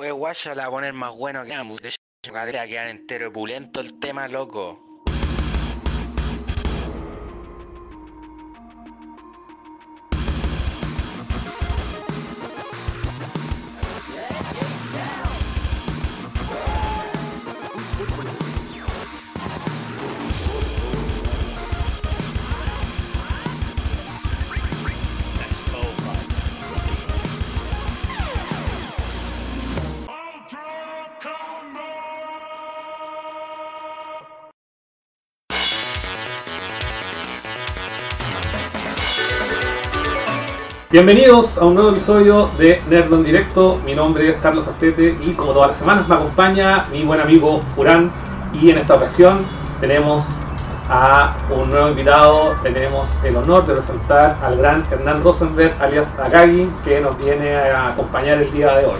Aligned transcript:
Oye, 0.00 0.12
guacha, 0.12 0.54
la 0.54 0.62
va 0.62 0.68
a 0.68 0.70
poner 0.70 0.92
más 0.92 1.12
bueno 1.12 1.44
que 1.44 1.52
ambos. 1.52 1.80
De 1.80 1.88
hecho, 1.88 2.32
cadera 2.32 2.68
quedan 2.68 2.86
entero 2.86 3.32
pulento 3.32 3.80
el 3.80 3.98
tema, 3.98 4.28
loco. 4.28 4.87
Bienvenidos 40.98 41.56
a 41.58 41.64
un 41.64 41.76
nuevo 41.76 41.90
episodio 41.90 42.50
de 42.58 42.82
Nerd 42.90 43.12
en 43.14 43.22
Directo. 43.22 43.78
Mi 43.86 43.94
nombre 43.94 44.28
es 44.30 44.36
Carlos 44.38 44.66
Astete 44.66 45.16
y 45.24 45.30
como 45.34 45.52
todas 45.52 45.68
las 45.70 45.78
semanas 45.78 46.08
me 46.08 46.16
acompaña 46.16 46.86
mi 46.90 47.04
buen 47.04 47.20
amigo 47.20 47.60
Furán. 47.76 48.10
Y 48.52 48.70
en 48.72 48.78
esta 48.78 48.96
ocasión 48.96 49.46
tenemos 49.80 50.24
a 50.90 51.36
un 51.56 51.70
nuevo 51.70 51.90
invitado. 51.90 52.56
Tenemos 52.64 53.08
el 53.22 53.36
honor 53.36 53.64
de 53.66 53.74
presentar 53.74 54.38
al 54.42 54.56
gran 54.56 54.84
Hernán 54.90 55.22
Rosenberg, 55.22 55.72
alias 55.80 56.08
Akagi, 56.18 56.68
que 56.84 57.00
nos 57.00 57.16
viene 57.16 57.54
a 57.54 57.90
acompañar 57.90 58.42
el 58.42 58.50
día 58.52 58.72
de 58.78 58.86
hoy. 58.86 58.98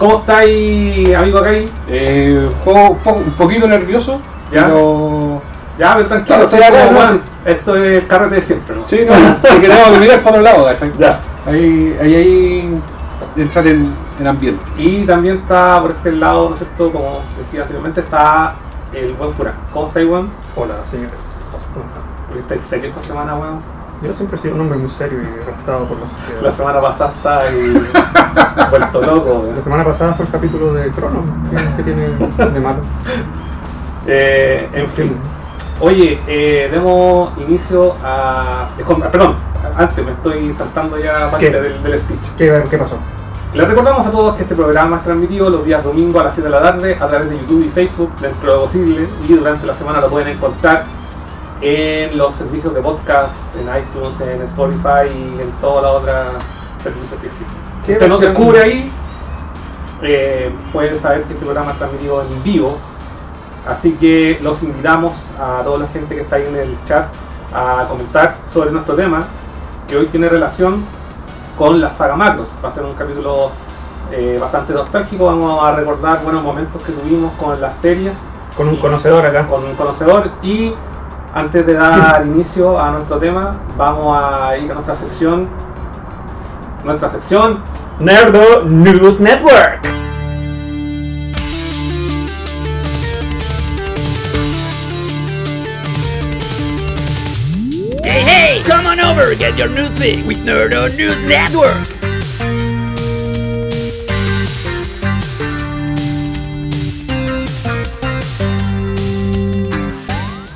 ¿Cómo 0.00 0.18
estáis, 0.18 1.14
amigo 1.14 1.38
Akagi? 1.38 1.70
Eh, 1.86 2.50
un, 2.66 2.98
po- 2.98 3.12
un 3.12 3.30
poquito 3.34 3.68
nervioso, 3.68 4.20
Ya. 4.52 4.64
pero... 4.64 5.40
Ya, 5.78 5.94
pero 5.94 6.08
tranquilo, 6.08 6.48
Claro, 6.48 6.76
estoy. 6.76 7.20
Esto 7.48 7.76
es 7.76 8.04
carrete 8.04 8.34
de 8.36 8.42
siempre, 8.42 8.76
¿no? 8.76 8.86
Sí, 8.86 9.06
no, 9.06 9.14
que 9.40 9.68
tengo 9.68 9.92
que 9.94 10.00
mirar 10.00 10.22
para 10.22 10.36
otro 10.36 10.42
lado, 10.42 10.64
¿cachai? 10.66 10.92
Ya. 10.98 11.18
Ahí, 11.46 11.96
ahí, 11.98 12.14
ahí 12.14 12.80
entrar 13.36 13.66
en, 13.66 13.94
en 14.20 14.26
ambiente. 14.26 14.62
Y 14.76 15.06
también 15.06 15.36
está 15.38 15.80
por 15.80 15.92
este 15.92 16.12
lado, 16.12 16.50
¿no 16.50 16.54
es 16.54 16.58
cierto? 16.58 16.92
Como 16.92 17.22
decía 17.38 17.62
anteriormente, 17.62 18.00
está 18.00 18.54
el 18.92 19.14
buen 19.14 19.32
Furán. 19.32 19.54
¿Cómo 19.72 19.88
estáis, 19.88 20.06
weón? 20.06 20.28
Hola, 20.56 20.74
señores. 20.84 21.16
¿Cómo 21.72 21.86
están? 21.86 22.38
Estáis 22.38 22.60
serio 22.68 22.90
esta 22.90 23.02
semana, 23.02 23.34
weón. 23.34 23.60
Yo 24.02 24.12
siempre 24.12 24.36
he 24.38 24.42
sido 24.42 24.54
un 24.54 24.60
hombre 24.60 24.76
muy 24.76 24.90
serio 24.90 25.18
y 25.18 25.44
respetado 25.46 25.86
por 25.86 25.98
la 26.00 26.06
sociedad. 26.06 26.42
La 26.42 26.52
semana 26.52 26.80
pasada 26.82 27.12
está 27.16 27.40
ahí 27.40 28.68
vuelto 28.70 29.02
loco, 29.02 29.48
La 29.56 29.62
semana 29.62 29.84
pasada 29.84 30.12
fue 30.12 30.26
el 30.26 30.30
capítulo 30.30 30.74
de 30.74 30.90
Crono. 30.90 31.22
¿Qué, 31.50 31.56
qué 31.78 31.82
tiene 31.82 32.08
de 32.52 32.60
malo? 32.60 32.80
Eh, 34.10 34.66
en 34.72 34.88
fin. 34.88 35.37
Oye, 35.80 36.18
eh, 36.26 36.68
demos 36.72 37.36
inicio 37.38 37.94
a... 38.02 38.68
Perdón, 39.12 39.36
antes 39.76 40.04
me 40.04 40.10
estoy 40.10 40.52
saltando 40.54 40.98
ya 40.98 41.30
parte 41.30 41.50
del, 41.50 41.82
del 41.82 41.98
speech. 42.00 42.20
¿Qué, 42.36 42.64
qué 42.68 42.78
pasó? 42.78 42.96
Les 43.54 43.66
recordamos 43.66 44.06
a 44.06 44.10
todos 44.10 44.36
que 44.36 44.42
este 44.42 44.54
programa 44.54 44.96
es 44.96 45.04
transmitido 45.04 45.48
los 45.48 45.64
días 45.64 45.82
domingo 45.82 46.20
a 46.20 46.24
las 46.24 46.34
7 46.34 46.48
de 46.48 46.54
la 46.54 46.60
tarde 46.60 46.94
a 47.00 47.06
través 47.06 47.30
de 47.30 47.38
YouTube 47.38 47.64
y 47.64 47.68
Facebook 47.68 48.10
dentro 48.20 48.50
de 48.50 48.56
lo 48.56 48.64
posible 48.64 49.08
y 49.26 49.32
durante 49.32 49.66
la 49.66 49.74
semana 49.74 50.00
lo 50.00 50.08
pueden 50.08 50.28
encontrar 50.28 50.84
en 51.60 52.18
los 52.18 52.34
servicios 52.34 52.74
de 52.74 52.80
podcast, 52.80 53.56
en 53.56 53.68
iTunes, 53.68 54.20
en 54.20 54.42
Spotify 54.42 55.08
y 55.12 55.40
en 55.40 55.50
todos 55.60 55.82
los 55.82 55.96
otros 55.96 56.42
servicios 56.82 57.20
que 57.20 57.26
existen. 57.26 57.56
¿Qué 57.86 57.92
Usted 57.94 58.08
nos 58.08 58.20
descubre 58.20 58.60
ahí, 58.60 58.92
eh, 60.02 60.52
pueden 60.72 61.00
saber 61.00 61.22
que 61.22 61.32
este 61.32 61.44
programa 61.44 61.72
está 61.72 61.86
transmitido 61.86 62.22
en 62.22 62.42
vivo, 62.42 62.78
así 63.66 63.92
que 63.92 64.38
los 64.42 64.62
invitamos 64.62 65.12
a 65.38 65.62
toda 65.62 65.78
la 65.80 65.86
gente 65.88 66.14
que 66.14 66.22
está 66.22 66.36
ahí 66.36 66.46
en 66.46 66.56
el 66.56 66.76
chat 66.86 67.06
a 67.54 67.86
comentar 67.88 68.36
sobre 68.52 68.70
nuestro 68.70 68.94
tema, 68.94 69.24
que 69.88 69.96
hoy 69.96 70.06
tiene 70.06 70.28
relación 70.28 70.84
con 71.56 71.80
la 71.80 71.92
saga 71.92 72.14
Macros. 72.14 72.48
Va 72.64 72.68
a 72.68 72.72
ser 72.72 72.84
un 72.84 72.94
capítulo 72.94 73.50
eh, 74.12 74.38
bastante 74.40 74.72
nostálgico, 74.72 75.26
vamos 75.26 75.62
a 75.64 75.74
recordar 75.74 76.22
buenos 76.22 76.42
momentos 76.42 76.82
que 76.82 76.92
tuvimos 76.92 77.32
con 77.32 77.60
las 77.60 77.76
series, 77.78 78.12
Con 78.56 78.68
un 78.68 78.76
conocedor 78.76 79.24
acá. 79.26 79.46
con 79.46 79.64
un 79.64 79.74
conocedor 79.74 80.30
y 80.42 80.72
antes 81.34 81.66
de 81.66 81.74
dar 81.74 82.24
inicio 82.26 82.80
a 82.80 82.90
nuestro 82.90 83.18
tema, 83.18 83.50
vamos 83.76 84.16
a 84.22 84.56
ir 84.56 84.70
a 84.70 84.74
nuestra 84.74 84.96
sección, 84.96 85.48
nuestra 86.84 87.10
sección 87.10 87.62
Nerdo 88.00 88.64
News 88.64 89.20
Network. 89.20 89.97
Get 99.38 99.56
your 99.56 99.68
news 99.68 99.96
feed 99.98 100.26
with 100.26 100.38
Nerdo 100.44 100.88
News 100.96 101.18
Network. 101.26 101.76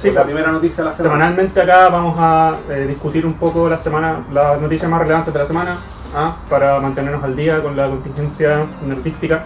Sí, 0.00 0.10
la 0.10 0.24
primera 0.24 0.50
noticia 0.50 0.82
de 0.82 0.90
la 0.90 0.96
semana. 0.96 1.14
Semanalmente 1.14 1.60
acá 1.60 1.88
vamos 1.88 2.16
a 2.18 2.56
eh, 2.70 2.86
discutir 2.88 3.24
un 3.24 3.34
poco 3.34 3.68
la 3.68 3.78
semana, 3.78 4.24
las 4.32 4.60
noticias 4.60 4.90
más 4.90 5.00
relevantes 5.00 5.32
de 5.32 5.38
la 5.38 5.46
semana, 5.46 5.78
¿ah? 6.14 6.36
para 6.50 6.80
mantenernos 6.80 7.22
al 7.22 7.36
día 7.36 7.62
con 7.62 7.76
la 7.76 7.88
contingencia 7.88 8.66
nerdística. 8.84 9.44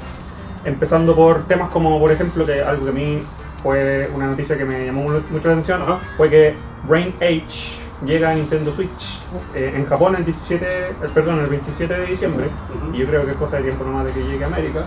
Empezando 0.65 1.15
por 1.15 1.47
temas 1.47 1.71
como, 1.71 2.01
por 2.01 2.11
ejemplo, 2.11 2.45
que 2.47 2.63
algo 2.63 2.85
que 2.85 2.91
a 2.91 2.95
mí 2.95 3.19
fue 3.63 4.11
una 4.15 4.27
noticia 4.29 4.57
que 4.57 4.65
me 4.65 4.87
llamó 4.87 5.03
mu- 5.03 5.21
mucho 5.31 5.47
la 5.49 5.53
atención, 5.53 5.83
Ajá. 5.83 5.99
fue 6.17 6.31
que 6.31 6.55
Brain 6.89 7.13
Age 7.21 7.69
llega 8.05 8.31
a 8.31 8.35
Nintendo 8.35 8.73
Switch 8.75 9.21
eh, 9.55 9.73
en 9.75 9.87
Japón 9.87 10.17
el 10.17 10.25
17, 10.25 10.67
eh, 10.67 10.93
perdón, 11.15 11.41
el 11.41 11.47
27 11.47 11.93
de 11.95 12.07
diciembre. 12.07 12.47
Y 12.93 12.99
yo 12.99 13.07
creo 13.07 13.25
que 13.25 13.31
es 13.33 13.37
cosa 13.37 13.57
de 13.57 13.63
tiempo 13.65 13.85
nomás 13.85 14.07
de 14.07 14.13
que 14.13 14.23
llegue 14.25 14.45
a 14.45 14.47
América. 14.49 14.81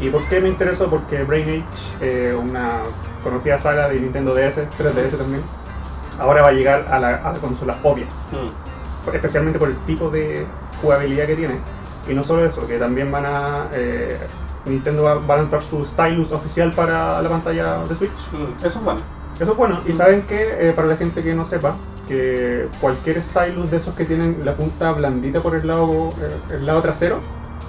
¿Y 0.00 0.08
por 0.10 0.24
qué 0.28 0.40
me 0.40 0.48
interesó? 0.48 0.88
Porque 0.88 1.22
Brain 1.24 1.48
Age, 1.48 1.64
eh, 2.00 2.34
una 2.34 2.82
conocida 3.22 3.58
saga 3.58 3.88
de 3.88 4.00
Nintendo 4.00 4.34
DS, 4.34 4.56
3DS 4.78 5.16
también, 5.18 5.42
ahora 6.18 6.42
va 6.42 6.48
a 6.48 6.52
llegar 6.52 6.86
a 6.90 6.98
la, 6.98 7.08
a 7.16 7.32
la 7.32 7.38
consola 7.38 7.76
obvia, 7.82 8.06
Mm. 8.32 9.14
especialmente 9.14 9.58
por 9.58 9.68
el 9.68 9.76
tipo 9.86 10.10
de 10.10 10.46
jugabilidad 10.82 11.26
que 11.26 11.36
tiene. 11.36 11.54
Y 12.08 12.14
no 12.14 12.24
solo 12.24 12.44
eso, 12.44 12.66
que 12.66 12.78
también 12.78 13.10
van 13.12 13.26
a... 13.26 13.66
eh, 13.72 14.16
Nintendo 14.66 15.02
va, 15.04 15.14
va 15.14 15.34
a 15.34 15.36
lanzar 15.38 15.62
su 15.62 15.84
stylus 15.86 16.32
oficial 16.32 16.70
para 16.72 17.22
la 17.22 17.28
pantalla 17.30 17.78
de 17.84 17.94
Switch. 17.94 18.10
Mm, 18.32 18.58
Eso 18.66 18.78
es 18.78 18.84
bueno. 18.84 19.00
Eso 19.38 19.52
es 19.52 19.56
bueno. 19.56 19.80
Y 19.86 19.92
Mm. 19.92 19.96
saben 19.96 20.22
que, 20.22 20.72
para 20.76 20.88
la 20.88 20.96
gente 20.96 21.22
que 21.22 21.34
no 21.34 21.44
sepa, 21.46 21.74
que 22.10 22.66
cualquier 22.80 23.22
stylus 23.22 23.70
de 23.70 23.76
esos 23.76 23.94
que 23.94 24.04
tienen 24.04 24.42
la 24.44 24.54
punta 24.54 24.90
blandita 24.92 25.40
por 25.40 25.54
el 25.54 25.64
lado, 25.66 26.08
eh, 26.20 26.54
el 26.54 26.66
lado 26.66 26.82
trasero, 26.82 27.18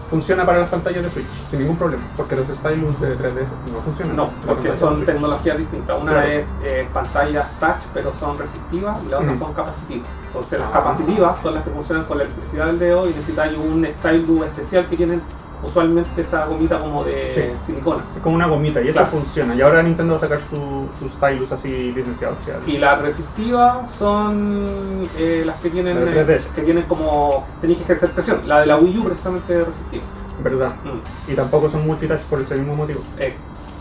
funciona 0.10 0.46
para 0.48 0.60
las 0.60 0.70
pantallas 0.70 1.04
de 1.06 1.12
Switch, 1.12 1.28
sin 1.52 1.60
ningún 1.60 1.78
problema. 1.78 2.02
Porque 2.18 2.36
los 2.36 2.48
stylus 2.48 3.00
de 3.00 3.16
3DS 3.18 3.48
no 3.72 3.80
funcionan. 3.82 4.16
No, 4.16 4.30
porque 4.48 4.74
son 4.74 5.06
tecnologías 5.06 5.58
distintas. 5.60 5.96
Una 6.02 6.12
Claro. 6.14 6.28
es 6.28 6.46
eh, 6.64 6.88
pantallas 6.92 7.48
touch, 7.60 7.78
pero 7.94 8.12
son 8.20 8.38
resistivas, 8.40 8.98
y 9.06 9.10
la 9.10 9.20
otra 9.20 9.38
son 9.38 9.54
capacitivas. 9.54 10.08
Entonces, 10.28 10.60
las 10.60 10.70
Ah. 10.70 10.74
capacitivas 10.74 11.42
son 11.44 11.54
las 11.54 11.64
que 11.64 11.70
funcionan 11.70 12.04
con 12.06 12.18
la 12.18 12.24
electricidad 12.24 12.66
del 12.66 12.80
dedo 12.80 13.06
y 13.10 13.14
necesitáis 13.14 13.58
un 13.58 13.86
stylus 14.00 14.46
especial 14.48 14.88
que 14.90 14.98
tienen 14.98 15.22
usualmente 15.64 16.22
esa 16.22 16.46
gomita 16.46 16.80
como 16.80 17.04
de 17.04 17.34
Sí. 17.36 17.60
silicona. 17.68 18.04
Es 18.16 18.22
como 18.22 18.36
una 18.36 18.48
gomita 18.48 18.82
y 18.82 18.90
Claro. 18.92 19.08
funciona. 19.08 19.54
Y 19.56 19.62
ahora 19.62 19.82
Nintendo 19.84 20.14
va 20.14 20.18
a 20.18 20.22
sacar 20.22 20.40
su, 20.50 20.88
su 21.00 21.10
stylus 21.10 21.52
así 21.52 21.92
licenciado. 21.94 22.36
o 22.42 22.46
sea, 22.46 22.56
Y 22.66 22.78
las 22.78 23.02
resistivas 23.02 23.92
son 23.94 25.08
eh, 25.18 25.44
las 25.46 25.56
que 25.58 25.70
tienen, 25.70 26.04
La 26.04 26.12
eh, 26.12 26.26
3DS. 26.26 26.46
que 26.56 26.62
tienen 26.62 26.84
como 26.84 27.46
tenéis 27.62 27.78
que 27.80 27.84
ejercer 27.86 28.12
presión. 28.12 28.40
La 28.48 28.62
de 28.62 28.66
la 28.66 28.78
Wii 28.78 28.98
U 29.00 29.04
precisamente 29.06 29.54
es 29.54 29.66
resistiva. 29.68 30.04
¿Verdad? 30.44 30.74
Mm. 30.84 31.32
Y 31.32 31.36
tampoco 31.36 31.70
son 31.70 31.86
multitouch 31.86 32.22
por 32.22 32.42
ese 32.42 32.56
mismo 32.56 32.76
motivo. 32.76 33.02
Eh, 33.20 33.34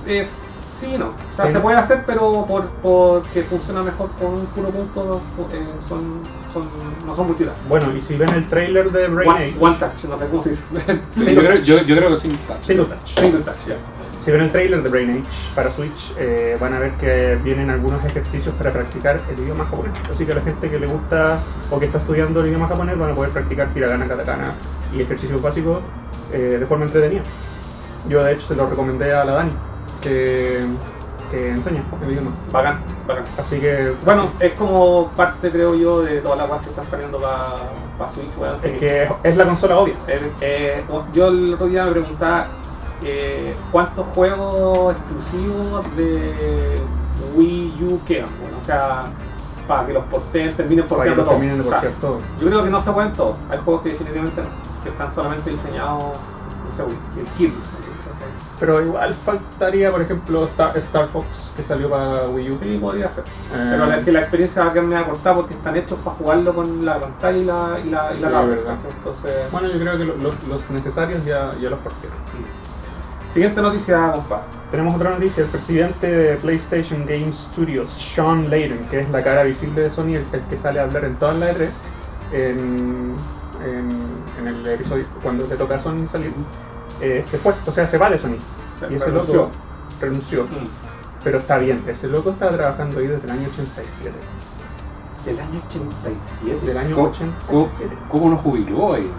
eh, 0.06 0.26
sí, 0.80 0.96
no. 0.98 1.06
O 1.06 1.36
sea, 1.36 1.46
Sí. 1.46 1.52
se 1.52 1.60
puede 1.60 1.76
hacer, 1.76 2.02
pero 2.06 2.44
por, 2.46 2.66
porque 2.82 3.42
funciona 3.44 3.82
mejor 3.82 4.10
con 4.20 4.34
un 4.34 4.46
puro 4.46 4.68
punto, 4.70 5.20
eh, 5.52 5.66
son, 5.88 6.20
son, 6.52 6.64
no 7.06 7.14
son 7.14 7.26
multitask. 7.28 7.56
Bueno, 7.68 7.94
y 7.96 8.00
si 8.00 8.16
ven 8.16 8.30
el 8.30 8.46
trailer 8.48 8.90
de 8.90 9.08
Brain 9.08 9.30
One, 9.30 9.44
Age, 9.44 9.54
one 9.60 9.76
touch, 9.78 10.04
no 10.08 10.18
sé 10.18 10.26
cómo 10.28 10.42
se 10.42 10.50
dice. 10.50 10.62
Sí, 11.14 11.34
yo, 11.34 11.40
creo, 11.42 11.54
yo, 11.56 11.82
yo 11.82 11.96
creo 11.96 12.10
que 12.14 12.20
sí. 12.20 12.38
single 12.62 12.86
touch. 12.86 13.18
Single 13.18 13.40
touch, 13.42 13.56
ya. 13.68 13.76
Si 14.24 14.30
ven 14.30 14.42
el 14.42 14.50
trailer 14.50 14.82
de 14.82 14.88
Brain 14.90 15.10
Age 15.10 15.22
para 15.54 15.70
Switch, 15.70 16.12
eh, 16.18 16.56
van 16.60 16.74
a 16.74 16.78
ver 16.78 16.92
que 16.92 17.38
vienen 17.42 17.70
algunos 17.70 18.04
ejercicios 18.04 18.54
para 18.56 18.70
practicar 18.70 19.18
el 19.30 19.42
idioma 19.42 19.64
japonés. 19.64 19.92
Así 20.10 20.26
que 20.26 20.32
a 20.32 20.34
la 20.34 20.42
gente 20.42 20.68
que 20.68 20.78
le 20.78 20.86
gusta 20.86 21.38
o 21.70 21.78
que 21.80 21.86
está 21.86 21.98
estudiando 21.98 22.40
el 22.40 22.48
idioma 22.48 22.68
japonés 22.68 22.98
van 22.98 23.12
a 23.12 23.14
poder 23.14 23.30
practicar 23.32 23.68
hiragana, 23.74 24.06
katakana 24.06 24.52
y 24.94 25.00
ejercicios 25.00 25.40
básicos 25.40 25.80
eh, 26.34 26.58
de 26.60 26.66
forma 26.66 26.84
entretenida. 26.84 27.22
Yo 28.10 28.22
de 28.22 28.32
hecho 28.32 28.46
se 28.46 28.54
lo 28.56 28.68
recomendé 28.68 29.12
a 29.14 29.24
la 29.24 29.32
Dani, 29.32 29.50
que, 30.00 30.64
que 31.30 31.50
enseña 31.50 31.82
el 32.02 32.10
idioma. 32.10 32.30
Bacán, 32.52 32.80
bacán. 33.06 33.24
Así 33.38 33.58
que, 33.60 33.92
Bueno, 34.04 34.30
es 34.40 34.52
como 34.54 35.08
parte, 35.16 35.50
creo 35.50 35.74
yo, 35.74 36.02
de 36.02 36.20
todas 36.20 36.38
las 36.38 36.48
cosas 36.48 36.62
que 36.64 36.70
están 36.70 36.86
saliendo 36.86 37.18
para 37.18 38.12
Switch, 38.12 38.36
weón. 38.38 38.54
es 38.62 38.78
que 38.78 39.08
es 39.22 39.36
la 39.36 39.44
consola 39.44 39.78
obvia. 39.78 39.94
Eh, 40.08 40.32
eh, 40.40 40.84
yo 41.12 41.28
el 41.28 41.54
otro 41.54 41.66
día 41.66 41.84
me 41.84 41.92
preguntaba 41.92 42.46
eh, 43.02 43.54
cuántos 43.72 44.06
juegos 44.14 44.94
exclusivos 44.96 45.96
de 45.96 46.80
Wii 47.36 47.84
U 47.88 48.00
quedan. 48.06 48.28
Bueno, 48.40 48.56
o 48.62 48.64
sea, 48.66 49.02
para 49.68 49.86
que 49.86 49.92
los 49.92 50.04
porten, 50.04 50.54
terminen 50.54 50.84
que 50.84 50.88
porteando 50.88 51.22
todo. 51.22 51.34
terminen 51.34 51.58
de 51.58 51.60
O 51.62 51.64
sea, 51.70 51.80
portear 51.80 52.00
todo. 52.00 52.18
yo 52.40 52.46
creo 52.48 52.64
que 52.64 52.70
no 52.70 52.82
se 52.82 52.90
pueden 52.90 53.12
todos. 53.12 53.36
Hay 53.50 53.58
juegos 53.64 53.82
que 53.82 53.90
definitivamente 53.90 54.42
no, 54.42 54.48
que 54.82 54.88
están 54.88 55.14
solamente 55.14 55.50
diseñados, 55.50 56.02
no 56.04 56.76
sé, 56.76 57.20
el 57.20 57.26
Kirby. 57.36 57.54
Pero 58.60 58.80
igual 58.82 59.14
faltaría, 59.14 59.90
por 59.90 60.02
ejemplo, 60.02 60.44
Star, 60.44 60.76
Star 60.76 61.06
Fox 61.08 61.26
que 61.56 61.62
salió 61.62 61.88
para 61.88 62.28
Wii 62.28 62.50
U. 62.50 62.58
Sí, 62.60 62.78
podría 62.78 63.08
ser. 63.08 63.24
Eh, 63.24 63.68
Pero 63.70 63.86
la, 63.86 64.00
que 64.00 64.12
la 64.12 64.20
experiencia 64.20 64.64
va 64.64 64.70
a 64.70 64.72
quedar 64.74 65.06
cortada 65.08 65.36
porque 65.36 65.54
están 65.54 65.76
hechos 65.76 65.98
para 66.04 66.16
jugarlo 66.16 66.54
con 66.54 66.84
la 66.84 66.98
pantalla 67.00 67.38
y 67.38 67.44
la, 67.44 67.78
y 67.82 67.88
la, 67.90 68.12
y 68.14 68.20
la 68.20 68.28
Sí, 68.28 68.32
tablet. 68.34 68.64
¿cachai? 68.66 68.90
Entonces, 68.98 69.32
Bueno, 69.50 69.68
yo 69.68 69.80
creo 69.80 69.98
que 69.98 70.04
lo- 70.04 70.16
los, 70.18 70.44
los 70.46 70.70
necesarios 70.70 71.24
ya, 71.24 71.52
ya 71.58 71.70
los 71.70 71.78
partieron. 71.78 72.18
siguiente 73.32 73.62
noticia, 73.62 74.12
compadre. 74.12 74.44
Tenemos 74.70 74.94
otra 74.94 75.10
noticia, 75.10 75.42
el 75.44 75.48
presidente 75.48 76.06
de 76.06 76.36
PlayStation 76.36 77.06
Game 77.06 77.32
Studios, 77.32 77.90
Sean 78.14 78.50
Layden, 78.50 78.86
que 78.90 79.00
es 79.00 79.10
la 79.10 79.22
cara 79.22 79.42
visible 79.44 79.80
de 79.82 79.90
Sony, 79.90 80.14
el, 80.16 80.24
el 80.32 80.40
que 80.50 80.56
sale 80.58 80.80
a 80.80 80.82
hablar 80.84 81.04
en 81.06 81.16
todas 81.16 81.36
las 81.36 81.56
E3, 81.56 81.68
en, 82.32 83.14
en, 83.64 83.88
en 84.38 84.46
el 84.48 84.66
episodio, 84.66 85.04
cuando 85.22 85.46
le 85.46 85.56
toca 85.56 85.76
a 85.76 85.78
Sony 85.78 86.06
salir, 86.08 86.30
eh, 87.00 87.24
se 87.30 87.38
fue, 87.38 87.54
o 87.66 87.72
sea, 87.72 87.86
se 87.88 87.98
va 87.98 88.10
de 88.10 88.18
Sony. 88.18 88.36
Se 88.78 88.92
y 88.92 88.96
ese 88.96 89.06
renunció. 89.06 89.34
loco 89.34 89.50
renunció. 90.00 90.44
Mm. 90.44 90.66
Pero 91.22 91.38
está 91.38 91.58
bien, 91.58 91.82
ese 91.86 92.08
loco 92.08 92.30
está 92.30 92.48
trabajando 92.50 92.98
ahí 92.98 93.06
desde 93.06 93.24
el 93.26 93.30
año 93.30 93.48
87. 93.52 94.10
Del 95.26 95.38
año 95.38 95.60
87. 95.68 96.66
Del 96.66 96.78
año 96.78 96.94
¿Cómo, 96.96 97.08
87. 97.08 97.96
cómo 98.08 98.30
nos 98.30 98.40
jubiló 98.40 98.94
ahí? 98.94 99.10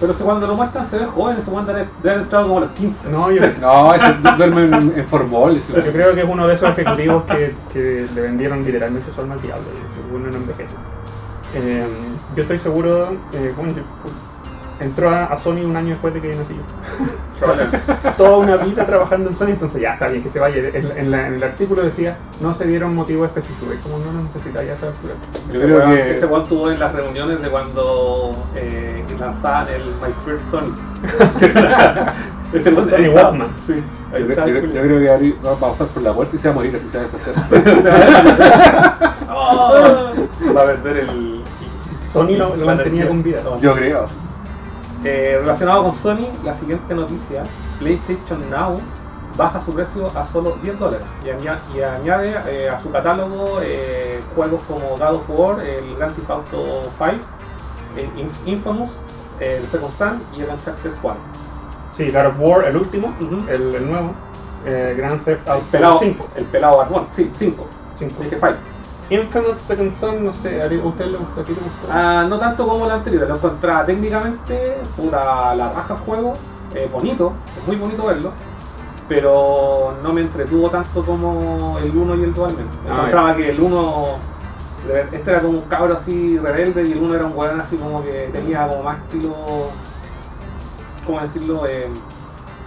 Pero 0.00 0.12
si 0.14 0.22
cuando 0.24 0.46
lo 0.46 0.54
muestran 0.56 0.88
se 0.90 0.98
ve 0.98 1.06
joven, 1.06 1.38
ese 1.38 1.50
Juan 1.50 1.66
debe 1.66 1.86
haber 2.00 2.18
entrado 2.20 2.46
como 2.46 2.58
a 2.58 2.60
los 2.62 2.70
15. 2.72 3.08
No, 3.10 3.30
yo, 3.30 3.42
No, 3.60 3.94
ese 3.94 4.14
duerme 4.36 4.64
en, 4.64 4.92
en 4.98 5.08
formol. 5.08 5.56
ese- 5.56 5.72
yo 5.72 5.92
creo 5.92 6.14
que 6.14 6.20
es 6.20 6.28
uno 6.28 6.46
de 6.46 6.54
esos 6.54 6.70
ejecutivos 6.70 7.24
que, 7.24 7.54
que 7.72 8.06
le 8.14 8.20
vendieron 8.20 8.62
literalmente 8.64 9.10
su 9.14 9.20
alma 9.20 9.34
al 9.34 9.42
diablo 9.42 9.64
uno 10.14 10.30
no 10.30 10.36
envejece. 10.36 10.74
Eh, 11.54 11.86
yo 12.34 12.42
estoy 12.42 12.58
seguro, 12.58 13.08
eh, 13.32 13.52
bueno, 13.56 13.72
yo- 13.74 13.82
entró 14.80 15.10
a, 15.10 15.24
a 15.26 15.38
Sony 15.38 15.64
un 15.64 15.76
año 15.76 15.90
después 15.90 16.12
de 16.14 16.20
que 16.20 16.28
nací 16.34 16.54
yo. 17.40 18.12
Toda 18.16 18.36
una 18.38 18.56
vida 18.56 18.86
trabajando 18.86 19.28
en 19.30 19.36
Sony, 19.36 19.48
entonces 19.48 19.80
ya 19.82 19.92
está 19.94 20.08
bien 20.08 20.22
que 20.22 20.30
se 20.30 20.38
vaya. 20.38 20.56
En, 20.72 20.90
en 20.96 21.10
la- 21.10 21.26
en 21.28 21.34
el 21.34 21.42
artículo 21.44 21.82
decía, 21.82 22.16
no 22.40 22.54
se 22.54 22.66
dieron 22.66 22.94
motivo 22.94 23.24
específico, 23.24 23.72
es 23.72 23.80
como 23.80 23.98
no 23.98 24.06
lo 24.12 24.22
necesita 24.22 24.62
ya 24.64 24.72
esa 24.74 24.86
altura. 24.86 25.14
Yo 25.52 25.58
Ese 25.58 25.66
creo 25.66 25.88
que- 25.90 26.16
Ese 26.16 26.26
Juan 26.26 26.44
tuvo 26.44 26.70
en 26.70 26.78
las 26.80 26.92
reuniones 26.94 27.42
de 27.42 27.48
cuando 27.48 28.30
eh, 28.54 29.04
lanzaban 29.18 29.68
el 29.68 29.82
My 29.82 30.12
First 30.24 30.44
Sony. 30.50 30.74
ese 32.54 32.72
Juan 32.72 32.88
Sony 32.88 33.08
Walkman. 33.14 33.48
Sí. 33.66 33.74
Ahí 34.14 34.22
Yo, 34.22 34.28
creo- 34.34 34.66
yo 34.66 34.98
que 35.00 35.10
Ari 35.10 35.34
va 35.44 35.52
a 35.52 35.56
pasar 35.56 35.86
por 35.88 36.02
la 36.02 36.12
puerta 36.12 36.36
y 36.36 36.38
se 36.38 36.48
va 36.48 36.52
a 36.52 36.56
morir 36.56 36.76
así 36.76 36.86
se 36.90 36.96
va 36.98 37.04
a 37.04 37.06
deshacer. 37.06 37.34
¡Oh! 39.30 40.54
Va 40.56 40.62
a 40.62 40.64
vender 40.64 40.96
el. 40.98 41.42
Sony 42.10 42.36
lo, 42.38 42.56
lo 42.56 42.66
mantenía 42.66 43.08
con 43.08 43.22
vida. 43.22 43.40
Yo 43.60 43.74
creo. 43.74 44.06
Eh, 45.06 45.38
relacionado 45.40 45.84
con 45.84 45.94
Sony, 45.94 46.28
la 46.44 46.56
siguiente 46.58 46.94
noticia: 46.94 47.44
PlayStation 47.78 48.50
Now 48.50 48.80
baja 49.36 49.60
su 49.62 49.72
precio 49.74 50.06
a 50.16 50.26
solo 50.32 50.56
10 50.62 50.78
dólares 50.78 51.06
y, 51.24 51.28
aña- 51.28 51.58
y 51.76 51.82
añade 51.82 52.34
eh, 52.48 52.68
a 52.70 52.80
su 52.80 52.90
catálogo 52.90 53.60
eh, 53.62 54.20
juegos 54.34 54.62
como 54.66 54.88
God 54.96 55.14
of 55.16 55.22
War, 55.28 55.60
el 55.60 55.94
Grand 55.96 56.14
Theft 56.14 56.30
Auto 56.30 56.82
5, 56.98 57.12
el 57.96 58.04
In- 58.20 58.30
Infamous, 58.46 58.90
el 59.40 59.66
Second 59.68 59.92
Son 59.92 60.22
y 60.36 60.40
el 60.42 60.48
Uncharted 60.50 60.90
4. 61.02 61.20
Sí, 61.90 62.10
God 62.10 62.26
of 62.26 62.34
War, 62.38 62.64
el 62.66 62.76
último, 62.76 63.14
Ujú. 63.20 63.48
el, 63.48 63.74
el 63.74 63.90
nuevo, 63.90 64.12
eh, 64.64 64.94
Grand 64.96 65.22
Theft 65.24 65.46
El 65.46 65.52
Auto 65.52 65.66
pelado, 65.70 65.98
5. 66.00 66.26
el 66.36 66.44
pelado 66.46 66.78
Barbón, 66.78 67.06
sí, 67.14 67.30
5. 67.38 67.66
Cinco. 67.98 68.22
Dije 68.22 68.36
5. 68.40 68.54
Infamous 69.08 69.58
Second 69.58 69.92
Son, 69.92 70.24
no 70.24 70.32
sé, 70.32 70.60
¿a 70.62 70.66
usted 70.66 71.06
le 71.06 71.16
gusta? 71.16 71.40
¿A 71.40 71.44
ti 71.44 71.52
te 71.52 71.60
gustó? 71.60 71.88
Ah, 71.90 72.26
no 72.28 72.38
tanto 72.38 72.66
como 72.66 72.86
el 72.86 72.90
anterior, 72.90 73.28
lo 73.28 73.36
encontraba 73.36 73.84
técnicamente, 73.86 74.78
puta, 74.96 75.54
la 75.54 75.72
raja 75.72 75.96
juego, 76.04 76.32
eh, 76.74 76.88
bonito, 76.92 77.32
es 77.60 77.66
muy 77.68 77.76
bonito 77.76 78.04
verlo, 78.06 78.32
pero 79.08 79.94
no 80.02 80.12
me 80.12 80.22
entretuvo 80.22 80.68
tanto 80.70 81.04
como 81.04 81.78
el 81.78 81.96
1 81.96 82.14
y 82.16 82.22
el 82.24 82.34
2 82.34 82.48
al 82.48 82.56
menos. 82.56 82.74
Ah, 82.88 82.94
Encontraba 82.94 83.36
que 83.36 83.50
el 83.50 83.60
1, 83.60 84.04
este 85.12 85.30
era 85.30 85.40
como 85.40 85.58
un 85.58 85.64
cabro 85.68 85.96
así 85.96 86.38
rebelde 86.38 86.82
y 86.88 86.92
el 86.92 86.98
1 86.98 87.14
era 87.14 87.26
un 87.26 87.36
weón 87.36 87.60
así 87.60 87.76
como 87.76 88.02
que 88.02 88.30
tenía 88.32 88.66
como 88.66 88.82
más 88.82 88.98
estilo, 88.98 89.34
¿cómo 91.06 91.20
decirlo? 91.20 91.64
Eh, 91.68 91.88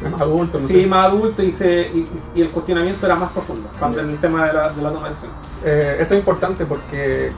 Es 0.03 0.11
más 0.11 0.21
adulto, 0.21 0.59
no 0.59 0.67
sí, 0.67 0.85
más 0.87 1.05
adulto 1.07 1.43
y, 1.43 1.51
se, 1.53 1.81
y, 1.93 2.07
y 2.35 2.41
el 2.41 2.49
cuestionamiento 2.49 3.05
era 3.05 3.15
más 3.15 3.31
profundo, 3.31 3.67
cuando 3.79 3.99
en 4.01 4.09
el 4.11 4.17
tema 4.17 4.45
de 4.47 4.53
la, 4.53 4.69
de 4.71 4.81
la 4.81 4.89
toma 4.91 5.03
de 5.03 5.09
decisión. 5.09 5.31
Eh, 5.65 5.97
esto 5.99 6.13
es 6.13 6.19
importante 6.21 6.65
porque, 6.65 7.31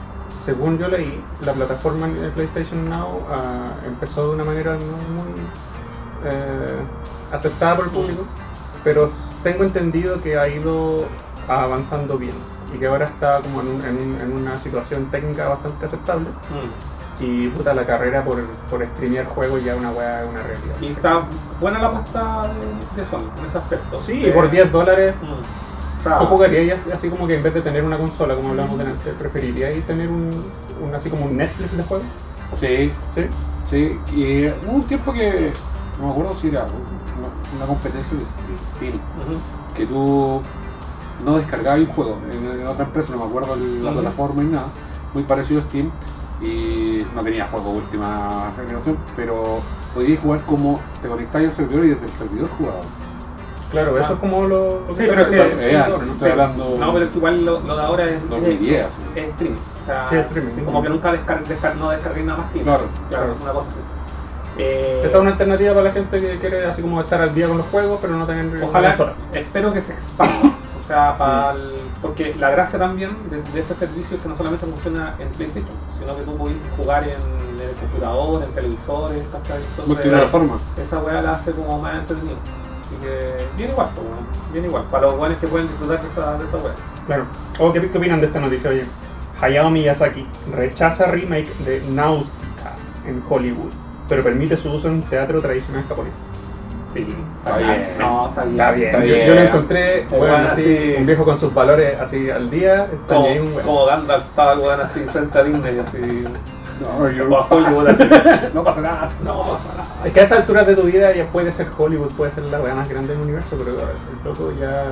según 0.46 0.78
yo 0.78 0.88
leí, 0.88 1.24
la 1.46 1.54
plataforma 1.54 2.08
de 2.08 2.30
PlayStation 2.30 2.90
Now 2.90 3.20
ah, 3.32 3.68
empezó 3.88 4.28
de 4.30 4.36
una 4.36 4.44
manera 4.44 4.74
no 4.74 4.80
muy 4.80 5.42
eh, 6.26 6.82
aceptada 7.32 7.76
por 7.78 7.86
el 7.86 7.92
público, 7.92 8.24
pero 8.84 9.06
s- 9.08 9.34
tengo 9.44 9.64
entendido 9.64 10.22
que 10.22 10.38
ha 10.38 10.48
ido 10.48 11.06
avanzando 11.48 12.18
bien 12.18 12.34
y 12.74 12.78
que 12.78 12.88
ahora 12.88 13.06
está 13.06 13.42
como 13.42 13.62
en, 13.62 13.68
un- 13.68 13.82
en 13.86 13.98
un- 13.98 14.22
en 14.22 14.32
una 14.34 14.58
situación 14.58 15.06
técnica 15.12 15.48
bastante 15.50 15.86
aceptable 15.88 16.28
y 17.22 17.48
puta 17.50 17.74
la 17.74 17.86
carrera 17.86 18.24
por, 18.24 18.42
por 18.70 18.84
streamear 18.84 19.26
juegos 19.28 19.64
ya 19.64 19.76
una 19.76 19.92
weá 19.92 20.24
es 20.24 20.30
una 20.30 20.42
realidad. 20.42 20.76
Y 20.82 20.88
está 20.88 21.24
buena 21.60 21.80
la 21.80 21.88
apuesta 21.88 22.50
de, 22.96 23.02
de 23.02 23.08
Sony 23.10 23.30
en 23.40 23.46
ese 23.46 23.58
aspecto. 23.58 24.00
Sí, 24.00 24.26
Eh, 24.26 24.32
por 24.34 24.50
10 24.50 24.72
dólares 24.72 25.14
mm, 25.22 25.26
o 26.00 26.04
sea, 26.04 26.18
¿Tú 26.18 26.26
jugarías 26.26 26.80
así 26.92 27.10
como 27.10 27.28
que 27.28 27.36
en 27.38 27.44
vez 27.44 27.54
de 27.54 27.62
tener 27.62 27.84
una 27.84 27.96
consola, 27.98 28.34
como 28.36 28.50
hablamos 28.50 28.80
delante, 28.80 29.12
preferiríais 29.12 29.86
tener 29.86 30.10
un, 30.10 30.32
un 30.84 30.96
así 30.96 31.10
como 31.12 31.26
un 31.26 31.38
Netflix 31.38 31.78
de 31.78 31.84
juegos? 31.84 32.08
Sí, 32.60 32.92
¿Sí? 33.14 33.26
sí. 33.70 34.00
Y 34.20 34.48
hubo 34.66 34.72
un 34.78 34.84
tiempo 34.84 35.14
que, 35.14 35.54
no 36.00 36.08
me 36.08 36.12
acuerdo 36.12 36.34
si 36.34 36.48
era 36.48 36.64
una, 36.64 37.56
una 37.56 37.66
competencia 37.68 38.18
de 38.18 38.24
Steam, 38.78 38.94
que 39.78 39.86
tú 39.86 40.42
no 41.24 41.38
descargabas 41.38 41.82
un 41.82 41.86
juego 41.86 42.18
en, 42.32 42.62
en 42.62 42.68
otra 42.68 42.86
empresa, 42.86 43.12
no 43.14 43.20
me 43.20 43.26
acuerdo 43.30 43.54
el- 43.54 43.84
la 43.84 43.92
Ujú. 43.92 44.00
plataforma 44.02 44.42
ni 44.42 44.50
nada, 44.50 44.66
muy 45.14 45.22
parecido 45.22 45.60
a 45.60 45.64
Steam, 45.66 45.92
y 46.42 46.81
no 47.16 47.22
tenía 47.24 47.48
juego 47.48 47.72
última 47.72 48.52
generación, 48.56 48.98
pero 49.16 49.60
podías 49.94 50.20
jugar 50.22 50.42
como 50.42 50.80
te 51.02 51.08
conectabas 51.08 51.48
al 51.48 51.54
servidor 51.54 51.86
y 51.86 51.90
desde 51.90 52.06
el 52.06 52.12
servidor 52.12 52.50
jugabas. 52.58 52.86
Claro, 53.72 53.98
eso 53.98 54.14
es 54.14 54.20
como 54.20 54.42
lo, 54.48 54.82
lo 54.88 54.96
Sí, 54.96 55.04
que 55.04 55.08
pero 55.08 55.22
es 55.22 55.28
que- 55.30 55.72
Eh, 55.72 55.78
hablando- 56.32 56.76
No, 56.78 56.94
pero 56.94 57.06
es 57.06 57.12
que 57.12 57.18
igual 57.18 57.46
lo, 57.46 57.60
lo 57.62 57.76
de 57.78 57.82
ahora 57.84 58.06
es, 58.06 58.30
2010, 58.30 58.86
es, 58.86 58.92
sí. 58.92 59.20
es 59.20 59.26
streaming. 59.30 59.58
O 59.58 59.86
sea, 59.86 60.10
Sí, 60.10 60.16
es 60.18 60.26
streaming, 60.28 60.54
sí. 60.56 60.62
como 60.64 60.84
que 60.84 60.90
nunca 60.90 61.12
descar 61.14 61.44
descar 61.48 61.76
no 61.78 61.90
descargué 61.90 62.24
nada 62.24 62.40
más 62.40 62.52
tiempo. 62.52 62.70
Claro, 62.72 62.84
claro, 63.10 63.24
claro. 63.34 63.38
una 63.44 63.52
cosa 63.54 63.68
así. 63.70 63.80
Eh, 64.58 65.04
Esa 65.06 65.16
es 65.18 65.22
una 65.22 65.32
alternativa 65.32 65.72
para 65.74 65.84
la 65.86 65.92
gente 65.92 66.20
que 66.20 66.38
quiere 66.38 66.66
así 66.66 66.82
como 66.82 67.00
estar 67.00 67.22
al 67.22 67.34
día 67.34 67.48
con 67.48 67.58
los 67.60 67.68
juegos, 67.68 68.00
pero 68.02 68.14
no 68.16 68.26
tener 68.26 68.62
Ojalá, 68.62 68.90
consola. 68.90 69.14
espero 69.34 69.72
que 69.74 69.82
se 69.82 69.94
expanda. 69.94 70.54
O 70.80 70.84
sea, 70.86 71.18
para 71.18 71.52
el- 71.52 71.72
porque 72.02 72.34
la 72.34 72.50
gracia 72.50 72.80
también 72.80 73.12
de, 73.30 73.42
de 73.52 73.60
este 73.60 73.76
servicio 73.76 74.18
es 74.18 74.24
que 74.24 74.30
no 74.30 74.36
solamente 74.36 74.66
funciona 74.66 75.16
en 75.20 75.30
PlayStation, 75.30 75.76
sino 76.00 76.16
que 76.18 76.24
tú 76.24 76.36
puedes 76.36 76.58
jugar 76.76 77.04
en, 77.04 77.42
el 77.62 77.76
computador, 77.76 78.44
en 78.44 78.52
televisores, 78.54 79.24
multiplataforma. 79.86 80.58
esa 80.84 81.00
weá 81.00 81.22
la 81.22 81.32
hace 81.32 81.52
como 81.52 81.80
más 81.80 82.00
entretenido. 82.00 82.38
Así 82.38 82.96
que, 83.02 83.46
bien 83.56 83.70
igual, 83.70 83.90
pues, 83.94 84.08
weón, 84.08 84.26
bien 84.52 84.66
igual. 84.66 84.84
Para 84.86 85.08
los 85.08 85.18
buenos 85.18 85.38
que 85.38 85.48
pueden 85.48 85.68
disfrutar 85.68 86.02
de 86.02 86.08
esa, 86.08 86.38
de 86.38 86.46
esa 86.46 86.58
weá. 86.58 86.74
Claro. 87.06 87.26
¿O 87.60 87.72
qué, 87.72 87.90
qué 87.90 87.98
opinan 87.98 88.20
de 88.20 88.28
esta 88.28 88.40
noticia? 88.40 88.70
Oye, 88.72 88.86
Hayao 89.40 89.70
Miyazaki 89.70 90.26
rechaza 90.56 91.06
remake 91.06 91.54
de 91.66 91.82
Nausicaa 91.92 92.76
en 93.06 93.24
Hollywood, 93.30 93.72
pero 94.10 94.24
permite 94.24 94.58
su 94.58 94.72
uso 94.72 94.88
en 94.88 95.04
teatro 95.04 95.40
tradicional 95.40 95.84
japonés. 95.88 96.31
Sí, 96.94 97.08
Está 97.46 97.58
bien. 97.58 97.88
No, 98.00 98.28
está 98.28 98.44
bien. 98.44 98.60
Está 98.60 98.72
bien. 98.72 98.88
Está 98.90 99.00
bien. 99.04 99.28
yo 99.28 99.34
lo 99.36 99.42
encontré, 99.42 100.06
Bueno, 100.10 100.26
bueno, 100.26 100.50
así, 100.52 100.96
un 100.98 101.06
viejo 101.06 101.24
con 101.24 101.38
sus 101.38 101.54
valores 101.54 102.00
así 102.00 102.30
al 102.30 102.50
día, 102.50 102.86
está 102.92 103.16
Como, 103.16 103.28
un 103.32 103.54
weón. 103.54 103.66
como 103.66 103.86
Gandalf 103.86 104.26
estaba 104.26 104.58
weón 104.58 104.82
así 104.82 105.00
frente 105.12 105.40
a 105.40 105.44
Disney, 105.44 105.80
así. 105.80 106.26
No, 106.82 107.10
yo- 107.12 107.26
no 108.54 108.64
pasa 108.64 108.82
nada. 108.82 109.10
No 109.24 109.42
pasa 109.42 109.70
nada. 109.78 109.88
Es 110.06 110.14
que 110.14 110.20
a 110.20 110.24
esa 110.24 110.36
altura 110.38 110.64
de 110.64 110.76
tu 110.76 110.84
vida 110.84 111.14
ya 111.14 111.26
puede 111.28 111.52
ser 111.52 111.68
Hollywood, 111.78 112.12
puede 112.14 112.32
ser 112.32 112.44
la 112.46 112.60
weá 112.60 112.74
más 112.74 112.90
grande 112.90 113.14
del 113.14 113.22
universo, 113.22 113.50
pero 113.58 113.72
el 113.72 114.26
loco 114.26 114.52
ya 114.60 114.86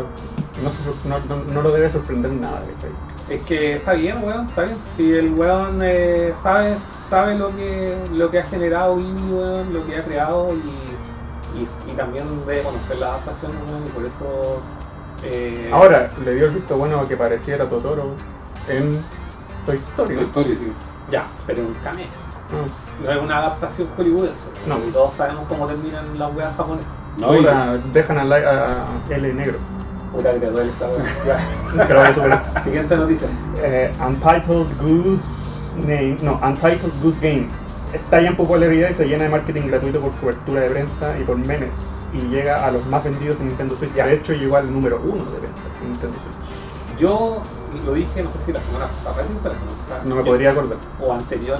no, 0.63 0.71
se 0.71 1.09
no, 1.09 1.17
no- 1.27 1.43
no 1.53 1.61
lo 1.61 1.71
debe 1.71 1.89
sorprender 1.91 2.31
nada. 2.31 2.61
Es 3.29 3.41
que 3.41 3.75
está 3.77 3.93
bien, 3.93 4.17
weón, 4.23 4.47
está 4.49 4.63
bien. 4.63 4.77
Si 4.97 5.11
el 5.13 5.33
weón 5.33 5.79
eh, 5.83 6.33
sabe, 6.43 6.75
sabe 7.09 7.35
lo 7.35 7.55
que 7.55 7.95
lo 8.13 8.29
que 8.31 8.39
ha 8.39 8.43
generado 8.43 8.95
Ghibli, 8.97 9.33
weón, 9.33 9.73
lo 9.73 9.85
que 9.85 9.97
ha 9.97 10.03
creado 10.03 10.49
y, 10.53 10.88
y, 11.57 11.91
y 11.91 11.95
también 11.95 12.25
debe 12.45 12.63
conocer 12.63 12.97
la 12.97 13.07
adaptación, 13.07 13.51
weón, 13.67 13.85
y 13.85 13.89
por 13.89 14.03
eso. 14.05 14.61
Eh, 15.23 15.69
Ahora, 15.73 16.09
le 16.23 16.33
dio 16.35 16.45
el 16.45 16.51
visto 16.53 16.77
bueno 16.77 16.99
a 17.01 17.07
que 17.07 17.17
pareciera 17.17 17.65
Totoro 17.65 18.11
en 18.67 19.01
Toy 19.65 19.77
Story. 19.89 20.15
La 20.15 20.21
¿no? 20.21 20.27
historia, 20.27 20.55
sí. 20.55 20.71
Ya, 21.11 21.23
pero 21.47 21.61
un 21.63 21.73
cameo. 21.83 22.05
Ah, 22.51 22.67
No 23.03 23.11
es 23.11 23.21
una 23.21 23.37
adaptación 23.39 23.87
hollywoodense. 23.97 24.47
No. 24.67 24.77
Y 24.87 24.91
todos 24.91 25.13
sabemos 25.15 25.43
cómo 25.49 25.67
terminan 25.67 26.17
las 26.17 26.33
weas 26.35 26.55
japonesas. 26.55 26.89
No, 27.17 27.35
y- 27.35 27.45
dejan 27.91 28.17
a, 28.17 28.23
Li- 28.23 28.45
a 28.45 28.85
L 29.09 29.33
negro. 29.33 29.57
Puta 30.13 30.33
que 30.33 30.39
te 30.39 30.49
duele 30.49 30.71
esa. 30.71 32.63
Siguiente 32.63 32.95
noticia. 32.97 33.27
Eh, 33.61 33.91
Untitled 34.05 34.67
Goose 34.81 35.75
Name, 35.81 36.17
no, 36.21 36.39
Untitled 36.43 36.93
Goose 37.03 37.19
Game. 37.21 37.47
Está 37.93 38.21
ya 38.21 38.29
en 38.29 38.35
popularidad 38.35 38.89
y 38.89 38.93
se 38.93 39.05
llena 39.05 39.23
de 39.23 39.29
marketing 39.29 39.67
gratuito 39.67 39.99
por 39.99 40.11
cobertura 40.13 40.61
de 40.61 40.69
prensa 40.69 41.17
y 41.19 41.23
por 41.23 41.37
memes. 41.37 41.71
Y 42.13 42.21
llega 42.27 42.65
a 42.65 42.71
los 42.71 42.85
más 42.87 43.03
vendidos 43.03 43.39
en 43.39 43.47
Nintendo 43.47 43.75
Switch. 43.75 43.93
Ya. 43.93 44.05
De 44.05 44.15
hecho, 44.15 44.33
llegó 44.33 44.57
al 44.57 44.71
número 44.71 44.99
uno 45.03 45.23
de 45.25 45.39
ventas 45.39 45.63
en 45.81 45.91
Nintendo 45.91 46.17
Switch. 46.17 46.99
Yo 46.99 47.41
lo 47.85 47.93
dije, 47.93 48.23
no 48.23 48.31
sé 48.31 48.37
si 48.45 48.51
la 48.51 48.59
semana 48.61 48.87
pasada, 48.87 49.25
No 50.05 50.15
me 50.15 50.23
podría 50.23 50.51
acordar. 50.51 50.77
O 51.01 51.13
anterior, 51.13 51.59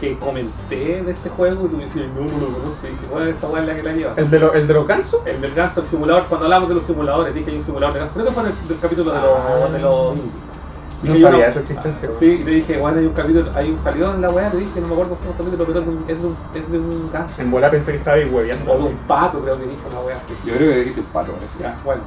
que 0.00 0.18
comenté 0.18 1.02
de 1.02 1.12
este 1.12 1.28
juego 1.28 1.66
y 1.66 1.68
tú 1.68 1.76
me 1.76 1.84
decías, 1.84 2.06
no, 2.14 2.22
no 2.22 2.46
lo 2.46 2.52
conozco. 2.52 2.86
Y 2.86 2.90
dije, 2.90 3.06
bueno, 3.10 3.26
esa 3.30 3.48
weá 3.48 3.62
es 3.62 3.68
la 3.68 3.76
que 3.76 3.82
la 3.82 3.92
lleva. 3.92 4.14
¿El 4.16 4.30
de, 4.30 4.38
lo, 4.38 4.52
el 4.54 4.66
de 4.66 4.74
los 4.74 4.86
gansos? 4.86 5.20
El 5.26 5.40
del 5.40 5.54
ganso, 5.54 5.80
el 5.80 5.86
simulador, 5.88 6.26
cuando 6.26 6.46
hablamos 6.46 6.68
de 6.68 6.74
los 6.76 6.84
simuladores, 6.84 7.34
dije 7.34 7.50
hay 7.50 7.58
un 7.58 7.64
simulador 7.64 7.94
de 7.94 8.00
ganso. 8.00 8.14
Creo 8.14 8.26
que 8.26 8.32
fue 8.32 8.42
en 8.44 8.48
el, 8.48 8.68
del 8.68 8.78
capítulo 8.80 9.12
de 9.12 9.20
los. 9.20 9.44
Ah. 9.44 9.68
de 9.70 9.78
los 9.78 10.18
No 11.02 11.14
yo, 11.14 11.30
sabía 11.30 11.46
de 11.46 11.52
su 11.54 11.58
existencia. 11.60 12.08
Sí, 12.18 12.38
y 12.40 12.44
te 12.44 12.50
dije, 12.50 12.76
bueno, 12.78 12.98
hay 12.98 13.06
un 13.06 13.12
capítulo, 13.14 13.50
hay 13.54 13.70
un 13.70 13.78
salió 13.78 14.12
en 14.14 14.20
la 14.20 14.30
weá, 14.30 14.50
te 14.50 14.58
dije, 14.58 14.80
no 14.80 14.86
me 14.88 14.92
acuerdo 14.92 15.16
si 15.16 15.24
es 15.24 15.30
un 15.30 15.36
capítulo, 15.38 15.64
pero 15.66 15.78
es 15.80 15.84
de 15.86 15.90
un, 15.90 16.04
es 16.08 16.20
de 16.20 16.26
un, 16.26 16.36
es 16.54 16.70
de 16.72 16.78
un 16.78 17.10
ganso. 17.12 17.40
En 17.42 17.50
bola 17.50 17.70
pensé 17.70 17.92
que 17.92 17.98
estaba 17.98 18.16
ahí 18.18 18.26
hueveando. 18.26 18.70
O 18.72 18.76
de 18.78 18.84
un 18.84 18.96
pato, 19.08 19.40
creo 19.40 19.56
que 19.58 19.64
dije 19.64 19.80
una 19.90 20.00
weá 20.00 20.16
así. 20.18 20.34
Yo 20.44 20.54
creo 20.56 20.70
que 20.72 20.76
dijiste 20.78 21.00
un 21.00 21.06
pato, 21.06 21.32
parece. 21.32 21.58
Ya, 21.60 21.74
bueno. 21.84 22.02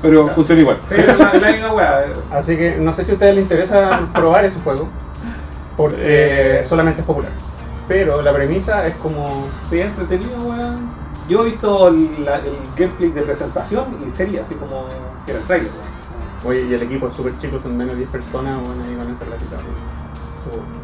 Pero 0.00 0.26
Ya. 0.28 0.32
funciona 0.34 0.60
igual. 0.60 0.76
Sí, 0.88 0.94
la, 0.96 1.32
la 1.34 1.50
misma 1.52 1.72
weá. 1.74 2.04
eh. 2.06 2.12
Así 2.30 2.56
que 2.56 2.76
no 2.76 2.94
sé 2.94 3.04
si 3.04 3.10
a 3.10 3.14
ustedes 3.14 3.34
les 3.34 3.42
interesa 3.42 4.00
probar 4.14 4.44
ese 4.44 4.60
juego, 4.60 4.86
porque 5.76 5.96
Eh. 5.98 6.64
solamente 6.68 7.00
es 7.00 7.06
popular. 7.06 7.32
Pero 7.88 8.22
la 8.22 8.32
premisa 8.32 8.86
es 8.86 8.94
como 8.94 9.46
Sí, 9.70 9.80
entretenido, 9.80 10.36
weón. 10.38 10.90
Yo 11.28 11.42
he 11.42 11.46
visto 11.50 11.88
el, 11.88 12.24
la- 12.24 12.36
el 12.36 12.56
gameplay 12.76 13.10
de 13.10 13.22
presentación 13.22 13.84
y 14.06 14.16
sería 14.16 14.42
así 14.44 14.54
como 14.54 14.84
que 15.26 15.32
era 15.32 15.40
el 15.40 15.46
trailer, 15.46 15.68
weón. 15.72 15.97
Oye, 16.44 16.62
y 16.66 16.74
el 16.74 16.82
equipo 16.82 17.08
es 17.08 17.14
súper 17.14 17.38
chico, 17.40 17.58
son 17.62 17.76
menos 17.76 17.94
de 17.94 17.98
10 17.98 18.10
personas, 18.10 18.60
bueno, 18.64 18.82
ahí 18.84 18.94
van 18.96 19.10
a 19.10 19.14
hacer 19.14 19.28
la 19.28 19.36
tita. 19.36 19.56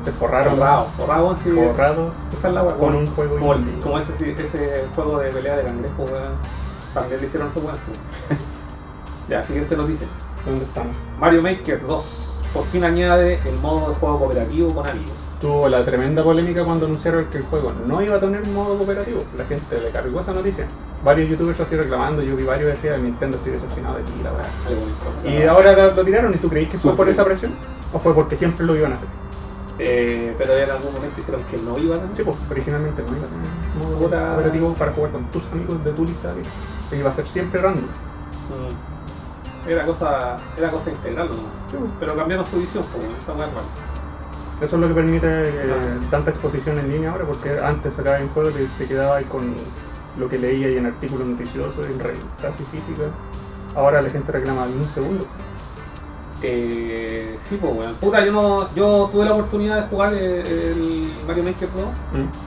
Se 0.04 0.12
forraron 0.12 0.54
forrados 0.96 1.38
Esa 2.38 2.48
es 2.48 2.54
la 2.54 2.62
weá. 2.64 2.76
con 2.76 2.94
un 2.94 3.06
juego 3.06 3.38
Como, 3.38 3.54
el- 3.54 3.80
como 3.80 3.98
ese, 3.98 4.12
sí, 4.18 4.34
ese 4.38 4.84
juego 4.94 5.18
de 5.20 5.30
pelea 5.30 5.56
de 5.56 5.62
cangrejo. 5.64 6.06
También 6.92 7.20
le 7.20 7.26
hicieron 7.26 7.52
su 7.52 7.60
weón. 7.60 7.76
ya, 9.28 9.42
siguiente 9.42 9.76
noticia. 9.76 10.06
¿Dónde 10.44 10.64
estamos? 10.64 10.94
Mario 11.18 11.40
Maker 11.42 11.86
2 11.86 12.04
por 12.52 12.64
fin 12.66 12.84
añade 12.84 13.40
el 13.48 13.58
modo 13.60 13.88
de 13.88 13.94
juego 13.96 14.18
cooperativo 14.18 14.74
con 14.74 14.86
amigos. 14.86 15.10
Tuvo 15.44 15.68
la 15.68 15.84
tremenda 15.84 16.24
polémica 16.24 16.64
cuando 16.64 16.86
anunciaron 16.86 17.26
que 17.26 17.36
el 17.36 17.44
juego 17.44 17.70
no 17.86 18.00
iba 18.00 18.16
a 18.16 18.18
tener 18.18 18.46
modo 18.46 18.78
cooperativo. 18.78 19.22
La 19.36 19.44
gente 19.44 19.78
le 19.78 19.90
cargó 19.90 20.22
esa 20.22 20.32
noticia. 20.32 20.64
Varios 21.04 21.28
youtubers 21.28 21.60
así 21.60 21.76
reclamando, 21.76 22.22
yo 22.22 22.34
vi 22.34 22.44
varios 22.44 22.68
decían, 22.68 23.02
Nintendo 23.02 23.36
estoy 23.36 23.52
decepcionado 23.52 23.98
de 23.98 24.04
ti, 24.04 24.12
la 24.24 24.30
verdad. 24.30 24.48
Muy. 25.22 25.34
Y 25.34 25.42
ahora 25.42 25.92
lo, 25.94 26.02
tiraron, 26.02 26.32
¿y 26.32 26.38
tú 26.38 26.48
creís 26.48 26.70
que 26.70 26.78
fue 26.78 26.96
por 26.96 27.10
esa 27.10 27.26
presión? 27.26 27.52
¿O 27.92 27.98
fue 27.98 28.14
porque 28.14 28.36
siempre 28.36 28.64
lo 28.64 28.74
iban 28.74 28.92
a 28.92 28.94
hacer? 28.94 29.08
Eh, 29.80 30.34
pero 30.38 30.54
en 30.54 30.70
algún 30.70 30.94
momento 30.94 31.14
dijeron 31.14 31.42
que 31.50 31.58
no 31.58 31.76
iban 31.76 31.98
a 31.98 32.16
Sí, 32.16 32.22
pues, 32.22 32.38
originalmente 32.50 33.02
no 33.02 33.08
iba 33.14 33.26
a 33.26 33.28
tener 33.28 33.84
modo 33.84 33.98
cooperativo 33.98 34.72
para 34.72 34.92
jugar 34.92 35.12
con 35.12 35.24
tus 35.26 35.42
amigos 35.52 35.84
de 35.84 35.92
tu 35.92 36.06
lista. 36.06 36.32
que 36.88 36.96
Iba 36.96 37.10
a 37.10 37.14
ser 37.14 37.28
siempre 37.28 37.60
random. 37.60 37.84
Mm. 37.84 39.68
Era 39.68 39.84
cosa, 39.84 40.38
era 40.56 40.70
cosa 40.70 40.88
integral, 40.88 41.28
¿no? 41.28 41.86
Pero 42.00 42.16
cambiaron 42.16 42.46
su 42.46 42.56
visión, 42.56 42.82
pues, 42.90 43.04
esa 43.22 43.34
weá 43.34 43.46
es 43.46 43.52
rara. 43.52 43.83
Eso 44.60 44.76
es 44.76 44.82
lo 44.82 44.88
que 44.88 44.94
permite 44.94 45.26
eh, 45.26 45.98
tanta 46.10 46.30
exposición 46.30 46.78
en 46.78 46.90
línea 46.92 47.10
ahora, 47.10 47.24
porque 47.24 47.58
antes 47.58 47.92
sacaba 47.94 48.18
en 48.20 48.28
juego 48.28 48.50
y 48.50 48.66
te 48.78 48.86
quedaba 48.86 49.16
ahí 49.16 49.24
con 49.24 49.54
lo 50.18 50.28
que 50.28 50.38
leía 50.38 50.70
y 50.70 50.76
en 50.76 50.86
artículos 50.86 51.26
noticiosos, 51.26 51.84
en 51.86 51.98
revistas 51.98 52.52
y 52.60 52.76
físicas. 52.76 53.08
Ahora 53.74 54.00
la 54.00 54.08
gente 54.10 54.30
reclama 54.30 54.66
en 54.66 54.78
un 54.78 54.84
segundo. 54.94 55.26
Eh, 56.42 57.36
sí, 57.48 57.58
pues, 57.60 57.72
weón. 57.74 57.94
Puta, 57.94 58.24
yo 58.24 58.32
no, 58.32 58.74
yo 58.74 59.08
tuve 59.10 59.24
la 59.24 59.32
oportunidad 59.32 59.82
de 59.82 59.88
jugar 59.88 60.12
eh, 60.14 60.72
el 60.72 61.12
Mario 61.26 61.44
Maker 61.44 61.68
Pro, 61.68 61.82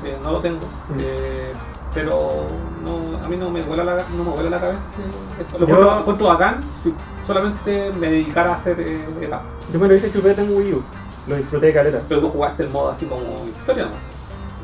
eh, 0.06 0.18
no 0.24 0.32
lo 0.34 0.40
tengo, 0.40 0.60
Mm. 0.90 1.00
eh, 1.00 1.52
pero 1.94 2.46
no, 2.86 3.26
a 3.26 3.28
mí 3.28 3.38
no 3.38 3.50
me 3.50 3.64
vuela 3.64 3.84
la, 3.84 3.96
no 4.16 4.24
me 4.24 4.30
vuela 4.32 4.50
la 4.52 4.60
cabeza. 4.60 4.80
esto. 5.40 5.58
Lo 5.60 5.68
Yo- 5.68 6.00
encuentro 6.00 6.28
bacán 6.28 6.60
si 6.84 6.94
solamente 7.26 7.92
me 8.00 8.10
dedicara 8.10 8.52
a 8.54 8.56
hacer 8.58 8.80
eh, 8.80 9.00
etapas. 9.22 9.46
Yo 9.74 9.80
me 9.80 9.88
lo 9.88 9.96
hice 9.96 10.12
chupeta 10.12 10.42
en 10.44 10.56
Wii 10.56 10.74
U, 10.74 10.84
lo 11.28 11.36
disfruté 11.36 11.68
de 11.68 11.74
caleta. 11.74 12.00
Pero 12.08 12.22
tú 12.22 12.30
jugaste 12.30 12.64
el 12.64 12.70
modo 12.70 12.90
así 12.92 13.06
como 13.06 13.22
historia, 13.60 13.86
¿no? 13.86 14.18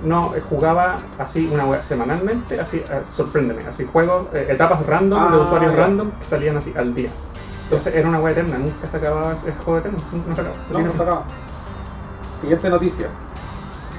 No, 0.07 0.35
eh, 0.35 0.41
jugaba 0.49 0.97
así 1.17 1.49
una 1.51 1.65
wea 1.65 1.81
semanalmente, 1.83 2.59
así, 2.59 2.77
eh, 2.77 3.01
sorpréndeme, 3.15 3.61
así 3.65 3.87
juegos, 3.91 4.27
eh, 4.33 4.47
etapas 4.49 4.85
random 4.85 5.31
de 5.31 5.37
Ah, 5.37 5.41
usuarios 5.41 5.75
random 5.75 6.11
que 6.11 6.25
salían 6.25 6.57
así 6.57 6.73
al 6.75 6.93
día. 6.93 7.09
Entonces 7.65 7.95
era 7.95 8.09
una 8.09 8.19
wea 8.19 8.33
eterna, 8.33 8.57
nunca 8.57 8.87
se 8.91 8.97
acababa 8.97 9.31
el 9.31 9.53
juego 9.63 9.79
eterno, 9.79 9.97
nunca 10.11 10.35
se 10.35 10.41
acababa. 10.41 10.63
No, 10.73 10.79
no 10.79 10.91
se 10.93 11.01
acaba. 11.03 11.23
Siguiente 12.41 12.69
noticia. 12.69 13.07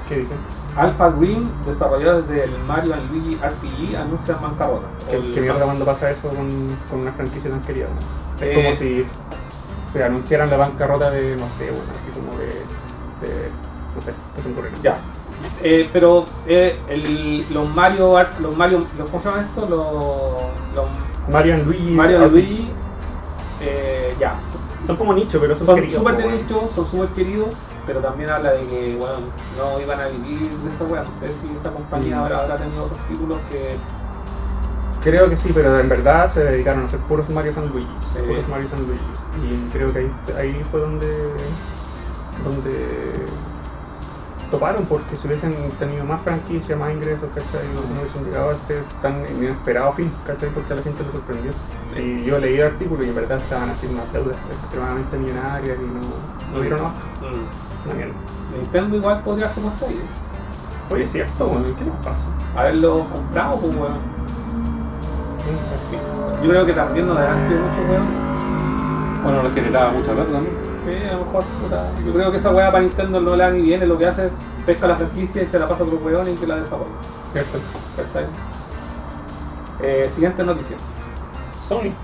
¿Qué 0.07 0.17
dicen? 0.19 0.37
Alpha 0.77 1.09
Green, 1.09 1.49
desarrolladores 1.65 2.27
del 2.27 2.51
Mario 2.67 2.93
Luigi 3.11 3.35
RPG, 3.37 3.95
anuncian 3.97 4.37
bancarrota. 4.41 4.85
¿Qué, 5.09 5.15
El- 5.15 5.33
qué 5.33 5.41
mierda 5.41 5.63
cuando 5.65 5.85
pasa 5.85 6.11
eso 6.11 6.27
con, 6.29 6.49
con 6.89 6.99
una 6.99 7.11
franquicia 7.13 7.49
tan 7.49 7.61
querida? 7.61 7.87
¿no? 7.87 8.45
Es 8.45 8.51
Eh, 8.51 8.53
como 8.53 8.75
si 8.75 9.05
se 9.95 10.03
anunciaran 10.03 10.49
la 10.49 10.57
bancarrota 10.57 11.09
de, 11.09 11.37
no 11.37 11.45
sé, 11.57 11.71
bueno, 11.71 11.85
así 11.97 12.11
como 12.13 12.37
de, 12.37 12.47
de 12.47 13.49
no 13.95 14.01
sé, 14.03 14.11
no. 14.75 14.83
Ya. 14.83 14.97
Eh, 15.63 15.89
pero 15.93 16.25
eh, 16.47 16.77
el- 16.89 17.45
los 17.53 17.73
Mario, 17.73 18.17
Art- 18.17 18.39
los 18.41 18.57
Mario, 18.57 18.85
los, 18.97 19.09
¿cómo 19.09 19.23
se 19.23 19.29
llaman 19.29 19.45
estos? 19.45 19.69
Los, 19.69 19.93
los 20.75 20.85
Mario 21.31 21.53
and 21.53 21.65
Luigi. 21.65 21.91
Mario 21.93 22.17
and 22.17 22.25
RPG. 22.27 22.33
Luigi, 22.33 22.69
eh, 23.61 24.15
ya, 24.19 24.35
Son 24.85 24.97
como 24.97 25.13
nicho, 25.13 25.39
pero 25.39 25.55
son, 25.55 25.65
son 25.65 25.89
súper 25.89 26.17
de 26.17 26.27
nicho, 26.27 26.69
son 26.75 26.85
súper 26.85 27.07
queridos, 27.09 27.55
pero 27.87 28.01
también 28.01 28.29
habla 28.29 28.51
de 28.51 28.63
que, 28.63 28.97
bueno, 28.99 29.15
no 29.57 29.79
iban 29.79 29.99
a 30.01 30.07
vivir 30.09 30.51
de 30.51 30.69
esta 30.71 30.83
wea. 30.83 31.03
No 31.03 31.09
sé 31.21 31.27
si 31.41 31.55
esta 31.55 31.71
compañía 31.71 32.17
Mm. 32.17 32.23
habrá 32.23 32.57
tenido 32.57 32.83
otros 32.83 32.99
títulos 33.07 33.37
que 33.49 33.77
Creo 35.05 35.29
que 35.29 35.37
sí, 35.37 35.51
pero 35.53 35.79
en 35.79 35.87
verdad 35.87 36.33
se 36.33 36.43
dedicaron 36.43 36.83
a 36.83 36.87
hacer 36.87 36.99
puros 37.01 37.29
Mario 37.29 37.53
and 37.55 37.71
Luigi. 37.71 37.87
Sí. 38.13 38.19
Puros 38.27 38.47
Mario 38.49 38.67
and 38.75 38.87
Luigi. 38.87 39.55
Y 39.55 39.69
creo 39.71 39.93
que 39.93 39.99
ahí, 39.99 40.11
ahí 40.37 40.61
fue 40.71 40.79
donde, 40.81 41.07
donde 42.43 43.25
toparon, 44.49 44.83
porque 44.85 45.15
si 45.15 45.27
hubiesen 45.27 45.53
tenido 45.77 46.03
más 46.05 46.21
franquicia, 46.23 46.75
más 46.75 46.91
ingresos, 46.91 47.29
¿cachai? 47.35 47.67
No, 47.75 47.81
no 47.93 48.01
hubiesen 48.01 48.23
llegado 48.25 48.49
a 48.49 48.53
este 48.53 48.81
tan 49.01 49.23
inesperado 49.37 49.93
fin, 49.93 50.11
¿cachai? 50.25 50.49
Porque 50.49 50.73
a 50.73 50.75
la 50.77 50.81
gente 50.81 51.03
le 51.03 51.11
sorprendió. 51.11 51.51
Y 51.97 52.23
yo 52.25 52.39
leí 52.39 52.55
el 52.59 52.65
artículo 52.67 53.03
y 53.05 53.09
en 53.09 53.15
verdad 53.15 53.37
estaban 53.37 53.69
haciendo 53.69 54.01
unas 54.01 54.11
deudas 54.13 54.37
extremadamente 54.61 55.17
millonarias 55.17 55.77
y 55.79 55.85
no, 55.85 56.55
no 56.55 56.61
dieron 56.61 56.79
abajo. 56.79 56.95
mm, 57.21 57.85
Una 57.85 57.93
mierda. 57.95 58.13
Nintendo 58.59 58.97
igual 58.97 59.21
podría 59.21 59.53
ser 59.53 59.63
más 59.63 59.83
ahí. 59.83 59.99
Oye, 60.89 61.03
es 61.03 61.11
cierto, 61.11 61.51
¿qué 61.77 61.85
nos 61.85 61.95
pasa? 61.97 62.25
Haberlo 62.55 63.05
comprado, 63.11 63.59
pues 63.59 63.75
weón. 63.75 64.14
Yo 66.43 66.49
creo 66.49 66.65
que 66.65 66.73
también 66.73 67.07
no 67.07 67.13
le 67.13 67.21
han 67.21 67.47
sido 67.47 67.59
mucho 67.61 67.81
weón. 67.89 69.23
Bueno, 69.23 69.43
no 69.43 69.53
generaba 69.53 69.91
mucha 69.91 70.13
plata 70.13 70.31
también. 70.31 70.55
Sí, 70.85 71.09
a 71.09 71.13
lo 71.13 71.25
mejor, 71.25 71.43
puta. 71.43 71.89
Yo 72.05 72.13
creo 72.13 72.31
que 72.31 72.37
esa 72.37 72.51
weá 72.51 72.71
para 72.71 72.83
Nintendo 72.83 73.19
no 73.19 73.35
le 73.35 73.43
da 73.43 73.51
ni 73.51 73.61
viene, 73.61 73.85
lo 73.87 73.97
que 73.97 74.07
hace 74.07 74.27
es 74.27 74.31
pesca 74.65 74.87
la 74.87 74.95
franquicia 74.95 75.43
y 75.43 75.47
se 75.47 75.59
la 75.59 75.67
pasa 75.67 75.83
a 75.83 75.87
otro 75.87 75.99
weón 76.03 76.29
y 76.29 76.35
que 76.35 76.47
la 76.47 76.57
desarrolla. 76.57 76.91
Cierto. 77.33 77.57
Eh, 79.81 80.09
siguiente 80.13 80.43
noticia. 80.43 80.77
Sonic. 81.67 81.95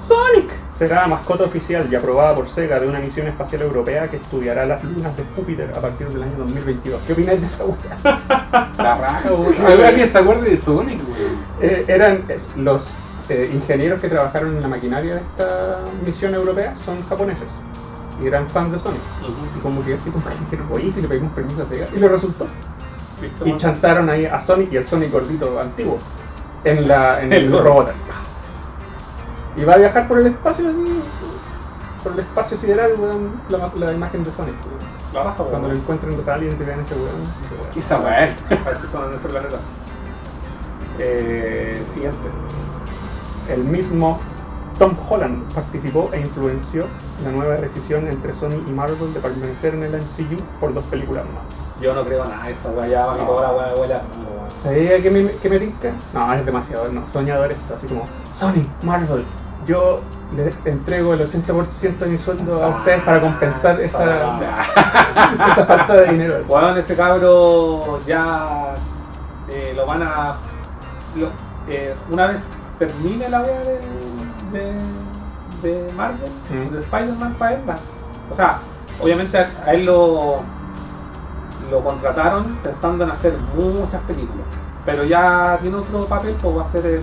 Sonic 0.00 0.52
será 0.80 1.06
mascota 1.06 1.44
oficial 1.44 1.86
y 1.90 1.94
aprobada 1.94 2.34
por 2.34 2.48
Sega 2.48 2.80
de 2.80 2.88
una 2.88 3.00
misión 3.00 3.26
espacial 3.26 3.60
europea 3.60 4.08
que 4.08 4.16
estudiará 4.16 4.64
las 4.64 4.82
lunas 4.82 5.14
de 5.14 5.24
Júpiter 5.36 5.70
a 5.76 5.78
partir 5.78 6.08
del 6.08 6.22
año 6.22 6.32
2022. 6.38 7.02
¿Qué 7.06 7.12
opináis 7.12 7.38
de 7.38 7.46
esa 7.48 7.64
weá? 7.66 8.70
La 8.78 8.96
raja, 8.96 9.30
weón. 9.30 9.54
¿Alguien 9.84 10.08
se 10.10 10.16
acuerda 10.16 10.42
de 10.44 10.56
Sonic, 10.56 10.98
weón? 11.06 11.34
Eh, 11.60 11.84
eran 11.86 12.24
los 12.56 12.92
eh, 13.28 13.50
ingenieros 13.52 14.00
que 14.00 14.08
trabajaron 14.08 14.56
en 14.56 14.62
la 14.62 14.68
maquinaria 14.68 15.16
de 15.16 15.20
esta 15.20 15.80
misión 16.02 16.34
europea 16.34 16.74
son 16.86 16.98
japoneses 17.06 17.48
y 18.22 18.26
eran 18.26 18.48
fans 18.48 18.72
de 18.72 18.78
Sonic. 18.78 19.02
Y 19.58 19.60
como 19.60 19.84
que 19.84 19.92
así 19.92 20.08
como 20.08 20.24
que 20.24 20.30
dijeron, 20.30 20.66
oye, 20.72 20.90
si 20.94 21.02
le 21.02 21.08
pedimos 21.08 21.30
permiso 21.34 21.62
a 21.62 21.66
Sega. 21.66 21.88
Y 21.94 21.98
le 21.98 22.08
resultó. 22.08 22.46
¿Listo, 23.20 23.46
Y 23.46 23.54
chantaron 23.58 24.08
ahí 24.08 24.24
a 24.24 24.40
Sonic 24.40 24.72
y 24.72 24.78
al 24.78 24.86
Sonic 24.86 25.12
gordito 25.12 25.60
antiguo 25.60 25.98
en, 26.64 26.88
la, 26.88 27.22
en 27.22 27.34
el 27.34 27.44
El 27.44 27.62
robot. 27.62 27.92
Y 29.56 29.64
va 29.64 29.74
a 29.74 29.78
viajar 29.78 30.08
por 30.08 30.18
el 30.18 30.28
espacio 30.28 30.68
así, 30.68 31.02
por 32.02 32.12
el 32.12 32.20
espacio 32.20 32.56
sideral, 32.56 32.92
weón, 32.98 33.30
la, 33.48 33.70
la 33.86 33.92
imagen 33.92 34.24
de 34.24 34.30
Sonic. 34.32 34.54
weón. 34.66 34.90
La 35.12 35.24
baja, 35.24 35.42
Cuando 35.42 35.68
lo 35.68 35.74
encuentren 35.74 36.16
los 36.16 36.28
aliens 36.28 36.54
y 36.60 36.64
vean 36.64 36.80
ese 36.80 36.94
weón. 36.94 37.10
¿Qué 37.74 37.80
weá? 37.94 38.36
Así 38.72 38.86
son 38.92 39.08
en 39.08 39.14
este 39.16 39.28
planeta. 39.28 39.56
Eh, 40.98 41.82
siguiente. 41.94 42.18
El 43.48 43.64
mismo 43.64 44.20
Tom 44.78 44.94
Holland 45.08 45.52
participó 45.52 46.10
e 46.12 46.20
influenció 46.20 46.86
la 47.24 47.32
nueva 47.32 47.56
decisión 47.56 48.06
entre 48.06 48.34
Sony 48.34 48.62
y 48.66 48.70
Marvel 48.70 49.12
de 49.12 49.20
permanecer 49.20 49.74
en 49.74 49.82
el 49.82 49.92
MCU 49.96 50.40
por 50.60 50.72
dos 50.72 50.84
películas 50.84 51.24
más. 51.24 51.82
Yo 51.82 51.94
no 51.94 52.04
creo 52.04 52.24
nada 52.24 52.44
de 52.44 52.52
esa 52.52 52.70
weá, 52.70 52.86
ya 52.86 53.06
va 53.06 53.16
toda 53.16 53.48
la 53.48 53.54
weá 53.54 53.74
de 53.74 53.80
weá. 53.80 54.02
¿Sabía 54.62 55.02
que 55.02 55.10
me, 55.10 55.30
que 55.30 55.48
me 55.48 55.58
tinca? 55.58 55.92
No, 56.14 56.32
es 56.34 56.44
demasiado, 56.46 56.88
no, 56.92 57.02
soñador 57.12 57.50
esto, 57.50 57.74
así 57.74 57.86
como, 57.86 58.06
Sony, 58.34 58.64
Marvel, 58.82 59.24
yo 59.66 60.00
le 60.34 60.54
entrego 60.64 61.14
el 61.14 61.20
80% 61.28 61.98
de 61.98 62.06
mi 62.06 62.18
sueldo 62.18 62.62
a 62.62 62.68
ustedes 62.68 63.02
para 63.02 63.20
compensar 63.20 63.80
esa, 63.80 64.04
esa 65.52 65.66
falta 65.66 65.94
de 65.94 66.06
dinero. 66.12 66.44
Weón, 66.48 66.78
ese 66.78 66.94
cabro 66.96 67.98
ya 68.06 68.74
eh, 69.48 69.72
lo 69.76 69.86
van 69.86 70.02
a. 70.02 70.34
lo- 71.16 71.30
eh, 71.68 71.94
una 72.10 72.28
vez 72.28 72.38
termine 72.78 73.28
la 73.28 73.42
wea 73.42 73.60
de, 73.60 73.78
de, 74.52 74.74
de 75.62 75.92
Marvel, 75.94 76.30
Mm. 76.50 76.72
de 76.74 76.80
Spider-Man 76.80 77.34
para 77.38 77.52
él. 77.54 77.60
O 78.32 78.36
sea, 78.36 78.58
obviamente 79.00 79.36
a, 79.38 79.48
a 79.66 79.72
él 79.74 79.84
lo, 79.84 80.36
lo 81.70 81.80
contrataron 81.84 82.44
pensando 82.62 83.04
en 83.04 83.10
hacer 83.10 83.34
muchas 83.56 84.00
películas. 84.02 84.46
Pero 84.86 85.04
ya 85.04 85.58
tiene 85.60 85.76
otro 85.76 86.06
papel, 86.06 86.34
pues 86.40 86.56
va 86.56 86.62
a 86.62 86.72
ser 86.72 86.86
el 86.86 87.02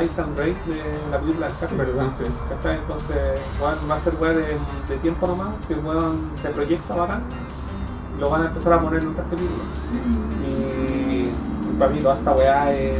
Nathan 0.00 0.34
Drake 0.36 0.56
de 0.66 1.10
la 1.10 1.18
película 1.18 1.48
sí. 1.50 2.24
Entonces 2.68 3.16
va 3.62 3.94
a 3.96 4.00
ser 4.00 4.14
weá 4.20 4.32
de, 4.32 4.56
de 4.88 4.96
tiempo 5.02 5.26
nomás, 5.26 5.48
si 5.66 5.72
el 5.74 5.80
weón 5.80 6.30
se 6.40 6.48
proyecta 6.50 6.94
bacán, 6.94 7.22
lo 8.18 8.30
van 8.30 8.42
a 8.42 8.46
empezar 8.46 8.72
a 8.74 8.80
poner 8.80 9.02
en 9.02 9.08
otras 9.08 9.26
películas. 9.26 9.66
Y, 10.46 11.28
y 11.28 11.76
para 11.78 11.90
mí 11.90 12.00
toda 12.00 12.16
esta 12.16 12.32
weá 12.32 12.72
es... 12.72 12.98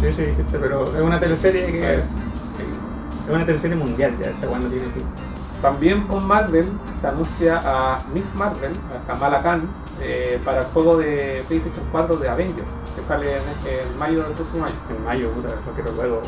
Sí, 0.00 0.12
sí, 0.12 0.22
dijiste, 0.22 0.58
pero 0.58 0.84
es 0.94 1.00
una 1.00 1.18
teleserie 1.18 1.66
que. 1.66 1.94
Es 1.94 3.30
una 3.30 3.46
teleserie 3.46 3.76
mundial 3.76 4.12
ya, 4.20 4.30
esta 4.30 4.46
cuando 4.46 4.68
tiene 4.68 4.86
fin. 4.88 5.04
También 5.62 6.06
con 6.06 6.26
Marvel 6.26 6.68
se 7.00 7.06
anuncia 7.06 7.60
a 7.64 8.02
Miss 8.12 8.26
Marvel, 8.34 8.72
a 8.72 9.06
Kamala 9.06 9.42
Khan, 9.42 9.62
eh, 10.02 10.38
para 10.44 10.60
el 10.60 10.66
juego 10.66 10.98
de 10.98 11.42
PlayStation 11.48 11.84
4 11.90 12.16
de 12.16 12.28
Avengers, 12.28 12.66
que 12.66 12.83
sale 13.06 13.36
en, 13.36 13.42
en 13.66 13.98
mayo 13.98 14.22
del 14.22 14.32
próximo 14.32 14.64
año. 14.64 14.74
En 14.90 15.04
mayo, 15.04 15.30
puta, 15.30 15.48
lo 15.66 15.72
quiero 15.72 15.92
luego. 15.92 16.22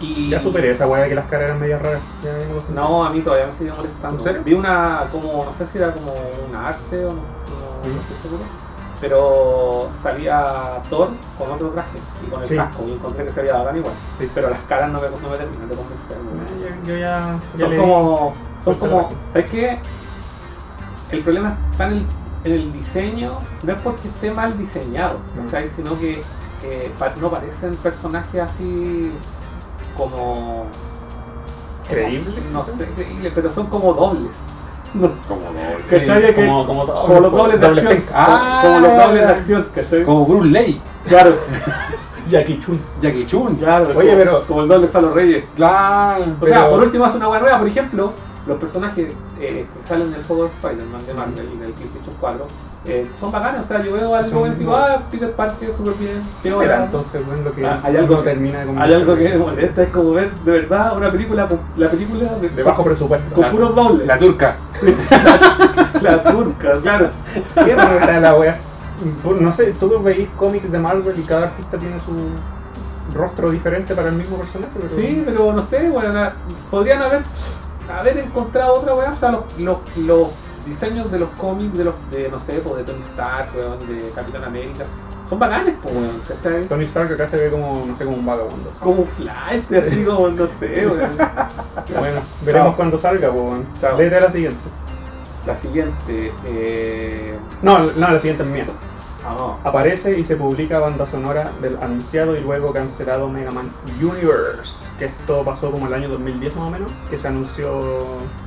Y 0.00 0.28
Ya 0.30 0.42
superé 0.42 0.70
esa 0.70 0.86
weá 0.86 1.02
de 1.02 1.08
que 1.10 1.14
las 1.14 1.28
caras 1.30 1.46
eran 1.46 1.60
medias 1.60 1.80
raras. 1.80 2.00
Ya 2.22 2.32
me 2.32 2.44
acostumbré. 2.44 2.74
No, 2.74 3.04
a 3.04 3.10
mí 3.10 3.20
todavía 3.20 3.46
me 3.46 3.52
sigue 3.52 3.72
molestando. 3.72 4.18
¿En 4.18 4.22
serio? 4.24 4.42
Vi 4.44 4.54
una, 4.54 5.04
como, 5.12 5.44
no 5.44 5.54
sé 5.56 5.66
si 5.70 5.78
era 5.78 5.92
como 5.94 6.12
una 6.48 6.68
arte 6.68 7.04
o 7.06 7.10
no, 7.10 7.14
no, 7.14 7.20
no 7.20 7.94
Mm. 7.94 8.00
estoy 8.00 8.16
seguro. 8.22 8.42
Pero 9.00 9.88
salía 10.02 10.80
Thor 10.88 11.10
con 11.38 11.50
otro 11.50 11.70
traje 11.70 11.98
y 12.26 12.30
con 12.30 12.42
el 12.42 12.48
Sí. 12.48 12.56
casco 12.56 12.84
y 12.88 12.92
encontré 12.92 13.24
que 13.26 13.32
se 13.32 13.42
veía 13.42 13.56
bacán 13.56 13.76
igual. 13.76 13.92
Sí. 14.18 14.30
Pero 14.34 14.50
las 14.50 14.60
caras 14.64 14.90
no 14.90 15.00
me, 15.00 15.08
no 15.08 15.28
me 15.30 15.36
terminan 15.36 15.68
de 15.68 15.76
convencer. 15.76 16.16
Ya- 16.84 16.88
Yo 16.92 16.96
ya. 16.98 17.38
ya 17.54 17.60
Son 17.60 17.70
le- 17.70 17.76
como, 17.76 18.34
son 18.64 18.74
Suelta 18.74 18.80
como, 18.88 19.08
¿sabes 19.32 19.50
qué? 19.50 19.78
El 21.10 21.20
problema 21.22 21.56
está 21.70 21.86
en 21.86 21.92
el, 21.92 21.98
en 21.98 22.06
el 22.44 22.72
diseño, 22.72 23.32
no 23.62 23.72
es 23.72 23.80
porque 23.82 24.08
esté 24.08 24.30
mal 24.30 24.56
diseñado, 24.58 25.18
Mm. 25.36 25.44
¿cachai? 25.46 25.70
sino 25.76 25.98
que, 25.98 26.22
pa- 26.98 27.12
no 27.20 27.30
parecen 27.30 27.74
personajes 27.76 28.42
así 28.42 29.12
como 29.96 30.64
¿Creíble? 31.88 32.34
no 32.52 32.64
sé, 32.64 32.72
creíble, 32.96 33.32
pero 33.34 33.50
son 33.52 33.66
como 33.66 33.92
dobles. 33.94 34.30
No, 34.94 35.10
Como. 35.28 35.40
¿cachai? 35.90 36.22
De 36.22 36.34
que- 36.34 36.46
como, 36.46 36.66
como, 36.66 36.86
como 36.86 37.20
los 37.20 37.32
dobles 37.32 37.60
de 37.60 37.66
doble 37.66 37.80
acción. 37.82 38.04
Ah, 38.14 38.60
como 38.62 38.80
los 38.80 38.96
dobles 38.96 39.26
de 39.26 39.32
acción, 39.32 39.68
¿cachai? 39.74 40.04
Como 40.04 40.26
Bruce 40.26 40.48
Lee, 40.50 40.80
Claro, 41.08 41.34
Jackie 42.30 42.58
Chun. 42.60 42.80
Jackie 43.02 43.26
Chun. 43.26 43.56
claro. 43.56 43.84
Oye, 43.96 44.08
como- 44.10 44.18
pero- 44.18 44.44
Como 44.46 44.62
el 44.62 44.68
doble 44.68 44.86
está 44.86 45.00
los 45.00 45.12
reyes. 45.14 45.44
Claro. 45.56 46.22
O 46.40 46.46
sea, 46.46 46.58
Pero- 46.60 46.70
por 46.70 46.80
último 46.84 47.04
hace 47.04 47.16
una 47.16 47.26
buena 47.26 47.42
nueva, 47.42 47.58
por 47.58 47.68
ejemplo, 47.68 48.12
los 48.46 48.58
personajes 48.58 49.12
eh, 49.40 49.66
que 49.80 49.88
salen 49.88 50.12
del 50.12 50.22
juego 50.24 50.44
de 50.44 50.50
Spider-Man 50.50 51.06
de 51.06 51.14
Marvel 51.14 51.48
y 51.54 51.58
del 51.58 51.72
PlayStation 51.72 52.14
4 52.20 52.46
eh, 52.86 53.06
son 53.18 53.32
bacanas, 53.32 53.64
o 53.64 53.68
sea, 53.68 53.82
yo 53.82 53.94
veo 53.94 54.14
algo 54.14 54.46
y 54.46 54.50
digo, 54.50 54.76
ah, 54.76 55.00
Peter 55.10 55.32
Parker, 55.32 55.70
súper 55.74 55.94
bien, 55.94 56.16
qué 56.42 56.50
Pero 56.50 56.58
hora. 56.58 56.84
entonces, 56.84 57.24
bueno, 57.26 57.42
lo 57.42 57.52
que 57.54 57.64
Ah, 57.66 57.80
hay 57.82 57.96
algo 57.96 58.18
que- 58.18 58.24
termina 58.30 58.62
de 58.62 58.78
Hay 58.78 58.92
algo 58.92 59.16
que 59.16 59.38
molesta, 59.38 59.82
es 59.84 59.88
como 59.88 60.12
ver 60.12 60.30
de 60.34 60.50
verdad 60.52 60.94
una 60.94 61.10
película, 61.10 61.48
la 61.78 61.88
película 61.90 62.28
de, 62.34 62.48
de 62.50 62.62
bajo 62.62 62.84
presupuesto. 62.84 63.34
con 63.34 63.50
puros 63.50 63.74
dobles. 63.74 64.06
La 64.06 64.18
turca. 64.18 64.56
La 66.02 66.22
turca, 66.22 66.72
claro. 66.82 67.08
Qué 67.54 67.74
rara 67.74 68.20
la 68.20 68.34
wea. 68.34 68.58
No 69.40 69.52
sé, 69.54 69.72
tú 69.80 69.98
veis 70.02 70.28
cómics 70.36 70.70
de 70.70 70.78
Marvel 70.78 71.18
y 71.18 71.22
cada 71.22 71.44
artista 71.46 71.78
tiene 71.78 71.96
su 72.00 73.16
rostro 73.18 73.50
diferente 73.50 73.94
para 73.94 74.08
el 74.08 74.14
mismo 74.14 74.36
personaje, 74.36 74.72
pero 74.74 74.94
Sí, 75.00 75.22
pero 75.24 75.52
no 75.52 75.62
sé, 75.62 75.88
bueno, 75.88 76.12
la- 76.12 76.32
podrían 76.70 77.02
haber, 77.02 77.22
haber 77.88 78.18
encontrado 78.18 78.74
otra 78.74 78.94
weá, 78.94 79.10
o 79.10 79.16
sea, 79.16 79.32
los, 79.32 79.58
los, 79.58 79.78
los 79.96 80.28
diseños 80.66 81.10
de 81.10 81.18
los 81.18 81.28
cómics, 81.30 81.76
de 81.76 81.84
los, 81.84 81.94
de, 82.10 82.28
no 82.28 82.40
sé, 82.40 82.54
pues 82.64 82.76
de 82.76 82.84
Tony 82.84 83.02
Stark, 83.10 83.48
weón, 83.54 83.78
de 83.86 84.10
Capitán 84.14 84.44
América, 84.44 84.84
son 85.28 85.38
bacanes, 85.38 85.74
pues, 85.82 85.94
weón, 85.94 86.20
¿cachai? 86.26 86.64
Tony 86.66 86.84
Stark 86.84 87.12
acá 87.12 87.28
se 87.28 87.36
ve 87.36 87.50
como, 87.50 87.84
no 87.86 87.96
sé, 87.96 88.04
como 88.04 88.16
un 88.16 88.26
vagabundo. 88.26 88.72
Como 88.80 89.02
un 89.02 89.06
flight, 89.06 89.72
así 89.72 90.04
como, 90.04 90.28
no 90.28 90.46
sé, 90.58 90.86
weón. 90.86 91.18
Bueno, 91.98 92.20
veremos 92.44 92.68
Chao. 92.68 92.76
cuando 92.76 92.98
salga, 92.98 93.30
pues. 93.30 93.42
weón. 93.42 93.66
Léete 93.98 94.20
la 94.20 94.30
siguiente. 94.30 94.60
La 95.46 95.56
siguiente, 95.56 96.32
eh... 96.46 97.34
No, 97.60 97.80
no, 97.80 98.10
la 98.10 98.18
siguiente 98.18 98.42
es 98.44 98.48
mía. 98.48 98.64
Ah, 99.26 99.34
no. 99.36 99.58
Aparece 99.68 100.18
y 100.18 100.24
se 100.24 100.36
publica 100.36 100.78
banda 100.78 101.06
sonora 101.06 101.50
del 101.60 101.76
anunciado 101.82 102.36
y 102.36 102.40
luego 102.40 102.72
cancelado 102.72 103.28
Mega 103.28 103.50
Man 103.50 103.70
Universe. 104.00 104.83
Que 104.98 105.06
esto 105.06 105.44
pasó 105.44 105.70
como 105.72 105.86
el 105.88 105.94
año 105.94 106.08
2010 106.08 106.54
más 106.56 106.68
o 106.68 106.70
menos, 106.70 106.92
que 107.10 107.18
se 107.18 107.26
anunció 107.26 107.80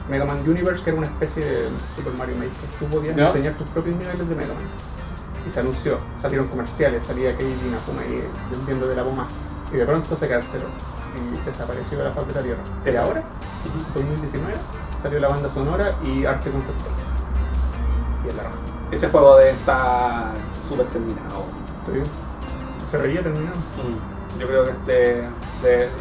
Mega 0.10 0.24
Man 0.26 0.40
Universe, 0.48 0.82
que 0.84 0.92
era 0.92 0.98
una 1.00 1.08
especie 1.08 1.44
de 1.44 1.68
Super 1.96 2.14
Mario 2.14 2.36
Maker. 2.38 2.52
Tú 2.80 2.86
podías 2.86 3.16
Ya. 3.18 3.28
diseñar 3.28 3.54
tus 3.56 3.68
propios 3.70 3.96
niveles 3.98 4.30
de 4.30 4.36
Mega 4.36 4.54
Man. 4.54 4.64
Y 5.48 5.52
se 5.52 5.60
anunció, 5.60 5.98
salieron 6.22 6.48
comerciales, 6.48 7.06
salía 7.06 7.36
Keiji 7.38 7.68
Inafuma 7.68 8.02
ahí 8.02 8.24
vendiendo 8.52 8.88
de 8.88 8.96
la 8.96 9.04
bomba. 9.04 9.28
Y 9.74 9.78
de 9.78 9.86
pronto 9.86 10.16
se 10.16 10.28
canceló 10.28 10.66
y 11.16 11.46
desapareció 11.50 11.98
de 11.98 12.04
la 12.06 12.12
faz 12.12 12.28
de 12.28 12.34
la 12.34 12.42
Tierra. 12.42 12.62
Y 12.86 12.96
ahora, 12.96 13.24
2019, 13.94 14.54
salió 15.04 15.20
la 15.20 15.28
banda 15.28 15.50
sonora 15.54 15.96
y 16.06 16.24
arte 16.26 16.50
conceptual. 16.50 16.92
Y 18.26 18.30
es 18.30 18.36
la 18.36 18.44
raja. 18.44 18.56
Ese 18.92 19.10
juego 19.10 19.36
debe 19.38 19.52
estar 19.52 20.32
súper 20.70 20.86
terminado. 20.88 21.44
Estoy- 21.86 22.10
Se 22.90 22.98
reía 22.98 23.22
terminado. 23.22 23.56
Mm. 23.58 24.17
Yo 24.40 24.48
creo 24.48 24.66
que 24.66 24.72
este, 24.72 25.20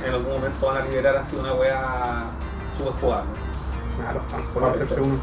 en 0.07 0.12
algún 0.15 0.33
momento 0.35 0.67
van 0.67 0.83
a 0.83 0.85
liberar 0.85 1.17
así 1.17 1.37
una 1.37 1.55
wea 1.55 2.25
los 4.12 4.23
fans 4.31 4.47
por 4.53 4.62
Parece. 4.65 4.85
hacerse 4.85 5.01
uno. 5.03 5.17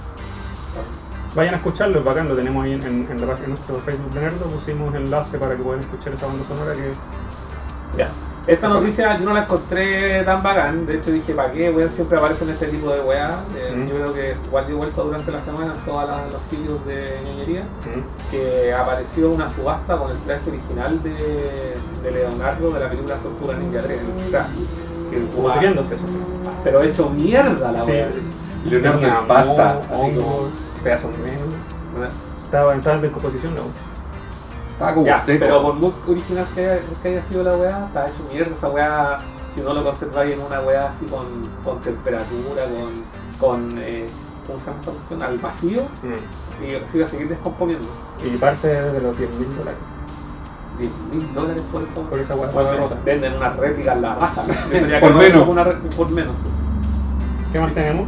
Vayan 1.36 1.54
a 1.56 1.58
escucharlo, 1.58 2.00
es 2.00 2.06
bacán, 2.06 2.30
lo 2.30 2.36
tenemos 2.36 2.63
ahí 2.63 2.74
en, 2.74 2.84
en- 2.84 3.08
en 3.12 3.22
la 3.22 3.28
página 3.28 3.42
de 3.42 3.48
nuestro 3.50 3.80
Facebook 3.80 4.12
de 4.13 4.22
Nerdo, 4.22 4.46
pusimos 4.46 4.94
enlace 4.96 5.38
para 5.38 5.56
que 5.56 5.63
puedan 5.63 5.82
escuchar 5.82 6.13
esa 6.13 6.28
banda 6.28 6.44
sonora 6.48 6.74
que 6.76 6.94
Ya. 7.98 8.08
Esta 8.45 8.67
noticia 8.67 9.17
yo 9.17 9.23
no 9.25 9.34
la 9.34 9.43
encontré 9.43 10.21
tan 10.23 10.43
bacán, 10.43 10.86
de 10.86 10.95
hecho 10.97 11.12
dije, 11.12 11.34
¿para 11.34 11.51
qué? 11.53 11.71
Weón, 11.71 11.89
siempre 11.91 12.17
aparecen 12.17 12.49
este 12.49 12.67
tipo 12.67 12.89
de 12.89 12.99
weas. 13.01 13.36
Eh, 13.56 13.73
Mm. 13.73 13.88
Yo 13.88 13.95
creo 13.95 14.13
que 14.13 14.36
igual 14.47 14.67
dio 14.67 14.77
vuelta 14.77 15.01
durante 15.01 15.32
la 15.32 15.41
semana 15.41 15.73
en 15.77 15.86
todos 15.86 16.10
los 16.32 16.41
sitios 16.49 16.86
de 16.86 17.06
mm, 17.63 18.29
que 18.32 18.73
apareció 18.73 19.29
una 19.32 19.49
subasta 19.53 19.97
con 19.97 20.12
el 20.12 20.17
traje 20.19 20.49
original 20.49 21.01
de, 21.03 21.75
de 22.03 22.12
Leonardo 22.12 22.69
de 22.71 22.79
la 22.82 22.89
película 22.89 23.15
Tortuga 23.15 23.56
Ninja 23.56 23.79
3. 23.79 23.99
O 24.27 24.29
sea, 24.29 24.47
que- 25.10 25.17
eso. 25.95 26.03
pero 26.65 26.82
hecho 26.84 27.10
mierda 27.10 27.71
la 27.71 27.86
Sí. 27.86 27.91
wea. 27.91 28.10
Leonardo 28.65 28.99
Tenía 28.99 29.19
en 29.19 29.27
pasta. 29.27 29.71
Así 29.79 30.15
como. 30.15 30.47
pedazos 30.84 31.12
de 31.12 31.17
menos. 31.23 31.39
Estaba, 32.43 32.73
en 32.75 33.01
descomposición 33.01 33.56
la 33.56 33.62
wea. 33.62 33.71
Estaba 34.73 34.93
como 34.93 35.05
Ya, 35.05 35.23
seco. 35.25 35.39
pero 35.45 35.62
por 35.62 35.73
muy 35.75 35.91
original 36.07 36.47
que 36.55 36.62
haya, 36.69 36.81
que 37.01 37.07
haya 37.09 37.23
sido 37.29 37.43
la 37.43 37.55
weá, 37.57 37.86
está 37.88 38.05
hecho 38.07 38.23
mierda 38.31 38.55
esa 38.55 38.69
weá, 38.69 39.19
si 39.55 39.62
no 39.62 39.73
lo 39.73 39.83
conserváis 39.83 40.33
en 40.36 40.41
una 40.41 40.59
weá 40.62 40.89
así 40.89 41.05
con, 41.05 41.25
con 41.63 41.81
temperatura, 41.81 42.63
con, 42.65 43.49
con 43.49 43.77
eh, 43.79 44.07
¿cómo 44.47 44.59
se 44.59 44.65
llama 44.65 44.79
esta 44.79 44.91
cuestión? 44.91 45.23
Al 45.23 45.38
vacío, 45.39 45.81
Mm. 46.03 46.63
y 46.63 46.91
se 46.91 46.97
iba 46.97 47.07
a 47.07 47.09
seguir 47.09 47.29
descomponiendo. 47.29 47.88
Y 48.25 48.38
parte 48.38 48.67
de 48.67 49.01
los 49.01 49.17
10 49.17 49.29
mil 49.38 49.57
dólares. 49.57 49.79
10 50.79 50.91
mil 51.12 51.33
dólares 51.36 51.62
por 51.71 51.81
eso. 51.83 52.09
Por 52.09 52.19
esa 52.19 52.33
rota. 52.36 52.95
venden 53.05 53.33
una 53.33 53.49
réplica 53.49 53.93
en 53.93 54.01
la 54.01 54.15
raja. 54.15 54.43
Por 55.01 55.13
menos. 55.15 55.47
Una, 55.47 55.65
por 55.95 56.09
menos. 56.09 56.33
¿Qué 57.51 57.59
más 57.59 57.73
tenemos? 57.73 58.07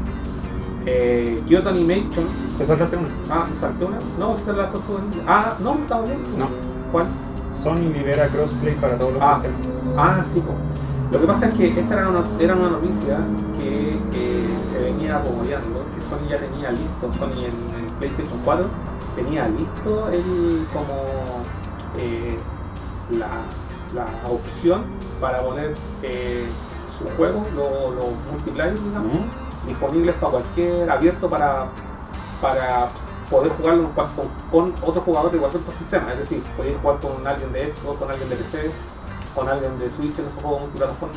Eh, 0.86 1.41
Kyoto 1.48 1.69
Animation. 1.69 2.26
¿Te 2.58 2.65
saltaste 2.65 2.98
una? 2.98 3.08
Ah, 3.30 3.48
¿me 3.54 3.60
salté 3.60 3.86
una? 3.86 3.98
No, 4.19 4.36
es 4.36 4.45
la 4.48 4.69
tortuga 4.71 5.00
ninja. 5.02 5.24
Ah, 5.28 5.54
no, 5.60 5.74
estaba 5.76 6.04
bien. 6.04 6.19
No. 6.38 6.48
¿Cuál? 6.91 7.06
Sony 7.63 7.91
libera 7.91 8.28
crossplay 8.28 8.76
para 8.76 8.98
todos 8.98 9.13
los 9.13 9.21
Ah. 9.24 9.41
sistemas. 9.41 9.93
Ah, 9.98 10.24
sí. 10.34 10.39
po. 10.39 10.54
Lo 11.12 11.21
que 11.21 11.28
pasa 11.28 11.48
es 11.48 11.54
que 11.56 11.67
esta 11.80 11.93
era 11.93 12.10
una, 12.10 12.24
era 12.39 12.56
una 12.56 12.69
noticia 12.69 13.17
que 13.58 13.98
eh, 14.13 14.48
se 14.71 14.80
venía 14.84 15.19
rumoreando, 15.24 15.84
que 15.95 16.02
Sony 16.02 16.28
ya 16.30 16.38
tenía 16.38 16.71
listo, 16.71 17.12
Sony 17.17 17.45
en, 17.45 17.86
en 17.86 17.91
PlayStation 18.00 18.39
4 18.43 18.65
tenía 19.15 19.48
listo 19.48 20.10
el 20.10 20.65
como 20.74 21.45
eh, 21.98 22.38
la, 23.12 23.28
la 23.93 24.06
opción 24.30 24.82
para 25.21 25.39
poner 25.39 25.74
eh, 26.04 26.45
sus 27.00 27.10
juegos, 27.15 27.43
los 27.56 27.95
los 27.95 28.06
multiplayer, 28.32 28.74
digamos, 28.78 29.13
Mm. 29.15 29.45
Disponibles 29.67 30.15
para 30.15 30.32
cualquier, 30.32 30.89
abierto 30.89 31.30
para, 31.30 31.67
para 32.41 32.89
poder 33.30 33.51
jugarlo 33.54 33.89
con, 33.93 34.08
con, 34.51 34.73
otros 34.82 35.04
jugadores 35.04 35.34
de 35.34 35.39
cualquier 35.39 35.63
otro 35.63 35.73
sistema. 35.78 36.13
Es 36.13 36.19
decir, 36.19 36.43
podéis 36.56 36.78
jugar 36.82 36.97
con 36.99 37.28
alguien 37.28 37.51
de 37.51 37.73
Xbox, 37.73 37.99
con 37.99 38.12
alguien 38.12 38.30
de 38.30 38.36
PC, 38.36 38.71
con 39.34 39.49
alguien 39.49 39.80
de 39.80 39.89
Switch 39.91 40.17
en 40.17 40.25
esos 40.25 40.41
juegos 40.41 40.62
multiplataforma. 40.62 41.15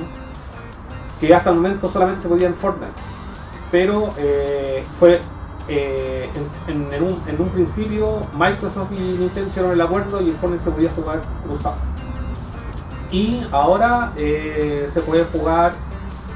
Que 1.21 1.35
hasta 1.35 1.51
el 1.51 1.57
momento 1.57 1.91
solamente 1.91 2.23
se 2.23 2.29
podía 2.29 2.47
en 2.49 2.55
Fortnite. 2.55 2.93
Pero 3.71 4.09
eh, 4.17 4.85
fue 4.99 5.21
eh, 5.69 6.29
en, 6.69 7.03
un, 7.03 7.49
principio 7.51 8.21
Microsoft 8.39 8.93
y 8.93 9.01
Nintendo 9.01 9.51
hicieron 9.51 9.73
el 9.73 9.81
acuerdo 9.81 10.23
y 10.23 10.31
en 10.31 10.37
Fortnite 10.37 10.65
se 10.65 10.71
podía 10.71 10.91
jugar 10.91 11.21
cruzado. 11.45 11.77
Y 13.11 13.45
ahora 13.53 14.13
eh, 14.17 14.89
se 14.93 15.01
puede 15.01 15.25
jugar 15.25 15.73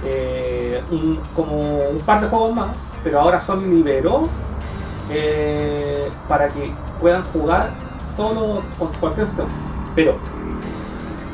eh, 0.04 0.82
un- 0.90 1.20
como 1.34 1.58
un 1.88 1.98
par 2.04 2.20
de 2.20 2.28
juegos 2.28 2.54
más, 2.54 2.76
pero 3.04 3.20
ahora 3.20 3.40
Sony 3.40 3.60
liberó 3.66 4.22
eh, 5.10 6.08
para 6.28 6.48
que 6.48 6.72
puedan 7.00 7.24
jugar 7.24 7.70
todo 8.16 8.62
con 8.78 8.88
cualquier 9.00 9.26
sistema. 9.26 9.48
Pero 9.94 10.14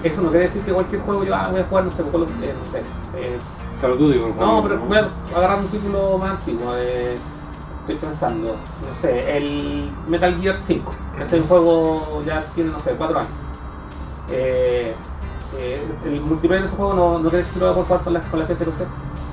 eso 0.02 0.20
no 0.22 0.31
quiere 0.31 0.46
decir 0.46 0.62
que 0.62 0.72
cualquier 0.72 1.02
juego 1.02 1.24
yo 1.24 1.35
ah, 1.35 1.48
voy 1.50 1.61
a 1.61 1.64
jugar, 1.64 1.85
no 1.85 1.90
sé, 1.90 2.02
Call 2.11 2.22
of- 2.22 2.31
eh, 2.42 2.54
no 2.64 2.72
sé. 2.72 2.78
eh, 3.16 3.38
Claro, 3.81 3.94
tú 3.96 4.11
digo, 4.11 4.26
el 4.26 4.37
no, 4.37 4.62
pero 4.62 4.78
voy 4.81 4.98
a 4.98 5.09
agarrar 5.37 5.59
un 5.61 5.68
título 5.68 6.18
más 6.18 6.31
antiguo. 6.33 6.74
eh, 6.76 7.16
estoy 7.81 8.09
pensando, 8.09 8.48
no 8.57 9.00
sé, 9.00 9.37
el 9.37 9.90
Metal 10.09 10.35
Gear 10.40 10.57
5. 10.66 10.92
Este 11.20 11.40
juego 11.42 12.22
ya 12.26 12.40
tiene, 12.54 12.70
no 12.70 12.81
sé, 12.81 12.90
4 12.98 13.18
años. 13.18 13.31
Eh, 15.56 15.82
el 16.04 16.20
multiplayer 16.20 16.62
de 16.64 16.68
ese 16.68 16.76
juego 16.76 16.94
no, 16.94 17.12
no 17.18 17.28
quiere 17.30 17.38
decir 17.38 17.54
que 17.54 17.61
lo 17.61 17.66
va 17.66 17.70
a 17.72 17.84
jugar 17.84 18.00
con 18.02 18.12
la, 18.12 18.20
con 18.20 18.40
la 18.40 18.46
gente 18.46 18.64
que 18.64 18.70
lo 18.70 18.76
sé, 18.76 18.84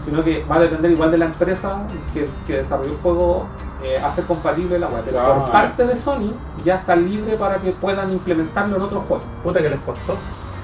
sino 0.06 0.23
que 0.23 0.43
va 0.49 0.56
a 0.56 0.60
depender 0.60 0.91
igual 0.91 1.12
de 1.12 1.17
la 1.17 1.25
empresa 1.25 1.82
que, 2.13 2.28
que 2.47 2.58
desarrolló 2.58 2.91
el 2.91 2.97
juego 2.97 3.47
eh, 3.84 3.97
hacer 3.97 4.23
compatible 4.25 4.80
la 4.80 4.88
web. 4.88 5.04
Pero 5.06 5.19
Ah, 5.19 5.36
por 5.43 5.51
parte 5.51 5.86
de 5.86 5.99
Sony 6.01 6.32
ya 6.63 6.75
está 6.75 6.95
libre 6.95 7.36
para 7.38 7.58
que 7.58 7.71
puedan 7.71 8.10
implementarlo 8.10 8.78
en 8.78 8.82
otros 8.84 9.04
juegos. 9.04 9.25
Puta 9.43 9.62
que 9.62 9.69
les 9.69 9.80
costó. 9.82 10.15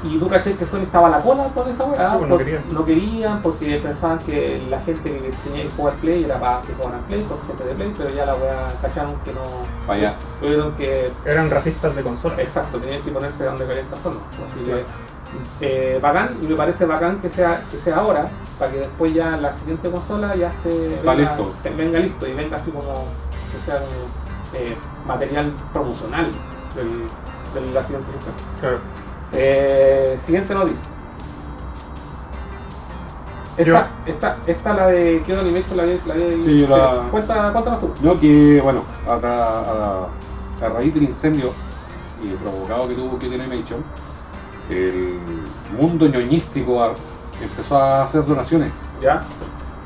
Y 0.04 0.18
tú 0.18 0.28
caché 0.28 0.56
que 0.56 0.66
Sony 0.66 0.80
estaba 0.80 1.10
a 1.10 1.12
la 1.12 1.20
cola 1.20 1.44
con 1.54 1.70
esa 1.70 1.84
weá. 1.84 2.12
Sí, 2.14 2.18
pues, 2.18 2.22
no 2.30 2.36
por- 2.36 2.38
querían. 2.44 2.64
no 2.72 2.86
querían 2.86 3.42
porque 3.44 3.80
pensaban 3.84 4.18
que 4.18 4.66
la 4.68 4.80
gente 4.82 5.04
que 5.12 5.32
tenía 5.44 5.64
que 5.66 5.70
jugar 5.78 5.94
Play 5.96 6.24
era 6.24 6.40
para 6.40 6.62
que 6.62 6.74
jugaran 6.74 7.02
Play, 7.02 7.22
con 7.22 7.38
gente 7.46 7.64
de 7.66 7.76
Play, 7.76 7.94
pero 7.96 8.10
ya 8.10 8.26
la 8.26 8.34
weá 8.36 8.70
cacharon 8.82 9.14
que 9.24 9.32
no. 9.34 9.42
Para 9.86 10.00
allá. 10.00 10.16
Tuvieron 10.40 10.72
que. 10.72 11.12
Eran 11.24 11.52
racistas 11.52 11.96
de 11.96 12.02
consola. 12.02 12.34
Exacto, 12.42 12.80
tenían 12.80 13.04
que 13.04 13.12
ponerse 13.12 13.44
donde 13.44 13.68
calienta. 13.68 13.96
Así 13.96 14.66
que. 14.66 14.84
Eh, 15.62 16.00
bacán, 16.02 16.30
y 16.42 16.48
me 16.48 16.56
parece 16.56 16.86
bacán 16.86 17.20
que 17.22 17.30
sea, 17.30 17.64
que 17.72 17.78
sea 17.78 17.98
ahora, 17.98 18.28
para 18.60 18.72
que 18.72 18.80
después 18.80 19.14
ya 19.14 19.38
la 19.38 19.54
siguiente 19.58 19.90
consola 19.90 20.36
ya 20.36 20.50
esté. 20.50 21.00
Venga, 21.04 21.14
listo. 21.16 21.54
te- 21.64 21.70
venga 21.72 22.00
listo 22.00 22.28
y 22.28 22.34
venga 22.34 22.58
así 22.58 22.72
como. 22.72 22.84
que 23.52 23.66
sea 23.66 23.80
eh, 24.54 24.76
material 25.08 25.52
promocional 25.74 26.32
del, 26.76 27.64
de 27.66 27.72
la 27.74 27.84
siguiente. 27.84 28.10
Claro. 28.60 28.78
Eh, 29.34 30.18
siguiente 30.26 30.54
noticia. 30.54 30.80
Esta, 33.58 33.88
esta, 34.06 34.38
esta 34.48 34.74
la 34.74 34.88
de 34.88 35.22
Kyoto 35.26 35.42
Animation 35.42 35.78
la 35.78 35.84
vi, 35.84 36.00
la 36.06 36.14
vi- 36.16 36.46
Sí, 36.46 36.68
la- 36.68 37.04
Cuenta, 37.12 37.52
cuéntanos 37.52 37.80
tú. 37.82 37.92
No, 38.02 38.20
que 38.20 38.60
bueno, 38.62 38.84
a, 39.08 39.14
a- 39.14 40.66
a 40.66 40.70
raíz 40.70 40.94
del 40.94 41.04
incendio 41.04 41.52
y 42.24 42.30
provocado 42.36 42.88
que 42.88 42.96
tuvo 42.96 43.20
Kyoto 43.20 43.36
Animation, 43.36 43.84
el 44.72 45.20
mundo 45.80 46.08
ñoñístico 46.08 46.82
a- 46.84 46.94
empezó 47.42 47.78
a 47.78 48.04
hacer 48.04 48.26
donaciones. 48.26 48.72
Ya, 49.02 49.22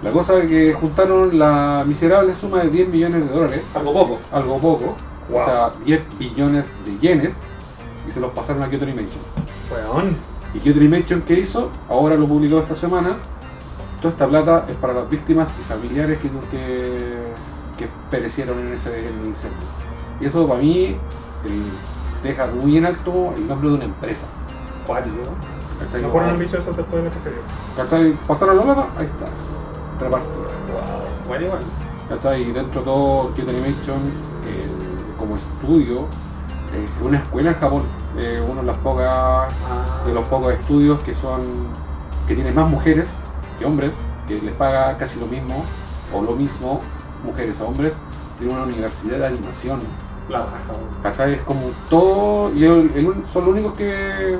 La 0.03 0.11
cosa 0.11 0.37
es 0.39 0.49
que 0.49 0.73
juntaron 0.73 1.39
la 1.39 1.83
miserable 1.87 2.35
suma 2.35 2.59
de 2.63 2.69
10 2.69 2.89
millones 2.89 3.27
de 3.27 3.33
dólares, 3.33 3.61
algo 3.73 3.93
poco. 3.93 4.19
algo 4.31 4.59
poco, 4.59 4.95
Wow. 5.31 5.41
o 5.41 5.45
sea, 5.45 5.71
10 5.85 6.01
billones 6.19 6.67
de 6.85 6.97
yenes, 6.99 7.33
y 8.07 8.11
se 8.11 8.19
los 8.19 8.31
pasaron 8.33 8.61
a 8.61 8.69
Kyoto 8.69 8.83
Animation. 8.83 9.19
Weón. 9.71 10.15
¿Y 10.53 10.59
Kyoto 10.59 10.79
Animation 10.79 11.21
qué 11.21 11.39
hizo? 11.39 11.69
Ahora 11.89 12.15
lo 12.15 12.27
publicó 12.27 12.59
esta 12.59 12.75
semana. 12.75 13.15
Toda 14.01 14.11
esta 14.13 14.27
plata 14.27 14.65
es 14.69 14.75
para 14.75 14.93
las 14.93 15.09
víctimas 15.09 15.49
y 15.59 15.63
familiares 15.63 16.19
que, 16.19 16.27
que, 16.51 17.17
que 17.77 17.87
perecieron 18.11 18.59
en 18.59 18.73
ese 18.73 18.89
en 19.07 19.25
incendio. 19.25 19.57
Y 20.21 20.25
eso 20.25 20.45
para 20.47 20.59
mí 20.61 20.97
el- 21.45 22.21
deja 22.29 22.47
muy 22.61 22.77
en 22.77 22.85
alto 22.85 23.33
el 23.35 23.47
nombre 23.47 23.69
de 23.69 23.75
una 23.75 23.85
empresa. 23.85 24.25
Cuático. 24.85 25.15
¿Cachai? 25.79 26.01
No 26.01 26.37
bicho 26.37 26.57
eso 26.57 26.71
después 26.71 27.03
de 27.03 27.03
la 27.03 27.09
tragedia. 27.11 27.41
¿Cachai? 27.75 28.11
Pasaron 28.27 28.57
la 28.57 28.63
plata, 28.63 28.85
ahí 28.97 29.05
está. 29.05 29.25
Repartida. 30.03 30.33
Wow. 30.35 31.27
Bueno, 31.27 31.45
igual. 31.45 31.59
¿Cachai? 32.09 32.41
Y 32.41 32.51
dentro 32.51 32.79
de 32.81 32.85
todo 32.85 33.31
Kyoto 33.35 33.49
Animation 33.49 33.97
eh, 34.47 34.65
como 35.19 35.35
estudio, 35.35 36.01
eh, 36.73 36.87
una 37.01 37.17
escuela 37.17 37.49
en 37.51 37.59
Japón. 37.59 37.83
Eh, 38.17 38.41
uno 38.49 38.61
de 38.61 38.67
las 38.67 38.77
pocas 38.77 39.05
Ah, 39.09 39.49
de 40.05 40.13
los 40.13 40.23
pocos 40.27 40.53
estudios 40.53 41.01
que 41.03 41.13
son 41.13 41.41
que 42.27 42.33
tienen 42.35 42.55
más 42.55 42.69
mujeres 42.69 43.05
que 43.59 43.65
hombres, 43.65 43.91
que 44.27 44.39
les 44.39 44.53
paga 44.55 44.97
casi 44.97 45.19
lo 45.19 45.25
mismo 45.27 45.63
o 46.13 46.21
lo 46.21 46.31
mismo 46.31 46.79
mujeres 47.25 47.59
a 47.59 47.65
hombres, 47.65 47.93
tiene 48.39 48.53
una 48.53 48.63
universidad 48.63 49.17
de 49.19 49.27
animación. 49.27 49.79
weón. 50.29 50.43
¿Cachai? 51.03 51.33
Es 51.33 51.41
como 51.41 51.63
todo 51.89 52.53
y 52.53 52.63
el- 52.63 52.91
el 52.95 53.07
un- 53.07 53.25
son 53.33 53.45
los 53.45 53.53
únicos 53.53 53.73
que 53.73 54.37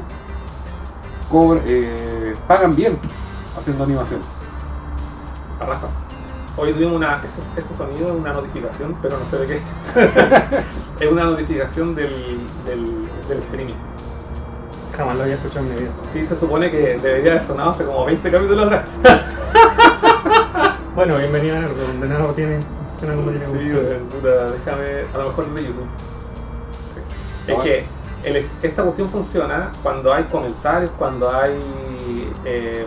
cobra- 1.32 1.62
eh, 1.66 2.36
pagan 2.48 2.76
bien 2.76 2.98
haciendo 3.58 3.84
animación. 3.84 4.22
La 5.60 5.66
raja. 5.68 5.88
Hoy 6.58 6.74
tuvimos 6.74 6.96
una. 6.96 7.20
Ese, 7.20 7.66
ese 7.66 7.76
sonido 7.78 8.10
es 8.10 8.16
una 8.16 8.34
notificación, 8.34 8.96
pero 9.02 9.18
no 9.18 9.26
sé 9.30 9.38
de 9.38 9.48
qué. 9.48 9.60
es 11.06 11.12
una 11.12 11.26
notificación 11.26 11.96
del, 11.96 12.40
del, 12.66 13.08
del 13.28 13.38
streaming. 13.40 13.74
Jamás 14.96 15.16
lo 15.18 15.24
había 15.24 15.36
escuchado 15.36 15.66
en 15.66 15.74
mi 15.76 15.80
vida. 15.82 15.92
Sí, 16.14 16.24
se 16.24 16.38
supone 16.38 16.72
que 16.72 16.98
debería 16.98 17.34
haber 17.34 17.46
sonado 17.48 17.72
hace 17.72 17.84
como 17.86 18.06
20 18.06 18.32
capítulos 18.32 18.66
atrás. 18.68 18.84
Bueno, 20.96 21.18
bienvenido 21.18 21.58
a 21.58 21.60
Nerdo, 21.60 21.76
donde 21.88 22.08
nada 22.08 22.32
tiene. 22.34 22.60
Suena 22.98 23.16
como 23.16 23.30
tiene 23.32 23.46
Sí, 23.48 24.06
puta, 24.16 24.30
déjame, 24.50 24.86
a 25.14 25.18
lo 25.18 25.26
mejor 25.28 25.46
de 25.54 25.62
YouTube. 25.64 25.86
Sí. 26.94 27.02
Es 27.48 27.56
Bueno. 27.56 27.64
que 27.64 27.86
el- 28.26 28.50
esta 28.62 28.84
cuestión 28.84 29.10
funciona 29.10 29.72
cuando 29.84 30.14
hay 30.14 30.24
comentarios, 30.26 30.92
cuando 30.98 31.32
hay. 31.32 31.60
eh, 32.46 32.86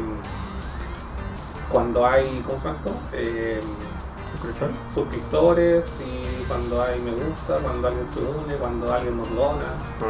cuando 1.70 2.06
hay. 2.06 2.42
¿Cómo 2.46 2.58
se 2.58 2.64
llama 2.66 2.78
esto? 2.78 2.92
Eh, 3.12 3.60
¿Suscriptor? 4.32 4.68
suscriptores 4.94 5.84
y 6.06 6.44
cuando 6.44 6.82
hay 6.82 7.00
me 7.00 7.10
gusta, 7.12 7.56
cuando 7.62 7.88
alguien 7.88 8.06
se 8.12 8.20
une, 8.20 8.54
cuando 8.56 8.92
alguien 8.92 9.16
nos 9.16 9.34
dona. 9.34 9.64
No. 10.00 10.06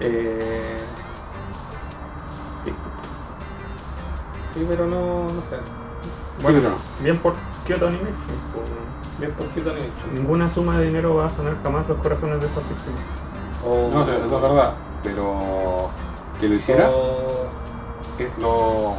Eh, 0.00 0.78
sí. 2.64 2.72
Sí, 4.54 4.66
pero 4.68 4.86
no, 4.86 5.24
no 5.24 5.40
sé. 5.50 5.56
Bueno, 6.42 6.60
Bueno, 6.60 6.76
bien 7.00 7.18
por 7.18 7.34
Kyoto 7.66 7.86
Animation. 7.88 8.14
pues, 8.52 8.64
Bien 9.18 9.30
poquito 9.32 9.70
han 9.70 9.76
hecho. 9.76 10.06
Ninguna 10.12 10.52
suma 10.52 10.78
de 10.78 10.86
dinero 10.86 11.14
va 11.14 11.26
a 11.26 11.30
sanar 11.30 11.56
jamás 11.62 11.88
los 11.88 11.98
corazones 11.98 12.40
de 12.40 12.46
esas 12.46 12.68
víctimas. 12.68 13.00
O, 13.66 13.88
no, 13.92 14.02
eso 14.02 14.24
es 14.36 14.42
verdad, 14.42 14.72
pero 15.02 15.88
que 16.40 16.48
lo 16.48 16.54
hiciera 16.56 16.90
o- 16.90 17.48
es 18.18 18.36
lo, 18.38 18.94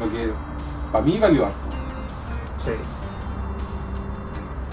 lo 0.00 0.10
que 0.12 0.32
para 0.92 1.04
mí 1.04 1.18
valió 1.18 1.44
harto. 1.46 1.58
Sí. 2.64 2.72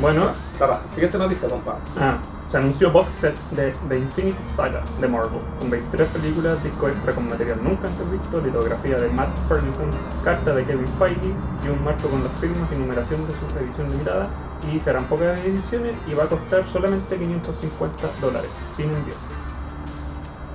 Bueno, 0.02 0.32
La. 0.60 0.80
Siguiente 0.94 1.18
noticia, 1.18 1.48
compa. 1.50 1.76
ah, 2.00 2.18
se 2.52 2.58
anunció 2.58 2.92
box 2.92 3.14
set 3.14 3.36
de 3.52 3.74
The 3.88 3.98
Infinity 3.98 4.38
Saga 4.58 4.84
de 5.00 5.08
Marvel, 5.08 5.40
con 5.58 5.70
23 5.70 6.10
películas, 6.10 6.62
disco 6.62 6.90
extra 6.90 7.14
con 7.14 7.30
material 7.30 7.64
nunca 7.64 7.88
antes 7.88 8.12
visto, 8.12 8.42
litografía 8.42 8.98
de 8.98 9.08
Matt 9.10 9.30
Ferguson, 9.48 9.90
carta 10.26 10.54
de 10.54 10.66
Kevin 10.66 10.88
Feige 11.00 11.32
y 11.64 11.70
un 11.70 11.82
marco 11.82 12.10
con 12.10 12.22
las 12.22 12.34
firmas 12.42 12.70
y 12.74 12.76
numeración 12.76 13.22
de 13.26 13.34
su 13.36 13.58
edición 13.58 13.90
limitada. 13.90 14.28
Y 14.70 14.80
serán 14.82 15.06
pocas 15.06 15.40
ediciones 15.40 15.96
y 16.06 16.14
va 16.14 16.26
a 16.26 16.28
costar 16.28 16.64
solamente 16.74 17.16
550 17.16 18.10
dólares, 18.20 18.50
sin 18.76 18.90
envío. 18.90 19.14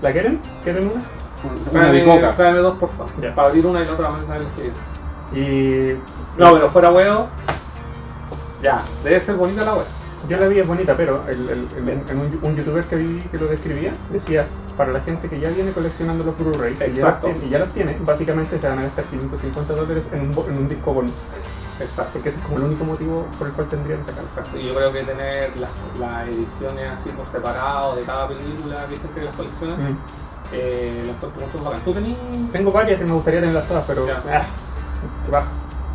¿La 0.03 0.13
quieren? 0.13 0.39
¿Quieren 0.63 0.85
una? 0.85 1.03
Una 1.51 1.71
Tráeme, 1.71 1.99
bicoca. 2.05 2.31
tráeme 2.37 2.59
dos, 2.59 2.77
por 2.77 2.91
favor. 2.91 3.13
Ya. 3.23 3.35
Para 3.35 3.49
abrir 3.49 3.67
una 3.67 3.83
y 3.83 3.87
la 3.87 3.93
otra 3.93 4.11
vez 4.11 4.49
siguiente. 4.55 4.79
Y 5.33 5.99
No, 6.39 6.53
pero 6.53 6.71
fuera 6.71 6.91
huevo. 6.91 7.29
Ya, 8.63 8.83
debe 9.03 9.21
ser 9.23 9.37
bonita 9.37 9.65
la 9.65 9.75
web. 9.77 9.96
Yo 10.29 10.37
la 10.39 10.49
vi 10.49 10.59
es 10.59 10.67
bonita, 10.67 10.95
pero 10.97 11.23
el, 11.29 11.49
el- 11.49 11.69
el- 11.77 11.89
en 12.11 12.19
un, 12.19 12.39
un 12.43 12.57
youtuber 12.57 12.85
que 12.85 12.97
vi 12.97 13.21
que 13.31 13.39
lo 13.39 13.47
describía 13.47 13.93
decía 14.11 14.45
para 14.77 14.93
la 14.93 15.01
gente 15.01 15.29
que 15.29 15.39
ya 15.39 15.51
viene 15.51 15.71
coleccionando 15.73 16.25
los 16.25 16.37
Blu-ray 16.39 16.75
y, 16.75 16.79
ya 16.79 16.87
Exacto. 16.87 17.27
tiene- 17.29 17.47
y 17.47 17.51
ya 17.51 17.59
las 17.61 17.73
tiene, 17.73 17.97
básicamente 18.01 18.59
se 18.59 18.69
van 18.69 18.79
a 18.81 18.83
gastar 18.83 19.05
550 19.05 19.73
dólares 19.75 20.05
en 20.13 20.21
un, 20.21 20.33
en 20.51 20.59
un 20.59 20.69
disco 20.69 20.93
bonus. 20.95 21.13
Exacto. 21.79 22.11
Porque 22.15 22.31
ese 22.31 22.39
es 22.39 22.45
como 22.45 22.57
el 22.59 22.65
único 22.65 22.85
motivo 22.85 23.27
por 23.39 23.47
el 23.49 23.53
cual 23.53 23.69
tendrían 23.69 24.01
que. 24.05 24.59
Y 24.59 24.67
yo 24.67 24.75
creo 24.75 24.93
que 24.93 25.03
tener 25.05 25.51
las, 25.61 25.71
las 26.01 26.29
ediciones 26.29 26.91
así 26.91 27.11
por 27.11 27.31
separado 27.31 27.97
de 27.97 28.03
cada 28.03 28.27
película 28.29 28.87
que 28.89 28.95
entre 28.95 29.25
las 29.25 29.37
colecciones, 29.37 29.77
Mm. 29.79 29.97
eh, 30.53 31.05
las 31.07 31.17
encuentro 31.17 31.47
mucho 31.47 31.65
bacán. 31.65 31.81
¿Tú 31.85 31.93
tenías 31.93 32.19
Tengo 32.53 32.73
varias 32.73 32.99
que 32.99 33.05
me 33.05 33.13
gustaría 33.13 33.41
tenerlas 33.41 33.69
todas, 33.69 33.85
pero 33.87 34.07
ah, 34.11 34.47
baja. 35.31 35.47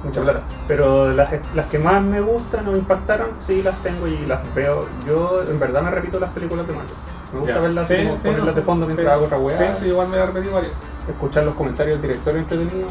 Mucha 0.04 0.22
plata. 0.22 0.42
Pero 0.68 1.12
las, 1.14 1.30
las 1.56 1.66
que 1.68 1.80
más 1.80 2.04
me 2.04 2.22
gustan 2.22 2.68
o 2.68 2.72
me 2.72 2.78
impactaron, 2.80 3.30
sí 3.40 3.62
las 3.64 3.76
tengo 3.84 4.08
y 4.08 4.26
las 4.26 4.40
veo. 4.56 4.86
Yo 5.08 5.40
en 5.50 5.60
verdad 5.60 5.82
me 5.84 5.92
repito 5.92 6.20
las 6.20 6.30
películas 6.32 6.68
de 6.68 6.74
Marvel. 6.74 6.94
Me 7.34 7.40
gusta 7.40 7.56
Ya. 7.56 7.62
verlas, 7.62 7.88
Sí, 7.88 7.96
como 7.98 8.14
sí, 8.16 8.22
ponerlas 8.24 8.46
no, 8.48 8.54
de 8.54 8.62
fondo 8.62 8.86
sí. 8.88 8.94
mientras 8.94 9.16
hago 9.16 9.26
otra 9.26 9.38
Sí, 9.38 9.44
weá. 9.44 9.78
sí, 9.80 9.86
igual 9.88 10.08
me 10.10 10.18
he 10.18 10.26
repetido 10.26 10.54
varias. 10.56 10.74
Escuchar 11.10 11.44
los 11.46 11.56
comentarios 11.56 12.02
del 12.02 12.10
director 12.12 12.36
entretenido. 12.36 12.88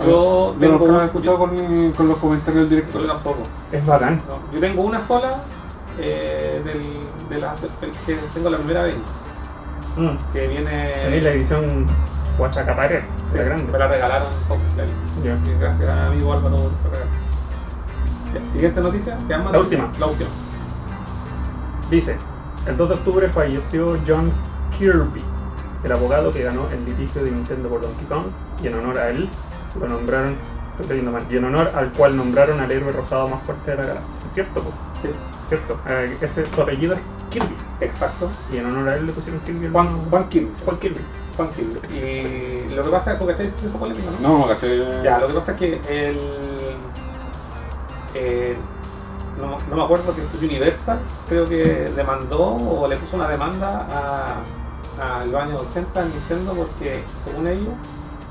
Yo 0.00 0.06
Yo 0.06 0.56
tengo 0.58 0.78
nunca 0.78 0.92
lo 0.92 1.02
he 1.02 1.04
escuchado 1.06 1.38
con, 1.38 1.92
con 1.92 2.08
los 2.08 2.16
comentarios 2.18 2.68
del 2.68 2.80
Yo 2.80 2.86
director. 2.86 3.06
tampoco. 3.06 3.38
Es 3.70 3.84
bacán. 3.86 4.20
No, 4.28 4.52
yo 4.54 4.60
tengo 4.60 4.82
una 4.82 5.06
sola 5.06 5.34
eh, 6.00 6.60
del, 6.64 6.80
de 7.28 7.38
la 7.40 7.54
del- 7.80 7.92
que 8.06 8.14
tengo 8.34 8.50
la 8.50 8.56
primera 8.58 8.82
vez 8.82 8.94
Mm. 9.96 10.16
que 10.32 10.48
viene 10.48 10.92
Tenéis 11.04 11.22
la 11.22 11.30
edición 11.30 11.86
Huachacaparé, 12.36 13.04
sí, 13.34 13.38
la 13.38 13.44
grande. 13.44 13.72
me 13.72 13.78
la 13.78 13.88
regalaron 13.88 14.28
gracias 15.60 15.88
a 15.88 15.94
mi 15.94 16.16
amigo 16.16 16.32
Álvaro 16.32 16.56
por 16.56 16.70
siguiente 18.52 18.80
noticia 18.80 19.18
¿quedan 19.26 19.44
más 19.44 19.52
La 19.52 19.60
última. 19.60 19.92
la 19.98 20.06
última 20.06 20.30
Dice, 21.90 22.16
el 22.66 22.76
2 22.76 22.88
de 22.88 22.94
octubre 22.94 23.28
falleció 23.28 23.98
John 24.08 24.32
Kirby, 24.76 25.20
el 25.84 25.92
abogado 25.92 26.32
que 26.32 26.42
ganó 26.42 26.66
el 26.70 26.84
litigio 26.86 27.22
de 27.22 27.30
Nintendo 27.30 27.68
por 27.68 27.82
Donkey 27.82 28.06
Kong, 28.06 28.24
y 28.62 28.68
en 28.68 28.74
honor 28.74 28.98
a 28.98 29.10
él 29.10 29.28
lo 29.78 29.86
nombraron, 29.86 30.34
estoy 30.72 30.88
leyendo 30.88 31.12
mal, 31.12 31.24
y 31.30 31.36
en 31.36 31.44
honor 31.44 31.70
al 31.74 31.90
cual 31.90 32.16
nombraron 32.16 32.58
al 32.58 32.70
héroe 32.70 32.90
rosado 32.90 33.28
más 33.28 33.42
fuerte 33.42 33.72
de 33.72 33.76
la 33.76 33.82
galaxia. 33.82 34.14
¿Es 34.26 34.32
cierto? 34.32 34.62
po? 34.62 34.70
sí 35.02 35.10
¿Cierto? 35.48 35.78
Eh, 35.86 36.16
ese, 36.22 36.46
su 36.52 36.62
apellido 36.62 36.94
es 36.94 37.00
Kirby, 37.30 37.54
exacto 37.80 38.30
y 38.50 38.56
en 38.56 38.66
honor 38.66 38.88
a 38.88 38.96
él 38.96 39.06
le 39.06 39.12
pusieron 39.12 39.40
Kirby. 39.42 39.68
Juan, 39.70 39.88
Juan 40.08 40.28
Kirby 40.30 40.52
Juan 40.64 40.76
Kirby. 40.78 41.00
Y 41.92 42.74
lo 42.74 42.82
que 42.84 42.90
pasa 42.90 43.12
es 43.12 43.18
porque 43.18 43.32
estáis 43.32 43.52
esa 43.64 43.78
polémica 43.78 44.10
¿no? 44.20 44.38
No, 44.38 44.48
caché. 44.48 45.02
Ya, 45.02 45.18
lo 45.18 45.28
que 45.28 45.34
pasa 45.34 45.52
es 45.52 45.58
que 45.58 45.80
el. 45.88 46.20
eh, 48.14 48.56
no, 49.40 49.58
no 49.68 49.76
me 49.76 49.82
acuerdo 49.82 50.14
que 50.14 50.44
Universal 50.46 50.98
creo 51.28 51.48
que 51.48 51.90
demandó 51.96 52.54
o 52.56 52.86
le 52.86 52.96
puso 52.96 53.16
una 53.16 53.28
demanda 53.28 53.86
a, 55.00 55.18
a 55.18 55.24
los 55.24 55.34
años 55.40 55.62
80 55.70 56.00
a 56.00 56.04
Nintendo 56.04 56.52
porque, 56.54 57.02
según 57.24 57.48
ellos, 57.48 57.74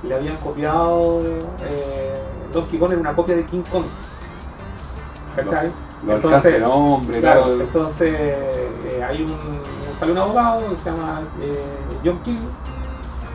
le 0.04 0.16
habían 0.16 0.38
copiado 0.38 1.22
eh, 1.62 2.14
Donkey 2.54 2.80
Kong 2.80 2.94
en 2.94 3.00
una 3.00 3.14
copia 3.16 3.36
de 3.36 3.46
King 3.46 3.64
Kong. 3.70 3.84
¿Cachai? 5.36 5.72
Lo 6.06 6.16
Entonces, 6.16 6.26
alcance 6.38 6.56
el 6.58 6.64
hombre, 6.66 7.20
Claro, 7.20 7.44
claro. 7.44 7.62
entonces 7.62 8.14
eh, 8.18 9.04
hay 9.08 9.24
un, 9.24 9.36
sale 10.00 10.12
un 10.12 10.18
abogado 10.18 10.70
que 10.70 10.78
se 10.78 10.90
llama 10.92 11.22
eh, 11.42 11.64
John 12.04 12.20
Kirby, 12.24 12.40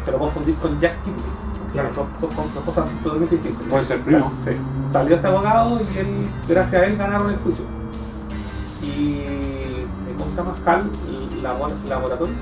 que 0.08 0.12
lo 0.12 0.18
confundir 0.18 0.54
con 0.56 0.80
Jack 0.80 0.94
Kirby. 1.04 1.18
Claro. 1.72 1.90
Son, 1.94 2.06
son- 2.20 2.32
son 2.32 2.54
dos 2.54 2.64
cosas 2.64 2.84
totalmente 3.02 3.36
distintas. 3.36 3.62
Puede 3.68 3.84
ser 3.84 4.00
primo. 4.00 4.32
Sí. 4.44 4.52
Salió 4.92 5.16
este 5.16 5.26
abogado 5.28 5.78
y 5.94 5.98
él, 5.98 6.28
gracias 6.48 6.82
a 6.82 6.86
él 6.86 6.96
ganaron 6.96 7.30
el 7.30 7.36
juicio. 7.36 7.64
Y 8.82 9.20
eh, 9.24 9.86
¿cómo 10.16 10.30
se 10.30 10.36
llama? 10.36 10.54
HAL 10.64 10.90
Labor- 11.42 11.72
Laboratories, 11.88 12.36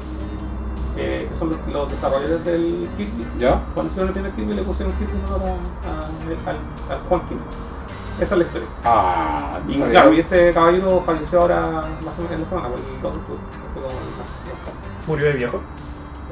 eh, 0.96 1.26
que 1.31 1.38
son 1.38 1.50
los, 1.50 1.59
los 1.72 1.90
desarrolladores 1.90 2.44
del 2.44 2.88
Kirby. 2.96 3.26
¿Ya? 3.38 3.61
Cuando 3.74 3.90
hicieron 3.90 4.09
el 4.09 4.12
primer 4.14 4.33
Kirby 4.33 4.55
le 4.55 4.62
pusieron 4.62 4.94
Kirby 4.94 5.12
en 5.12 5.24
honor 5.35 5.48
a, 5.85 5.88
a- 5.90 6.50
al, 6.50 6.57
al 6.96 7.05
Juan 7.09 7.20
Kirby. 7.29 7.40
Esa 8.20 8.35
es 8.35 8.38
la 8.38 8.44
historia. 8.44 8.68
Ah, 8.85 9.59
Y 9.68 9.74
claro, 9.79 10.12
y 10.14 10.20
este 10.20 10.50
caballero 10.52 11.02
falleció 11.05 11.40
ahora 11.42 11.61
más 11.61 12.14
o 12.18 12.22
menos 12.22 12.33
en 12.33 12.40
la 12.42 12.48
semana, 12.48 12.68
por 12.68 12.79
el 12.79 12.85
2 13.02 13.12
de 13.12 13.18
octubre. 13.18 13.40
Fue 13.74 13.83
como 13.83 13.94
el- 13.94 15.07
Murió 15.09 15.26
de 15.26 15.33
viejo. 15.35 15.61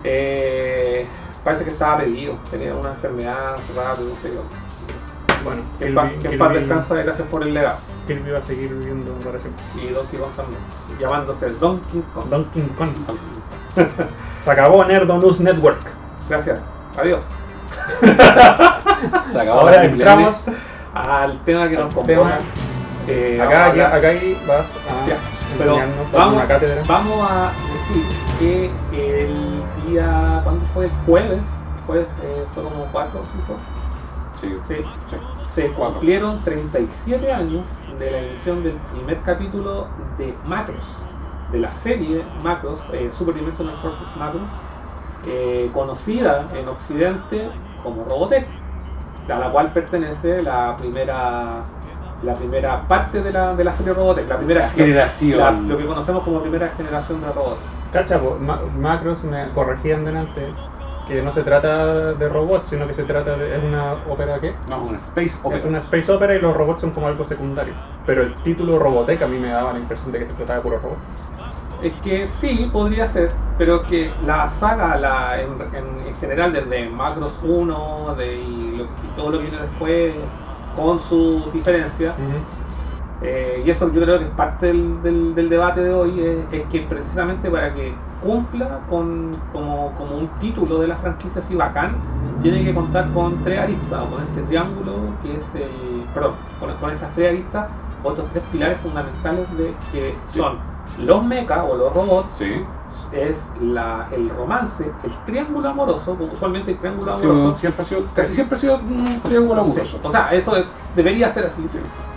Eh, 0.03 1.07
parece 1.45 1.65
que 1.65 1.71
estaba 1.71 1.99
pedido, 1.99 2.35
tenía 2.51 2.75
una 2.75 2.91
enfermedad 2.91 3.57
rato, 3.77 4.01
no 4.03 4.17
sé 4.23 4.35
yo. 4.35 4.43
Bueno, 5.45 5.63
Que 5.79 5.87
en 5.89 5.95
paz- 5.95 6.11
que 6.23 6.39
paz 6.39 6.53
descansa, 6.55 6.95
gracias 6.95 7.29
por 7.29 7.43
el 7.43 7.53
legado. 7.53 7.77
Kirby 8.07 8.31
va 8.31 8.39
a 8.39 8.43
seguir 8.43 8.71
viviendo 8.75 9.13
para 9.25 9.39
siempre. 9.41 9.63
Y 9.83 9.89
Donkey 9.93 10.19
Kong 10.19 10.31
también, 10.37 10.61
llamándose 10.99 11.51
Donkey 11.51 12.03
Kong. 12.15 12.25
Donkey 12.31 12.63
Kong. 12.79 12.91
Se 14.45 14.51
acabó 14.51 14.85
Nerdo 14.85 15.19
News 15.19 15.41
Network. 15.41 15.81
Gracias, 16.29 16.61
adiós. 16.99 17.23
Se 19.33 19.41
acabó 19.41 19.61
Ahora 19.61 19.85
entramos 19.85 20.37
Al 20.95 21.39
tema 21.45 21.69
que 21.69 21.77
nos 21.77 22.07
tema. 22.07 22.39
eh, 23.07 23.39
Acá, 23.43 23.59
vamos 23.61 23.73
a 23.73 23.77
ya, 23.77 23.85
hablar- 23.87 23.99
acá 23.99 24.09
ahí 24.09 24.43
vas 24.47 24.67
a 24.89 25.34
pero 25.59 25.77
vamos, 26.13 26.37
una 26.37 26.47
cátedra. 26.49 26.83
vamos 26.87 27.31
a 27.31 27.53
decir 27.73 28.05
que 28.39 28.71
el 28.93 29.63
día, 29.87 30.41
¿cuándo 30.45 30.65
fue? 30.75 30.87
El 30.87 30.91
jueves, 31.07 31.43
jueves 31.87 32.07
eh, 32.23 32.45
fue 32.55 32.63
como 32.65 32.85
4 32.93 33.21
o 33.21 33.25
5, 33.25 33.57
Sí. 34.41 34.59
sí, 34.67 34.75
Sí. 35.11 35.17
se 35.55 35.73
cumplieron 35.73 36.43
37 36.45 37.33
años 37.33 37.65
de 37.99 38.11
la 38.11 38.19
emisión 38.19 38.63
del 38.63 38.75
primer 38.93 39.21
capítulo 39.23 39.87
de 40.19 40.35
Macros, 40.47 40.85
de 41.53 41.59
la 41.61 41.71
serie 41.73 42.25
Macros, 42.43 42.79
eh, 42.93 43.11
Super 43.13 43.35
Dimensional 43.35 43.77
Fortress 43.81 44.17
Macros, 44.17 44.49
eh, 45.27 45.71
conocida 45.73 46.47
en 46.55 46.69
Occidente 46.69 47.49
como 47.83 48.05
Robotech, 48.05 48.47
a 49.33 49.39
la 49.39 49.51
cual 49.51 49.73
pertenece 49.73 50.43
la 50.43 50.77
primera 50.77 51.63
la 52.21 52.37
primera 52.37 52.87
parte 52.87 53.23
de 53.23 53.33
la, 53.33 53.55
de 53.55 53.65
la 53.65 53.75
serie 53.75 53.93
Robotech, 53.95 54.29
la 54.29 54.37
primera 54.39 54.61
La 54.63 54.71
generación. 54.71 55.39
la- 55.39 55.51
lo 55.53 55.79
que 55.79 55.87
conocemos 55.87 56.23
como 56.25 56.41
primera 56.41 56.71
generación 56.71 57.21
de 57.21 57.33
robots. 57.33 57.67
Cacha, 57.91 58.21
po, 58.21 58.39
ma- 58.39 58.63
Macros 58.67 59.25
me 59.25 59.53
corregían 59.53 60.05
delante 60.05 60.57
que 61.05 61.23
no 61.23 61.33
se 61.33 61.43
trata 61.45 62.15
de 62.15 62.29
robots, 62.29 62.67
sino 62.69 62.87
que 62.87 62.95
se 62.95 63.05
trata 63.05 63.37
de. 63.37 63.57
Es 63.57 63.63
una 63.63 63.95
ópera 63.95 64.41
que. 64.41 64.59
No, 64.67 64.85
una 64.85 64.97
Space 64.97 65.39
Opera. 65.43 65.59
Es 65.59 65.65
una 65.65 65.79
space 65.79 66.11
opera 66.11 66.35
y 66.35 66.41
los 66.41 66.57
robots 66.57 66.81
son 66.81 66.93
como 66.93 67.09
algo 67.09 67.25
secundario. 67.25 67.75
Pero 68.05 68.23
el 68.23 68.41
título 68.41 68.79
Robotech 68.79 69.23
a 69.23 69.29
mí 69.29 69.39
me 69.39 69.49
daba 69.51 69.73
la 69.73 69.79
impresión 69.79 70.13
de 70.13 70.19
que 70.19 70.27
se 70.27 70.35
trataba 70.35 70.59
de 70.59 70.63
puro 70.63 70.79
robot. 70.79 71.03
Es 71.79 72.01
que 72.01 72.29
sí, 72.29 72.71
podría 72.73 73.09
ser, 73.09 73.43
pero 73.57 73.87
que 73.87 74.17
la 74.21 74.49
saga 74.49 74.97
la, 74.99 75.43
en, 75.43 75.61
en- 75.75 75.99
en 76.01 76.15
general, 76.17 76.53
desde 76.53 76.89
Macros 76.89 77.43
1 77.43 78.15
de, 78.15 78.37
y, 78.37 78.73
lo- 78.73 78.97
y 79.03 79.13
todo 79.13 79.31
lo 79.31 79.39
que 79.39 79.45
viene 79.45 79.61
después, 79.63 80.33
con 80.75 81.01
su 81.01 81.51
diferencia, 81.53 82.25
eh, 83.21 83.63
y 83.65 83.71
eso 83.71 83.91
yo 83.93 84.03
creo 84.03 84.19
que 84.19 84.27
es 84.27 84.31
parte 84.33 84.67
del, 84.67 85.03
del- 85.03 85.35
del 85.35 85.49
debate 85.49 85.83
de 85.83 85.93
hoy, 85.93 86.21
es, 86.21 86.49
es 86.53 86.69
que 86.69 86.83
precisamente 86.83 87.51
para 87.51 87.73
que 87.75 88.09
cumpla 88.19 88.85
con, 88.87 89.47
como, 89.49 89.95
como 89.95 90.17
un 90.17 90.39
título 90.39 90.79
de 90.81 90.89
la 90.89 90.99
franquicia 90.99 91.41
así 91.41 91.55
bacán, 91.55 92.05
tiene 92.39 92.63
que 92.65 92.75
contar 92.75 93.11
con 93.13 93.43
tres 93.43 93.59
aristas, 93.61 94.03
o 94.03 94.11
con 94.11 94.23
este 94.25 94.43
triángulo 94.45 95.19
que 95.21 95.37
es 95.39 95.55
el, 95.55 96.11
perdón, 96.13 96.41
con, 96.59 96.77
con 96.79 96.93
estas 96.93 97.15
tres 97.15 97.29
aristas, 97.31 97.73
otros 98.01 98.29
tres 98.31 98.45
pilares 98.49 98.81
fundamentales 98.81 99.51
de 99.51 99.87
que 99.91 100.25
son 100.27 100.61
los 100.97 101.25
mechas 101.25 101.65
o 101.67 101.77
los 101.77 101.93
robots, 101.93 102.35
Sí. 102.35 102.67
Es 103.11 103.51
la, 103.57 104.09
el 104.11 104.29
romance, 104.29 104.95
el 105.03 105.17
triángulo 105.25 105.69
amoroso, 105.69 106.13
usualmente 106.15 106.73
el 106.73 106.79
triángulo 106.79 107.17
Sí, 107.17 107.25
amoroso 107.25 107.59
siempre 107.59 107.83
ha 107.83 107.85
sido, 107.85 108.05
casi 108.15 108.35
siempre 108.35 108.57
ha 108.57 108.61
sido 108.61 108.79
un 108.79 109.21
triángulo 109.23 109.61
amoroso. 109.63 109.99
Sí, 109.99 110.01
O 110.03 110.11
sea, 110.11 110.29
eso 110.35 110.57
es- 110.57 110.67
debería 110.95 111.33
ser 111.33 111.47
así. 111.47 111.67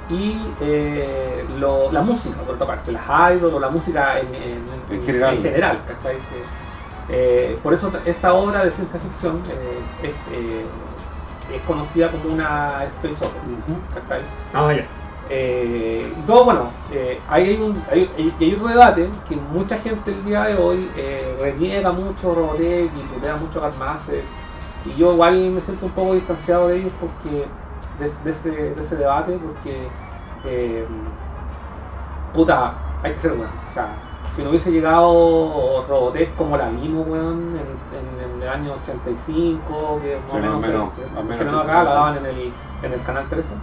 Y 0.09 0.55
eh, 0.59 1.45
lo- 1.57 1.91
la 1.91 2.01
música, 2.01 2.37
por 2.37 2.55
otra 2.55 2.67
parte, 2.67 2.91
las 2.91 3.05
idols 3.35 3.53
o 3.53 3.59
la 3.59 3.69
música 3.69 4.19
en, 4.19 4.33
en- 4.33 4.85
En 4.89 5.05
general. 5.05 5.35
en 5.35 5.41
general, 5.43 5.83
¿cachai? 5.85 6.17
Que, 6.29 6.43
eh, 7.09 7.59
por 7.61 7.73
eso 7.73 7.91
esta 8.05 8.33
obra 8.33 8.63
de 8.65 8.71
ciencia 8.71 8.99
ficción 8.99 9.41
eh, 9.49 9.81
es, 10.01 10.15
eh, 10.27 10.69
es 11.49 11.61
conocida 11.63 12.11
como 12.11 12.29
una 12.33 12.83
space 12.85 13.23
opera. 13.23 13.45
¿cachai? 13.93 14.21
Ah, 14.53 14.73
ya. 14.73 14.87
Eh, 15.29 16.23
todo, 16.25 16.45
bueno, 16.45 16.83
eh, 16.87 17.23
hay 17.27 17.59
un, 17.61 17.85
hay, 17.89 18.55
un 18.59 18.67
debate 18.69 19.21
que 19.25 19.35
mucha 19.35 19.79
gente 19.79 20.11
el 20.11 20.23
día 20.23 20.43
de 20.45 20.55
hoy 20.55 20.93
eh, 20.95 21.35
reniega 21.39 21.91
mucho 21.91 22.33
Robotech 22.33 22.93
y 22.95 23.07
tutea 23.07 23.35
mucho 23.35 23.59
Carmace 23.61 24.31
y 24.83 24.95
yo 24.95 25.11
igual 25.13 25.51
me 25.51 25.61
siento 25.61 25.85
un 25.87 25.93
poco 25.93 26.15
distanciado 26.15 26.69
de 26.69 26.77
ellos 26.79 26.93
porque 26.99 27.51
de, 27.93 28.09
de 28.09 28.31
ese, 28.31 28.51
de 28.75 28.81
ese 28.81 28.95
debate 28.95 29.37
porque 29.39 29.97
eh, 30.43 30.87
puta, 32.31 32.83
hay 33.01 33.13
que 33.13 33.19
ser 33.19 33.33
bueno, 33.33 33.63
o 33.67 33.71
sea, 33.71 34.03
si 34.27 34.43
no 34.43 34.49
hubiese 34.49 34.71
llegado 34.71 35.85
Robotech 35.87 36.35
como 36.35 36.57
la 36.57 36.69
vimos, 36.69 37.07
weón, 37.07 37.55
en, 37.55 37.81
en- 37.91 38.19
en 38.19 38.41
el 38.41 38.49
año 38.49 38.73
85, 38.75 39.99
que 40.01 40.19
más 40.19 40.29
o 40.31 40.39
menos, 40.39 40.59
menos, 40.61 40.93
que- 40.93 41.07
menos 41.35 41.53
no 41.53 41.59
acá, 41.61 41.83
la 41.83 41.91
85. 41.91 41.93
daban 41.93 42.17
en 42.17 42.25
el, 42.25 42.57
en 42.81 42.93
el 42.93 43.03
canal 43.03 43.29
13, 43.29 43.55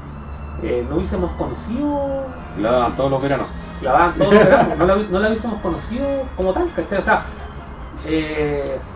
eh, 0.59 0.85
no 0.89 0.97
hubiésemos 0.97 1.35
conocido 1.37 2.43
La 2.55 2.73
daban 2.73 2.97
todos 2.97 3.11
los 3.11 3.21
veranos. 3.23 3.51
la 3.81 3.93
daban 3.93 4.17
todos 4.19 4.35
los 4.35 4.43
veranos, 4.45 4.77
no 4.77 4.87
la, 4.87 4.97
no 4.97 5.19
la 5.19 5.29
hubiésemos 5.29 5.61
conocido 5.61 6.33
como 6.35 6.53
tal, 6.55 6.73
¿cachai? 6.73 6.99
O 6.99 7.03
sea, 7.03 7.33
eh, 8.03 8.89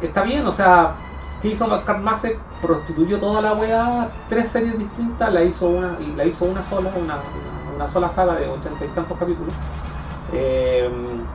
está 0.00 0.22
bien, 0.24 0.46
o 0.46 0.52
sea, 0.52 1.06
¿qué 1.40 1.48
hizo 1.50 1.68
Carl 1.84 2.02
Maxek? 2.02 2.48
Prostituyó 2.60 3.20
toda 3.20 3.42
la 3.42 3.54
weá, 3.54 4.18
tres 4.28 4.50
series 4.52 4.78
distintas, 4.78 5.32
la 5.32 5.44
hizo 5.44 5.70
una, 5.70 5.98
y 6.00 6.14
la 6.14 6.26
hizo 6.26 6.46
una 6.46 6.62
sola, 6.64 6.90
una, 6.94 7.30
una- 7.30 7.70
una 7.70 7.88
sola 7.88 8.10
saga 8.10 8.36
de 8.36 8.48
ochenta 8.48 8.84
y 8.86 8.92
tantos 8.92 9.18
capítulos. 9.18 9.56
Eh, 10.26 11.28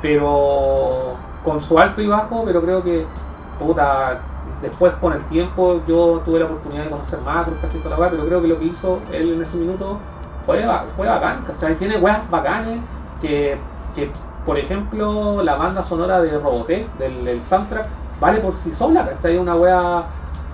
pero 0.00 1.30
con 1.40 1.60
su 1.62 1.78
alto 1.78 2.02
y 2.02 2.06
bajo, 2.08 2.44
pero 2.44 2.62
creo 2.62 2.82
que 2.82 3.14
puta, 3.56 4.29
después 4.62 4.92
con 5.00 5.12
el 5.12 5.22
tiempo 5.24 5.82
yo 5.86 6.22
tuve 6.24 6.40
la 6.40 6.46
oportunidad 6.46 6.84
de 6.84 6.90
conocer 6.90 7.18
la 7.22 7.96
weá, 7.96 8.10
pero 8.10 8.26
creo 8.26 8.42
que 8.42 8.48
lo 8.48 8.58
que 8.58 8.66
hizo 8.66 9.00
él 9.12 9.34
en 9.34 9.42
ese 9.42 9.56
minuto 9.56 9.98
fue, 10.46 10.64
fue 10.96 11.06
bacán, 11.08 11.44
¿cachai? 11.46 11.76
Tiene 11.76 11.96
weas 11.98 12.28
bacanes 12.30 12.80
que, 13.20 13.58
que, 13.94 14.10
por 14.44 14.58
ejemplo, 14.58 15.42
la 15.42 15.56
banda 15.56 15.82
sonora 15.82 16.20
de 16.20 16.38
Robotech, 16.38 16.92
del, 16.98 17.24
del 17.24 17.42
soundtrack, 17.42 17.86
vale 18.20 18.40
por 18.40 18.54
sí 18.54 18.72
sola, 18.72 19.06
¿cachai? 19.08 19.38
Una 19.38 19.54
wea, 19.56 20.04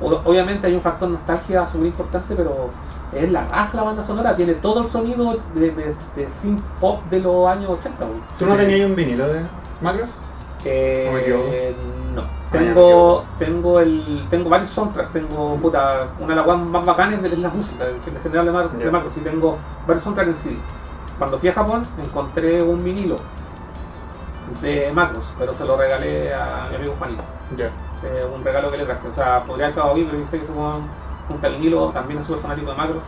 obviamente 0.01 0.67
hay 0.67 0.75
un 0.75 0.83
factor 0.83 1.09
nostalgia 1.09 1.67
súper 1.67 1.87
importante, 1.89 2.35
pero 2.37 2.75
es 3.13 3.31
la 3.31 3.47
raja 3.49 3.77
la 3.77 3.83
banda 3.85 4.03
sonora, 4.03 4.37
tiene 4.37 4.55
todo 4.55 4.83
el 4.83 4.91
sonido 4.91 5.43
de, 5.55 5.71
de, 5.73 5.97
de 6.15 6.31
synth 6.31 6.65
pop 6.81 7.05
de 7.07 7.21
los 7.21 7.49
años 7.49 7.71
80, 7.71 8.05
weón. 8.05 8.27
¿Tú 8.39 8.47
no 8.47 8.57
tenías 8.57 8.89
un 8.89 8.97
vinilo 8.97 9.29
de 9.29 9.51
Macros? 9.81 10.11
Eh. 10.65 11.75
No. 12.17 12.23
Tengo, 12.51 13.25
tengo 13.39 13.81
el, 13.81 14.27
tengo 14.31 14.49
varios 14.49 14.71
soundtracks, 14.71 15.13
tengo 15.13 15.61
puta, 15.61 16.15
una 16.19 16.35
de 16.35 16.47
las 16.47 16.59
más 16.59 16.87
bacanas 16.87 17.23
es 17.25 17.39
la 17.39 17.51
música, 17.51 17.89
en 17.89 18.03
general 18.23 18.47
de, 18.47 18.53
Mar- 18.53 18.71
de. 18.71 18.91
Macros, 18.91 19.17
y 19.17 19.21
tengo 19.21 19.59
varios 19.85 20.05
soundtracks 20.05 20.31
en 20.31 20.37
CD. 20.37 20.63
Cuando 21.19 21.39
fui 21.39 21.49
a 21.49 21.53
Japón 21.55 21.87
encontré 21.97 22.63
un 22.63 22.83
vinilo 22.85 23.17
de 24.61 24.93
Macros, 24.93 25.35
pero 25.37 25.53
se 25.53 25.65
lo 25.65 25.77
regalé 25.77 26.33
a 26.33 26.67
mi 26.71 26.77
amigo 26.77 26.95
Juanito. 26.99 27.25
Ya. 27.57 27.71
Eh, 28.03 28.25
un 28.25 28.45
regalo 28.45 28.71
que 28.71 28.77
le 28.79 28.85
traje. 28.85 29.09
O 29.09 29.15
sea, 29.15 29.45
podría 29.45 29.67
haber 29.67 29.75
quedado 29.75 29.95
bien, 29.95 30.07
pero 30.07 30.19
dice 30.19 30.39
que 30.39 30.47
se 30.47 30.53
un, 30.53 30.91
un 31.29 31.41
vinilo, 31.41 31.91
también 31.93 32.21
es 32.21 32.27
súper 32.27 32.43
fanático 32.43 32.71
de 32.71 32.77
Macros, 32.77 33.03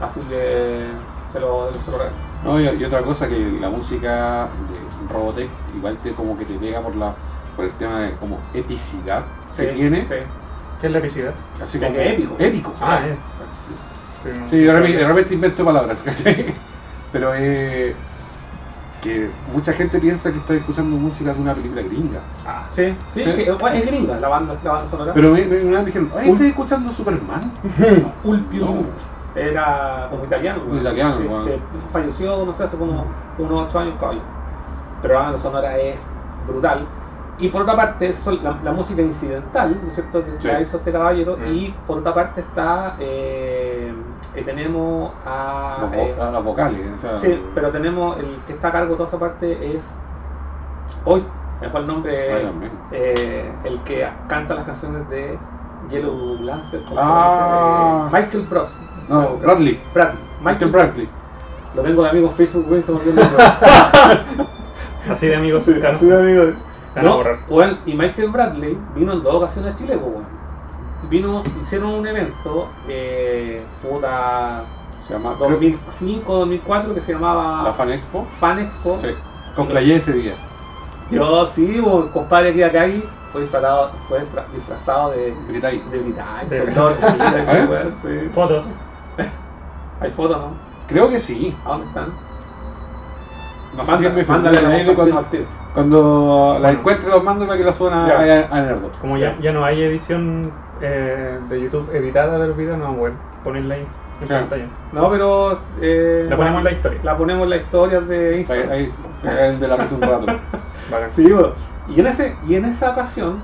así 0.00 0.20
que 0.20 0.90
se 1.28 1.40
lo, 1.40 1.72
se 1.72 1.90
lo 1.90 1.98
regalo. 1.98 2.16
No, 2.42 2.60
y, 2.60 2.64
y 2.64 2.84
otra 2.84 3.02
cosa 3.04 3.28
que 3.28 3.38
la 3.60 3.70
música 3.70 4.48
de 4.68 4.88
Robotech 5.08 5.50
igual 5.74 5.98
te 5.98 6.12
como 6.14 6.36
que 6.36 6.44
te 6.44 6.58
pega 6.58 6.82
por 6.82 6.96
la 6.96 7.14
por 7.56 7.64
el 7.66 7.72
tema 7.72 8.00
de 8.02 8.16
como 8.18 8.42
epicidad 8.52 9.26
que 9.56 9.66
Sí, 9.66 9.74
tiene, 9.74 10.06
sí. 10.06 10.14
¿Qué 10.78 10.86
es 10.86 10.92
la 10.92 10.98
epicidad? 10.98 11.34
así 11.60 11.78
como 11.78 11.92
que 11.92 12.08
épico. 12.12 12.36
épico. 12.38 12.74
Ah, 12.80 13.06
eh. 13.06 13.16
Sí, 14.50 14.66
repente, 14.66 14.98
de 14.98 15.06
repente 15.08 15.34
invento 15.34 15.64
palabras, 15.64 16.02
¿cachai? 16.02 16.54
Pero 17.10 17.34
eh, 17.34 17.96
que 19.00 19.32
mucha 19.46 19.72
gente 19.72 19.98
piensa 19.98 20.32
que 20.32 20.38
estoy 20.38 20.58
escuchando 20.58 20.96
música 20.96 21.32
de 21.32 21.40
una 21.40 21.54
película 21.54 21.82
gringa. 21.82 22.22
Ah, 22.44 22.68
Sí, 22.72 22.84
sí, 23.14 23.22
Sí. 23.22 23.30
Es, 23.30 23.34
que, 23.36 23.42
es 23.78 23.86
gringa 23.86 24.18
la 24.18 24.28
banda, 24.28 24.58
la 24.62 24.72
banda 24.72 24.86
sonora. 24.88 25.12
Pero 25.14 25.30
me, 25.32 25.44
me, 25.46 25.56
una 25.64 25.78
vez 25.78 25.80
me 25.80 25.84
dijeron, 25.86 26.10
ay, 26.14 26.28
Un- 26.28 26.34
estoy 26.34 26.48
escuchando 26.48 26.92
Superman. 26.92 27.52
Ulpio 28.22 28.66
No. 28.66 28.84
era 29.34 30.06
como 30.10 30.24
italiano, 30.24 30.62
italiano, 30.78 31.14
sí, 31.16 31.24
bueno. 31.24 31.44
que 31.44 31.88
falleció, 31.88 32.44
no 32.44 32.52
sé, 32.54 32.64
hace 32.64 32.76
como 32.76 33.14
unos 33.36 33.66
8 33.66 33.78
años, 33.78 33.96
caballo. 33.98 34.22
Pero 35.00 35.14
la 35.14 35.20
banda 35.20 35.38
sonora 35.38 35.78
es 35.78 35.98
brutal. 36.46 36.88
Y 37.42 37.48
por 37.48 37.62
otra 37.62 37.74
parte, 37.76 38.14
son 38.14 38.42
la, 38.44 38.56
la 38.62 38.72
música 38.72 39.02
incidental, 39.02 39.76
¿no 39.82 39.88
es 39.88 39.94
cierto?, 39.96 40.24
que 40.24 40.30
Sí. 40.38 40.46
la 40.48 40.60
hizo 40.60 40.76
este 40.76 40.92
caballero. 40.92 41.36
Mm. 41.36 41.54
Y 41.54 41.74
por 41.86 41.98
otra 41.98 42.14
parte 42.14 42.40
está, 42.40 42.96
eh, 43.00 43.92
eh, 44.34 44.42
tenemos 44.44 45.10
a... 45.26 45.78
Los, 45.82 45.90
vo- 45.90 45.94
eh, 45.96 46.14
las 46.32 46.44
vocales. 46.44 46.80
O 46.94 46.98
sea, 46.98 47.18
sí, 47.18 47.42
pero 47.54 47.70
tenemos, 47.70 48.16
el 48.18 48.36
que 48.46 48.52
está 48.52 48.68
a 48.68 48.72
cargo 48.72 48.90
de 48.90 48.96
toda 48.96 49.08
esa 49.08 49.18
parte 49.18 49.76
es... 49.76 49.84
Hoy, 51.04 51.22
me 51.60 51.68
fue 51.68 51.80
el 51.80 51.86
nombre... 51.88 52.46
Amén. 52.46 52.70
eh, 52.92 53.50
el 53.64 53.80
que 53.80 54.08
canta 54.28 54.54
las 54.54 54.64
canciones 54.64 55.08
de 55.10 55.36
Yellow 55.90 56.40
Lancer, 56.42 56.80
¿cómo 56.84 56.96
Ah. 57.02 58.08
se 58.12 58.16
dice? 58.18 58.18
Eh, 58.18 58.22
Michael 58.22 58.46
Brock. 58.48 58.68
No, 59.08 59.36
Bradley. 59.38 59.80
Bradley. 59.92 60.18
Michael 60.44 60.70
Bradley. 60.70 61.08
Lo 61.74 61.82
tengo 61.82 62.02
de 62.04 62.10
amigo 62.10 62.28
en 62.28 62.34
Facebook, 62.34 62.66
güey, 62.68 62.82
se 62.84 62.92
me 62.92 62.98
olvidó 62.98 63.20
el 63.20 63.26
nombre. 63.26 63.44
así 65.10 65.26
de 65.26 65.34
amigos 65.36 65.64
Sí, 65.64 65.72
cercanos. 65.72 65.96
así 65.96 66.06
de 66.06 66.16
amigo. 66.20 66.56
Te 66.94 67.02
No, 67.02 67.22
weón, 67.48 67.78
y 67.86 67.94
Michael 67.94 68.30
Bradley 68.30 68.78
vino 68.94 69.12
en 69.14 69.22
dos 69.22 69.34
ocasiones 69.34 69.72
a 69.72 69.76
Chile, 69.76 69.96
pues, 69.98 70.12
weón. 70.12 70.42
Vino, 71.08 71.42
hicieron 71.62 71.90
un 71.90 72.06
evento, 72.06 72.68
eh, 72.88 73.64
puta, 73.82 74.64
Se 75.00 75.14
llama 75.14 75.34
2005, 75.38 76.34
2004, 76.34 76.94
que 76.94 77.00
se 77.00 77.12
llamaba 77.12 77.64
La 77.64 77.72
Fan 77.72 77.90
Expo. 77.92 78.26
Fan 78.38 78.60
Expo. 78.60 78.98
Sí. 79.00 79.08
Con 79.56 79.66
Playé 79.68 79.96
ese 79.96 80.12
día. 80.12 80.34
Yo 81.10 81.46
sí, 81.46 81.80
weón, 81.80 82.08
compadre 82.08 82.54
que 82.54 82.64
acá 82.64 82.82
ahí 82.82 83.02
fue 83.32 83.42
disfrazado, 83.42 83.90
fue 84.08 84.20
disfra- 84.20 84.46
disfrazado 84.54 85.10
de, 85.10 85.34
Grita 85.48 85.68
ahí. 85.68 85.82
de 85.90 86.58
el 86.58 86.68
¿Eh? 86.68 87.92
sí. 88.02 88.28
Fotos. 88.32 88.66
Hay 90.00 90.10
fotos, 90.10 90.36
¿no? 90.38 90.56
Creo 90.86 91.08
que 91.08 91.18
sí. 91.18 91.54
¿A 91.64 91.70
dónde 91.70 91.86
están? 91.86 92.31
No 93.76 93.84
sé 93.86 93.96
si 94.24 94.30
mándale 94.30 94.60
la 94.62 94.94
cuando, 94.94 95.26
cuando 95.72 96.58
la 96.60 96.70
encuentre 96.72 97.08
los 97.10 97.24
mando 97.24 97.46
para 97.46 97.58
que 97.58 97.64
la 97.64 97.72
suban 97.72 97.94
a, 97.94 98.06
a, 98.06 98.58
a 98.58 98.60
Nerdo. 98.62 98.90
Como 99.00 99.16
ya, 99.16 99.36
ya 99.40 99.52
no 99.52 99.64
hay 99.64 99.82
edición 99.82 100.52
eh, 100.82 101.38
de 101.48 101.60
YouTube 101.62 101.88
editada 101.94 102.38
de 102.38 102.48
los 102.48 102.56
videos, 102.56 102.78
no, 102.78 102.92
bueno, 102.92 103.16
ponerla 103.42 103.74
ahí 103.76 103.86
en 104.20 104.26
Claro. 104.26 104.42
pantalla. 104.42 104.66
No, 104.92 105.10
pero. 105.10 105.58
Eh, 105.80 106.26
La 106.28 106.36
ponemos 106.36 106.58
en 106.58 106.64
la 106.64 106.72
historia. 106.72 107.00
La 107.02 107.16
ponemos 107.16 107.44
en 107.44 107.50
la 107.50 107.56
historia 107.56 108.00
de 108.00 108.28
Ahí, 108.28 108.38
Instagram. 108.40 108.70
ahí 108.70 109.56
de 109.58 109.68
la 109.68 109.76
mesa 109.76 109.94
un 109.94 110.00
rato. 110.02 110.26
Bacán. 110.90 111.10
Sí, 111.10 111.32
bueno. 111.32 111.48
Y 111.88 111.98
en, 112.00 112.06
ese, 112.06 112.36
y 112.46 112.54
en 112.54 112.66
esa 112.66 112.90
ocasión 112.90 113.38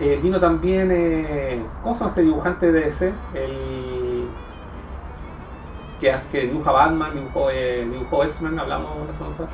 eh, 0.00 0.18
vino 0.22 0.38
también. 0.40 0.90
Eh, 0.92 1.60
¿Cómo 1.82 1.94
se 1.94 2.00
llama 2.00 2.10
este 2.10 2.22
dibujante 2.22 2.70
de 2.72 2.88
ese? 2.88 3.12
El. 3.34 4.24
Que, 6.00 6.12
hace, 6.12 6.28
que 6.30 6.40
dibuja 6.46 6.72
Batman, 6.72 7.10
dibujó, 7.14 7.48
eh, 7.50 7.86
dibujó 7.90 8.24
X-Men, 8.24 8.58
hablamos 8.58 9.06
de 9.06 9.12
eso, 9.12 9.24
no. 9.38 9.46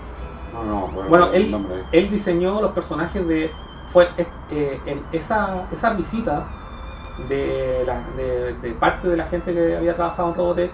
No, 0.64 0.88
no, 0.88 1.08
bueno, 1.08 1.32
él, 1.32 2.10
diseñó 2.10 2.60
los 2.60 2.72
personajes 2.72 3.26
de. 3.26 3.54
Fue 3.92 4.08
eh, 4.18 4.82
en 4.84 5.06
esa, 5.12 5.66
esa 5.70 5.94
visita 5.94 6.46
de, 7.28 7.84
la, 7.86 8.02
de, 8.16 8.54
de 8.54 8.70
parte 8.74 9.08
de 9.08 9.16
la 9.16 9.26
gente 9.26 9.54
que 9.54 9.76
había 9.76 9.94
trabajado 9.96 10.30
en 10.30 10.34
Robotech 10.34 10.70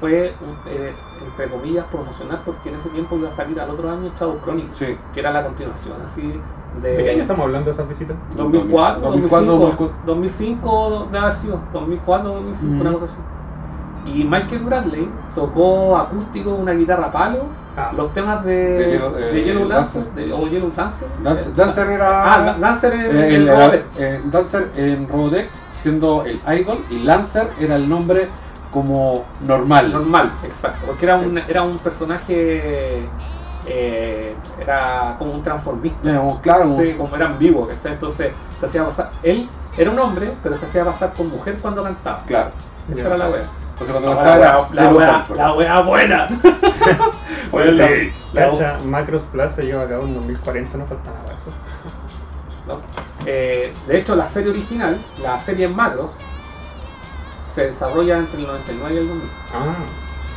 fue, 0.00 0.36
eh, 0.66 0.94
entre 1.20 1.50
comillas, 1.50 1.86
promocionar 1.86 2.42
porque 2.44 2.68
en 2.68 2.76
ese 2.76 2.90
tiempo 2.90 3.16
iba 3.16 3.28
a 3.28 3.32
salir 3.32 3.58
al 3.60 3.70
otro 3.70 3.90
año 3.90 4.10
Shadow 4.10 4.40
Chronicles, 4.42 4.76
Sí. 4.76 4.98
que 5.12 5.20
era 5.20 5.32
la 5.32 5.44
continuación 5.44 6.00
así 6.02 6.32
¿De 6.72 6.96
qué 6.96 7.10
año 7.10 7.16
de 7.16 7.22
estamos 7.22 7.44
hablando 7.46 7.66
de 7.66 7.72
esas 7.72 7.88
visitas? 7.88 8.16
2004, 8.36 9.00
2004, 9.00 9.50
2005, 9.50 9.92
2005 10.02 11.08
de 11.10 11.18
haber 11.18 11.34
sido, 11.34 11.60
2004, 11.72 12.32
2005, 12.34 12.80
una 12.80 12.92
cosa 12.92 13.04
así. 13.06 13.16
Y 14.06 14.22
Michael 14.24 14.62
Bradley 14.62 15.10
tocó 15.34 15.96
acústico, 15.96 16.54
una 16.54 16.72
guitarra 16.72 17.10
palo, 17.10 17.46
Ah. 17.76 17.90
los 17.94 18.12
temas 18.14 18.42
de, 18.44 18.54
De 18.54 18.92
Yellow- 18.98 19.18
eh, 19.18 19.32
de 19.32 19.44
Yellow 19.44 19.68
Dancer. 19.68 20.04
Dancer, 20.04 20.26
de- 20.26 20.32
o 20.32 20.46
Yellow 20.48 20.70
Dancer. 20.74 21.08
Dancer, 21.22 21.54
Dancer 21.54 21.90
era. 21.90 22.32
Ah, 22.32 22.40
Da- 22.42 22.58
Dancer 22.58 22.92
en, 22.94 23.16
eh, 23.16 23.34
el- 23.34 23.48
eh, 23.98 24.20
Dancer 24.26 24.70
en 24.76 25.08
siendo 25.72 26.24
el 26.24 26.40
idol 26.58 26.78
y 26.88 27.00
Lancer 27.00 27.50
era 27.60 27.76
el 27.76 27.86
nombre 27.88 28.28
como 28.70 29.26
normal. 29.40 29.92
Normal, 29.92 30.32
exacto. 30.42 30.86
Porque 30.86 31.04
era 31.04 31.16
un, 31.16 31.36
era 31.38 31.62
un 31.62 31.78
personaje. 31.78 33.10
eh, 33.68 34.36
era 34.60 35.16
como 35.18 35.32
un 35.32 35.42
transformista. 35.42 36.16
Como- 36.16 36.40
claro, 36.40 36.76
Sí, 36.78 36.92
como 36.96 37.16
era 37.16 37.26
ambiguo, 37.26 37.66
¿cachai? 37.66 37.94
Entonces 37.94 38.32
se 38.60 38.66
hacía 38.66 38.84
pasar. 38.84 39.10
Él 39.24 39.50
era 39.76 39.90
un 39.90 39.98
hombre, 39.98 40.34
pero 40.40 40.56
se 40.56 40.66
hacía 40.66 40.84
pasar 40.84 41.12
por 41.14 41.26
mujer 41.26 41.58
cuando 41.60 41.82
cantaba. 41.82 42.22
claro. 42.26 42.50
Esa 42.88 43.00
era 43.00 43.18
la 43.18 43.28
wea. 43.28 43.42
Entonces 43.78 43.92
cuando 43.92 44.14
La 44.14 44.22
era 44.22 44.38
wea, 44.38 44.68
la 44.72 44.82
Yellow 44.82 44.98
wea, 44.98 45.26
la 45.36 45.52
wea 45.52 45.80
buena. 45.82 46.28
Oye, 47.52 47.72
la- 47.72 47.90
la- 48.32 48.50
Cacha, 48.50 48.78
Macros 48.84 49.22
Plus 49.24 49.52
se 49.52 49.64
lleva 49.64 49.82
a 49.82 49.88
cabo 49.88 50.04
en 50.04 50.14
2040, 50.14 50.78
no 50.78 50.86
falta 50.86 51.10
nada 51.10 51.28
de 51.28 51.34
eso. 51.34 51.50
¿no? 52.66 52.80
Eh, 53.26 53.74
de 53.86 53.98
hecho, 53.98 54.16
la 54.16 54.30
serie 54.30 54.50
original, 54.50 55.04
la 55.18 55.38
serie 55.40 55.66
en 55.66 55.76
macros, 55.76 56.12
se 57.50 57.66
desarrolla 57.66 58.16
entre 58.18 58.40
el 58.40 58.46
99 58.46 58.94
y 58.94 58.98
el 58.98 59.08
2000. 59.08 59.30
Ah, 59.52 59.74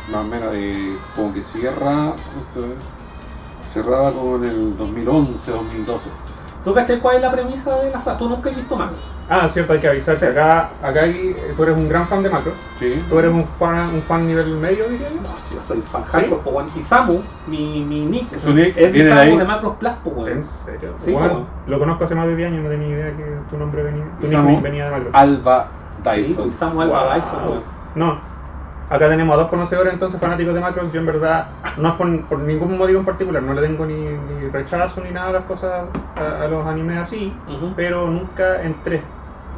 Más 0.08 0.20
o 0.20 0.24
menos, 0.24 0.50
eh, 0.54 0.98
como 1.16 1.32
que 1.32 1.42
cierra. 1.42 2.12
justo, 2.34 2.66
eh, 2.66 2.76
cerraba 3.72 4.12
como 4.12 4.36
en 4.36 4.44
el 4.44 4.76
2011, 4.76 5.50
2012. 5.50 6.10
¿Tú 6.62 6.74
cachai 6.74 7.00
cuál 7.00 7.16
es 7.16 7.22
la 7.22 7.32
premisa 7.32 7.76
de 7.78 7.90
la 7.90 8.00
saga? 8.02 8.18
Tú 8.18 8.28
nunca 8.28 8.50
has 8.50 8.56
visto 8.56 8.76
macros. 8.76 9.00
Ah, 9.30 9.48
cierto, 9.48 9.72
hay 9.72 9.80
que 9.80 9.88
avisar 9.88 10.18
que 10.18 10.26
acá, 10.26 10.70
acá 10.82 11.02
hay- 11.04 11.34
tú 11.56 11.62
eres 11.62 11.76
un 11.76 11.88
gran 11.88 12.06
fan 12.06 12.22
de 12.22 12.28
Macros. 12.30 12.54
Sí. 12.78 13.02
Tú 13.08 13.18
eres 13.18 13.30
un 13.32 13.46
fan, 13.58 13.94
un 13.94 14.02
fan 14.02 14.26
nivel 14.26 14.48
medio, 14.56 14.88
diría 14.88 15.08
yo. 15.08 15.20
No, 15.22 15.28
yo 15.54 15.62
soy 15.62 15.80
fan 15.80 16.02
¿Sí? 16.04 16.10
hardcore, 16.12 16.42
po, 16.42 16.50
weón. 16.50 16.66
Y 16.76 16.82
Samu, 16.82 17.20
mi, 17.46 17.84
mi 17.84 18.04
nick, 18.06 18.28
Su 18.38 18.52
nick 18.52 18.76
es 18.76 18.84
de 18.86 18.88
viene 18.90 19.08
de 19.10 19.14
Samu 19.16 19.30
ahí. 19.32 19.38
de 19.38 19.44
Macros 19.44 19.76
Plus, 19.76 19.92
po, 20.04 20.10
weón. 20.10 20.28
¿En 20.32 20.42
serio? 20.42 20.94
Sí, 20.98 21.12
Bueno, 21.12 21.46
lo 21.66 21.78
conozco 21.78 22.04
hace 22.04 22.14
más 22.14 22.26
de 22.26 22.36
10 22.36 22.50
años, 22.52 22.62
no 22.64 22.68
tenía 22.70 22.88
idea 22.88 23.16
que 23.16 23.24
tu 23.50 23.56
nombre 23.56 23.82
venía, 23.82 24.04
tu 24.20 24.26
Samu 24.26 24.42
nickname 24.50 24.62
venía 24.68 24.84
de 24.86 24.90
Macros. 24.90 25.14
Alba 25.14 25.66
Sí, 26.04 26.10
Dyson. 26.22 26.44
pues, 26.44 26.56
Samu 26.56 26.80
Alba 26.82 27.02
Wow. 27.04 27.14
Dyson, 27.14 27.44
weón. 27.46 27.62
No. 27.94 28.30
Acá 28.92 29.08
tenemos 29.08 29.34
a 29.34 29.42
dos 29.42 29.48
conocedores 29.48 29.92
entonces 29.92 30.18
fanáticos 30.20 30.52
de 30.52 30.58
Macros. 30.60 30.92
Yo 30.92 30.98
en 30.98 31.06
verdad 31.06 31.46
no 31.76 31.90
es 31.90 31.94
por, 31.94 32.20
por 32.26 32.38
ningún 32.40 32.76
motivo 32.76 32.98
en 32.98 33.04
particular, 33.06 33.40
no 33.40 33.54
le 33.54 33.62
tengo 33.62 33.86
ni, 33.86 33.94
ni 33.94 34.48
rechazo 34.52 35.00
ni 35.00 35.12
nada 35.12 35.28
a 35.28 35.32
las 35.34 35.44
cosas 35.44 35.84
a, 36.16 36.42
a 36.42 36.48
los 36.48 36.66
animes 36.66 36.98
así, 36.98 37.32
Ujú. 37.46 37.72
pero 37.76 38.08
nunca 38.08 38.60
entré. 38.62 39.00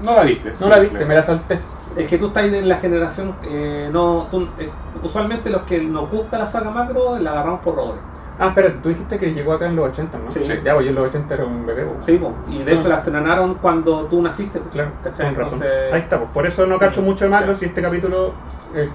No 0.02 0.14
la 0.16 0.24
viste. 0.24 0.54
No 0.60 0.68
la 0.68 0.74
sí, 0.76 0.80
viste, 0.82 0.96
claro. 0.96 1.08
me 1.08 1.14
la 1.14 1.22
salté. 1.22 1.60
Es 1.96 2.08
que 2.08 2.18
tú 2.18 2.26
estás 2.28 2.44
en 2.44 2.68
la 2.68 2.76
generación, 2.78 3.36
eh, 3.42 3.88
no, 3.92 4.28
tú- 4.30 4.48
eh, 4.58 4.74
usualmente 5.02 5.48
los 5.50 5.62
que 5.62 5.80
nos 5.82 6.10
gusta 6.10 6.38
la 6.38 6.50
saga 6.50 6.70
macro 6.70 7.18
la 7.18 7.30
agarramos 7.30 7.60
por 7.60 7.76
Robotech. 7.76 8.02
Ah, 8.38 8.48
espera, 8.48 8.74
tú 8.82 8.88
dijiste 8.88 9.18
que 9.18 9.32
llegó 9.34 9.52
acá 9.52 9.66
en 9.66 9.76
los 9.76 9.88
80, 9.90 10.18
¿no? 10.18 10.32
Sí. 10.32 10.40
Ya, 10.64 10.74
pues 10.74 10.84
yo 10.84 10.90
en 10.90 10.94
los 10.96 11.08
80 11.08 11.34
era 11.34 11.44
un 11.44 11.64
bebé, 11.64 11.84
pues. 11.84 12.06
Sí, 12.06 12.16
po, 12.18 12.34
y 12.46 12.62
de 12.62 12.72
Ah. 12.72 12.74
hecho 12.74 12.88
la 12.88 12.96
estrenaron 12.96 13.54
cuando 13.56 14.06
tú 14.06 14.20
naciste. 14.22 14.58
pues, 14.58 14.72
Claro. 14.72 14.92
Entonces, 15.04 15.92
Ahí 15.92 16.00
está, 16.00 16.18
pues 16.18 16.30
por 16.30 16.46
eso 16.46 16.66
no 16.66 16.78
cacho 16.78 17.02
mucho 17.02 17.24
de 17.24 17.30
macros 17.30 17.62
y 17.62 17.66
este 17.66 17.82
capítulo 17.82 18.34
eh, 18.74 18.90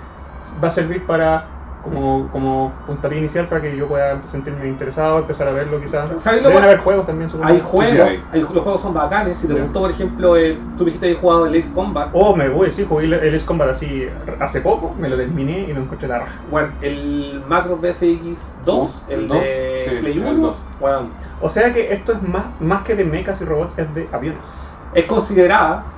va 0.62 0.68
a 0.68 0.72
servir 0.72 1.06
para 1.06 1.57
como, 1.82 2.30
como 2.30 2.82
puntapié 2.86 3.20
inicial 3.20 3.48
para 3.48 3.62
que 3.62 3.76
yo 3.76 3.88
pueda 3.88 4.26
sentirme 4.28 4.68
interesado, 4.68 5.20
empezar 5.20 5.48
a 5.48 5.52
verlo 5.52 5.80
quizás. 5.80 6.10
¿Sabes 6.22 6.42
lo 6.42 6.50
Deben 6.50 6.54
bueno? 6.54 6.68
haber 6.68 6.80
juegos 6.80 7.06
también, 7.06 7.30
supongo. 7.30 7.50
Hay 7.54 7.60
juegos, 7.60 7.90
sí, 7.92 7.98
hay. 8.00 8.24
hay- 8.32 8.42
los 8.42 8.64
juegos 8.64 8.82
son 8.82 8.94
bacanes. 8.94 9.40
Si 9.40 9.48
te 9.48 9.54
gustó, 9.54 9.80
por 9.82 9.92
ejemplo, 9.92 10.36
el, 10.36 10.76
tú 10.76 10.86
dijiste 10.86 11.08
que 11.08 11.14
has 11.14 11.20
jugado 11.20 11.46
el 11.46 11.60
Ace 11.60 11.72
Combat. 11.72 12.10
Oh, 12.14 12.36
me 12.36 12.50
voy, 12.50 12.72
sí, 12.72 12.84
jugué 12.84 13.06
el 13.06 13.14
el 13.14 13.36
Ace 13.36 13.46
Combat 13.46 13.70
así 13.70 14.04
hace 14.40 14.62
poco, 14.62 14.96
me 14.96 15.10
lo 15.10 15.18
terminé 15.18 15.60
y 15.62 15.74
lo 15.74 15.82
encontré 15.82 16.08
la 16.08 16.20
raja. 16.20 16.42
Bueno, 16.48 16.76
el 16.82 17.42
Macro 17.46 17.78
BFX 17.78 18.54
2, 18.64 19.04
¿El 19.08 19.22
el 19.22 19.28
dos? 19.28 19.44
de 19.44 19.84
Sí, 19.86 19.96
Play 20.00 20.18
el 20.18 20.24
1, 20.28 20.42
dos. 20.42 20.66
bueno, 20.80 21.16
O 21.40 21.50
sea 21.50 21.74
que 21.74 21.94
esto 21.94 22.14
es 22.14 22.22
más, 22.22 22.60
más 22.60 22.84
que 22.84 22.96
de 22.96 23.06
mechas 23.06 23.42
y 23.42 23.46
robots, 23.46 23.78
es 23.78 23.94
de 23.94 24.10
aviones. 24.12 24.68
es 24.92 25.06
considerada 25.06 25.97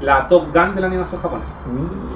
la 0.00 0.26
Top 0.28 0.44
Gun 0.54 0.74
de 0.74 0.80
la 0.80 0.86
animación 0.86 1.20
japonesa. 1.20 1.52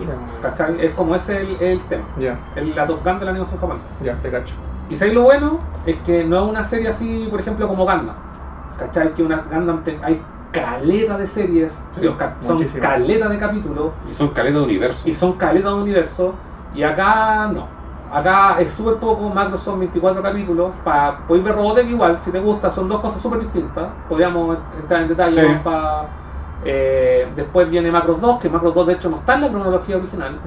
Mira, 0.01 0.15
¿Cachai? 0.43 0.85
Es 0.85 0.93
como 0.93 1.15
ese 1.15 1.41
el, 1.41 1.57
el 1.61 1.81
tema. 1.83 2.05
ya, 2.19 2.39
el- 2.57 2.75
la 2.75 2.87
Top 2.87 3.05
Gun 3.05 3.19
de 3.19 3.25
la 3.25 3.31
animación 3.33 3.61
japonesa. 3.61 3.87
ya, 4.01 4.15
te 4.17 4.31
cacho. 4.31 4.55
Y 4.89 4.97
sabéis 4.97 5.15
lo 5.15 5.23
bueno 5.23 5.61
es 5.87 5.97
que 5.99 6.25
no 6.25 6.45
es 6.45 6.51
una 6.51 6.65
serie 6.65 6.89
así, 6.89 7.27
por 7.31 7.41
ejemplo, 7.41 7.69
como 7.69 7.85
Gundam. 7.85 8.17
¿Cachai? 8.79 9.15
Que 9.15 9.23
una 9.23 9.37
Gundam 9.51 9.83
te- 9.85 9.99
hay 10.03 10.21
caleta 10.51 11.19
de 11.19 11.27
series, 11.27 11.73
Sí, 11.95 12.01
los 12.03 12.17
cap- 12.17 12.35
son 12.41 12.63
caleta 12.81 13.29
de 13.29 13.39
capítulos 13.39 13.93
Y 14.09 14.15
son 14.15 14.29
caletas 14.29 14.61
de 14.61 14.65
universo. 14.65 15.09
y 15.09 15.15
son 15.15 15.33
caleta 15.35 15.69
de 15.69 15.75
universo. 15.75 16.35
Y 16.75 16.83
acá 16.83 17.51
no. 17.53 17.69
Acá 18.13 18.57
es 18.61 18.73
súper 18.73 18.95
poco, 18.97 19.29
Macro 19.31 19.57
son 19.59 19.79
24 19.81 20.23
capítulos. 20.23 20.75
Para 20.85 21.19
podéis 21.27 21.45
ver 21.45 21.55
Robotech 21.57 21.89
igual, 21.89 22.19
si 22.21 22.31
te 22.31 22.39
gusta, 22.39 22.71
son 22.71 22.89
dos 22.89 23.01
cosas 23.01 23.21
súper 23.21 23.41
distintas. 23.41 23.89
Podríamos 24.09 24.59
entrar 24.79 25.03
en 25.03 25.09
detalle 25.09 25.41
Sí. 25.49 25.55
para. 25.65 26.09
Eh, 26.65 27.27
después 27.37 27.69
viene 27.71 27.91
Macros 27.91 28.21
2, 28.21 28.39
que 28.41 28.49
Macros 28.49 28.75
2 28.75 28.87
de 28.87 28.93
hecho 28.95 29.11
no 29.11 29.17
está 29.17 29.35
en 29.35 29.41
la 29.43 29.49
cronología 29.49 29.97
original. 29.97 30.39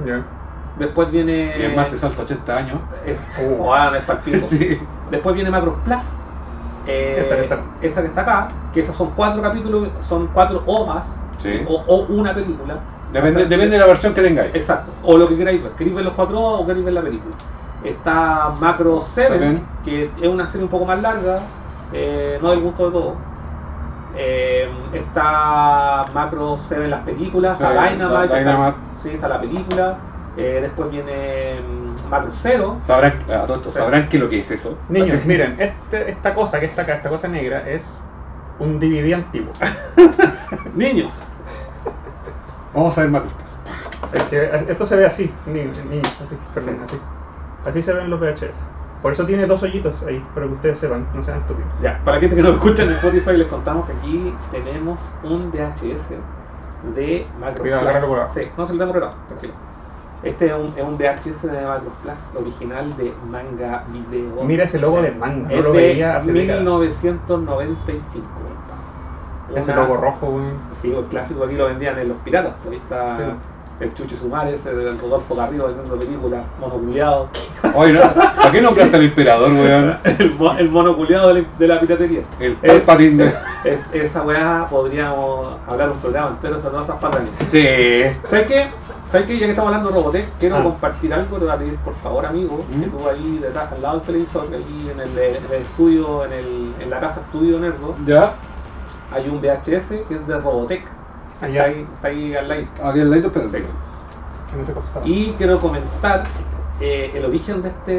Después 0.78 1.10
viene. 1.10 1.54
Y 1.58 1.64
además 1.66 1.88
se 1.88 1.98
salta 1.98 2.22
80 2.22 2.56
años. 2.56 2.78
Es, 3.04 3.20
Oh. 3.40 3.64
bueno, 3.64 3.96
es 3.96 4.02
palpico. 4.04 4.46
Sí. 4.46 4.78
Después 5.10 5.34
viene 5.34 5.50
Macros 5.50 5.74
Plus. 5.84 5.96
eh, 6.86 7.18
Esta 7.20 7.36
que 7.36 7.42
está 7.42 7.54
acá. 7.56 7.64
esa 7.82 8.00
que 8.02 8.06
está 8.08 8.20
acá, 8.22 8.48
que 8.72 8.80
esas 8.80 8.96
son 8.96 9.10
cuatro 9.14 9.42
capítulos, 9.42 9.88
son 10.00 10.28
cuatro 10.28 10.62
OVAs 10.66 11.20
Sí. 11.38 11.62
o, 11.68 11.74
o 11.86 12.06
una 12.08 12.34
película. 12.34 12.74
Depende, 13.12 13.46
depende 13.46 13.76
de 13.76 13.78
la 13.78 13.86
versión 13.86 14.12
que 14.14 14.22
tengáis. 14.22 14.54
Exacto, 14.54 14.90
o 15.02 15.16
lo 15.16 15.28
que 15.28 15.36
queráis 15.36 15.62
ver. 15.62 15.72
¿Queréis 15.72 15.96
ver 15.96 16.04
los 16.04 16.14
cuatro 16.14 16.40
o 16.40 16.66
queréis 16.66 16.84
ver 16.84 16.94
la 16.94 17.02
película? 17.02 17.34
Está 17.84 18.50
Macro 18.60 19.00
7, 19.00 19.32
Seven. 19.34 19.62
que 19.84 20.10
es 20.20 20.28
una 20.28 20.46
serie 20.46 20.64
un 20.64 20.70
poco 20.70 20.84
más 20.84 21.00
larga, 21.00 21.40
eh, 21.92 22.38
no 22.42 22.50
del 22.50 22.60
gusto 22.60 22.86
de 22.86 22.92
todos. 22.92 23.14
Eh, 24.20 24.68
está 24.94 26.04
Macro 26.12 26.56
7 26.56 26.88
las 26.88 27.02
películas, 27.04 27.56
Sí, 27.56 27.62
está 27.64 27.88
Dynamite, 27.90 28.28
la- 28.28 28.38
Dynamite. 28.38 28.68
Está, 28.68 29.02
sí, 29.02 29.10
está 29.10 29.28
la 29.28 29.40
película. 29.40 29.98
Eh, 30.36 30.58
después 30.62 30.90
viene 30.90 31.60
mm, 31.60 32.08
Macro 32.10 32.30
0. 32.32 32.78
Sabrán, 32.80 33.18
a 33.30 33.42
todo 33.46 33.56
esto, 33.56 33.70
Sí. 33.72 33.78
sabrán 33.78 34.08
qué 34.08 34.16
es 34.16 34.22
lo 34.22 34.28
que 34.28 34.40
es 34.40 34.50
eso. 34.50 34.76
Niños, 34.88 35.24
miren, 35.26 35.56
este, 35.60 36.10
esta 36.10 36.34
cosa 36.34 36.58
que 36.60 36.66
está 36.66 36.82
acá, 36.82 36.94
esta 36.96 37.08
cosa 37.08 37.28
negra, 37.28 37.68
es 37.68 37.82
un 38.58 38.80
DVD 38.80 39.14
antiguo. 39.14 39.52
Niños, 40.74 41.14
Vamos 42.74 42.96
a 42.98 43.00
ver 43.02 43.10
Macros 43.10 43.32
Plus. 43.32 43.50
Es 44.14 44.22
que 44.24 44.50
esto 44.72 44.86
se 44.86 44.96
ve 44.96 45.06
así, 45.06 45.32
ni- 45.46 45.62
niños, 45.64 46.12
así, 46.24 46.36
perdón, 46.54 46.76
Sí. 46.88 46.96
así. 46.96 47.00
Así 47.70 47.82
se 47.82 47.92
ven 47.92 48.10
los 48.10 48.20
VHS. 48.20 48.54
Por 49.02 49.12
eso 49.12 49.24
tiene 49.26 49.46
dos 49.46 49.62
hoyitos 49.62 50.02
ahí, 50.02 50.18
para 50.34 50.46
que 50.46 50.52
ustedes 50.54 50.78
sepan, 50.78 51.06
no 51.14 51.22
sean 51.22 51.38
estúpidos. 51.38 51.70
Ya, 51.80 52.00
para 52.04 52.16
la 52.16 52.20
gente 52.20 52.36
que 52.36 52.42
no 52.42 52.50
escucha 52.50 52.82
en 52.82 52.90
Spotify, 52.92 53.36
les 53.36 53.46
contamos 53.46 53.86
que 53.86 53.92
aquí 53.92 54.34
tenemos 54.50 55.00
un 55.22 55.50
VHS 55.52 56.10
de 56.94 57.26
Macro 57.40 57.62
Cuidado, 57.62 57.88
Plus. 57.88 58.32
Sí, 58.32 58.50
no 58.56 58.66
se 58.66 58.74
lo 58.74 58.86
tengo 58.86 59.12
tranquilo. 59.28 59.52
Este 60.20 60.46
es 60.46 60.52
un, 60.52 60.72
es 60.76 60.82
un 60.82 60.96
VHS 60.98 61.42
de 61.42 61.64
Macro 61.64 61.90
Plus 62.02 62.18
original 62.34 62.96
de 62.96 63.14
Manga 63.30 63.84
Video. 63.86 64.42
Mira 64.44 64.64
ese 64.64 64.80
logo 64.80 65.00
de 65.00 65.12
manga, 65.12 65.48
no 65.48 65.54
es 65.54 65.62
lo 65.62 65.72
de 65.72 65.78
veía 65.78 66.16
hace 66.16 66.32
décadas. 66.32 66.60
1995. 66.62 68.28
compa. 68.34 69.60
Ese 69.60 69.72
Una- 69.72 69.82
logo 69.82 69.96
rojo, 69.96 70.26
weón. 70.26 70.58
Sí, 70.72 70.92
el 70.92 71.04
clásico 71.04 71.44
aquí 71.44 71.54
lo 71.54 71.66
vendían 71.66 71.98
en 71.98 72.08
los 72.08 72.18
piratas. 72.18 72.54
Ahí 72.68 72.76
está 72.76 73.16
Sí. 73.16 73.22
El 73.80 73.94
Chuchi 73.94 74.16
Sumare, 74.16 74.54
ese 74.54 74.74
del 74.74 74.98
Rodolfo 74.98 75.34
Garrido 75.36 75.66
vendiendo 75.66 75.96
películas, 75.96 76.44
monoculeado. 76.60 77.28
Oye, 77.74 77.92
¿no? 77.92 78.00
¿para 78.14 78.50
qué 78.50 78.60
nombraste 78.60 78.96
al 78.96 79.02
emperador, 79.04 79.52
weón? 79.52 79.98
el, 80.04 80.34
mo- 80.34 80.58
el 80.58 80.68
monoculeado 80.70 81.28
de 81.34 81.42
la, 81.42 81.48
de 81.58 81.68
la 81.68 81.80
piratería. 81.80 82.22
El 82.40 82.54
Palpatine 82.54 83.24
de... 83.24 83.34
Es- 83.64 83.80
esa 83.92 84.22
weá 84.22 84.66
podríamos 84.68 85.56
hablar 85.68 85.90
un 85.90 85.98
programa 85.98 86.30
entero 86.30 86.56
sobre 86.56 86.70
todas 86.70 86.84
esas 86.88 86.98
patadas. 87.00 87.26
Sí. 87.50 87.64
¿Sabes 88.28 88.46
qué? 88.46 88.70
¿Sabes 89.12 89.26
qué? 89.26 89.38
Ya 89.38 89.46
que 89.46 89.52
estamos 89.52 89.68
hablando 89.68 89.88
de 89.90 89.94
Robotech, 89.94 90.26
quiero 90.38 90.56
Ah. 90.56 90.62
compartir 90.64 91.14
algo. 91.14 91.38
Te 91.38 91.44
voy 91.44 91.54
a 91.54 91.58
pedir, 91.58 91.76
por 91.76 91.94
favor, 92.02 92.26
amigo, 92.26 92.64
que 92.68 92.86
¿Mm? 92.86 92.90
tú 92.90 93.08
ahí 93.08 93.38
detrás, 93.40 93.72
al 93.72 93.80
lado 93.82 93.98
del 93.98 94.06
televisor, 94.06 94.46
ahí 94.52 94.90
en 94.92 95.00
el, 95.00 95.18
en 95.18 95.44
el 95.44 95.62
estudio, 95.62 96.24
en, 96.24 96.32
el, 96.32 96.74
en 96.80 96.90
la 96.90 97.00
casa 97.00 97.20
estudio 97.20 97.58
Nerdo, 97.58 97.94
¿Ya? 98.06 98.34
hay 99.14 99.28
un 99.28 99.40
VHS 99.40 100.06
que 100.08 100.14
es 100.14 100.26
de 100.26 100.38
Robotech. 100.38 100.84
Allá. 101.40 101.66
Está 101.68 101.78
ahí, 101.78 101.86
está 101.94 102.08
ahí 102.08 102.34
al 102.36 102.48
lado. 102.48 102.60
Aquí 102.84 103.00
al 103.00 103.10
lado, 103.10 103.26
espérate. 103.26 103.58
Sí. 103.60 103.64
Y 105.04 105.32
quiero 105.34 105.60
comentar 105.60 106.24
eh, 106.80 107.12
el 107.14 107.24
origen 107.26 107.62
de 107.62 107.68
este, 107.68 107.92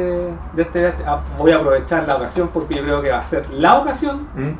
de 0.52 0.62
este 0.62 0.82
VHS. 0.90 1.04
Ah, 1.06 1.20
Voy 1.38 1.52
a 1.52 1.56
aprovechar 1.56 2.06
la 2.06 2.16
ocasión 2.16 2.48
porque 2.52 2.74
yo 2.74 2.82
creo 2.82 3.02
que 3.02 3.10
va 3.10 3.20
a 3.20 3.26
ser 3.26 3.48
la 3.50 3.78
ocasión 3.78 4.26
¿Mm? 4.34 4.50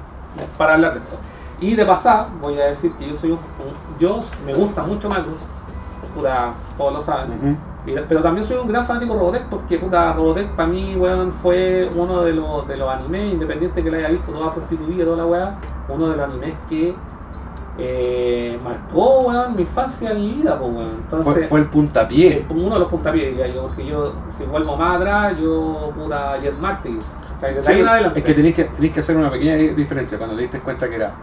para 0.57 0.75
hablar 0.75 0.95
de 0.95 0.99
esto. 1.01 1.17
Y 1.61 1.75
de 1.75 1.85
pasada, 1.85 2.29
voy 2.41 2.59
a 2.59 2.67
decir 2.67 2.93
que 2.93 3.09
yo 3.09 3.15
soy 3.17 3.31
un, 3.33 3.39
un- 3.39 3.99
yo 3.99 4.21
me 4.47 4.55
gusta 4.55 4.83
mucho 4.83 5.09
Macros, 5.11 5.37
puta, 6.15 6.53
todos 6.79 6.93
lo 6.95 7.03
saben. 7.03 7.33
Ujú. 7.33 7.57
Y- 7.91 7.95
Pero 8.09 8.23
también 8.23 8.47
soy 8.47 8.57
un 8.59 8.69
gran 8.69 8.87
fanático 8.87 9.13
de 9.15 9.19
Robotech 9.19 9.45
porque 9.47 9.79
puta, 9.79 10.13
Robotech 10.13 10.49
para 10.51 10.69
mí, 10.69 10.95
weón, 10.97 11.33
fue 11.43 11.91
uno 11.95 12.23
de 12.23 12.33
los, 12.33 12.67
de 12.69 12.77
los 12.77 12.89
animes, 12.89 13.33
independiente 13.35 13.83
que 13.83 13.91
lo 13.91 13.97
haya 13.99 14.09
visto 14.09 14.33
toda 14.33 14.55
prostituida, 14.55 15.05
toda 15.05 15.17
la 15.19 15.27
weá, 15.27 15.55
uno 15.89 16.09
de 16.09 16.17
los 16.17 16.29
animes 16.31 16.55
que 16.69 16.95
eh, 17.77 18.59
marcó, 18.63 19.21
weón, 19.29 19.57
mi 19.57 19.63
infancia 19.63 20.13
mi 20.15 20.35
vida, 20.35 20.59
pues, 20.59 20.71
weón. 20.73 20.95
Entonces, 20.97 21.35
Fue, 21.35 21.45
fue 21.45 21.61
el 21.61 21.69
puntapié. 21.69 22.47
uno 22.51 22.75
de 22.75 22.81
los 22.81 22.89
puntapiés, 22.89 23.29
diría 23.29 23.49
yo, 23.49 23.63
porque 23.63 23.87
yo, 23.87 24.17
si 24.29 24.45
vuelvo 24.45 24.77
más 24.77 24.97
atrás, 24.97 25.37
yo, 25.41 25.93
puta, 25.95 26.39
Jet 26.41 26.59
Martis. 26.59 27.05
O 27.37 27.41
sea, 27.41 27.51
Sí, 27.63 27.81
en 27.81 27.87
es 28.17 28.23
que 28.23 28.35
tenéis 28.35 28.55
que, 28.55 28.65
tenéis 28.65 28.95
que 28.95 29.01
hacer 29.01 29.17
una 29.17 29.31
pequeña 29.31 29.57
diferencia 29.57 30.19
cuando 30.19 30.37
te 30.37 30.43
diste 30.43 30.61
cuenta 30.61 30.89
que 30.89 30.97
era 30.97 31.15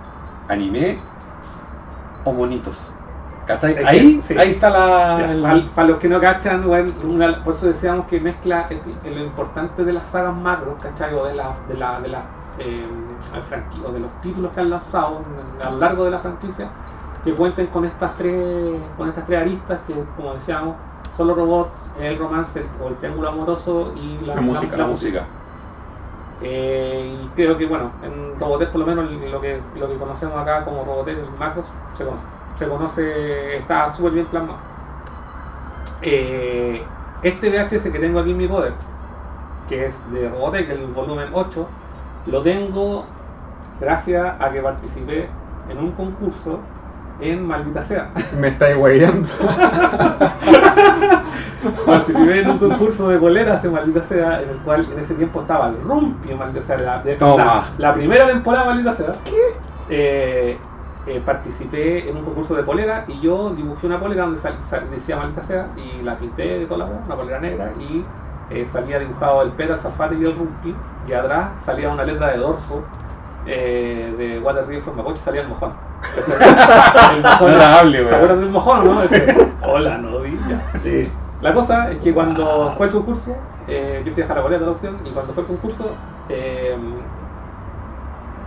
anime 0.48 1.00
o 2.24 2.34
monitos. 2.34 2.94
¿Cachai? 3.46 3.78
Ahí, 3.86 4.22
sí. 4.22 4.36
ahí 4.38 4.52
está 4.52 4.70
la. 4.70 5.54
el- 5.54 5.70
Para 5.70 5.88
los 5.88 6.00
que 6.00 6.10
no 6.10 6.20
cachan, 6.20 6.66
una- 6.68 7.42
por 7.44 7.54
eso 7.56 7.68
decíamos 7.68 8.06
que 8.08 8.20
mezcla 8.20 8.68
el- 8.70 9.00
el- 9.04 9.16
lo 9.16 9.24
importante 9.24 9.86
de 9.86 9.94
las 9.94 10.10
sagas 10.10 10.36
macros, 10.36 10.80
¿cachai? 10.82 11.14
O 11.14 11.24
de, 11.26 11.34
la, 11.34 11.58
de, 11.66 11.76
la, 11.76 12.02
de, 12.02 12.10
la, 12.10 12.30
eh, 12.60 12.88
o 13.86 13.92
de 13.92 14.00
los 14.00 14.14
títulos 14.22 14.52
que 14.52 14.60
han 14.62 14.70
lanzado 14.70 15.24
a 15.64 15.70
lo 15.72 15.78
largo 15.78 16.06
de 16.06 16.12
la 16.12 16.20
franquicia, 16.20 16.70
que 17.24 17.34
cuenten 17.34 17.68
con 17.68 17.86
estas 17.86 18.16
tres, 18.16 18.82
con 18.96 19.10
estas 19.10 19.26
tres 19.26 19.42
aristas 19.42 19.80
que, 19.88 19.94
como 20.16 20.34
decíamos, 20.34 20.76
son 21.16 21.28
los 21.28 21.38
robots, 21.38 21.72
el 22.00 22.18
romance 22.18 22.60
el- 22.60 22.66
o 22.82 22.90
el 22.90 22.96
triángulo 22.96 23.30
amoroso 23.30 23.92
y 23.96 24.18
la, 24.26 24.36
la 24.36 24.42
música, 24.42 24.78
la, 24.78 24.88
música. 24.88 25.24
Eh, 26.42 27.20
y 27.24 27.28
creo 27.36 27.58
que, 27.58 27.66
bueno, 27.66 27.92
en 28.04 28.40
Robotech, 28.40 28.70
por 28.70 28.82
lo 28.82 28.86
menos 28.88 29.12
lo 29.12 29.42
que, 29.42 29.60
lo 29.76 29.88
que 29.88 29.98
conocemos 29.98 30.38
acá 30.40 30.64
como 30.64 30.84
Robotech, 30.86 31.18
Macros, 31.40 31.66
se 31.98 32.06
conoce. 32.06 32.24
Se 32.60 32.68
conoce, 32.68 33.58
está 33.58 33.90
súper 33.92 34.14
bien 34.14 34.26
plasmado. 34.28 34.60
Eh, 36.02 36.84
este 37.24 37.50
VHS 37.50 37.92
que 37.92 38.00
tengo 38.00 38.20
aquí 38.20 38.32
en 38.32 38.38
mi 38.38 38.48
poder, 38.48 38.74
que 39.68 39.88
es 39.88 39.96
de 40.12 40.30
Robotech, 40.30 40.70
el 40.70 40.86
volumen 40.88 41.30
8, 41.34 41.68
lo 42.32 42.42
tengo 42.42 43.06
gracias 43.80 44.34
a 44.40 44.50
que 44.52 44.62
participé 44.62 45.30
en 45.70 45.78
un 45.80 45.92
concurso 45.92 46.60
en 47.22 47.46
Maldita 47.48 47.84
Sea. 47.84 48.10
Me 48.40 48.50
estáis 48.50 48.78
weyando. 48.78 49.28
Participé 51.86 52.42
en 52.42 52.50
un 52.52 52.58
concurso 52.60 53.10
de 53.10 53.18
boleras 53.18 53.62
de 53.64 53.70
Maldita 53.70 54.04
Sea, 54.04 54.42
en 54.42 54.50
el 54.50 54.58
cual 54.58 54.88
en 54.92 55.00
ese 55.00 55.16
tiempo 55.16 55.42
estaba 55.42 55.68
el 55.70 55.82
Rumpi 55.82 56.32
en 56.32 56.38
Maldita 56.38 56.66
Sea, 56.66 56.78
la, 56.78 57.00
de- 57.02 57.16
Toma. 57.16 57.44
la, 57.46 57.66
la 57.78 57.94
primera 57.94 58.28
temporada 58.28 58.64
de 58.66 58.70
Maldita 58.70 58.94
Sea. 58.94 59.14
Eh, 59.90 60.58
eh, 61.08 61.22
participé 61.26 62.10
en 62.10 62.18
un 62.18 62.26
concurso 62.26 62.54
de 62.56 62.64
polera 62.64 63.06
y 63.08 63.20
yo 63.22 63.52
dibujé 63.52 63.88
una 63.88 64.00
polera 64.00 64.24
donde 64.26 64.40
sal- 64.42 64.62
sal- 64.62 64.90
decía 64.92 65.16
Maldita 65.18 65.44
Sea 65.44 65.68
y 65.78 66.02
la 66.04 66.18
pinté 66.18 66.60
de 66.60 66.66
toda 66.66 66.80
la 66.80 66.86
una 66.86 67.16
polera 67.16 67.40
negra 67.40 67.72
y 67.80 68.04
eh, 68.50 68.68
salía 68.72 69.00
dibujado 69.00 69.42
el 69.42 69.52
Pera, 69.52 69.76
el 69.76 69.82
Safari 69.82 70.18
y 70.22 70.26
el 70.26 70.36
Rumpi 70.36 70.76
y 71.08 71.14
atrás 71.14 71.50
salía 71.66 71.90
una 71.90 72.04
letra 72.04 72.32
de 72.32 72.38
dorso 72.38 72.84
eh, 73.46 74.14
de 74.18 74.40
Water 74.40 74.68
River 74.68 74.84
from 74.84 74.98
Mapoche 74.98 75.20
salía 75.20 75.42
el 75.42 75.48
mojón. 75.48 75.72
el 77.16 77.22
mojón 77.22 77.52
Agradable, 77.52 77.98
¿Se 77.98 78.04
weón. 78.04 78.16
acuerdan 78.16 78.40
del 78.42 78.50
mojón, 78.50 78.86
no? 78.86 79.02
Ese, 79.02 79.54
Hola, 79.66 79.98
novilla. 79.98 80.62
Sí. 80.80 81.10
La 81.42 81.54
cosa 81.54 81.92
es 81.92 82.00
que 82.00 82.14
cuando 82.14 82.74
fue 82.78 82.88
el 82.88 82.92
concurso, 82.92 83.36
eh, 83.68 84.02
yo 84.06 84.12
fui 84.14 84.24
a 84.24 84.28
Jarabolea 84.28 84.60
de 84.60 84.66
la 84.66 84.72
opción 84.72 84.98
y 85.06 85.12
cuando 85.12 85.34
fue 85.34 85.44
el 85.44 85.48
concurso, 85.48 85.96
eh, 86.30 86.76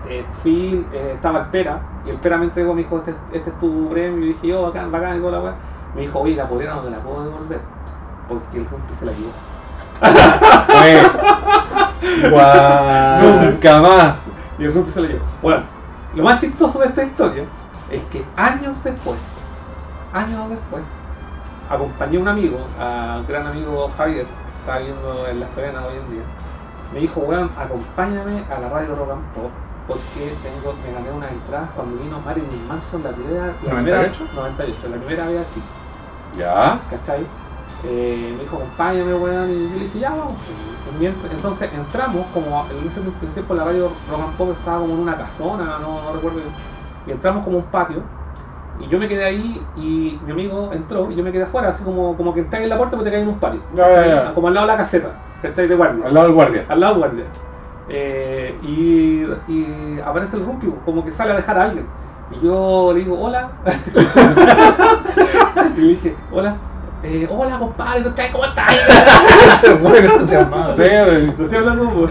eh, 0.09 0.25
fui, 0.43 0.85
eh, 0.93 1.13
estaba 1.15 1.41
el 1.41 1.47
Pera 1.47 1.81
y 2.05 2.11
el 2.11 2.17
Pera 2.17 2.37
me 2.37 2.47
entregó, 2.47 2.75
me 2.75 2.83
dijo, 2.83 2.99
este, 2.99 3.15
este 3.33 3.51
es 3.51 3.59
tu 3.59 3.89
premio, 3.91 4.25
y 4.25 4.29
dije, 4.29 4.49
yo, 4.49 4.63
bacán, 4.63 4.91
bacán, 4.91 5.17
y 5.17 5.21
toda 5.21 5.33
la 5.33 5.41
weá. 5.41 5.55
Me 5.95 6.03
dijo, 6.03 6.19
oye, 6.21 6.35
la 6.37 6.49
polera 6.49 6.75
no 6.75 6.83
te 6.83 6.91
la 6.91 6.99
puedo 6.99 7.25
devolver 7.25 7.61
porque 8.29 8.59
el 8.59 8.67
rumpi 8.67 8.95
se 8.95 9.07
la 9.07 9.13
llevó. 9.13 9.31
Guau, 12.31 13.23
Nunca 13.23 13.81
más. 13.81 14.15
Y 14.59 14.65
el 14.65 14.75
rumpi 14.75 14.91
se 14.93 15.01
la 15.01 15.09
llevó. 15.09 15.25
Bueno, 15.43 15.63
lo 16.15 16.25
más 16.25 16.41
chistoso 16.41 16.79
de 16.81 16.87
esta 16.87 17.05
historia 17.05 17.45
es 17.91 18.03
que 18.05 18.25
años 18.37 18.77
después, 18.85 19.19
años 20.13 20.51
después, 20.51 20.83
acompañé 21.69 22.19
a 22.19 22.21
un 22.21 22.29
amigo, 22.29 22.59
al 22.79 23.27
gran 23.27 23.47
amigo 23.47 23.91
Javier, 23.97 24.27
que 24.27 24.61
está 24.61 24.79
viviendo 24.79 25.27
en 25.29 25.41
La 25.41 25.49
Serena 25.49 25.85
hoy 25.87 25.97
en 25.97 26.11
día. 26.13 26.25
Me 26.93 27.01
dijo, 27.01 27.21
weón, 27.21 27.51
acompáñame 27.59 28.45
a 28.51 28.61
la 28.61 28.69
radio 28.69 28.97
Rock 28.97 29.13
and 29.13 29.35
Pop 29.35 29.51
porque 29.87 30.33
tengo, 30.43 30.75
me 30.85 30.93
gané 30.93 31.11
unas 31.11 31.31
entradas 31.33 31.71
cuando 31.75 32.01
vino 32.01 32.21
Marilyn 32.21 32.69
Manson 32.69 33.03
la 33.03 33.11
primera, 33.11 33.47
la 33.47 33.73
primera 33.73 33.97
98? 33.99 34.25
98, 34.35 34.89
la 34.89 34.97
primera 34.97 35.27
vez 35.27 35.41
a 35.41 35.55
Chile. 35.55 35.67
Ya. 36.39 36.81
¿cachai? 36.91 37.27
Eh, 37.89 38.35
me 38.37 38.43
dijo, 38.43 38.57
acompáñame, 38.57 39.15
weón, 39.15 39.51
y 39.51 39.69
yo 39.71 39.79
le 39.79 39.85
dije, 39.85 39.99
ya 40.01 40.11
vamos. 40.11 40.35
Mient- 41.01 41.31
Entonces 41.31 41.71
entramos, 41.73 42.27
como 42.35 42.67
en 42.71 42.89
ese 42.89 43.01
tiempo 43.33 43.55
la 43.55 43.65
radio 43.65 43.91
Rock 44.11 44.33
Pop 44.37 44.51
estaba 44.59 44.81
como 44.81 44.95
en 44.95 45.01
una 45.01 45.17
casona, 45.17 45.79
no, 45.81 46.03
no 46.03 46.13
recuerdo. 46.13 46.41
Y 47.07 47.13
entramos 47.13 47.45
como 47.45 47.59
a 47.59 47.61
un 47.61 47.67
patio, 47.67 48.03
y 48.81 48.89
yo 48.89 48.99
me 48.99 49.09
quedé 49.09 49.25
ahí, 49.25 49.63
y 49.77 50.19
mi 50.27 50.33
amigo 50.33 50.71
entró, 50.73 51.11
y 51.11 51.15
yo 51.15 51.23
me 51.25 51.31
quedé 51.33 51.45
afuera, 51.45 51.69
así 51.71 51.83
como, 51.85 52.17
como 52.17 52.35
que 52.35 52.41
entras 52.41 52.63
en 52.63 52.69
la 52.69 52.77
puerta, 52.77 52.93
pero 52.97 53.05
te 53.05 53.11
caes 53.11 53.23
en 53.23 53.29
un 53.31 53.39
patio. 53.39 53.61
Como 54.35 54.49
al 54.49 54.55
lado 54.55 54.67
de 54.67 54.73
la 54.73 54.79
caseta, 54.79 55.09
¿cachai? 55.41 55.69
De 55.69 55.77
guardia. 55.77 56.07
Al 56.07 56.13
lado 56.15 56.27
del 56.27 56.35
guardia. 56.35 56.67
Al 56.69 56.81
lado 56.81 56.93
del 56.95 57.01
guardia. 57.03 57.25
Eh, 57.89 58.55
y, 58.63 59.25
y 59.53 60.01
aparece 60.05 60.37
el 60.37 60.45
Rumpi, 60.45 60.67
como 60.85 61.05
que 61.05 61.13
sale 61.13 61.33
a 61.33 61.37
dejar 61.37 61.59
a 61.59 61.63
alguien. 61.65 61.87
Y 62.33 62.45
yo 62.45 62.93
le 62.93 63.01
digo, 63.01 63.19
hola. 63.21 63.51
y 65.77 65.81
le 65.81 65.87
dije, 65.89 66.15
hola. 66.33 66.57
Eh, 67.03 67.27
hola, 67.31 67.59
compadre, 67.59 68.05
¿cómo 68.31 68.45
estás? 68.45 68.75
Muy 69.81 69.99
entusiasmado. 69.99 70.77
Sí, 70.77 70.83
Se 70.83 71.43
estoy 71.45 71.57
hablando 71.57 71.89
por... 71.89 72.11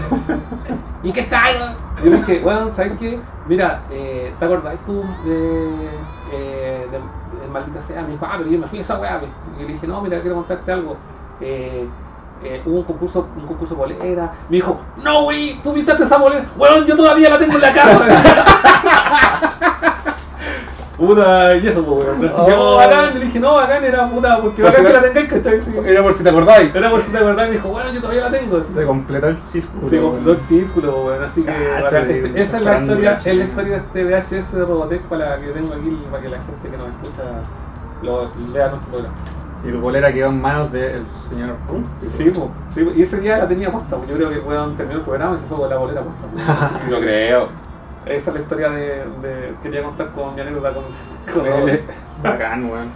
¿Y 1.04 1.12
qué 1.12 1.22
tal? 1.22 1.76
Yo 2.02 2.10
le 2.10 2.16
dije, 2.16 2.40
bueno, 2.40 2.72
¿sabes 2.72 2.94
qué? 2.98 3.18
Mira, 3.46 3.82
eh, 3.92 4.34
¿te 4.38 4.44
acordás 4.44 4.74
tú 4.84 5.04
de, 5.24 5.74
eh, 6.32 6.86
de, 6.90 6.98
de 6.98 7.48
Maldita 7.52 7.80
Sea? 7.82 8.02
Me 8.02 8.12
dijo, 8.12 8.26
ah, 8.28 8.34
pero 8.38 8.50
yo 8.50 8.58
me 8.58 8.66
fui 8.66 8.78
a 8.78 8.82
esa 8.82 8.98
weá. 8.98 9.20
Y 9.58 9.62
le 9.62 9.74
dije, 9.74 9.86
no, 9.86 10.02
mira, 10.02 10.20
quiero 10.20 10.36
contarte 10.36 10.72
algo. 10.72 10.96
Eh, 11.40 11.86
eh, 12.42 12.62
hubo 12.66 12.78
un 12.78 12.84
concurso, 12.84 13.28
un 13.36 13.46
concurso 13.46 13.74
de 13.74 13.80
bolera. 13.80 14.32
Me 14.48 14.56
dijo, 14.56 14.80
no, 15.02 15.22
güey, 15.24 15.60
tú 15.62 15.72
viste 15.72 15.92
esa 15.92 16.18
bolera. 16.18 16.46
Weón, 16.56 16.84
yo 16.84 16.96
todavía 16.96 17.30
la 17.30 17.38
tengo 17.38 17.54
en 17.54 17.60
la 17.60 17.72
casa. 17.72 18.00
Puta, 21.00 21.56
y 21.56 21.66
eso, 21.66 21.82
pues, 21.82 22.06
weón. 22.06 22.24
Así 22.26 22.44
que, 22.46 22.52
Oh. 22.52 22.76
bacán. 22.76 23.18
Le 23.18 23.24
dije, 23.24 23.40
no, 23.40 23.54
bacán 23.54 23.82
era 23.84 24.08
puta, 24.10 24.38
porque 24.42 24.62
bacán 24.62 24.84
que 24.84 24.90
era- 24.90 25.00
la 25.00 25.06
tengáis, 25.08 25.28
¿cachai? 25.30 25.62
Sí. 25.62 25.72
Era 25.86 26.02
por 26.02 26.12
si 26.12 26.22
te 26.22 26.28
acordáis. 26.28 26.74
Era 26.74 26.90
por 26.90 27.00
si 27.02 27.10
te 27.10 27.16
acordás. 27.18 27.46
Y 27.46 27.48
me 27.48 27.56
dijo, 27.56 27.68
bueno, 27.70 27.90
yo 27.92 28.00
todavía 28.02 28.24
la 28.24 28.30
tengo. 28.38 28.62
Se 28.64 28.84
completó 28.84 29.26
el 29.28 29.36
círculo. 29.38 29.88
Se 29.88 29.98
completó 30.00 30.32
el 30.32 30.40
círculo, 30.40 31.04
weón, 31.06 31.24
así 31.24 31.42
que 31.42 31.50
bacán. 31.82 32.10
esa 32.36 32.56
es 32.58 32.62
la 32.62 32.80
historia, 32.80 33.18
es 33.24 33.34
la 33.36 33.44
historia 33.44 33.72
de 33.72 33.78
este 33.78 34.04
VHS 34.04 34.52
de 34.56 34.64
Robotech 34.66 35.00
para 35.02 35.30
la 35.30 35.36
que 35.40 35.46
tengo 35.48 35.72
aquí, 35.74 36.02
para 36.10 36.22
que 36.22 36.28
la 36.28 36.36
gente 36.36 36.68
que 36.70 36.76
nos 36.76 36.88
escucha 36.88 37.22
lo 38.02 38.30
vea 38.52 38.68
nuestro 38.68 38.90
programa. 38.90 39.14
Y 39.66 39.72
tu 39.72 39.78
bolera 39.80 40.12
quedó 40.12 40.28
en 40.28 40.40
manos 40.40 40.72
del 40.72 41.06
señor 41.06 41.56
Rum. 41.68 41.84
Sí, 42.16 42.24
po, 42.30 42.50
sí, 42.74 42.82
po, 42.84 42.90
y 42.96 43.02
ese 43.02 43.18
día 43.20 43.38
la 43.38 43.48
tenía 43.48 43.70
puesta, 43.70 43.96
yo 44.08 44.16
creo 44.16 44.30
que 44.30 44.38
weón 44.38 44.74
terminó 44.76 44.98
el 45.00 45.04
programa 45.04 45.36
y 45.36 45.40
se 45.40 45.46
fue 45.48 45.58
con 45.58 45.70
la 45.70 45.76
bolera 45.76 46.02
puesta. 46.02 46.80
Lo 46.90 47.00
creo. 47.00 47.69
Esa 48.06 48.30
es 48.30 48.34
la 48.34 48.40
historia 48.42 48.70
de, 48.70 48.86
de 49.22 49.54
quería 49.62 49.82
contar 49.82 50.08
con 50.10 50.34
mi 50.34 50.40
anécdota 50.40 50.72
con, 50.72 50.84
con 51.34 51.46
Eh. 51.46 51.84
Bacán, 52.22 52.70
weón. 52.70 52.88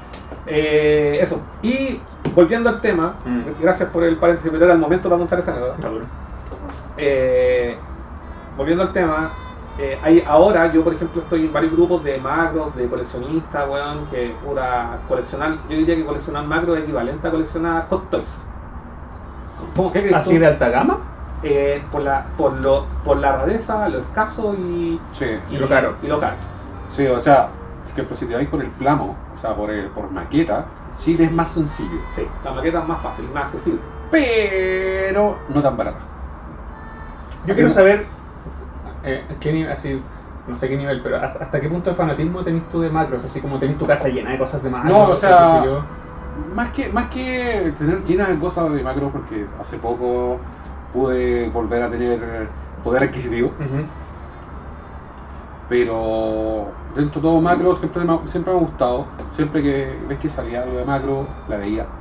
Eh, 0.47 1.19
eso, 1.21 1.41
y 1.63 2.01
volviendo 2.35 2.69
al 2.69 2.81
tema, 2.81 3.15
Mm. 3.25 3.63
gracias 3.63 3.89
por 3.91 4.03
el 4.05 4.17
paréntesis, 4.17 4.51
pero 4.51 4.65
era 4.65 4.75
el 4.75 4.81
momento 4.81 5.09
para 5.09 5.19
contar 5.19 5.39
esa 5.39 5.53
anécdota. 5.53 5.89
Eh, 6.97 7.77
volviendo 8.57 8.83
al 8.85 8.93
tema, 8.93 9.31
eh, 9.79 9.99
hay, 10.03 10.23
ahora 10.27 10.73
yo, 10.73 10.83
por 10.83 10.95
ejemplo, 10.95 11.21
estoy 11.23 11.47
en 11.47 11.53
varios 11.53 11.73
grupos 11.73 12.05
de 12.05 12.19
macros, 12.19 12.75
de 12.77 12.87
coleccionistas, 12.87 13.69
weón, 13.69 14.07
que 14.11 14.33
pura 14.45 14.99
coleccionar, 15.09 15.57
yo 15.69 15.77
diría 15.77 15.97
que 15.97 16.05
coleccionar 16.05 16.45
macros 16.45 16.79
es 16.79 16.85
equivalente 16.85 17.27
a 17.27 17.31
coleccionar 17.31 17.87
hot 17.89 18.11
toys. 18.11 18.25
¿Cómo 19.77 19.93
que 19.93 20.15
¿Así 20.15 20.35
tú? 20.35 20.41
de 20.41 20.47
alta 20.47 20.69
gama? 20.69 20.99
Eh, 21.47 21.83
por, 21.93 22.01
la, 22.01 22.25
por, 22.39 22.55
lo, 22.55 22.87
por 23.05 23.19
la 23.19 23.37
rareza, 23.37 23.87
lo 23.91 23.99
escaso 23.99 24.55
y, 24.55 24.99
Sí. 25.13 25.27
Y 25.51 25.59
lo 25.59 25.69
caro. 25.69 25.95
Y 26.03 26.07
lo 26.07 26.19
caro. 26.19 26.37
Sí, 26.89 27.07
o 27.07 27.21
sea, 27.21 27.51
es 27.87 27.93
que 27.93 28.03
pero 28.03 28.17
si 28.17 28.25
te 28.25 28.35
vais 28.35 28.49
por 28.49 28.63
el 28.63 28.71
plano, 28.71 29.15
o 29.35 29.39
sea, 29.39 29.55
por, 29.55 29.71
el, 29.71 29.89
por 29.89 30.11
maqueta, 30.11 30.65
sí 30.99 31.17
es 31.21 31.31
más 31.31 31.51
sencillo. 31.51 31.99
Sí, 32.15 32.27
la 32.43 32.53
maqueta 32.53 32.81
es 32.81 32.89
más 32.89 33.03
fácil, 33.03 33.29
más 33.35 33.45
accesible. 33.45 33.81
Pero 34.11 35.37
no 35.51 35.63
tan 35.63 35.77
barata. 35.77 35.99
Yo 37.47 37.55
quiero 37.55 37.69
saber 37.69 38.07
eh, 39.05 39.23
qué 39.39 39.53
nivel, 39.53 39.73
así, 39.73 40.03
no 40.49 40.57
sé 40.57 40.69
qué 40.69 40.79
nivel, 40.79 41.03
pero 41.03 41.17
hasta, 41.17 41.45
hasta 41.45 41.61
qué 41.61 41.69
punto 41.69 41.91
de 41.91 41.97
fanatismo 41.97 42.43
tenés 42.43 42.67
tú 42.71 42.81
de 42.81 42.89
macros, 42.89 43.23
así 43.23 43.41
como 43.41 43.59
tenés 43.59 43.77
tu 43.77 43.87
casa 43.87 44.09
llena 44.09 44.31
de 44.31 44.39
cosas 44.39 44.63
de 44.63 44.71
macros. 44.71 44.91
No, 44.91 45.09
o 45.09 45.17
sea, 45.17 45.63
yo. 45.63 45.83
Más 46.55 46.71
que, 46.71 46.89
más 46.89 47.09
que 47.11 47.73
tener 47.79 48.03
llenas 48.05 48.29
de 48.29 48.39
cosas 48.39 48.73
de 48.73 48.83
macro, 48.83 49.11
porque 49.11 49.47
hace 49.61 49.77
poco 49.77 50.39
pude 50.95 51.51
volver 51.51 51.83
a 51.85 51.91
tener 51.93 52.57
poder 52.83 53.05
adquisitivo, 53.05 53.65
pero 55.67 56.83
dentro 56.89 57.21
de 57.21 57.25
todo 57.29 57.41
macro 57.41 57.77
siempre 57.77 58.05
me, 58.05 58.29
siempre 58.29 58.53
me 58.53 58.59
ha 58.59 58.63
gustado. 58.63 59.17
Siempre 59.31 59.63
que 59.63 60.05
ves 60.07 60.19
que 60.19 60.29
salía 60.29 60.63
algo 60.63 60.77
de 60.79 60.85
macro, 60.85 61.41
la 61.47 61.57
veía. 61.57 61.97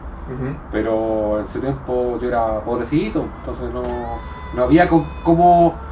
Pero 0.69 1.39
en 1.39 1.45
ese 1.45 1.61
tiempo 1.61 2.19
yo 2.19 2.27
era 2.29 2.63
pobrecito, 2.63 3.33
entonces 3.37 3.71
no, 3.71 4.25
no 4.51 4.63
había 4.63 4.87
cómo 4.89 5.83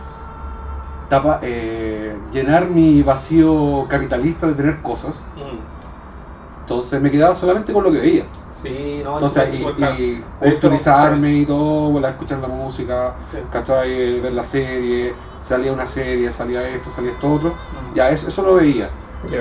tapa- 1.08 1.40
eh, 1.44 2.28
llenar 2.32 2.70
mi 2.70 3.04
vacío 3.04 3.88
capitalista 3.90 4.48
de 4.48 4.56
tener 4.56 4.82
cosas. 4.82 5.30
Entonces 6.62 7.02
me 7.02 7.12
quedaba 7.12 7.36
solamente 7.36 7.74
con 7.74 7.84
lo 7.84 7.92
que 7.92 8.00
veía. 8.00 8.32
Sí, 8.62 9.02
no, 9.04 9.18
Entonces, 9.18 9.44
es 9.54 9.60
y, 9.60 9.64
y 10.12 10.22
culturizarme 10.40 11.34
y 11.34 11.46
todo, 11.46 11.92
volver 11.92 12.10
a 12.10 12.12
escuchar 12.12 12.40
la 12.40 12.48
música, 12.48 13.18
Sí. 13.32 13.38
¿cachai? 13.50 14.20
ver 14.20 14.34
la 14.34 14.44
serie, 14.44 15.16
salía 15.38 15.74
una 15.74 15.86
serie, 15.88 16.32
salía 16.32 16.68
esto, 16.70 16.92
salía 16.92 17.12
esto 17.12 17.32
otro. 17.32 17.50
Mm. 17.72 17.96
Ya, 17.96 18.10
eso, 18.12 18.28
eso 18.28 18.44
lo 18.44 18.56
veía. 18.56 18.92
Por 19.22 19.32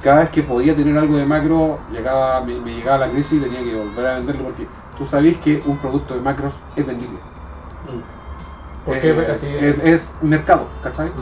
cada 0.00 0.20
vez 0.20 0.30
que 0.30 0.42
podía 0.42 0.76
tener 0.76 0.96
algo 0.98 1.16
de 1.16 1.26
macro, 1.26 1.84
llegaba, 1.88 2.42
me, 2.44 2.60
me 2.60 2.74
llegaba 2.74 3.06
la 3.06 3.10
crisis 3.12 3.38
y 3.38 3.40
tenía 3.40 3.62
que 3.62 3.74
volver 3.74 4.06
a 4.06 4.14
venderlo 4.16 4.44
porque 4.44 4.70
tú 4.94 5.06
sabés 5.06 5.38
que 5.38 5.62
un 5.64 5.78
producto 5.78 6.14
de 6.14 6.20
macros 6.20 6.54
es 6.74 6.86
vendible. 6.86 7.20
Mm. 7.82 8.00
¿Por 8.84 9.00
qué? 9.00 9.10
Eh, 9.10 9.32
Así- 9.32 9.46
es, 9.46 9.78
es 9.84 10.22
mercado, 10.22 10.70
¿cachai? 10.80 11.12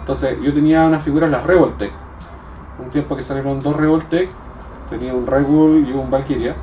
Entonces 0.00 0.38
yo 0.40 0.52
tenía 0.54 0.86
unas 0.86 1.02
figuras, 1.04 1.30
las 1.30 1.44
Revoltech. 1.44 1.94
Un 2.76 2.90
tiempo 2.90 3.16
que 3.16 3.22
salieron 3.22 3.62
dos 3.62 3.76
Revoltech, 3.76 4.36
tenía 4.88 5.14
un 5.14 5.26
Red 5.26 5.44
Bull 5.44 5.86
y 5.88 5.92
un 5.92 6.10
Valkyria, 6.10 6.56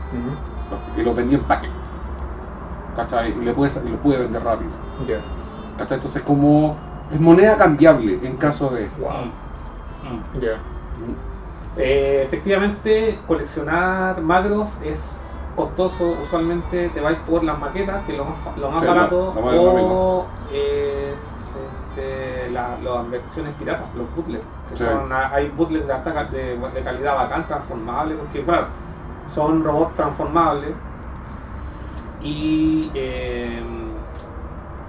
y 0.96 1.02
los 1.02 1.16
vendía 1.16 1.38
en 1.38 1.46
pack. 1.46 1.70
¿Cachai? 2.96 3.32
Y, 3.32 3.42
le 3.42 3.54
pude, 3.54 3.70
y 3.86 3.90
los 3.90 4.00
pude 4.00 4.20
vender 4.20 4.44
rápido. 4.44 4.72
Ya. 5.08 5.22
¿Cachai? 5.78 5.98
Entonces 5.98 6.22
como 6.24 6.80
es 7.10 7.20
moneda 7.20 7.58
cambiable 7.58 8.20
en 8.26 8.38
caso 8.38 8.70
de... 8.70 8.90
Wow. 8.98 9.34
Mm. 10.04 10.42
Ya. 10.42 10.62
Eh, 11.76 12.24
efectivamente, 12.26 13.24
coleccionar 13.26 14.22
macros 14.22 14.80
es 14.82 15.42
costoso. 15.56 16.08
Usualmente 16.20 16.90
te 16.90 17.02
vais 17.02 17.20
por 17.20 17.44
las 17.44 17.60
maquetas, 17.60 18.06
que 18.06 18.12
es 18.12 18.18
lo 18.18 18.26
más, 18.26 18.40
fa- 18.44 18.54
lo 18.56 18.70
más 18.72 18.82
Sí, 18.82 18.88
barato, 18.88 19.18
lo- 19.18 19.34
lo 19.36 19.42
más 19.42 19.56
o 19.58 20.36
es, 20.48 21.43
este, 21.56 22.50
la- 22.50 22.78
las 22.82 23.10
versiones 23.10 23.54
piratas, 23.56 23.94
los 23.96 24.14
bootlegs. 24.16 24.46
que 24.70 24.78
Sí. 24.78 24.84
son- 24.86 25.12
hay 25.14 25.50
bootlegs 25.50 25.86
de, 25.88 25.94
alta 25.94 26.24
de, 26.26 26.58
de 26.58 26.84
calidad 26.84 27.16
bacán, 27.16 27.46
transformables, 27.48 28.18
porque 28.18 28.44
claro, 28.46 28.68
son 29.28 29.64
robots 29.64 29.96
transformables. 29.96 30.76
Y 32.20 32.92
eh, 32.96 33.62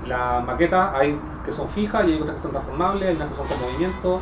las 0.03 0.45
maquetas 0.45 0.91
hay 0.95 1.21
que 1.45 1.53
son 1.53 1.69
fijas 1.69 2.07
y 2.09 2.13
hay 2.13 2.21
otras 2.21 2.37
que 2.37 2.43
son 2.43 2.53
transformables, 2.53 3.09
hay 3.09 3.17
unas 3.17 3.29
que 3.31 3.35
son 3.37 3.47
con 3.47 3.61
movimiento. 3.61 4.21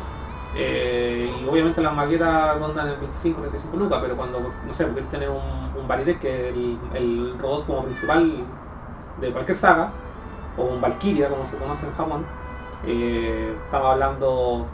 Eh, 0.55 1.39
y 1.41 1.47
obviamente 1.47 1.81
las 1.81 1.95
maquetas 1.95 2.59
rondan 2.59 2.89
en 2.89 2.99
25, 2.99 3.41
35 3.41 3.77
lucas, 3.77 3.99
pero 4.01 4.15
cuando, 4.15 4.53
no 4.63 4.73
sé, 4.73 4.85
quieres 4.93 5.09
tener 5.09 5.29
un, 5.29 5.71
un 5.75 5.87
que 6.19 6.49
es 6.49 6.53
el, 6.55 6.79
el 6.93 7.39
robot 7.39 7.65
como 7.65 7.83
principal 7.85 8.45
de 9.17 9.31
cualquier 9.31 9.57
saga, 9.57 9.93
o 10.57 10.63
un 10.63 10.81
Valkyria, 10.81 11.29
como 11.29 11.45
se 11.45 11.57
conoce 11.57 11.85
en 11.85 11.93
Japón, 11.93 12.25
eh, 12.83 13.53
estamos 13.63 13.87
hablando. 13.91 14.67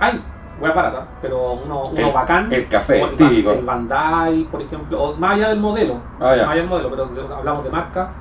Hay, 0.00 0.24
hueá 0.58 0.72
barata, 0.72 1.06
pero 1.20 1.52
uno, 1.52 1.88
uno 1.88 2.06
El- 2.08 2.12
bacán. 2.12 2.52
el 2.52 2.68
café, 2.68 3.02
el, 3.02 3.16
típico. 3.16 3.52
El 3.52 3.64
Bandai, 3.64 4.44
por 4.44 4.62
ejemplo, 4.62 5.02
o 5.02 5.16
más 5.16 5.32
allá 5.34 5.48
del 5.50 5.60
modelo, 5.60 6.00
Ah, 6.20 6.36
ya. 6.36 6.42
más 6.42 6.52
allá 6.52 6.60
del 6.62 6.70
modelo, 6.70 6.90
pero 6.90 7.34
hablamos 7.36 7.64
de 7.64 7.70
marca. 7.70 8.14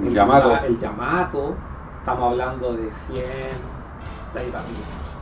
El 0.00 0.12
Yamato. 0.12 0.56
el 0.64 0.78
Yamato, 0.78 1.56
estamos 1.98 2.30
hablando 2.32 2.72
de 2.74 2.92
100, 2.92 3.24
de 4.32 4.40
ahí 4.40 4.50
para. 4.50 4.64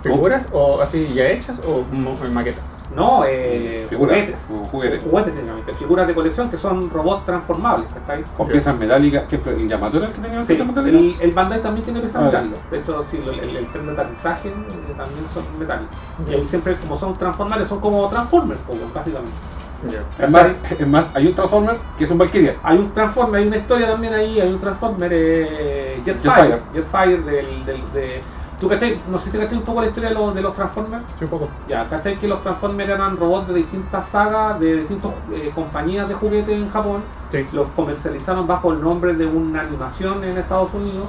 ¿Figuras 0.02 0.46
o 0.52 0.80
así 0.80 1.12
ya 1.14 1.28
hechas 1.28 1.60
o 1.64 1.84
maquetas? 2.32 2.71
No, 2.94 3.24
eh, 3.26 3.86
juguetes. 3.90 4.38
juguetes. 4.70 5.02
Juguetes 5.02 5.34
técnicamente, 5.34 5.74
figuras 5.74 6.06
de 6.06 6.14
colección 6.14 6.50
que 6.50 6.58
son 6.58 6.90
robots 6.90 7.24
transformables, 7.24 7.88
¿cachai? 7.94 8.22
Con 8.36 8.48
piezas 8.48 8.76
metálicas. 8.78 9.24
que 9.28 9.36
¿El 9.36 9.68
Yamato 9.68 9.96
era 9.96 10.06
el 10.08 10.12
que 10.12 10.20
tenía 10.20 10.40
Sí, 10.42 10.48
piezas 10.48 10.66
metálicas? 10.66 11.00
el, 11.00 11.16
el 11.20 11.30
Bandai 11.32 11.62
también 11.62 11.84
tiene 11.84 12.00
piezas 12.00 12.20
Ah, 12.22 12.26
metálicas. 12.26 12.58
De 12.70 12.78
hecho, 12.78 13.04
sí, 13.10 13.16
el, 13.26 13.38
el, 13.40 13.56
el 13.56 13.66
tren 13.68 13.86
de 13.86 13.92
aterrizaje 13.92 14.50
también 14.96 15.24
son 15.32 15.44
metálicos. 15.58 15.96
Y 16.28 16.34
ahí 16.34 16.46
siempre, 16.46 16.76
como 16.76 16.96
son 16.96 17.14
transformables, 17.14 17.68
son 17.68 17.80
como 17.80 18.06
Transformers, 18.08 18.60
básicamente. 18.94 19.32
Ya. 19.90 20.24
Es 20.24 20.30
más, 20.30 20.46
es 20.78 20.86
más, 20.86 21.08
hay 21.14 21.26
un 21.26 21.34
Transformer 21.34 21.76
que 21.98 22.04
es 22.04 22.10
un 22.10 22.18
Valkyria. 22.18 22.54
Hay 22.62 22.78
un 22.78 22.92
Transformer, 22.92 23.40
hay 23.40 23.48
una 23.48 23.56
historia 23.56 23.88
también 23.90 24.14
ahí, 24.14 24.38
hay 24.40 24.52
un 24.52 24.60
Transformer 24.60 25.10
eh, 25.12 26.00
Jetfire, 26.04 26.32
Jetfire. 26.34 26.60
Jetfire 26.72 27.22
del, 27.22 27.64
del, 27.66 27.92
de... 27.92 28.20
¿Tú 28.62 28.68
cachai? 28.68 28.96
No 29.10 29.18
sé 29.18 29.28
si 29.32 29.38
cachai 29.38 29.58
un 29.58 29.64
poco 29.64 29.80
la 29.80 29.88
historia 29.88 30.10
de 30.10 30.14
los, 30.14 30.32
de 30.36 30.40
los 30.40 30.54
Transformers. 30.54 31.02
Sí, 31.18 31.24
un 31.24 31.30
poco. 31.30 31.48
Ya, 31.66 31.88
¿cachai? 31.88 32.16
Que 32.16 32.28
los 32.28 32.40
Transformers 32.42 32.90
eran 32.90 33.16
robots 33.16 33.48
de 33.48 33.54
distintas 33.54 34.06
sagas, 34.06 34.60
de 34.60 34.76
distintas 34.76 35.10
eh, 35.34 35.50
compañías 35.52 36.06
de 36.08 36.14
juguetes 36.14 36.54
en 36.56 36.70
Japón. 36.70 37.02
Sí. 37.32 37.44
Los 37.52 37.66
comercializaron 37.70 38.46
bajo 38.46 38.70
el 38.70 38.80
nombre 38.80 39.14
de 39.14 39.26
una 39.26 39.62
animación 39.62 40.22
en 40.22 40.38
Estados 40.38 40.72
Unidos. 40.74 41.08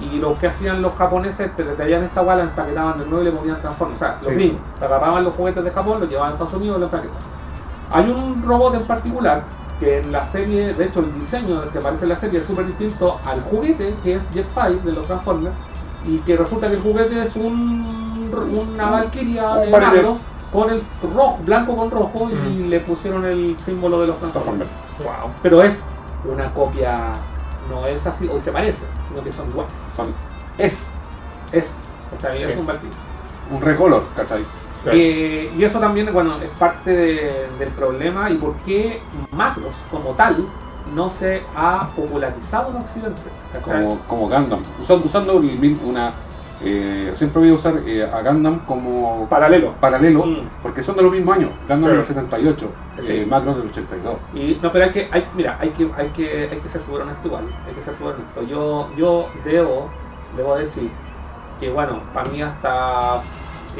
Y 0.00 0.16
lo 0.16 0.38
que 0.38 0.46
hacían 0.46 0.80
los 0.80 0.94
japoneses, 0.94 1.54
te 1.54 1.64
traían 1.64 2.04
esta 2.04 2.22
guala, 2.22 2.44
la 2.44 2.50
empaquetaban 2.50 2.98
de 2.98 3.04
nuevo 3.04 3.20
y 3.20 3.24
le 3.26 3.32
ponían 3.32 3.60
Transformers. 3.60 4.00
O 4.00 4.04
sea, 4.06 4.16
los 4.22 4.28
Sí. 4.28 4.34
gringos 4.36 4.60
agarraban 4.80 5.24
los 5.24 5.34
juguetes 5.34 5.62
de 5.62 5.70
Japón, 5.72 6.00
los 6.00 6.08
llevaban 6.08 6.30
a 6.30 6.32
Estados 6.36 6.54
Unidos 6.54 6.78
y 6.78 6.80
los 6.80 6.90
empaquetaban. 6.90 7.22
Hay 7.90 8.10
un 8.10 8.42
robot 8.42 8.76
en 8.76 8.86
particular 8.86 9.42
que 9.78 9.98
en 9.98 10.10
la 10.10 10.24
serie, 10.24 10.72
de 10.72 10.84
hecho 10.86 11.00
el 11.00 11.12
diseño 11.20 11.68
que 11.70 11.78
aparece 11.80 12.06
en 12.06 12.08
la 12.08 12.16
serie 12.16 12.40
es 12.40 12.46
súper 12.46 12.64
distinto 12.66 13.20
al 13.26 13.42
juguete 13.42 13.94
que 14.02 14.14
es 14.14 14.30
Jetfire 14.30 14.80
de 14.82 14.92
los 14.92 15.06
Transformers 15.06 15.54
y 16.04 16.22
que 16.22 16.36
resulta 16.36 16.68
que 16.68 16.76
el 16.76 16.82
juguete 16.82 17.22
es 17.22 17.36
un, 17.36 18.30
una 18.34 18.90
valquiria 18.90 19.54
Un 19.56 19.60
de 19.62 19.70
magros 19.70 20.18
con 20.50 20.70
el 20.70 20.86
rojo, 21.00 21.38
blanco 21.42 21.76
con 21.76 21.90
rojo 21.90 22.30
y 22.30 22.34
Mm. 22.34 22.68
le 22.68 22.80
pusieron 22.80 23.24
el 23.24 23.56
símbolo 23.58 24.00
de 24.00 24.06
los 24.06 24.18
Transformers. 24.18 24.70
Transformer. 24.70 25.20
Wow. 25.22 25.34
Pero 25.42 25.62
es 25.62 25.84
una 26.22 26.52
copia, 26.52 27.26
no 27.60 27.86
es 27.86 28.06
así, 28.06 28.28
o 28.28 28.40
se 28.40 28.52
parece, 28.52 28.86
sino 29.02 29.22
que 29.22 29.32
son 29.32 29.48
iguales. 29.48 29.74
Son, 29.88 30.14
es 30.56 30.94
Es, 31.50 31.74
¿cachai? 32.10 32.42
es, 32.42 32.50
Es. 32.50 32.60
un 32.60 32.66
Valkyrie. 32.66 32.96
un 33.46 33.60
recolor, 33.62 34.12
¿cachai? 34.14 34.46
Claro. 34.82 34.98
Eh, 34.98 35.50
y 35.54 35.64
eso 35.64 35.80
también 35.80 36.12
bueno, 36.12 36.40
es 36.40 36.50
parte 36.50 36.90
de- 36.90 37.48
del 37.56 37.74
problema 37.74 38.30
y 38.30 38.36
por 38.38 38.60
qué 38.62 39.08
Macros 39.32 39.84
como 39.88 40.14
tal 40.14 40.52
no 40.94 41.10
se 41.10 41.42
ha 41.56 41.88
popularizado 41.96 42.70
en 42.70 42.76
Occidente. 42.76 43.22
Como, 43.62 43.98
como 44.08 44.28
Gundam. 44.28 44.62
Usando, 44.82 45.06
usando 45.06 45.36
una. 45.84 46.12
eh, 46.62 47.12
siempre 47.14 47.40
voy 47.40 47.50
a 47.50 47.54
usar 47.54 47.74
eh, 47.86 48.08
a 48.10 48.22
Gundam 48.22 48.60
como 48.60 49.26
Paralelo. 49.28 49.72
paralelo, 49.80 50.24
Mm. 50.24 50.48
porque 50.62 50.82
son 50.82 50.96
de 50.96 51.02
los 51.02 51.12
mismos 51.12 51.36
años. 51.36 51.50
Gundam 51.68 51.90
del 51.90 52.04
78, 52.04 52.70
Sí. 53.00 53.12
eh, 53.18 53.26
Macros 53.26 53.56
del 53.56 53.66
82. 53.68 54.14
Y, 54.34 54.58
no, 54.62 54.70
pero 54.72 54.84
hay 54.86 54.90
que, 54.92 55.08
hay, 55.10 55.26
mira, 55.34 55.56
hay 55.60 55.70
que, 55.70 55.90
hay 55.96 56.08
que, 56.08 56.48
hay 56.52 56.58
que 56.60 56.68
ser 56.68 56.80
súper 56.82 57.02
honesto 57.02 57.26
igual, 57.28 57.44
hay 57.66 57.74
que 57.74 57.82
ser 57.82 57.94
súper 57.96 58.14
honesto. 58.14 58.42
Yo, 58.44 58.88
yo 58.96 59.28
debo, 59.44 59.88
debo 60.36 60.56
decir 60.56 60.90
que 61.60 61.70
bueno, 61.70 62.00
para 62.12 62.28
mí 62.30 62.40
hasta 62.42 63.20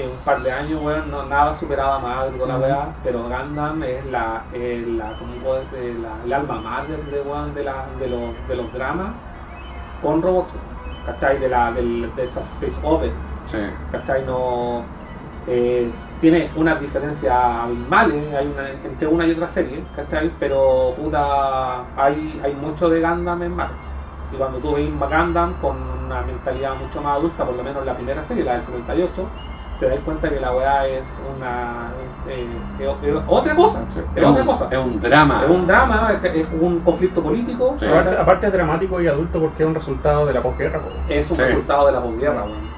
en 0.03 0.11
un 0.12 0.22
par 0.24 0.42
de 0.42 0.51
años, 0.53 0.80
bueno, 0.80 1.07
no, 1.07 1.26
nada 1.26 1.55
superaba 1.55 1.99
más 2.01 2.32
de 2.32 2.47
la 2.47 2.55
Ujú. 2.57 2.62
weá, 2.64 3.01
pero 3.03 3.22
Gundam 3.28 3.82
es 3.84 4.05
la, 4.07 4.49
es 4.51 4.86
la, 4.86 5.16
¿cómo 5.16 5.40
puedo 5.40 5.64
decir? 5.66 6.01
la, 6.01 6.22
el 6.22 6.32
alma 6.32 6.61
mater 6.61 7.05
de, 7.05 7.20
weón, 7.22 7.55
de, 7.55 7.64
la, 7.64 7.90
de, 7.97 8.09
los, 8.09 8.47
de 8.47 8.57
los 8.57 8.72
dramas 8.72 9.16
con 9.99 10.22
robots, 10.22 10.55
¿cachai? 11.03 11.38
De, 11.38 11.49
la, 11.49 11.72
del, 11.72 12.14
de 12.14 12.24
esas 12.24 12.49
space 12.53 12.78
opera. 12.82 13.14
Sí. 13.47 13.59
¿cachai? 13.90 14.24
No, 14.24 14.97
eh, 15.47 16.01
tiene 16.18 16.53
unas 16.57 16.80
diferencias 16.80 17.32
abismales 17.34 18.34
hay 18.34 18.49
una- 18.49 18.70
entre 18.70 19.07
una 19.09 19.26
y 19.26 19.32
otra 19.32 19.49
serie, 19.49 19.90
¿cachai? 19.92 20.38
Pero 20.38 20.95
puta, 20.97 21.92
hay, 21.97 22.40
hay 22.42 22.55
mucho 22.55 22.88
de 22.88 23.01
Gundam 23.01 23.42
en 23.42 23.55
Macros. 23.55 23.95
Y 24.30 24.36
cuando 24.36 24.61
tú 24.61 24.74
ves 24.74 24.90
Gundam 24.99 25.59
con 25.59 25.76
una 25.80 26.22
mentalidad 26.22 26.76
mucho 26.76 27.03
más 27.03 27.16
adulta, 27.18 27.45
por 27.47 27.55
lo 27.57 27.62
menos 27.64 27.84
la 27.84 27.95
primera 27.97 28.24
serie, 28.24 28.45
la 28.45 28.55
del 28.55 28.62
78, 28.62 29.38
te 29.81 29.89
das 29.89 29.99
cuenta 30.05 30.31
que 30.31 30.39
la 30.41 30.53
weá 30.53 30.87
es 30.87 31.05
una 31.37 31.91
eh, 32.29 32.47
es- 32.79 32.87
es 33.11 33.16
otra 33.27 33.55
cosa, 33.55 33.81
Sí. 33.93 34.01
es, 34.01 34.22
Es 34.22 34.25
otra 34.29 34.41
un- 34.43 34.47
cosa. 34.47 34.68
Es 34.70 34.79
un 34.79 35.01
drama. 35.01 35.43
Es 35.45 35.51
un 35.51 35.66
drama, 35.66 36.12
es, 36.12 36.25
es 36.25 36.47
un 36.53 36.81
conflicto 36.81 37.22
político. 37.22 37.77
Aparte, 37.87 38.16
aparte 38.18 38.47
es 38.47 38.53
dramático 38.53 39.01
y 39.01 39.09
adulto 39.09 39.41
porque 39.41 39.62
es 39.62 39.68
un 39.68 39.75
resultado 39.75 40.27
de 40.27 40.33
la 40.33 40.43
posguerra. 40.43 40.79
po. 40.81 40.89
es 41.09 41.31
un 41.31 41.37
Sí. 41.37 41.43
resultado 41.43 41.87
de 41.87 41.93
la 41.93 42.01
posguerra, 42.01 42.45
weón. 42.45 42.75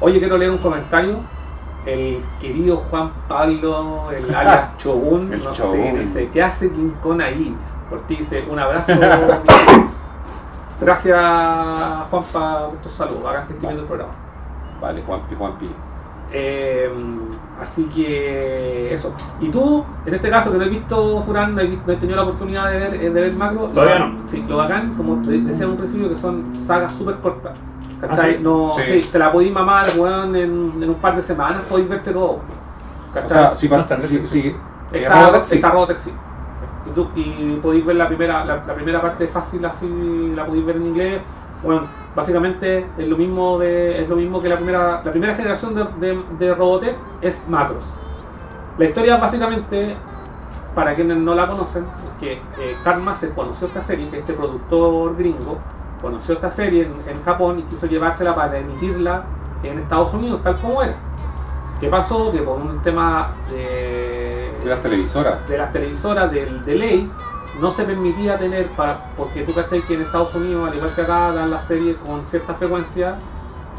Oye, 0.00 0.18
quiero 0.20 0.36
leer 0.38 0.50
un 0.52 0.58
comentario. 0.58 1.16
El 1.86 2.20
querido 2.40 2.76
Juan 2.90 3.12
Pablo, 3.28 4.10
el 4.10 4.34
alias 4.34 4.76
Chogun, 4.78 5.32
El 5.32 5.42
no 5.44 5.54
sé, 5.54 5.92
dice, 6.00 6.28
¿qué 6.32 6.42
hace 6.42 6.70
King 6.70 6.90
Kong 7.00 7.20
ahí? 7.22 7.56
Por 7.88 8.00
ti 8.08 8.16
dice, 8.16 8.44
un 8.50 8.58
abrazo. 8.58 8.92
Gracias, 10.80 11.16
Juanpa, 12.10 12.66
por 12.68 12.76
tus 12.82 12.92
saludos. 12.92 13.24
Hagan 13.26 13.46
que 13.46 13.52
esté 13.54 13.66
viendo 13.66 13.82
el 13.82 13.88
programa. 13.88 14.12
Vale, 14.80 15.02
Juanpi, 15.06 15.34
Juanpi. 15.34 15.70
Eh, 16.28 16.90
así 17.56 17.88
que 17.88 18.92
eso. 18.92 19.14
Y 19.38 19.48
tú, 19.50 19.86
en 20.04 20.14
este 20.14 20.30
caso 20.30 20.50
que 20.52 20.58
no 20.58 20.64
he 20.64 20.68
visto 20.68 21.22
Furán, 21.22 21.54
no 21.54 21.60
he, 21.60 21.66
visto- 21.66 21.84
no 21.86 21.92
he 21.92 21.96
tenido 21.96 22.16
la 22.16 22.22
oportunidad 22.24 22.70
de 22.70 22.78
ver, 22.78 22.94
eh, 22.94 23.10
de 23.10 23.20
ver 23.20 23.34
Macro. 23.34 23.68
Todavía 23.68 23.98
lo- 23.98 24.08
no. 24.08 24.26
Sí, 24.26 24.44
lo 24.48 24.56
bacán, 24.56 24.94
como 24.96 25.22
te 25.22 25.30
decía 25.40 25.64
en 25.64 25.70
un 25.70 25.76
principio, 25.76 26.08
que 26.08 26.16
son 26.16 26.54
sagas 26.54 26.94
súper 26.94 27.16
cortas. 27.20 27.54
¿Ah, 28.02 28.16
sí? 28.16 28.36
No, 28.40 28.72
Sí. 28.74 29.02
sí, 29.02 29.08
te 29.10 29.18
la 29.18 29.32
podéis 29.32 29.52
mamar, 29.52 29.86
weón, 29.98 30.36
en, 30.36 30.82
en 30.82 30.88
un 30.90 31.00
par 31.00 31.16
de 31.16 31.22
semanas 31.22 31.64
podéis 31.68 31.88
verte 31.88 32.12
todo. 32.12 32.42
Está 33.14 33.20
está, 33.20 33.54
Robotech, 35.08 35.44
sí. 35.44 35.54
está 35.56 35.70
Robotech, 35.70 35.98
sí. 36.00 36.14
Y, 36.84 36.90
tú, 36.90 37.10
y 37.14 37.56
podéis 37.56 37.84
ver 37.84 37.96
la 37.96 38.06
primera, 38.06 38.44
la, 38.44 38.62
la 38.66 38.74
primera 38.74 39.00
parte 39.00 39.26
fácil 39.28 39.64
así, 39.64 40.32
la 40.34 40.46
podéis 40.46 40.64
ver 40.66 40.76
en 40.76 40.86
inglés. 40.86 41.22
Bueno, 41.62 41.82
básicamente 42.14 42.86
es 42.98 43.08
lo 43.08 43.16
mismo 43.16 43.58
de, 43.58 44.02
es 44.02 44.08
lo 44.08 44.16
mismo 44.16 44.40
que 44.40 44.48
la 44.48 44.56
primera, 44.56 45.02
la 45.02 45.10
primera 45.10 45.34
generación 45.34 45.74
de, 45.74 45.84
de, 45.98 46.22
de 46.38 46.54
Robotech 46.54 46.96
es 47.22 47.36
Macros. 47.48 47.82
La 48.78 48.84
historia 48.84 49.16
básicamente, 49.16 49.96
para 50.74 50.94
quienes 50.94 51.16
no 51.16 51.34
la 51.34 51.46
conocen, 51.46 51.84
es 51.84 52.20
que 52.20 52.32
eh, 52.34 52.76
Karl 52.84 53.02
Masser 53.02 53.30
conoció 53.30 53.68
esta 53.68 53.82
serie, 53.82 54.08
que 54.10 54.18
este 54.18 54.34
productor 54.34 55.16
gringo 55.16 55.58
conoció 56.02 56.34
esta 56.34 56.50
serie 56.50 56.82
en, 56.82 57.16
en 57.16 57.22
Japón 57.24 57.58
y 57.58 57.62
quiso 57.64 57.86
llevársela 57.86 58.34
para 58.34 58.58
emitirla 58.58 59.24
en 59.62 59.78
Estados 59.78 60.12
Unidos, 60.12 60.42
tal 60.44 60.56
como 60.60 60.82
era. 60.82 60.94
¿Qué 61.80 61.88
pasó? 61.88 62.30
Que 62.30 62.38
por 62.38 62.58
un 62.58 62.80
tema 62.82 63.30
de, 63.50 64.50
de 64.62 64.70
las 64.70 64.82
televisoras. 64.82 65.46
de 65.48 65.58
las 65.58 65.72
televisoras 65.72 66.30
del 66.30 66.64
de 66.64 66.74
ley 66.74 67.10
no 67.58 67.70
se 67.70 67.84
permitía 67.84 68.38
tener 68.38 68.74
para 68.74 69.00
porque 69.14 69.42
tú 69.42 69.54
cachai 69.54 69.82
que 69.82 69.94
en 69.94 70.02
Estados 70.02 70.34
Unidos 70.34 70.68
al 70.68 70.74
igual 70.74 70.94
que 70.94 71.02
acá 71.02 71.32
dan 71.32 71.50
las 71.50 71.64
series 71.66 71.96
con 71.98 72.26
cierta 72.26 72.54
frecuencia 72.54 73.18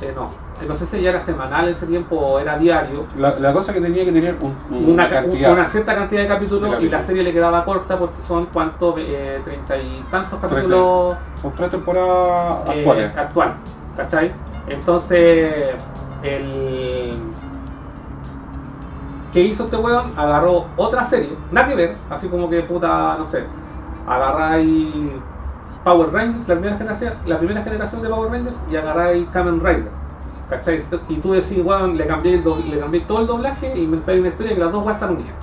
eh, 0.01 0.11
no 0.15 0.33
no 0.67 0.75
sé 0.75 0.87
si 0.87 1.01
ya 1.01 1.09
era 1.11 1.21
semanal 1.21 1.67
en 1.67 1.75
ese 1.75 1.85
tiempo 1.85 2.15
o 2.17 2.39
era 2.39 2.57
diario 2.57 3.07
La, 3.15 3.37
la 3.39 3.53
cosa 3.53 3.73
que 3.73 3.81
tenía 3.81 4.03
que 4.05 4.11
tener 4.11 4.37
un- 4.41 4.59
un- 4.69 4.89
una, 4.89 5.05
una 5.05 5.09
cantidad. 5.09 5.53
una 5.53 5.67
cierta 5.67 5.95
cantidad 5.95 6.21
de 6.21 6.27
capítulos, 6.27 6.81
y 6.81 6.89
la 6.89 7.01
serie 7.03 7.23
le 7.23 7.31
quedaba 7.33 7.63
corta 7.63 7.97
porque 7.97 8.23
son 8.23 8.47
cuántos 8.47 8.95
eh, 8.97 9.41
treinta 9.43 9.77
y 9.77 10.03
tantos 10.05 10.39
capítulos 10.39 11.17
Son 11.35 11.53
tres 11.53 11.69
temporadas 11.69 12.63
eh, 12.75 12.79
actuales. 12.79 13.15
actual, 13.15 13.57
¿cachai? 13.95 14.35
Entonces, 14.65 15.75
el. 16.21 17.35
¿Qué 19.31 19.41
hizo 19.41 19.65
este 19.65 19.77
weón? 19.77 20.13
Agarró 20.15 20.71
otra 20.75 21.05
serie, 21.05 21.37
nada 21.51 21.67
que 21.67 21.75
ver, 21.75 21.97
así 22.09 22.29
como 22.29 22.49
que 22.49 22.63
puta, 22.63 23.15
no 23.17 23.25
sé, 23.25 23.49
agarráis 24.07 25.13
Power 25.83 26.11
Rangers, 26.11 26.47
la 26.47 26.55
primera 26.55 26.77
generación, 26.77 27.13
la 27.25 27.37
primera 27.37 27.61
generación 27.63 28.01
de 28.01 28.09
Power 28.09 28.31
Rangers, 28.31 28.57
y 28.71 28.75
agarráis 28.75 29.27
Kamen 29.29 29.59
Rider. 29.59 29.91
¿Cachai? 30.49 30.81
Y 31.09 31.15
tú 31.17 31.33
decís, 31.33 31.59
weón, 31.63 31.97
le 31.97 32.07
cambié, 32.07 32.35
el 32.35 32.43
do- 32.43 32.57
le 32.69 32.79
cambié 32.79 33.01
todo 33.01 33.19
el 33.21 33.27
doblaje 33.27 33.73
e 33.73 33.79
inventáis 33.79 34.19
una 34.21 34.29
historia 34.29 34.53
que 34.53 34.59
las 34.61 34.71
dos 34.71 34.83
weas 34.85 34.95
están 34.95 35.15
unidas. 35.15 35.35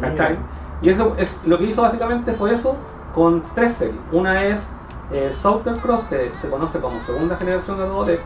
¿Cachai? 0.00 0.38
Y 0.82 0.88
eso 0.90 1.14
es 1.18 1.36
lo 1.46 1.58
que 1.58 1.64
hizo 1.64 1.82
básicamente 1.82 2.32
fue 2.34 2.54
eso 2.54 2.76
con 3.12 3.42
tres 3.54 3.74
series. 3.74 4.02
Una 4.12 4.44
es 4.44 4.68
eh, 5.10 5.32
Southern 5.32 5.78
Cross, 5.80 6.04
que 6.04 6.30
se 6.40 6.48
conoce 6.48 6.78
como 6.80 7.00
segunda 7.00 7.36
generación 7.36 7.78
de 7.78 7.86
Robotech, 7.86 8.20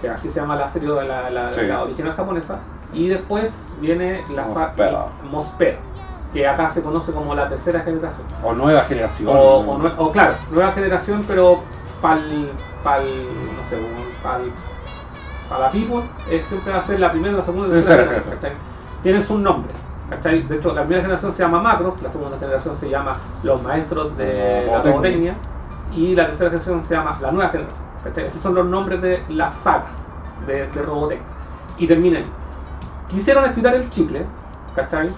que 0.00 0.08
así 0.08 0.28
se 0.28 0.40
llama 0.40 0.56
la 0.56 0.68
serie 0.68 0.88
de 0.90 1.04
la, 1.04 1.30
la- 1.30 1.52
Sí. 1.52 1.62
la 1.62 1.82
original 1.82 2.12
japonesa. 2.14 2.58
Y 2.92 3.08
después 3.08 3.64
viene 3.80 4.22
la 4.34 4.46
Mospera. 4.46 5.06
Mospera, 5.30 5.78
que 6.32 6.46
acá 6.46 6.70
se 6.70 6.82
conoce 6.82 7.12
como 7.12 7.34
la 7.34 7.48
tercera 7.48 7.80
generación. 7.80 8.26
O 8.44 8.52
nueva 8.52 8.82
generación. 8.82 9.28
O, 9.28 9.32
o 9.58 9.78
nue- 9.78 9.94
o 9.98 10.12
claro, 10.12 10.34
nueva 10.50 10.72
generación, 10.72 11.24
pero 11.26 11.60
pal 12.00 12.22
no 13.56 13.62
sé, 13.64 13.76
pal, 14.22 14.42
para 15.48 15.66
la 15.66 15.70
people, 15.70 16.02
eh, 16.30 16.42
siempre 16.48 16.72
va 16.72 16.78
a 16.78 16.82
ser 16.82 17.00
la 17.00 17.10
primera, 17.10 17.36
la 17.36 17.44
segunda 17.44 17.66
y 17.68 17.70
la 17.70 17.76
tercera 17.76 18.04
generación. 18.04 18.34
¿cachai? 18.36 18.52
Tienen 19.02 19.22
su 19.24 19.38
nombre. 19.38 19.72
¿cachai? 20.08 20.42
De 20.42 20.56
hecho, 20.56 20.72
la 20.74 20.82
primera 20.82 21.02
generación 21.02 21.32
se 21.32 21.42
llama 21.42 21.60
Macros, 21.60 22.00
la 22.02 22.08
segunda 22.08 22.38
generación 22.38 22.76
se 22.76 22.88
llama 22.88 23.16
Los 23.42 23.62
Maestros 23.62 24.16
de 24.16 24.66
la 24.66 24.82
Robotecnia. 24.82 24.92
Robotecnia, 24.92 25.34
y 25.92 26.14
la 26.14 26.26
tercera 26.26 26.50
generación 26.50 26.84
se 26.84 26.94
llama 26.94 27.18
la 27.20 27.32
nueva 27.32 27.50
generación. 27.50 27.84
¿cachai? 28.04 28.24
Esos 28.26 28.40
son 28.40 28.54
los 28.54 28.66
nombres 28.66 29.02
de 29.02 29.22
las 29.28 29.56
sagas 29.58 29.90
de, 30.46 30.66
de 30.68 30.82
Robotech. 30.82 31.20
Y 31.78 31.86
termina 31.86 32.18
ahí. 32.18 32.26
Quisieron 33.10 33.44
estirar 33.46 33.74
el 33.74 33.90
chicle, 33.90 34.24
¿cachai? 34.76 35.10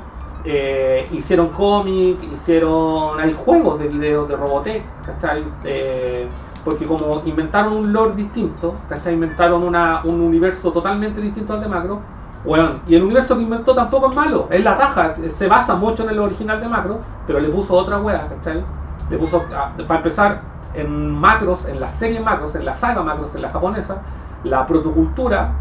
Eh, 0.44 1.06
hicieron 1.12 1.48
cómic, 1.48 2.22
hicieron. 2.32 3.20
hay 3.20 3.32
juegos 3.32 3.78
de 3.78 3.88
videos 3.88 4.28
de 4.28 4.36
Robotech, 4.36 4.82
¿cachai? 5.06 5.44
Eh, 5.64 6.26
porque 6.64 6.86
como 6.86 7.22
inventaron 7.24 7.72
un 7.74 7.92
lore 7.92 8.14
distinto, 8.14 8.74
¿cachai? 8.88 9.14
Inventaron 9.14 9.62
una, 9.62 10.02
un 10.04 10.20
universo 10.20 10.72
totalmente 10.72 11.20
distinto 11.20 11.54
al 11.54 11.60
de 11.60 11.68
Macro. 11.68 12.00
Bueno, 12.44 12.80
y 12.88 12.96
el 12.96 13.04
universo 13.04 13.36
que 13.36 13.42
inventó 13.42 13.74
tampoco 13.74 14.10
es 14.10 14.16
malo, 14.16 14.48
es 14.50 14.64
la 14.64 14.74
raja, 14.74 15.14
se 15.32 15.46
basa 15.46 15.76
mucho 15.76 16.02
en 16.02 16.10
el 16.10 16.18
original 16.18 16.60
de 16.60 16.68
Macro, 16.68 16.98
pero 17.24 17.38
le 17.38 17.48
puso 17.48 17.74
otra 17.74 18.00
wea, 18.00 18.28
¿cachai? 18.28 18.64
Le 19.10 19.16
puso, 19.16 19.44
ah, 19.54 19.70
para 19.86 19.98
empezar, 19.98 20.40
en 20.74 21.10
Macros, 21.10 21.66
en 21.66 21.78
la 21.78 21.90
serie 21.90 22.18
Macros, 22.20 22.56
en 22.56 22.64
la 22.64 22.74
saga 22.74 23.02
Macros, 23.02 23.34
en 23.36 23.42
la 23.42 23.50
japonesa, 23.50 23.98
la 24.42 24.66
protocultura 24.66 25.52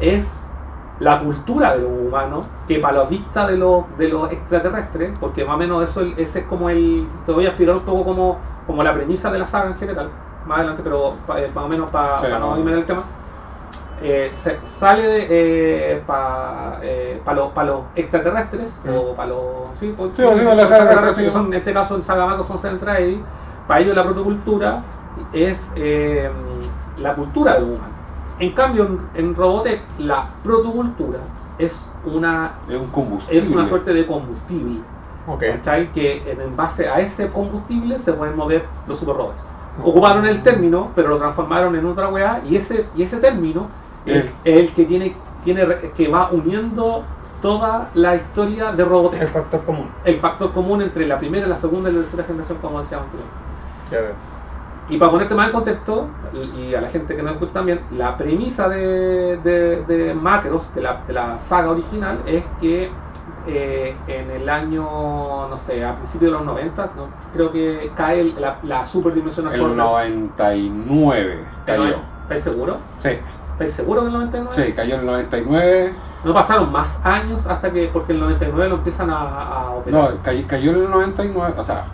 es 0.00 0.43
la 1.00 1.20
cultura 1.20 1.74
de 1.74 1.82
los 1.82 1.90
humanos, 1.90 2.46
que 2.68 2.78
para 2.78 2.98
la 2.98 3.04
vista 3.04 3.46
de 3.46 3.56
los 3.56 3.84
de 3.98 4.08
los 4.08 4.30
extraterrestres, 4.32 5.12
porque 5.18 5.44
más 5.44 5.56
o 5.56 5.58
menos 5.58 5.90
eso 5.90 6.02
ese 6.16 6.40
es 6.40 6.46
como 6.46 6.70
el. 6.70 7.06
Te 7.26 7.32
voy 7.32 7.44
a 7.46 7.48
explicar 7.48 7.74
un 7.76 7.82
poco 7.84 8.04
como, 8.04 8.38
como 8.66 8.82
la 8.82 8.92
premisa 8.92 9.30
de 9.30 9.38
la 9.40 9.46
saga 9.48 9.70
en 9.70 9.76
general, 9.76 10.08
más 10.44 10.58
adelante, 10.58 10.82
pero 10.84 11.14
pa- 11.26 11.40
eh, 11.40 11.50
más 11.54 11.64
o 11.64 11.68
menos 11.68 11.90
para 11.90 12.20
Sí, 12.20 12.26
no 12.30 12.38
no. 12.38 12.58
irme 12.58 12.72
del 12.72 12.84
tema. 12.84 13.02
Eh, 14.02 14.32
se- 14.34 14.58
sale 14.66 15.02
de, 15.06 16.02
para 16.06 17.34
los, 17.34 17.52
pa 17.52 17.64
los 17.64 17.80
extraterrestres, 17.94 18.80
Mm. 18.84 18.88
o 18.96 19.14
para 19.16 19.28
los. 19.28 19.78
Sí, 19.78 19.94
pues, 19.96 20.10
Sí, 20.16 20.22
sí, 20.22 20.28
la 20.44 20.56
saga 20.56 20.62
extraterrestres, 20.62 21.26
que 21.26 21.32
son, 21.32 21.46
en 21.46 21.54
este 21.54 21.72
caso 21.72 21.96
en 21.96 22.02
Saga 22.02 22.26
Macro 22.26 22.44
son 22.44 22.58
Centraedi, 22.58 23.20
para 23.66 23.80
ellos 23.80 23.96
la 23.96 24.04
protocultura 24.04 24.82
es 25.32 25.72
eh, 25.76 26.30
la 26.98 27.14
cultura 27.14 27.54
del 27.54 27.64
humano. 27.64 27.93
En 28.38 28.52
cambio, 28.52 28.86
en, 28.86 29.00
en 29.14 29.34
Robotech, 29.34 29.82
la 29.98 30.28
protocultura 30.42 31.20
es 31.58 31.88
una, 32.04 32.52
Es 32.68 32.76
un 32.76 32.88
combustible. 32.88 33.40
es 33.40 33.48
una 33.48 33.66
suerte 33.66 33.92
de 33.92 34.06
combustible. 34.06 34.80
Ok. 35.26 35.40
¿cachai? 35.40 35.92
Que 35.92 36.22
en, 36.30 36.56
base 36.56 36.88
a 36.88 37.00
ese 37.00 37.28
combustible 37.28 37.98
se 38.00 38.12
pueden 38.12 38.36
mover 38.36 38.64
los 38.86 38.98
superrobots. 38.98 39.40
Ocuparon 39.82 40.26
el 40.26 40.42
término, 40.42 40.90
pero 40.94 41.08
lo 41.08 41.18
transformaron 41.18 41.74
en 41.74 41.84
otra 41.86 42.08
weá, 42.08 42.42
y 42.48 42.56
ese, 42.56 42.86
y 42.94 43.02
ese 43.02 43.16
término 43.16 43.66
es 44.06 44.32
el 44.44 44.72
que 44.72 44.84
tiene, 44.84 45.16
tiene 45.44 45.66
que 45.96 46.08
va 46.08 46.30
uniendo 46.30 47.02
toda 47.42 47.90
la 47.94 48.14
historia 48.14 48.72
de 48.72 48.82
El 48.82 48.88
Robotech. 48.88 49.28
factor 49.28 49.64
común. 49.64 49.88
El 50.04 50.16
factor 50.16 50.52
común 50.52 50.82
entre 50.82 51.06
la 51.06 51.18
primera, 51.18 51.46
la 51.46 51.56
segunda 51.56 51.90
y 51.90 51.92
la 51.94 52.00
tercera 52.00 52.24
generación, 52.24 52.58
como 52.60 52.80
decíamos 52.80 53.06
anteriormente. 53.06 54.33
Y 54.86 54.98
para 54.98 55.10
ponerte 55.12 55.34
más 55.34 55.46
en 55.46 55.52
contexto, 55.52 56.18
y, 56.30 56.38
y 56.68 56.74
a 56.74 56.80
la 56.82 56.90
gente 56.90 57.16
que 57.16 57.22
nos 57.22 57.32
escucha 57.34 57.54
también, 57.54 57.86
la 57.90 58.16
premisa 58.18 58.68
de, 58.68 59.38
de, 59.38 59.84
de 59.84 60.14
Macros, 60.14 60.72
de 60.74 60.82
la, 60.82 61.04
de 61.06 61.12
la 61.14 61.40
saga 61.40 61.70
original, 61.70 62.22
es 62.26 62.44
que 62.58 63.02
eh, 63.42 64.04
en 64.06 64.30
el 64.30 64.48
año, 64.48 65.48
no 65.48 65.56
sé, 65.56 65.82
a 65.84 65.96
principios 65.96 66.32
de 66.32 66.36
los 66.38 66.46
90, 66.46 66.92
¿no? 66.96 67.14
creo 67.32 67.50
que 67.50 67.94
cae 67.96 68.20
el- 68.20 68.40
la, 68.40 68.58
la 68.62 68.84
superdimensional 68.86 69.54
El 69.54 69.60
Fortress. 69.60 69.78
99 69.78 71.46
cayó. 71.64 71.96
¿Estáis 72.22 72.44
seguros? 72.44 72.76
Sí, 72.98 73.08
¿Estáis 73.08 73.72
seguros 73.74 74.04
que 74.04 74.08
el 74.08 74.12
99? 74.14 74.66
sí, 74.66 74.72
cayó 74.74 74.94
en 74.94 75.00
el 75.00 75.06
99. 75.06 75.94
No 76.24 76.34
pasaron 76.34 76.72
más 76.72 76.98
años 77.04 77.46
hasta 77.46 77.72
que, 77.72 77.88
porque 77.88 78.12
el 78.12 78.20
99 78.20 78.68
lo 78.68 78.76
empiezan 78.76 79.10
a, 79.10 79.16
a 79.18 79.70
operar. 79.70 80.12
No, 80.14 80.22
cayó, 80.22 80.46
cayó 80.46 80.70
en 80.72 80.76
el 80.84 80.90
99. 80.90 81.54
O 81.56 81.64
sea, 81.64 81.86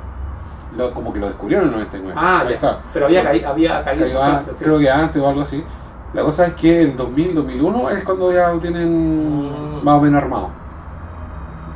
lo- 0.77 0.93
como 0.93 1.13
que 1.13 1.19
lo 1.21 1.27
descubrieron 1.29 1.67
en 1.67 1.71
el 1.75 1.77
99. 1.81 2.15
ah, 2.21 2.41
Ahí 2.41 2.49
ya. 2.49 2.55
está. 2.55 2.79
Pero 2.93 3.07
había, 3.07 3.23
caí- 3.25 3.45
había 3.45 3.85
caído. 3.85 4.23
An- 4.23 4.37
antes, 4.37 4.57
sí. 4.57 4.65
creo 4.65 4.79
que 4.79 4.91
antes 4.91 5.23
o 5.23 5.29
algo 5.29 5.43
así. 5.43 5.65
La 6.13 6.23
cosa 6.23 6.47
es 6.47 6.55
que 6.55 6.83
el 6.83 6.97
2000, 6.97 7.35
2001 7.35 7.91
es 7.91 8.03
cuando 8.05 8.33
ya 8.33 8.49
lo 8.49 8.59
tienen 8.59 9.79
Mm. 9.79 9.85
más 9.85 9.95
o 9.95 10.01
menos 10.01 10.23
armado. 10.23 10.51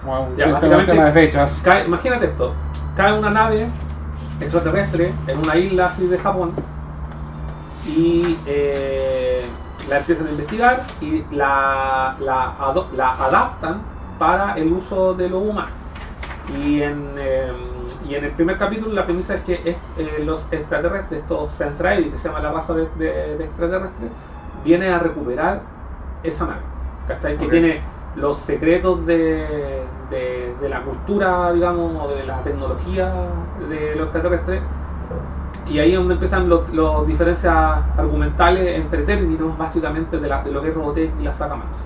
Bueno, 0.04 0.28
Ya, 0.36 0.48
básicamente- 0.52 0.92
tema 0.92 1.04
de 1.06 1.12
fechas. 1.12 1.60
Cae- 1.64 1.86
imagínate 1.86 2.26
esto, 2.26 2.52
cae 2.96 3.18
una 3.18 3.30
nave 3.30 3.68
extraterrestre 4.40 5.12
en 5.26 5.38
una 5.38 5.56
isla 5.56 5.86
así 5.86 6.06
de 6.06 6.18
Japón 6.18 6.52
y 7.86 8.36
eh, 8.46 9.46
la 9.88 9.98
empiezan 9.98 10.26
a 10.26 10.30
investigar 10.30 10.82
y 11.00 11.22
la, 11.34 12.16
la, 12.20 12.52
la 12.96 13.10
adaptan 13.12 13.80
para 14.18 14.54
el 14.54 14.72
uso 14.72 15.14
de 15.14 15.28
los 15.28 15.42
humanos. 15.42 15.70
Y 16.58 16.82
en, 16.82 17.14
eh, 17.18 17.52
y 18.04 18.14
en 18.14 18.24
el 18.24 18.32
primer 18.32 18.56
capítulo 18.58 18.92
la 18.92 19.04
premisa 19.04 19.34
es 19.36 19.42
que 19.42 19.54
es, 19.64 19.76
eh, 19.96 20.22
los 20.24 20.40
extraterrestres, 20.50 21.20
estos 21.20 21.52
Centraedi, 21.56 22.10
que 22.10 22.18
se 22.18 22.28
llama 22.28 22.40
la 22.40 22.52
raza 22.52 22.74
de, 22.74 22.86
de- 22.96 23.36
de 23.38 23.44
extraterrestres, 23.44 24.10
viene 24.64 24.88
a 24.88 24.98
recuperar 24.98 25.62
esa 26.22 26.46
nave. 26.46 26.60
¿cachai? 27.06 27.36
Que 27.36 27.44
Ok. 27.44 27.50
tiene 27.50 27.82
los 28.16 28.36
secretos 28.38 29.04
de, 29.06 29.86
de- 30.10 30.56
de 30.60 30.68
la 30.68 30.82
cultura, 30.82 31.52
digamos, 31.52 32.04
o 32.04 32.08
de 32.14 32.24
la 32.24 32.42
tecnología 32.42 33.12
de 33.68 33.94
los 33.96 34.04
extraterrestres. 34.06 34.62
Y 35.66 35.78
ahí 35.78 35.92
es 35.92 35.98
donde 35.98 36.14
empiezan 36.14 36.48
los, 36.48 36.68
los 36.70 37.06
diferencias 37.06 37.54
argumentales 37.96 38.78
entre 38.78 39.02
términos, 39.02 39.56
básicamente, 39.56 40.18
de, 40.18 40.28
la- 40.28 40.42
de 40.42 40.50
lo 40.50 40.62
que 40.62 40.68
es 40.68 40.74
Robotech 40.74 41.10
y 41.18 41.22
la 41.22 41.34
saga 41.34 41.56
Manos. 41.56 41.78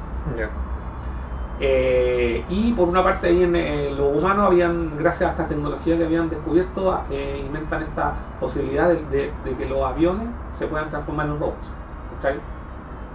Eh, 1.61 2.47
y 2.49 2.73
por 2.75 2.89
una 2.89 3.03
parte 3.03 3.29
ahí 3.29 3.43
en 3.43 3.57
eh, 3.57 3.91
los 3.91 4.15
humanos 4.17 4.47
habían, 4.47 4.97
gracias 4.97 5.29
a 5.29 5.33
esta 5.33 5.49
tecnología 5.49 5.97
que 5.99 6.05
habían 6.05 6.29
descubierto, 6.31 7.05
eh, 7.11 7.43
inventan 7.45 7.83
esta 7.83 8.29
posibilidad 8.39 8.89
de, 8.89 9.05
de- 9.07 9.41
de 9.43 9.57
que 9.57 9.67
los 9.67 9.85
aviones 9.85 10.37
se 10.53 10.69
puedan 10.69 10.91
transformar 10.91 11.27
en 11.27 11.39
robots. 11.41 11.77
¿cachai? 12.09 12.43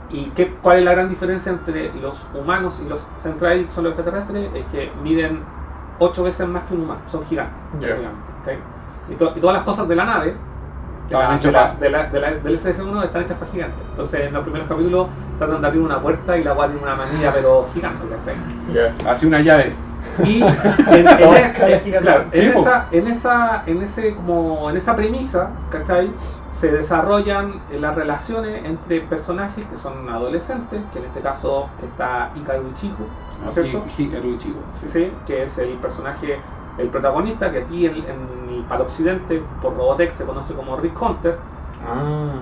¿Y 0.09 0.31
qué, 0.33 0.59
cuál 0.61 0.79
es 0.79 0.85
la 0.85 0.91
gran 0.93 1.09
diferencia 1.09 1.51
entre 1.51 1.93
los 1.95 2.29
humanos 2.33 2.79
y 2.79 2.85
los 2.85 3.13
Centraedi, 3.17 3.65
que 3.67 3.71
son 3.73 3.85
los 3.85 3.91
extraterrestres? 3.93 4.53
Es 4.53 4.67
que 4.67 4.93
miden 4.95 5.53
ocho 5.97 6.23
veces 6.23 6.47
más 6.47 6.65
que 6.65 6.73
un 6.75 6.81
humano, 6.81 7.01
son 7.07 7.25
gigantes. 7.25 7.57
Y 9.07 9.15
todas 9.15 9.53
las 9.55 9.63
cosas 9.63 9.87
de 9.87 9.95
la 9.95 10.05
nave, 10.05 10.45
de 11.18 11.24
Estaban 11.24 11.30
la, 11.30 11.36
hechas 11.70 11.80
de 11.80 11.89
la- 11.89 12.05
de 12.05 12.20
la- 12.20 12.30
de 12.32 12.38
la- 12.38 12.43
del 12.43 12.55
SF1 12.59 13.03
están 13.03 13.22
hechas 13.24 13.38
para 13.38 13.51
gigantes. 13.51 13.80
Entonces 13.91 14.22
en 14.22 14.34
los 14.34 14.43
primeros 14.43 14.68
capítulos 14.68 15.07
tratan 15.38 15.61
de 15.61 15.68
abrir 15.68 15.82
una 15.82 15.99
puerta 16.01 16.38
y 16.38 16.43
la 16.43 16.51
agua 16.51 16.68
tiene 16.68 16.82
una 16.84 16.95
manilla 16.95 17.32
pero 17.34 17.68
gigante, 17.74 18.05
¿cachai? 18.07 18.36
Ya. 18.74 19.11
Hace 19.11 19.28
una 19.28 19.41
llave. 19.41 19.74
Y 20.26 20.41
en, 20.91 22.49
esa, 22.49 22.86
en 22.91 23.07
esa, 23.07 23.64
en 23.66 23.82
ese 23.82 24.16
como 24.16 24.70
en 24.70 24.78
esa 24.78 24.95
premisa, 24.95 25.49
¿cachai? 25.72 26.11
Se 26.53 26.72
desarrollan 26.72 27.53
las 27.80 27.95
relaciones 27.95 28.64
entre 28.64 29.01
personajes 29.01 29.66
que 29.66 29.78
son 29.78 30.07
adolescentes, 30.09 30.82
que 30.93 30.99
en 30.99 31.05
este 31.05 31.20
caso 31.20 31.68
está 31.84 32.30
Ikaru 32.36 32.70
Ichigo, 32.78 33.05
¿no 33.43 33.49
es 33.49 33.55
cierto? 33.55 33.84
Hi- 33.97 34.11
el 34.16 34.38
chico. 34.38 34.59
sí. 34.82 34.88
Sí, 34.93 35.11
que 35.26 35.43
es 35.43 35.57
el 35.57 35.72
personaje, 35.74 36.38
el 36.78 36.88
protagonista, 36.88 37.51
que 37.51 37.59
aquí 37.59 37.86
en, 37.86 37.95
en- 37.97 38.63
para 38.67 38.82
el 38.82 38.88
occidente, 38.88 39.43
por 39.61 39.76
Robotech, 39.76 40.13
se 40.13 40.24
conoce 40.24 40.53
como 40.53 40.78
Rick 40.78 40.99
Hunter. 41.01 41.38
Ah. 41.86 42.34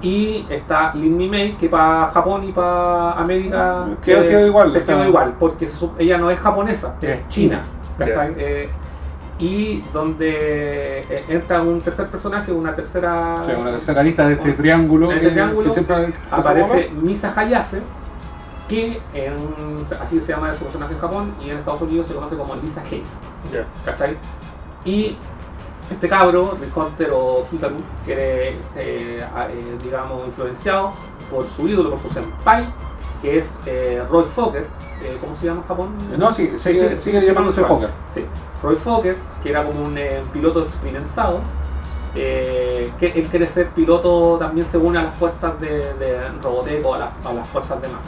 Y 0.00 0.46
está 0.50 0.92
Lin 0.94 1.16
Mi 1.16 1.28
Mei, 1.28 1.56
que 1.56 1.68
para 1.68 2.08
Japón 2.08 2.44
y 2.48 2.52
para 2.52 3.12
América 3.12 3.86
Quedó- 4.04 4.22
eh, 4.22 4.28
quedó 4.28 4.46
igual, 4.46 4.70
se 4.72 4.78
o 4.78 4.82
sea- 4.84 4.94
quedó 4.96 5.08
igual, 5.08 5.34
porque 5.38 5.68
ella 5.98 6.18
no 6.18 6.30
es 6.30 6.38
japonesa, 6.38 6.94
es 7.00 7.28
china. 7.28 7.62
Eh, 8.38 8.68
y 9.40 9.82
donde 9.92 11.00
eh, 11.08 11.24
entra 11.28 11.62
un 11.62 11.80
tercer 11.80 12.08
personaje, 12.08 12.52
una 12.52 12.74
tercera. 12.74 13.40
Una 13.60 13.70
tercera 13.72 14.02
lista 14.02 14.26
de 14.26 14.34
este 14.34 14.50
un- 14.50 14.56
triángulo, 14.56 15.06
en 15.10 15.16
este 15.18 15.26
que, 15.28 15.32
triángulo 15.32 15.66
que 15.68 15.72
siempre 15.74 16.14
aparece 16.30 16.90
Misa 17.02 17.32
Hayase, 17.36 17.82
que 18.68 19.00
en- 19.14 19.82
así 20.00 20.20
se 20.20 20.32
llama 20.32 20.52
su 20.54 20.64
personaje 20.64 20.94
en 20.94 21.00
Japón 21.00 21.32
y 21.44 21.50
en 21.50 21.58
Estados 21.58 21.80
Unidos 21.82 22.06
se 22.08 22.14
conoce 22.14 22.36
como 22.36 22.54
Lisa 22.56 22.82
Hayes. 22.82 23.08
Y 24.84 25.18
este 25.90 26.08
cabro, 26.08 26.56
Rick 26.60 26.76
Hunter 26.76 27.10
o 27.12 27.46
Hikaru, 27.50 27.76
que 28.04 28.12
era, 28.12 28.48
este, 28.58 29.22
a- 29.22 29.48
eh, 29.50 29.78
digamos, 29.82 30.26
influenciado 30.26 30.92
por 31.30 31.46
su 31.46 31.68
ídolo, 31.68 31.90
por 31.90 32.00
su 32.00 32.10
senpai, 32.10 32.66
que 33.22 33.38
es 33.38 33.58
eh, 33.66 34.02
Roy 34.10 34.24
Fokker, 34.26 34.66
eh, 35.02 35.16
¿cómo 35.20 35.34
se 35.34 35.46
llama 35.46 35.60
en 35.62 35.66
Japón? 35.66 35.96
No, 36.16 36.32
sí, 36.32 36.52
sigue- 36.58 37.00
sigue 37.00 37.20
llamándose 37.26 37.60
igual. 37.60 37.74
Fokker. 37.74 37.90
Sí, 38.12 38.26
Roy 38.62 38.76
Fokker, 38.76 39.16
que 39.42 39.50
era 39.50 39.64
como 39.64 39.84
un 39.84 39.96
eh, 39.98 40.22
piloto 40.32 40.62
experimentado, 40.64 41.40
eh, 42.14 42.90
que 42.98 43.06
él 43.06 43.26
quiere 43.26 43.46
ser 43.48 43.68
piloto 43.68 44.36
también 44.38 44.66
se 44.66 44.78
une 44.78 44.98
a 44.98 45.02
las 45.04 45.14
fuerzas 45.16 45.58
de, 45.60 45.94
de 45.94 46.28
Robotech 46.42 46.84
o 46.84 46.94
a, 46.94 46.98
las- 46.98 47.26
a 47.26 47.32
las 47.32 47.46
fuerzas 47.48 47.80
de 47.82 47.88
Max. 47.88 48.06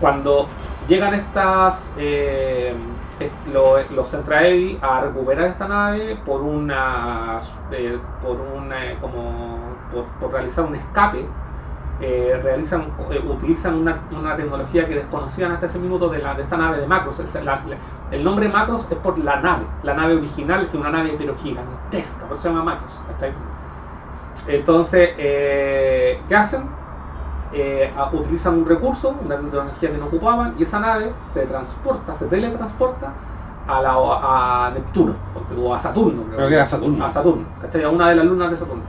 Cuando 0.00 0.48
llegan 0.88 1.14
estas 1.14 1.92
eh, 1.96 2.72
est- 2.72 2.97
lo- 3.44 3.78
los 3.90 4.10
Centraedi 4.10 4.78
a 4.82 5.00
recuperar 5.00 5.46
esta 5.50 5.66
nave 5.68 6.16
por 6.16 6.42
una 6.42 7.40
eh, 7.70 8.06
por 8.18 8.40
una 8.40 8.92
eh, 8.92 8.98
como 8.98 9.84
por, 9.88 10.14
realizar 10.32 10.64
un 10.66 10.76
escape 10.76 11.36
eh, 11.98 12.38
realizan 12.42 12.94
eh, 13.10 13.20
utilizan 13.24 13.74
una, 13.76 14.06
una 14.10 14.36
tecnología 14.36 14.86
que 14.88 14.94
desconocían 14.94 15.52
hasta 15.52 15.66
ese 15.66 15.78
minuto 15.80 16.08
de, 16.10 16.20
la, 16.20 16.34
de 16.34 16.42
esta 16.44 16.56
nave 16.56 16.80
de 16.80 16.86
Macros 16.86 17.18
la- 17.44 17.80
el 18.10 18.24
nombre 18.24 18.48
Macros 18.48 18.90
es 18.90 18.98
por 18.98 19.18
la 19.18 19.40
nave 19.40 19.68
la 19.82 19.94
nave 19.94 20.14
original 20.16 20.70
que 20.70 20.76
una 20.78 20.90
nave 20.90 21.14
pero 21.18 21.36
gigantesca 21.36 22.26
por 22.28 22.36
eso 22.36 22.42
se 22.44 22.48
llama 22.50 22.64
Macros. 22.64 23.04
Entonces, 24.46 25.10
eh, 25.18 26.24
¿qué 26.28 26.34
hacen? 26.34 26.77
Eh, 27.50 27.92
a- 27.96 28.10
utilizan 28.12 28.54
un 28.58 28.66
recurso, 28.66 29.18
una 29.20 29.36
tecnología 29.36 29.90
que 29.90 29.98
no 29.98 30.06
ocupaban, 30.06 30.54
y 30.58 30.62
esa 30.64 30.80
nave 30.80 31.16
se 31.32 31.46
transporta, 31.46 32.14
se 32.14 32.26
teletransporta 32.28 33.16
a, 33.66 33.82
la, 33.82 33.92
a 34.66 34.70
Neptuno, 34.72 35.16
o 35.32 35.74
a 35.74 35.78
Saturno. 35.78 36.24
Creo 36.28 36.48
que 36.48 36.54
era 36.54 36.66
Saturno. 36.66 37.04
A 37.04 37.10
Saturno, 37.10 37.46
¿cachai? 37.58 37.84
A 37.84 37.88
una 37.90 38.08
de 38.10 38.16
las 38.16 38.26
lunas 38.26 38.50
de 38.50 38.56
Saturno. 38.58 38.84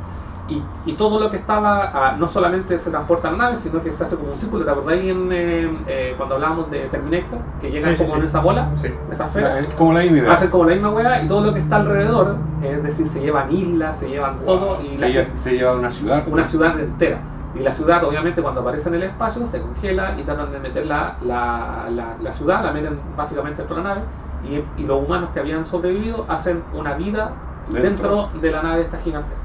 Y, 0.47 0.67
y 0.83 0.93
todo 0.97 1.19
lo 1.19 1.29
que 1.29 1.37
estaba, 1.37 1.91
ah, 1.93 2.15
no 2.17 2.27
solamente 2.27 2.79
se 2.79 2.89
transporta 2.89 3.27
a 3.27 3.31
la 3.31 3.37
nave, 3.37 3.57
sino 3.57 3.83
que 3.83 3.93
se 3.93 4.03
hace 4.03 4.17
como 4.17 4.31
un 4.31 4.37
círculo. 4.37 4.65
¿Te 4.65 4.71
acordáis 4.71 5.07
en, 5.11 5.31
eh, 5.31 5.83
eh, 5.85 6.13
cuando 6.17 6.35
hablábamos 6.35 6.71
de 6.71 6.89
Terminator? 6.89 7.39
Que 7.59 7.69
llegan 7.69 7.91
Sí, 7.91 7.97
sí, 7.97 8.03
como 8.03 8.15
sí. 8.15 8.19
en 8.21 8.25
esa 8.25 8.39
bola, 8.39 8.71
Sí. 8.77 8.87
esa 9.11 9.27
esfera. 9.27 9.59
Es 9.59 9.75
como 9.75 9.93
la 9.93 9.99
misma 10.01 10.17
idea. 10.17 10.33
Hacen 10.33 10.49
como 10.49 10.65
la 10.65 10.73
misma 10.73 10.89
weá 10.89 11.23
y 11.23 11.27
todo 11.27 11.45
lo 11.45 11.53
que 11.53 11.59
está 11.59 11.75
alrededor, 11.75 12.37
es 12.61 12.81
decir, 12.81 13.07
se 13.09 13.21
llevan 13.21 13.51
islas, 13.51 13.99
se 13.99 14.09
llevan 14.09 14.39
todo 14.43 14.81
y 14.81 14.95
se, 14.95 15.01
la- 15.01 15.07
lleva, 15.23 15.35
se 15.35 15.51
lleva 15.55 15.75
una 15.75 15.91
ciudad. 15.91 16.23
una 16.27 16.45
ciudad 16.45 16.79
entera. 16.79 17.21
Y 17.51 17.59
la 17.59 17.71
ciudad, 17.71 18.03
obviamente, 18.03 18.41
cuando 18.41 18.61
aparece 18.61 18.89
en 18.89 18.95
el 18.95 19.03
espacio, 19.03 19.45
se 19.47 19.59
congela 19.61 20.15
y 20.19 20.23
tratan 20.23 20.51
de 20.51 20.59
meter 20.59 20.85
la, 20.85 21.17
la, 21.21 21.87
la, 21.89 22.15
la 22.21 22.31
ciudad, 22.31 22.63
la 22.63 22.71
meten 22.71 22.99
básicamente 23.15 23.63
dentro 23.63 23.77
de 23.77 23.83
la 23.83 23.89
nave. 23.89 24.01
Y, 24.41 24.81
y 24.81 24.85
los 24.85 25.03
humanos 25.03 25.31
que 25.31 25.39
habían 25.39 25.65
sobrevivido 25.65 26.25
hacen 26.29 26.63
una 26.71 26.93
vida 26.93 27.31
dentro, 27.67 28.15
Dentro. 28.15 28.39
de 28.39 28.51
la 28.51 28.61
nave 28.61 28.81
esta 28.81 28.97
gigante. 28.97 29.35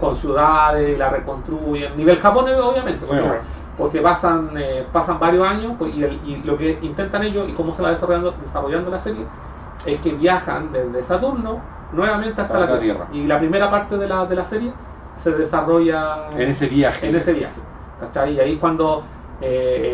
Con 0.00 0.16
ciudades, 0.16 0.98
la 0.98 1.10
reconstruyen. 1.10 1.96
Nivel 1.96 2.18
Japón, 2.18 2.46
obviamente. 2.50 3.06
Porque, 3.76 4.00
pasan, 4.00 4.50
eh, 4.56 4.88
pasan 4.92 5.18
varios 5.18 5.46
años 5.46 5.74
pues, 5.78 5.94
y, 5.94 6.02
el- 6.04 6.20
y 6.24 6.42
lo 6.42 6.56
que 6.56 6.78
intentan 6.82 7.22
ellos 7.24 7.48
y 7.48 7.52
cómo 7.54 7.72
se 7.72 7.82
va 7.82 7.90
desarrollando, 7.90 8.32
desarrollando 8.32 8.90
la 8.90 9.00
serie 9.00 9.26
es 9.84 10.00
que 10.00 10.12
viajan 10.12 10.70
desde 10.72 11.02
Saturno 11.04 11.58
nuevamente 11.90 12.40
hasta 12.40 12.58
la 12.60 12.66
Tierra. 12.66 12.80
Tierra. 12.80 13.08
Y 13.10 13.26
la 13.26 13.38
primera 13.38 13.70
parte 13.70 13.96
de 13.98 14.06
la, 14.08 14.26
de 14.26 14.36
la 14.36 14.44
serie 14.44 14.72
se 15.22 15.30
desarrolla 15.32 16.28
En 16.36 16.48
ese 16.48 16.66
viaje. 16.66 17.08
en 17.08 17.16
ese 17.16 17.32
viaje. 17.32 17.60
¿cachai? 18.00 18.34
Y 18.34 18.40
ahí 18.40 18.52
es 18.54 18.58
cuando 18.60 19.04
eh, 19.40 19.92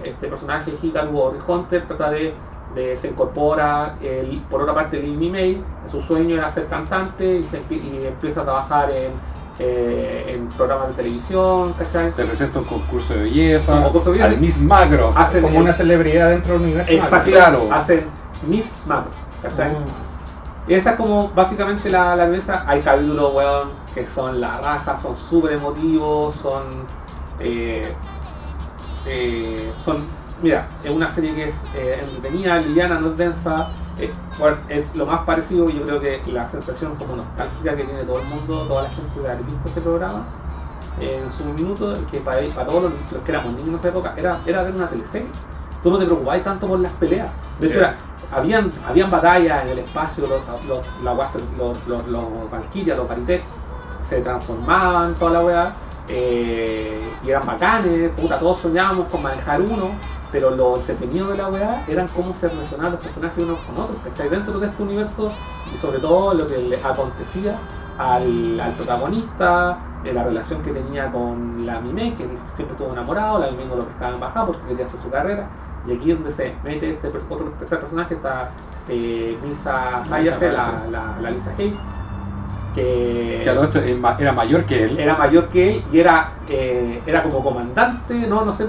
este 0.08 0.28
personaje 0.28 0.72
Hikaru 0.82 1.34
Hunter 1.46 1.86
trata 1.86 2.10
de, 2.10 2.34
de- 2.74 2.96
se 2.96 3.08
incorpora, 3.08 3.96
el, 4.02 4.40
por 4.50 4.62
otra 4.62 4.74
parte 4.74 5.00
Lin 5.00 5.30
May, 5.32 5.62
su 5.90 6.00
sueño 6.00 6.36
era 6.36 6.50
ser 6.50 6.66
cantante 6.66 7.36
y, 7.38 7.42
se 7.44 7.58
y 7.70 8.04
empieza 8.06 8.42
a 8.42 8.44
trabajar 8.44 8.90
en, 8.90 9.12
eh, 9.58 10.26
en 10.28 10.46
programas 10.50 10.88
de 10.88 10.94
televisión, 10.94 11.72
¿cachai? 11.74 12.12
Se 12.12 12.24
presenta 12.24 12.60
un 12.60 12.64
concurso 12.66 13.14
de 13.14 13.20
belleza. 13.24 13.74
Un 13.74 13.82
concurso 13.84 14.12
de 14.12 14.18
belleza. 14.18 14.34
Al 14.34 14.40
Miss 14.40 14.60
Macros. 14.60 15.16
Hace- 15.16 15.40
Como 15.42 15.58
una 15.58 15.72
celebridad 15.72 16.30
dentro 16.30 16.54
del 16.54 16.62
universo. 16.62 16.92
Exacto, 16.92 17.30
claro. 17.30 17.68
hacen 17.72 18.04
Miss 18.46 18.70
Macros, 18.86 19.14
¿cachai? 19.42 19.70
Mm. 19.72 20.70
Esa 20.70 20.90
es 20.90 20.96
como 20.96 21.30
básicamente 21.30 21.88
la, 21.90 22.14
la 22.14 22.26
mesa. 22.26 22.64
Hay 22.66 22.80
capítulos, 22.82 23.34
weón, 23.34 23.68
que 24.04 24.10
son 24.10 24.40
la 24.40 24.58
raja, 24.60 24.96
son 24.96 25.16
súper 25.16 25.52
emotivos, 25.52 26.34
son. 26.36 26.86
eh, 27.38 27.94
eh, 29.06 29.72
son. 29.78 30.06
Mira, 30.40 30.68
es 30.82 30.90
una 30.90 31.10
serie 31.10 31.34
que 31.34 31.44
es 31.44 31.64
eh, 31.74 31.98
entretenida, 32.02 32.60
liviana, 32.60 33.00
no 33.00 33.10
es 33.10 33.16
densa. 33.16 33.68
eh, 33.96 34.14
es 34.68 34.94
lo 34.94 35.06
más 35.06 35.20
parecido, 35.24 35.68
yo 35.70 35.82
creo 35.84 36.00
que 36.00 36.22
la 36.26 36.46
sensación 36.48 36.94
como 36.96 37.16
nostálgica 37.16 37.74
que 37.76 37.84
tiene 37.84 38.04
todo 38.04 38.18
el 38.20 38.26
mundo, 38.26 38.66
toda 38.68 38.84
la 38.84 38.90
gente 38.90 39.18
de 39.20 39.28
haber 39.28 39.42
visto 39.44 39.68
este 39.68 39.80
programa 39.80 40.28
en 41.00 41.32
su 41.32 41.44
minuto, 41.44 41.94
que 42.10 42.20
para, 42.20 42.40
para 42.54 42.66
todos 42.68 42.82
los, 42.84 42.92
los 43.12 43.22
que 43.22 43.32
éramos 43.32 43.52
niños 43.54 43.68
en 43.70 43.74
esa 43.76 43.88
época, 43.88 44.14
era, 44.16 44.40
era 44.46 44.62
ver 44.62 44.74
una 44.74 44.88
teleserie. 44.88 45.32
Tú 45.82 45.90
no 45.90 45.98
te 45.98 46.04
preocupabas 46.06 46.42
tanto 46.44 46.66
por 46.68 46.78
las 46.80 46.92
peleas. 46.92 47.32
De 47.58 47.66
hecho, 47.68 47.74
Sí. 47.74 47.80
era- 47.80 47.98
habían, 48.30 48.72
habían 48.84 49.10
batallas 49.10 49.64
en 49.64 49.70
el 49.70 49.78
espacio, 49.78 50.26
los, 50.26 50.42
los, 50.66 50.84
los, 51.56 51.86
los, 51.86 52.06
los 52.06 52.50
Valkyria, 52.50 52.94
los 52.96 53.06
Paritet, 53.06 53.42
se 54.08 54.20
transformaban, 54.20 55.14
toda 55.14 55.32
la 55.32 55.44
weá, 55.44 55.72
eh, 56.08 57.06
y 57.22 57.30
eran 57.30 57.46
bacanes, 57.46 58.10
puta, 58.12 58.38
todos 58.38 58.58
soñábamos 58.58 59.06
con 59.08 59.22
manejar 59.22 59.60
uno, 59.60 59.90
pero 60.32 60.50
lo 60.50 60.76
entretenido 60.76 61.28
de 61.28 61.36
la 61.36 61.48
weá 61.48 61.84
eran 61.88 62.08
cómo 62.08 62.34
se 62.34 62.48
relacionaban 62.48 62.92
los 62.92 63.00
personajes 63.02 63.44
unos 63.44 63.58
con 63.60 63.84
otros, 63.84 63.98
¿cachai? 64.04 64.28
Dentro 64.28 64.58
de 64.58 64.66
este 64.66 64.82
universo, 64.82 65.32
y 65.74 65.76
sobre 65.78 65.98
todo 65.98 66.34
lo 66.34 66.46
que 66.46 66.58
le 66.58 66.76
acontecía 66.76 67.58
al, 67.98 68.60
al 68.60 68.72
protagonista, 68.74 69.78
eh, 70.04 70.12
la 70.12 70.24
relación 70.24 70.62
que 70.62 70.72
tenía 70.72 71.10
con 71.10 71.66
la 71.66 71.80
Mime, 71.80 72.14
que 72.14 72.24
siempre 72.54 72.72
estuvo 72.72 72.92
enamorado, 72.92 73.40
la 73.40 73.50
Mime 73.50 73.66
no 73.66 73.76
lo 73.76 73.84
pescaba 73.86 74.14
en 74.14 74.20
bajada 74.20 74.46
porque 74.46 74.62
quería 74.68 74.86
hacer 74.86 75.00
su 75.00 75.10
carrera, 75.10 75.46
y 75.86 75.92
aquí 75.92 76.10
es 76.10 76.16
donde 76.16 76.32
se 76.32 76.54
mete 76.62 76.92
este 76.92 77.08
otro 77.08 77.52
tercer 77.58 77.80
personaje, 77.80 78.14
está 78.14 78.50
eh, 78.88 79.38
Hayase, 80.10 80.52
la, 80.52 80.84
la, 80.90 81.18
la 81.20 81.30
Lisa 81.30 81.52
Hayes, 81.58 81.76
que, 82.78 83.40
Que 83.44 83.50
a 83.50 83.54
todo 83.54 83.64
esto 83.64 83.78
es 83.80 83.98
ma- 83.98 84.16
era 84.18 84.32
mayor 84.32 84.64
que 84.64 84.84
él. 84.84 84.98
era 84.98 85.14
mayor 85.16 85.48
que 85.48 85.68
él 85.70 85.84
y 85.92 86.00
era, 86.00 86.32
eh, 86.46 87.02
era 87.06 87.22
como 87.22 87.42
comandante, 87.42 88.14
no, 88.26 88.44
no 88.44 88.52
sé, 88.52 88.66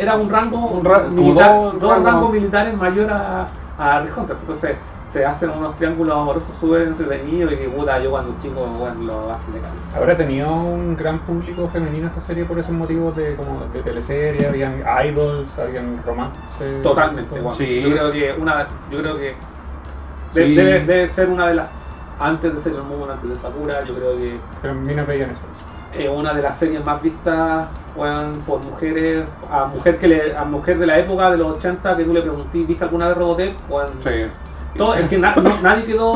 era 0.00 0.16
un 0.16 0.30
rango 0.30 0.66
Un 0.68 0.84
ra- 0.84 1.04
como 1.04 1.22
militar, 1.22 1.50
dos 1.50 1.80
dos, 1.80 1.90
rangos. 1.94 2.12
rangos 2.12 2.32
militares 2.32 2.74
mayor 2.76 3.10
a, 3.10 3.48
a 3.78 4.00
Rick 4.00 4.16
Hunter. 4.18 4.36
Entonces 4.40 4.76
se 5.12 5.26
hacen 5.26 5.50
unos 5.50 5.76
triángulos 5.76 6.16
amorosos 6.16 6.56
súper 6.56 6.82
entretenidos 6.88 7.52
y 7.52 7.56
que 7.56 7.68
puta, 7.68 7.98
yo 8.02 8.10
cuando 8.10 8.34
chico 8.40 8.64
bueno, 8.66 9.02
lo 9.04 9.30
hacen 9.30 9.52
de 9.52 9.60
cali. 9.60 9.78
Habrá 9.94 10.16
tenido 10.16 10.50
un 10.50 10.96
gran 10.96 11.18
público 11.20 11.68
femenino 11.68 12.08
esta 12.08 12.22
serie 12.22 12.46
por 12.46 12.58
esos 12.58 12.72
motivos 12.72 13.14
de 13.14 13.36
como 13.36 13.66
de 13.66 13.82
teleserie, 13.82 14.46
habían 14.46 14.82
idols, 15.06 15.58
habían 15.58 16.02
romances. 16.02 16.82
Totalmente, 16.82 17.30
bueno. 17.34 17.52
Sí. 17.52 17.82
Yo 17.82 17.90
creo 17.90 18.10
que 18.12 18.32
una, 18.40 18.68
yo 18.90 18.98
creo 19.00 19.16
que 19.16 19.36
de- 20.32 20.46
Sí. 20.46 20.54
debe, 20.54 20.80
debe 20.80 21.08
ser 21.08 21.28
una 21.28 21.46
de 21.48 21.54
las 21.56 21.68
antes 22.26 22.54
de 22.54 22.60
ser 22.60 22.74
el 22.74 22.82
mundo, 22.84 23.10
antes 23.12 23.28
de 23.30 23.36
Sakura, 23.36 23.84
yo 23.84 23.94
creo 23.94 24.16
que 24.16 24.40
Pero 24.60 24.74
veían 25.06 25.30
eso. 25.30 25.46
es 25.90 26.08
una 26.08 26.34
de 26.34 26.42
las 26.42 26.58
series 26.58 26.82
más 26.84 27.02
vistas 27.02 27.70
weón, 27.94 28.44
por 28.44 28.62
mujeres, 28.62 29.28
a 29.48 29.66
mujer 29.66 29.98
que 29.98 30.08
le, 30.08 30.36
a 30.36 30.44
mujer 30.44 30.78
de 30.78 30.86
la 30.86 30.98
época 30.98 31.30
de 31.30 31.36
los 31.38 31.56
80 31.56 31.96
que 31.96 32.04
tú 32.04 32.12
le 32.14 32.22
pregunté, 32.22 32.64
¿viste 32.64 32.84
alguna 32.84 33.08
vez 33.08 33.16
Robotech? 33.16 33.64
Weón, 33.68 34.00
Sí. 34.02 34.10
Todo, 34.76 34.94
es 34.94 35.06
que 35.08 35.18
na- 35.18 35.34
no- 35.36 35.60
nadie 35.62 35.84
quedó. 35.84 36.14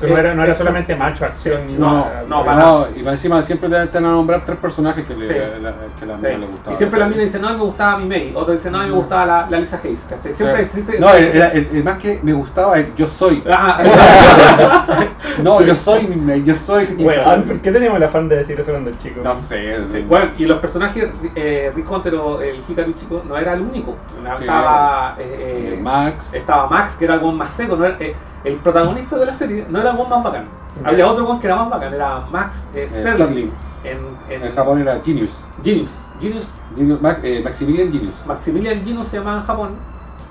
Pero 0.00 0.12
no 0.14 0.18
era, 0.20 0.34
no 0.34 0.42
era 0.44 0.52
eh, 0.52 0.56
solamente 0.56 0.94
macho 0.96 1.24
acción 1.24 1.66
ni 1.66 1.74
No, 1.74 1.92
nada. 2.04 2.24
no, 2.28 2.42
Pero 2.42 2.44
para 2.44 2.56
no, 2.66 2.86
y 2.94 3.00
para 3.02 3.12
encima 3.12 3.42
siempre 3.44 3.68
te 3.68 3.74
van 3.76 4.04
a 4.06 4.10
nombrar 4.12 4.44
tres 4.44 4.58
personajes 4.58 5.04
que, 5.06 5.14
le, 5.16 5.26
Sí. 5.26 5.32
la, 5.62 5.72
que 5.98 6.04
a 6.04 6.08
la 6.08 6.16
Sí. 6.16 6.22
mina 6.22 6.38
le 6.38 6.46
gustaban. 6.46 6.74
Y 6.74 6.76
siempre 6.76 7.00
la 7.00 7.06
mina 7.08 7.22
dice, 7.22 7.38
no, 7.38 7.48
me 7.50 7.64
gustaba 7.64 7.98
mi 7.98 8.06
May. 8.06 8.32
Otro 8.34 8.52
dice, 8.54 8.70
no, 8.70 8.78
me 8.78 8.90
gustaba 8.90 9.26
la, 9.26 9.46
la 9.50 9.60
Lisa 9.60 9.80
Hayes. 9.82 10.00
¿cachai? 10.08 10.34
Siempre 10.34 10.58
Sí. 10.58 10.64
existe. 10.64 11.00
No, 11.00 11.10
el, 11.14 11.24
el- 11.24 11.68
el 11.72 11.84
más 11.84 11.98
que 11.98 12.20
me 12.22 12.32
gustaba 12.32 12.78
es 12.78 12.94
yo 12.94 13.06
soy. 13.06 13.42
Ah, 13.50 13.78
No, 15.42 15.60
yo 15.62 15.74
soy, 15.74 16.06
mi- 16.06 16.44
yo 16.44 16.54
soy. 16.54 16.84
Weón, 16.98 17.42
¿por 17.42 17.58
qué 17.60 17.72
teníamos 17.72 17.96
el 17.96 18.04
afán 18.04 18.28
de 18.28 18.36
decir 18.36 18.58
eso 18.60 18.70
cuando 18.70 18.90
chico? 18.98 19.20
No 19.24 19.34
sé. 19.34 19.84
sí, 19.86 20.04
bueno, 20.08 20.30
y 20.38 20.44
los 20.46 20.58
personajes, 20.58 21.08
eh, 21.34 21.72
Rick 21.74 21.90
Hunter 21.90 22.14
o 22.14 22.40
el 22.40 22.60
Hikaru 22.68 22.92
chico, 22.94 23.22
no 23.26 23.36
era 23.36 23.54
el 23.54 23.62
único. 23.62 23.96
Estaba, 24.40 25.16
eh, 25.18 25.74
Eh, 25.74 25.80
Max. 25.82 26.32
estaba 26.32 26.68
Max, 26.68 26.94
que 26.98 27.04
era 27.06 27.14
el 27.14 27.22
one 27.22 27.36
más 27.38 27.52
seco. 27.54 27.76
No 27.76 27.84
era- 27.84 27.93
eh, 28.00 28.16
el 28.42 28.60
protagonista 28.60 29.16
de 29.18 29.26
la 29.26 29.34
serie 29.34 29.66
no 29.68 29.80
era 29.80 29.90
el 29.92 29.96
más 30.08 30.22
bacán. 30.22 30.48
Había 30.84 31.08
otro 31.08 31.26
one 31.28 31.40
que 31.40 31.46
era 31.46 31.56
más 31.56 31.70
bacán, 31.70 31.94
era 31.94 32.20
Max 32.26 32.68
eh, 32.74 32.88
eh, 32.90 33.00
Sterling. 33.00 33.50
En, 33.82 34.18
en, 34.28 34.42
En 34.42 34.54
Japón 34.54 34.80
era 34.80 35.00
Genius. 35.00 35.44
Genius. 35.62 35.90
Genius 36.18 36.60
Genius 36.74 37.00
eh, 37.22 37.40
Maximilian 37.42 37.92
Genius. 37.92 38.26
Maximilian 38.26 38.84
Gino 38.84 39.04
se 39.04 39.18
llamaba 39.18 39.40
en 39.40 39.44
Japón 39.44 39.78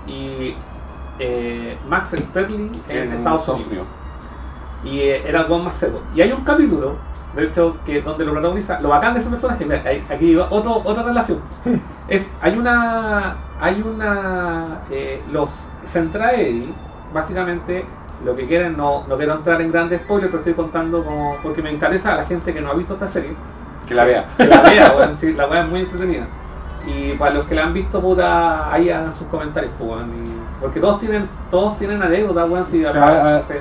y 0.05 0.57
Max 1.86 2.09
Sterling 2.09 2.72
en, 2.88 2.97
En 2.97 3.14
Estados, 3.14 3.47
Unidos. 3.47 3.88
Y 4.82 5.01
era 5.01 5.41
el 5.41 5.64
más 5.64 5.78
seco. 5.78 6.01
Y 6.14 6.22
hay 6.22 6.32
un 6.32 6.43
capítulo, 6.43 6.99
de 7.32 7.45
hecho, 7.45 7.84
que 7.84 8.01
donde 8.01 8.26
lo 8.26 8.34
protagoniza, 8.34 8.82
lo 8.82 8.89
bacán 8.89 9.14
de 9.14 9.22
ese 9.22 9.30
personaje, 9.30 9.66
mira, 9.66 9.82
hay- 9.86 10.05
aquí 10.09 10.36
otro, 10.36 10.82
otra 10.84 11.03
relación. 11.03 11.43
Es, 12.05 12.28
hay 12.41 12.57
una, 12.57 13.45
hay 13.57 13.82
una, 13.82 14.84
los 15.28 15.72
Centraedi, 15.86 16.82
básicamente, 17.14 17.86
lo 18.26 18.36
que 18.36 18.47
quieren, 18.47 18.76
no, 18.78 19.05
no 19.07 19.18
quiero 19.18 19.34
entrar 19.34 19.61
en 19.61 19.72
grandes 19.72 20.01
spoilers, 20.01 20.30
pero 20.32 20.39
estoy 20.39 20.53
contando 20.53 21.03
como, 21.03 21.38
porque 21.43 21.61
me 21.61 21.72
interesa 21.72 22.14
a 22.14 22.18
la 22.18 22.26
gente 22.26 22.53
que 22.53 22.61
no 22.61 22.72
ha 22.72 22.74
visto 22.74 22.93
esta 22.95 23.07
serie, 23.09 23.34
Que 23.88 23.93
la 23.95 24.05
vea. 24.05 24.26
que 24.38 24.45
la 24.45 24.61
vea, 24.61 24.93
weón, 24.97 25.18
sí, 25.18 25.34
la 25.34 25.47
weá 25.47 25.61
es 25.64 25.70
muy 25.70 25.80
entretenida. 25.82 26.26
Y 26.86 27.14
para 27.14 27.36
los 27.36 27.45
que 27.47 27.55
la 27.55 27.64
han 27.64 27.74
visto, 27.74 28.01
puta, 28.01 28.72
ahí 28.74 28.89
hagan 28.89 29.14
sus 29.16 29.28
comentarios, 29.28 29.72
pues, 29.78 29.89
weón, 29.89 30.09
y- 30.09 30.61
porque 30.61 30.80
todos 30.80 30.99
tienen, 30.99 31.28
todos 31.51 31.78
tienen 31.78 32.01
anécdotas, 32.01 32.49
weón, 32.49 32.66
si 32.66 32.84
O 32.86 32.91
sea, 32.91 33.38
a- 33.38 33.43
sí. 33.43 33.53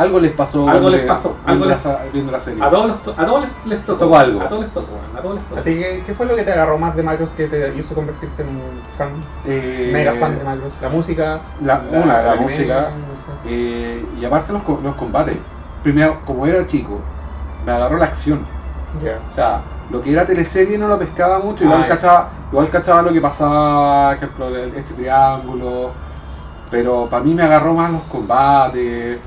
Algo 0.00 0.18
les 0.20 0.32
pasó. 0.32 0.58
Algo 0.60 0.70
cuando 0.72 0.90
les 0.90 1.00
le- 1.02 1.06
pasó, 1.08 1.28
Viendo, 1.44 1.50
algo 1.52 1.64
la, 1.66 1.72
les- 1.74 1.82
sa- 1.82 2.02
viendo 2.12 2.32
la 2.32 2.40
serie. 2.40 2.62
a 2.64 2.70
todos, 2.70 2.86
les 2.86 3.02
to- 3.02 3.14
a 3.16 3.26
todos 3.26 3.40
les, 3.42 3.50
les 3.64 3.80
tocó, 3.86 3.98
Tocó 3.98 4.16
algo. 4.16 4.40
a 4.40 4.48
todos 4.48 4.62
les 4.62 4.72
tocó, 4.72 5.00
a 5.14 5.20
todos 5.22 5.34
les 5.36 5.44
tocó. 5.44 5.60
¿A 5.60 5.62
ti 5.64 5.74
qué, 5.74 6.02
qué 6.06 6.14
fue 6.14 6.26
lo 6.26 6.36
que 6.36 6.44
te 6.44 6.52
agarró 6.52 6.78
más 6.78 6.96
de 6.96 7.02
Macros 7.02 7.30
que 7.32 7.48
te 7.48 7.74
hizo 7.76 7.94
convertirte 7.94 8.42
en 8.42 8.48
un 8.48 8.82
fan, 8.96 9.20
Eh, 9.44 9.90
mega 9.92 10.12
fan 10.14 10.38
de 10.38 10.44
Macros? 10.44 10.72
La 10.80 10.88
música, 10.88 11.40
La, 11.60 11.82
una, 11.92 12.22
la 12.22 12.34
música. 12.36 12.90
no 12.90 13.14
sé. 13.16 13.48
eh, 13.48 14.08
y 14.16 14.24
aparte 14.24 14.52
los, 14.52 14.62
los 14.82 14.94
combates. 14.94 15.36
Primero, 15.82 16.20
como 16.24 16.46
era 16.46 16.66
chico, 16.66 17.02
me 17.64 17.72
agarró 17.72 17.96
la 17.98 18.06
acción. 18.06 18.46
Ya. 19.02 19.20
O 19.28 19.32
sea, 19.32 19.62
lo 19.90 20.02
que 20.02 20.12
era 20.12 20.26
teleserie 20.26 20.78
no 20.78 20.88
lo 20.88 20.98
pescaba 20.98 21.38
mucho, 21.40 21.64
igual, 21.64 21.82
Ah, 21.84 21.88
cachaba, 21.88 22.30
igual 22.50 22.70
cachaba 22.70 23.02
lo 23.02 23.12
que 23.12 23.20
pasaba, 23.20 24.08
por 24.10 24.16
ejemplo, 24.16 24.56
este 24.56 24.94
triángulo, 24.94 25.92
pero 26.70 27.08
para 27.08 27.24
mí 27.24 27.34
me 27.34 27.42
agarró 27.42 27.74
más 27.74 27.90
los 27.92 28.02
combates, 28.04 29.20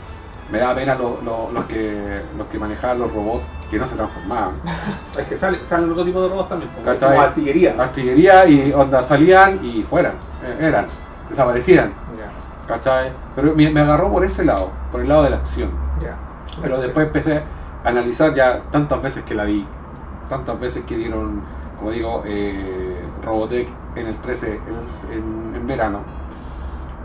Me 0.50 0.60
da 0.60 0.76
pena 0.76 0.96
los, 0.96 1.24
los, 1.24 1.52
los 1.54 1.66
que, 1.66 2.22
los 2.36 2.48
que 2.48 2.60
manejaban 2.60 3.00
los 3.00 3.12
robots 3.12 3.46
que 3.70 3.78
no 3.78 3.88
se 3.88 3.96
transformaban. 3.96 4.56
Es 5.18 5.28
que 5.28 5.38
sale- 5.38 5.66
salen 5.66 5.92
otro 5.92 6.04
tipo 6.04 6.22
de 6.22 6.28
robots 6.30 6.50
también, 6.50 6.72
como, 6.72 6.86
¿Cachai? 6.86 7.10
como 7.12 7.22
artillería. 7.22 7.76
Artillería 7.78 8.46
y 8.48 8.72
onda 8.74 9.04
salían 9.04 9.60
y 9.64 9.84
fueran, 9.84 10.16
eh, 10.42 10.58
eran, 10.60 10.88
desaparecían. 11.30 11.94
Ya, 12.18 12.32
¿Cachai? 12.66 13.14
Pero 13.36 13.56
me, 13.56 13.70
me 13.70 13.82
agarró 13.82 14.12
por 14.12 14.26
ese 14.26 14.44
lado, 14.44 14.74
por 14.92 15.02
el 15.02 15.08
lado 15.10 15.24
de 15.24 15.30
la 15.30 15.38
acción. 15.38 15.72
Pero 16.62 16.80
después 16.82 17.08
empecé 17.08 17.38
a 17.84 17.90
analizar 17.90 18.34
ya 18.36 18.64
tantas 18.72 19.02
veces 19.02 19.24
que 19.24 19.36
la 19.36 19.46
vi, 19.46 19.68
tantas 20.30 20.60
veces 20.60 20.86
que 20.86 20.98
dieron, 20.98 21.44
como 21.76 21.92
digo, 21.92 22.24
eh, 22.26 23.10
Robotech 23.22 23.70
en 23.96 24.08
el 24.08 24.18
13, 24.18 24.62
en, 24.68 25.12
en- 25.12 25.56
en 25.56 25.68
verano, 25.68 26.06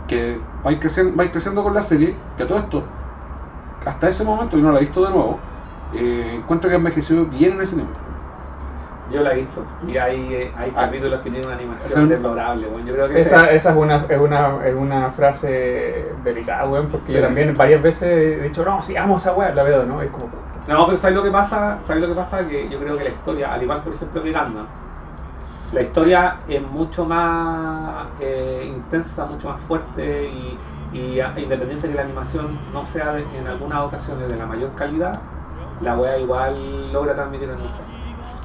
que 0.07 0.41
vais 0.63 0.79
creciendo, 0.79 1.15
vais 1.15 1.31
creciendo 1.31 1.63
con 1.63 1.73
la 1.73 1.81
serie, 1.83 2.17
que 2.37 2.45
todo 2.45 2.57
esto, 2.59 2.87
hasta 3.85 4.09
ese 4.09 4.23
momento, 4.23 4.57
y 4.57 4.61
no 4.61 4.71
la 4.71 4.79
he 4.79 4.81
visto 4.81 5.03
de 5.03 5.11
nuevo, 5.11 5.39
eh, 5.93 6.35
encuentro 6.41 6.69
que 6.69 6.75
ha 6.75 6.79
envejecido 6.79 7.25
bien 7.25 7.53
en 7.53 7.61
ese 7.61 7.75
tiempo. 7.75 7.93
Yo 9.11 9.23
la 9.23 9.33
he 9.33 9.37
visto. 9.37 9.63
Y 9.87 9.97
hay, 9.97 10.33
eh, 10.35 10.53
hay 10.55 10.71
Ah. 10.75 10.81
capítulos 10.85 11.21
que 11.21 11.31
tienen 11.31 11.47
una 11.47 11.57
animación 11.57 11.91
Son- 11.91 12.09
deplorable, 12.09 12.67
bueno. 12.67 12.87
Yo 12.87 12.93
creo 12.93 13.09
que 13.09 13.21
Esa, 13.21 13.51
esa 13.51 13.71
es, 13.71 13.75
una, 13.75 14.05
es, 14.07 14.19
una, 14.19 14.67
es 14.67 14.75
una 14.75 15.09
frase 15.09 16.13
delicada, 16.23 16.69
weón, 16.69 16.87
porque 16.91 17.13
yo 17.13 17.19
Sí. 17.19 17.25
también 17.25 17.57
varias 17.57 17.81
veces 17.81 18.03
he 18.03 18.41
dicho, 18.49 18.63
no, 18.63 18.83
si 18.83 18.95
amo 18.97 19.17
esa 19.17 19.33
weá, 19.33 19.51
la 19.55 19.63
veo, 19.63 19.83
¿no? 19.85 20.01
Es 20.01 20.11
como, 20.11 20.29
No, 20.67 20.85
pero 20.85 20.97
¿sabes 20.99 21.15
lo 21.15 21.23
que 21.23 21.31
pasa? 21.31 21.79
¿Sabes 21.87 22.03
lo 22.03 22.09
que 22.09 22.13
pasa? 22.13 22.47
Que 22.47 22.69
yo 22.69 22.77
creo 22.79 22.95
que 22.97 23.03
la 23.05 23.09
historia, 23.09 23.51
al 23.51 23.63
igual 23.63 23.81
por 23.81 23.93
ejemplo 23.95 24.21
que 24.21 24.31
Gundam, 24.31 24.67
la 25.71 25.81
historia 25.81 26.35
es 26.47 26.61
mucho 26.61 27.05
más 27.05 28.07
eh, 28.19 28.71
intensa, 28.75 29.25
mucho 29.25 29.49
más 29.49 29.59
fuerte 29.61 30.27
y, 30.27 30.59
y 30.91 31.19
a- 31.19 31.33
independiente 31.39 31.87
de 31.87 31.93
que 31.93 31.97
la 31.97 32.03
animación 32.03 32.59
no 32.71 32.85
sea 32.85 33.13
de- 33.13 33.37
en 33.37 33.47
algunas 33.47 33.81
ocasiones 33.81 34.29
de 34.29 34.37
la 34.37 34.45
mayor 34.45 34.73
calidad, 34.75 35.21
la 35.79 35.95
wea 35.95 36.17
igual 36.19 36.91
logra 36.91 37.15
transmitir 37.15 37.49
el 37.49 37.57
mensaje. 37.57 37.89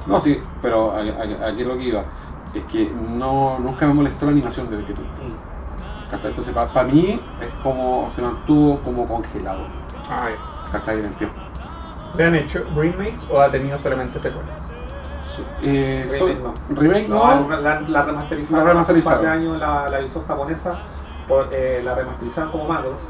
No, 0.05 0.21
sí, 0.21 0.41
pero 0.61 0.95
aquí 0.95 1.63
lo 1.63 1.77
que 1.77 1.83
iba 1.83 2.05
es 2.53 2.63
que 2.65 2.91
no, 2.91 3.59
nunca 3.59 3.87
me 3.87 3.93
molestó 3.93 4.25
la 4.25 4.31
animación 4.33 4.69
desde 4.69 4.85
que. 4.85 4.93
Mm. 4.93 6.09
¿Cachai? 6.11 6.29
Entonces, 6.31 6.53
para 6.53 6.83
mí 6.83 7.19
es 7.41 7.49
como 7.63 8.11
se 8.15 8.21
mantuvo 8.21 8.81
como 8.83 9.07
congelado. 9.07 9.59
ay, 10.09 10.35
¿Cachai? 10.71 10.99
En 10.99 11.05
el 11.05 11.15
tiempo. 11.15 11.35
¿le 12.13 12.23
han 12.23 12.35
hecho 12.35 12.63
remakes 12.75 13.27
o 13.29 13.41
ha 13.41 13.51
tenido 13.51 13.77
solamente 13.79 14.19
secuelas? 14.19 14.53
Eh, 15.61 16.07
Remake 16.09 16.39
no. 16.39 16.53
remake 16.69 17.07
no. 17.09 17.47
No, 17.49 17.57
la, 17.59 17.81
la 17.81 18.03
remasterizaron 18.03 18.65
La 18.65 18.71
remasterizaron. 18.71 18.77
hace 18.79 18.93
un 18.93 19.03
par 19.03 19.21
de 19.21 19.27
años 19.27 19.59
la, 19.59 19.89
la 19.89 19.99
edición 19.99 20.25
japonesa, 20.25 20.85
eh, 21.51 21.81
la 21.83 21.95
remasterizaron 21.95 22.51
como 22.51 22.67
Macros. 22.67 23.01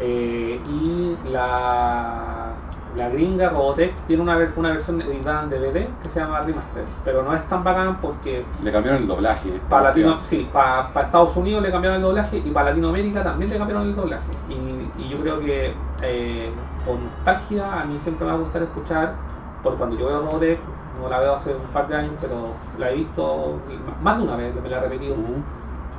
eh, 0.00 0.60
y 0.68 1.16
la, 1.30 2.52
la 2.96 3.08
gringa 3.08 3.48
Robotech 3.50 3.94
tiene 4.06 4.22
una, 4.22 4.38
una 4.56 4.72
versión 4.72 5.00
editada 5.00 5.44
en 5.44 5.50
DVD 5.50 5.86
que 6.02 6.08
se 6.10 6.20
llama 6.20 6.40
Remaster, 6.40 6.84
pero 7.04 7.22
no 7.22 7.34
es 7.34 7.46
tan 7.48 7.64
bacán 7.64 7.96
porque 8.00 8.44
Le 8.62 8.72
cambiaron 8.72 9.02
el 9.02 9.08
doblaje. 9.08 9.50
para 9.68 9.84
Latino, 9.84 10.18
sí, 10.24 10.48
para, 10.52 10.90
Estados 11.02 11.36
Unidos 11.36 11.62
le 11.62 11.70
cambiaron 11.70 11.96
el 11.96 12.02
doblaje 12.02 12.38
y 12.38 12.50
para 12.50 12.70
Latinoamérica 12.70 13.22
también 13.22 13.50
le 13.50 13.58
cambiaron 13.58 13.86
el 13.86 13.94
doblaje. 13.96 14.32
Y, 14.48 14.90
y 15.02 15.08
yo 15.08 15.18
creo 15.18 15.40
que 15.40 15.74
eh, 16.02 16.50
con 16.84 17.04
nostalgia 17.04 17.80
a 17.80 17.84
mí 17.84 17.98
siempre 17.98 18.26
me 18.26 18.32
va 18.32 18.38
a 18.38 18.40
gustar 18.40 18.62
escuchar, 18.62 19.14
porque 19.62 19.78
cuando 19.78 19.96
yo 19.96 20.06
veo 20.06 20.20
Robotech, 20.20 20.60
no 21.02 21.08
la 21.08 21.20
veo 21.20 21.34
hace 21.34 21.50
un 21.54 21.66
par 21.72 21.88
de 21.88 21.96
años, 21.96 22.12
pero 22.20 22.54
la 22.78 22.90
he 22.90 22.94
visto 22.94 23.58
más 24.02 24.18
de 24.18 24.24
una 24.24 24.36
vez, 24.36 24.54
me 24.62 24.68
la 24.68 24.76
he 24.78 24.80
repetido. 24.80 25.14
Ujú. 25.14 25.34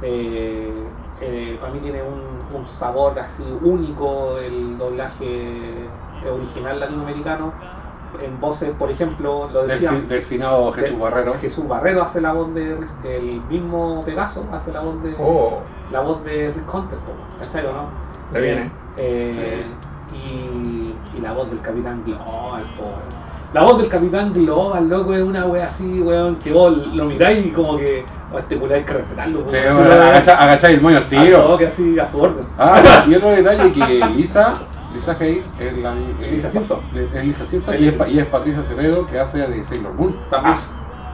Eh, 0.01 0.73
eh, 1.19 1.57
para 1.59 1.71
mí 1.73 1.79
tiene 1.81 2.03
un, 2.03 2.47
un 2.49 2.65
sabor 2.67 3.19
así 3.19 3.43
único 3.51 4.37
el 4.39 4.77
doblaje 4.77 5.91
original 6.21 6.79
latinoamericano. 6.79 7.55
En 8.19 8.39
voces, 8.39 8.75
por 8.75 8.89
ejemplo, 8.89 9.49
lo 9.49 9.61
Del, 9.67 9.79
decía 9.81 9.91
del 9.91 10.23
finado 10.23 10.71
Jesús 10.71 10.91
del- 10.91 10.99
Barrero. 10.99 11.33
Jesús 11.35 11.67
Barrero 11.67 12.01
hace 12.03 12.21
la 12.21 12.33
voz 12.33 12.53
de 12.53 12.77
el 13.03 13.45
mismo 13.45 14.03
Pegaso 14.05 14.49
hace 14.53 14.71
la 14.71 14.81
voz 14.81 15.01
de 15.03 15.15
Oh, 15.19 15.63
la 15.89 16.01
voz 16.01 16.23
de 16.23 16.51
Rick 16.51 16.73
Hunter, 16.73 16.99
po, 16.99 17.13
¿cachai 17.37 17.65
o 17.65 17.73
no? 17.73 17.91
Le 18.31 18.41
viene. 18.41 18.71
Eh, 18.95 19.65
y, 20.07 21.09
y 21.11 21.19
la 21.21 21.33
voz 21.33 21.49
del 21.49 21.61
Capitán 21.61 22.03
Global. 22.03 22.63
La 23.57 23.63
voz 23.63 23.79
del 23.79 23.89
Capitán 23.89 24.33
Global, 24.33 24.87
loco, 24.87 25.15
es 25.15 25.21
una 25.23 25.45
wea 25.47 25.65
así, 25.65 25.99
weón, 25.99 26.35
que 26.35 26.53
vos 26.53 26.77
lo 26.93 27.05
miráis 27.05 27.43
y 27.47 27.49
como 27.49 27.75
que, 27.77 28.05
oh, 28.31 28.37
este 28.37 28.55
culo 28.55 28.75
hay 28.75 28.83
que 28.83 28.93
respetarlo. 28.93 29.43
Sí, 29.45 29.49
Se 29.49 29.71
bueno, 29.71 29.91
agacha- 29.93 30.37
agacháis 30.37 30.75
el 30.75 30.81
moño 30.83 30.97
al 30.97 31.09
tiro. 31.09 31.41
toque, 31.41 31.65
así 31.65 31.97
a 31.97 32.07
su 32.07 32.21
orden. 32.21 32.45
Ah, 32.59 33.03
y 33.07 33.15
otro 33.15 33.29
detalle 33.31 33.71
que 33.71 34.05
Lisa, 34.15 34.53
Lisa 34.93 35.17
Hayes 35.19 35.49
es 35.59 35.77
la 35.79 35.95
es 36.21 36.31
Lisa 36.33 36.51
Simpson. 36.51 36.79
Es 37.15 37.25
Lisa 37.25 37.45
Simpson 37.47 37.75
y 37.79 37.87
es, 37.87 37.95
y 38.09 38.23
Patricia 38.25 38.59
Acevedo 38.61 39.07
que 39.07 39.19
hace 39.19 39.39
de 39.39 39.63
Sailor 39.63 39.93
Moon. 39.95 40.15
También. 40.29 40.57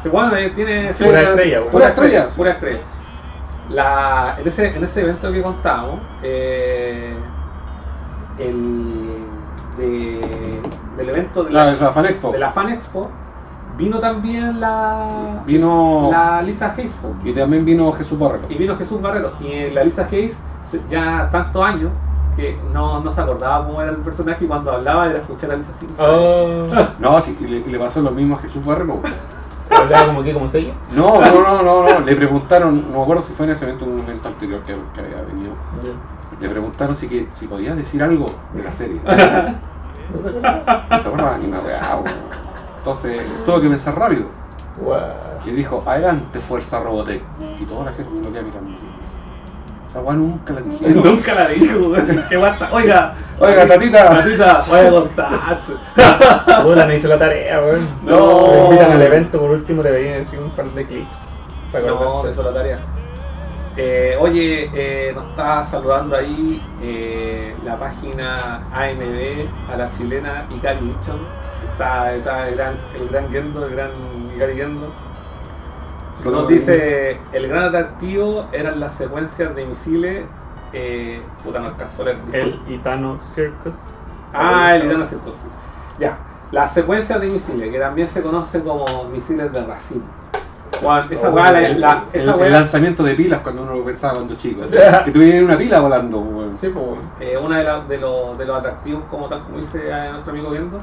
Sí, 0.02 0.10
bueno, 0.10 0.36
eh, 0.36 0.52
tiene 0.54 0.94
Sí, 0.94 1.06
Pura 1.06 1.22
estrella, 1.22 1.60
güey. 1.60 1.72
Pura 1.72 1.88
estrella. 1.88 2.28
Pura 2.36 2.52
estrella. 2.52 2.80
La, 3.70 4.36
en, 4.38 4.46
ese, 4.50 4.68
en 4.76 4.84
ese 4.84 5.00
evento 5.00 5.32
que 5.32 5.42
contábamos, 5.42 6.02
eh, 6.22 7.14
el, 8.38 9.08
de- 9.78 10.60
del 10.98 11.10
evento 11.10 11.44
de 11.44 11.52
La, 11.52 11.66
la, 11.66 11.74
la 11.76 11.92
Fan 11.92 12.06
Expo. 12.06 12.32
de 12.32 12.40
la 12.40 12.52
Fan 12.52 12.70
Expo, 12.70 13.10
vino 13.78 14.00
también 14.00 14.60
la, 14.60 15.42
Vino. 15.46 16.10
la 16.12 16.42
Lisa 16.42 16.74
Hayes 16.78 16.92
po, 17.02 17.14
Y 17.24 17.34
también 17.34 17.66
vino 17.66 17.92
Jesús 17.94 18.18
Barrero. 18.20 18.44
y 18.50 18.56
vino 18.56 18.76
Jesús 18.78 19.02
Barrero. 19.02 19.32
Y 19.42 19.70
la 19.72 19.84
Lisa 19.84 20.08
Hayes, 20.12 20.36
ya 20.90 21.30
tantos 21.32 21.64
años, 21.64 21.92
que 22.36 22.58
no, 22.74 23.00
no 23.02 23.12
se 23.12 23.22
acordaba 23.22 23.66
cómo 23.66 23.82
era 23.82 23.92
el 23.92 23.98
personaje 23.98 24.46
y 24.46 24.48
cuando 24.48 24.72
hablaba 24.72 25.08
era 25.08 25.20
escuchar 25.20 25.52
a 25.52 25.56
Lisa 25.56 25.72
Simpson. 25.80 26.06
oh, 26.10 26.68
No, 27.00 27.22
sí, 27.22 27.38
y 27.40 27.44
le, 27.46 27.60
le 27.66 27.80
pasó 27.80 28.02
lo 28.02 28.12
mismo 28.12 28.36
a 28.36 28.40
Jesús 28.40 28.64
Barrero. 28.66 29.00
hablaba 29.70 30.06
como 30.08 30.24
que 30.24 30.34
como 30.34 30.48
sello. 30.50 30.74
No, 30.96 31.20
no, 31.20 31.42
no, 31.42 31.62
no, 31.64 31.84
no. 31.84 32.00
Le 32.00 32.16
preguntaron, 32.16 32.92
no 32.92 32.98
me 32.98 33.04
acuerdo 33.04 33.24
si 33.24 33.34
fue 33.34 33.46
en 33.48 33.52
ese 33.54 33.66
evento 33.66 33.86
o 33.86 33.88
en 33.88 33.94
un 33.96 34.00
evento 34.02 34.28
anterior 34.28 34.62
que, 34.62 34.74
que 34.94 35.02
había 35.02 35.22
venido. 35.28 35.54
Le 36.40 36.50
preguntaron 36.50 36.96
si, 36.96 37.08
que, 37.08 37.28
si 37.34 37.48
podía 37.48 37.76
decir 37.76 38.02
algo 38.04 38.26
de 38.54 38.64
la 38.64 38.72
serie. 38.74 39.00
No. 40.12 40.30
No 40.90 41.02
se 41.02 41.08
acuerda 41.08 41.38
ni 41.38 41.46
una 41.48 41.60
weá, 41.60 41.96
weón. 41.96 42.18
Entonces, 42.80 43.22
tuvo 43.46 43.62
que 43.62 43.70
pensar 43.70 43.98
rápido. 43.98 44.26
Guau. 44.78 45.00
Y 45.46 45.52
dijo, 45.52 45.84
adelante, 45.86 46.40
fuerza 46.40 46.80
Robotech. 46.80 47.22
Y 47.60 47.66
toda 47.66 47.86
la 47.86 47.92
gente 47.94 48.12
lo 48.24 48.32
queda 48.32 48.42
mirando. 48.42 48.72
así. 48.72 48.86
Esa 49.90 50.00
weá 50.02 50.16
nunca 50.16 50.54
la 50.54 50.62
dijeron. 50.62 51.04
Nunca 51.04 51.36
la 51.36 51.48
dijo, 51.48 51.78
weón. 51.90 52.26
Qué 52.30 52.38
guasta. 52.38 52.70
Oiga, 52.72 53.14
Oiga, 53.40 53.68
tatita. 53.68 54.10
Tatita, 54.10 54.64
vaya 54.70 54.88
a 54.88 54.92
contarse. 54.92 55.74
Puta, 56.64 56.86
no 56.86 56.94
hizo 56.94 57.08
la 57.08 57.20
tarea, 57.20 57.60
weón. 57.62 57.88
No. 58.04 58.48
Me 58.48 58.64
invitan 58.66 58.92
al 58.94 59.02
evento, 59.02 59.40
por 59.40 59.52
último 59.52 59.82
te 59.82 59.92
veían 59.92 60.22
así 60.22 60.36
un 60.38 60.50
par 60.52 60.66
de 60.66 60.86
clips. 60.86 61.34
¿Te 61.72 61.80
No, 61.82 61.94
acuerdas? 61.96 62.24
de 62.26 62.32
eso 62.32 62.44
la 62.44 62.54
tarea. 62.54 62.80
Eh, 63.76 64.16
oye, 64.20 64.70
eh, 64.74 65.14
nos 65.14 65.30
está 65.30 65.66
saludando 65.66 66.16
ahí 66.16 66.72
eh, 66.78 67.60
la 67.64 67.80
página 67.80 68.68
AMB 68.70 69.56
a 69.66 69.76
la 69.76 69.92
chilena 69.92 70.46
Ikari 70.50 70.90
Dixon. 70.90 71.40
Está 71.60 72.12
detrás 72.12 72.50
el 72.50 72.56
gran, 72.56 72.88
el 72.92 73.10
gran 73.10 73.30
Gendo, 73.32 73.66
el 73.66 73.72
gran 73.72 74.32
Ikari 74.36 74.56
Gendo. 74.56 75.02
Nos 76.24 76.48
dice, 76.48 77.28
el 77.32 77.48
gran 77.48 77.64
atractivo 77.66 78.50
eran 78.52 78.80
las 78.80 78.96
secuencias 78.96 79.56
de 79.56 79.66
misiles. 79.66 80.36
Puta, 81.42 81.60
no 81.60 81.68
alcanzó 81.68 82.04
leer, 82.04 82.30
El 82.32 82.64
Itano 82.66 83.20
Circus. 83.22 84.06
Ah, 84.32 84.76
el 84.76 84.86
Itano 84.86 85.06
Circus. 85.06 85.50
Ya, 85.98 86.28
las 86.52 86.74
secuencias 86.74 87.20
de 87.20 87.30
misiles, 87.30 87.72
que 87.72 87.80
también 87.80 88.10
se 88.10 88.22
conocen 88.22 88.64
como 88.64 89.10
misiles 89.10 89.52
de 89.52 89.66
racimo. 89.66 90.23
Juan, 90.80 91.08
esa 91.12 91.30
weá, 91.30 91.52
la, 91.52 91.62
El, 91.68 91.80
la- 91.82 92.06
el- 92.14 92.22
esa 92.22 92.32
el 92.34 92.40
weá, 92.40 92.50
lanzamiento 92.50 93.04
de 93.04 93.16
pilas 93.16 93.42
cuando 93.42 93.64
uno 93.64 93.74
lo 93.76 93.86
pensaba 93.86 94.16
cuando 94.16 94.36
chico. 94.36 94.64
así, 94.64 94.76
que 95.06 95.12
tuviera 95.12 95.46
una 95.46 95.58
pila 95.58 95.80
volando. 95.80 96.52
Sí, 96.56 96.70
pues. 96.70 97.00
eh, 97.20 97.38
una 97.38 97.58
de, 97.60 97.88
de, 97.88 97.98
los, 98.00 98.38
de 98.38 98.46
los 98.46 98.58
atractivos, 98.58 99.04
como 99.06 99.28
tal 99.30 99.44
como 99.44 99.60
dice 99.60 99.90
eh, 99.90 100.12
nuestro 100.12 100.32
amigo 100.34 100.50
Viendo, 100.52 100.80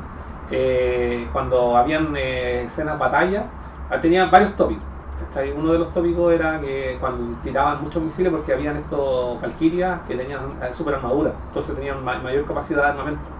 eh, 0.50 1.28
cuando 1.32 1.76
habían 1.76 2.14
eh, 2.16 2.64
escenas 2.64 2.98
batalla, 2.98 3.44
ah, 3.88 4.00
tenían 4.00 4.30
varios 4.30 4.56
tópicos. 4.56 4.84
Uno 5.54 5.72
de 5.72 5.78
los 5.78 5.92
tópicos 5.92 6.32
era 6.32 6.60
que 6.60 6.96
cuando 6.98 7.38
tiraban 7.42 7.82
muchos 7.82 8.02
misiles, 8.02 8.32
porque 8.32 8.52
habían 8.52 8.76
estos 8.76 9.40
Valkyrias 9.40 10.02
que 10.06 10.16
tenían 10.16 10.58
super 10.72 10.94
armadura, 10.94 11.42
entonces 11.46 11.74
tenían 11.74 12.02
ma- 12.02 12.18
mayor 12.20 12.46
capacidad 12.46 12.82
de 12.82 12.88
armamento. 12.88 13.30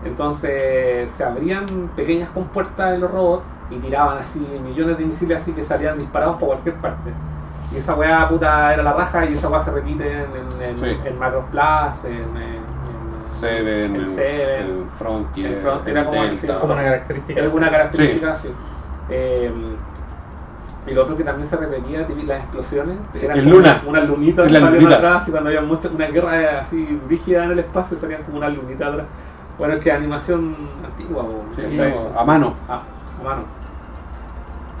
Entonces 0.00 1.12
se 1.12 1.24
abrían 1.24 1.90
pequeñas 1.94 2.30
compuertas 2.30 2.94
en 2.94 3.00
los 3.00 3.10
robots 3.10 3.53
y 3.70 3.76
tiraban 3.76 4.18
así 4.18 4.38
millones 4.38 4.98
de 4.98 5.04
misiles 5.06 5.42
así 5.42 5.52
que 5.52 5.64
salían 5.64 5.98
disparados 5.98 6.36
por 6.36 6.48
cualquier 6.48 6.74
parte. 6.76 7.10
Y 7.72 7.78
esa 7.78 7.94
weá 7.94 8.28
puta 8.28 8.72
era 8.74 8.82
la 8.82 8.92
raja 8.92 9.24
y 9.24 9.34
esa 9.34 9.48
weá 9.48 9.60
se 9.60 9.70
repite 9.70 10.06
en, 10.12 10.26
en, 10.60 10.62
en, 10.70 10.78
Sí. 10.78 10.96
en 11.04 11.18
Macros 11.18 11.44
Plus, 11.50 12.04
en, 12.04 12.12
en, 12.12 12.36
en- 12.36 12.64
Seven, 13.40 13.84
en 13.84 13.96
el, 13.96 14.06
Seven. 14.06 14.66
el 14.66 14.84
Frontier, 14.96 15.52
El 15.52 15.56
Frontier 15.58 15.96
era 15.96 16.06
como- 16.06 16.22
Delta. 16.22 16.40
sí, 16.40 16.46
Como 16.60 16.72
una 16.74 16.82
característica. 16.84 17.40
Es 17.40 17.52
una 17.54 17.70
característica 17.70 18.32
así. 18.32 18.48
Eh, 19.10 19.50
Y 20.86 20.92
lo 20.92 21.02
otro 21.04 21.16
que 21.16 21.24
también 21.24 21.46
se 21.48 21.56
repetía, 21.56 22.06
las 22.26 22.38
explosiones. 22.40 22.96
Eran 23.14 23.38
En 23.38 23.50
luna. 23.50 23.82
Unas 23.86 24.06
lunitas 24.06 24.46
En 24.46 24.52
la 24.52 24.60
salían 24.60 24.74
lunita. 24.82 24.96
atrás 24.98 25.28
y 25.28 25.30
cuando 25.30 25.48
había 25.48 25.62
mucha, 25.62 25.88
una 25.88 26.06
guerra 26.08 26.60
así 26.60 27.00
rígida 27.08 27.44
en 27.44 27.52
el 27.52 27.58
espacio 27.60 27.96
salían 27.96 28.22
como 28.24 28.36
unas 28.38 28.54
lunitas 28.54 28.88
atrás. 28.88 29.06
Bueno, 29.58 29.74
es 29.74 29.80
que 29.80 29.90
animación 29.92 30.54
antigua, 30.84 31.24
Sí, 31.56 31.80
a 32.18 32.24
mano. 32.24 32.54
Ah, 32.68 32.82
mano. 33.24 33.42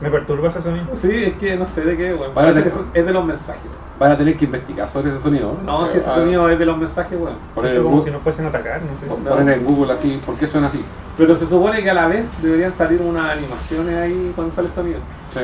Me 0.00 0.10
perturba 0.10 0.48
ese 0.48 0.60
sonido. 0.60 0.86
Sí, 0.94 1.10
es 1.12 1.32
que 1.34 1.56
no 1.56 1.66
sé 1.66 1.80
de 1.82 1.96
qué, 1.96 2.12
bueno. 2.12 2.34
Parece 2.34 2.62
que 2.62 2.68
eso 2.68 2.84
es 2.92 3.06
de 3.06 3.12
los 3.12 3.24
mensajes. 3.24 3.62
Van 3.98 4.10
a 4.10 4.18
tener 4.18 4.36
que 4.36 4.44
investigar 4.44 4.88
sobre 4.88 5.10
ese 5.10 5.20
sonido. 5.20 5.56
No, 5.64 5.86
si 5.86 5.98
ese 5.98 6.10
Ah, 6.10 6.14
sonido 6.16 6.48
es 6.50 6.58
de 6.58 6.66
los 6.66 6.76
mensajes, 6.76 7.18
bueno. 7.18 7.36
Poner 7.54 7.70
Siento 7.70 7.80
en, 7.80 7.84
como 7.84 7.96
Google, 7.96 8.04
si 8.04 8.10
nos 8.14 8.22
fuesen 8.22 8.44
a 8.46 8.48
atacar, 8.48 8.80
no 8.82 9.44
sé. 9.46 9.52
en 9.54 9.64
Google 9.64 9.92
así, 9.92 10.20
¿por 10.26 10.34
qué 10.36 10.46
suena 10.48 10.66
así? 10.66 10.84
Pero 11.16 11.36
se 11.36 11.46
supone 11.46 11.82
que 11.82 11.90
a 11.90 11.94
la 11.94 12.08
vez 12.08 12.26
deberían 12.42 12.74
salir 12.74 13.00
unas 13.00 13.30
animaciones 13.30 13.96
ahí 13.96 14.32
cuando 14.34 14.52
sale 14.54 14.68
el 14.68 14.74
sonido. 14.74 14.98
Sí. 15.32 15.40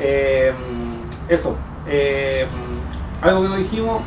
Eh, 0.00 0.52
eso. 1.28 1.56
Eh, 1.88 2.46
algo 3.20 3.42
que 3.42 3.48
no 3.48 3.56
dijimos 3.56 4.02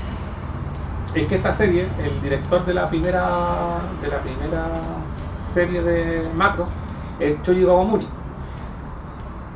es 1.13 1.28
que 1.28 1.36
esta 1.36 1.51
serie, 1.53 1.86
el 2.01 2.21
director 2.21 2.65
de 2.65 2.73
la 2.73 2.89
primera 2.89 3.80
de 4.01 4.07
la 4.07 4.17
primera 4.19 4.65
serie 5.53 5.82
de 5.82 6.30
Macros 6.36 6.69
es 7.20 7.41
Choji 7.43 7.65
Kawamori. 7.65 8.07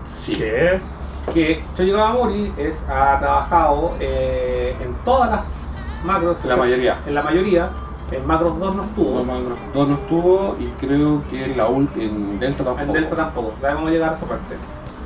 Sí. 0.05 0.35
¿Qué 0.35 0.75
es? 0.75 0.97
Que 1.33 1.63
Choji 1.75 1.91
Kawamori 1.91 2.53
es, 2.57 2.89
ha 2.89 3.19
trabajado 3.19 3.93
eh, 3.99 4.75
en 4.81 4.93
todas 5.05 5.29
las 5.31 5.61
Macros. 6.03 6.43
La 6.45 6.57
mayoría. 6.57 6.99
En 7.05 7.13
la 7.15 7.21
mayoría. 7.23 7.69
En 8.11 8.27
Macros 8.27 8.59
2 8.59 8.75
no 8.75 8.83
estuvo. 8.83 9.23
No, 9.23 9.39
no, 9.39 9.55
dos 9.73 9.87
no 9.87 9.93
estuvo 9.95 10.57
y 10.59 10.65
creo 10.85 11.21
que 11.29 11.45
en 11.45 11.57
la 11.57 11.69
ult- 11.69 11.95
en 11.95 12.39
Delta 12.39 12.63
tampoco. 12.65 12.81
En 12.87 12.93
Delta 12.93 13.15
tampoco, 13.15 13.53
ya 13.61 13.73
vamos 13.73 13.87
a 13.89 13.91
llegar 13.91 14.13
a 14.13 14.15
esa 14.17 14.25
parte. 14.25 14.55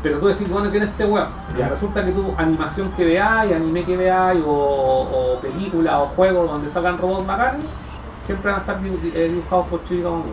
Pero 0.02 0.20
tú 0.20 0.28
decís, 0.28 0.50
bueno, 0.50 0.70
tiene 0.70 0.86
este 0.88 1.06
weón. 1.06 1.28
Ya 1.58 1.68
resulta 1.70 2.04
que 2.06 2.12
tú, 2.12 2.34
animación 2.38 2.92
que 2.94 3.06
veáis, 3.06 3.54
anime 3.54 3.84
que 3.86 3.96
veáis, 3.98 4.44
o, 4.46 4.52
o 4.52 5.40
películas 5.40 5.96
o 5.96 6.06
juegos 6.16 6.50
donde 6.50 6.70
salgan 6.72 6.98
robots 6.98 7.28
bacanes, 7.28 7.68
siempre 8.26 8.52
van 8.52 8.60
a 8.60 8.64
estar 8.64 8.80
eh, 9.14 9.30
dibujados 9.30 9.68
por 9.68 9.82
Kawamori. 9.82 10.32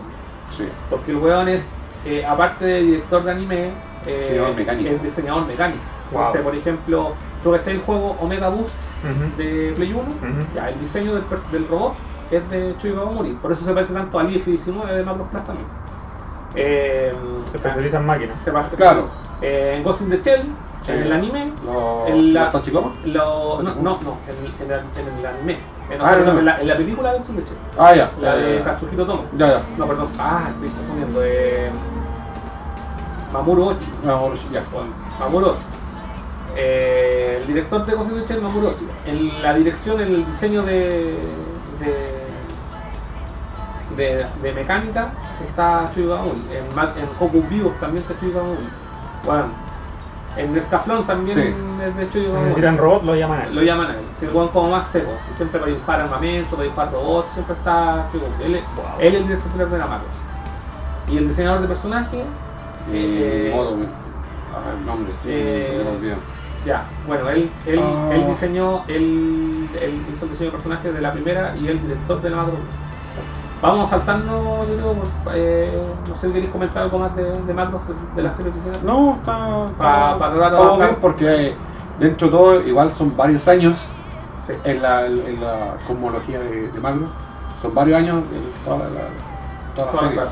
Sí. 0.57 0.65
Porque 0.89 1.11
el 1.11 1.17
weón 1.17 1.47
es, 1.49 1.63
eh, 2.05 2.25
aparte 2.25 2.65
de 2.65 2.81
director 2.81 3.23
de 3.23 3.31
anime, 3.31 3.69
eh, 4.05 4.17
Diseñador 4.19 4.55
mecánico. 4.55 4.89
es 4.91 5.03
diseñador 5.03 5.45
mecánico. 5.47 5.81
Entonces, 6.11 6.33
Wow. 6.41 6.43
por 6.51 6.55
ejemplo, 6.55 7.13
tú 7.43 7.51
que 7.63 7.71
el 7.71 7.81
juego 7.81 8.15
Omega 8.19 8.49
Boost 8.49 8.75
de 9.37 9.73
Play 9.75 9.91
1, 9.93 10.01
Ujú. 10.01 10.11
ya, 10.55 10.69
el 10.69 10.79
diseño 10.79 11.15
del, 11.15 11.67
robot 11.67 11.93
es 12.31 12.49
de 12.49 12.75
Chuy 12.77 12.93
Kawamori. 12.93 13.31
Por 13.41 13.51
eso 13.51 13.65
se 13.65 13.73
parece 13.73 13.93
tanto 13.93 14.19
al 14.19 14.29
IF-19 14.31 14.85
de 14.93 15.03
Macros 15.03 15.27
Plus 15.29 15.43
también. 15.43 15.67
Eh, 16.55 17.13
Se 17.49 17.57
especializa 17.57 17.97
en 17.97 18.05
máquinas. 18.05 18.43
se 18.43 18.51
va- 18.51 18.69
Claro. 18.69 19.09
eh, 19.41 19.75
en 19.77 19.83
Ghost 19.83 20.01
in 20.01 20.09
the 20.11 20.21
Shell, 20.23 20.47
Sí. 20.83 20.91
en 20.91 21.01
el 21.03 21.11
anime, 21.13 21.51
Los, 21.65 22.09
en 22.09 22.33
la- 22.33 22.43
los 22.43 22.51
Tachikoma. 22.51 22.91
lo, 23.05 23.61
no, 23.63 23.75
no, 23.75 23.99
no, 24.03 24.17
en, 24.27 24.65
en 24.65 24.71
el, 24.71 24.79
en 24.79 25.17
el 25.19 25.25
anime, 25.25 25.57
en, 25.95 26.01
Ah, 26.01 26.15
no, 26.17 26.33
no. 26.33 26.39
en 26.39 26.45
la, 26.45 26.61
en 26.61 26.67
la 26.67 26.77
película 26.77 27.13
de 27.13 27.19
Shell, 27.19 27.53
Ah, 27.77 27.93
ya. 27.95 28.11
la 28.19 28.35
ya, 28.35 28.41
de 28.41 28.63
Katsuhiro 28.63 29.05
Tomo. 29.05 29.23
ya. 29.37 29.47
ya. 29.47 29.61
No, 29.77 29.87
perdón, 29.87 30.07
ah, 30.19 30.49
estoy 30.49 30.69
confundiendo, 30.69 31.19
de 31.19 31.69
Mamoru 33.31 33.67
Ochi. 33.69 33.85
Ah, 34.07 34.13
bueno, 34.15 34.35
ya. 34.51 34.63
Mamoru 35.19 35.47
Ochi. 35.47 35.65
Eh, 36.55 37.39
el 37.41 37.47
director 37.47 37.85
de 37.85 37.95
Ghost 37.95 38.11
Shell, 38.29 38.41
Mamoru 38.41 38.67
Ochi. 38.67 38.87
En 39.05 39.41
la 39.41 39.53
dirección, 39.55 39.99
en 40.01 40.07
el 40.13 40.25
diseño 40.25 40.61
de, 40.63 41.17
de, 41.79 42.23
de, 43.97 44.25
de 44.41 44.53
mecánica 44.53 45.09
está 45.47 45.89
Chuy. 45.95 46.03
En, 46.51 46.65
en 47.01 47.09
Goku 47.19 47.41
Vivo 47.49 47.73
también 47.79 48.03
está 48.03 48.19
Chuy 48.19 48.31
Kawamori. 48.31 48.59
Bueno, 49.25 49.43
en 50.37 50.57
Escaflón 50.57 51.05
también 51.05 51.37
Sí. 51.37 51.53
es 51.85 51.95
de 51.95 52.11
Si 52.11 52.27
necesitan 52.27 52.77
robot, 52.77 53.03
lo 53.03 53.15
llaman 53.15 53.41
a 53.41 53.43
él. 53.45 53.55
Lo 53.55 53.61
llaman 53.61 53.87
a 53.87 53.93
él. 53.93 53.99
Si 54.19 54.25
el 54.25 54.31
como 54.31 54.69
más 54.69 54.87
seco, 54.89 55.11
si 55.27 55.35
siempre 55.35 55.59
para 55.59 55.71
dibujar 55.71 56.01
armamento, 56.01 56.49
para 56.51 56.63
dibujar 56.63 56.91
robots, 56.91 57.33
siempre 57.33 57.55
está. 57.55 58.07
Él, 58.43 58.55
es- 58.55 58.63
Wow. 58.75 58.85
él 58.99 59.15
es 59.15 59.21
el 59.21 59.27
director 59.27 59.69
de 59.69 59.77
la 59.77 59.85
Macros. 59.87 60.09
Y 61.09 61.17
el 61.17 61.27
diseñador 61.27 61.61
de 61.61 61.67
personajes, 61.67 62.21
Eh, 62.91 63.49
eh, 63.49 63.51
modo, 63.55 63.77
ah, 64.53 64.71
el 64.77 64.85
nombre, 64.85 65.13
sí, 65.23 65.29
eh, 65.29 65.83
me. 66.01 66.15
Ya, 66.65 66.83
bueno, 67.07 67.29
él, 67.29 67.49
él, 67.65 67.79
Ah. 67.81 68.09
él 68.13 68.25
diseñó, 68.27 68.83
él, 68.87 69.69
él 69.81 70.01
hizo 70.13 70.25
el 70.25 70.31
diseño 70.31 70.49
de 70.49 70.55
personajes 70.57 70.93
de 70.93 71.01
la 71.01 71.11
primera 71.13 71.55
y 71.57 71.67
el 71.67 71.81
director 71.81 72.21
de 72.21 72.29
la 72.29 72.37
macro. 72.37 72.53
Vamos 73.63 73.87
a 73.87 73.89
saltarnos, 73.97 74.67
yo 74.67 74.73
creo, 74.75 74.93
por- 74.93 75.33
eh, 75.35 75.81
no 76.07 76.15
sé 76.15 76.27
si 76.27 76.33
queréis 76.33 76.51
comentar 76.51 76.83
algo 76.83 76.99
más 76.99 77.15
de, 77.15 77.23
de 77.41 77.53
macros 77.53 77.81
de, 77.87 77.93
de 78.15 78.21
la 78.21 78.31
serie 78.33 78.51
original. 78.51 78.79
No, 78.83 79.15
está, 79.15 79.65
está, 79.65 79.77
Pa- 79.77 80.19
pa 80.19 80.33
tratar 80.33 80.71
de 80.71 80.77
bien 80.85 80.97
porque 81.01 81.47
eh, 81.47 81.55
dentro 81.99 82.27
de 82.27 82.31
todo 82.33 82.61
igual 82.61 82.91
son 82.91 83.15
varios 83.15 83.47
años 83.47 83.77
Sí. 84.45 84.51
en 84.65 84.81
la, 84.81 85.05
en 85.05 85.39
la 85.41 85.75
cosmología 85.87 86.39
de, 86.39 86.67
de 86.69 86.79
Magnus. 86.81 87.09
Son 87.61 87.73
varios 87.73 87.97
años 87.97 88.17
de 88.29 88.39
toda 88.65 88.77
la, 88.79 88.83
la- 88.83 89.75
toda 89.75 89.85
la 89.85 89.91
Toda 89.91 90.01
la 90.03 90.09
serie. 90.09 90.23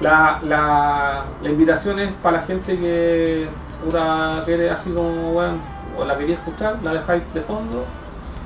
La, 0.00 0.38
la, 0.42 1.22
la 1.42 1.48
invitación 1.50 1.98
es 2.00 2.12
para 2.14 2.38
la 2.38 2.42
gente 2.44 2.76
que 2.78 3.46
puta 3.84 4.42
quiere 4.46 4.70
así 4.70 4.90
como, 4.90 5.32
bueno, 5.34 5.58
o 5.98 6.04
la 6.04 6.16
quería 6.16 6.36
escuchar, 6.36 6.76
la 6.82 6.94
dejáis 6.94 7.22
de 7.34 7.42
fondo, 7.42 7.84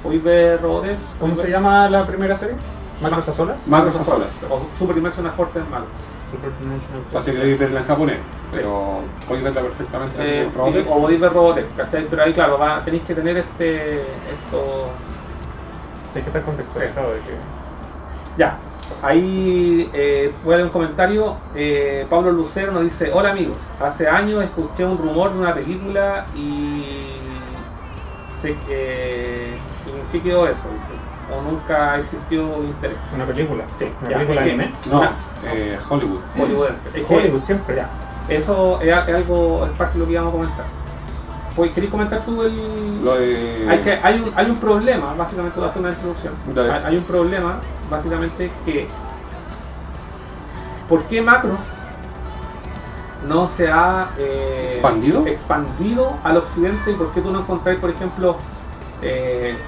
podéis 0.03 0.23
ver 0.25 0.61
Robotech. 0.61 0.99
¿Cómo 1.21 1.37
se 1.37 1.43
ver- 1.43 1.53
llama 1.53 1.89
la 1.89 2.05
primera 2.05 2.37
serie? 2.37 2.57
¿Macros 3.01 3.29
a 3.29 3.33
solas? 3.33 3.67
Macros 3.67 3.97
a 3.97 4.05
solas. 4.05 4.31
O 4.51 4.61
Super 4.79 4.97
Dimension 4.97 5.27
a 5.27 5.31
Fuerte 5.33 5.59
en 5.61 5.71
Macros. 5.71 5.89
O 7.09 7.11
sea, 7.11 7.23
si 7.23 7.31
queréis 7.33 7.59
verla 7.59 7.81
en 7.81 7.87
japonés, 7.87 8.19
pero 8.53 9.01
podéis 9.27 9.45
verla 9.45 9.63
perfectamente 9.63 10.17
Eh, 10.21 10.45
con 10.47 10.55
Robotech. 10.57 10.87
o 10.91 11.01
podéis 11.01 11.21
ver 11.21 11.33
Robotech, 11.33 11.77
¿cachai? 11.77 12.07
Pero 12.11 12.23
ahí, 12.23 12.33
claro, 12.35 12.59
va, 12.59 12.85
tenéis 12.85 13.03
que 13.05 13.15
tener 13.15 13.37
este. 13.39 14.01
esto. 14.01 14.89
Hay 16.15 16.21
que 16.23 16.27
estar 16.29 16.43
contextualizado 16.43 17.13
de 17.15 17.19
que. 17.21 17.35
Ya. 18.37 18.59
Ahí 19.03 19.89
eh, 19.93 20.33
puede 20.43 20.57
haber 20.57 20.67
un 20.67 20.73
comentario. 20.73 21.37
eh, 21.55 22.07
Pablo 22.11 22.33
Lucero 22.33 22.73
nos 22.73 22.83
dice: 22.83 23.11
Hola 23.15 23.31
amigos, 23.31 23.57
hace 23.81 24.07
años 24.09 24.43
escuché 24.45 24.85
un 24.85 24.99
rumor 24.99 25.33
de 25.33 25.39
una 25.39 25.55
película 25.55 26.27
y. 26.35 26.85
sé 28.43 28.55
que. 28.67 29.55
¿y 29.87 29.91
¿En 29.91 30.07
qué 30.13 30.23
quedó 30.23 30.47
eso? 30.47 30.57
Dice. 30.73 30.98
O 31.31 31.43
nunca 31.43 31.97
existió 31.97 32.63
interés. 32.65 32.97
Una 33.15 33.27
película. 33.27 33.65
Sí, 33.79 33.85
Una 34.01 34.11
ya, 34.11 34.17
película 34.17 34.41
anime. 34.43 34.73
No, 34.91 35.03
Ya. 35.03 35.13
eh, 35.53 35.79
Hollywood. 35.89 36.21
Hollywoodense. 36.39 36.89
Es 36.89 37.07
que 37.07 37.15
Hollywood 37.15 37.43
siempre. 37.43 37.77
Ya. 37.77 37.89
Eso 38.29 38.81
es, 38.81 38.89
es 38.89 39.15
algo, 39.15 39.67
es 39.67 39.73
parte 39.73 39.95
de 39.95 40.01
lo 40.01 40.07
que 40.07 40.13
íbamos 40.13 40.31
a 40.31 40.33
comentar. 40.37 40.65
Pues, 41.57 41.71
¿Queréis 41.73 41.91
comentar 41.91 42.21
tú 42.25 42.43
el.? 42.43 43.05
Lo 43.05 43.15
de... 43.17 43.67
Hay, 43.69 43.79
que, 43.81 43.93
hay, 44.03 44.21
un, 44.21 44.33
hay 44.37 44.49
un 44.51 44.57
problema, 44.57 45.13
básicamente 45.15 45.59
voy 45.59 45.67
a 45.67 45.71
hacer 45.71 45.83
una 45.83 45.91
introducción. 45.91 46.35
Dale. 46.55 46.73
Hay, 46.73 46.83
hay 46.87 46.97
un 46.99 47.05
problema, 47.05 47.59
básicamente, 47.91 48.51
que 48.65 48.87
¿por 50.89 51.03
qué 51.05 51.21
Macros 51.21 51.59
no 53.29 53.49
se 53.49 53.69
ha 53.71 54.11
eh, 54.19 54.71
¿Expandido? 54.73 55.27
expandido 55.27 56.13
al 56.23 56.37
occidente 56.37 56.93
y 56.93 56.95
por 56.95 57.11
qué 57.13 57.21
tú 57.21 57.31
no 57.31 57.41
encontráis, 57.41 57.79
por 57.81 57.91
ejemplo, 57.91 58.37
eh, 59.03 59.59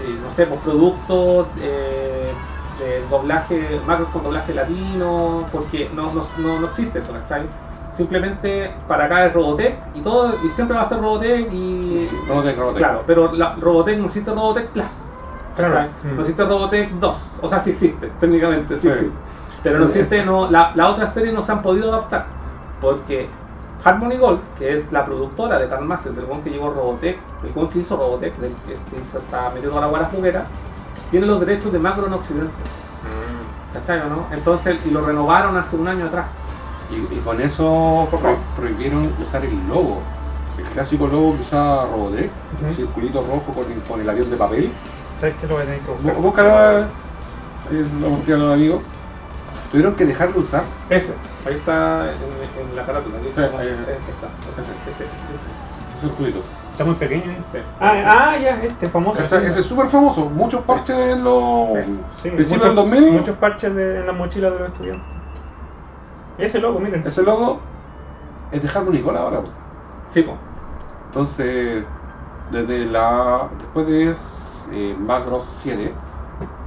eh, 0.00 0.18
no 0.22 0.30
sé, 0.30 0.46
pues, 0.46 0.60
productos 0.60 1.48
eh, 1.60 2.32
de 2.78 3.06
doblaje, 3.08 3.80
Macros 3.86 4.08
con 4.10 4.22
doblaje 4.22 4.54
latino? 4.54 5.48
Porque 5.50 5.90
no, 5.92 6.12
no, 6.12 6.22
no, 6.36 6.60
no 6.60 6.66
existe 6.66 7.00
eso, 7.00 7.12
¿cachai? 7.12 7.42
Simplemente 7.90 8.72
para 8.86 9.06
acá 9.06 9.26
es 9.26 9.32
Robotech 9.32 9.76
y 9.94 10.00
todo, 10.02 10.34
y 10.44 10.48
siempre 10.50 10.76
va 10.76 10.82
a 10.82 10.88
ser 10.88 11.00
Robotech 11.00 11.52
y. 11.52 12.08
Robotech, 12.28 12.56
Robotech. 12.56 12.78
Claro, 12.78 13.02
pero 13.06 13.32
la 13.32 13.56
Robotech 13.56 13.98
no 13.98 14.06
existe 14.06 14.30
Robotech 14.30 14.68
Plus. 14.70 15.10
Mm. 16.04 16.14
No 16.14 16.20
existe 16.20 16.44
Robotech 16.44 16.90
2. 16.92 17.38
O 17.42 17.48
sea, 17.48 17.60
sí 17.60 17.70
existe, 17.70 18.06
técnicamente, 18.20 18.76
sí, 18.76 18.82
Sí. 18.82 18.88
existe. 18.88 19.16
Pero 19.62 19.80
no 19.80 19.86
existe, 19.86 20.24
no, 20.24 20.50
la, 20.50 20.70
la 20.76 20.88
otra 20.88 21.08
serie 21.12 21.32
no 21.32 21.42
se 21.42 21.50
han 21.50 21.62
podido 21.62 21.92
adaptar. 21.92 22.26
Porque 22.80 23.28
Harmony 23.84 24.16
Gold, 24.16 24.40
que 24.58 24.76
es 24.78 24.90
la 24.92 25.04
productora 25.06 25.58
de 25.58 25.68
Carl 25.68 25.84
Master, 25.84 26.12
del 26.12 26.24
one 26.30 26.42
que 26.42 26.50
llevó 26.50 26.70
Robotech, 26.70 27.18
el 27.44 27.52
one 27.54 27.70
que 27.70 27.78
hizo 27.80 27.96
Robotech, 27.96 28.36
del 28.38 28.52
que, 28.66 28.74
está 29.18 29.50
metido 29.50 29.78
a 29.78 29.80
la 29.82 29.86
guara 29.86 30.10
juguera, 30.12 30.46
tiene 31.10 31.26
los 31.26 31.40
derechos 31.40 31.72
de 31.72 31.78
Macro 31.78 32.06
en 32.06 32.12
Occidente. 32.12 32.48
Mm. 32.52 33.74
¿Cachai 33.74 34.00
o 34.00 34.08
no? 34.08 34.26
Entonces, 34.32 34.76
y 34.84 34.90
lo 34.90 35.02
renovaron 35.04 35.56
hace 35.56 35.76
un 35.76 35.86
año 35.88 36.06
atrás. 36.06 36.26
Y, 36.90 37.14
y 37.14 37.20
con 37.20 37.40
eso 37.40 38.08
pro- 38.10 38.36
prohibieron 38.56 39.12
usar 39.22 39.44
el 39.44 39.56
logo. 39.68 40.00
El 40.58 40.64
clásico 40.64 41.06
logo 41.06 41.36
que 41.36 41.42
usaba 41.42 41.84
Robotech, 41.86 42.30
el 42.66 42.74
circulito 42.74 43.20
rojo 43.20 43.52
con, 43.54 43.64
con 43.88 44.00
el 44.00 44.10
avión 44.10 44.28
de 44.30 44.36
papel. 44.36 44.72
¿Sabes 45.20 45.34
lo 45.48 45.48
que 45.48 45.54
buscar? 45.54 46.16
Bú- 46.16 46.22
Búscalo, 46.22 46.50
ahí 47.70 47.90
lo 48.00 48.10
mostré 48.10 48.34
a 48.34 48.36
los 48.38 48.54
amigos. 48.54 48.80
Tuvieron 49.70 49.94
que 49.96 50.06
dejar 50.06 50.32
de 50.32 50.38
usar. 50.40 50.62
Ese, 50.88 51.14
ahí 51.46 51.54
está 51.54 52.06
en, 52.10 52.70
en 52.70 52.76
la 52.76 52.84
carátula. 52.86 53.18
Ahí 53.18 53.28
está. 53.28 53.48
Sí, 53.48 53.54
ahí- 53.58 53.68
Ahí 53.68 53.74
está. 54.08 54.28
Ese, 54.60 54.62
ese, 54.62 55.04
ese. 55.04 56.00
Circulito. 56.00 56.38
Está 56.72 56.84
muy 56.84 56.94
pequeño. 56.94 57.30
¿eh? 57.32 57.38
Sí. 57.52 57.58
Ah, 57.80 57.92
ah, 58.30 58.38
ya, 58.38 58.62
este 58.62 58.88
famoso. 58.88 59.22
Ese 59.22 59.60
es 59.60 59.66
súper 59.66 59.88
famoso. 59.88 60.26
Muchos 60.26 60.64
parches 60.64 60.96
en 60.96 61.24
los 61.24 61.70
Sí. 61.74 61.98
Sí, 62.22 62.30
principios 62.30 62.48
del 62.74 62.74
muchos, 62.74 62.74
2000. 62.76 63.12
muchos 63.12 63.36
parches 63.36 63.74
de, 63.74 64.00
en 64.00 64.06
las 64.06 64.16
mochilas 64.16 64.52
de 64.52 64.58
los 64.60 64.68
estudiantes. 64.68 65.06
Ese 66.38 66.58
logo, 66.60 66.78
miren. 66.78 67.04
Ese 67.06 67.22
logo 67.22 67.58
es 68.52 68.62
de 68.62 68.68
Harmony 68.68 69.00
Gold 69.02 69.18
ahora. 69.18 69.40
Sí, 70.08 70.22
po. 70.22 70.34
Entonces, 71.08 71.84
desde 72.52 72.86
la. 72.86 73.48
después 73.58 73.86
de 73.88 74.14
eh, 74.72 74.96
Macross 74.98 75.44
7, 75.62 75.92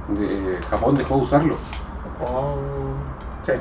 de 0.08 0.58
Japón 0.70 0.96
dejó 0.96 1.16
de 1.16 1.22
usarlo. 1.22 1.56
Oh, 2.26 2.94
Sí. 3.42 3.52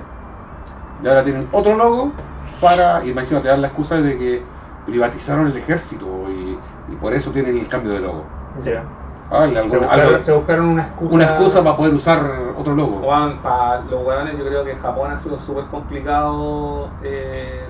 Y 1.01 1.07
ahora 1.07 1.23
tienen 1.23 1.49
otro 1.51 1.75
logo 1.75 2.13
para. 2.59 3.03
y 3.05 3.13
más 3.13 3.23
encima 3.23 3.41
te 3.41 3.47
dan 3.47 3.61
la 3.61 3.67
excusa 3.67 3.97
de 4.01 4.17
que 4.17 4.45
privatizaron 4.85 5.47
el 5.47 5.57
ejército 5.57 6.29
y, 6.31 6.59
y 6.87 6.95
por 6.95 7.13
eso 7.13 7.31
tienen 7.31 7.57
el 7.57 7.67
cambio 7.67 7.93
de 7.93 7.99
logo. 7.99 8.25
ya. 8.63 8.85
Ah, 9.29 9.49
Se 9.65 9.77
buscaron, 9.77 10.05
algo- 10.07 10.23
se 10.23 10.31
buscaron 10.33 10.65
una 10.67 10.83
excusa. 10.87 11.15
una 11.15 11.23
excusa 11.25 11.63
para 11.63 11.77
poder 11.77 11.93
usar 11.93 12.19
otro 12.57 12.75
logo. 12.75 12.99
Juan, 12.99 13.41
para 13.41 13.81
los 13.81 14.05
hueones, 14.05 14.37
yo 14.37 14.45
creo 14.45 14.63
que 14.65 14.71
en 14.73 14.79
Japón 14.79 15.11
ha 15.11 15.19
sido 15.19 15.39
súper 15.39 15.65
complicado 15.67 16.89
eh, 17.01 17.65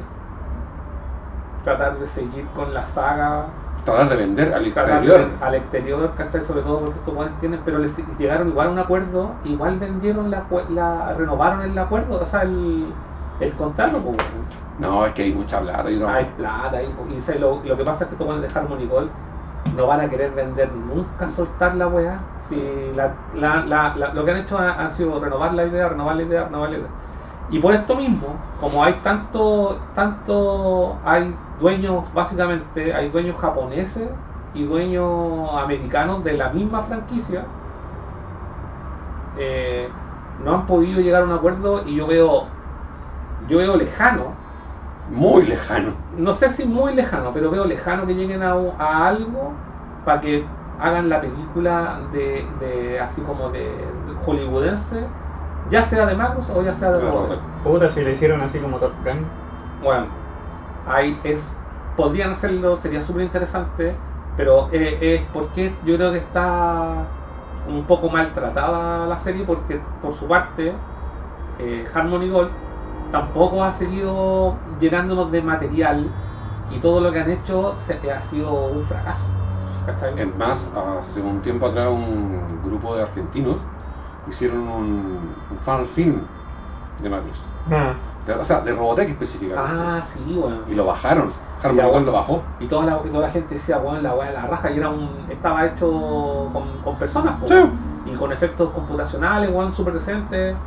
tratar 1.63 1.99
de 1.99 2.07
seguir 2.07 2.47
con 2.49 2.73
la 2.73 2.85
saga, 2.85 3.45
Tratar 3.83 4.09
de 4.09 4.15
vender 4.15 4.53
al 4.53 4.63
de- 4.63 4.69
exterior. 4.69 5.37
al 5.41 5.55
exterior, 5.55 6.13
¿cachai? 6.15 6.43
Sobre 6.43 6.61
todo 6.61 6.79
porque 6.81 6.99
estos 6.99 7.15
hueones 7.15 7.37
tienen, 7.39 7.61
pero 7.65 7.79
les 7.79 7.95
llegaron 8.17 8.49
igual 8.49 8.67
a 8.67 8.71
un 8.71 8.79
acuerdo, 8.79 9.39
igual 9.43 9.79
vendieron 9.79 10.29
la, 10.29 10.47
la 10.69 11.13
renovaron 11.15 11.61
el 11.61 11.77
acuerdo, 11.77 12.21
o 12.21 12.25
sea, 12.25 12.43
el, 12.43 12.93
el 13.39 13.55
contrato, 13.55 14.03
pues. 14.03 14.17
No, 14.77 15.05
es 15.05 15.13
que 15.13 15.23
hay 15.23 15.33
mucha 15.33 15.59
plata 15.61 15.89
y 15.91 15.97
no. 15.97 16.07
Hay 16.07 16.25
plata 16.25 16.81
y 16.83 17.21
sé, 17.21 17.39
lo, 17.39 17.63
lo 17.63 17.75
que 17.77 17.83
pasa 17.83 18.03
es 18.03 18.09
que 18.09 18.15
estos 18.15 18.27
hueones 18.27 18.53
de 18.53 18.59
Harmony 18.59 18.85
Gold 18.87 19.11
no 19.75 19.87
van 19.87 20.01
a 20.01 20.09
querer 20.09 20.31
vender 20.33 20.73
nunca, 20.75 21.29
soltar 21.29 21.75
la 21.75 21.87
weá. 21.87 22.19
Si 22.39 22.91
la, 22.93 23.17
la, 23.33 23.65
la, 23.65 23.95
la- 23.95 24.13
lo 24.13 24.25
que 24.25 24.31
han 24.31 24.37
hecho 24.37 24.57
ha, 24.57 24.71
ha 24.85 24.89
sido 24.89 25.19
renovar 25.19 25.53
la 25.53 25.65
idea, 25.65 25.89
renovar 25.89 26.15
la 26.15 26.23
idea, 26.23 26.43
renovar 26.45 26.69
la 26.71 26.77
idea. 26.77 26.89
Y 27.51 27.59
por 27.59 27.73
esto 27.75 27.97
mismo, 27.97 28.55
como 28.57 28.83
hay 28.83 29.01
tanto, 29.03 29.91
tanto, 29.93 31.01
hay 31.05 31.37
dueños, 31.57 32.11
básicamente, 32.13 32.93
hay 32.93 33.09
dueños 33.11 33.37
japoneses 33.39 34.19
y 34.53 34.63
dueños 34.65 35.49
americanos 35.61 36.23
de 36.23 36.33
la 36.37 36.51
misma 36.53 36.83
franquicia, 36.85 37.55
eh, 39.33 40.01
no 40.37 40.53
han 40.55 40.65
podido 40.65 41.01
llegar 41.01 41.23
a 41.23 41.25
un 41.25 41.31
acuerdo 41.31 41.83
y 41.85 41.95
yo 41.95 42.07
veo, 42.07 42.59
yo 43.39 43.57
veo 43.59 43.77
lejano 43.77 44.45
Muy 45.05 45.45
lejano. 45.47 46.07
no 46.09 46.33
sé 46.33 46.53
si 46.53 46.65
muy 46.65 46.95
lejano, 46.95 47.33
pero 47.33 47.51
veo 47.51 47.65
lejano 47.65 48.05
que 48.07 48.15
lleguen 48.15 48.43
a, 48.43 48.53
a 48.79 49.07
algo 49.07 49.63
para 50.03 50.21
que 50.21 50.57
hagan 50.77 51.09
la 51.09 51.21
película 51.21 52.07
de, 52.11 52.55
de 52.59 52.99
así 52.99 53.23
como 53.23 53.51
de, 53.51 54.03
de 54.05 54.13
hollywoodense, 54.15 55.15
ya 55.71 55.85
sea 55.85 56.05
de 56.05 56.15
Marcos 56.15 56.49
o 56.49 56.61
ya 56.63 56.75
sea 56.75 56.91
de 56.91 56.99
Claro. 56.99 57.13
Robert. 57.17 57.43
Puta, 57.63 57.89
si 57.89 58.01
le 58.03 58.13
hicieron 58.13 58.41
así 58.41 58.59
como 58.59 58.79
Top 58.79 58.95
Gun. 59.03 59.31
Bueno, 59.79 60.13
ahí 60.85 61.21
es, 61.23 61.65
podrían 61.95 62.31
hacerlo, 62.31 62.77
sería 62.77 63.01
súper 63.03 63.23
interesante, 63.23 64.03
pero 64.35 64.69
eh, 64.71 64.99
es 65.15 65.29
porque 65.31 65.79
yo 65.83 65.95
creo 65.97 66.11
que 66.11 66.19
está 66.19 67.17
un 67.63 67.85
poco 67.87 68.09
maltratada 68.09 69.07
la 69.07 69.19
serie 69.19 69.45
porque 69.45 69.77
por 69.99 70.13
su 70.13 70.27
parte 70.27 70.81
eh, 71.57 71.87
Harmony 71.93 72.29
Gold 72.29 72.57
tampoco 73.09 73.63
ha 73.63 73.73
seguido 73.73 74.63
llenándonos 74.65 75.31
de 75.31 75.41
material 75.41 76.17
y 76.67 76.79
todo 76.79 77.01
lo 77.01 77.11
que 77.11 77.19
han 77.19 77.31
hecho 77.31 77.75
se- 77.77 78.11
ha 78.11 78.21
sido 78.23 78.53
un 78.69 78.85
fracaso. 78.85 79.31
¿cachai? 79.85 80.21
Es 80.21 80.35
más, 80.35 80.71
hace 80.73 81.21
un 81.21 81.41
tiempo 81.41 81.65
atrás 81.67 81.89
un 81.89 82.61
grupo 82.61 82.95
de 82.95 83.03
argentinos 83.03 83.67
hicieron 84.27 84.59
un, 84.67 85.35
un 85.49 85.59
fan 85.59 85.87
film 85.87 86.21
de 86.97 87.09
Matrix. 87.09 87.39
Ah, 87.69 87.95
De- 88.25 88.33
O 88.33 88.45
sea, 88.45 88.61
de 88.61 88.73
Robotech 88.73 89.09
específicamente. 89.09 89.71
Ah, 89.71 90.03
sí, 90.11 90.35
bueno. 90.35 90.63
Y 90.67 90.75
lo 90.75 90.85
bajaron. 90.85 91.29
Harmony 91.63 92.05
lo 92.05 92.11
bajó. 92.11 92.43
Y 92.59 92.67
toda 92.67 92.85
la, 92.85 93.01
y 93.05 93.09
toda 93.09 93.27
la 93.27 93.31
gente 93.31 93.55
decía, 93.55 93.77
bueno, 93.77 94.01
la 94.01 94.15
weá 94.15 94.29
de 94.29 94.33
la 94.33 94.47
raja, 94.47 94.71
y 94.71 94.77
era 94.77 94.89
un, 94.89 95.29
estaba 95.29 95.65
hecho 95.65 95.89
con, 96.53 96.81
con 96.81 96.97
personas, 96.97 97.39
po, 97.39 97.47
Sí. 97.47 97.55
y 98.03 98.13
con 98.13 98.31
efectos 98.31 98.71
computacionales, 98.71 99.49
weón, 99.51 99.73
súper 99.73 99.93
decentes. 99.95 100.57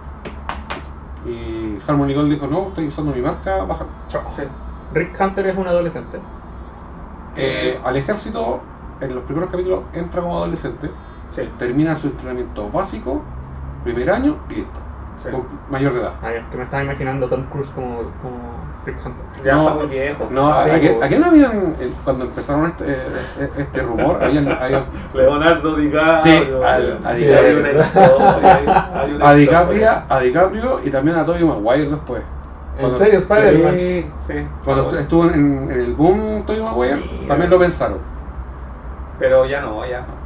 Y 1.25 1.79
Harmony 1.87 2.15
Gold 2.15 2.31
dijo, 2.33 2.47
no, 2.47 2.69
estoy 2.69 2.87
usando 2.89 3.13
mi 3.13 3.21
marca, 3.23 3.65
baja. 3.65 3.87
Sí. 4.37 4.43
Rick 4.91 5.21
Hunter 5.21 5.47
es 5.47 5.57
un 5.57 5.67
adolescente. 5.69 6.23
Eh, 7.35 7.81
al 7.85 7.97
ejército, 7.97 8.65
en 9.01 9.15
los 9.15 9.25
primeros 9.25 9.51
capítulos, 9.51 9.87
entra 9.93 10.23
como 10.23 10.37
adolescente, 10.37 10.91
Sí, 11.31 11.43
termina 11.59 11.97
su 11.97 12.07
entrenamiento 12.09 12.71
básico, 12.71 13.35
primer 13.85 14.11
año 14.11 14.37
y 14.51 14.55
listo. 14.57 14.81
sí. 15.23 15.31
Con 15.31 15.47
mayor 15.71 15.93
de 15.95 16.01
edad. 16.01 16.13
Ah, 16.23 16.31
ya, 16.33 16.51
que 16.51 16.57
me 16.57 16.65
estaba 16.65 16.83
imaginando 16.83 17.29
Tom 17.29 17.45
Cruise 17.53 17.71
como, 17.75 17.99
como. 18.23 18.65
Ya 19.43 19.53
No, 19.55 19.63
está 19.63 19.75
muy 19.77 19.87
viejo. 19.87 20.29
No, 20.31 20.63
Sí, 20.65 20.71
aquí, 21.03 21.17
no 21.19 21.27
habían, 21.27 21.75
eh, 21.81 21.91
cuando 22.05 22.25
empezaron 22.27 22.67
este, 22.67 22.85
eh, 22.87 23.51
este 23.57 23.81
rumor, 23.83 24.23
habían, 24.23 24.47
habían 24.51 24.85
Leonardo 25.15 25.77
DiCaprio. 25.77 26.21
Sí, 26.23 26.53
al- 26.63 27.01
a 27.07 27.13
DiCaprio. 27.15 27.83
a. 29.27 29.35
DiCaprio, 29.35 29.91
a 30.11 30.21
DiCaprio 30.21 30.81
y 30.85 30.91
también 30.91 31.17
a 31.17 31.25
Tobey 31.25 31.45
Maguire 31.45 31.89
después. 31.91 32.23
¿En 32.75 32.81
Cuando- 32.81 32.99
serio, 32.99 33.19
Spider-Man? 33.21 33.75
Sí, 33.75 34.07
sí. 34.27 34.35
Cuando 34.65 34.85
Bueno, 34.85 34.99
estuvo 34.99 35.25
en, 35.31 35.71
en 35.71 35.81
el 35.81 35.95
boom 35.95 36.43
Tobey 36.45 36.61
Maguire, 36.63 37.27
también 37.27 37.49
lo 37.51 37.59
pensaron. 37.59 37.99
Pero 39.19 39.47
ya 39.47 39.61
no, 39.63 39.87
ya 39.87 40.01
no. 40.01 40.24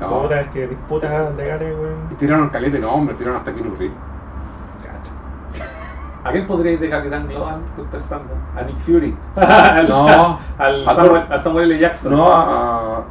No. 0.00 0.22
Puta, 0.22 0.48
que 0.50 0.66
disputas 0.66 1.34
legales, 1.36 1.72
Y 1.72 1.80
weón. 1.80 2.08
tiraron 2.18 2.48
calete 2.50 2.72
de 2.76 2.80
nombre, 2.80 3.14
tiraron 3.14 3.38
hasta 3.38 3.52
Keanu 3.52 3.74
Reeves. 3.76 3.96
¿A 6.24 6.32
quién 6.32 6.46
podría 6.46 6.72
ir 6.72 6.80
de 6.80 6.88
Capitán 6.90 7.28
Global? 7.28 7.60
Estoy 7.68 7.84
pensando. 7.92 8.32
A 8.56 8.62
Nick 8.62 8.78
Fury. 8.80 9.14
al, 9.36 9.88
No. 9.88 10.38
al, 10.58 10.88
A 10.88 10.94
Samuel, 10.94 11.22
a 11.30 11.38
Samuel 11.38 11.72
L. 11.72 11.80
Jackson. 11.80 12.12
No, 12.12 12.32
a- 12.32 12.98
a- 12.98 13.02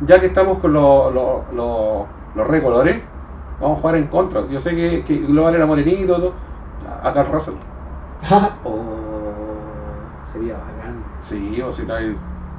ya 0.00 0.18
que 0.18 0.26
estamos 0.26 0.58
con 0.58 0.72
los 0.72 1.14
los- 1.14 1.42
los- 1.54 2.02
los 2.34 2.46
recolores, 2.48 3.00
vamos 3.60 3.78
a 3.78 3.80
jugar 3.80 3.96
en 3.96 4.06
contra. 4.08 4.46
Yo 4.48 4.60
sé 4.60 4.74
que, 4.74 5.04
que 5.04 5.18
Global 5.18 5.54
era 5.54 5.66
morenito, 5.66 6.16
todo. 6.16 6.32
a 7.02 7.12
Carl 7.12 7.30
Russell. 7.32 7.54
Oh, 8.64 9.32
sería 10.32 10.54
bacán. 10.54 11.02
Sí, 11.22 11.62
o 11.62 11.70
si 11.72 11.84
trae 11.84 12.16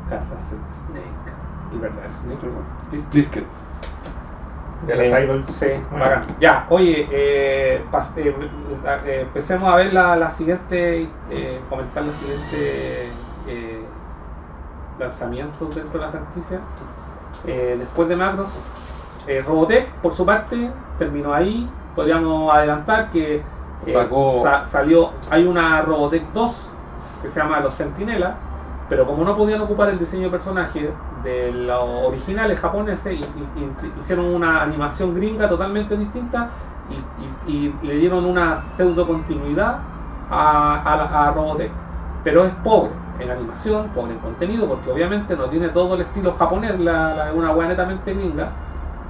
Carl 0.09 0.21
Russell 0.21 0.59
Snake. 0.71 1.34
El 1.71 1.79
verdadero 1.79 2.13
Snake. 2.13 2.47
Plisken. 3.11 3.45
De 4.81 4.95
las 4.95 5.07
Cyborgs. 5.07 5.45
Sí, 5.53 5.65
Bueno. 5.89 6.05
bacán. 6.05 6.23
Ya, 6.39 6.65
oye, 6.69 7.07
eh, 7.11 7.81
pas- 7.91 8.11
eh, 8.17 8.35
eh, 9.05 9.21
empecemos 9.21 9.71
a 9.71 9.77
ver 9.77 9.93
la, 9.93 10.15
la 10.15 10.31
siguiente, 10.31 11.09
eh, 11.29 11.59
comentar 11.69 12.03
la 12.03 12.13
siguiente 12.13 13.11
eh, 13.47 13.85
lanzamientos 14.99 15.73
dentro 15.75 15.99
de 15.99 16.05
la 16.05 16.11
franquicia. 16.11 16.59
Eh, 17.45 17.75
después 17.79 18.07
de 18.09 18.15
Macros, 18.15 18.49
eh, 19.27 19.41
Robotech, 19.45 19.89
por 20.01 20.13
su 20.13 20.25
parte, 20.25 20.69
terminó 20.97 21.33
ahí. 21.33 21.69
Podríamos 21.95 22.53
adelantar 22.53 23.09
que 23.11 23.35
eh, 23.85 23.93
Sacó- 23.93 24.41
sa- 24.43 24.65
salió, 24.65 25.11
hay 25.29 25.45
una 25.45 25.81
Robotech 25.81 26.23
2 26.33 26.69
que 27.21 27.29
se 27.29 27.39
llama 27.39 27.59
Los 27.59 27.75
Centinelas, 27.75 28.35
pero 28.89 29.05
como 29.05 29.23
no 29.23 29.35
podían 29.35 29.61
ocupar 29.61 29.89
el 29.89 29.99
diseño 29.99 30.25
de 30.25 30.29
personaje 30.29 30.91
de 31.23 31.51
los 31.51 32.05
originales 32.05 32.59
japoneses, 32.59 33.19
hicieron 33.99 34.25
una 34.25 34.61
animación 34.61 35.15
gringa 35.15 35.49
totalmente 35.49 35.97
distinta 35.97 36.49
y, 37.47 37.73
le 37.81 37.95
dieron 37.95 38.25
una 38.25 38.57
pseudo 38.75 39.07
continuidad 39.07 39.79
a, 40.29 40.75
a, 40.75 41.27
a 41.27 41.31
Robotech. 41.31 41.71
Pero 42.23 42.43
es 42.45 42.53
pobre 42.63 42.91
en 43.19 43.31
animación, 43.31 43.89
pobre 43.89 44.13
en 44.13 44.19
contenido, 44.19 44.67
porque 44.67 44.91
obviamente 44.91 45.35
no 45.35 45.45
tiene 45.45 45.69
todo 45.69 45.95
el 45.95 46.01
estilo 46.01 46.33
japonés, 46.33 46.73
una 46.79 47.51
hueá 47.51 47.67
netamente 47.67 48.13
gringa. 48.13 48.49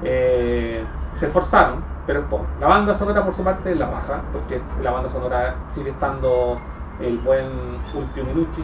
Eh, 0.04 0.84
se 1.16 1.28
esforzaron, 1.28 1.84
pero 2.06 2.20
es 2.20 2.26
pobre. 2.26 2.48
La 2.60 2.68
banda 2.68 2.94
sonora 2.94 3.24
por 3.24 3.34
su 3.34 3.44
parte 3.44 3.72
es 3.72 3.78
la 3.78 3.88
baja, 3.88 4.22
porque 4.32 4.62
la 4.82 4.92
banda 4.92 5.10
sonora 5.10 5.56
sigue 5.70 5.92
estando 5.92 6.58
el 7.00 7.18
buen 7.20 7.48
Ultio 7.94 8.26
Minucci. 8.26 8.64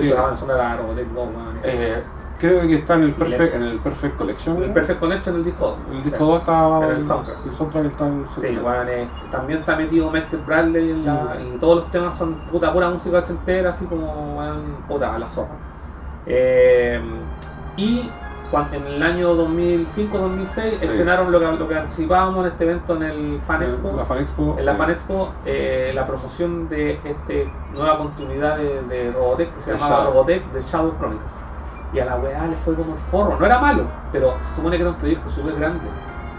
Sí. 0.00 0.06
hecho, 0.06 0.14
la 0.16 0.22
banda 0.22 0.36
sonora 0.36 0.70
de 0.70 0.76
Robotech 0.76 1.08
2, 1.08 1.34
weón, 1.34 1.56
es- 1.58 1.64
Eh, 1.66 2.02
creo 2.38 2.60
que 2.62 2.74
está 2.76 2.94
en 2.94 3.02
el 3.04 3.14
Perfect, 3.14 3.54
en 3.54 3.62
el 3.62 3.78
Perfect 3.80 4.16
Collection. 4.16 4.62
el 4.62 4.72
Perfect 4.72 5.00
Connection 5.00 5.34
en 5.34 5.38
el 5.40 5.44
disco 5.44 5.66
2. 5.68 5.96
El 5.96 6.02
disco 6.04 6.24
2 6.26 6.40
está. 6.40 6.80
Pero 6.80 6.92
el 6.92 7.02
soundtrack. 7.02 7.46
El 7.46 7.54
soundtrack 7.54 7.84
está 7.86 8.06
en 8.08 8.20
el 8.20 8.28
Sí, 8.30 8.58
weón, 8.58 8.88
eh, 8.88 9.10
también 9.30 9.58
está 9.60 9.76
metido 9.76 10.10
Michael 10.10 10.42
Bradley 10.42 10.90
en 10.90 11.04
la, 11.04 11.36
y 11.40 11.58
todos 11.58 11.76
los 11.76 11.90
temas 11.90 12.14
son 12.16 12.34
puta 12.40 12.72
pura 12.72 12.90
música 12.90 13.18
ochentera, 13.18 13.70
así 13.70 13.86
como 13.86 14.38
weón, 14.38 14.82
puta 14.86 15.14
a 15.14 15.18
la 15.18 15.28
zorra. 15.28 15.56
Eh, 16.24 17.00
y 17.76 18.10
en 18.72 18.86
el 18.86 19.02
año 19.02 19.34
2005-2006 19.34 20.48
Sí. 20.48 20.60
estrenaron 20.80 21.32
lo 21.32 21.40
que, 21.40 21.46
lo 21.46 21.68
que 21.68 21.74
anticipábamos 21.78 22.46
en 22.46 22.52
este 22.52 22.64
evento 22.64 22.96
en 22.96 23.02
el 23.02 23.40
Fan 23.46 23.62
Expo. 23.64 23.92
La 23.96 24.04
Fan 24.04 24.18
Expo. 24.18 24.56
En 24.58 24.64
la 24.66 24.72
eh, 24.72 24.76
Fan 24.76 24.90
Expo, 24.90 25.32
eh, 25.44 25.92
la 25.94 26.06
promoción 26.06 26.68
de 26.68 26.92
esta 27.04 27.50
nueva 27.74 27.98
continuidad 27.98 28.56
de, 28.56 28.82
de 28.82 29.12
Robotech 29.12 29.52
que 29.54 29.60
se 29.60 29.72
llamaba 29.72 29.96
Shadow. 29.96 30.12
Robotech 30.12 30.44
de 30.52 30.62
Shadow 30.62 30.92
Chronicles. 30.98 31.32
Y 31.92 31.98
a 32.00 32.04
la 32.04 32.16
weá 32.16 32.46
le 32.46 32.56
fue 32.56 32.74
como 32.74 32.94
el 32.94 33.00
forro. 33.10 33.36
No 33.38 33.46
era 33.46 33.58
malo, 33.58 33.84
pero 34.12 34.34
se 34.40 34.56
supone 34.56 34.76
que 34.76 34.82
era 34.82 34.90
un 34.90 34.96
proyecto 34.96 35.30
súper 35.30 35.54
grande. 35.56 35.80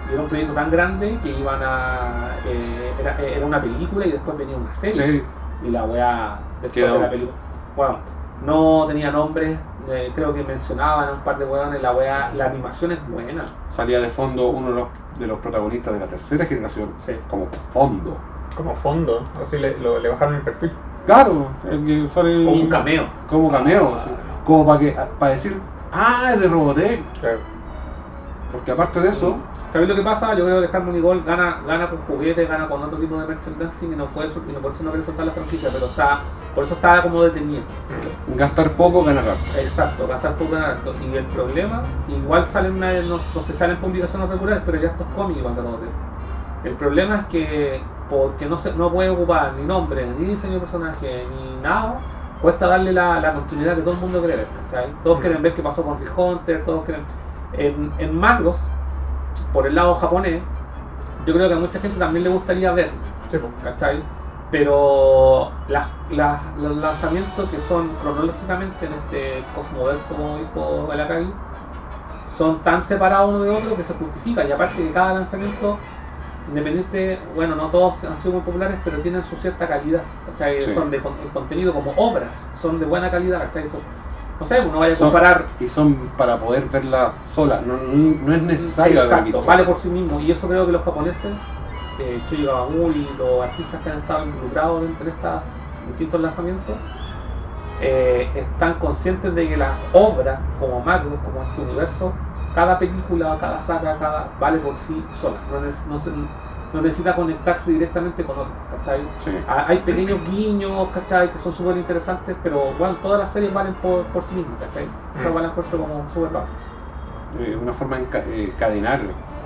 Y 0.10 0.14
era 0.14 0.22
un 0.22 0.30
proyecto 0.30 0.54
tan 0.54 0.72
grande 0.72 1.18
que 1.22 1.30
iban 1.30 1.60
a. 1.62 2.30
eh, 2.48 2.94
era, 3.00 3.18
era 3.22 3.46
una 3.46 3.62
película 3.62 4.06
y 4.06 4.12
después 4.12 4.38
venía 4.38 4.56
una 4.56 4.74
serie. 4.76 4.94
Sí, 5.04 5.24
Y 5.68 5.72
la 5.72 5.84
weá 5.84 6.40
después 6.62 6.86
Quedó. 6.86 6.94
de 6.96 7.00
la 7.00 7.10
película. 7.10 7.38
Bueno, 7.76 7.98
no 8.46 8.86
tenía 8.88 9.12
nombres, 9.12 9.58
eh, 9.90 10.12
creo 10.16 10.34
que 10.34 10.44
mencionaban 10.44 11.10
a 11.10 11.12
un 11.14 11.20
par 11.22 11.38
de 11.38 11.46
weones, 11.46 11.82
la 11.82 11.94
wea, 11.94 12.32
la 12.36 12.46
animación 12.46 12.92
es 12.92 13.00
buena. 13.10 13.46
Salía 13.70 14.00
de 14.02 14.10
fondo 14.10 14.48
uno 14.48 14.70
de 14.70 14.76
los, 14.76 14.88
de 15.20 15.28
los 15.28 15.40
protagonistas 15.40 15.94
de 15.94 16.00
la 16.00 16.08
tercera 16.08 16.46
generación, 16.46 16.90
Sí. 17.00 17.14
como 17.30 17.48
fondo. 17.72 18.18
Como 18.56 18.76
fondo, 18.76 19.24
así 19.42 19.58
le, 19.58 19.78
lo- 19.78 20.00
le 20.00 20.10
bajaron 20.10 20.36
el 20.36 20.42
perfil. 20.42 20.72
Claro, 21.06 21.48
el 21.70 21.86
que 21.86 22.10
sale 22.14 22.44
Como 22.46 22.62
un 22.62 22.70
cameo. 22.70 23.04
como 23.30 23.52
cameo, 23.52 23.94
Ah. 23.96 24.02
sí. 24.04 24.10
como 24.46 24.66
para 24.66 24.80
que 24.80 24.98
para 25.20 25.32
decir, 25.32 25.58
ah, 25.94 26.32
es 26.34 26.40
de 26.42 26.48
Robotech, 26.48 27.02
Claro. 27.20 27.38
Porque 28.58 28.72
aparte 28.72 29.00
de 29.02 29.10
eso, 29.10 29.38
¿Sabéis 29.72 29.90
lo 29.90 29.96
que 29.96 30.02
pasa? 30.02 30.34
Yo 30.34 30.46
creo 30.46 30.62
que 30.62 30.76
Harmony 30.76 31.00
Gold 31.00 31.26
gana, 31.26 31.60
gana 31.68 31.90
con 31.90 32.00
juguetes, 32.08 32.50
gana 32.50 32.68
con 32.68 32.82
otro 32.82 32.98
tipo 32.98 33.20
de 33.20 33.28
merchandising 33.28 33.94
y 33.94 33.96
no 33.96 34.08
puede 34.08 34.30
y 34.30 34.52
no 34.52 34.60
por 34.60 34.72
eso 34.72 34.84
no 34.84 34.90
quiere 34.90 35.06
soltar 35.06 35.28
la 35.28 35.34
franquicia, 35.34 35.70
pero 35.72 35.86
está, 35.86 36.22
por 36.56 36.64
eso 36.64 36.74
está 36.74 37.04
como 37.04 37.22
detenido. 37.22 37.62
gastar 38.36 38.72
poco, 38.72 39.04
ganar 39.04 39.26
rápido. 39.26 39.62
Exacto, 39.62 40.08
gastar 40.08 40.34
poco 40.38 40.56
en 40.56 40.64
harto. 40.64 40.96
Y 41.00 41.16
el 41.16 41.26
problema, 41.26 41.84
igual 42.08 42.48
salen 42.48 42.78
una, 42.78 42.94
no, 42.94 43.20
no 43.36 43.42
se 43.42 43.54
salen 43.54 43.78
publicaciones 43.78 44.28
regulares, 44.30 44.64
pero 44.66 44.80
ya 44.80 44.88
estos 44.88 45.06
cómics 45.16 45.44
de 45.44 45.62
Robotech. 45.62 45.90
El 46.64 46.74
problema 46.74 47.18
es 47.18 47.26
que 47.26 47.82
porque 48.10 48.48
no 48.48 48.58
se 48.58 48.74
no 48.74 48.92
puede 48.92 49.10
ocupar 49.10 49.54
ni 49.54 49.66
nombre, 49.66 50.08
ni 50.18 50.28
diseño 50.28 50.56
de 50.56 50.60
personaje, 50.62 51.26
ni 51.30 51.62
nada, 51.62 52.00
cuesta 52.42 52.68
darle 52.68 52.94
la, 52.94 53.20
la 53.20 53.34
continuidad 53.34 53.76
que 53.76 53.82
todo 53.82 53.94
el 53.94 54.00
mundo 54.00 54.20
quiere 54.20 54.38
ver. 54.38 54.48
¿cachai? 54.72 54.92
Todos 55.04 55.20
Mm. 55.20 55.22
quieren 55.22 55.42
ver 55.44 55.54
qué 55.54 55.62
pasó 55.62 55.84
con 55.84 55.98
Hunter, 56.16 56.64
todos 56.66 56.86
quieren. 56.86 57.04
En, 57.54 57.92
en 57.98 58.20
macros, 58.20 58.58
por 59.54 59.68
el 59.68 59.76
lado 59.76 59.96
japonés, 59.96 60.42
yo 61.26 61.34
creo 61.34 61.48
que 61.48 61.54
a 61.56 61.60
mucha 61.60 61.80
gente 61.80 61.98
también 62.00 62.24
le 62.24 62.30
gustaría 62.30 62.72
ver, 62.74 62.90
Sí. 63.30 63.38
¿cachai? 63.64 64.02
Pero 64.52 65.52
las, 65.68 65.88
las- 66.10 66.40
los 66.58 66.78
lanzamientos 66.78 67.50
que 67.50 67.60
son 67.62 67.90
cronológicamente 68.02 68.86
en 68.86 68.94
este 68.94 69.44
cosmoverso, 69.54 70.16
como 70.16 70.38
dijo 70.38 70.88
Balakagi, 70.88 71.32
son 72.38 72.60
tan 72.64 72.82
separados 72.82 73.30
uno 73.34 73.44
de 73.44 73.50
otro 73.50 73.76
que 73.76 73.84
se 73.84 73.94
justifica. 73.96 74.46
Y 74.46 74.52
aparte 74.52 74.82
de 74.84 74.92
cada 74.92 75.16
lanzamiento, 75.16 75.78
independiente, 76.48 77.20
bueno, 77.36 77.56
no 77.56 77.68
todos 77.68 78.02
han 78.06 78.16
sido 78.18 78.36
muy 78.36 78.42
populares, 78.42 78.78
pero 78.86 79.00
tienen 79.00 79.24
su 79.24 79.36
cierta 79.38 79.68
calidad. 79.68 80.04
¿cachai? 80.32 80.62
Sí. 80.62 80.74
Son 80.74 80.90
de 80.92 80.98
el 80.98 81.04
contenido 81.34 81.74
como 81.74 81.92
obras, 81.98 82.50
son 82.58 82.80
de 82.80 82.86
buena 82.86 83.12
calidad. 83.12 83.40
¿cachai? 83.42 83.68
Son- 83.70 83.82
no 84.40 84.46
sé, 84.46 84.60
uno 84.62 84.80
vaya 84.80 84.94
a 84.94 84.98
Son- 84.98 85.10
comparar. 85.10 85.48
Y 85.60 85.68
son 85.68 86.10
para 86.10 86.40
poder 86.40 86.70
verla 86.70 87.16
sola, 87.26 87.62
no, 87.62 87.78
no, 87.78 88.16
no 88.22 88.34
es 88.36 88.42
necesario 88.44 89.00
haber 89.02 89.10
Exacto, 89.12 89.26
visto. 89.26 89.44
vale 89.44 89.64
por 89.64 89.78
sí 89.78 89.90
mismo. 89.90 90.20
Y 90.20 90.32
eso 90.32 90.48
creo 90.48 90.66
que 90.66 90.72
los 90.72 90.84
japoneses, 90.84 91.38
eh, 91.98 92.24
Shoji 92.28 92.46
Kawamuri, 92.46 93.14
los 93.14 93.44
artistas 93.44 93.82
que 93.82 93.90
han 93.90 94.00
estado 94.00 94.26
involucrados 94.26 94.84
en, 94.86 95.08
estos 95.08 95.44
distintos 95.82 96.22
lanzamientos, 96.22 96.78
eh, 97.80 98.32
están 98.36 98.80
conscientes 98.80 99.34
de 99.36 99.48
que 99.50 99.58
las 99.58 99.80
obras 99.92 100.42
como 100.58 100.82
macros, 100.82 101.20
como 101.22 101.44
este 101.44 101.62
universo, 101.62 102.18
cada 102.52 102.80
película, 102.80 103.38
cada 103.40 103.62
saga, 103.62 103.98
cada 104.00 104.34
vale 104.40 104.60
por 104.60 104.76
sí 104.76 105.10
sola. 105.14 105.44
No, 105.48 105.60
neces- 105.62 105.86
no 105.86 106.00
se- 106.00 106.12
no 106.74 106.82
necesita 106.82 107.16
conectarse 107.16 107.72
directamente 107.72 108.24
con 108.24 108.38
otros, 108.38 108.56
¿cachai? 108.70 109.02
Sí. 109.24 109.32
Hay 109.48 109.78
pequeños 109.80 110.20
guiños, 110.30 110.90
¿cachai? 110.90 111.30
Que 111.32 111.40
son 111.40 111.54
súper 111.54 111.78
interesantes, 111.78 112.36
pero 112.44 112.74
bueno, 112.78 112.96
todas 113.02 113.20
las 113.20 113.32
series 113.32 113.54
valen 113.54 113.74
por, 113.76 114.04
por 114.06 114.24
sí 114.24 114.36
mismas, 114.36 114.60
¿cachai? 114.60 114.86
Eso 115.20 115.30
Mm. 115.30 115.34
vale 115.34 115.48
encuentro 115.48 115.78
como 115.80 116.10
súper 116.10 116.32
bajo. 116.32 116.48
Eh, 117.40 117.58
una 117.62 117.74
forma 117.74 117.98
de 117.98 118.04
enca- 118.10 118.24
eh, 118.28 118.52
encadenar 118.54 119.02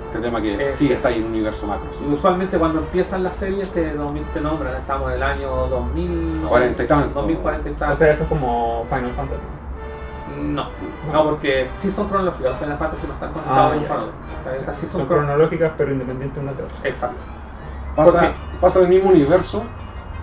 este 0.06 0.18
tema 0.20 0.40
que 0.42 0.54
Eh, 0.54 0.72
sí 0.72 0.86
sí. 0.88 0.92
está 0.92 1.08
ahí 1.08 1.16
en 1.18 1.24
un 1.24 1.30
universo 1.30 1.66
macro. 1.66 1.88
Y 2.06 2.12
usualmente 2.12 2.58
cuando 2.58 2.80
empiezan 2.80 3.22
las 3.22 3.36
series 3.36 3.70
te, 3.72 3.96
nom- 3.96 4.22
te 4.34 4.40
nombran, 4.40 4.76
estamos 4.76 5.10
en 5.10 5.16
el 5.16 5.22
año 5.22 5.50
2000, 5.68 6.42
Cuarenta 6.48 6.82
y 6.84 6.86
tanto. 6.86 7.14
2040 7.20 7.68
y 7.68 7.72
O 7.72 7.76
tanto. 7.76 7.96
sea, 7.96 8.10
esto 8.12 8.24
es 8.24 8.28
como 8.28 8.84
Final 8.88 9.12
Fantasy. 9.12 9.42
No, 10.40 10.66
no, 11.12 11.24
porque 11.24 11.68
sí 11.78 11.90
son 11.90 12.08
cronológicas, 12.08 12.50
los 12.52 12.58
Final 12.60 12.78
Fantasy 12.78 13.06
no 13.06 13.12
están 13.14 13.32
conectados 13.32 13.72
Ah, 13.72 13.76
en 13.76 13.82
estas 14.60 14.76
sí 14.76 14.82
son 14.88 14.90
Son 14.92 15.00
cron- 15.02 15.06
cronológicas, 15.24 15.72
pero 15.76 15.92
independientes 15.92 16.42
una 16.42 16.52
de 16.52 16.62
otra. 16.62 16.76
Exacto. 16.88 17.16
Pasa, 17.96 18.32
pasa 18.60 18.78
en 18.80 18.84
el 18.86 18.90
mismo 18.92 19.10
universo, 19.10 19.62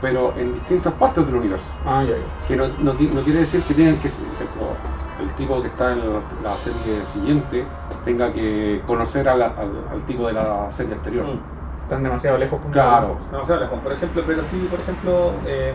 pero 0.01 0.33
en 0.37 0.53
distintas 0.53 0.93
partes 0.93 1.25
del 1.25 1.35
universo. 1.35 1.67
Ah, 1.85 2.03
ya, 2.03 2.15
ya. 2.15 2.47
Que 2.47 2.55
no, 2.55 2.67
no 2.79 2.93
qui- 2.93 3.11
no 3.11 3.21
quiere 3.21 3.39
decir 3.39 3.61
que 3.63 3.73
tienen 3.73 3.97
que, 3.99 4.09
por 4.09 4.25
ejemplo, 4.33 4.75
el 5.21 5.29
tipo 5.31 5.61
que 5.61 5.67
está 5.67 5.91
en 5.91 5.99
la, 6.43 6.53
serie 6.53 7.03
siguiente 7.13 7.65
tenga 8.05 8.31
que 8.33 8.81
conocer 8.87 9.27
a 9.29 9.35
la- 9.35 9.47
al, 9.47 9.71
al 9.91 10.01
tipo 10.07 10.25
de 10.27 10.33
la 10.33 10.71
serie 10.71 10.93
anterior. 10.95 11.25
Mm. 11.25 11.39
Están 11.83 12.03
demasiado 12.03 12.37
lejos. 12.37 12.59
como- 12.59 12.71
Claro. 12.71 13.17
Habla 13.33 13.69
con, 13.69 13.79
por 13.81 13.91
ejemplo, 13.91 14.23
pero 14.25 14.43
sí, 14.43 14.67
por 14.69 14.79
ejemplo, 14.79 15.33
eh, 15.45 15.73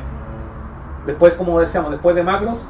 después, 1.06 1.34
como 1.34 1.60
decíamos, 1.60 1.90
después 1.90 2.16
de 2.16 2.22
Macros, 2.22 2.66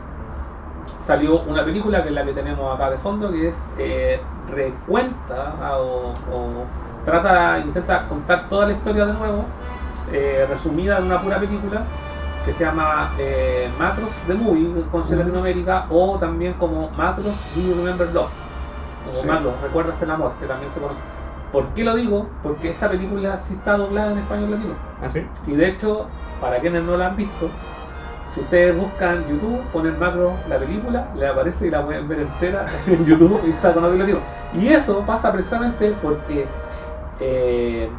salió 1.07 1.41
una 1.43 1.65
película 1.65 2.03
que 2.03 2.09
es 2.09 2.15
la 2.15 2.25
que 2.25 2.33
tenemos 2.33 2.75
acá 2.75 2.91
de 2.91 2.99
fondo, 2.99 3.31
que 3.31 3.49
es 3.49 3.57
eh, 3.79 4.21
recuenta 4.51 5.55
ah, 5.63 5.79
o, 5.79 6.15
o 6.33 6.67
trata, 7.05 7.59
intenta 7.59 8.07
contar 8.09 8.49
toda 8.49 8.67
la 8.67 8.73
historia 8.73 9.07
de 9.07 9.13
nuevo, 9.13 9.45
eh, 10.13 10.47
resumida 10.49 10.99
en 10.99 11.05
una 11.05 11.21
pura 11.21 11.39
película, 11.39 11.83
que 12.45 12.53
se 12.53 12.65
llama 12.65 13.11
eh, 13.19 13.69
Macros 13.79 14.11
The 14.27 14.35
Movie, 14.35 14.85
conocida 14.91 15.15
en 15.15 15.21
Latinoamérica, 15.21 15.87
o 15.91 16.19
también 16.19 16.55
como 16.55 16.91
Macros 16.91 17.35
Do 17.55 17.61
You 17.61 17.75
Remember 17.75 18.09
Love, 18.13 18.31
o 19.13 19.21
Sí. 19.21 19.27
Macros, 19.27 19.61
Recuerdas 19.63 20.01
el 20.03 20.11
Amor, 20.11 20.33
que 20.41 20.47
también 20.47 20.71
se 20.71 20.81
conoce. 20.81 21.01
¿Por 21.53 21.67
qué 21.69 21.85
lo 21.85 21.95
digo? 21.95 22.29
Porque 22.43 22.71
esta 22.71 22.89
película 22.91 23.39
sí 23.39 23.55
está 23.55 23.77
doblada 23.77 24.13
en 24.13 24.19
español 24.19 24.51
latino. 24.51 24.75
¿Ah, 25.03 25.09
sí? 25.13 25.25
Y 25.47 25.53
de 25.53 25.69
hecho, 25.69 26.09
para 26.41 26.59
quienes 26.59 26.83
no 26.83 26.97
la 26.97 27.09
han 27.09 27.17
visto, 27.17 27.49
si 28.35 28.41
ustedes 28.41 28.77
buscan 28.77 29.25
YouTube, 29.27 29.71
ponen 29.71 29.99
macro 29.99 30.37
la 30.49 30.59
película, 30.59 31.09
le 31.15 31.27
aparece 31.27 31.69
y 31.69 31.71
la 31.71 31.85
pueden 31.85 32.09
ver 32.09 32.21
entera 32.21 32.67
en 32.87 33.05
YouTube 33.05 33.41
y 33.47 33.51
está 33.51 33.73
con 33.73 33.85
audio 33.85 33.99
latino. 33.99 34.19
Y 34.53 34.69
eso 34.69 35.05
pasa 35.07 35.33
precisamente 35.33 35.93
porque. 36.03 36.49
Eh, 37.21 37.91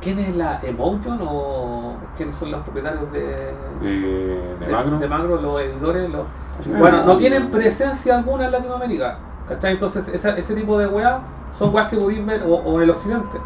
¿Quién 0.00 0.18
es 0.18 0.36
la 0.36 0.60
Emotion 0.62 1.18
o 1.22 1.96
quiénes 2.16 2.34
son 2.36 2.50
los 2.50 2.62
propietarios 2.62 3.10
de, 3.12 3.54
De, 3.80 4.56
de 4.60 4.66
Macro. 4.70 4.98
de 4.98 5.08
Macro, 5.08 5.40
los 5.40 5.60
editores? 5.60 6.10
Los, 6.10 6.26
Sí. 6.60 6.70
bueno, 6.72 7.04
no 7.04 7.18
tienen 7.18 7.50
presencia 7.50 8.16
alguna 8.16 8.46
en 8.46 8.52
Latinoamérica. 8.52 9.18
¿Cachai? 9.48 9.72
Entonces, 9.74 10.08
esa- 10.08 10.36
ese 10.38 10.54
tipo 10.54 10.78
de 10.78 10.86
weas 10.86 11.16
son 11.58 11.74
weas 11.74 11.90
que 11.90 11.96
podéis 11.96 12.24
ver 12.24 12.42
o, 12.44 12.54
o 12.54 12.76
en 12.78 12.84
el 12.84 12.90
occidente. 12.90 13.38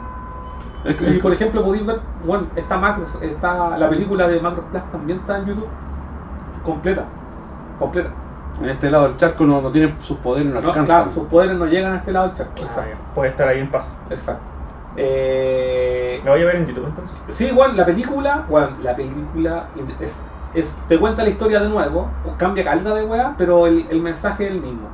Es 0.84 0.96
que- 0.96 1.10
Y 1.10 1.18
por 1.18 1.32
ejemplo, 1.32 1.64
podéis 1.64 1.84
ver, 1.86 2.00
bueno, 2.22 2.46
esta 2.54 2.76
Macros, 2.78 3.14
está 3.20 3.76
la 3.76 3.88
película 3.88 4.26
de 4.28 4.40
Macros 4.40 4.66
Plus 4.66 4.82
también 4.90 5.18
está 5.20 5.38
en 5.38 5.46
YouTube. 5.46 5.68
Completa. 6.62 7.06
Completa. 7.78 8.10
en 8.60 8.68
este 8.68 8.90
lado 8.90 9.08
del 9.08 9.16
charco 9.16 9.44
no, 9.44 9.62
no 9.62 9.70
tiene 9.72 9.96
sus 10.00 10.18
poderes, 10.18 10.52
no 10.52 10.60
No, 10.60 10.68
alcanzan. 10.68 10.84
claro, 10.84 11.10
sus 11.10 11.28
poderes 11.28 11.56
no 11.56 11.64
llegan 11.66 11.94
a 11.94 11.96
este 11.98 12.12
lado 12.12 12.28
del 12.28 12.36
charco. 12.36 12.52
Ah, 12.58 12.64
Exacto. 12.66 12.90
ya. 12.90 13.14
Puede 13.14 13.30
estar 13.30 13.48
ahí 13.48 13.60
en 13.60 13.70
paz. 13.70 13.96
Exacto. 14.10 14.42
Eh, 14.96 16.20
¿La 16.24 16.32
voy 16.32 16.42
a 16.42 16.44
ver 16.46 16.56
en 16.56 16.66
YouTube 16.66 16.86
entonces? 16.86 17.16
Sí, 17.28 17.46
igual 17.46 17.76
la 17.76 17.86
película, 17.86 18.44
bueno, 18.48 18.76
la 18.80 18.94
película 18.96 19.70
es, 20.00 20.22
es- 20.52 20.76
te 20.86 20.98
cuenta 20.98 21.22
la 21.22 21.30
historia 21.30 21.60
de 21.60 21.68
nuevo, 21.68 22.12
cambia 22.36 22.64
calda 22.64 22.94
de 22.94 23.04
weá, 23.04 23.34
pero 23.38 23.66
el, 23.66 23.86
el 23.88 24.00
mensaje 24.02 24.46
es 24.46 24.50
el 24.52 24.60
mismo. 24.60 24.90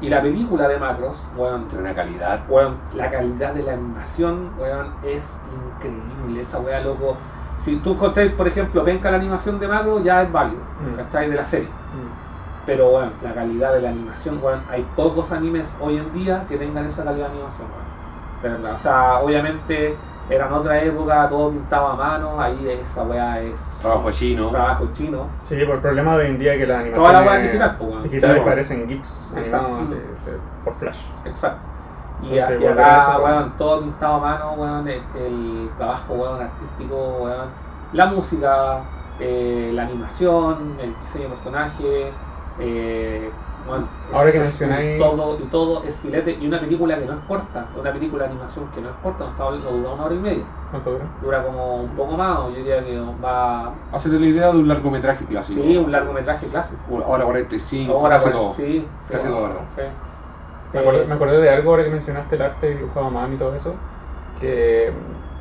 Y 0.00 0.08
la 0.08 0.22
película 0.22 0.66
de 0.68 0.78
Macros, 0.78 1.26
bueno, 1.36 1.64
Tiene 1.68 1.84
una 1.84 1.94
calidad. 1.94 2.40
Weón, 2.48 2.76
la 2.94 3.10
calidad 3.10 3.52
de 3.54 3.62
la 3.62 3.72
animación, 3.74 4.50
weón, 4.58 4.92
es 5.04 5.38
increíble. 5.76 6.40
Esa 6.40 6.58
weá, 6.60 6.80
loco. 6.80 7.16
Si 7.58 7.76
tú 7.76 7.92
encontráis, 7.92 8.32
por 8.32 8.48
ejemplo, 8.48 8.82
venga 8.82 9.10
la 9.10 9.18
animación 9.18 9.60
de 9.60 9.68
Macro, 9.68 10.02
ya 10.02 10.22
es 10.22 10.32
válido, 10.32 10.62
Mm. 10.80 10.96
¿cachai? 10.96 11.28
De 11.28 11.36
la 11.36 11.44
serie. 11.44 11.68
Mm. 11.68 12.64
Pero, 12.64 12.88
weón, 12.90 13.12
la 13.22 13.34
calidad 13.34 13.74
de 13.74 13.82
la 13.82 13.90
animación, 13.90 14.38
weón, 14.42 14.60
hay 14.70 14.86
pocos 14.96 15.30
animes 15.32 15.74
hoy 15.80 15.98
en 15.98 16.12
día 16.14 16.44
que 16.48 16.56
tengan 16.56 16.86
esa 16.86 17.04
calidad 17.04 17.26
de 17.26 17.32
animación, 17.34 17.68
weón. 17.68 17.90
De 18.42 18.48
verdad. 18.48 18.74
O 18.74 18.78
sea, 18.78 19.18
obviamente 19.18 19.96
era 20.30 20.46
en 20.46 20.52
otra 20.52 20.82
época, 20.82 21.28
todo 21.28 21.50
pintado 21.52 21.88
a 21.88 21.96
mano, 21.96 22.40
ahí 22.40 22.68
esa 22.68 23.04
weá 23.04 23.40
es 23.42 23.60
Trabajo 23.80 24.10
chino. 24.12 24.50
trabajo 24.50 24.92
chino. 24.92 25.30
Sí, 25.44 25.56
por 25.66 25.76
el 25.76 25.80
problema 25.80 26.16
de 26.16 26.24
hoy 26.24 26.30
en 26.30 26.38
día 26.38 26.56
que 26.56 26.66
la 26.66 26.80
animación 26.80 27.04
Toda 27.04 27.12
la 27.12 27.22
weá 27.26 27.36
es 27.38 27.52
digital, 27.52 27.76
pues, 27.78 28.02
digitales 28.02 28.36
Sí, 28.36 28.40
bueno. 28.40 28.44
parecen 28.50 28.88
GIFs 28.88 29.32
Exacto. 29.36 29.66
animados 29.66 29.90
de- 29.90 30.30
de- 30.32 30.38
por 30.62 30.78
flash. 30.78 31.00
Exacto. 31.24 31.66
Y, 32.18 32.34
Entonces, 32.34 32.60
y 32.60 32.66
acá, 32.66 32.98
eso, 32.98 33.24
weón, 33.24 33.56
todo 33.56 33.80
pintado 33.82 34.14
a 34.16 34.20
mano, 34.20 34.54
weón, 34.54 34.88
el, 34.88 35.10
el 35.14 35.74
trabajo, 35.76 36.14
weón, 36.14 36.42
artístico, 36.42 37.18
weón, 37.22 37.56
la 37.90 38.06
música, 38.06 38.92
eh, 39.18 39.70
la 39.74 39.82
animación, 39.84 40.78
el 40.80 40.98
diseño 40.98 41.24
de 41.24 41.30
personaje, 41.30 42.22
eh, 42.56 43.42
weón, 43.64 43.90
Ahora 44.12 44.32
que 44.32 44.40
mencionáis- 44.40 44.98
todo 44.98 45.40
y 45.40 45.48
todo 45.48 45.84
es 45.84 45.96
filete 46.00 46.32
y 46.40 46.46
una 46.46 46.60
película 46.60 46.98
que 46.98 47.06
no 47.06 47.12
es 47.14 47.20
corta, 47.20 47.70
una 47.74 47.92
película 47.92 48.24
de 48.24 48.30
animación 48.30 48.70
que 48.70 48.80
no 48.80 48.90
es 48.90 48.96
corta, 48.96 49.24
no 49.24 49.30
está 49.30 49.44
hablando, 49.44 49.70
dura 49.72 49.90
una 49.94 50.04
hora 50.04 50.14
y 50.14 50.18
media, 50.18 50.44
¿Cuánto 50.70 50.92
dura? 50.92 51.06
dura 51.20 51.44
como 51.44 51.82
un 51.84 51.94
poco 51.94 52.16
más, 52.16 52.38
o 52.38 52.50
yo 52.50 52.56
diría 52.56 52.84
que 52.84 52.98
va, 52.98 53.74
Hacete 53.92 54.18
la 54.18 54.26
idea 54.26 54.46
de 54.52 54.58
un 54.58 54.68
largometraje 54.68 55.26
clásico. 55.26 55.62
sí, 55.62 55.76
un 55.76 55.92
largometraje 55.92 56.48
clásico. 56.48 56.82
Una 56.92 57.06
hora 57.06 57.24
45, 57.24 57.92
Ahora, 57.94 58.16
casi 58.16 58.24
bueno, 58.30 58.38
todo. 58.40 58.54
sí, 58.54 58.88
Casi 59.06 59.28
bueno, 59.28 59.40
dos 59.40 59.50
horas. 59.50 59.74
sí. 59.74 59.82
Me 60.72 60.80
acordé, 60.80 61.00
Eh, 61.02 61.06
me 61.06 61.14
acordé 61.14 61.40
de 61.40 61.50
algo 61.50 61.70
ahora 61.70 61.84
que 61.84 61.90
mencionaste 61.90 62.36
el 62.36 62.42
arte 62.42 62.74
dibujado 62.76 63.06
a 63.06 63.10
mano 63.10 63.34
y 63.34 63.38
todo 63.38 63.54
eso, 63.56 63.80
que 64.34 64.94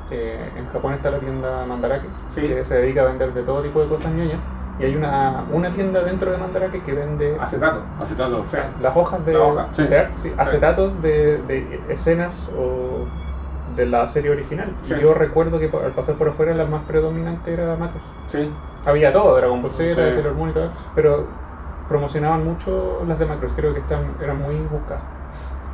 eh, 0.09 0.53
en 0.55 0.65
Japón 0.67 0.93
está 0.95 1.11
la 1.11 1.19
tienda 1.19 1.65
Mandarake, 1.67 2.15
Sí. 2.29 2.41
que 2.41 2.63
se 2.63 2.75
dedica 2.75 3.01
a 3.01 3.05
vender 3.05 3.33
de 3.33 3.43
todo 3.43 3.61
tipo 3.61 3.81
de 3.81 3.87
cosas 3.89 4.13
ñoñas, 4.13 4.43
y 4.79 4.85
hay 4.85 4.95
una, 4.95 5.43
una 5.51 5.71
tienda 5.71 6.01
dentro 6.03 6.31
de 6.31 6.37
Mandarake 6.37 6.81
que 6.83 6.93
vende 6.93 7.37
Acetato. 7.39 7.81
Acetato. 8.01 8.43
o 8.47 8.49
sea, 8.49 8.69
las 8.81 8.95
hojas 8.95 9.25
de, 9.25 9.33
La 9.33 9.39
hoja, 9.41 9.67
sí. 9.73 9.83
de 9.83 10.07
sí, 10.21 10.31
acetatos 10.37 11.01
de, 11.01 11.37
de 11.39 11.81
escenas 11.89 12.47
o 12.57 13.05
de 13.75 13.85
la 13.85 14.07
serie 14.07 14.31
original. 14.31 14.67
Y 14.85 15.01
yo 15.01 15.13
recuerdo 15.13 15.59
que 15.59 15.65
al 15.65 15.91
pasar 15.91 16.15
por 16.15 16.29
afuera 16.29 16.53
la 16.53 16.65
más 16.65 16.83
predominante 16.85 17.53
era 17.53 17.75
Macros. 17.75 18.03
Sí. 18.27 18.49
Había 18.85 19.11
todo, 19.11 19.35
Dragon 19.35 19.61
Ball 19.61 19.73
Z. 19.73 19.93
Sailor 19.93 20.33
Moon 20.33 20.49
y 20.49 20.53
todo, 20.53 20.69
pero 20.95 21.25
promocionaban 21.87 22.43
mucho 22.45 23.03
las 23.07 23.19
de 23.19 23.25
Macros, 23.25 23.51
creo 23.55 23.73
que 23.73 23.79
están, 23.79 24.15
eran 24.21 24.37
muy 24.37 24.55
buscadas. 24.55 25.18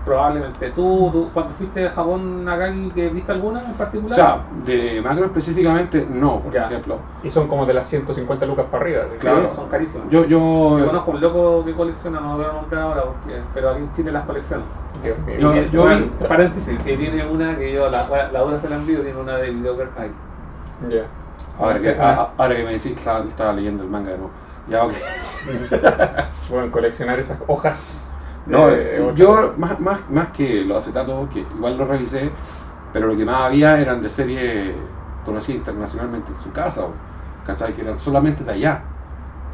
Probablemente. 0.06 0.70
¿Tú, 0.70 1.10
tú 1.12 1.32
cuando 1.34 1.52
fuiste 1.56 1.88
a 1.88 1.92
Japón, 1.92 2.46
Nakagi, 2.46 2.92
que 2.92 3.10
viste 3.10 3.32
alguna 3.32 3.64
en 3.66 3.72
O 3.72 3.74
particular? 3.74 4.16
sea, 4.16 4.46
de 4.52 5.02
macro 5.02 5.26
específicamente, 5.26 6.06
no, 6.08 6.42
por 6.42 6.54
Ya. 6.54 6.66
ejemplo. 6.68 7.00
Y 7.24 7.32
son 7.32 7.48
como 7.48 7.66
de 7.66 7.74
las 7.74 7.90
150 7.90 8.46
lucas 8.46 8.68
para 8.70 8.84
arriba. 8.84 9.02
Sí, 9.14 9.18
claro. 9.20 9.50
son 9.50 9.68
carísimas. 9.68 10.08
Yo, 10.12 10.26
yo, 10.26 10.78
Yo 10.80 10.86
conozco 10.86 11.10
un 11.12 11.22
loco 11.22 11.66
que 11.66 11.74
colecciona, 11.74 12.20
no 12.20 12.34
lo 12.34 12.38
voy 12.38 12.46
a 12.46 12.54
nombrar 12.54 12.82
ahora, 12.84 13.04
porque, 13.04 13.42
pero 13.52 13.72
aquí 13.72 13.80
en 13.80 13.94
Chile 13.94 14.12
las 14.12 14.26
colecciona. 14.26 14.64
Dios 15.04 15.18
mío. 15.26 15.40
Yo- 15.40 15.56
Y- 15.56 15.70
yo 15.72 15.86
vi- 15.88 16.12
paréntesis, 16.28 16.78
que 16.80 16.98
tiene 16.98 17.26
una 17.26 17.58
que 17.58 17.74
yo, 17.74 17.90
la, 17.90 18.30
la 18.32 18.40
dura 18.42 18.62
se 18.62 18.70
la 18.70 18.76
envío, 18.76 19.02
tiene 19.02 19.20
una 19.20 19.38
de 19.38 19.50
Video 19.50 19.76
Girl 19.76 19.90
Eye. 19.98 20.14
Ya. 20.88 21.08
ahora, 21.58 21.78
Sí, 21.80 21.86
que, 21.86 22.00
a- 22.00 22.30
ahora 22.38 22.56
que 22.56 22.64
me 22.64 22.74
decís 22.74 22.92
que 22.94 23.00
estaba, 23.00 23.26
estaba 23.28 23.54
leyendo 23.54 23.84
el 23.84 23.90
manga 23.90 24.12
de 24.12 24.18
nuevo. 24.20 24.34
Ya, 24.68 24.84
ok. 24.86 24.94
Bueno, 26.50 26.72
coleccionar 26.72 27.20
esas 27.20 27.40
hojas. 27.48 28.15
No, 28.46 28.68
de- 28.68 28.98
eh, 28.98 29.12
yo 29.16 29.54
más, 29.58 29.80
más, 29.80 30.00
más 30.10 30.30
que 30.30 30.64
los 30.66 30.78
acetatos, 30.78 31.30
que 31.30 31.40
igual 31.40 31.78
los 31.78 31.88
revisé, 31.88 32.32
pero 32.92 33.08
lo 33.08 33.18
que 33.18 33.26
más 33.26 33.42
había 33.42 33.80
eran 33.82 34.02
de 34.02 34.10
serie 34.10 34.76
conocida 35.24 35.58
internacionalmente 35.58 36.32
en 36.32 36.38
su 36.38 36.52
casa, 36.52 36.84
o, 36.86 36.94
¿cachai? 37.44 37.74
Que 37.74 37.82
eran 37.82 37.98
solamente 37.98 38.44
de 38.44 38.52
allá, 38.52 38.84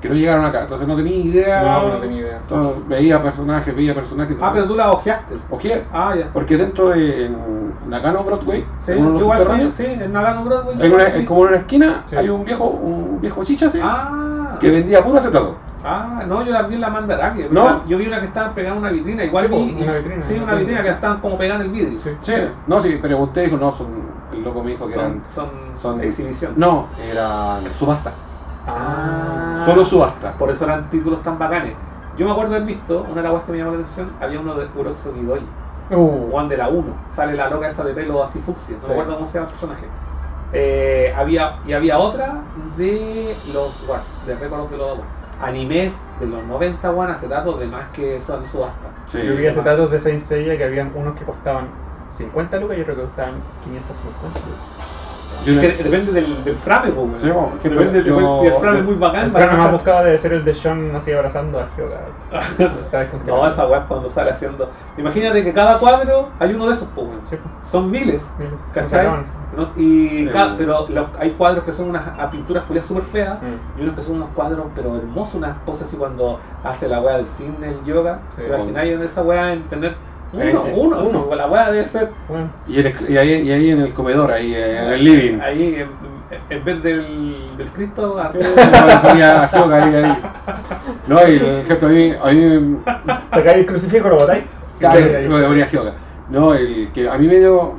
que 0.01 0.09
no 0.09 0.15
llegaron 0.15 0.43
acá, 0.45 0.63
entonces 0.63 0.87
no 0.87 0.95
tenía 0.95 1.15
idea. 1.15 1.61
No, 1.61 1.89
no 1.93 1.99
tenía 1.99 2.19
idea. 2.19 2.37
Entonces, 2.37 2.87
veía 2.87 3.21
personajes, 3.23 3.75
veía 3.75 3.93
personajes. 3.95 4.35
Ah, 4.41 4.51
pero 4.53 4.67
tú 4.67 4.75
la 4.75 4.91
ojeaste. 4.91 5.35
Ojeé, 5.49 5.85
Ah, 5.93 6.15
ya. 6.17 6.29
porque 6.33 6.57
dentro 6.57 6.89
de 6.89 7.25
en 7.27 7.73
Nakano 7.87 8.23
Broadway, 8.23 8.65
Sí, 8.79 8.91
en 8.91 8.97
uno 8.99 9.07
de 9.07 9.13
los 9.13 9.21
igual 9.21 9.71
sí, 9.73 9.85
en 9.85 10.11
Nagano 10.11 10.43
Broadway. 10.45 10.91
una, 10.91 11.03
es 11.07 11.25
como 11.27 11.43
en 11.43 11.47
una 11.49 11.57
esquina, 11.57 12.03
Sí. 12.07 12.15
hay 12.15 12.29
un 12.29 12.43
viejo, 12.43 12.65
un 12.65 13.21
viejo 13.21 13.43
chicha 13.43 13.67
así, 13.67 13.79
Ah, 13.81 14.57
que 14.59 14.69
vendía 14.71 15.03
puro 15.03 15.19
acetato. 15.19 15.59
Ah, 15.83 16.23
no, 16.27 16.43
yo 16.43 16.51
la 16.53 16.63
vi 16.63 16.75
en 16.75 16.81
la 16.81 16.89
Mandarake. 16.89 17.47
No. 17.49 17.85
Yo 17.87 17.97
vi 17.97 18.07
una 18.07 18.19
que 18.19 18.27
estaban 18.27 18.53
pegando 18.53 18.77
en 18.79 18.83
una 18.85 18.91
vitrina, 18.91 19.23
igual 19.23 19.47
Sí, 19.47 19.53
vi. 19.53 19.83
una 19.83 19.93
vitrina, 19.97 20.21
Sí, 20.21 20.33
una 20.35 20.41
vitrina 20.43 20.57
vitrina. 20.59 20.81
que 20.83 20.87
la 20.89 20.95
estaban 20.95 21.19
como 21.21 21.37
pegando 21.37 21.63
en 21.65 21.71
el 21.71 21.75
vidrio. 21.77 21.99
Sí. 22.01 22.09
Sí, 22.21 22.33
no, 22.67 22.81
sí, 22.81 22.97
pregunté, 23.01 23.41
dijo, 23.41 23.57
no, 23.57 23.71
son, 23.71 23.87
el 24.31 24.43
loco 24.43 24.63
me 24.63 24.71
dijo 24.71 24.87
que 24.87 24.93
Son, 24.93 25.03
eran, 25.05 25.23
son, 25.27 25.49
son 25.75 26.01
exhibición. 26.01 26.53
No, 26.57 26.87
eran 27.11 27.63
subasta, 27.77 28.11
Ah. 28.67 29.63
solo 29.65 29.85
subasta. 29.85 30.33
Por 30.33 30.49
eso 30.51 30.65
eran 30.65 30.89
títulos 30.89 31.21
tan 31.23 31.37
bacanes. 31.39 31.73
Yo 32.17 32.25
me 32.25 32.31
acuerdo 32.31 32.51
de 32.51 32.57
haber 32.57 32.67
visto, 32.67 33.05
una 33.11 33.21
de 33.21 33.29
las 33.29 33.43
que 33.43 33.51
me 33.51 33.57
llamó 33.57 33.71
la 33.71 33.77
atención, 33.79 34.11
había 34.21 34.39
uno 34.39 34.55
de 34.55 34.67
Uroxo 34.75 35.13
Gidoi, 35.13 35.41
Uh, 35.93 36.29
Juan 36.31 36.47
de 36.47 36.55
la 36.55 36.69
1. 36.69 36.85
Sale 37.17 37.33
la 37.33 37.49
loca 37.49 37.67
esa 37.67 37.83
de 37.83 37.93
pelo 37.93 38.23
así 38.23 38.39
fucsia, 38.39 38.75
no 38.77 38.81
Sí. 38.81 38.87
me 38.87 38.93
acuerdo 38.93 39.15
cómo 39.17 39.27
se 39.27 39.33
llama 39.33 39.47
el 39.47 39.51
personaje. 39.51 39.85
Eh, 40.53 41.13
había, 41.17 41.55
y 41.67 41.73
había 41.73 41.97
otra 41.97 42.35
de 42.77 43.35
los, 43.53 43.87
bueno, 43.87 44.03
de 44.25 44.35
récords 44.35 44.71
de 44.71 44.77
los 44.77 44.97
animes 45.41 45.93
de 46.19 46.27
los 46.27 46.43
90, 46.45 46.91
weón, 46.91 47.11
acetatos 47.11 47.59
de 47.59 47.67
más 47.67 47.83
que 47.93 48.21
son 48.21 48.45
subasta. 48.47 48.87
Sí. 49.07 49.21
yo 49.25 49.35
vi 49.35 49.47
acetatos 49.47 49.91
de 49.91 49.99
Saint 49.99 50.21
Seiya 50.21 50.57
que 50.57 50.63
habían 50.63 50.91
unos 50.95 51.15
que 51.17 51.25
costaban 51.25 51.65
50 52.11 52.57
lucas 52.57 52.77
y 52.77 52.81
otros 52.81 52.97
que 52.97 53.03
costaban 53.03 53.33
550 53.63 54.39
lucas. 54.39 54.87
Yo 55.45 55.53
no- 55.55 55.61
Que 55.61 55.67
depende 55.83 56.11
del, 56.11 56.43
del 56.43 56.55
frame, 56.57 56.91
pues. 56.91 57.21
Sí, 57.21 57.29
bueno, 57.29 57.51
de 57.91 58.03
yo- 58.03 58.39
si 58.41 58.47
el 58.47 58.53
frame 58.53 58.79
es 58.79 58.85
muy 58.85 58.95
bacán. 58.95 59.25
El 59.25 59.31
plano 59.31 59.57
más 59.57 59.71
buscado 59.71 60.03
debe 60.05 60.17
ser 60.19 60.33
el 60.33 60.45
de 60.45 60.53
Sean 60.53 60.95
así 60.95 61.11
abrazando 61.11 61.59
a 61.59 61.63
descongelado. 62.57 63.25
No, 63.25 63.47
esa 63.47 63.65
weá 63.67 63.85
cuando 63.87 64.07
sale 64.09 64.29
haciendo. 64.31 64.69
Imagínate 64.97 65.43
que 65.43 65.51
cada 65.53 65.79
cuadro 65.79 66.29
hay 66.39 66.53
uno 66.53 66.67
de 66.67 66.73
esos, 66.73 66.87
pues, 66.93 67.07
weón. 67.07 67.21
Sí, 67.25 67.37
pues. 67.41 67.71
Son 67.71 67.89
miles. 67.89 68.21
Miles. 68.37 68.53
¿Cachai? 68.73 69.07
Y 69.77 70.27
pero 70.57 70.87
los- 70.89 71.07
hay 71.19 71.31
cuadros 71.31 71.63
que 71.65 71.73
son 71.73 71.89
unas 71.89 72.17
a 72.19 72.29
pinturas 72.31 72.63
culiadas 72.63 72.87
súper 72.87 73.03
feas 73.03 73.37
Mm. 73.41 73.79
y 73.79 73.83
unos 73.83 73.95
que 73.95 74.01
son 74.01 74.15
unos 74.15 74.29
cuadros 74.33 74.65
pero 74.75 74.95
hermosos, 74.95 75.35
unas 75.35 75.57
poses 75.65 75.83
así 75.87 75.97
cuando 75.97 76.39
hace 76.63 76.87
la 76.87 77.01
weá 77.01 77.17
del 77.17 77.25
cine, 77.37 77.67
el 77.67 77.83
yoga. 77.85 78.19
Sí. 78.29 78.35
Pero 78.43 78.55
al 78.55 78.63
final 78.67 78.87
en 78.87 79.01
esa 79.03 79.21
weá 79.23 79.53
en 79.53 79.63
tener 79.63 79.95
uno, 80.33 80.43
Eh, 80.43 80.51
eh, 80.51 80.73
uno, 80.77 80.97
uno. 81.01 81.05
sí, 81.29 81.35
la 81.35 81.47
weá 81.47 81.71
debe 81.71 81.85
ser 81.87 82.09
Bueno, 82.29 82.47
Y, 82.67 82.79
en 82.79 82.85
el- 82.87 83.09
y 83.11 83.17
ahí, 83.17 83.29
y 83.41 83.51
ahí 83.51 83.69
en 83.71 83.81
el 83.81 83.93
comedor, 83.93 84.31
ahí 84.31 84.55
en 84.55 84.61
el 84.93 85.03
living. 85.03 85.39
ahí 85.41 85.75
en, 85.75 85.89
en 86.49 86.63
vez 86.63 86.81
del, 86.83 87.57
del 87.57 87.67
Cristo, 87.71 88.17
a- 88.17 88.31
ponía 88.31 89.43
a 89.43 89.51
Hyoga 89.51 89.83
ahí, 89.83 89.95
ahí. 89.95 90.17
No, 91.07 91.27
y 91.27 91.39
por 91.39 91.49
ejemplo, 91.49 91.87
a 91.87 91.91
mí, 91.91 92.13
a 92.23 92.31
mí 92.31 92.77
sacáis 93.29 93.57
el 93.57 93.65
crucifijo, 93.65 94.07
lo 94.07 94.15
botáis. 94.15 94.43
Claro, 94.79 94.99
lo 95.27 95.47
ponía 95.49 95.67
Hyoga. 95.69 95.93
No, 96.29 96.53
el 96.53 96.89
que 96.93 97.09
a 97.09 97.17
mí 97.17 97.27
me 97.27 97.39
dio, 97.39 97.73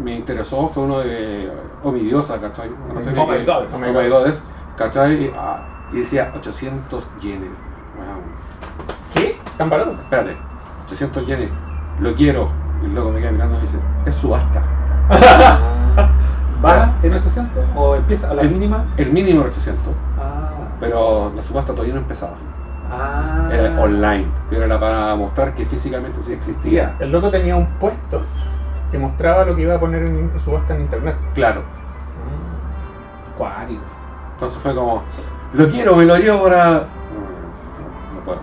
me 0.00 0.14
interesó 0.14 0.68
fue 0.68 0.84
uno 0.84 0.98
de 1.00 1.50
Omidiosa, 1.84 2.40
¿cachai? 2.40 2.70
No 2.94 3.00
sé 3.02 3.10
Oh 3.10 3.26
qué- 3.26 3.38
my 3.38 3.44
God. 3.44 3.64
Oh 3.74 3.78
my 3.78 4.08
God, 4.08 4.26
es, 4.26 4.42
¿cachai? 4.76 5.24
Y, 5.24 5.32
ah, 5.36 5.58
y 5.92 5.98
decía 5.98 6.32
800 6.36 7.08
yenes. 7.20 7.52
Wow. 7.96 8.22
¿Qué? 9.14 9.38
¿Tan 9.58 9.68
barato? 9.68 9.92
Espérate, 9.92 10.36
800 10.86 11.26
yenes, 11.26 11.50
lo 12.00 12.14
quiero. 12.14 12.48
Y 12.82 12.86
el 12.86 12.94
loco 12.94 13.10
me 13.12 13.20
queda 13.20 13.30
mirando 13.32 13.54
y 13.54 13.56
me 13.58 13.62
dice, 13.62 13.78
es 14.06 14.14
subasta. 14.16 14.62
¿Va 16.64 16.94
en 17.02 17.12
800 17.14 17.64
o 17.76 17.96
empieza 17.96 18.30
a 18.30 18.34
la 18.34 18.42
El- 18.42 18.50
mínima? 18.50 18.84
El 18.96 19.10
mínimo 19.12 19.40
era 19.40 19.50
800, 19.50 19.82
Ah, 20.20 20.50
pero 20.80 21.32
la 21.34 21.42
subasta 21.42 21.72
todavía 21.72 21.94
no 21.94 22.00
empezaba. 22.00 22.34
ah. 22.90 23.48
Era 23.52 23.80
online, 23.80 24.26
pero 24.48 24.64
era 24.64 24.78
para 24.80 25.14
mostrar 25.16 25.54
que 25.54 25.66
físicamente 25.66 26.22
sí 26.22 26.32
existía. 26.32 26.94
El 27.00 27.10
loco 27.12 27.30
tenía 27.30 27.56
un 27.56 27.66
puesto 27.80 28.22
que 28.92 28.98
mostraba 28.98 29.44
lo 29.46 29.56
que 29.56 29.62
iba 29.62 29.74
a 29.74 29.80
poner 29.80 30.02
en 30.02 30.38
subasta 30.38 30.76
en 30.76 30.82
internet. 30.82 31.16
Claro. 31.34 31.62
Cuático. 33.36 33.82
Entonces 34.34 34.58
fue 34.62 34.74
como, 34.74 35.02
lo 35.54 35.70
quiero, 35.70 35.96
me 35.96 36.04
lo 36.04 36.16
llevo 36.18 36.44
para... 36.44 36.64
No, 36.64 36.78
no, 36.78 38.14
no 38.14 38.24
puedo. 38.24 38.40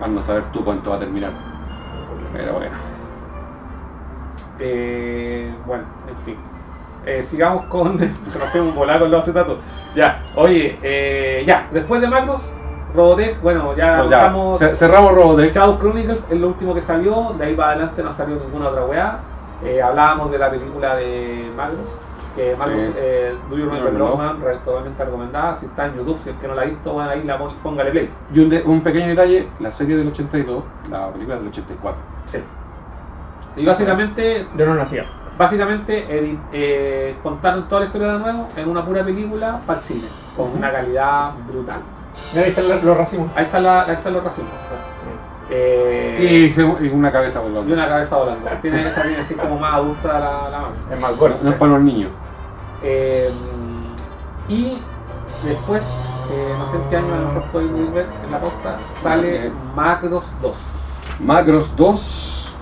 Anda 0.00 0.20
a 0.20 0.22
saber 0.22 0.44
tú 0.52 0.64
cuánto 0.64 0.90
va 0.90 0.96
a 0.96 1.00
terminar. 1.00 1.32
Pero 2.32 2.54
bueno. 2.54 2.76
Eh, 4.60 5.52
bueno, 5.66 5.84
en 6.08 6.16
fin. 6.18 6.36
Eh, 7.06 7.22
sigamos 7.28 7.66
con. 7.66 7.98
Fue 8.52 8.60
un 8.60 8.74
volar 8.74 9.00
con 9.00 9.10
los 9.10 9.22
acetatos. 9.22 9.58
Ya, 9.94 10.22
oye, 10.36 10.78
eh, 10.82 11.44
ya, 11.46 11.68
después 11.72 12.00
de 12.00 12.08
Magnus, 12.08 12.42
Robotech, 12.94 13.40
bueno, 13.42 13.74
ya 13.76 13.98
Pues 13.98 14.10
ya, 14.10 14.18
cerramos 14.76 15.14
Robotech. 15.14 15.52
Shadow 15.52 15.78
Chronicles 15.78 16.24
es 16.30 16.40
lo 16.40 16.48
último 16.48 16.74
que 16.74 16.82
salió, 16.82 17.32
de 17.36 17.44
ahí 17.44 17.54
para 17.54 17.70
adelante 17.72 18.02
no 18.02 18.12
salió 18.12 18.36
ninguna 18.36 18.68
otra 18.68 18.84
weá. 18.84 19.18
Eh, 19.64 19.82
hablábamos 19.82 20.30
de 20.30 20.38
la 20.38 20.50
película 20.50 20.94
de 20.96 21.50
Magnus, 21.56 21.88
que 22.36 22.54
Magnus, 22.56 22.78
Sí. 22.86 22.92
eh, 22.96 23.36
Do 23.50 23.58
You 23.58 23.68
Remember 23.70 24.36
re- 24.40 24.58
totalmente 24.58 25.04
recomendada. 25.04 25.54
Si 25.56 25.66
está 25.66 25.86
en 25.86 25.96
YouTube, 25.96 26.18
si 26.22 26.30
el 26.30 26.36
que 26.36 26.46
no 26.46 26.54
la 26.54 26.62
ha 26.62 26.66
visto, 26.66 26.92
bueno, 26.92 27.10
ahí 27.10 27.24
la 27.24 27.38
póngale 27.62 27.90
play. 27.90 28.10
Y 28.32 28.38
un, 28.40 28.48
de- 28.48 28.62
un 28.62 28.80
pequeño 28.80 29.08
detalle, 29.08 29.48
la 29.58 29.70
serie 29.72 29.96
del 29.96 30.08
82, 30.08 30.62
la 30.88 31.08
película 31.08 31.36
del 31.38 31.48
84. 31.48 32.00
Sí. 32.26 32.38
Y 33.56 33.64
básicamente 33.64 34.46
Yo 34.56 34.66
no 34.66 34.74
nacía. 34.74 35.04
Básicamente 35.36 36.06
eh, 36.52 37.16
contaron 37.22 37.68
toda 37.68 37.80
la 37.80 37.86
historia 37.86 38.12
de 38.12 38.18
nuevo 38.20 38.48
en 38.56 38.68
una 38.68 38.84
pura 38.84 39.04
película 39.04 39.60
para 39.66 39.78
el 39.80 39.84
cine, 39.84 40.08
con 40.36 40.50
una 40.56 40.70
calidad 40.70 41.32
brutal. 41.48 41.80
Ahí 42.36 42.48
están 42.50 42.68
los, 42.68 42.82
los 42.82 42.96
racimos. 42.96 43.30
Ahí 43.36 43.44
está 43.44 43.60
la, 43.60 43.82
ahí 43.84 43.92
están 43.92 44.12
los 44.12 44.24
racismos. 44.24 44.52
Eh, 45.50 46.50
Y, 46.80 46.88
una 46.88 47.12
cabeza 47.12 47.40
volando. 47.40 47.68
y 47.68 47.72
una 47.72 47.88
cabeza 47.88 48.16
volando. 48.16 48.48
Tiene 48.62 48.80
esta 48.88 49.02
tiene 49.02 49.18
así 49.18 49.34
como 49.34 49.58
más 49.58 49.74
adulta 49.74 50.08
la, 50.18 50.48
la 50.50 50.58
mano. 50.60 50.74
Es 50.92 51.00
más 51.00 51.10
No, 51.12 51.16
gordo. 51.16 51.36
no 51.42 51.50
es 51.50 51.56
para 51.56 51.72
los 51.72 51.80
niños. 51.82 52.10
Eh, 52.82 53.30
y 54.48 54.78
después, 55.44 55.84
eh, 56.30 56.54
no 56.58 56.66
sé 56.66 56.76
en 56.76 56.82
qué 56.90 56.96
año 56.96 57.14
a 57.14 57.18
lo 57.18 57.26
mejor 57.26 57.42
podéis 57.44 57.92
ver 57.92 58.06
en 58.24 58.30
la 58.32 58.38
pauta, 58.40 58.76
sale. 59.02 59.50
Macros 59.74 60.24
2. 60.42 60.56
Macros 61.20 61.76
2, 61.76 62.54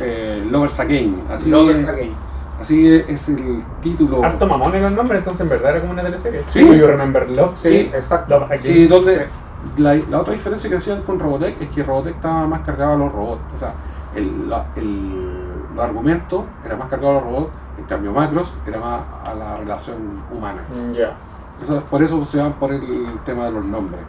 eh, 0.00 0.46
Lovers 0.50 0.80
Again. 0.80 1.22
Así, 1.30 1.50
Lovers 1.50 1.86
Again. 1.88 2.14
Así 2.60 2.86
es 2.88 3.28
el 3.28 3.64
título. 3.80 4.22
Harto 4.24 4.46
mamón 4.46 4.74
era 4.74 4.88
el 4.88 4.94
nombre, 4.94 5.18
entonces 5.18 5.40
en 5.42 5.48
verdad 5.48 5.70
era 5.72 5.80
como 5.80 5.92
una 5.92 6.02
teleserie. 6.02 6.44
Sí. 6.48 6.60
You 6.60 6.86
Remember 6.86 7.28
Love. 7.28 7.58
Sí, 7.58 7.90
exacto. 7.92 8.46
Sí, 8.58 8.86
donde 8.86 9.28
la, 9.76 9.94
la 9.94 10.20
otra 10.20 10.34
diferencia 10.34 10.68
que 10.70 10.76
hacían 10.76 11.02
con 11.02 11.18
Robotech 11.18 11.60
es 11.60 11.70
que 11.70 11.82
Robotech 11.82 12.16
estaba 12.16 12.46
más 12.46 12.62
cargado 12.62 12.92
a 12.92 12.96
los 12.96 13.12
robots. 13.12 13.52
O 13.52 13.58
sea, 13.58 13.74
el, 14.12 14.48
la- 14.48 14.70
el, 14.74 15.74
los 15.74 15.84
argumentos 15.84 16.46
era 16.62 16.76
más 16.76 16.88
cargado 16.88 17.12
a 17.12 17.14
los 17.14 17.24
robots, 17.24 17.56
en 17.76 17.84
cambio 17.86 18.12
Macros 18.12 18.58
era 18.64 18.80
más 18.80 19.06
a 19.24 19.34
la 19.34 19.56
relación 19.56 20.24
humana. 20.28 20.64
Mm, 20.68 20.92
Ya. 20.94 21.16
Eso- 21.60 21.84
por 21.84 22.02
eso 22.02 22.24
se 22.24 22.38
van 22.38 22.54
por 22.58 22.72
el 22.72 23.22
tema 23.24 23.46
de 23.46 23.52
los 23.52 23.64
nombres. 23.64 24.02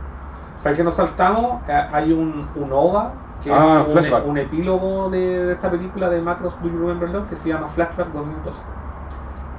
O 0.57 0.61
sea, 0.61 0.76
que 0.76 0.84
nos 0.84 0.95
saltamos, 0.95 1.64
eh, 1.68 1.73
hay 1.91 2.11
un, 2.11 2.52
un 2.53 2.72
OVA, 2.72 3.14
que 3.43 3.51
Ah, 3.51 3.80
es 3.81 3.88
un, 3.88 3.93
flashback. 3.93 4.27
un 4.27 4.38
epílogo 4.38 5.09
de, 5.09 5.45
de 5.45 5.53
esta 5.53 5.69
película 5.72 6.09
de 6.09 6.22
Macros 6.22 6.55
Do 6.61 6.69
You 6.69 6.80
Remember 6.80 7.09
Love 7.09 7.30
que 7.30 7.35
se 7.35 7.49
llama 7.49 7.68
Flashback 7.69 8.07
2012. 8.13 8.59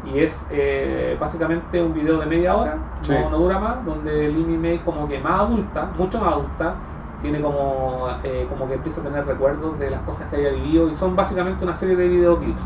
Y 0.04 0.18
es 0.18 0.44
eh, 0.50 1.16
básicamente 1.20 1.80
un 1.82 1.94
video 1.94 2.18
de 2.18 2.26
media 2.26 2.56
hora, 2.56 2.76
Sí. 3.02 3.12
no, 3.12 3.30
no 3.30 3.38
dura 3.38 3.58
más, 3.58 3.84
donde 3.84 4.28
Lily 4.28 4.58
May 4.58 4.78
como 4.78 5.06
que 5.08 5.18
más 5.20 5.40
adulta, 5.42 5.88
mucho 5.96 6.20
más 6.20 6.32
adulta, 6.32 6.74
tiene 7.20 7.40
como, 7.40 8.08
eh, 8.24 8.46
como 8.50 8.66
que 8.66 8.74
empieza 8.74 9.00
a 9.00 9.04
tener 9.04 9.24
recuerdos 9.24 9.78
de 9.78 9.90
las 9.90 10.00
cosas 10.02 10.26
que 10.28 10.36
haya 10.36 10.50
vivido 10.50 10.88
y 10.88 10.94
son 10.96 11.14
básicamente 11.14 11.62
una 11.64 11.74
serie 11.74 11.94
de 11.96 12.08
videoclips, 12.08 12.62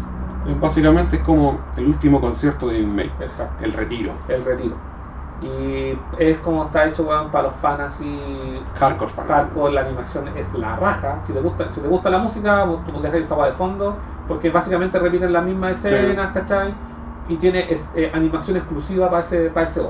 Básicamente 0.61 1.17
es 1.17 1.23
como 1.23 1.59
el 1.77 1.87
último 1.89 2.21
concierto 2.21 2.69
de 2.69 2.81
May, 2.87 3.11
Exacto. 3.21 3.65
el 3.65 3.73
retiro. 3.73 4.13
el 4.29 4.45
retiro. 4.45 4.77
Y 5.43 5.93
es 6.19 6.39
como 6.39 6.65
está 6.65 6.87
hecho 6.87 7.05
weón, 7.05 7.31
para 7.31 7.45
los 7.49 7.55
fans 7.57 7.81
así 7.81 8.63
Hardcore 8.75 9.11
fan. 9.11 9.27
hardcore, 9.29 9.75
la 9.75 9.83
animación 9.83 10.29
es 10.29 10.53
la 10.55 10.77
raja. 10.77 11.21
Si 11.27 11.33
te 11.33 11.41
gusta, 11.41 11.71
si 11.71 11.81
te 11.81 11.89
gusta 11.89 12.09
la 12.11 12.19
música, 12.19 12.65
vos 12.65 12.85
tú 12.85 13.01
dejas 13.03 13.21
esa 13.21 13.35
agua 13.35 13.47
de 13.47 13.53
fondo, 13.53 13.99
porque 14.27 14.51
básicamente 14.51 14.99
repiten 14.99 15.33
las 15.33 15.45
mismas 15.45 15.79
escenas, 15.79 16.33
¿cachai? 16.33 16.75
Y 17.29 17.37
tiene 17.37 17.71
es- 17.71 17.85
eh, 17.95 18.11
animación 18.15 18.57
exclusiva 18.57 19.11
para 19.11 19.23
ese, 19.23 19.51
para 19.51 19.67
ese. 19.67 19.83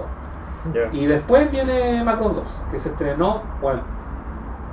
Ya. 0.75 0.91
Y 0.93 1.07
después 1.07 1.51
viene 1.51 2.03
Macros 2.03 2.35
2, 2.35 2.49
que 2.71 2.79
se 2.79 2.89
estrenó, 2.91 3.43
bueno, 3.61 3.83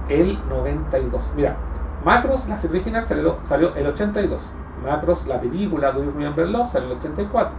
el 0.07 0.47
92. 0.47 1.23
Mira, 1.35 1.57
Macros, 2.03 2.47
la 2.47 2.57
serie 2.57 2.77
original, 2.77 3.07
salió, 3.07 3.37
salió 3.43 3.75
el 3.75 3.87
82. 3.87 4.41
Macros, 4.75 5.25
la 5.27 5.39
película 5.39 5.91
Do 5.91 6.03
You 6.03 6.11
Remember 6.11 6.47
Love, 6.47 6.71
salió 6.71 6.87
el 6.91 6.97
84. 6.97 7.53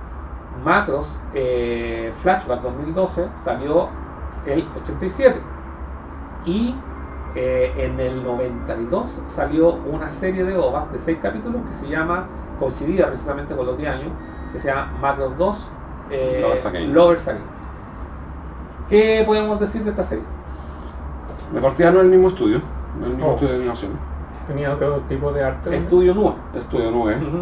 Macros, 0.63 1.09
eh, 1.35 2.13
Flashback 2.23 2.63
2012, 2.63 3.29
salió 3.43 3.89
el 4.47 4.67
87. 4.83 5.41
Y 6.47 6.75
eh, 7.35 7.73
en 7.77 7.99
el 7.99 8.23
92 8.23 9.07
salió 9.29 9.75
una 9.75 10.13
serie 10.13 10.45
de 10.45 10.57
OVAs 10.57 10.93
de 10.93 10.99
6 10.99 11.19
capítulos 11.23 11.63
que 11.71 11.75
se 11.87 11.89
llama, 11.91 12.27
coincidida 12.61 13.07
precisamente 13.09 13.57
con 13.57 13.67
los 13.67 13.77
10 13.79 13.91
años, 13.91 14.13
que 14.53 14.61
se 14.61 14.69
llama 14.69 14.93
Macros 15.01 15.37
2 15.39 15.71
eh, 16.11 16.39
Lovers 16.43 16.67
Again. 16.67 16.95
Lovers 16.95 17.29
Again. 17.29 17.43
¿Qué 18.89 19.23
podemos 19.27 19.59
decir 19.59 19.83
de 19.85 19.91
esta 19.91 20.05
serie? 20.05 20.25
De 21.53 21.61
partida 21.61 21.91
no 21.91 21.99
es 21.99 22.05
el 22.05 22.11
mismo 22.11 22.29
estudio, 22.29 22.61
no 22.99 23.07
es 23.07 23.11
el 23.11 23.17
mismo 23.17 23.31
Oh. 23.31 23.35
estudio 23.35 23.53
de 23.53 23.59
animación. 23.61 23.93
Tenía 24.47 24.75
otro 24.75 25.01
tipo 25.09 25.33
de 25.33 25.43
arte. 25.43 25.75
Estudio 25.75 26.15
Nua. 26.15 26.35
Estudio 26.55 26.91
9. 26.93 27.17
Ujú. 27.17 27.39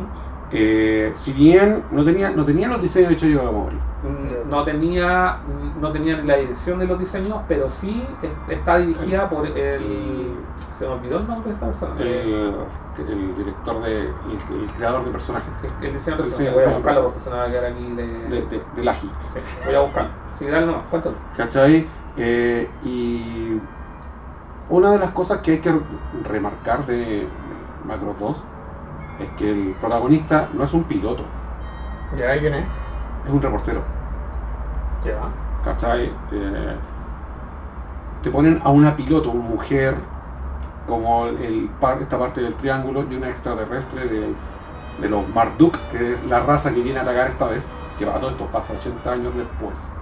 Eh, 0.55 1.13
si 1.15 1.33
bien 1.33 1.85
no 1.91 2.05
tenía, 2.05 2.31
no 2.31 2.45
tenía 2.45 2.69
los 2.69 2.83
diseños 2.83 3.13
hechos 3.13 3.29
yo 3.29 3.53
Mori. 3.53 3.77
Mm, 4.03 4.49
No 4.51 4.65
tenía, 4.65 5.39
no 5.47 5.93
tenía 5.93 6.17
la 6.23 6.37
dirección 6.37 6.79
de 6.79 6.87
los 6.87 6.99
diseños, 6.99 7.43
pero 7.49 7.71
sí 7.71 8.05
es- 8.21 8.33
está 8.49 8.79
dirigida 8.79 9.31
por 9.31 9.47
el. 9.47 10.37
Se 10.59 10.87
me 10.87 10.93
olvidó 10.95 11.19
el 11.19 11.27
nombre 11.27 11.51
de 11.51 11.55
esta 11.55 11.67
persona. 11.67 11.95
El, 12.03 12.55
el 12.99 13.35
director 13.37 13.83
de. 13.83 14.01
El, 14.01 14.41
el 14.63 14.73
creador 14.73 15.05
de 15.05 15.11
personajes. 15.13 15.53
el, 15.63 15.87
el 15.87 15.93
diseño 15.95 16.17
de 16.17 16.23
personajes. 16.25 16.55
Voy 16.55 16.65
a 16.65 16.67
de 16.69 16.75
buscarlo 16.75 17.05
porque 17.05 17.21
se 17.21 17.31
me 17.31 17.37
va 17.37 17.45
a 17.45 17.51
quedar 17.51 17.65
aquí 17.67 17.95
de. 17.95 18.07
De, 18.29 18.43
de, 18.47 18.67
del 18.73 18.89
Agi. 18.89 19.13
Sí, 19.33 19.39
voy 19.65 19.75
a 19.75 19.81
buscarlo. 19.81 20.11
Sí, 20.39 20.47
dale 20.47 20.67
nomás, 20.67 20.85
cuéntalo. 20.89 21.17
¿Cachai? 21.37 21.87
Eh, 22.17 22.69
y 22.83 23.53
una 24.69 24.93
de 24.93 24.99
las 24.99 25.13
cosas 25.13 25.41
que 25.41 25.53
hay 25.53 25.61
que 25.61 25.73
remarcar 26.25 26.87
de 26.87 27.29
Macros 27.85 28.19
2 28.19 28.37
es 29.19 29.31
que 29.33 29.51
el 29.51 29.75
protagonista 29.77 30.51
no 30.53 30.65
es 30.65 30.73
un 30.75 30.85
piloto, 30.85 31.25
Ya, 32.11 32.37
¿y 32.37 32.41
quién 32.41 32.55
es? 32.55 32.69
es 33.25 33.31
un 33.31 33.43
reportero. 33.43 33.85
Ya. 35.05 35.33
¿Cachai? 35.63 36.03
Eh, 36.31 36.79
te 38.23 38.31
ponen 38.31 38.61
a 38.65 38.71
una 38.71 38.97
piloto, 38.97 39.31
una 39.31 39.49
mujer, 39.49 39.95
como 40.87 41.27
el, 41.29 41.71
par- 41.81 42.03
esta 42.03 42.19
parte 42.19 42.41
del 42.43 42.57
triángulo, 42.57 43.05
y 43.11 43.17
una 43.17 43.31
extraterrestre 43.31 44.09
de, 44.09 44.37
de 44.99 45.09
los 45.09 45.29
Marduk, 45.29 45.77
que 45.89 46.13
es 46.13 46.25
la 46.25 46.41
raza 46.41 46.75
que 46.75 46.83
viene 46.83 47.01
a 47.01 47.03
atacar 47.03 47.29
esta 47.31 47.47
vez, 47.49 47.77
que 47.97 48.05
va 48.07 48.21
todo 48.21 48.31
esto 48.31 48.51
pasa 48.51 48.75
80 48.75 49.13
años 49.13 49.35
después. 49.37 49.95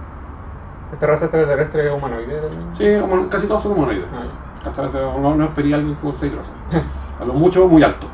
¿Esta 0.91 1.07
raza 1.07 1.25
extraterrestre 1.25 1.87
es 1.87 1.91
humanoide? 1.93 2.41
Sí, 2.77 2.85
casi 3.29 3.47
todos 3.47 3.63
son 3.63 3.73
humanoides. 3.73 4.09
Ah, 4.13 4.27
¿Cachai? 4.63 4.91
No, 4.93 5.35
no 5.35 5.45
espería 5.45 5.75
alguien 5.77 5.95
con 5.95 6.15
6 6.17 6.31
brazos. 6.31 6.55
A 7.19 7.25
lo 7.25 7.33
mucho, 7.33 7.67
muy 7.67 7.83
alto. 7.83 8.07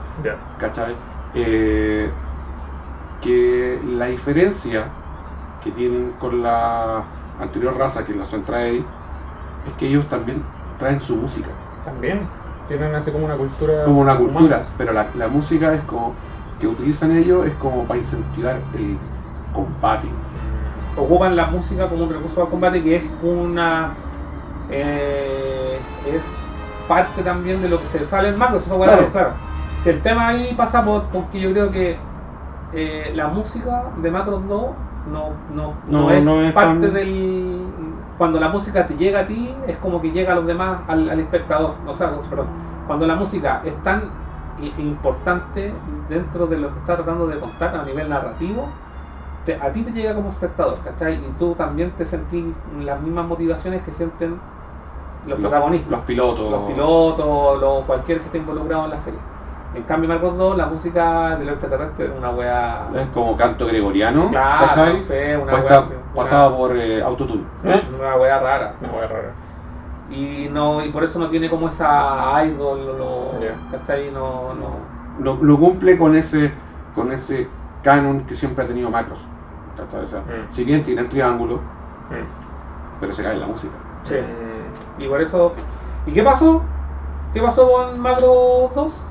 Eh, 1.33 2.13
que 3.19 3.79
la 3.83 4.07
diferencia 4.07 4.93
que 5.59 5.71
tienen 5.71 6.13
con 6.17 6.41
la 6.43 7.11
anterior 7.37 7.77
raza, 7.77 8.05
que 8.05 8.11
es 8.13 8.17
la 8.17 8.25
Centraedi, 8.25 8.91
es 9.63 9.75
que 9.75 9.87
ellos 9.87 10.07
también 10.09 10.45
traen 10.77 11.01
su 11.01 11.17
música. 11.17 11.51
También. 11.83 12.29
Tienen 12.67 12.95
así 12.95 13.11
como 13.11 13.25
una 13.25 13.37
cultura. 13.37 13.85
Como 13.85 14.01
una 14.01 14.17
cultura, 14.17 14.57
humana. 14.57 14.73
pero 14.77 14.93
la, 14.93 15.11
la 15.13 15.27
música 15.29 15.73
es 15.73 15.83
como 15.83 16.17
que 16.59 16.67
utilizan 16.67 17.15
ellos 17.15 17.45
es 17.45 17.55
como 17.55 17.87
para 17.87 17.99
incentivar 17.99 18.63
el 18.73 18.99
combate. 19.51 20.09
Ocupan 20.95 21.35
la 21.35 21.47
música 21.47 21.89
como 21.89 22.03
un 22.05 22.09
recurso 22.11 22.43
de 22.43 22.49
combate 22.49 22.83
que 22.83 22.95
es 22.95 23.15
una. 23.21 23.97
eh, 24.67 25.85
es 26.03 26.25
parte 26.87 27.23
también 27.23 27.61
de 27.61 27.69
lo 27.69 27.81
que 27.81 27.87
se 27.87 28.05
sale 28.05 28.29
en 28.29 28.37
Macros, 28.37 28.65
eso 28.65 28.79
Claro. 28.79 29.11
claro. 29.11 29.41
Si 29.87 29.91
el 29.91 30.01
tema 30.01 30.27
ahí 30.27 30.53
pasa 30.53 30.83
por, 30.83 31.03
porque 31.03 31.39
yo 31.39 31.49
creo 31.51 31.71
que 31.71 31.97
eh, 32.73 33.13
la 33.15 33.27
música 33.29 33.83
de 34.03 34.11
Macros 34.11 34.45
2 34.45 34.65
no, 35.13 35.29
no, 35.55 35.73
no, 35.89 36.01
No, 36.01 36.11
es, 36.11 36.25
no 36.25 36.41
es 36.41 36.51
parte 36.51 36.87
tan- 36.87 36.93
del. 36.93 37.61
Cuando 38.17 38.37
la 38.37 38.49
música 38.49 38.85
te 38.85 38.95
llega 38.95 39.21
a 39.21 39.27
ti, 39.27 39.55
es 39.65 39.77
como 39.77 40.01
que 40.01 40.11
llega 40.11 40.33
a 40.33 40.35
los 40.35 40.45
demás, 40.45 40.79
al, 40.89 41.09
al 41.09 41.17
espectador. 41.21 41.75
O 41.87 41.93
sea, 41.93 42.11
perdón. 42.29 42.47
Cuando 42.85 43.07
la 43.07 43.15
música 43.15 43.61
es 43.63 43.73
tan 43.81 44.01
importante 44.77 45.71
dentro 46.09 46.47
de 46.47 46.57
lo 46.57 46.67
que 46.73 46.79
está 46.79 46.95
tratando 46.97 47.25
de 47.27 47.39
contar 47.39 47.73
a 47.73 47.83
nivel 47.85 48.09
narrativo, 48.09 48.67
te- 49.45 49.55
a 49.55 49.71
ti 49.71 49.83
te 49.83 49.91
llega 49.93 50.13
como 50.13 50.31
espectador, 50.31 50.79
¿cachai? 50.83 51.13
Y 51.15 51.33
tú 51.39 51.53
también 51.53 51.91
te 51.91 52.03
sentís 52.05 52.43
las 52.83 52.99
mismas 53.01 53.25
motivaciones 53.25 53.81
que 53.83 53.91
sienten 53.93 54.37
los, 55.25 55.39
protagonistas, 55.39 55.91
Los 55.91 56.01
pilotos. 56.01 56.51
los 56.51 56.61
pilotos, 56.73 57.61
los, 57.61 57.85
cualquier 57.85 58.19
que 58.19 58.25
esté 58.25 58.37
involucrado 58.39 58.83
en 58.83 58.89
la 58.89 58.99
serie. 58.99 59.19
En 59.77 59.83
cambio, 59.83 60.09
Marcos 60.09 60.35
2, 60.37 60.57
la 60.57 60.65
música 60.65 61.35
de 61.37 61.45
los 61.45 61.53
extraterrestres 61.53 62.09
es 62.11 62.17
una 62.17 62.31
wea. 62.31 62.87
Es 62.95 63.07
como 63.09 63.37
canto 63.37 63.67
gregoriano, 63.67 64.29
Claro, 64.29 64.65
¿cachai? 64.67 64.93
no 64.95 65.01
sé, 65.01 65.37
una 65.37 65.53
wea 65.53 65.79
así, 65.79 65.93
una- 65.93 66.13
pasada 66.15 66.57
por 66.57 66.75
eh, 66.75 67.01
autotune. 67.03 67.43
¿Eh? 67.63 67.83
Una 67.97 68.15
wea 68.15 68.39
rara. 68.39 68.73
Una 68.81 68.91
hueá 68.93 69.07
rara. 69.07 69.31
Y 70.09 70.47
no 70.51 70.83
y 70.83 70.89
por 70.89 71.03
eso 71.03 71.19
no 71.19 71.29
tiene 71.29 71.49
como 71.49 71.69
esa 71.69 72.43
idol, 72.45 72.97
lo, 72.97 73.39
Ya. 73.39 73.55
¿cachai? 73.71 74.09
No, 74.11 74.53
no. 74.55 75.37
No 75.39 75.57
cumple 75.59 75.97
con 75.97 76.15
ese 76.15 76.51
con 76.95 77.11
ese 77.11 77.47
canon 77.83 78.21
que 78.21 78.33
siempre 78.33 78.65
ha 78.65 78.67
tenido 78.67 78.89
Macros. 78.89 79.19
¿cachai? 79.77 80.03
O 80.03 80.07
sea, 80.07 80.21
Mm. 80.21 80.49
Si 80.49 80.63
bien 80.63 80.83
tiene 80.83 81.01
el 81.01 81.09
triángulo, 81.09 81.57
Mm. 81.57 82.99
pero 82.99 83.13
se 83.13 83.21
cae 83.21 83.33
en 83.33 83.41
la 83.41 83.47
música. 83.47 83.73
Sí. 84.05 84.15
Mm. 84.15 85.01
Y 85.03 85.07
por 85.07 85.21
eso. 85.21 85.51
¿Y 86.07 86.11
qué 86.13 86.23
pasó? 86.23 86.63
¿Qué 87.33 87.41
pasó 87.41 87.69
con 87.69 87.99
Macro 87.99 88.71
2? 88.73 89.03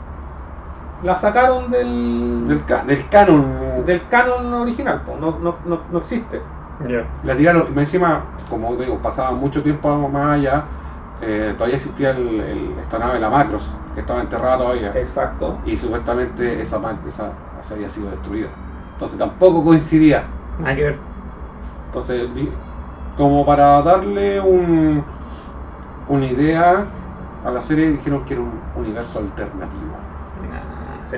La 1.03 1.15
sacaron 1.21 1.71
del. 1.71 2.45
Del, 2.49 2.65
ca- 2.65 2.85
del 2.85 3.09
canon. 3.09 3.85
del 3.85 4.07
canon 4.09 4.53
original, 4.55 5.03
po. 5.05 5.17
No, 5.17 5.39
no, 5.41 5.57
no, 5.65 5.83
no 5.91 5.99
existe. 5.99 6.43
Ya. 6.89 7.07
La 7.23 7.37
tiraron, 7.37 7.75
más 7.75 7.85
encima, 7.85 8.25
como 8.49 8.77
digo, 8.77 8.99
pasaba 8.99 9.33
mucho 9.33 9.63
tiempo 9.63 9.89
más 10.09 10.39
allá, 10.39 10.65
eh, 11.23 11.55
todavía 11.57 11.77
existía 11.77 12.11
el- 12.11 12.41
el- 12.41 12.75
esta 12.79 12.99
nave, 12.99 13.19
la 13.19 13.31
Macros, 13.31 13.71
que 13.95 14.01
estaba 14.01 14.21
enterrada 14.21 14.59
todavía. 14.59 14.93
Exacto. 14.95 15.59
Y 15.65 15.77
supuestamente 15.77 16.61
esa, 16.61 16.77
esa, 17.09 17.31
esa 17.63 17.75
había 17.75 17.89
sido 17.89 18.11
destruida. 18.11 18.49
Entonces 18.95 19.19
tampoco 19.19 19.65
coincidía. 19.65 20.25
Nada 20.59 20.77
que 20.77 20.83
ver. 20.83 20.99
Entonces, 21.89 22.29
como 23.17 23.45
para 23.47 23.83
darle 23.83 24.41
un, 24.41 25.03
una 26.09 26.27
idea 26.27 26.87
a 27.45 27.51
la 27.51 27.61
serie, 27.61 27.91
dijeron 27.91 28.25
que 28.25 28.35
era 28.35 28.43
un 28.43 28.53
universo 28.77 29.19
alternativo. 29.19 29.97
Sí. 31.11 31.17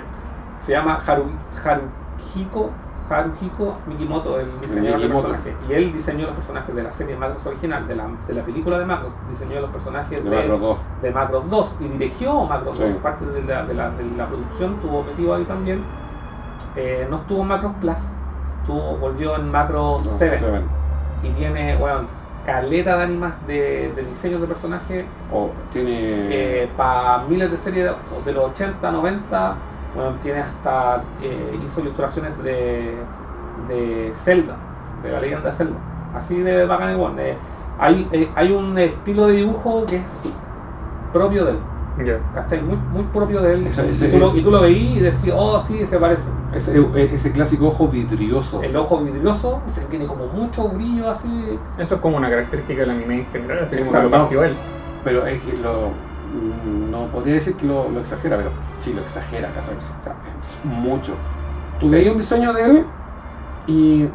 Se 0.62 0.72
llama 0.72 1.00
Haru, 1.06 1.24
Haruhiko, 1.64 2.70
Haruhiko 3.08 3.76
Mikimoto, 3.86 4.38
el 4.40 4.60
diseñador 4.60 5.00
de 5.00 5.08
personajes. 5.08 5.54
Y 5.68 5.72
él 5.72 5.92
diseñó 5.92 6.26
los 6.26 6.34
personajes 6.36 6.74
de 6.74 6.82
la 6.82 6.92
serie 6.92 7.16
Macros 7.16 7.46
original, 7.46 7.86
de 7.88 7.96
la, 7.96 8.04
de 8.26 8.34
la 8.34 8.42
película 8.42 8.78
de 8.78 8.84
Macros, 8.84 9.12
diseñó 9.30 9.60
los 9.60 9.70
personajes 9.70 10.22
De 10.22 10.28
de, 10.30 10.36
Macros 10.36 10.60
2. 10.60 10.78
de 11.02 11.10
Macros 11.12 11.50
2 11.50 11.76
y 11.80 11.84
dirigió 11.88 12.44
Macros 12.44 12.76
Sí. 12.76 12.82
2, 12.84 12.94
parte 12.96 13.24
de 13.26 13.42
la, 13.42 13.62
de, 13.64 13.74
la, 13.74 13.90
de 13.90 14.04
la 14.16 14.26
producción, 14.26 14.76
tuvo 14.82 15.02
metido 15.04 15.34
ahí 15.34 15.44
también. 15.44 15.82
Eh, 16.76 17.06
no 17.10 17.16
estuvo 17.18 17.42
en 17.42 17.48
Macros 17.48 17.72
Plus, 17.80 17.96
estuvo, 18.60 18.96
volvió 18.98 19.36
en 19.36 19.50
Macros 19.50 20.04
No, 20.04 20.12
7 20.18 20.38
Seven. 20.38 20.62
y 21.22 21.30
tiene, 21.30 21.76
bueno, 21.76 22.00
caleta 22.44 22.96
de 22.98 23.02
animas 23.04 23.34
de, 23.46 23.92
de 23.94 24.04
diseños 24.04 24.40
de 24.40 24.46
personajes 24.46 25.04
O 25.32 25.50
tiene. 25.72 26.68
para 26.76 27.18
miles 27.28 27.50
de 27.50 27.56
series 27.56 27.90
de 28.24 28.32
los 28.32 28.44
80, 28.50 28.90
90, 28.90 29.54
bueno, 29.94 30.16
tiene 30.20 30.40
hasta, 30.40 31.04
eh, 31.18 31.58
hizo 31.62 31.80
ilustraciones 31.80 32.36
de, 32.38 33.04
de 33.68 34.14
Zelda, 34.16 34.58
de 35.02 35.10
la 35.10 35.20
leyenda 35.20 35.50
de 35.50 35.56
Zelda. 35.56 35.80
Así 36.12 36.38
de 36.38 36.66
bacán 36.66 36.92
igual. 36.94 37.16
de- 37.16 37.38
hay, 37.78 38.08
eh, 38.12 38.32
hay 38.34 38.50
un 38.52 38.76
estilo 38.78 39.26
de 39.28 39.34
dibujo 39.34 39.86
que 39.86 39.96
es 39.96 40.04
propio 41.12 41.44
de 41.44 41.50
él. 41.52 41.60
¿cachai? 42.32 42.62
Muy, 42.62 42.78
muy 42.90 43.04
propio 43.04 43.40
de 43.40 43.54
él. 43.54 43.66
Ese- 43.66 43.90
ese- 43.90 44.06
y, 44.08 44.10
tú 44.12 44.18
lo, 44.18 44.36
y 44.36 44.42
tú 44.42 44.50
lo 44.52 44.60
veías 44.62 44.96
y 44.98 45.00
decías, 45.00 45.34
oh, 45.36 45.58
sí, 45.58 45.84
se 45.86 45.98
parece. 45.98 46.30
Ese, 46.52 46.80
ese 47.12 47.32
clásico 47.32 47.68
ojo 47.68 47.88
vidrioso. 47.88 48.62
El 48.62 48.76
ojo 48.76 49.02
vidrioso, 49.02 49.62
ese 49.66 49.80
que 49.82 49.86
tiene 49.88 50.06
como 50.06 50.28
mucho 50.28 50.68
brillo 50.68 51.10
así. 51.10 51.58
Eso 51.76 51.96
es 51.96 52.00
como 52.00 52.16
una 52.16 52.30
característica 52.30 52.82
del 52.82 52.90
anime 52.90 53.20
en 53.20 53.26
general, 53.26 53.64
así 53.64 53.76
como 53.78 54.00
lo 54.00 54.10
partió 54.10 54.44
él. 54.44 54.56
Pero 55.02 55.26
es 55.26 55.42
que 55.42 55.56
lo, 55.56 55.92
no 56.30 57.10
podría 57.10 57.34
decir 57.34 57.56
que 57.56 57.66
lo, 57.66 57.90
lo 57.90 58.00
exagera, 58.00 58.36
pero 58.36 58.52
sí 58.74 58.92
lo 58.92 59.02
exagera, 59.02 59.52
¿cachai? 59.52 59.76
O 59.76 60.02
sea, 60.02 60.20
es 60.42 60.60
mucho. 60.64 61.14
Tú 61.78 61.90
veías 61.90 62.12
un 62.12 62.18
diseño 62.18 62.52
de 62.52 62.64
él 62.64 62.92
y 63.66 64.10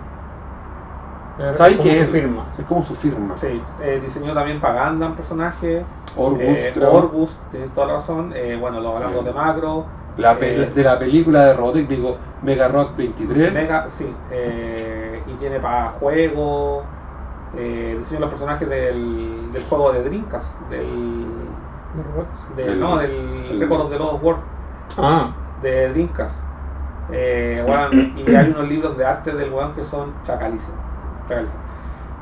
¿Sabes 1.55 1.79
qué 1.79 2.01
es? 2.01 2.09
firma. 2.11 2.53
es 2.57 2.65
como 2.65 2.83
su 2.83 2.95
firma. 2.95 3.37
Sí, 3.37 3.47
eh, 3.79 3.99
diseñó 4.01 4.33
también 4.33 4.61
para 4.61 4.89
Gundam 4.89 5.15
personaje. 5.15 5.87
Orbus, 6.15 6.41
eh, 6.41 6.71
creo. 6.73 6.91
Orbus, 6.93 7.31
tienes 7.49 7.73
toda 7.73 7.87
la 7.87 7.93
razón. 7.93 8.33
Eh, 8.35 8.55
bueno, 8.55 8.79
lo 8.81 8.95
hablamos 8.95 9.19
Sí. 9.19 9.25
de 9.25 9.33
Macro. 9.33 9.87
La 10.15 10.33
eh, 10.39 10.71
de 10.71 10.83
la 10.83 10.99
película 10.99 11.45
de 11.47 11.53
Robotech, 11.53 11.87
digo, 11.87 12.19
Mega 12.41 12.67
Rock 12.67 12.95
23. 12.95 13.51
Mega, 13.51 13.89
sí. 13.89 14.05
eh, 14.29 15.23
y 15.25 15.37
tiene 15.37 15.59
para 15.59 15.89
juego. 15.89 16.93
Eh, 17.51 17.95
diseñó 17.99 18.19
los 18.21 18.29
personajes 18.29 18.67
del, 18.69 19.51
del 19.51 19.63
juego 19.63 19.91
de 19.91 20.03
Dreamcast. 20.03 20.59
Del. 20.61 21.42
¿De 21.93 22.03
robots? 22.03 22.55
del 22.55 22.69
El- 22.69 22.79
no, 22.79 22.97
del 22.97 23.11
el- 23.11 23.89
the 23.89 23.99
Lost 23.99 24.23
World. 24.23 24.41
Ah, 24.97 25.29
de 25.61 25.89
Dreamcast. 25.89 26.39
Eh, 27.11 27.63
weón, 27.67 28.13
y 28.17 28.35
hay 28.35 28.49
unos 28.49 28.67
libros 28.67 28.97
de 28.97 29.05
arte 29.05 29.31
del 29.31 29.51
weón 29.51 29.73
que 29.73 29.83
son 29.83 30.13
chacalísimos. 30.23 30.79
chacalísimos. 31.27 31.61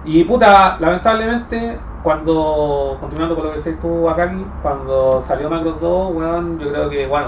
Y 0.03 0.23
puta, 0.23 0.77
lamentablemente, 0.79 1.77
cuando, 2.03 2.97
continuando 2.99 3.35
con 3.35 3.45
lo 3.45 3.51
que 3.51 3.57
decís 3.59 3.79
tú, 3.79 4.09
Akagi, 4.09 4.43
cuando 4.63 5.21
salió 5.21 5.49
Macros 5.49 5.79
2, 5.79 6.15
weón, 6.15 6.59
yo 6.59 6.71
creo 6.71 6.89
que, 6.89 7.05
bueno, 7.07 7.27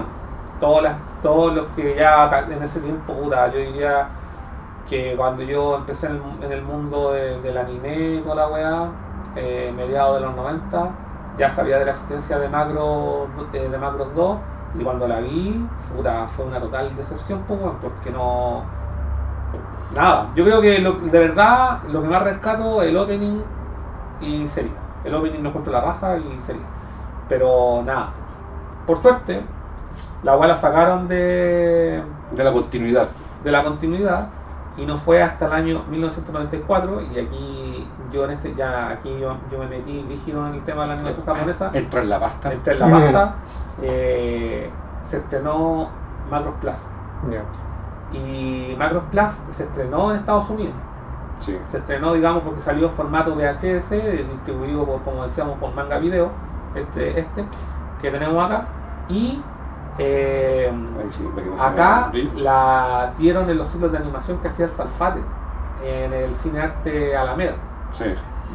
todos, 0.60 0.82
las, 0.82 0.96
todos 1.22 1.54
los 1.54 1.66
que 1.76 1.96
ya 1.96 2.46
en 2.50 2.64
ese 2.64 2.80
tiempo, 2.80 3.14
puta, 3.14 3.48
yo 3.52 3.60
diría 3.60 4.08
que 4.90 5.14
cuando 5.16 5.44
yo 5.44 5.76
empecé 5.78 6.08
en 6.08 6.14
el, 6.14 6.44
en 6.46 6.52
el 6.52 6.62
mundo 6.64 7.12
de- 7.12 7.40
del 7.42 7.58
anime 7.58 8.16
y 8.16 8.20
toda 8.22 8.36
la 8.36 8.48
weá, 8.48 8.88
eh, 9.36 9.72
mediados 9.76 10.20
de 10.20 10.26
los 10.26 10.36
90, 10.36 10.88
ya 11.38 11.50
sabía 11.52 11.80
de 11.80 11.86
la 11.86 11.92
existencia 11.92 12.38
de 12.40 12.48
Macro 12.50 13.28
eh, 13.54 13.70
de 13.70 13.78
Macros 13.78 14.14
2 14.16 14.38
y 14.80 14.84
cuando 14.84 15.08
la 15.08 15.20
vi, 15.20 15.66
puta, 15.96 16.28
fue 16.36 16.46
una 16.46 16.60
total 16.60 16.96
decepción, 16.96 17.44
pues, 17.48 17.60
porque 17.82 18.12
no. 18.12 18.64
Nada, 19.96 20.32
yo 20.36 20.44
creo 20.44 20.62
que 20.62 20.80
lo- 20.80 20.94
de 20.94 21.20
verdad 21.20 21.80
lo 21.88 22.02
que 22.02 22.08
más 22.08 22.24
rescato 22.24 22.82
es 22.82 22.90
el 22.90 22.98
opening 22.98 23.40
y 24.22 24.48
sería. 24.48 24.72
El 25.04 25.14
opening 25.16 25.42
no 25.44 25.52
cuento 25.52 25.72
la 25.72 25.82
raja 25.82 26.18
y 26.18 26.42
sería. 26.42 26.64
Pero 27.30 27.84
nada, 27.86 28.10
por 28.88 29.02
suerte, 29.02 29.42
la 30.24 30.38
weá 30.38 30.48
la 30.48 30.56
sacaron 30.58 31.08
de, 31.08 32.02
De 32.32 32.44
la 32.44 32.52
continuidad. 32.52 33.08
de 33.44 33.52
la 33.52 33.64
continuidad 33.64 34.28
y 34.78 34.86
no 34.86 34.98
fue 34.98 35.22
hasta 35.22 35.46
el 35.46 35.54
año 35.54 35.84
1994 35.90 37.02
y 37.02 37.20
aquí 37.20 37.88
yo 38.12 38.26
en 38.26 38.32
este 38.32 38.54
ya 38.56 38.90
aquí 38.90 39.10
yo, 39.20 39.36
yo 39.52 39.60
me 39.60 39.68
metí 39.68 40.04
rígido 40.08 40.48
en 40.48 40.56
el 40.56 40.64
tema 40.64 40.84
de 40.84 40.88
la 40.90 40.94
animación 40.96 41.26
japonesa. 41.26 41.72
Entra 41.74 42.02
en 42.02 42.10
la 42.10 42.20
pasta. 42.20 42.54
entré 42.54 42.74
en 42.74 42.80
la 42.80 42.90
pasta. 42.90 43.36
Eh, 43.82 44.70
se 45.04 45.18
estrenó 45.18 45.90
Macros 46.30 46.56
Plus. 46.62 46.78
Y 48.14 48.76
Macros 48.78 49.04
Plus 49.12 49.34
se 49.52 49.64
estrenó 49.64 50.12
en 50.12 50.18
Estados 50.18 50.50
Unidos. 50.50 50.74
Sí. 51.40 51.58
se 51.66 51.80
estrenó 51.80 52.14
digamos 52.14 52.44
porque 52.44 52.62
salió 52.62 52.88
en 52.88 52.94
formato 52.94 53.36
VHS 53.36 53.90
distribuido 53.90 54.86
por 54.86 55.02
como 55.02 55.26
decíamos 55.26 55.58
por 55.58 55.74
manga 55.74 55.98
video 55.98 56.32
este 56.74 57.20
este 57.20 57.44
que 58.02 58.12
tenemos 58.12 58.46
acá 58.46 58.68
y 59.10 59.42
eh, 59.98 60.72
sí, 61.10 61.28
Acá 61.60 62.12
la 62.36 63.14
dieron 63.18 63.50
en 63.50 63.58
los 63.58 63.70
ciclos 63.70 63.92
de 63.92 63.98
animación 64.00 64.40
que 64.40 64.48
hacía 64.48 64.66
el 64.66 64.72
Salfate 64.72 65.22
en 65.84 66.14
el 66.14 66.34
Cine 66.36 66.62
Arte 66.62 67.16
Alameda. 67.16 67.56
Sí. 67.92 68.06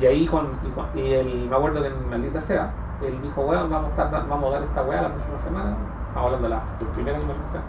Y 0.01 0.07
ahí 0.07 0.27
con, 0.27 0.59
y, 0.65 0.71
con- 0.71 0.87
y 0.95 1.13
el, 1.13 1.49
me 1.49 1.57
acuerdo 1.57 1.83
que 1.83 1.89
en 1.89 2.11
Maldita 2.11 2.41
Sea, 2.43 2.71
él 3.01 3.21
dijo, 3.23 3.43
weón, 3.43 3.71
vamos 3.71 3.89
a, 3.97 4.05
estar, 4.05 4.29
vamos 4.29 4.49
a 4.51 4.55
dar 4.55 4.63
esta 4.65 4.83
weá 4.83 5.03
la 5.03 5.09
próxima 5.11 5.39
semana. 5.39 5.77
Estamos 6.09 6.27
hablando 6.27 6.49
de 6.49 6.55
la 6.55 6.63
del 6.79 6.89
primer 6.89 7.15
año 7.15 7.23
de 7.23 7.29
Maldita 7.29 7.51
Sea. 7.51 7.63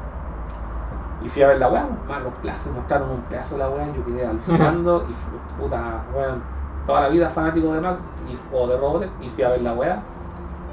Y 1.22 1.30
fui 1.30 1.42
a 1.44 1.48
ver 1.50 1.60
la 1.60 1.70
weá, 1.70 1.86
más 2.08 2.24
los 2.24 2.34
plazos, 2.36 2.74
mostraron 2.74 3.10
un 3.12 3.22
pedazo 3.24 3.56
de 3.56 3.60
la 3.60 3.70
weá, 3.70 3.92
yo 3.92 4.06
quedé 4.06 4.26
alucinando 4.26 5.06
y 5.10 5.14
puta, 5.62 6.06
weón, 6.16 6.42
toda 6.86 7.02
la 7.02 7.10
vida 7.10 7.30
fanático 7.30 7.74
de 7.74 7.82
Max 7.82 8.00
y, 8.28 8.40
o 8.52 8.68
de 8.68 8.78
Robotech 8.78 9.12
y 9.20 9.30
fui 9.30 9.44
a 9.44 9.50
ver 9.50 9.62
la 9.62 9.74
weá 9.74 10.02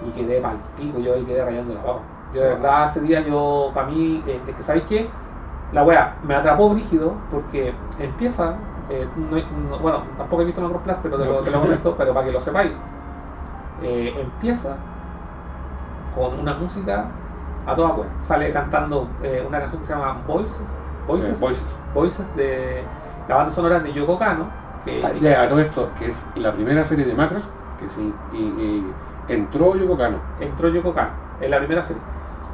y 0.01 0.13
quedé 0.13 0.41
pal 0.41 0.57
pico, 0.77 0.99
yo 1.01 1.15
ahí 1.15 1.25
quedé 1.25 1.45
rayando 1.45 1.75
la 1.75 1.83
papa. 1.83 2.07
Yo 2.37 2.43
de 2.43 2.49
verdad 2.51 2.91
ese 2.91 3.01
día 3.01 3.23
yo, 3.23 3.73
para 3.75 3.89
mí, 3.89 4.25
eh, 4.27 4.45
es 4.49 4.57
que 4.57 4.63
sabéis 4.63 4.87
qué, 4.87 5.23
la 5.71 5.85
weá 5.85 6.19
me 6.23 6.35
atrapó 6.35 6.71
brígido 6.71 7.27
porque 7.29 7.89
empieza, 7.97 8.69
eh, 8.89 9.13
no- 9.17 9.37
no- 9.51 9.81
bueno, 9.81 10.15
tampoco 10.17 10.43
he 10.43 10.47
visto 10.47 10.61
Macros 10.63 10.83
Plus, 10.83 10.97
pero 11.03 11.19
te 11.19 11.25
lo, 11.27 11.45
te 11.45 11.51
lo 11.51 11.61
comento, 11.61 11.97
pero 11.97 12.15
para 12.15 12.27
que 12.27 12.33
lo 12.33 12.41
sepáis, 12.41 12.79
eh, 13.77 14.15
empieza 14.21 14.91
con 16.11 16.39
una 16.39 16.55
música 16.55 17.21
a 17.65 17.77
toda 17.77 17.95
cuenta. 17.95 18.23
Sale 18.23 18.53
cantando 18.53 19.17
una 19.47 19.61
canción 19.61 19.81
que 19.81 19.87
se 19.87 19.93
llama 19.93 20.23
Voices, 20.25 20.81
Voices, 21.05 21.37
Sí, 21.37 21.41
Voices. 21.41 21.83
Voices 21.93 22.35
de 22.35 22.93
la 23.27 23.37
banda 23.37 23.51
sonora 23.53 23.81
de 23.81 23.93
Yoko 23.93 24.19
Kano, 24.19 24.61
que 24.83 25.03
Ah, 25.03 25.13
ya, 25.15 25.43
a 25.43 25.49
todo 25.49 25.61
esto, 25.61 25.95
que 25.95 26.07
es 26.09 26.31
la 26.35 26.53
primera 26.55 26.85
serie 26.85 27.05
de 27.05 27.15
Macros 27.15 27.55
que 27.77 27.89
sí, 27.91 28.25
y, 28.31 28.39
y 28.91 29.01
entró 29.27 29.77
Yoko 29.77 29.97
Kano. 29.97 30.23
entró 30.37 30.69
Yoko 30.71 30.95
Kano 30.95 31.19
en 31.39 31.51
la 31.51 31.59
primera 31.59 31.83
serie. 31.83 32.05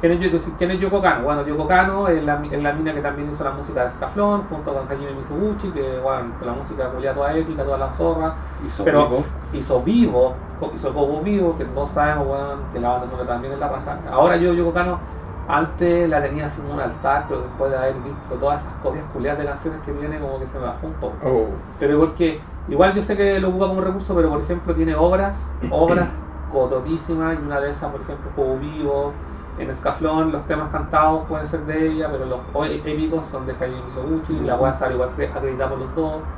¿Quién 0.03 0.21
es, 0.21 0.51
quién 0.57 0.69
es 0.69 0.81
Yoko 0.81 1.01
Kano? 1.01 1.23
Bueno, 1.23 1.47
Yoko 1.47 1.65
Kano 1.65 2.09
es 2.09 2.21
la, 2.25 2.43
es 2.51 2.61
la 2.61 2.73
mina 2.73 2.93
que 2.93 2.99
también 2.99 3.31
hizo 3.31 3.41
la 3.41 3.51
música 3.51 3.85
de 3.85 3.91
Scaflón, 3.93 4.43
junto 4.49 4.73
con 4.73 4.85
Hajime 4.85 5.13
Mizuguchi, 5.13 5.69
que 5.69 5.97
bueno, 5.99 6.25
la 6.43 6.51
música 6.51 6.89
culia 6.89 7.13
toda 7.13 7.33
épica, 7.33 7.63
toda 7.63 7.77
la 7.77 7.89
zorra. 7.89 8.33
Hizo 8.65 8.83
Pero 8.83 9.07
Vivo. 9.07 9.23
hizo 9.53 9.81
Vivo, 9.81 10.33
hizo 10.75 10.93
Cobo 10.93 11.21
Vivo, 11.21 11.57
que 11.57 11.63
todos 11.63 11.89
sabemos 11.91 12.27
bueno, 12.27 12.55
que 12.73 12.81
la 12.81 12.89
banda 12.89 13.07
sonora 13.07 13.29
también 13.29 13.53
es 13.53 13.59
la 13.59 13.69
raja. 13.69 13.97
Ahora 14.11 14.35
yo, 14.35 14.51
Yoko 14.51 14.73
Kano, 14.73 14.99
antes 15.47 16.09
la 16.09 16.21
tenía 16.21 16.49
como 16.49 16.73
un 16.73 16.81
altar, 16.81 17.23
pero 17.29 17.39
después 17.39 17.71
de 17.71 17.77
haber 17.77 17.93
visto 17.93 18.35
todas 18.41 18.59
esas 18.59 18.73
copias 18.83 19.05
culiadas 19.13 19.39
de 19.39 19.45
canciones 19.45 19.79
que 19.85 19.93
tiene, 19.93 20.19
como 20.19 20.37
que 20.37 20.47
se 20.47 20.59
me 20.59 20.65
bajó 20.65 20.85
un 20.85 20.93
poco. 20.95 21.15
Oh. 21.25 21.45
Pero 21.79 21.99
porque 22.01 22.41
igual 22.67 22.93
yo 22.93 23.01
sé 23.03 23.15
que 23.15 23.39
lo 23.39 23.47
ocupa 23.47 23.69
como 23.69 23.79
recurso, 23.79 24.13
pero 24.15 24.27
por 24.27 24.41
ejemplo 24.41 24.75
tiene 24.75 24.95
obras, 24.95 25.37
obras 25.71 26.09
cototísimas, 26.51 27.39
y 27.39 27.45
una 27.45 27.61
de 27.61 27.71
esas, 27.71 27.89
por 27.89 28.01
ejemplo, 28.01 28.29
Juego 28.35 28.57
Vivo, 28.57 29.13
en 29.55 29.69
Escaflón, 29.69 30.31
los 30.31 30.47
temas 30.47 30.71
cantados 30.71 31.27
pueden 31.27 31.47
ser 31.47 31.65
de 31.65 31.87
ella, 31.91 32.11
pero 32.11 32.25
los 32.25 32.47
épicos 32.69 33.27
son 33.29 33.45
de 33.45 33.53
Hayao 33.53 33.83
Mizoguchi, 33.83 34.33
y 34.37 34.43
la 34.43 34.57
weá 34.59 34.73
sale 34.73 34.95
igual 34.95 35.15
cre- 35.15 35.31
acreditada 35.35 35.69
por 35.71 35.79
los 35.79 35.93
dos. 35.95 36.29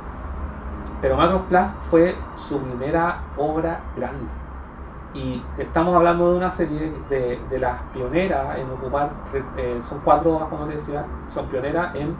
Pero 1.00 1.16
Macros 1.16 1.46
Plus 1.46 1.72
fue 1.82 2.30
su 2.34 2.62
primera 2.62 3.30
obra 3.34 3.90
grande. 3.94 4.32
Y 5.12 5.52
estamos 5.56 5.96
hablando 5.96 6.30
de 6.32 6.36
una 6.38 6.52
serie 6.52 7.04
de, 7.08 7.46
de 7.48 7.58
las 7.60 7.84
pioneras 7.90 8.58
en 8.58 8.70
ocupar, 8.70 9.22
eh, 9.32 9.82
son 9.82 10.02
cuatro 10.02 10.36
obras, 10.36 10.48
como 10.50 10.66
te 10.68 10.76
decía, 10.76 11.08
son 11.28 11.48
pioneras 11.48 11.94
en 11.96 12.18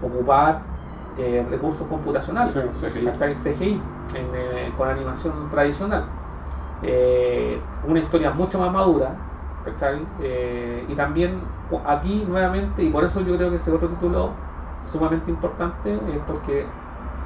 ocupar 0.00 0.68
eh, 1.16 1.46
recursos 1.48 1.88
computacionales. 1.88 2.54
Sí, 2.54 2.60
CGI. 2.90 3.36
CGI, 3.36 3.96
en, 4.14 4.32
eh, 4.34 4.74
con 4.76 4.88
animación 4.90 5.50
tradicional. 5.50 6.12
Eh, 6.82 7.70
una 7.82 8.00
historia 8.00 8.32
mucho 8.32 8.58
más 8.60 8.72
madura. 8.72 9.25
Eh, 10.22 10.84
y 10.88 10.94
también 10.94 11.40
aquí 11.86 12.24
nuevamente, 12.28 12.84
y 12.84 12.90
por 12.90 13.04
eso 13.04 13.20
yo 13.20 13.36
creo 13.36 13.50
que 13.50 13.56
ese 13.56 13.72
otro 13.72 13.88
título 13.88 14.30
sumamente 14.84 15.30
importante, 15.30 15.94
es 15.94 16.18
porque 16.26 16.66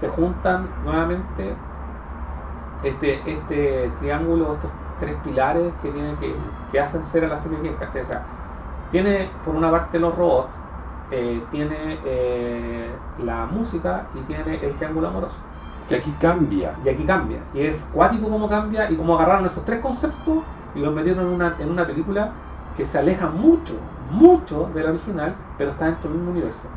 se 0.01 0.09
juntan 0.09 0.67
nuevamente 0.85 1.55
este, 2.83 3.21
este 3.31 3.91
triángulo, 4.01 4.55
estos 4.55 4.71
tres 5.01 5.17
pilares 5.25 5.73
que 5.83 5.91
tienen 5.91 6.17
que, 6.17 6.35
que 6.73 6.81
hacen 6.81 7.05
ser 7.05 7.25
a 7.25 7.29
la 7.29 7.39
serie 7.39 7.61
que 7.61 7.69
es, 7.69 7.77
¿cachai? 7.77 8.03
O 8.03 8.07
sea, 8.07 8.23
tiene 8.91 9.31
por 9.45 9.55
una 9.55 9.71
parte 9.71 9.99
los 9.99 10.15
robots, 10.17 10.55
eh, 11.11 11.43
tiene 11.51 11.99
eh, 12.05 12.91
la 13.25 13.47
música 13.47 14.07
y 14.15 14.21
tiene 14.21 14.65
el 14.65 14.75
triángulo 14.77 15.09
amoroso. 15.09 15.37
Que 15.89 15.97
aquí 15.97 16.12
cambia. 16.21 16.73
Y 16.85 16.89
aquí 16.89 17.05
cambia. 17.05 17.41
Y 17.53 17.62
es 17.62 17.77
cuático 17.93 18.29
cómo 18.31 18.49
cambia 18.49 18.91
y 18.91 18.97
cómo 18.97 19.17
agarraron 19.17 19.47
esos 19.47 19.65
tres 19.65 19.81
conceptos 19.81 20.45
y 20.72 20.80
los 20.80 20.92
metieron 20.94 21.26
en 21.26 21.32
una, 21.32 21.56
en 21.59 21.70
una 21.70 21.86
película 21.86 22.38
que 22.72 22.86
se 22.86 22.98
aleja 22.98 23.28
mucho, 23.30 23.92
mucho 23.98 24.70
del 24.72 24.86
original, 24.86 25.44
pero 25.56 25.70
está 25.70 25.86
dentro 25.86 26.10
del 26.10 26.18
mismo 26.18 26.30
universo. 26.30 26.76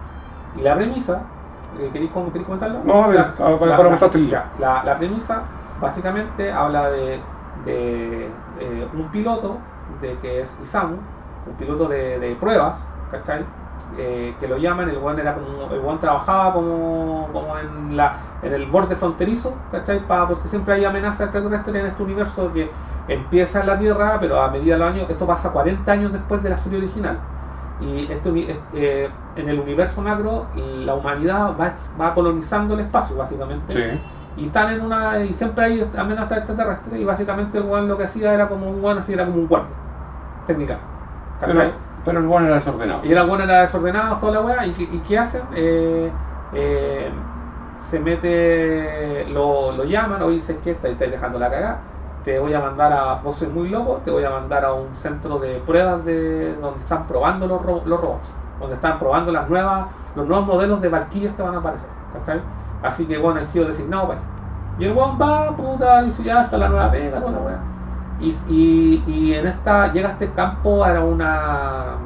Y 0.52 0.62
la 0.62 0.76
premisa, 0.76 1.34
eh, 1.72 1.92
¿queréis, 1.92 2.12
queréis 2.12 2.46
comentarla? 2.46 2.84
No, 2.84 3.04
a 3.04 3.08
ver, 3.08 3.18
La- 3.18 3.24
a- 3.24 3.36
para- 3.60 3.66
la- 3.72 3.78
para 3.78 3.90
la- 4.30 4.52
la, 4.56 4.84
la 4.84 4.98
premisa 4.98 5.54
básicamente 5.76 6.52
habla 6.52 6.90
de, 6.92 7.34
de, 7.54 8.44
eh, 8.56 8.90
un 8.92 9.12
piloto 9.12 9.72
de 9.86 10.20
que 10.20 10.42
es 10.42 10.60
Isamu, 10.60 11.08
un 11.46 11.58
piloto 11.58 11.88
de, 11.88 12.20
de 12.20 12.36
pruebas, 12.36 12.96
¿cachai? 13.08 13.48
Eh, 13.92 14.38
que 14.40 14.48
lo 14.48 14.58
llaman, 14.58 14.90
el 14.90 14.98
buen 15.00 15.20
era 15.20 15.34
como, 15.36 15.72
el 15.74 15.80
buen 15.82 16.00
trabajaba 16.00 16.54
como, 16.54 17.30
como 17.34 17.58
en 17.60 17.96
la 17.96 18.22
en 18.42 18.54
el 18.54 18.66
borde 18.70 18.96
fronterizo, 18.96 19.66
¿cachai? 19.70 20.06
Pa- 20.08 20.28
porque 20.28 20.48
siempre 20.50 20.74
hay 20.76 20.86
amenazas 20.86 21.22
extraterrestres 21.28 21.76
en 21.76 21.86
este 21.88 22.04
universo 22.04 22.52
que 22.52 22.76
empieza 23.08 23.62
en 23.62 23.68
la 23.68 23.80
Tierra, 23.80 24.20
pero 24.20 24.42
a 24.42 24.50
medida 24.52 24.76
de 24.76 24.80
los 24.80 24.90
años, 24.90 25.10
esto 25.10 25.28
pasa 25.28 25.52
40 25.52 25.92
años 25.94 26.12
después 26.14 26.42
de 26.44 26.50
la 26.50 26.58
serie 26.58 26.78
original. 26.80 27.26
Y 27.78 28.12
este, 28.12 28.30
uni- 28.30 28.50
es- 28.50 28.68
eh, 28.72 29.20
en 29.36 29.50
el 29.50 29.60
universo 29.60 30.02
macro, 30.02 30.52
la 30.54 30.96
humanidad 30.96 31.58
va, 31.60 31.76
va 32.00 32.14
colonizando 32.14 32.76
el 32.76 32.82
espacio, 32.82 33.16
básicamente. 33.18 33.74
Sí. 33.74 33.82
Y 34.36 34.48
están 34.48 34.72
en 34.74 34.82
una. 34.82 35.24
Y 35.26 35.34
siempre 35.34 35.66
hay 35.66 35.92
amenazas 35.96 36.40
extraterrestres. 36.40 37.00
Y 37.00 37.04
básicamente 37.04 37.58
el 37.58 37.66
weón 37.66 37.88
lo 37.88 37.98
que 37.98 38.06
hacía 38.06 38.34
era 38.34 38.48
como 38.48 38.70
un 38.70 38.84
weón 38.84 38.98
así, 39.00 39.14
era 39.14 39.26
como 39.26 39.40
un 39.40 39.48
guardia. 39.48 39.78
Técnicamente. 40.46 40.88
Pero, 41.40 41.62
pero 42.04 42.20
el 42.20 42.26
bueno 42.28 42.46
era 42.48 42.56
desordenado. 42.56 43.06
Y 43.06 43.12
era 43.12 43.24
bueno, 43.24 43.44
era 43.44 43.62
desordenado, 43.62 44.20
toda 44.20 44.34
la 44.34 44.42
weá. 44.42 44.66
¿Y, 44.68 44.72
y 44.78 45.04
qué 45.04 45.18
hacen? 45.18 45.50
Eh, 45.52 46.20
eh, 46.52 47.12
se 47.78 48.00
mete, 48.00 49.26
lo, 49.30 49.72
lo 49.74 49.84
llaman, 49.84 50.22
o 50.22 50.30
dicen 50.30 50.62
que 50.62 50.72
estáis 50.72 50.94
estáis 50.94 51.12
dejando 51.12 51.40
la 51.40 51.50
cagada. 51.52 51.93
Te 52.24 52.40
voy 52.40 52.54
a 52.54 52.60
mandar 52.62 52.94
a, 52.94 53.16
vos 53.22 53.38
sois 53.38 53.52
muy 53.52 53.70
loco, 53.70 54.02
te 54.04 54.12
voy 54.12 54.24
a 54.24 54.30
mandar 54.30 54.64
a 54.66 54.74
un 54.74 54.96
centro 54.96 55.40
de 55.40 55.60
pruebas 55.60 56.06
de 56.06 56.56
donde 56.56 56.82
están 56.82 57.06
probando 57.06 57.48
los, 57.48 57.62
ro- 57.62 57.84
los 57.86 58.00
robots, 58.00 58.40
donde 58.58 58.76
están 58.76 58.98
probando 59.00 59.32
las 59.32 59.50
nuevas, 59.50 59.94
los 60.14 60.26
nuevos 60.28 60.46
modelos 60.48 60.80
de 60.82 60.88
Valkyrias 60.90 61.36
que 61.36 61.42
van 61.42 61.56
a 61.56 61.60
aparecer. 61.60 61.90
¿cachai? 62.12 62.50
Así 62.82 63.08
que 63.08 63.18
bueno, 63.18 63.40
he 63.42 63.46
sido 63.46 63.68
designado 63.68 64.08
para 64.08 64.20
allá. 64.22 64.30
Y 64.76 64.86
el 64.86 64.94
weón 64.94 65.20
va, 65.22 65.56
puta, 65.56 66.02
dice 66.04 66.24
ya 66.24 66.44
está 66.44 66.58
la 66.58 66.70
nueva 66.70 66.92
pega, 66.92 67.20
toda 67.20 67.32
la 67.34 67.40
weá. 67.40 67.70
Y, 68.18 68.30
y, 68.46 69.04
y 69.06 69.34
en 69.34 69.48
esta, 69.48 69.92
llega 69.92 70.10
a 70.10 70.12
este 70.14 70.34
campo, 70.34 70.86
era 70.86 71.04
una. 71.04 71.98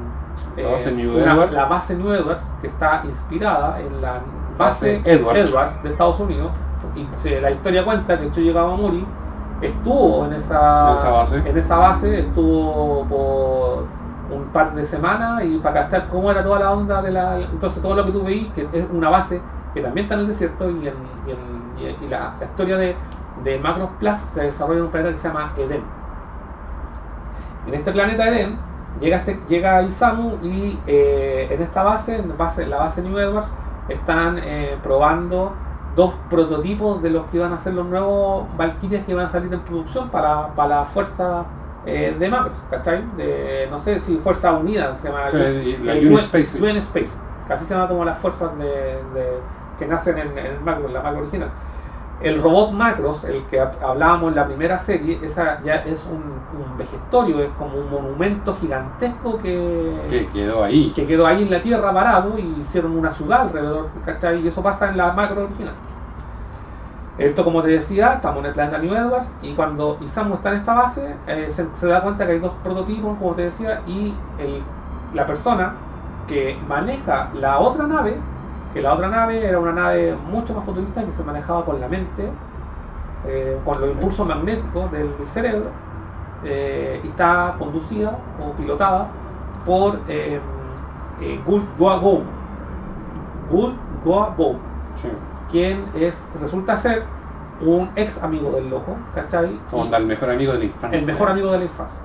eh, 0.55 0.63
La 0.63 0.69
base 0.71 0.91
New 0.91 1.15
una-. 1.17 1.45
La 1.51 1.65
base 1.65 1.95
New 1.95 2.11
Edwards, 2.13 2.55
que 2.59 2.67
está 2.67 3.01
inspirada 3.05 3.79
en 3.81 4.01
la 4.01 4.23
base 4.57 4.99
Base 5.03 5.11
Edwards. 5.11 5.39
Edwards 5.39 5.81
de 5.81 5.89
Estados 5.89 6.19
Unidos. 6.19 6.53
Y 6.93 7.13
se- 7.17 7.41
la 7.41 7.51
historia 7.51 7.83
cuenta 7.85 8.19
que 8.19 8.31
Chuyo 8.31 8.53
Kawamori 8.53 9.17
estuvo 9.61 10.25
en 10.25 10.33
esa, 10.33 10.89
En 10.89 10.93
esa 10.95 11.09
base. 11.11 11.37
en 11.49 11.57
esa 11.57 11.77
base, 11.77 12.19
estuvo 12.19 13.07
por 13.07 13.89
un 14.29 14.51
par 14.51 14.75
de 14.75 14.85
semanas 14.85 15.43
y 15.45 15.57
para 15.59 15.83
cachar 15.83 16.07
cómo 16.09 16.31
era 16.31 16.43
toda 16.43 16.59
la 16.59 16.71
onda 16.73 17.01
de 17.01 17.11
la. 17.11 17.39
Entonces, 17.39 17.81
todo 17.81 17.95
lo 17.95 18.05
que 18.05 18.11
tú 18.11 18.23
veís, 18.23 18.53
que 18.53 18.69
es 18.71 18.89
una 18.89 19.09
base 19.09 19.41
que 19.73 19.81
también 19.81 20.05
está 20.05 20.15
en 20.15 20.21
el 20.21 20.27
desierto 20.27 20.69
y, 20.69 20.87
en, 20.87 20.95
y, 21.25 21.31
en- 21.31 21.73
y- 21.77 22.05
y 22.05 22.07
la, 22.07 22.35
la 22.39 22.45
historia 22.45 22.77
de, 22.77 22.95
de 23.35 23.59
Macros 23.59 23.91
Plus 23.99 24.19
se 24.33 24.41
desarrolla 24.41 24.79
en 24.79 24.85
un 24.85 24.91
planeta 24.91 25.13
que 25.13 25.19
se 25.21 25.27
llama 25.27 25.53
Eden. 25.55 25.81
En 27.65 27.73
este 27.73 27.91
planeta 27.91 28.27
Eden 28.27 28.57
llega, 28.99 29.17
este, 29.17 29.43
llega 29.47 29.83
Isamu 29.83 30.37
y 30.41 30.83
eh, 30.87 31.47
en 31.51 31.61
esta 31.61 31.83
base, 31.83 32.15
en 32.17 32.35
base, 32.37 32.65
la 32.65 32.77
base 32.77 33.01
New 33.01 33.17
Edwards, 33.17 33.49
están 33.87 34.39
eh, 34.39 34.79
probando 34.81 35.51
dos 35.97 36.15
prototipos 36.29 37.01
de 37.01 37.09
los 37.11 37.29
que 37.29 37.37
iban 37.37 37.53
a 37.53 37.59
ser 37.59 37.73
los 37.73 37.87
nuevos 37.87 38.55
Valkyrias 38.55 39.05
que 39.05 39.11
iban 39.11 39.25
a 39.25 39.29
salir 39.29 39.53
en 39.53 39.63
producción 39.65 40.11
para, 40.11 40.55
para 40.55 40.69
la 40.81 40.85
fuerza 40.85 41.51
eh, 41.83 42.15
de 42.19 42.29
Macros, 42.29 42.65
¿cachai? 42.69 43.11
De, 43.11 43.67
no 43.69 43.79
sé 43.79 44.01
si 44.01 44.17
Fuerza 44.19 44.53
Unida 44.53 44.97
se 44.97 45.07
llama. 45.09 45.29
Sí, 45.31 45.37
y 45.37 45.77
la 45.77 45.93
el 45.93 46.07
UN 46.07 46.13
UN 46.13 46.19
Space. 46.19 46.57
UN 46.61 46.77
Space, 46.77 47.21
casi 47.43 47.65
se 47.65 47.73
llama 47.73 47.87
como 47.87 48.05
las 48.05 48.19
fuerzas 48.19 48.57
de, 48.57 48.65
de- 49.09 49.49
que 49.75 49.85
nacen 49.87 50.17
en, 50.17 50.37
en 50.37 50.45
el 50.47 50.61
macro, 50.61 50.87
en 50.87 50.93
la 50.93 51.01
macro 51.01 51.21
original. 51.21 51.57
El 52.19 52.41
robot 52.41 52.71
Macros, 52.73 53.23
el 53.25 53.47
que 53.47 53.59
hab- 53.61 53.77
hablábamos 53.81 54.29
en 54.29 54.35
la 54.35 54.47
primera 54.47 54.79
serie, 54.79 55.23
esa 55.23 55.61
ya 55.63 55.75
es 55.77 56.05
un, 56.05 56.47
un 56.51 56.75
vejestorio, 56.77 57.41
es 57.43 57.53
como 57.55 57.77
un 57.79 57.89
monumento 57.89 58.55
gigantesco 58.55 59.37
que, 59.37 60.07
Que 60.09 60.29
quedó 60.29 60.63
ahí. 60.63 60.93
que 60.93 61.05
quedó 61.07 61.27
ahí 61.27 61.43
en 61.43 61.51
la 61.51 61.61
tierra 61.61 61.93
parado 61.93 62.37
y 62.39 62.61
hicieron 62.61 62.97
una 62.97 63.11
ciudad 63.11 63.41
alrededor, 63.43 64.01
¿cachai? 64.01 64.41
Y 64.41 64.47
eso 64.47 64.63
pasa 64.63 64.89
en 64.89 64.97
la 64.97 65.13
macro 65.13 65.43
original. 65.45 65.83
Esto, 67.15 67.43
como 67.43 67.63
te 67.63 67.69
decía, 67.69 68.13
estamos 68.15 68.39
en 68.41 68.45
el 68.47 68.53
planeta 68.53 68.77
New 68.77 68.93
Edwards 68.93 69.37
y 69.39 69.55
cuando 69.55 69.97
Isamu 70.01 70.35
está 70.35 70.51
en 70.51 70.57
esta 70.59 70.73
base, 70.75 71.23
eh, 71.25 71.49
se, 71.49 71.75
se 71.75 71.87
da 71.87 72.03
cuenta 72.03 72.25
que 72.27 72.33
hay 72.33 72.39
dos 72.39 72.59
prototipos, 72.61 73.17
como 73.17 73.33
te 73.35 73.43
decía, 73.43 73.81
y 73.87 74.27
el- 74.35 74.75
la 75.09 75.25
persona 75.25 75.87
que 76.27 76.59
maneja 76.61 77.29
la 77.33 77.59
otra 77.59 77.87
nave, 77.87 78.29
que 78.77 78.83
la 78.83 78.93
otra 78.93 79.09
nave 79.09 79.43
era 79.43 79.59
una 79.59 79.71
nave 79.71 80.15
mucho 80.29 80.53
más 80.53 80.63
futurista 80.63 81.03
que 81.03 81.11
se 81.11 81.23
manejaba 81.23 81.65
con 81.65 81.81
la 81.81 81.87
mente, 81.87 82.29
eh, 83.27 83.57
con 83.65 83.81
los 83.81 83.89
impulsos 83.89 84.27
magnéticos 84.27 84.91
del 84.91 85.09
cerebro, 85.33 85.65
eh, 86.45 87.01
y 87.03 87.07
está 87.07 87.55
conducida 87.57 88.11
o 88.39 88.51
pilotada 88.51 89.07
por 89.65 89.99
eh, 90.07 90.39
eh, 91.21 91.39
Gul 91.47 91.63
Guabo. 91.79 92.21
Gul 93.49 93.73
Sí. 95.01 95.09
quien 95.51 95.83
es, 95.95 96.23
resulta 96.39 96.77
ser 96.77 97.03
un 97.61 97.89
ex 97.95 98.21
amigo 98.21 98.51
del 98.51 98.69
loco, 98.69 98.95
¿cachai? 99.15 99.59
Como 99.71 99.95
el 99.95 100.05
mejor 100.05 100.29
amigo 100.29 100.53
de 100.53 100.59
la 100.59 100.65
infancia. 100.65 100.99
el 100.99 101.05
mejor 101.05 101.29
amigo 101.29 101.51
de 101.51 101.57
la 101.57 101.63
infancia. 101.65 101.99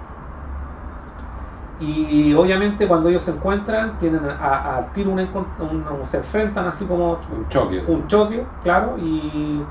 Y 1.84 2.32
obviamente 2.34 2.86
cuando 2.86 3.08
ellos 3.08 3.22
se 3.22 3.32
encuentran, 3.32 3.98
tienen 3.98 4.24
a- 4.26 4.76
al 4.76 4.92
tiro 4.92 5.10
un, 5.10 5.18
encon- 5.18 5.54
un- 5.58 6.04
se 6.06 6.18
enfrentan 6.18 6.66
así 6.66 6.86
como 6.86 7.20
Un 7.28 7.48
choque. 7.48 7.82
un 7.88 8.06
choque, 8.08 8.52
claro, 8.62 8.96
y, 8.98 9.66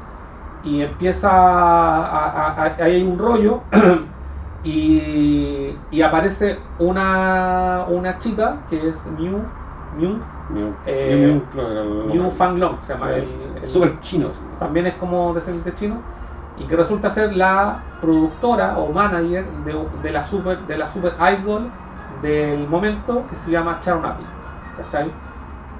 y 0.61 0.81
empieza 0.81 1.29
a, 1.31 2.25
a- 2.31 2.65
a- 2.65 2.83
hay 2.83 3.03
un 3.03 3.17
rollo 3.19 3.67
y, 4.63 5.87
y 5.89 6.01
aparece 6.01 6.73
una, 6.77 7.85
una 7.89 8.19
chica 8.19 8.65
que 8.67 8.89
es 8.89 9.05
Eh, 10.85 11.15
el 11.15 12.07
Miu 12.07 12.21
nombre. 12.21 12.37
Fanglong 12.37 12.81
se 12.81 12.93
llama 12.93 13.15
el, 13.15 13.57
el- 13.57 13.69
Súper 13.69 13.99
chino. 13.99 14.29
también 14.57 14.87
es 14.87 14.95
como 14.97 15.33
descendiente 15.33 15.73
chino 15.75 16.05
y 16.55 16.67
que 16.67 16.75
resulta 16.75 17.09
ser 17.09 17.35
la 17.35 17.87
productora 17.99 18.77
o 18.79 18.91
manager 18.93 19.51
de, 19.53 19.73
de 20.01 20.11
la 20.11 20.23
super 20.23 20.65
de 20.65 20.77
la 20.77 20.87
super 20.87 21.15
idol 21.39 21.73
del 22.21 22.67
momento 22.67 23.27
que 23.27 23.35
se 23.35 23.51
llama 23.51 23.79
Sharon 23.83 24.05
Apple 24.05 24.27
¿cachai? 24.75 25.15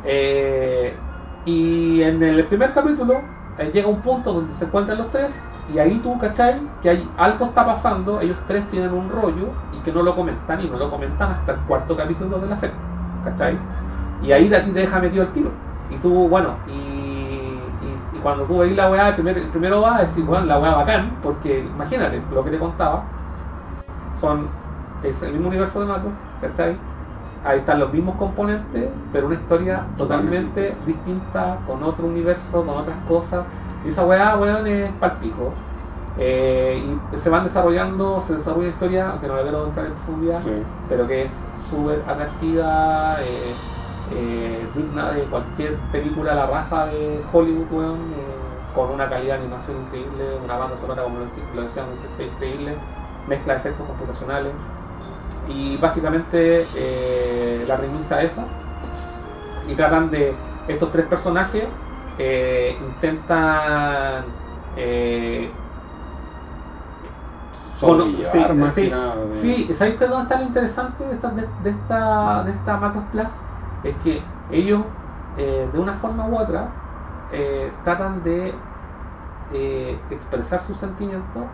Eh, 0.04 1.04
y 1.44 2.02
en 2.02 2.22
el 2.24 2.48
primer 2.48 2.74
capítulo 2.74 3.30
eh, 3.58 3.72
llega 3.72 3.88
un 3.88 4.02
punto 4.02 4.34
donde 4.34 4.54
se 4.54 4.66
encuentran 4.66 4.98
los 4.98 5.10
tres 5.10 5.48
y 5.68 5.78
ahí 5.78 6.02
tú, 6.02 6.18
¿cachai? 6.18 6.70
Que 6.82 6.90
hay, 6.90 7.14
algo 7.18 7.46
está 7.46 7.66
pasando, 7.66 8.20
ellos 8.22 8.40
tres 8.46 8.70
tienen 8.70 8.92
un 8.94 9.10
rollo 9.10 9.58
y 9.72 9.82
que 9.82 9.92
no 9.94 10.04
lo 10.04 10.16
comentan 10.16 10.62
y 10.62 10.70
no 10.70 10.78
lo 10.78 10.90
comentan 10.90 11.32
hasta 11.32 11.54
el 11.54 11.60
cuarto 11.62 11.96
capítulo 11.96 12.40
de 12.40 12.48
la 12.48 12.58
serie, 12.58 12.78
¿cachai? 13.22 13.60
Y 14.20 14.32
ahí 14.32 14.54
a 14.54 14.64
ti 14.64 14.72
te 14.72 14.80
deja 14.82 15.00
metido 15.00 15.24
el 15.24 15.32
tiro. 15.34 15.60
Y 15.88 16.00
tú, 16.00 16.28
bueno, 16.30 16.62
y, 16.66 16.72
y- 16.74 18.08
y 18.12 18.20
cuando 18.20 18.46
tú 18.48 18.60
veis 18.60 18.76
la 18.76 18.90
weá, 18.90 19.10
el, 19.10 19.16
primer- 19.16 19.38
el 19.38 19.50
primero 19.52 19.82
va 19.82 19.98
a 19.98 20.02
decir, 20.02 20.24
bueno, 20.26 20.46
la 20.46 20.60
weá 20.60 20.74
bacán, 20.76 21.20
porque 21.22 21.60
imagínate, 21.66 22.26
lo 22.30 22.44
que 22.44 22.52
te 22.52 22.60
contaba, 22.60 23.12
son, 24.14 24.61
es 25.04 25.22
el 25.24 25.34
mismo 25.34 25.48
universo 25.50 25.80
de 25.80 25.86
Macros, 25.88 26.14
¿cachai? 26.40 26.78
Ahí 27.44 27.60
están 27.60 27.80
los 27.80 27.92
mismos 27.92 28.16
componentes, 28.18 28.90
pero 29.12 29.28
una 29.28 29.36
historia 29.36 29.88
totalmente 29.98 30.76
distinta, 30.86 31.64
con 31.66 31.82
otro 31.84 32.06
universo, 32.08 32.66
con 32.66 32.78
otras 32.78 32.98
cosas. 33.08 33.48
Y 33.84 33.90
esa 33.90 34.06
weá, 34.06 34.38
weón, 34.38 34.68
es 34.68 34.92
palpico. 34.98 35.66
Eh, 36.16 37.00
y 37.14 37.18
se 37.18 37.30
van 37.30 37.44
desarrollando, 37.46 38.22
se 38.22 38.36
desarrolla 38.36 38.68
una 38.68 38.70
historia, 38.74 39.10
aunque 39.10 39.28
no 39.28 39.38
le 39.38 39.44
quiero 39.44 39.66
entrar 39.66 39.88
en 39.88 39.94
profundidad, 39.94 40.44
Sí. 40.44 40.68
pero 40.88 41.08
que 41.08 41.24
es 41.26 41.50
súper 41.58 42.04
atractiva, 42.08 43.24
eh, 43.24 43.64
eh, 44.06 44.72
digna 44.76 45.12
de 45.12 45.30
cualquier 45.30 45.88
película 45.90 46.34
a 46.34 46.36
la 46.36 46.48
raja 46.48 46.88
de 46.88 47.26
Hollywood, 47.32 47.72
weón, 47.72 48.12
eh, 48.14 48.68
con 48.72 48.92
una 48.92 49.10
calidad 49.10 49.36
de 49.36 49.42
animación 49.42 49.78
increíble, 49.78 50.36
una 50.44 50.58
banda 50.58 50.76
sonora, 50.78 51.04
como 51.04 51.20
lo, 51.20 51.26
lo 51.54 51.62
decíamos, 51.64 52.00
increíble, 52.20 52.86
mezcla 53.26 53.54
de 53.54 53.60
efectos 53.60 53.88
computacionales. 53.88 54.54
Y 55.44 55.78
básicamente 55.78 56.72
eh, 57.64 57.66
la 57.68 57.78
premisa 57.78 58.22
esa, 58.24 58.56
y 59.64 59.76
tratan 59.76 60.10
de 60.12 60.48
estos 60.66 60.92
tres 60.92 61.08
personajes, 61.08 61.76
eh, 62.18 62.78
intentan 62.82 64.42
eh, 64.72 65.64
Sobrellevar 67.78 68.54
sí, 68.54 68.56
más 68.56 68.76
sí, 69.30 69.68
de- 69.68 69.76
¿sabéis 69.76 69.98
que 69.98 70.08
dónde 70.08 70.24
está 70.24 70.40
lo 70.40 70.46
interesante 70.48 71.04
de 71.06 71.14
esta, 71.16 71.32
de, 71.34 71.54
de 71.58 71.70
esta, 71.70 72.44
de 72.44 72.52
esta 72.52 72.78
Macros 72.78 73.10
Plus? 73.10 73.32
Es 73.82 73.98
que 73.98 74.38
ellos, 74.48 74.86
eh, 75.36 75.70
de 75.72 75.80
una 75.80 75.94
forma 75.96 76.28
u 76.28 76.38
otra, 76.38 76.80
eh, 77.28 77.80
tratan 77.84 78.24
de 78.24 78.70
eh, 79.50 80.08
expresar 80.10 80.64
sus 80.66 80.80
sentimientos, 80.80 81.54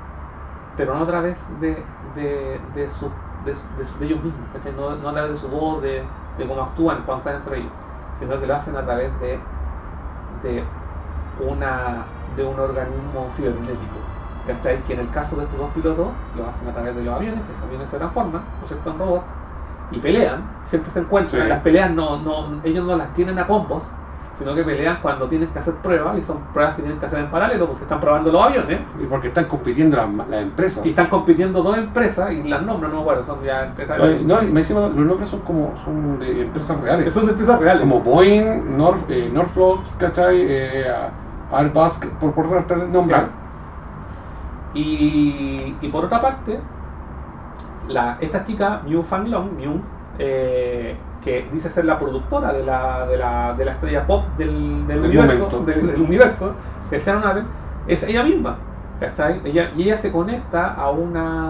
pero 0.76 0.96
no 0.96 1.04
a 1.04 1.08
través 1.08 1.46
de, 1.48 1.98
de, 2.02 2.60
de, 2.74 2.90
su- 2.92 3.27
de, 3.48 4.06
ellos 4.06 4.24
mismos, 4.24 4.48
¿cachai? 4.54 4.74
no, 4.74 4.96
no 4.96 5.10
a 5.10 5.14
través 5.14 5.32
de 5.32 5.38
su 5.38 5.48
voz, 5.48 5.82
de, 5.82 6.04
de 6.38 6.48
cómo 6.48 6.62
actúan 6.62 7.04
cuando 7.06 7.18
están 7.20 7.36
entre 7.38 7.60
ellos, 7.60 7.72
sino 8.20 8.40
que 8.40 8.48
lo 8.48 8.56
hacen 8.56 8.76
a 8.76 8.84
través 8.84 9.12
de, 9.20 9.40
de, 10.44 10.64
una, 11.48 12.06
de 12.36 12.44
un 12.44 12.60
organismo 12.60 13.28
cibernético. 13.32 13.98
¿cachai? 14.48 14.82
Que 14.84 14.94
en 14.94 15.02
el 15.02 15.10
caso 15.12 15.36
de 15.36 15.44
estos 15.44 15.60
dos 15.60 15.70
pilotos 15.72 16.08
lo 16.38 16.48
hacen 16.48 16.68
a 16.70 16.74
través 16.74 16.96
de 16.96 17.04
los 17.04 17.14
aviones, 17.16 17.44
que 17.46 17.52
esos 17.52 17.64
aviones 17.66 17.90
se 17.90 17.98
transforman, 17.98 18.42
en 18.86 19.00
robots, 19.00 19.26
y 19.92 20.00
pelean, 20.00 20.44
siempre 20.66 20.92
se 20.92 21.00
encuentran, 21.00 21.44
Sí. 21.44 21.48
las 21.48 21.62
peleas 21.62 21.92
no, 21.92 22.18
no, 22.18 22.62
ellos 22.64 22.86
no 22.86 22.96
las 22.96 23.14
tienen 23.14 23.40
a 23.40 23.48
combos, 23.48 23.84
sino 24.38 24.54
que 24.54 24.64
pelean 24.64 25.00
cuando 25.02 25.28
tienen 25.28 25.50
que 25.50 25.60
hacer 25.60 25.74
pruebas 25.76 26.18
y 26.18 26.22
son 26.22 26.38
pruebas 26.54 26.76
que 26.76 26.84
tienen 26.84 27.00
que 27.00 27.06
hacer 27.08 27.20
en 27.20 27.28
paralelo 27.28 27.68
porque 27.68 27.84
están 27.84 28.00
probando 28.00 28.32
los 28.32 28.44
aviones 28.44 28.80
Y 29.02 29.06
porque 29.06 29.30
están 29.30 29.46
compitiendo 29.46 29.98
las, 29.98 30.10
las 30.30 30.42
empresas. 30.42 30.86
y 30.86 30.90
están 30.90 31.08
compitiendo 31.08 31.64
dos 31.64 31.78
empresas 31.78 32.32
y 32.32 32.44
las 32.44 32.62
nombres 32.62 32.94
no 32.94 33.00
acuerdo, 33.00 33.24
son 33.24 33.42
ya 33.44 33.74
Eh, 33.78 34.22
No, 34.24 34.44
y 34.44 34.48
me 34.48 34.60
encima 34.60 34.82
los 34.82 34.96
nombres 34.96 35.30
son 35.30 35.40
como 35.42 35.74
son 35.84 36.20
de 36.20 36.44
empresas 36.44 36.80
reales. 36.80 37.14
son 37.14 37.26
de 37.26 37.32
empresas 37.32 37.60
reales. 37.60 37.82
Como 37.82 38.02
Boeing, 38.02 38.78
North, 38.78 39.10
eh, 39.10 39.30
Norfolk, 39.34 39.82
¿cachai? 39.98 40.38
Eh, 40.40 40.86
Airbus, 41.52 42.00
por, 42.20 42.34
por 42.34 42.46
nombre. 42.90 43.16
Claro. 43.16 43.28
Y, 44.74 45.76
y 45.82 45.88
por 45.88 46.06
otra 46.06 46.22
parte, 46.22 46.60
la, 47.88 48.18
esta 48.20 48.44
chica, 48.44 48.82
Mew 48.86 49.02
Fan 49.02 49.32
Long, 49.32 49.54
Mew, 49.58 49.82
eh, 50.20 50.96
que 51.24 51.48
dice 51.52 51.70
ser 51.70 51.86
la 51.86 52.00
productora 52.00 52.54
de 52.54 52.64
la, 52.64 53.06
de 53.06 53.18
la, 53.18 53.54
de 53.54 53.66
la 53.66 53.72
estrella 53.72 54.06
pop 54.06 54.26
del, 54.38 54.88
del 54.88 55.00
universo, 55.00 55.64
del, 55.66 55.88
del 55.88 56.02
universo, 56.02 56.54
que 56.90 56.98
está 56.98 57.12
en 57.12 57.18
una 57.18 57.46
es 57.88 58.04
ella 58.04 58.24
misma. 58.24 58.58
¿cachai? 59.00 59.42
Ella, 59.44 59.72
y 59.76 59.84
ella 59.84 59.98
se 59.98 60.12
conecta 60.12 60.74
a 60.74 60.90
una, 60.90 61.50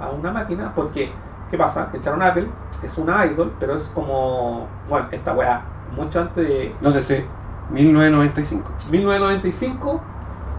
a 0.00 0.10
una 0.18 0.32
máquina 0.32 0.72
porque, 0.74 1.12
¿qué 1.50 1.58
pasa? 1.58 1.88
Que 1.92 1.98
Sharon 1.98 2.22
Apple 2.22 2.48
es 2.82 2.98
una 2.98 3.24
idol, 3.26 3.52
pero 3.60 3.76
es 3.76 3.84
como, 3.94 4.66
bueno, 4.88 5.06
esta 5.10 5.32
weá, 5.32 5.62
mucho 5.96 6.20
antes 6.20 6.48
de, 6.48 6.74
Nótese, 6.80 7.26
1995. 7.70 8.70
1995, 8.90 10.00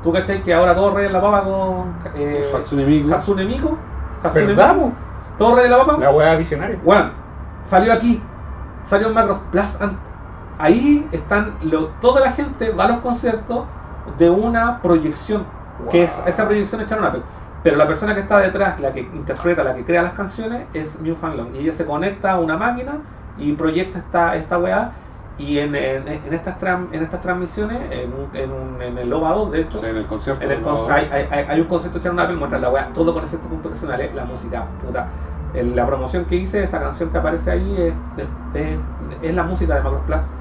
tú 0.03 0.13
cachai 0.13 0.43
que 0.43 0.53
ahora 0.53 0.75
todo 0.75 0.95
rey 0.95 1.07
en 1.07 1.13
la 1.13 1.21
papa 1.21 1.43
con 1.43 1.93
eh, 2.15 2.51
Hatsune 2.53 2.85
Miku. 2.85 3.13
Hatsune 3.13 3.45
Miku, 3.45 3.77
Hatsune 4.23 4.45
¿Verdad, 4.47 4.75
Miku, 4.75 4.93
todo 5.37 5.55
rey 5.55 5.65
en 5.65 5.71
la 5.71 5.77
papa, 5.77 5.97
La 5.99 6.11
wea 6.11 6.35
visionaria. 6.35 6.79
bueno, 6.83 7.09
salió 7.65 7.93
aquí, 7.93 8.23
salió 8.83 9.07
en 9.07 9.13
Macros 9.13 9.39
Plus 9.51 9.81
antes. 9.81 9.99
Ahí 10.57 11.09
están, 11.11 11.57
lo- 11.61 11.89
toda 11.99 12.21
la 12.21 12.31
gente 12.31 12.69
va 12.71 12.85
a 12.85 12.87
los 12.89 12.99
conciertos 13.01 13.67
de 14.05 14.29
una 14.29 14.81
proyección, 14.81 15.47
que 15.89 16.03
es 16.03 16.11
Wow. 16.17 16.27
esa 16.27 16.45
proyección 16.45 16.81
es 16.81 16.89
Sharon 16.89 17.05
Apple. 17.05 17.23
Pero 17.61 17.77
la 17.77 17.87
persona 17.87 18.13
que 18.13 18.21
está 18.21 18.39
detrás, 18.39 18.79
la 18.79 18.93
que 18.93 19.01
interpreta, 19.01 19.63
la 19.63 19.75
que 19.75 19.83
crea 19.85 20.03
las 20.03 20.13
canciones, 20.13 20.67
es 20.73 20.97
Fan 21.19 21.35
Long. 21.37 21.55
Y 21.55 21.59
ella 21.59 21.73
se 21.73 21.85
conecta 21.85 22.31
a 22.33 22.39
una 22.39 22.57
máquina 22.57 22.99
y 23.35 23.51
proyecta 23.53 23.99
esta, 23.99 24.35
esta 24.35 24.57
weá. 24.59 24.93
Y 25.37 25.57
en, 25.59 25.75
en, 25.75 26.07
en 26.07 26.33
estas, 26.33 26.57
tram- 26.61 26.87
en 26.93 27.03
estas 27.03 27.21
transmisiones, 27.21 27.91
en, 27.91 28.13
un- 28.13 28.29
en, 28.33 28.51
un- 28.51 28.81
en 28.81 28.97
el 28.97 29.09
2, 29.09 29.51
de 29.51 29.61
hecho, 29.61 29.83
en 29.85 29.97
el 29.97 30.05
concierto. 30.05 30.43
en 30.45 30.51
el 30.51 30.61
con- 30.61 30.89
hay, 30.91 31.09
hay, 31.11 31.45
hay- 31.49 31.59
un 31.59 31.67
concepto 31.67 31.97
de 31.99 32.03
Sharon 32.05 32.19
Apple, 32.21 32.35
muestra 32.37 32.59
la 32.59 32.69
weá, 32.69 32.93
todo 32.93 33.13
con 33.13 33.25
efectos 33.25 33.49
computacionales, 33.49 34.13
la 34.13 34.23
música, 34.23 34.65
puta. 34.79 35.09
El- 35.59 35.75
la 35.75 35.85
promoción 35.87 36.25
que 36.27 36.35
hice, 36.37 36.63
esa 36.63 36.79
canción 36.79 37.11
que 37.11 37.17
aparece 37.17 37.51
ahí, 37.51 37.75
es, 37.77 38.01
es- 38.53 39.33
la 39.35 39.43
música 39.43 39.75
de 39.75 39.81
Macros 39.83 40.03
Plus. 40.05 40.35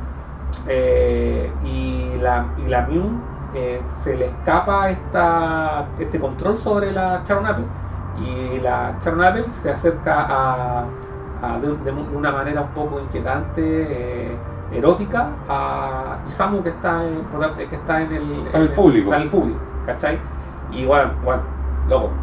Eh, 0.66 1.58
y 1.60 2.16
la, 2.18 2.52
y 2.56 2.66
la 2.68 2.86
Mew 2.86 3.30
eh, 3.52 3.88
se 3.90 4.16
le 4.16 4.26
escapa 4.28 4.90
esta, 4.90 5.94
este 5.96 6.18
control 6.20 6.58
sobre 6.58 6.92
la 6.92 7.22
Sharon 7.26 7.46
Apple 7.46 7.70
y 8.12 8.60
la 8.60 8.98
Sharon 9.02 9.22
Apple 9.24 9.50
se 9.50 9.70
acerca 9.70 10.22
a, 10.28 10.98
a- 11.34 11.60
de, 11.60 11.76
de 11.78 11.90
una 11.92 12.32
manera 12.32 12.62
un 12.62 12.72
poco 12.72 13.00
inquietante, 13.00 14.34
eh, 14.36 14.46
erótica, 14.70 15.42
a 15.46 16.22
Isamu 16.24 16.62
que 16.62 16.70
está 16.70 17.06
en, 17.06 17.28
que 17.68 17.76
está 17.76 18.02
en 18.02 18.12
el, 18.12 18.48
en 18.48 18.54
el 18.62 18.72
público. 18.74 19.04
está 19.10 19.16
en 19.16 19.22
el 19.22 19.30
público, 19.30 19.70
¿cachai? 19.82 20.30
Y 20.66 20.84
bueno, 20.86 21.18
bueno, 21.20 21.52
loco. 21.84 22.22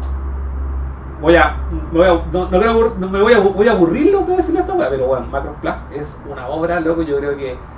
Voy 1.22 1.36
a, 1.36 1.66
me 1.68 1.98
voy 2.00 2.08
a, 2.08 2.26
no, 2.26 2.50
no 2.50 2.60
creo 2.60 2.94
no 2.96 3.08
me 3.10 3.22
voy 3.22 3.32
a, 3.34 3.38
voy 3.40 3.68
a 3.68 3.72
aburrirlo 3.72 4.24
de 4.26 4.36
decirle 4.36 4.60
esta 4.60 4.74
weá, 4.74 4.90
pero 4.90 5.06
bueno, 5.06 5.28
Macro 5.28 5.60
Plus 5.60 5.76
es 5.90 6.20
una 6.24 6.48
obra, 6.48 6.80
loco, 6.80 7.02
yo 7.02 7.18
creo 7.18 7.36
que 7.36 7.68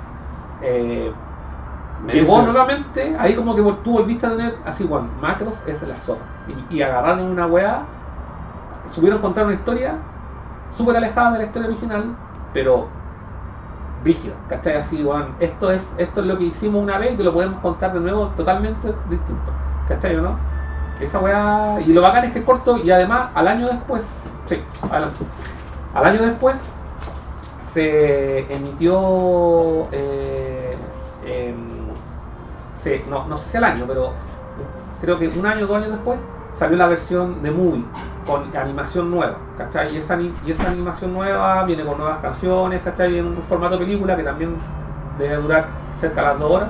eh, 0.59 1.23
llegó 1.99 2.41
nuevamente, 2.43 3.15
ahí 3.19 3.35
como 3.35 3.55
que 3.55 3.63
tú 3.83 3.93
volviste 3.93 4.27
a 4.27 4.31
tener, 4.31 4.61
así, 4.65 4.85
bueno, 4.85 5.13
Macros 5.15 5.63
es 5.67 5.81
la 5.83 5.99
zona. 6.01 6.37
Y, 6.45 6.67
y 6.77 6.81
agarraron 6.83 7.25
una 7.31 7.47
weá, 7.47 7.95
supieron 8.85 9.21
contar 9.21 9.45
una 9.45 9.55
historia 9.55 10.09
súper 10.69 10.97
alejada 10.97 11.33
de 11.33 11.39
la 11.39 11.45
historia 11.45 11.69
original, 11.69 12.19
pero 12.51 13.01
rígida, 13.97 14.45
¿cachai? 14.47 14.75
Así, 14.77 15.03
bueno, 15.03 15.35
esto 15.39 15.71
es, 15.71 15.95
esto 15.97 16.21
es 16.21 16.27
lo 16.27 16.37
que 16.37 16.45
hicimos 16.45 16.81
una 16.83 16.97
vez 16.99 17.13
y 17.13 17.17
te 17.17 17.23
lo 17.23 17.33
podemos 17.33 17.61
contar 17.61 17.93
de 17.93 17.99
nuevo 18.01 18.35
totalmente 18.35 19.01
distinto, 19.05 19.63
¿cachai 19.85 20.15
o 20.17 20.21
no? 20.21 20.54
Esa 20.99 21.19
weá, 21.19 21.81
y 21.85 21.91
lo 21.91 22.01
bacán 22.01 22.25
es 22.25 22.31
que 22.31 22.39
es 22.39 22.45
corto 22.45 22.77
y 22.77 22.89
además 22.89 23.29
al 23.35 23.47
año 23.47 23.67
después, 23.67 24.03
sí, 24.47 24.61
adelante, 24.89 25.25
al 25.93 26.05
año 26.05 26.21
después 26.21 26.61
se 27.73 28.51
emitió, 28.53 29.87
eh, 29.91 30.77
no, 33.09 33.25
no 33.27 33.37
sé 33.37 33.49
si 33.49 33.57
al 33.57 33.63
año, 33.63 33.85
pero 33.87 34.13
creo 35.01 35.17
que 35.19 35.27
un 35.27 35.45
año 35.45 35.65
o 35.65 35.67
dos 35.67 35.77
años 35.77 35.91
después 35.91 36.17
salió 36.57 36.77
la 36.77 36.87
versión 36.87 37.41
de 37.43 37.51
movie 37.51 37.83
con 38.25 38.55
animación 38.55 39.11
nueva, 39.11 39.35
¿cachai? 39.57 39.95
Y 39.95 39.97
esa, 39.97 40.19
y 40.19 40.31
esa 40.47 40.69
animación 40.69 41.13
nueva 41.13 41.63
viene 41.65 41.83
con 41.83 41.97
nuevas 41.97 42.19
canciones, 42.19 42.81
¿cachai? 42.83 43.17
En 43.17 43.25
un 43.25 43.37
formato 43.43 43.77
película 43.77 44.15
que 44.15 44.23
también 44.23 44.55
debe 45.19 45.35
durar 45.37 45.67
cerca 45.99 46.21
de 46.21 46.27
las 46.27 46.39
dos 46.39 46.51
horas, 46.51 46.69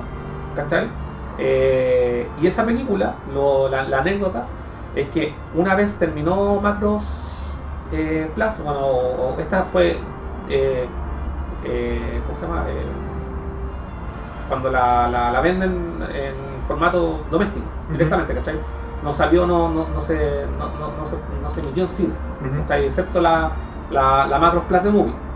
¿cachai? 0.54 0.88
Eh, 1.36 2.32
y 2.36 2.46
esa 2.46 2.64
película, 2.66 3.22
lo- 3.26 3.68
la, 3.68 3.84
la 3.88 3.98
anécdota, 4.00 4.56
es 4.92 5.10
que 5.10 5.48
una 5.52 5.74
vez 5.76 5.98
terminó 5.98 6.60
Macros 6.60 7.68
eh, 7.90 8.32
Plus, 8.34 8.58
bueno, 8.60 9.36
esta 9.38 9.66
fue, 9.66 10.16
eh, 10.46 10.98
eh, 11.60 12.22
¿cómo 12.26 12.36
se 12.38 12.46
llama? 12.46 12.66
Cuando 14.46 14.70
la, 14.70 15.08
la, 15.08 15.32
la 15.32 15.40
venden 15.40 16.02
en 16.02 16.64
formato 16.64 17.24
doméstico, 17.28 17.72
directamente, 17.88 18.34
¿cachai? 18.34 18.64
No 19.00 19.12
salió, 19.12 19.44
no, 19.46 19.68
no, 19.72 19.88
no, 19.88 20.00
se, 20.00 20.46
no, 20.48 20.72
no, 20.76 20.94
no 20.94 21.04
se, 21.04 21.16
no 21.28 21.50
se 21.50 21.60
emitió 21.60 21.84
en 21.84 21.90
cine, 21.90 22.14
Ujú. 22.40 22.60
¿cachai? 22.60 22.86
Excepto 22.86 23.20
la, 23.20 23.60
la, 23.88 24.26
la 24.28 24.38
Macros 24.38 24.66
Plus 24.66 24.82
de 24.84 24.90
Movie. 24.90 25.26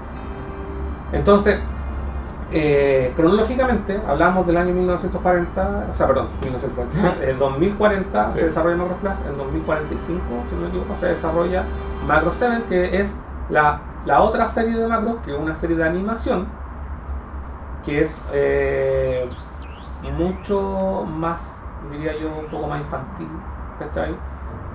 Entonces, 1.10 1.68
eh, 2.50 3.14
cronológicamente, 3.16 4.02
hablamos 4.04 4.46
del 4.46 4.56
año 4.58 4.74
1940, 4.74 5.88
o 5.90 5.94
sea, 5.94 6.06
perdón, 6.08 6.38
1940, 6.40 7.16
en 7.20 7.38
2040 7.38 8.30
se 8.32 8.46
desarrolla 8.46 8.76
Macros 8.76 8.98
Plus, 9.00 9.22
en 9.22 9.36
2045, 9.36 10.46
si 10.48 10.56
no 10.56 10.62
me 10.62 10.68
equivoco, 10.68 10.96
se 10.96 11.06
desarrolla 11.08 11.72
Macro 12.00 12.32
7, 12.34 12.66
que 12.68 13.00
es 13.00 13.24
la, 13.48 13.94
la 14.02 14.22
otra 14.22 14.48
serie 14.50 14.76
de 14.78 14.88
Macros, 14.88 15.22
que 15.22 15.32
es 15.32 15.38
una 15.38 15.54
serie 15.54 15.76
de 15.76 15.84
animación, 15.84 16.58
que 17.82 18.02
es 18.02 18.26
eh, 18.32 19.34
mucho 20.00 21.04
más, 21.06 21.68
diría 21.80 22.18
yo, 22.18 22.38
un 22.38 22.50
poco 22.50 22.68
más 22.68 22.80
infantil, 22.82 23.46
¿cachai? 23.76 24.26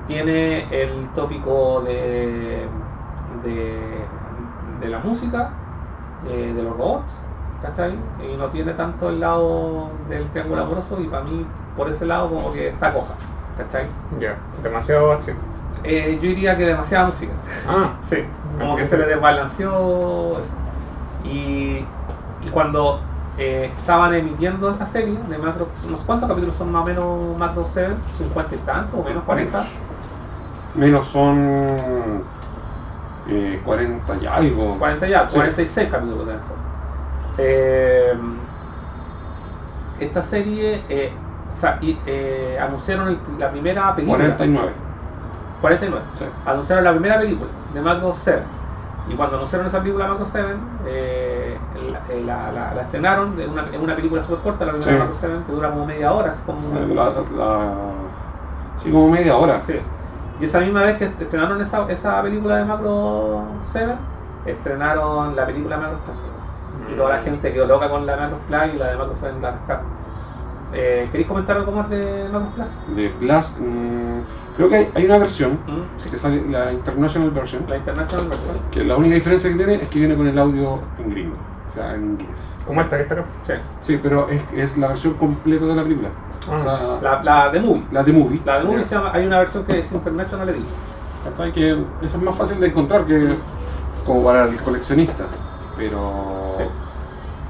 Tiene 0.06 0.70
el 0.84 1.14
tópico 1.14 1.84
de, 1.84 2.72
de, 3.28 4.16
de 4.64 4.90
la 4.90 5.00
música, 5.00 5.62
eh, 6.22 6.54
de 6.56 6.64
los 6.64 6.76
robots, 6.78 7.30
¿cachai? 7.66 7.94
Y 8.18 8.38
no 8.38 8.50
tiene 8.52 8.74
tanto 8.74 9.10
el 9.10 9.20
lado 9.20 9.90
del 10.08 10.30
triángulo 10.32 10.62
amoroso 10.64 11.00
y 11.02 11.08
para 11.08 11.24
mí 11.24 11.46
por 11.74 11.90
ese 11.90 12.06
lado 12.06 12.30
como 12.30 12.52
que 12.54 12.70
está 12.70 12.94
coja, 12.94 13.16
¿cachai? 13.58 13.88
Ya, 14.20 14.38
demasiado 14.62 15.12
acción. 15.12 15.38
Eh, 15.84 16.16
yo 16.22 16.30
diría 16.30 16.58
que 16.58 16.66
demasiada 16.66 17.08
música, 17.08 17.34
Ah, 17.68 18.00
sí, 18.10 18.18
como 18.58 18.76
que 18.76 18.88
se 18.88 18.98
le 18.98 19.06
desbalanceó 19.08 20.40
eso. 20.40 20.52
Y, 21.24 21.80
y 22.40 22.50
cuando 22.52 23.02
eh, 23.38 23.74
estaban 23.78 24.14
emitiendo 24.14 24.70
esta 24.70 24.86
serie 24.86 25.20
de 25.24 25.38
Macro, 25.38 25.74
unos 25.84 26.02
cuantos 26.06 26.30
capítulos 26.30 26.56
son 26.56 26.72
más 26.72 26.84
o 26.84 26.86
menos 26.86 27.38
Macro 27.38 27.66
7, 27.68 27.96
50 28.14 28.56
y 28.56 28.60
tanto, 28.60 28.98
o 28.98 29.04
menos 29.04 29.24
40. 29.24 29.64
Menos 30.74 31.08
son 31.08 32.28
eh, 33.26 33.62
40 33.64 34.18
y 34.18 34.26
algo. 34.26 34.78
40 34.78 35.08
ya, 35.08 35.28
Sí. 35.28 35.36
46 35.36 35.90
capítulos 35.90 36.28
de 36.28 36.36
eso. 36.38 36.56
Eh, 37.38 38.14
esta 39.98 40.24
serie 40.24 40.86
eh, 40.90 41.18
eh, 41.82 42.58
anunciaron 42.60 43.08
el- 43.10 43.38
la 43.40 43.52
primera 43.52 43.96
película. 43.96 44.18
49. 44.18 44.74
49. 45.62 46.06
Sí. 46.14 46.26
Anunciaron 46.46 46.84
la 46.84 46.92
primera 46.92 47.20
película 47.20 47.50
de 47.70 47.82
Macro 47.82 48.14
7. 48.14 48.44
Y 49.08 49.16
cuando 49.16 49.38
anunciaron 49.38 49.68
esa 49.68 49.80
película 49.82 50.08
Macro 50.08 50.26
7, 50.26 50.60
eh, 50.86 51.60
la, 51.74 52.04
la- 52.10 52.52
la- 52.52 52.74
la 52.74 52.82
estrenaron 52.82 53.40
en 53.40 53.50
una, 53.52 53.68
en 53.72 53.82
una 53.82 53.96
película 53.96 54.22
súper 54.24 54.42
corta, 54.42 54.66
la 54.66 54.72
primera 54.74 54.92
Sí. 54.92 54.98
Macro 55.00 55.16
7, 55.16 55.44
que 55.46 55.52
dura 55.52 55.70
como 55.72 55.86
media 55.86 56.12
hora. 56.12 56.32
así 56.32 56.44
como 56.44 56.74
sí, 58.78 58.92
como 58.92 59.10
media 59.10 59.38
hora. 59.38 59.64
Sí. 59.66 59.74
Y 60.38 60.46
esa 60.46 60.60
misma 60.60 60.84
vez 60.84 60.98
que 60.98 61.06
estrenaron 61.06 61.62
esa, 61.62 61.90
esa 61.90 62.22
película 62.22 62.58
de 62.58 62.66
Macro 62.66 63.60
7, 63.64 63.94
estrenaron 64.44 65.36
la 65.36 65.46
película 65.46 65.78
Macro 65.78 66.00
Plus. 66.04 66.35
Y 66.92 66.96
toda 66.96 67.18
la 67.18 67.22
gente 67.24 67.52
quedó 67.54 67.66
loca 67.66 67.90
con 67.90 68.06
la 68.06 68.16
Macro 68.18 68.38
Plus 68.48 68.76
y 68.76 68.78
la 68.78 68.88
de 68.92 68.98
Macro 68.98 69.14
7 69.16 69.36
la 69.42 69.52
rescata. 69.52 69.82
Eh, 70.74 71.08
¿Queréis 71.12 71.28
comentar 71.28 71.58
algo 71.58 71.72
más 71.72 71.90
de 71.90 72.28
Macro 72.32 72.50
Plus? 72.56 72.96
De 72.96 73.10
Plus, 73.20 73.54
mm, 73.60 74.20
creo 74.58 74.70
que 74.70 74.76
hay, 74.76 74.92
hay 74.96 75.06
una 75.06 75.18
versión, 75.20 75.54
¿Mm? 75.68 76.00
Sí, 76.00 76.10
que 76.10 76.18
sale 76.18 76.44
la 76.50 76.72
International 76.74 77.30
Version, 77.32 77.64
La 77.70 77.78
International 77.78 78.28
Version. 78.30 78.58
que 78.72 78.84
la 78.84 78.96
única 78.98 79.16
diferencia 79.16 79.50
que 79.50 79.56
tiene 79.56 79.76
es 79.76 79.90
que 79.90 80.00
viene 80.00 80.16
con 80.16 80.28
el 80.28 80.38
audio 80.38 80.80
en 81.00 81.10
gringo. 81.10 81.36
o 81.68 81.72
sea, 81.72 81.94
en 81.96 82.12
inglés. 82.12 82.56
Como 82.66 82.82
esta 82.82 82.96
que 82.98 83.04
está 83.04 83.16
acá. 83.16 83.26
Sí. 83.44 83.54
Sí, 83.82 84.00
pero 84.02 84.30
es, 84.30 84.42
es 84.54 84.78
la 84.78 84.88
versión 84.90 85.14
completa 85.16 85.66
de 85.66 85.76
la 85.76 85.84
película. 85.84 86.10
Ah. 86.50 86.56
O 86.56 86.64
sea, 86.64 87.00
La, 87.02 87.24
la 87.24 87.50
de 87.50 87.60
movie. 87.60 87.84
la 87.92 88.04
de 88.04 88.14
movie. 88.14 88.42
La 88.46 88.60
de 88.60 88.64
movie 88.66 88.80
Ya. 88.82 88.88
se 88.88 88.96
llama, 88.96 89.12
hay 89.14 89.26
una 89.28 89.40
versión 89.40 89.64
que 89.66 89.80
es 89.80 89.92
International 89.92 90.50
Edition. 90.50 91.54
Que 91.54 91.72
eso 92.06 92.18
es 92.18 92.24
más 92.24 92.36
fácil 92.36 92.60
de 92.60 92.68
encontrar 92.68 93.06
que 93.06 93.36
como 94.06 94.24
para 94.24 94.46
el 94.46 94.58
coleccionista. 94.58 95.24
Pero. 95.76 96.58
Sí. 96.58 96.64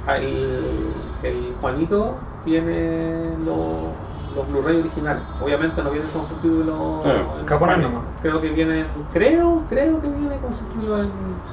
El, 0.05 1.17
el 1.21 1.57
Juanito 1.59 2.31
tiene 2.41 3.37
los, 3.39 3.97
los 4.27 4.47
Blu-ray 4.47 4.77
originales. 4.79 5.29
Obviamente 5.37 5.81
no 5.83 5.91
vienen 5.91 6.11
con 6.11 6.25
subtítulos 6.27 7.03
Claro. 7.03 7.39
en. 7.39 8.17
Creo 8.19 8.41
que 8.41 8.49
vienen, 8.51 9.09
creo, 9.09 9.65
creo 9.67 10.01
que 10.01 10.09
viene 10.11 10.39
con 10.41 10.53
subtítulos 10.53 11.01
en, 11.07 11.47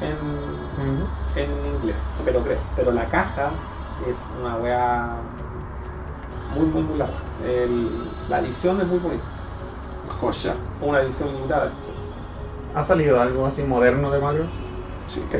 en, 0.00 0.78
en 1.34 1.66
inglés, 1.66 2.14
pero 2.24 2.42
creo. 2.44 2.70
Pero 2.74 2.92
la 2.92 3.08
caja 3.08 3.68
es 3.98 4.30
una 4.30 4.56
wea 4.58 5.22
muy 6.46 6.66
muy 6.66 6.82
muy 6.84 6.98
larga. 6.98 7.30
El- 7.36 8.16
la 8.26 8.40
edición 8.40 8.80
es 8.80 8.86
muy 8.88 8.98
bonita, 9.00 9.28
Joya. 10.08 10.56
una 10.80 11.02
edición 11.02 11.32
limitada. 11.32 11.84
¿Ha 12.72 12.84
salido 12.84 13.20
algo 13.20 13.46
así 13.46 13.62
moderno 13.64 14.10
de 14.10 14.20
Mario? 14.20 14.56
Sí. 15.06 15.22
Sí, 15.24 15.38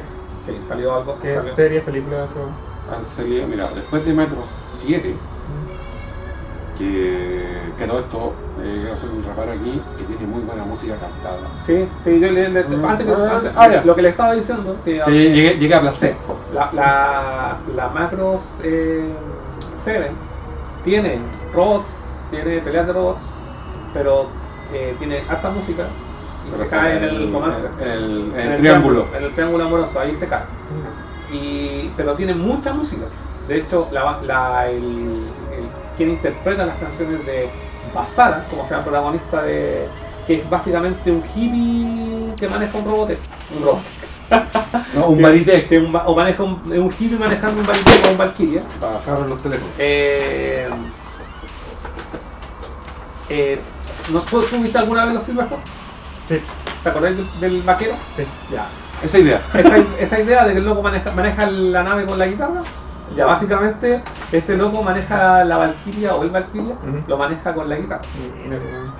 sí, 0.48 0.62
salió 0.62 0.94
algo. 0.94 1.18
¿Qué 1.18 1.34
salió- 1.34 1.52
series, 1.54 1.82
películas? 1.84 2.28
Han 2.88 3.04
salido, 3.04 3.46
mira, 3.46 3.68
después 3.74 4.04
de 4.04 4.12
Metro 4.14 4.44
7, 4.80 5.18
que, 6.76 7.74
que 7.76 7.86
todo 7.86 8.00
esto, 8.00 8.34
eh, 8.58 8.76
quiero 8.80 8.92
hacer 8.94 9.10
un 9.10 9.22
reparo 9.22 9.52
aquí, 9.52 9.82
que 9.96 10.04
tiene 10.04 10.26
muy 10.26 10.42
buena 10.42 10.64
música 10.64 10.96
cantada. 10.96 11.50
Sí, 11.60 11.88
sí, 12.00 12.20
yo 12.20 12.30
le, 12.30 12.48
le- 12.48 12.64
Mm. 12.64 12.84
antes 12.84 13.06
que, 13.06 13.12
Ah, 13.12 13.36
antes- 13.36 13.52
ah, 13.56 13.68
ya. 13.72 13.84
lo 13.84 13.94
que 13.96 14.02
le 14.02 14.08
estaba 14.08 14.34
diciendo, 14.34 14.76
que 14.84 15.02
Sí, 15.04 15.10
llegué, 15.10 15.58
llegué 15.58 15.74
a 15.74 15.80
placer. 15.80 16.16
la, 16.52 16.70
la, 16.72 17.60
la 17.66 17.88
Macros 17.88 18.60
eh, 18.62 19.18
7 19.76 20.16
tiene 20.82 21.26
robots, 21.52 21.90
tiene 22.30 22.60
peleas 22.60 22.86
de 22.86 22.92
robots, 22.92 23.36
pero 23.92 24.32
eh, 24.70 24.94
tiene 24.98 25.24
harta 25.28 25.50
música 25.50 25.90
Pero 26.50 26.64
se 26.64 26.70
cae 26.70 26.96
en 26.98 27.02
el. 27.04 27.34
En 27.80 27.88
el, 27.88 28.32
en 28.34 28.40
En 28.40 28.52
el 28.52 28.58
triángulo. 28.60 29.06
En 29.16 29.24
el 29.24 29.32
triángulo 29.32 29.64
amoroso, 29.64 30.00
ahí 30.00 30.14
se 30.18 30.26
cae. 30.26 30.42
Y, 31.32 31.90
pero 31.96 32.14
tiene 32.14 32.34
mucha 32.34 32.72
música. 32.72 33.04
De 33.46 33.58
hecho, 33.58 33.88
la, 33.92 34.18
la- 34.22 34.68
el, 34.70 35.22
quien 35.96 36.10
interpreta 36.10 36.64
las 36.66 36.76
canciones 36.78 37.24
de 37.26 37.48
Basara, 37.94 38.44
como 38.50 38.66
sea 38.68 38.82
protagonista 38.82 39.42
de. 39.42 39.86
que 40.26 40.34
es 40.40 40.50
básicamente 40.50 41.10
un 41.10 41.22
hippie 41.34 42.34
que 42.38 42.48
maneja 42.48 42.76
un 42.78 42.84
robot. 42.84 43.10
Un 43.56 43.64
robot. 43.64 43.80
No, 44.94 45.06
un 45.08 45.16
Que- 45.16 45.22
Baritec. 45.22 45.68
que 45.68 45.78
un 45.78 45.94
o 46.04 46.14
maneja 46.14 46.42
un, 46.42 46.60
un 46.70 46.92
hippie 46.98 47.18
manejando 47.18 47.60
un 47.60 47.66
Baritec 47.66 48.06
o 48.06 48.10
un 48.10 48.18
Valkyria. 48.18 48.62
Para 48.80 48.92
bajar 48.94 49.20
los 49.20 49.42
teléfonos. 49.42 49.72
Eh, 49.78 50.68
eh, 53.30 53.58
¿no, 54.12 54.20
¿tú, 54.22 54.42
tú 54.42 54.58
viste 54.58 54.78
alguna 54.78 55.04
vez 55.06 55.14
los 55.14 55.22
Silverhawks? 55.24 55.70
Sí, 56.28 56.40
¿Te 56.82 56.88
acordás 56.90 57.16
del, 57.16 57.40
del 57.40 57.62
vaquero? 57.62 57.94
sí. 58.14 58.24
Ya. 58.50 58.68
Esa 59.02 59.18
idea. 59.18 59.42
esa, 59.54 59.76
esa 59.98 60.20
idea 60.20 60.44
de 60.44 60.52
que 60.52 60.58
el 60.58 60.64
loco 60.64 60.82
maneja, 60.82 61.10
maneja 61.12 61.46
la 61.50 61.82
nave 61.82 62.04
con 62.04 62.18
la 62.18 62.26
guitarra, 62.26 62.60
ya 63.14 63.24
básicamente 63.26 64.02
este 64.32 64.56
loco 64.56 64.82
maneja 64.82 65.42
la 65.44 65.56
Valkyria 65.56 66.14
o 66.14 66.22
el 66.24 66.30
Valkyria, 66.30 66.76
lo 67.06 67.16
maneja 67.16 67.54
con 67.54 67.68
la 67.68 67.76
guitarra. 67.76 68.02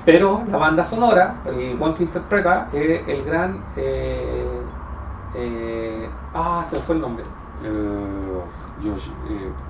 Pero 0.04 0.44
la 0.50 0.56
banda 0.56 0.84
sonora, 0.84 1.34
el 1.44 1.76
one 1.80 1.94
que 1.94 2.04
interpreta, 2.04 2.68
es 2.72 3.08
el 3.08 3.24
gran. 3.24 3.64
Eh, 3.76 4.62
eh, 5.34 6.10
ah, 6.32 6.64
se 6.70 6.76
me 6.76 6.82
fue 6.82 6.94
el 6.94 7.00
nombre. 7.02 7.24
Eh, 7.62 8.42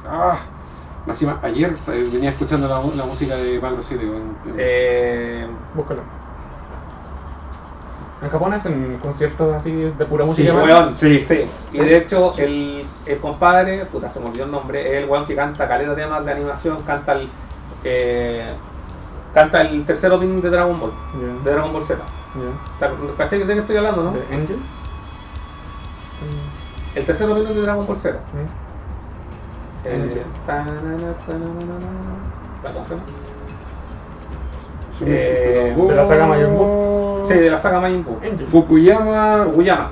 ah, 0.05 0.39
encima, 1.07 1.41
ayer 1.43 1.75
venía 1.87 2.31
escuchando 2.31 2.69
la, 2.69 2.81
la 2.95 3.05
música 3.07 3.37
de 3.37 3.59
Macro 3.61 3.83
7. 3.83 4.05
en- 4.05 4.37
en- 4.45 4.55
Eh, 4.59 5.49
Búscalo. 5.75 6.03
En 8.21 8.31
Japón 8.31 8.53
hacen 8.53 8.99
conciertos 8.99 9.55
así 9.55 9.73
de 9.73 10.05
pura 10.07 10.25
Sí, 10.25 10.29
música. 10.31 10.55
weón. 10.55 10.67
¿verdad? 10.67 10.91
sí, 10.95 11.25
sí. 11.29 11.41
Y 11.73 11.79
de 11.79 11.97
hecho, 11.99 12.37
el, 12.39 12.85
el 13.07 13.19
compadre, 13.19 13.85
puta, 13.87 14.09
se 14.09 14.19
me 14.19 14.27
olvidó 14.27 14.45
el 14.45 14.51
nombre, 14.51 14.81
es 14.97 15.03
el 15.05 15.09
weón 15.09 15.25
que 15.27 15.37
canta 15.37 15.69
caleta 15.69 15.95
de 15.95 16.03
temas 16.03 16.25
de 16.25 16.33
animación, 16.33 16.83
canta 16.83 17.13
el. 17.13 17.31
eh, 17.85 18.55
canta 19.35 19.61
el 19.61 19.85
tercer 19.85 20.11
opening 20.11 20.41
de 20.41 20.51
Dragon 20.51 20.81
Ball, 20.81 20.93
de 21.45 21.51
Dragon 21.51 21.73
Ball 21.73 21.85
Z. 21.85 21.99
¿Te- 22.81 23.17
¿Cachai 23.17 23.39
de 23.45 23.55
qué 23.55 23.61
estoy 23.61 23.77
hablando, 23.77 24.03
no? 24.03 24.11
¿De 24.13 24.35
Angel? 24.35 24.59
El 26.97 27.07
tercer 27.07 27.31
opening 27.31 27.55
de 27.55 27.61
Dragon 27.63 27.87
Ball 27.87 27.97
Z. 27.99 28.19
Eh, 29.85 29.95
Angel. 29.95 30.23
tanana, 30.45 31.15
tanana, 31.25 32.19
¿La 32.65 32.73
canción? 32.73 33.01
Eh, 35.07 35.73
pero- 35.77 35.89
de 35.89 35.95
la 35.95 36.05
saga 36.07 36.27
Majin 36.27 36.55
Buu. 36.57 37.25
Sí, 37.27 37.35
de 37.35 37.51
la 37.51 37.59
saga 37.59 37.81
Majin 37.81 38.05
Buu. 38.05 38.17
Fukuyama 38.49 39.45
Fukuyama. 39.45 39.89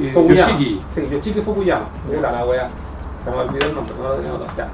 eh, 0.00 0.10
Fukuyama. 0.12 0.50
Yoshiki. 0.50 0.80
Sí, 0.94 1.08
Yoshiki 1.10 1.40
Fukuyama. 1.40 1.84
La 2.20 2.44
wea. 2.44 2.68
Se 3.24 3.30
me 3.30 3.36
olvidó 3.36 3.66
el 3.66 3.74
nombre, 3.74 3.94
no 4.00 4.08
lo 4.08 4.14
tenía 4.14 4.30
notado. 4.32 4.50
Ya. 4.56 4.68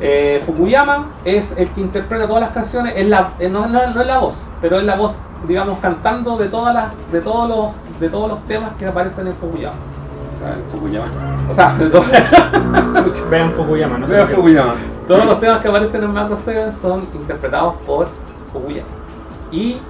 Eh, 0.00 0.42
Fukuyama 0.46 1.06
es 1.24 1.44
el 1.56 1.68
que 1.68 1.80
interpreta 1.80 2.26
todas 2.26 2.42
las 2.42 2.50
canciones, 2.52 2.94
es 2.96 3.08
la, 3.08 3.30
eh, 3.38 3.48
no, 3.48 3.66
no- 3.68 3.86
no 3.94 4.00
es 4.00 4.06
la 4.06 4.18
voz, 4.18 4.34
pero 4.60 4.78
es 4.78 4.84
la 4.84 4.96
voz, 4.96 5.12
digamos, 5.46 5.78
cantando 5.78 6.36
de 6.36 6.48
todas 6.48 6.74
las, 6.74 6.86
de 7.12 7.20
todos 7.20 7.48
los, 7.48 8.00
de 8.00 8.08
todos 8.08 8.30
los 8.30 8.40
temas 8.46 8.72
que 8.74 8.86
aparecen 8.86 9.28
en 9.28 9.34
Fukuyama. 9.34 9.76
Ah, 10.44 10.54
Fukuyama. 10.72 11.06
O 11.50 11.54
sea, 11.54 11.74
de 11.78 11.88
to- 11.88 12.04
Vean 13.30 13.50
Fukuyama, 13.52 13.98
no 13.98 14.06
sé 14.08 14.12
Vea 14.12 14.22
por 14.22 14.30
qué. 14.30 14.36
Fukuyama. 14.36 14.74
todos 15.06 15.24
los 15.24 15.40
temas 15.40 15.60
que 15.60 15.68
aparecen 15.68 16.02
en 16.02 16.12
Macro 16.12 16.36
Seven 16.38 16.72
son 16.72 17.06
interpretados 17.14 17.74
por 17.86 18.08
Fukuyama. 18.52 18.88
Y 19.50 19.80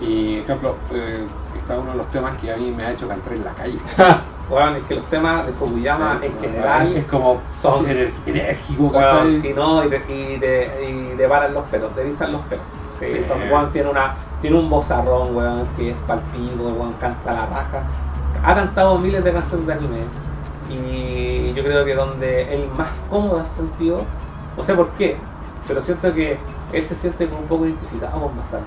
Y, 0.00 0.36
ejemplo, 0.38 0.76
eh, 0.92 1.26
está 1.60 1.76
uno 1.76 1.90
de 1.90 1.96
los 1.96 2.08
temas 2.10 2.36
que 2.36 2.52
a 2.52 2.56
mí 2.56 2.70
me 2.70 2.84
ha 2.84 2.92
hecho 2.92 3.08
cantar 3.08 3.32
en 3.32 3.44
la 3.44 3.52
calle. 3.54 3.78
bueno, 4.48 4.76
es 4.76 4.84
que 4.84 4.94
los 4.94 5.04
temas 5.06 5.44
de 5.44 5.52
Fukuyama 5.54 6.20
en 6.22 6.38
general 6.40 6.96
es 6.96 7.04
como 7.06 7.40
son- 7.60 7.84
ener- 7.84 8.12
enérgico, 8.24 8.84
Bueno, 8.90 9.28
y 9.28 9.52
no, 9.54 9.84
y 9.84 9.88
te, 9.88 9.96
y 9.96 10.38
te, 10.38 10.88
y 10.88 11.16
te 11.16 11.28
paran 11.28 11.52
los 11.54 11.64
pelos, 11.66 11.92
te 11.96 12.02
erizan 12.02 12.30
los 12.30 12.40
pelos. 12.42 12.64
Sí, 13.00 13.06
Sí. 13.06 13.24
son- 13.26 13.72
tiene 13.72 13.90
una, 13.90 14.14
tiene 14.40 14.56
un 14.56 14.70
bozarrón, 14.70 15.34
weón, 15.34 15.64
que 15.76 15.90
es 15.90 15.96
palpigo, 16.06 16.68
weón, 16.68 16.92
canta 17.00 17.32
la 17.32 17.46
raja. 17.46 17.82
Ha 18.44 18.54
cantado 18.54 18.98
miles 19.00 19.24
de 19.24 19.32
canciones 19.32 19.66
de 19.66 19.72
anime. 19.72 20.00
Y 20.70 21.52
yo 21.54 21.64
creo 21.64 21.84
que 21.84 21.94
donde 21.96 22.42
él 22.54 22.68
más 22.76 22.90
cómodo 23.10 23.40
ha 23.40 23.56
sentido, 23.56 24.02
no 24.56 24.62
sé 24.62 24.74
por 24.74 24.88
qué, 24.90 25.16
pero 25.66 25.80
siento 25.80 26.14
que 26.14 26.38
él 26.72 26.84
se 26.86 26.94
siente 26.96 27.26
como 27.28 27.40
un 27.42 27.46
poco 27.48 27.66
identificado 27.66 28.20
con 28.20 28.36
Masaru. 28.36 28.62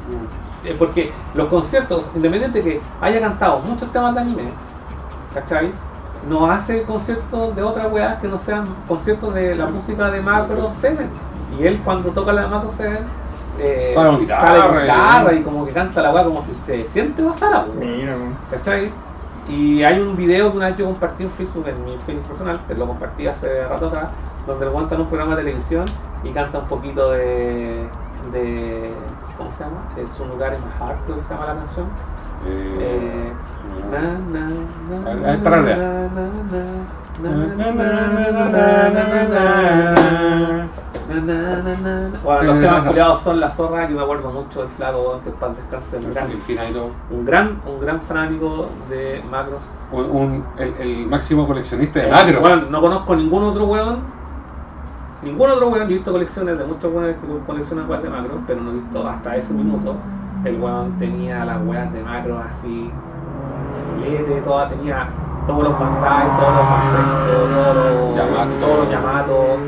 Eh, 0.65 0.75
Porque 0.77 1.11
los 1.33 1.47
conciertos, 1.47 2.03
independiente 2.15 2.61
de 2.61 2.63
que 2.73 2.81
haya 3.01 3.19
cantado 3.19 3.59
muchos 3.59 3.91
temas 3.91 4.13
de 4.15 4.21
anime, 4.21 4.43
¿cachai? 5.33 5.71
No 6.29 6.49
hace 6.51 6.83
conciertos 6.83 7.55
de 7.55 7.63
otras 7.63 7.91
weas 7.91 8.19
que 8.21 8.27
no 8.27 8.37
sean 8.37 8.65
conciertos 8.87 9.33
de 9.33 9.55
la 9.55 9.65
música 9.67 10.11
de 10.11 10.21
Macro 10.21 10.69
7. 10.79 11.05
Y 11.59 11.65
él 11.65 11.79
cuando 11.83 12.09
toca 12.11 12.31
la 12.31 12.43
de 12.43 12.47
Macro 12.47 12.71
7, 12.77 12.99
eh, 13.59 13.91
Sale 13.95 14.09
con 14.09 14.19
guitarra, 14.19 14.57
y- 14.57 14.81
guitarra 14.83 15.33
y 15.33 15.41
como 15.43 15.65
que 15.65 15.71
canta 15.71 16.01
la 16.01 16.11
wea 16.11 16.23
como 16.23 16.41
si 16.43 16.51
se 16.65 16.83
siente 16.89 17.21
Basara, 17.23 17.65
weón. 17.65 17.79
Mira, 17.97 18.15
weón. 18.15 18.35
¿Cachai? 18.51 18.91
Y 19.51 19.83
hay 19.83 19.99
un 19.99 20.15
video 20.15 20.51
que 20.51 20.57
una 20.57 20.69
vez 20.69 20.77
yo 20.77 20.85
compartí 20.85 21.23
en 21.23 21.31
Facebook, 21.31 21.67
en 21.67 21.83
mi 21.83 21.97
Facebook 22.05 22.27
personal, 22.27 22.61
que 22.67 22.73
lo 22.73 22.87
compartí 22.87 23.27
hace 23.27 23.65
rato 23.67 23.87
atrás, 23.87 24.09
donde 24.47 24.65
lo 24.65 24.71
cuenta 24.71 24.95
en 24.95 25.01
un 25.01 25.07
programa 25.07 25.35
de 25.35 25.43
televisión 25.43 25.85
y 26.23 26.29
canta 26.29 26.59
un 26.59 26.67
poquito 26.67 27.11
de. 27.11 27.85
de 28.31 28.91
¿Cómo 29.37 29.51
se 29.51 29.63
llama? 29.63 29.81
El 29.97 30.07
Su 30.13 30.25
lugar 30.25 30.55
creo 31.05 31.17
que 31.17 31.23
se 31.23 31.33
llama 31.33 31.45
la 31.47 31.55
canción. 31.55 31.87
Eh, 32.45 33.33
Eh, 35.67 35.71
bueno, 42.23 42.43
los 42.43 42.59
temas 42.59 42.85
culiados 42.85 43.21
son 43.21 43.39
la 43.39 43.51
zorra, 43.51 43.87
que 43.87 43.93
me 43.93 44.01
acuerdo 44.01 44.31
mucho 44.31 44.61
del 44.61 44.69
flaco, 44.69 45.21
que 45.23 45.31
para 45.31 45.53
descansar 45.53 45.99
un 45.99 46.13
gran, 46.13 46.27
un 47.09 47.25
gran, 47.25 47.61
un 47.65 47.79
gran 47.79 48.01
fanático 48.01 48.69
de 48.89 49.23
macros. 49.29 49.61
Un, 49.91 50.43
el, 50.57 51.07
máximo 51.07 51.45
coleccionista 51.45 51.99
de 51.99 52.07
eh, 52.07 52.11
macros. 52.11 52.41
Bueno, 52.41 52.61
no 52.69 52.81
conozco 52.81 53.15
ningún 53.15 53.43
otro 53.43 53.65
weón, 53.65 53.99
ningún 55.21 55.49
otro 55.49 55.67
weón, 55.67 55.87
yo 55.87 55.91
he 55.91 55.97
visto 55.97 56.11
colecciones 56.11 56.57
de 56.57 56.65
muchos 56.65 56.93
weones 56.93 57.15
que 57.17 57.45
coleccionan 57.45 57.89
weas 57.89 58.03
de 58.03 58.09
macros, 58.09 58.37
pero 58.47 58.61
no 58.61 58.71
he 58.71 58.73
visto 58.75 59.07
hasta 59.07 59.35
ese 59.35 59.53
minuto. 59.53 59.95
El 60.45 60.59
weón 60.59 60.97
tenía 60.97 61.45
las 61.45 61.61
weas 61.65 61.91
de 61.93 62.01
macros 62.03 62.41
así, 62.49 62.89
filete, 64.03 64.41
toda 64.41 64.69
tenía 64.69 65.07
todos 65.45 65.63
los 65.63 65.77
fantasmas, 65.77 66.39
todos 66.39 66.55
los 66.55 66.65
fantasmas, 66.65 68.59
todos 68.59 68.79
los 68.79 68.89
llamados 68.89 69.59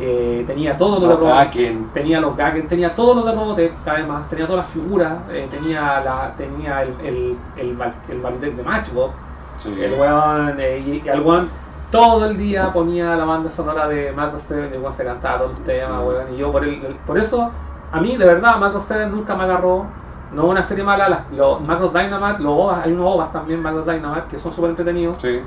todos 0.00 0.22
los 0.22 0.40
Yamato, 0.40 0.40
eh, 0.40 0.44
tenía 0.46 0.76
todo 0.76 0.98
lo 0.98 1.00
de 1.00 1.06
Los 1.06 1.20
Robotech, 1.20 1.92
tenía 1.92 2.20
los 2.20 2.36
Gaken, 2.36 2.68
tenía 2.68 2.94
todo 2.94 3.14
lo 3.14 3.22
de 3.22 3.32
Robotech, 3.32 3.72
además, 3.86 4.28
tenía 4.28 4.46
todas 4.46 4.64
las 4.64 4.72
figuras, 4.72 5.12
eh, 5.30 5.48
tenía 5.50 6.00
la, 6.00 6.34
tenía 6.36 6.82
el, 6.82 7.00
el, 7.00 7.38
el, 7.56 7.78
el 8.08 8.56
de 8.56 8.62
Matchbox, 8.62 9.14
Sí. 9.58 9.74
el 9.78 9.92
weón, 9.94 10.58
eh, 10.58 10.78
y, 11.04 11.08
al 11.08 11.20
weón, 11.20 11.50
todo 11.90 12.24
el 12.26 12.38
día 12.38 12.72
ponía 12.72 13.16
la 13.16 13.24
banda 13.24 13.50
sonora 13.50 13.88
de 13.88 14.12
Macro 14.12 14.38
7 14.38 14.70
y 14.72 14.76
igual 14.76 14.94
se 14.94 15.04
cantaba 15.04 15.38
todos 15.38 15.50
los 15.52 15.64
temas, 15.64 16.02
weón. 16.02 16.32
Y 16.34 16.38
yo 16.38 16.50
por, 16.50 16.64
el, 16.64 16.78
por 17.06 17.18
eso, 17.18 17.50
a 17.92 18.00
mí 18.00 18.16
de 18.16 18.24
verdad, 18.24 18.58
Macro 18.58 18.80
7 18.80 19.06
nunca 19.06 19.34
me 19.34 19.44
agarró. 19.44 19.84
No 20.32 20.46
una 20.46 20.62
serie 20.62 20.84
mala, 20.84 21.08
las- 21.08 21.30
los 21.32 21.60
Macros 21.60 21.92
Dynamite, 21.92 22.40
los 22.42 22.52
OVAs, 22.52 22.86
hay 22.86 22.92
unos 22.92 23.06
OVAs 23.16 23.32
también, 23.32 23.60
Macros 23.62 23.84
Dynamite, 23.84 24.28
que 24.30 24.38
son 24.38 24.52
súper 24.52 24.70
entretenidos. 24.70 25.20
Sí. 25.20 25.40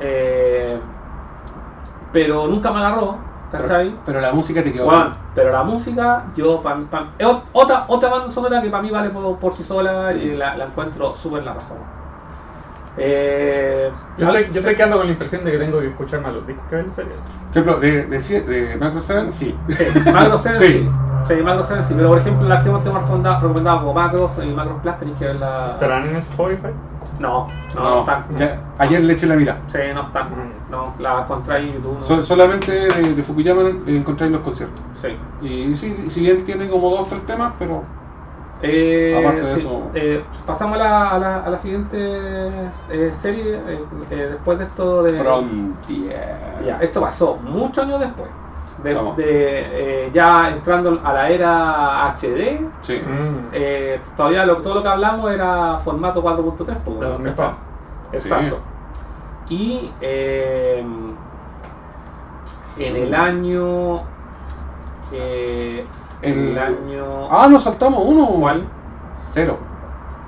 Eh, 0.00 0.76
pero 2.12 2.46
nunca 2.48 2.72
me 2.72 2.78
agarró, 2.80 3.16
¿cachai? 3.50 4.00
pero 4.04 4.20
la 4.20 4.32
música 4.32 4.62
te 4.62 4.72
quedó. 4.72 4.84
Juan, 4.86 5.16
pero 5.34 5.52
la 5.52 5.62
música, 5.62 6.24
yo, 6.34 6.62
pa- 6.62 6.78
pa- 6.90 7.14
es 7.18 7.26
ot- 7.26 7.44
otra, 7.52 7.84
otra 7.88 8.08
banda 8.10 8.30
sonora 8.30 8.60
que 8.62 8.70
para 8.70 8.82
mí 8.82 8.90
vale 8.90 9.10
por, 9.10 9.38
por 9.38 9.54
sí 9.56 9.64
sola 9.64 10.12
y 10.12 10.36
la, 10.36 10.56
la 10.56 10.64
encuentro 10.66 11.14
súper 11.14 11.42
la 11.44 11.54
raja. 11.54 11.74
Eh, 12.96 13.92
Yo 14.16 14.26
estoy, 14.28 14.52
yo 14.52 14.60
estoy 14.60 14.76
quedando 14.76 14.98
con 14.98 15.06
la 15.06 15.12
impresión 15.12 15.44
de 15.44 15.50
que 15.52 15.58
tengo 15.58 15.80
que 15.80 15.88
escuchar 15.88 16.20
más 16.20 16.32
los 16.32 16.46
discos 16.46 16.64
que 16.68 16.76
ven 16.76 16.86
en 16.86 16.94
serie. 16.94 17.12
Por 17.52 17.62
ejemplo, 17.62 17.80
de, 17.80 18.06
de, 18.06 18.40
de 18.42 18.76
Macro 18.76 19.00
7, 19.00 19.30
sí. 19.30 19.58
Sí, 19.68 19.84
Macro 20.12 20.38
7 20.38 20.58
Sí. 20.58 20.72
sí. 20.72 20.88
Sí, 21.26 21.34
Macro 21.42 21.64
7 21.64 21.82
sí, 21.82 21.94
pero 21.96 22.08
por 22.08 22.18
ejemplo 22.18 22.48
las 22.48 22.62
que 22.62 22.68
hemos 22.68 22.84
recomendado, 22.84 23.40
recomendado 23.40 23.80
como 23.80 23.94
Macros 23.94 24.38
y 24.44 24.52
Macros 24.52 24.80
Plus 24.82 24.98
tenéis 24.98 25.18
que 25.18 25.24
verla. 25.24 25.70
¿Estarán 25.72 26.06
en 26.08 26.16
Spotify? 26.16 26.68
No, 27.18 27.48
no, 27.74 27.80
no, 27.82 27.90
No, 27.90 28.00
están. 28.00 28.24
ya- 28.38 28.60
ayer 28.78 29.00
le 29.02 29.12
eché 29.12 29.26
la 29.26 29.36
mira. 29.36 29.58
Sí, 29.68 29.78
no 29.94 30.02
están. 30.02 30.30
No, 30.70 30.94
la 30.98 31.20
encontráis 31.22 31.68
en 31.68 31.74
YouTube. 31.74 31.94
no. 31.94 32.00
So- 32.00 32.22
solamente 32.22 32.72
de, 32.72 33.14
de 33.14 33.22
Fukuyama 33.22 33.62
encontráis 33.86 34.32
los 34.32 34.40
conciertos. 34.42 34.82
Sí. 34.94 35.08
Y 35.40 35.76
sí, 35.76 36.10
si 36.10 36.20
bien 36.20 36.44
tiene 36.44 36.68
como 36.68 36.90
dos 36.90 37.00
o 37.00 37.04
tres 37.04 37.24
temas, 37.26 37.52
pero 37.58 37.82
Eh, 38.66 39.14
Aparte 39.18 39.42
de 39.42 39.54
sí, 39.54 39.60
eso- 39.60 39.90
eh, 39.94 40.24
pasamos 40.46 40.76
a 40.76 40.82
la, 40.82 41.10
a 41.10 41.18
la, 41.18 41.40
a 41.40 41.50
la 41.50 41.58
siguiente 41.58 41.98
eh, 42.88 43.12
serie 43.20 43.60
después 44.08 44.58
de 44.58 44.64
esto 44.64 45.02
de. 45.02 45.18
Frontier. 45.18 46.64
Ya, 46.64 46.78
esto 46.80 47.00
pasó 47.00 47.36
muchos 47.42 47.84
años 47.84 48.00
después. 48.00 48.30
De, 48.76 50.06
eh, 50.06 50.10
ya 50.12 50.50
entrando 50.50 51.00
a 51.04 51.12
la 51.12 51.30
era 51.30 52.06
HD, 52.08 52.58
Sí. 52.80 52.98
Mm. 52.98 53.50
eh, 53.52 54.00
todavía 54.16 54.44
lo, 54.44 54.56
todo 54.62 54.74
lo 54.76 54.82
que 54.82 54.88
hablamos 54.88 55.30
era 55.30 55.78
formato 55.84 56.20
4.3. 56.22 56.76
pues, 56.84 56.98
De 57.00 57.06
2000 57.06 57.34
¿cachai? 57.34 57.50
pa. 57.54 57.58
Exacto. 58.12 58.58
Y 59.48 59.92
eh, 60.00 60.84
en 62.78 62.96
el 62.96 63.14
año. 63.14 64.02
eh, 65.12 65.86
en 66.22 66.38
el 66.40 66.48
El- 66.50 66.58
año. 66.58 67.28
Ah, 67.30 67.46
nos 67.48 67.62
saltamos 67.62 68.02
uno. 68.04 68.26
¿Cuál? 68.40 68.64
Cero. 69.32 69.58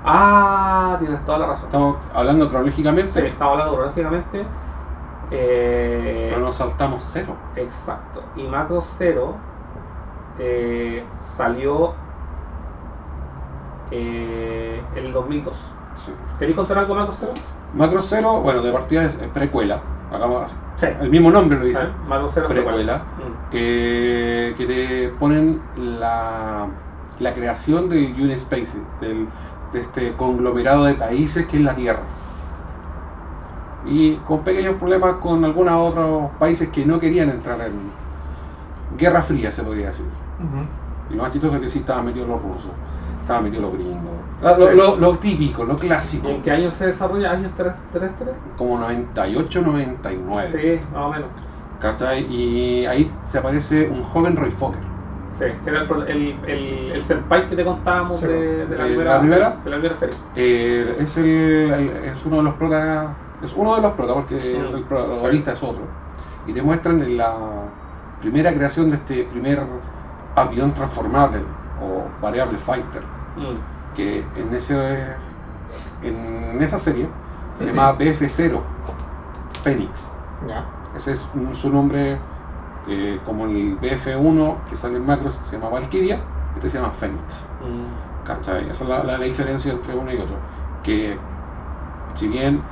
Ah, 0.03 0.95
tienes 0.99 1.25
toda 1.25 1.39
la 1.39 1.47
razón. 1.47 1.65
Estamos 1.65 1.97
hablando 2.13 2.47
cronológicamente, 2.49 3.11
Sí, 3.21 3.27
estamos 3.27 3.53
hablando 3.53 3.73
cronológicamente. 3.73 4.45
Eh, 5.31 6.27
pero 6.29 6.41
nos 6.41 6.55
saltamos 6.55 7.03
cero. 7.11 7.35
Exacto. 7.55 8.23
Y 8.35 8.43
Macro 8.43 8.81
Zero 8.81 9.35
eh, 10.39 11.03
salió 11.19 11.93
eh, 13.91 14.81
en 14.95 15.05
el 15.05 15.13
2002. 15.13 15.55
Sí. 15.95 16.11
¿Queréis 16.39 16.55
contar 16.55 16.77
algo 16.79 16.93
de 16.93 16.99
Macro 17.01 17.15
Zero? 17.15 17.33
Macro 17.73 18.01
Cero, 18.01 18.41
bueno, 18.41 18.61
de 18.61 18.71
partida 18.71 19.03
es 19.05 19.15
precuela. 19.33 19.81
Hagamos 20.13 20.51
Sí. 20.77 20.87
el 21.01 21.09
mismo 21.09 21.31
nombre 21.31 21.57
lo 21.59 21.65
dice. 21.65 21.81
Ah, 21.81 21.89
Macro 22.07 22.29
fue 22.29 22.47
Precuela. 22.47 22.97
Mm. 22.97 23.49
que 23.51 24.65
te 24.67 25.09
ponen 25.19 25.59
la, 25.75 26.67
la 27.19 27.33
creación 27.33 27.89
de 27.89 28.13
Unispace, 28.13 28.79
del, 29.01 29.27
de 29.73 29.81
este 29.81 30.15
conglomerado 30.15 30.85
de 30.85 30.93
países 30.93 31.45
que 31.47 31.57
es 31.57 31.63
la 31.63 31.75
Tierra. 31.75 31.99
Y 33.87 34.17
con 34.23 34.43
pequeños 34.43 34.75
problemas 34.77 35.15
con 35.17 35.43
algunos 35.45 35.91
otros 35.91 36.31
países 36.37 36.69
que 36.69 36.85
no 36.85 36.99
querían 36.99 37.29
entrar 37.29 37.61
en 37.61 37.91
guerra 38.89 39.23
fría, 39.23 39.51
se 39.51 39.63
podría 39.63 39.87
decir. 39.89 40.05
Y 41.09 41.13
lo 41.15 41.23
más 41.23 41.31
chistoso 41.31 41.55
es 41.55 41.61
que 41.61 41.69
sí 41.69 41.79
estaban 41.79 42.05
metidos 42.05 42.27
los 42.27 42.41
rusos, 42.41 42.73
estaban 43.21 43.43
metidos 43.45 43.63
los 43.63 43.73
gringos. 43.73 44.19
Lo, 44.41 44.71
lo- 44.73 44.97
lo 44.97 45.17
típico, 45.19 45.63
lo 45.63 45.77
clásico. 45.77 46.27
¿Y 46.29 46.31
en 46.33 46.41
qué 46.41 46.51
año 46.51 46.71
se 46.71 46.87
desarrolla? 46.87 47.31
¿Años 47.31 47.53
3 47.55 47.73
Como 48.55 48.79
98, 48.79 49.61
99. 49.61 50.47
Sí, 50.51 50.85
más 50.91 51.01
o 51.05 51.09
menos. 51.11 51.29
¿Cachai? 51.79 52.25
Y 52.25 52.85
ahí 52.85 53.11
se 53.29 53.37
aparece 53.37 53.87
un 53.89 54.03
joven 54.03 54.35
Roy 54.35 54.51
Fokker. 54.51 54.81
Sí, 55.37 55.45
que 55.63 55.69
era 55.69 55.81
el, 55.83 56.01
el, 56.07 56.39
el, 56.45 56.91
el 56.93 57.03
senpai 57.03 57.47
que 57.47 57.55
te 57.55 57.63
contábamos 57.63 58.19
Sí, 58.19 58.25
de, 58.27 58.65
de 58.65 58.77
la, 58.77 58.85
¿de 58.85 58.89
primera, 58.95 59.19
de 59.19 59.29
la 59.39 59.61
primera 59.61 59.95
serie. 59.95 60.17
Eh, 60.33 60.95
es, 60.99 61.17
el, 61.17 61.25
el- 61.27 61.89
es 62.05 62.25
uno 62.25 62.37
de 62.37 62.43
los 62.43 62.55
protas, 62.55 63.15
es 63.41 63.53
uno 63.53 63.75
de 63.75 63.81
los 63.81 63.93
protas 63.93 64.15
porque 64.15 64.37
el 64.57 64.83
protagonista 64.83 65.53
es 65.53 65.63
otro. 65.63 65.83
Y 66.45 66.53
te 66.53 66.61
muestran 66.61 67.01
en 67.01 67.17
la 67.17 67.35
primera 68.19 68.53
creación 68.53 68.89
de 68.89 68.95
este 68.97 69.23
primer 69.25 69.61
avión 70.35 70.73
transformable 70.73 71.41
o 71.81 72.03
variable 72.21 72.57
fighter, 72.57 73.03
Mm. 73.35 73.95
que 73.95 74.25
en 74.35 74.53
ese 74.55 75.15
en 76.03 76.61
esa 76.61 76.79
serie 76.79 77.07
se 77.59 77.65
llama 77.65 77.91
BF0 77.97 78.59
Phoenix. 79.63 80.07
Ese 80.95 81.13
es 81.13 81.27
un- 81.33 81.55
su 81.55 81.69
nombre 81.69 82.17
eh, 82.89 83.19
como 83.25 83.45
el 83.45 83.77
BF1 83.79 84.55
que 84.69 84.75
sale 84.77 84.95
en 84.97 85.05
Macros 85.05 85.33
se 85.43 85.57
llama 85.57 85.69
Valkyria, 85.69 86.19
este 86.55 86.69
se 86.69 86.77
llama 86.79 86.93
Phoenix. 86.93 87.45
Mm. 87.59 88.25
¿Cachai? 88.25 88.69
Esa 88.69 88.83
es 88.83 88.89
la, 88.89 89.03
la- 89.03 89.17
la 89.17 89.25
diferencia 89.25 89.73
entre 89.73 89.93
uno 89.95 90.11
y 90.13 90.17
otro. 90.17 90.35
Que 90.83 91.17
si 92.15 92.27
bien 92.29 92.45
en 92.45 92.63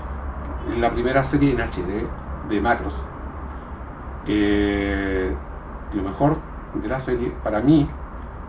la 0.66 0.92
primera 0.94 1.24
serie 1.26 1.52
en 1.54 1.62
HD 1.62 2.18
de 2.42 2.62
Macros, 2.62 3.08
eh, 4.26 5.38
lo 5.92 6.04
mejor 6.04 6.44
de 6.74 6.88
la 6.88 7.00
serie 7.00 7.32
para 7.32 7.62
mí 7.62 7.92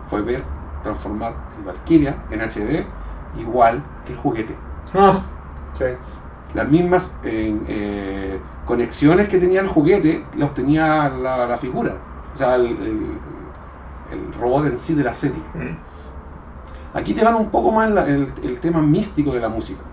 fue 0.05 0.21
ver 0.21 0.51
transformar 0.81 1.43
el 1.55 1.63
Valkyria 1.63 2.25
en 2.29 2.41
HD 2.41 2.93
igual 3.33 3.83
que 4.03 4.13
el 4.13 4.19
juguete. 4.19 4.63
Ah, 4.93 5.31
Sí. 5.73 5.85
Las 6.53 6.69
mismas 6.69 7.19
eh, 7.23 7.61
eh, 7.67 8.45
conexiones 8.63 9.27
que 9.29 9.37
tenía 9.37 9.61
el 9.61 9.67
juguete 9.67 10.29
los 10.33 10.53
tenía 10.53 11.09
la, 11.09 11.45
la 11.45 11.57
figura, 11.57 12.01
o 12.33 12.37
sea, 12.37 12.55
el, 12.55 12.65
el- 12.81 13.53
el 14.05 14.33
robot 14.33 14.67
en 14.67 14.79
sí 14.79 14.95
de 14.95 15.03
la 15.03 15.13
serie. 15.13 15.43
mm. 15.53 15.77
Aquí 16.93 17.13
te 17.13 17.23
van 17.23 17.35
un 17.35 17.51
poco 17.51 17.71
más 17.71 17.89
la- 17.91 18.07
el, 18.07 18.33
el 18.41 18.59
tema 18.59 18.81
místico 18.81 19.33
de 19.33 19.39
la 19.41 19.49
música. 19.49 19.83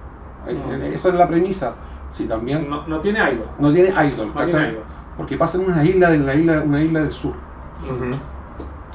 Mm. 0.46 0.82
Esa 0.94 1.08
es 1.08 1.14
la 1.14 1.28
premisa. 1.28 1.78
Sí, 2.14 2.26
también 2.28 2.68
No, 2.70 2.86
no 2.86 3.00
tiene 3.00 3.18
idol. 3.32 3.48
no 3.58 3.72
tiene 3.72 3.88
idol, 3.90 4.28
No 4.28 4.32
¿cachai? 4.34 4.60
tiene 4.60 4.72
idol. 4.72 4.84
Porque 5.16 5.36
pasa 5.36 5.58
en 5.58 5.64
una 5.66 5.84
isla, 5.84 6.14
en 6.14 6.26
la 6.26 6.34
isla, 6.34 6.62
una 6.62 6.82
isla 6.82 7.00
del 7.02 7.12
sur, 7.12 7.34
Ujú. 7.82 8.10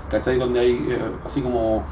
¿cachai? 0.09 0.37
Donde 0.37 0.59
hay 0.59 0.87
eh, 0.89 0.99
así 1.25 1.41
como 1.41 1.85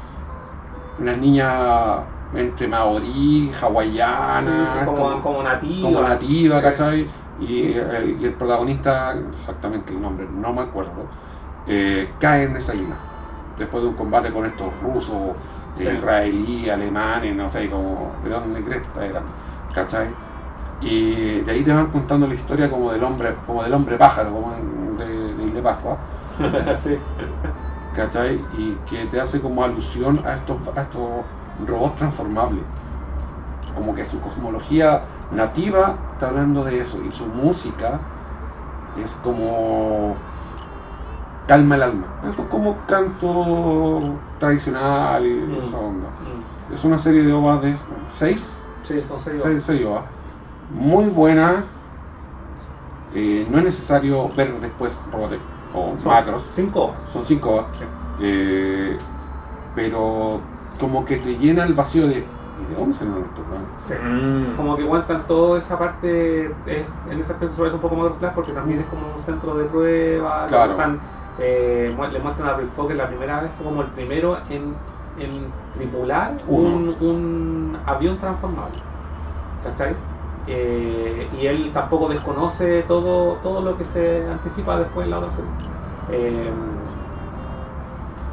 una 0.98 1.16
niña 1.16 2.04
entre 2.34 2.68
maorí, 2.68 3.52
hawaiana, 3.60 4.72
Sí, 4.72 4.78
sí, 4.80 4.84
como, 4.84 5.22
como 5.22 5.42
nativa. 5.42 5.80
como 5.80 6.02
nativa, 6.02 6.56
Sí. 6.56 6.62
¿cachai? 6.62 7.10
Y 7.38 7.72
el, 7.72 8.20
y 8.20 8.24
el 8.24 8.34
protagonista, 8.34 9.14
exactamente 9.32 9.92
el 9.92 10.00
nombre, 10.00 10.26
no 10.30 10.52
me 10.52 10.62
acuerdo, 10.62 11.10
eh, 11.66 12.16
cae 12.18 12.44
en 12.44 12.56
esa 12.56 12.74
isla. 12.74 12.98
Después 13.56 13.82
de 13.82 13.88
un 13.90 13.96
combate 13.96 14.32
con 14.32 14.46
estos 14.46 14.78
rusos, 14.80 15.36
israelíes, 15.76 16.72
alemanes, 16.72 17.34
no 17.36 17.48
sé, 17.48 17.70
como 17.70 18.20
de 18.24 18.30
dónde 18.30 18.64
cresta 18.64 19.04
eran, 19.06 19.24
¿cachai? 19.72 20.16
Y 20.80 21.40
de 21.40 21.50
ahí 21.52 21.64
te 21.64 21.72
van 21.72 21.90
contando 21.90 22.26
la 22.26 22.34
historia 22.34 22.70
como 22.70 22.92
del 22.92 23.02
hombre, 23.02 23.36
como 23.46 23.62
del 23.62 23.74
hombre 23.74 23.96
pájaro, 23.98 24.32
como 24.32 24.54
en- 24.54 24.96
de, 24.96 25.34
de 25.34 25.44
Isla 25.44 25.62
Pascua, 25.62 25.98
sí. 26.82 26.98
¿cachai? 27.92 28.46
Y 28.52 28.76
que 28.86 29.06
te 29.06 29.20
hace 29.20 29.40
como 29.40 29.64
alusión 29.64 30.22
a 30.24 30.34
estos, 30.36 30.58
a 30.76 30.82
estos 30.82 31.26
robots 31.58 31.96
transformables. 31.96 32.64
Como 33.74 33.94
que 33.94 34.04
su 34.06 34.20
cosmología 34.20 35.04
nativa 35.30 35.98
está 36.12 36.28
hablando 36.28 36.64
de 36.64 36.80
eso 36.80 37.02
y 37.02 37.12
su 37.12 37.26
música 37.26 38.00
es 38.96 39.12
como 39.16 40.16
calma 41.46 41.76
el 41.76 41.82
alma. 41.82 42.06
Eso 42.22 42.42
es 42.42 42.48
como 42.48 42.86
canto 42.86 44.20
tradicional 44.38 45.26
y 45.26 45.34
Mm. 45.46 45.58
esa 45.60 45.78
onda. 45.78 46.08
Mm. 46.20 46.74
Es 46.74 46.84
una 46.84 46.98
serie 46.98 47.22
de 47.22 47.32
ovas 47.32 47.62
de 47.62 47.76
seis, 48.08 48.60
Sí, 48.82 49.04
son 49.06 49.20
seis. 49.20 49.40
seis, 49.42 49.62
seis 49.64 49.84
ovas. 49.84 50.04
Muy 50.70 51.06
buena. 51.06 51.64
Eh, 53.14 53.46
no 53.50 53.58
es 53.58 53.64
necesario 53.64 54.28
ver 54.36 54.52
después 54.60 54.98
Robotech 55.10 55.40
o 55.72 55.96
Son 56.00 56.12
Macros. 56.12 56.42
Cinco 56.52 56.86
horas. 56.88 57.02
Son 57.04 57.24
cinco. 57.24 57.66
Eh, 58.20 58.98
pero 59.74 60.40
como 60.78 61.04
que 61.04 61.16
te 61.16 61.36
llena 61.36 61.64
el 61.64 61.74
vacío 61.74 62.06
de 62.06 62.26
¿y 62.58 62.64
de 62.64 62.74
dónde 62.74 62.92
estos 62.92 63.48
weones? 63.48 63.68
Sí. 63.78 63.94
Mm. 63.94 64.56
Como 64.56 64.76
que 64.76 64.82
aguantan 64.82 65.26
toda 65.26 65.58
esa 65.58 65.78
parte, 65.78 66.46
es- 66.66 66.88
en 67.06 67.20
ese 67.20 67.32
aspecto 67.32 67.54
se 67.54 67.58
parece 67.60 67.76
un 67.76 67.82
poco 67.82 67.96
más 67.96 68.12
Class 68.18 68.32
porque 68.34 68.52
también 68.52 68.80
es 68.80 68.86
como 68.86 69.14
un 69.14 69.22
centro 69.22 69.54
de 69.56 69.64
prueba, 69.66 70.42
le 70.44 70.48
Claro. 70.48 70.74
muestran, 70.74 71.00
eh, 71.38 71.94
mu- 71.96 72.06
le 72.06 72.18
muestran 72.18 72.48
a 72.48 72.54
Rick 72.56 72.70
la 72.96 73.08
primera 73.08 73.40
vez, 73.40 73.52
fue 73.56 73.64
como 73.64 73.82
el 73.82 73.88
primero 73.88 74.38
en, 74.48 74.74
en 75.16 75.52
tripular 75.72 76.36
un, 76.46 76.88
un 77.00 77.78
avión 77.86 78.18
transformable. 78.18 78.78
¿Cachai? 79.62 79.96
Eh, 80.46 81.28
y 81.40 81.46
él 81.46 81.70
tampoco 81.74 82.08
desconoce 82.08 82.82
todo, 82.88 83.34
todo 83.42 83.60
lo 83.60 83.76
que 83.76 83.84
se 83.86 84.26
anticipa 84.30 84.78
después 84.78 85.04
en 85.04 85.10
la 85.10 85.18
otra 85.18 85.32
serie. 85.32 85.50
Eh, 86.10 86.50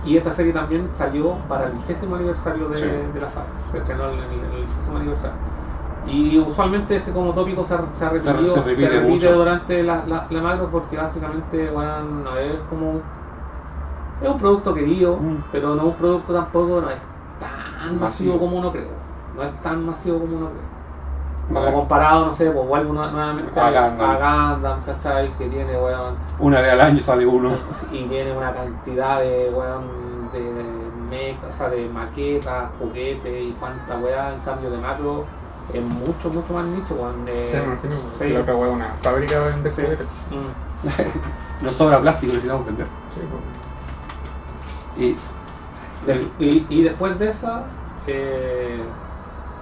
y 0.06 0.18
esta 0.18 0.34
serie 0.34 0.54
también 0.54 0.88
salió 0.94 1.32
para 1.50 1.66
el 1.66 1.74
vigésimo 1.74 2.16
aniversario 2.16 2.70
de, 2.70 2.78
Sí. 2.78 2.86
de 3.14 3.20
la 3.20 3.30
saga. 3.32 3.48
Se 3.72 3.80
estrenó 3.80 4.12
en 4.12 4.20
el, 4.20 4.66
vigésimo 4.68 4.98
aniversario. 4.98 5.36
Y 6.08 6.38
usualmente 6.38 6.96
ese 6.98 7.12
como 7.12 7.34
tópico 7.34 7.66
se 7.66 7.74
ha, 7.74 7.84
se 7.96 8.06
ha 8.06 8.10
repetido, 8.10 8.48
se 8.48 8.62
repite 8.62 8.88
repite 8.90 9.10
mucho. 9.10 9.34
durante 9.34 9.82
la, 9.82 10.06
la, 10.06 10.28
la 10.30 10.42
macro 10.42 10.70
porque 10.72 10.96
básicamente 10.98 11.72
bueno, 11.72 12.02
no 12.24 12.38
es 12.38 12.60
como 12.70 13.02
es 14.22 14.30
un 14.30 14.38
producto 14.38 14.74
querido, 14.76 15.18
Mm. 15.18 15.44
pero 15.52 15.70
no 15.74 15.82
es 15.82 15.88
un 15.88 15.94
producto 15.96 16.32
tampoco 16.34 16.80
no 16.82 16.90
es 16.92 16.98
tan 17.40 18.00
masivo 18.00 18.34
Masivo. 18.34 18.40
como 18.40 18.58
uno 18.60 18.72
cree. 18.72 18.88
No 19.36 19.42
es 19.44 19.62
tan 19.64 19.84
masivo 19.86 20.20
como 20.20 20.38
uno 20.38 20.46
cree. 20.50 20.75
Como 21.48 21.72
comparado, 21.74 22.26
no 22.26 22.34
sé, 22.34 22.50
pues 22.50 22.68
vuelvo 22.68 22.92
una- 22.92 23.12
nuevamente 23.12 23.60
A 23.60 24.54
Gundam, 24.56 24.84
¿cachai? 24.84 25.30
Que 25.38 25.48
tiene, 25.48 25.78
weón, 25.78 26.16
Una 26.40 26.60
vez 26.62 26.72
al 26.74 26.82
año 26.82 27.00
sale 27.00 27.26
uno. 27.26 27.56
y 27.92 28.04
viene 28.06 28.36
una 28.36 28.52
cantidad 28.54 29.20
de, 29.22 29.52
weón, 29.52 30.32
de 30.32 30.40
mech, 31.10 31.44
o 31.48 31.52
sea, 31.52 31.70
de 31.70 31.88
maquetas, 31.88 32.72
juguetes 32.80 33.44
y 33.44 33.52
cuánta 33.60 33.96
weá, 33.98 34.34
en 34.34 34.40
cambio 34.42 34.72
de 34.72 34.78
macro 34.78 35.26
es 35.74 35.84
mucho, 35.84 36.30
mucho 36.30 36.54
más 36.54 36.66
nicho, 36.66 36.96
weón. 36.96 37.26
eh, 37.28 37.50
Sí, 37.52 37.58
me 37.58 37.64
imagino. 37.64 37.96
sí. 38.14 38.30
La 38.30 38.40
otra 38.42 38.54
es 38.54 38.60
una 38.74 38.90
fábrica 39.02 39.40
de 39.50 39.72
Sí. 39.72 39.82
juguetes. 39.84 40.08
Mm. 40.32 41.62
Nos 41.66 41.76
sobra 41.76 42.02
plástico, 42.02 42.34
necesitamos 42.34 42.66
vender. 42.66 42.88
Sí, 43.14 43.22
pues. 43.30 43.44
Y 44.98 45.18
De- 46.06 46.28
y, 46.38 46.68
y 46.70 46.84
después 46.84 47.18
de 47.18 47.30
esa, 47.32 47.64
eh, 48.06 48.86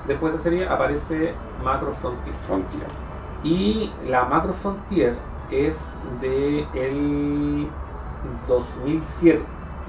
después 0.05 0.33
de 0.33 0.39
esa 0.39 0.43
serie 0.49 0.65
aparece 0.67 1.37
Macro 1.63 1.93
Frontier. 2.01 2.35
Frontier. 2.45 2.87
Y 3.43 3.91
la 4.07 4.25
Macro 4.25 4.53
Frontier 4.53 5.15
es 5.51 5.77
de 6.21 6.67
el 6.73 7.67
2007 8.47 9.43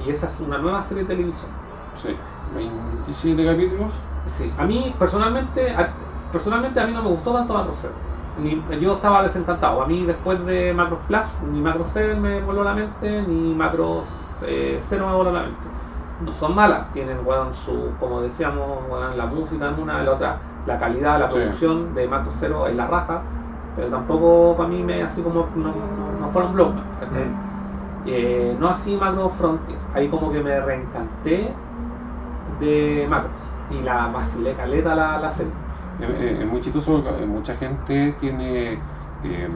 y 0.04 0.10
esa 0.10 0.26
es 0.26 0.40
una 0.40 0.58
nueva 0.58 0.82
serie 0.82 1.04
de 1.04 1.14
televisión. 1.14 1.50
Sí. 1.96 2.16
27 2.54 3.44
capítulos. 3.44 3.92
Sí, 4.26 4.52
a 4.58 4.64
mí 4.64 4.94
personalmente, 4.98 5.70
a, 5.70 5.90
personalmente 6.32 6.80
a 6.80 6.86
mí 6.86 6.92
no 6.92 7.02
me 7.02 7.10
gustó 7.10 7.32
tanto 7.32 7.54
Macro 7.54 7.74
7. 7.80 7.94
Ni, 8.42 8.80
yo 8.80 8.94
estaba 8.94 9.22
desencantado. 9.22 9.82
A 9.82 9.86
mí 9.86 10.04
después 10.04 10.44
de 10.44 10.72
Macro 10.72 10.98
Plus, 11.06 11.42
ni 11.52 11.60
Macro 11.60 11.84
7 11.86 12.14
me 12.16 12.40
voló 12.40 12.64
la 12.64 12.74
mente, 12.74 13.22
ni 13.22 13.54
Macro 13.54 14.02
eh, 14.42 14.78
0 14.82 15.06
me 15.06 15.14
voló 15.14 15.32
la 15.32 15.42
mente. 15.42 15.62
No 16.20 16.32
son 16.32 16.54
malas, 16.54 16.92
tienen 16.92 17.18
weón, 17.24 17.54
su, 17.54 17.90
como 17.98 18.20
decíamos, 18.22 18.84
weón, 18.88 19.16
la 19.16 19.26
música 19.26 19.68
en 19.68 19.80
una, 19.80 20.00
en 20.00 20.06
la 20.06 20.12
otra, 20.12 20.38
la 20.64 20.78
calidad, 20.78 21.18
la 21.20 21.28
Sí. 21.28 21.38
producción 21.38 21.94
de 21.94 22.08
Macro 22.08 22.32
0 22.32 22.66
es 22.68 22.74
la 22.76 22.86
raja, 22.86 23.32
pero 23.74 23.90
tampoco 23.90 24.56
para 24.56 24.68
mí 24.68 24.82
me 24.84 25.02
así 25.02 25.22
como 25.22 25.52
no, 25.54 25.94
no, 25.96 26.16
no 26.18 26.30
fueron 26.30 26.52
blogs. 26.52 26.82
¿cachai? 26.98 27.40
Eh, 28.04 28.56
no 28.58 28.68
así 28.68 28.96
Macro 28.98 29.30
Frontier, 29.30 29.88
ahí 29.92 30.10
como 30.10 30.30
que 30.32 30.40
me 30.42 30.60
reencanté 30.60 31.64
de 32.44 33.06
Macros 33.08 33.58
y 33.68 33.82
la 33.82 34.08
vacilé 34.08 34.56
caleta 34.56 34.94
la, 34.94 35.18
la 35.20 35.32
serie. 35.32 35.60
Es 35.96 36.46
muy 36.46 36.60
chistoso, 36.60 37.08
eh, 37.18 37.26
mucha 37.26 37.56
gente 37.56 38.12
tiene 38.14 38.88
eh, 39.22 39.48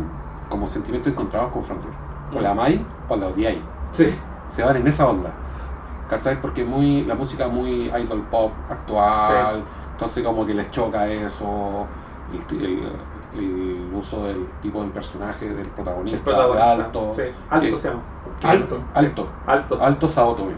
como 0.47 0.69
sentimientos 0.69 1.13
encontrados 1.13 1.53
con 1.53 1.65
Frontier. 1.65 1.95
O 2.31 2.41
la 2.41 2.51
amáis 2.53 2.87
o 3.07 3.17
la 3.17 3.29
odiáis. 3.29 3.71
Sí, 3.93 4.05
Se 4.49 4.63
van 4.63 4.77
en 4.77 4.87
esa 4.89 5.09
onda. 5.09 5.41
¿Cachai? 6.07 6.41
Porque 6.41 6.65
muy, 6.65 7.05
la 7.05 7.15
música 7.17 7.49
muy 7.49 7.87
idol 7.91 8.29
pop 8.29 8.65
actual, 8.71 9.69
entonces 9.99 10.25
como 10.25 10.47
que 10.47 10.55
les 10.55 10.71
choca 10.71 11.09
eso, 11.13 11.93
el, 12.29 12.47
el- 12.51 12.99
el 13.33 13.91
uso 13.93 14.27
del 14.27 14.55
tipo 14.61 14.83
del 14.83 14.93
personaje, 14.93 15.49
del 15.49 15.59
el 15.67 15.73
protagonista, 15.73 16.25
protagonista. 16.25 16.77
de 16.77 16.83
alto. 16.83 17.13
Sí, 17.15 17.23
alto 17.49 17.77
que- 17.77 17.79
se 17.83 17.89
llama. 17.89 18.05
que- 18.39 18.47
Alto. 18.49 18.91
Alto. 18.95 19.35
Alto. 19.47 19.83
Alto 19.83 20.09
Saotome. 20.09 20.57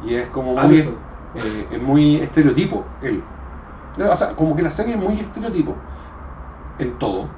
Y 0.00 0.14
es 0.14 0.28
como 0.28 0.56
muy, 0.56 0.78
Alto. 0.80 1.00
eh, 1.34 1.68
es 1.70 1.82
muy 1.82 2.16
estereotipo 2.16 2.96
él. 3.00 3.24
O 3.98 4.16
sea, 4.16 4.34
como 4.36 4.56
que 4.56 4.62
la 4.62 4.70
serie 4.70 4.94
es 4.94 5.00
muy 5.00 5.20
estereotipo 5.20 5.84
en 6.78 6.98
todo. 6.98 7.36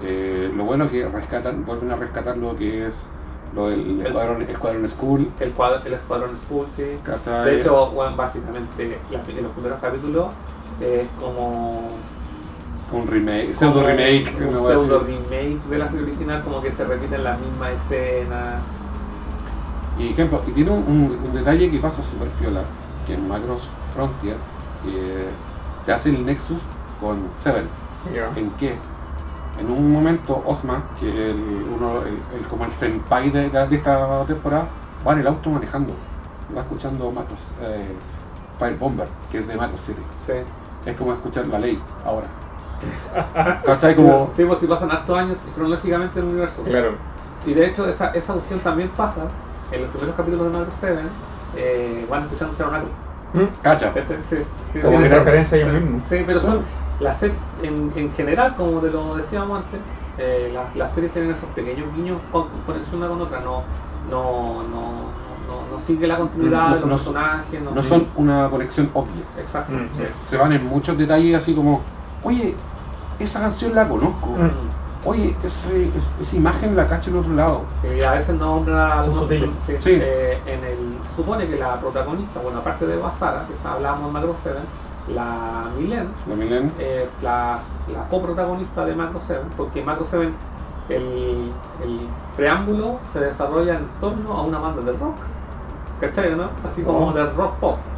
Eh, 0.00 0.50
lo 0.54 0.64
bueno 0.64 0.84
es 0.86 0.90
que 0.92 1.08
rescatan, 1.08 1.64
vuelven 1.64 1.90
a 1.92 1.96
rescatar 1.96 2.36
lo 2.38 2.56
que 2.56 2.86
es 2.86 3.10
lo 3.52 3.68
del 3.68 4.00
El- 4.00 4.06
Escuadrón, 4.06 4.42
Escuadrón 4.42 4.88
School. 4.88 5.32
El, 5.40 5.52
cuadro, 5.54 5.84
el 5.84 5.92
Escuadrón 5.94 6.36
School, 6.36 6.70
sí. 6.70 6.82
¿cachai? 7.02 7.50
De 7.50 7.60
hecho, 7.60 7.90
bueno, 7.92 8.16
básicamente 8.16 9.04
en 9.08 9.42
los 9.42 9.52
primeros 9.52 9.80
capítulos 9.80 10.34
es 10.80 11.08
como 11.12 11.88
un 12.92 13.06
remake, 13.06 13.54
pseudo 13.54 13.82
remake. 13.82 14.32
un 14.40 14.54
pseudo 14.54 15.00
remake 15.00 15.62
de 15.68 15.78
la 15.78 15.88
serie 15.88 16.04
original, 16.04 16.42
como 16.44 16.62
que 16.62 16.72
se 16.72 16.84
repiten 16.84 17.24
las 17.24 17.40
mismas 17.40 17.72
escenas. 17.72 18.62
Y 19.94 20.08
ejemplo, 20.10 20.42
y 20.46 20.52
tiene 20.52 20.70
un, 20.70 20.84
un- 20.86 21.24
un 21.24 21.32
detalle 21.32 21.70
que 21.70 21.78
pasa 21.78 22.02
súper 22.02 22.28
piola, 22.30 22.64
que 23.04 23.14
en 23.14 23.26
Macros 23.26 23.70
Frontier 23.86 24.36
eh, 24.82 25.30
te 25.84 25.92
hace 25.92 26.10
el 26.10 26.24
Nexus 26.24 26.62
con 26.96 27.32
Seven. 27.34 27.70
¿En 28.36 28.56
qué? 28.56 28.95
En 29.58 29.70
un 29.70 29.90
momento 29.92 30.42
Osman, 30.46 30.82
que 31.00 31.08
es 31.08 31.14
el, 31.14 31.64
uno, 31.74 31.98
el, 32.02 32.16
el- 32.38 32.46
como 32.48 32.64
el 32.64 32.72
senpai 32.72 33.30
de, 33.30 33.48
de 33.50 33.76
esta 33.76 34.24
temporada, 34.26 34.66
va 35.06 35.12
en 35.14 35.20
el 35.20 35.26
auto 35.26 35.50
manejando. 35.50 35.92
Va 36.56 36.60
escuchando 36.60 37.10
Macros 37.10 37.40
eh, 37.62 37.96
Fire 38.58 38.76
Bomber, 38.78 39.08
que 39.30 39.38
es 39.38 39.48
de 39.48 39.56
Macros 39.56 39.80
City. 39.80 40.02
Sí. 40.26 40.32
Es 40.84 40.96
como 40.96 41.12
escuchar 41.14 41.46
la 41.46 41.58
ley 41.58 41.82
ahora. 42.04 42.26
¿Cachai? 43.64 43.96
Como... 43.96 44.30
Sí, 44.36 44.44
pues 44.44 44.60
si 44.60 44.66
pasan 44.66 44.90
hartos 44.90 45.18
años 45.18 45.36
cronológicamente 45.54 46.18
en 46.20 46.26
el 46.26 46.32
universo. 46.32 46.62
Claro. 46.62 46.90
Y 47.46 47.54
de 47.54 47.66
hecho, 47.66 47.88
esa, 47.88 48.08
esa 48.08 48.32
cuestión 48.34 48.60
también 48.60 48.90
pasa 48.90 49.22
en 49.72 49.80
los 49.82 49.90
primeros 49.90 50.14
capítulos 50.16 50.52
de 50.52 50.58
Macro 50.58 50.74
7. 50.78 50.98
Eh, 51.56 52.06
van 52.10 52.24
escuchando 52.24 52.54
Charonacro. 52.56 52.88
Cacha. 53.62 53.92
Sí, 53.94 54.00
sí, 54.30 54.36
sí, 54.72 54.80
Como 54.80 54.98
que 54.98 55.08
referencia 55.08 55.58
a 55.58 55.60
ellos 55.60 55.72
mismos. 55.82 56.02
Sí, 56.08 56.22
pero 56.26 56.40
son 56.40 56.62
las 56.98 57.18
series 57.20 57.42
en, 57.62 57.92
en 57.96 58.12
general, 58.12 58.54
como 58.56 58.80
te 58.80 58.90
lo 58.90 59.14
decíamos 59.16 59.64
antes, 59.64 59.82
eh, 60.16 60.50
las, 60.52 60.74
las 60.74 60.94
series 60.94 61.12
tienen 61.12 61.30
esos 61.32 61.50
pequeños 61.50 61.92
guiños 61.92 62.22
con 62.30 62.62
conexión 62.62 62.96
una 63.00 63.08
con 63.08 63.20
otra, 63.20 63.40
no, 63.40 63.66
no, 64.04 64.62
no, 64.62 65.12
no, 65.46 65.66
no 65.66 65.78
sigue 65.80 66.06
la 66.06 66.16
continuidad 66.18 66.68
No- 66.68 66.74
de 66.74 66.80
los 66.80 66.88
no- 66.88 66.96
personajes, 66.96 67.62
no, 67.62 67.70
No 67.72 67.82
son 67.82 68.08
una 68.14 68.48
conexión 68.50 68.90
obvia. 68.94 69.24
exacto. 69.36 69.72
Mm, 69.72 69.88
sí. 69.92 70.02
Se 70.24 70.36
van 70.36 70.52
en 70.52 70.64
muchos 70.64 70.96
detalles 70.96 71.34
así 71.36 71.54
como, 71.54 71.84
oye, 72.22 72.56
esa 73.18 73.40
canción 73.40 73.74
la 73.74 73.88
conozco. 73.88 74.30
Mm. 74.30 74.50
Oye, 75.08 75.38
ese- 75.42 75.88
es- 75.96 76.14
esa 76.18 76.36
imagen 76.36 76.74
la 76.74 76.88
cacho 76.88 77.10
en 77.10 77.16
otro 77.16 77.32
lado. 77.34 77.68
Sí, 77.80 78.02
a 78.02 78.12
veces 78.12 78.34
nombran 78.36 78.78
a 78.90 79.04
Son 79.04 79.14
algunos 79.18 79.30
sí, 79.64 79.72
Sí. 79.80 79.98
eh, 80.00 80.42
en 80.46 80.64
el 80.64 81.00
supone 81.14 81.46
que 81.46 81.56
la 81.56 81.78
protagonista, 81.80 82.40
bueno, 82.40 82.58
aparte 82.58 82.86
de 82.86 82.96
Basara, 82.96 83.46
que 83.46 83.52
está- 83.52 83.74
hablábamos 83.74 84.08
en 84.08 84.12
Macro 84.14 84.36
7, 84.42 84.60
la 85.06 85.72
Milen, 85.74 86.22
La 86.26 86.34
Milen, 86.36 86.74
eh, 86.76 87.16
la, 87.20 87.74
la 87.86 88.08
coprotagonista 88.08 88.84
de 88.86 88.94
Macro 88.96 89.20
7, 89.20 89.50
porque 89.56 89.82
Macro 89.82 90.04
7 90.04 90.40
el, 90.88 91.64
el 91.78 92.22
preámbulo 92.34 93.04
se 93.06 93.20
desarrolla 93.20 93.76
en 93.78 93.98
torno 93.98 94.32
a 94.34 94.44
una 94.46 94.58
banda 94.60 94.82
de 94.82 94.92
rock, 94.98 95.26
¿cachai? 95.98 96.36
¿no? 96.36 96.60
Así 96.62 96.84
como 96.84 97.08
Oh. 97.08 97.12
de 97.12 97.26
rock 97.32 97.60
pop. 97.60 97.88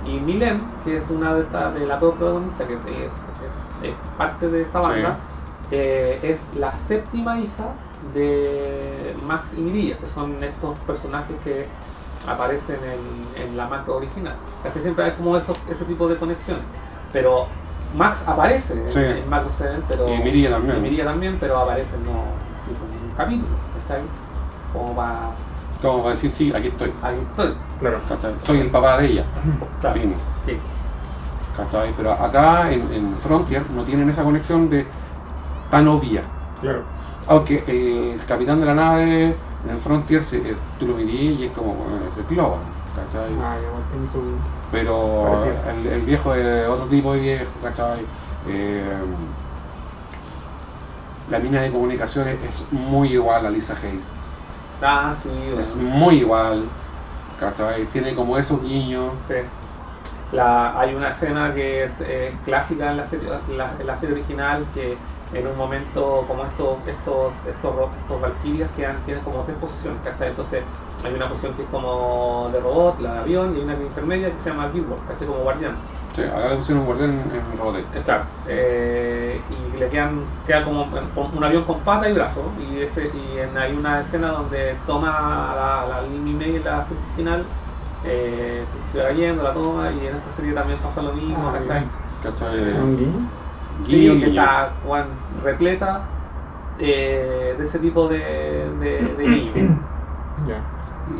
Y 0.00 0.20
Milen, 0.20 0.78
que 0.80 0.96
es 0.98 1.10
una 1.10 1.34
de 1.34 1.42
estas, 1.44 1.74
de 1.74 1.86
la 1.86 1.98
coprotagonista, 2.00 2.66
que 2.66 2.74
es, 3.06 3.24
es- 3.38 3.54
es 3.80 4.02
parte 4.16 4.50
de 4.50 4.62
esta 4.62 4.80
banda, 4.80 5.28
eh, 5.70 6.20
es 6.22 6.52
la 6.52 6.76
séptima 6.76 7.40
hija 7.40 7.82
de 8.00 9.14
Max 9.18 9.52
y 9.54 9.62
Mirilla, 9.62 9.98
que 10.00 10.06
son 10.06 10.42
estos 10.44 10.84
personajes 10.84 11.40
que 11.40 11.76
aparecen 12.26 12.78
en, 12.84 13.42
en 13.42 13.56
la 13.56 13.66
macro 13.68 13.96
original. 13.96 14.34
Casi 14.62 14.80
siempre 14.80 15.04
hay 15.04 15.12
como 15.12 15.36
esos, 15.36 15.56
ese 15.68 15.84
tipo 15.84 16.08
de 16.08 16.16
conexiones. 16.16 16.64
Pero 17.12 17.46
Max 17.94 18.22
aparece 18.26 18.72
en- 18.74 18.88
Sí. 18.92 18.98
en, 18.98 19.28
Macro 19.28 19.50
7, 19.56 19.82
pero. 19.88 20.08
Y 20.08 20.18
Mirilla 20.18 20.50
también. 20.50 20.76
y 20.78 20.80
Mirilla 20.80 21.04
también, 21.04 21.36
pero 21.38 21.58
aparece 21.58 21.96
no 21.98 22.12
como 22.64 22.92
en 22.94 23.04
un 23.10 23.14
capítulo, 23.16 23.56
¿cachai? 23.86 24.02
Como 24.72 24.96
para. 24.96 25.20
como 25.82 25.98
para 26.02 26.14
decir, 26.14 26.32
sí, 26.32 26.52
aquí 26.54 26.68
estoy. 26.68 26.92
Ahí 27.02 27.18
estoy. 27.30 27.54
Claro. 27.78 28.00
¿cachai? 28.08 28.34
Soy 28.44 28.60
el 28.60 28.68
papá 28.70 28.98
de 28.98 29.06
ella. 29.06 29.24
Claro. 29.80 30.00
Fin. 30.00 30.14
Sí. 30.46 30.58
¿cachai? 31.56 31.92
Pero 31.96 32.12
acá 32.12 32.72
en, 32.72 32.92
en 32.92 33.14
Frontier 33.22 33.62
no 33.70 33.82
tienen 33.84 34.08
esa 34.10 34.24
conexión 34.24 34.68
de 34.70 34.86
tan 35.70 35.86
obvia. 35.88 36.22
Claro. 36.60 36.82
Aunque 37.28 37.62
el 37.68 38.20
capitán 38.26 38.60
de 38.60 38.66
la 38.66 38.74
nave 38.74 39.36
en 39.64 39.80
Frontier 39.82 40.22
se, 40.22 40.50
es- 40.50 40.76
tú 40.76 40.86
lo 40.86 40.94
mirí 40.96 41.32
y 41.34 41.44
es 41.44 41.52
como 41.52 41.74
bueno, 41.76 42.06
es 42.06 42.16
el 42.18 42.26
Clovan, 42.26 42.76
¿cachai? 42.92 43.38
Ah, 43.38 43.60
igual 43.60 43.86
tiene 43.88 44.06
su. 44.08 44.50
Pero 44.70 45.62
el, 45.64 45.86
el 45.86 46.02
viejo 46.04 46.34
es 46.34 46.68
otro 46.68 46.88
tipo 46.88 47.14
de 47.14 47.20
viejo, 47.20 47.60
¿cachai? 47.60 48.10
Eh, 48.42 49.00
la 51.26 51.38
mina 51.38 51.60
de 51.60 51.70
comunicaciones 51.70 52.42
es 52.42 52.72
muy 52.72 53.12
igual 53.12 53.44
a 53.44 53.50
Lisa 53.50 53.76
Hayes. 53.82 54.14
Ah, 54.80 55.12
sí, 55.14 55.50
Es 55.54 55.74
bueno. 55.74 55.76
muy 55.76 56.16
igual, 56.18 56.76
¿cachai? 57.36 57.90
Tiene 57.90 58.14
como 58.14 58.38
esos 58.38 58.62
guiños. 58.62 59.24
Sí. 59.26 59.34
La, 60.30 60.78
hay 60.80 60.94
una 60.94 61.10
escena 61.10 61.54
que 61.54 61.84
es 61.84 62.42
clásica 62.42 62.90
en 62.90 62.96
la, 62.98 63.06
serie, 63.06 63.30
la- 63.48 63.76
en 63.80 63.86
la 63.86 63.96
serie 63.96 64.14
original 64.14 64.70
que 64.72 65.04
en 65.34 65.46
un 65.48 65.56
momento 65.56 66.26
como 66.26 66.44
estos 66.46 66.86
estos 66.88 67.44
estos, 67.46 67.96
estos 67.96 68.20
valquirias 68.20 68.72
que 68.72 68.86
han- 68.86 69.04
tienen 69.04 69.24
como 69.24 69.44
tres 69.44 69.58
posiciones 69.58 70.02
¿cachai? 70.02 70.30
entonces 70.30 70.70
hay 71.02 71.14
una 71.14 71.28
posición 71.28 71.54
que 71.56 71.62
es 71.64 71.68
como 71.70 72.50
de 72.52 72.60
robot 72.60 73.00
la 73.00 73.14
de 73.14 73.18
avión 73.20 73.54
y 73.54 73.58
hay 73.58 73.64
una 73.64 73.76
que 73.76 73.82
es 73.84 73.88
intermedia 73.90 74.32
que 74.32 74.40
se 74.40 74.50
llama 74.50 74.68
Billboard 74.70 75.04
¿cachai? 75.06 75.26
como 75.28 75.42
guardián 75.42 75.90
Sí, 76.14 76.22
acá 76.22 76.48
le 76.48 76.56
pusieron 76.56 76.82
un 76.82 76.86
guardián 76.86 77.30
en. 77.34 77.58
Eh, 77.92 78.02
claro 78.04 78.30
eh, 78.44 79.46
y 79.48 79.72
le 79.72 79.88
quedan 79.88 80.42
queda 80.44 80.64
como 80.64 80.84
un 80.84 81.44
avión 81.44 81.64
con 81.64 81.82
pata 81.84 82.08
y 82.08 82.12
brazo 82.12 82.54
y 82.58 82.80
ese 82.80 83.10
y 83.16 83.38
en- 83.38 83.56
hay 83.56 83.74
una 83.74 84.00
escena 84.00 84.28
donde 84.32 84.76
toma 84.84 85.10
la, 85.54 85.86
la 85.88 86.02
línea 86.02 86.34
y 86.34 86.36
media 86.36 86.60
la 86.60 86.84
serie 86.84 87.02
original 87.04 87.56
eh, 88.02 88.70
se 88.86 89.02
va 89.02 89.12
yendo 89.12 89.42
la 89.42 89.54
toma 89.54 89.92
y 89.92 90.06
en 90.06 90.16
esta 90.16 90.30
serie 90.30 90.52
también 90.54 90.80
pasa 90.82 91.00
lo 91.02 91.14
mismo 91.14 91.50
Ah, 91.50 91.52
¿cachai? 91.52 91.90
¿Cachai? 92.20 92.58
¿Un 93.78 93.84
guiño? 93.84 93.86
Sí, 93.86 94.08
Guiño, 94.08 94.20
que 94.20 94.30
está 94.30 94.72
Juan 94.84 95.06
repleta 95.42 96.02
eh, 96.78 97.54
de 97.58 97.64
ese 97.64 97.78
tipo 97.78 98.08
de, 98.08 98.18
de, 98.80 99.14
de 99.16 99.24
guiño. 99.24 99.78
Ya. 100.48 100.60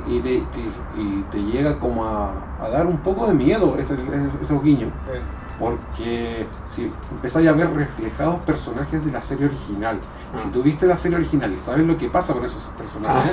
Y, 0.09 0.17
y 0.17 0.21
te, 0.21 0.41
te- 0.53 1.01
y 1.01 1.23
te 1.31 1.39
llega 1.43 1.79
como 1.79 2.05
a, 2.05 2.33
a 2.61 2.69
dar 2.69 2.85
un 2.87 2.99
poco 2.99 3.27
de 3.29 3.35
miedo 3.35 3.77
ese, 3.79 3.95
ese- 3.95 4.43
esos 4.43 4.63
guiños. 4.63 4.91
Sí. 5.07 5.19
Porque 5.59 6.47
si 6.67 6.93
empezáis 7.13 7.49
a 7.49 7.53
ver 7.53 7.73
reflejados 7.73 8.41
personajes 8.41 9.05
de 9.05 9.13
la 9.13 9.21
serie 9.21 9.47
original, 9.47 9.99
Ah. 10.35 10.39
si 10.39 10.49
tú 10.49 10.63
viste 10.65 10.87
la 10.87 10.97
serie 10.97 11.17
original 11.17 11.53
y 11.55 11.59
sabes 11.59 11.87
lo 11.87 11.97
que 11.97 12.09
pasa 12.09 12.35
con 12.35 12.45
esos 12.45 12.63
personajes, 12.77 13.33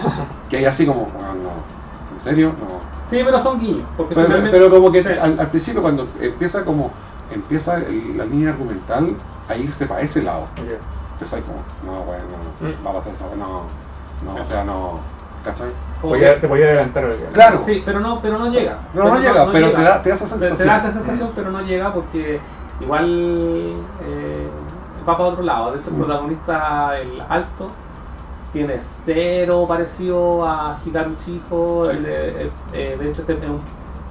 que 0.50 0.58
hay 0.58 0.66
así 0.66 0.86
como, 0.86 1.08
"Ah, 1.20 1.34
no, 1.34 1.50
¿en 2.16 2.20
serio? 2.22 2.54
No. 2.60 2.80
Sí, 3.10 3.20
pero 3.26 3.40
son 3.42 3.60
guiños. 3.60 3.88
Porque 3.98 4.14
Pero, 4.14 4.28
finalmente- 4.28 4.58
pero 4.58 4.70
como 4.70 4.92
que 4.92 5.02
Sí. 5.04 5.10
al, 5.10 5.40
al 5.40 5.48
principio 5.50 5.82
cuando 5.82 6.08
empieza 6.22 6.64
como, 6.64 6.92
empieza 7.34 7.78
el- 7.78 8.18
la 8.18 8.26
línea 8.26 8.50
argumental 8.52 9.16
a 9.50 9.56
irse 9.56 9.86
para 9.86 10.02
ese 10.02 10.22
lado. 10.24 10.46
Empezáis 11.14 11.44
como, 11.46 11.60
no, 11.86 12.04
bueno, 12.04 12.24
no, 12.62 12.68
Mm. 12.68 12.86
va 12.86 12.92
a 12.92 12.94
pasar 12.96 13.14
eso, 13.14 13.26
no, 13.38 13.64
no, 14.26 14.42
o 14.42 14.44
sea, 14.44 14.64
no, 14.64 15.00
¿cachai? 15.46 15.70
Voy 16.02 16.24
a- 16.26 16.42
te 16.42 16.48
voy 16.48 16.62
a 16.64 16.66
adelantar 16.66 17.06
algo. 17.06 17.18
Claro. 17.32 17.62
Sí, 17.66 17.84
pero 17.86 18.00
no, 18.00 18.20
pero 18.22 18.40
no 18.40 18.50
llega. 18.50 18.78
No, 18.94 19.04
no 19.04 19.20
llega, 19.20 19.52
pero 19.52 19.72
te 19.72 19.82
da- 19.84 20.02
te 20.02 20.10
da 20.10 20.16
esa 20.16 20.26
Te- 20.26 20.32
Te, 20.32 20.40
sensación. 20.48 20.68
da 20.68 20.78
esa 20.78 20.92
sensación, 20.94 21.30
pero 21.36 21.52
no 21.52 21.62
llega 21.62 21.94
porque 21.94 22.40
igual 22.80 23.76
eh, 24.02 24.48
va 25.08 25.18
para 25.18 25.30
otro 25.30 25.44
lado. 25.44 25.72
De 25.74 25.80
hecho, 25.80 25.90
el 25.90 25.96
Mm. 25.96 26.00
protagonista, 26.00 27.00
el 27.00 27.22
alto, 27.30 27.70
tiene 28.52 28.80
cero 29.06 29.66
parecido 29.68 30.46
a 30.46 30.78
Hikaru 30.86 31.16
Chico. 31.24 31.86
Sí. 31.86 31.92
el 31.98 32.04
de- 32.04 32.42
el- 32.42 32.52
eh, 32.74 32.98
de 33.00 33.10
hecho, 33.12 33.22
este 33.22 33.34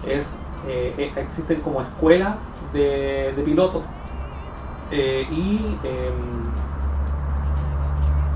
es, 0.07 0.27
eh, 0.69 0.95
eh, 0.97 1.13
existen 1.17 1.61
como 1.61 1.81
escuelas 1.83 2.35
de, 2.73 3.33
de 3.37 3.43
pilotos. 3.43 3.83
Eh, 4.91 5.27
y 5.31 5.77
em, 5.85 6.51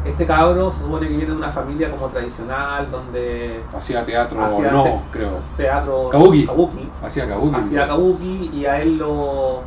este 0.05 0.27
cabro 0.27 0.71
se 0.71 0.81
supone 0.81 1.09
que 1.09 1.17
viene 1.17 1.33
de 1.33 1.37
una 1.39 1.51
familia 1.51 1.91
como 1.91 2.09
tradicional, 2.09 2.91
donde 2.91 3.61
Hacía 3.77 4.05
teatro, 4.05 4.45
Hacía 4.45 4.71
no, 4.71 4.83
te- 4.85 5.01
creo. 5.11 5.31
teatro 5.57 6.09
Kabuki. 6.11 6.47
kabuki 6.47 6.89
Hacía 7.03 7.27
kabuki. 7.29 7.57
hacía 7.57 7.87
kabuki 7.89 8.51
y 8.53 8.67
a 8.67 8.83
él 8.83 8.99
lo, 8.99 9.63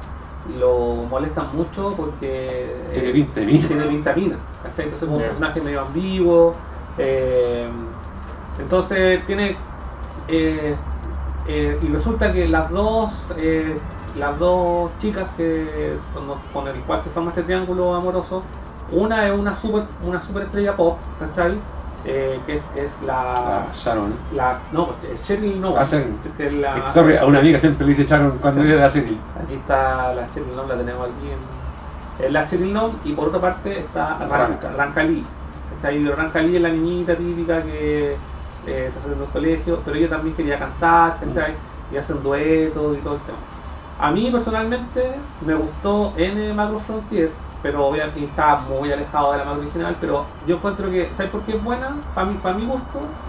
lo 0.60 1.06
molestan 1.10 1.48
mucho 1.56 1.94
porque 1.98 2.72
Tiene 2.94 3.10
eh, 3.10 3.14
pinta 3.14 3.42
mina. 3.42 3.68
tiene 3.68 3.84
pinta 3.86 4.14
mina. 4.14 4.36
Entonces 4.78 5.00
como 5.00 5.18
un 5.18 5.24
personaje 5.24 5.60
medio 5.62 5.82
ambiguo. 5.82 6.54
eh, 7.00 7.68
entonces 8.60 9.26
tiene 9.26 9.56
eh, 11.48 11.80
y 11.82 11.88
resulta 11.88 12.32
que 12.34 12.48
las 12.48 12.70
dos 12.70 13.34
eh, 13.38 13.78
las 14.18 14.38
dos 14.40 14.92
chicas 15.00 15.28
que 15.38 15.94
con, 16.54 16.68
el 16.68 16.76
cual 16.82 17.02
se 17.02 17.10
forma 17.12 17.30
este 17.30 17.44
triángulo 17.44 17.94
amoroso, 17.96 18.44
una 18.92 19.28
es 19.28 19.38
una 19.38 19.56
super 19.56 19.84
una 20.04 20.22
superestrella 20.22 20.76
pop, 20.76 20.98
¿cachai? 21.20 21.56
Eh, 22.06 22.40
que 22.46 22.54
es, 22.58 22.62
es 22.76 22.92
la, 23.06 23.58
Ah, 23.58 23.66
Sharon. 23.74 24.14
la 24.34 24.60
no, 24.72 24.92
es 25.14 25.22
Cheryl 25.24 25.60
no, 25.60 25.76
Ah, 25.78 25.86
Cheryl. 25.86 26.16
que 26.38 26.46
es 26.48 26.54
la, 26.54 26.88
Sorry, 26.90 27.18
a 27.18 27.26
una 27.26 27.40
amiga 27.40 27.60
siempre 27.60 27.86
le 27.86 27.94
dice 27.96 28.06
Sharon 28.10 28.38
cuando 28.40 28.64
era 28.64 28.82
la 28.82 28.90
serie. 28.90 29.18
Aquí 29.44 29.56
está 29.56 30.14
la 30.14 30.28
Cheryl 30.34 30.56
Nom, 30.56 30.68
la 30.70 30.78
tenemos 30.78 31.04
aquí 31.06 31.28
en, 32.20 32.26
en 32.28 32.34
la 32.34 32.48
Cheryl 32.48 32.72
Nom, 32.74 32.92
y 33.04 33.12
por 33.14 33.28
otra 33.28 33.42
parte 33.42 33.80
está 33.80 34.20
Ranka. 34.30 34.72
Ranka 34.78 35.04
Lee. 35.04 35.26
Está 35.76 35.90
ahí, 35.90 36.04
Ranka 36.04 36.40
Lee 36.42 36.56
es 36.56 36.62
la 36.62 36.70
niñita 36.70 37.16
típica 37.16 37.62
que 37.62 38.16
eh, 38.68 38.88
está 38.88 39.00
haciendo 39.00 39.26
el 39.26 39.32
colegio, 39.32 39.84
pero 39.84 39.98
ella 39.98 40.10
también 40.10 40.36
quería 40.36 40.60
cantar, 40.60 41.20
¿cachai? 41.20 41.64
Y 41.90 41.98
hacen 41.98 42.22
duetos 42.24 42.98
y 42.98 43.02
todo 43.02 43.16
el 43.18 43.26
tema. 43.26 43.48
A 43.98 44.12
mí 44.12 44.32
personalmente 44.32 45.32
me 45.40 45.56
gustó 45.56 46.14
N 46.18 46.54
Macro 46.54 46.82
Frontier, 46.82 47.44
pero 47.62 47.86
obviamente 47.88 48.24
está 48.26 48.58
muy 48.62 48.92
alejado 48.92 49.32
de 49.32 49.40
la 49.40 49.46
macro 49.46 49.62
original, 49.62 49.98
pero 50.00 50.38
yo 50.42 50.58
encuentro 50.58 50.90
que, 50.92 51.16
¿sabes 51.16 51.32
por 51.32 51.46
qué 51.46 51.54
es 51.54 51.64
buena? 51.64 52.08
Para 52.14 52.28
mi, 52.30 52.40
para 52.40 52.56
mi 52.56 52.66
gusto, 52.66 53.20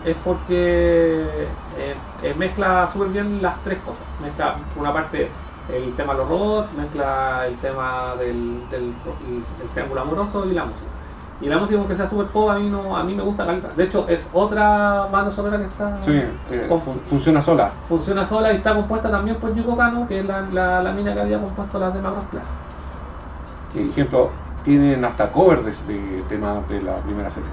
es 0.00 0.16
porque 0.22 1.60
eh, 1.70 2.06
eh, 2.20 2.34
mezcla 2.34 2.88
súper 2.88 3.08
bien 3.10 3.42
las 3.42 3.62
tres 3.62 3.82
cosas. 3.82 4.08
Mezcla, 4.18 4.68
por 4.72 4.82
una 4.82 4.92
parte, 4.92 5.42
el 5.66 5.96
tema 5.96 6.14
de 6.14 6.18
los 6.20 6.28
robots, 6.28 6.72
mezcla 6.74 7.46
el 7.46 7.60
tema 7.60 8.16
del, 8.16 8.68
del, 8.68 9.02
del 9.02 9.70
triángulo 9.70 10.00
amoroso 10.02 10.46
y 10.46 10.54
la 10.54 10.66
música. 10.66 10.94
Y 11.38 11.48
la 11.48 11.58
música, 11.58 11.78
aunque 11.78 11.94
sea 11.94 12.08
súper 12.08 12.28
pop, 12.28 12.48
a 12.48 12.54
mí, 12.58 12.70
no, 12.70 12.96
a 12.96 13.04
mí 13.04 13.14
me 13.14 13.22
gusta 13.22 13.44
caleta. 13.44 13.68
De 13.76 13.84
hecho, 13.84 14.06
es 14.08 14.26
otra 14.32 15.06
banda 15.12 15.30
sonora 15.30 15.58
que 15.58 15.64
está 15.64 16.02
Sí, 16.02 16.12
eh, 16.50 16.66
con- 16.68 16.80
fun- 16.80 17.00
funciona 17.04 17.42
sola. 17.42 17.70
funciona 17.88 18.24
sola 18.24 18.52
y 18.52 18.56
está 18.56 18.74
compuesta 18.74 19.10
también 19.10 19.36
por 19.36 19.54
Yuko 19.54 19.76
Kano, 19.76 20.06
que 20.08 20.20
es 20.20 20.24
la, 20.24 20.40
la, 20.50 20.82
la 20.82 20.92
mina 20.92 21.12
que 21.12 21.20
había 21.20 21.38
compuesto 21.38 21.78
las 21.78 21.92
de 21.92 22.00
Macros 22.00 22.24
Plus. 22.30 22.42
Por 23.72 23.82
ejemplo, 23.82 24.30
tienen 24.64 25.04
hasta 25.04 25.30
covers 25.30 25.86
de, 25.86 25.94
de 25.94 26.22
temas 26.22 26.66
de 26.70 26.80
la 26.82 26.96
primera 26.96 27.30
serie. 27.30 27.50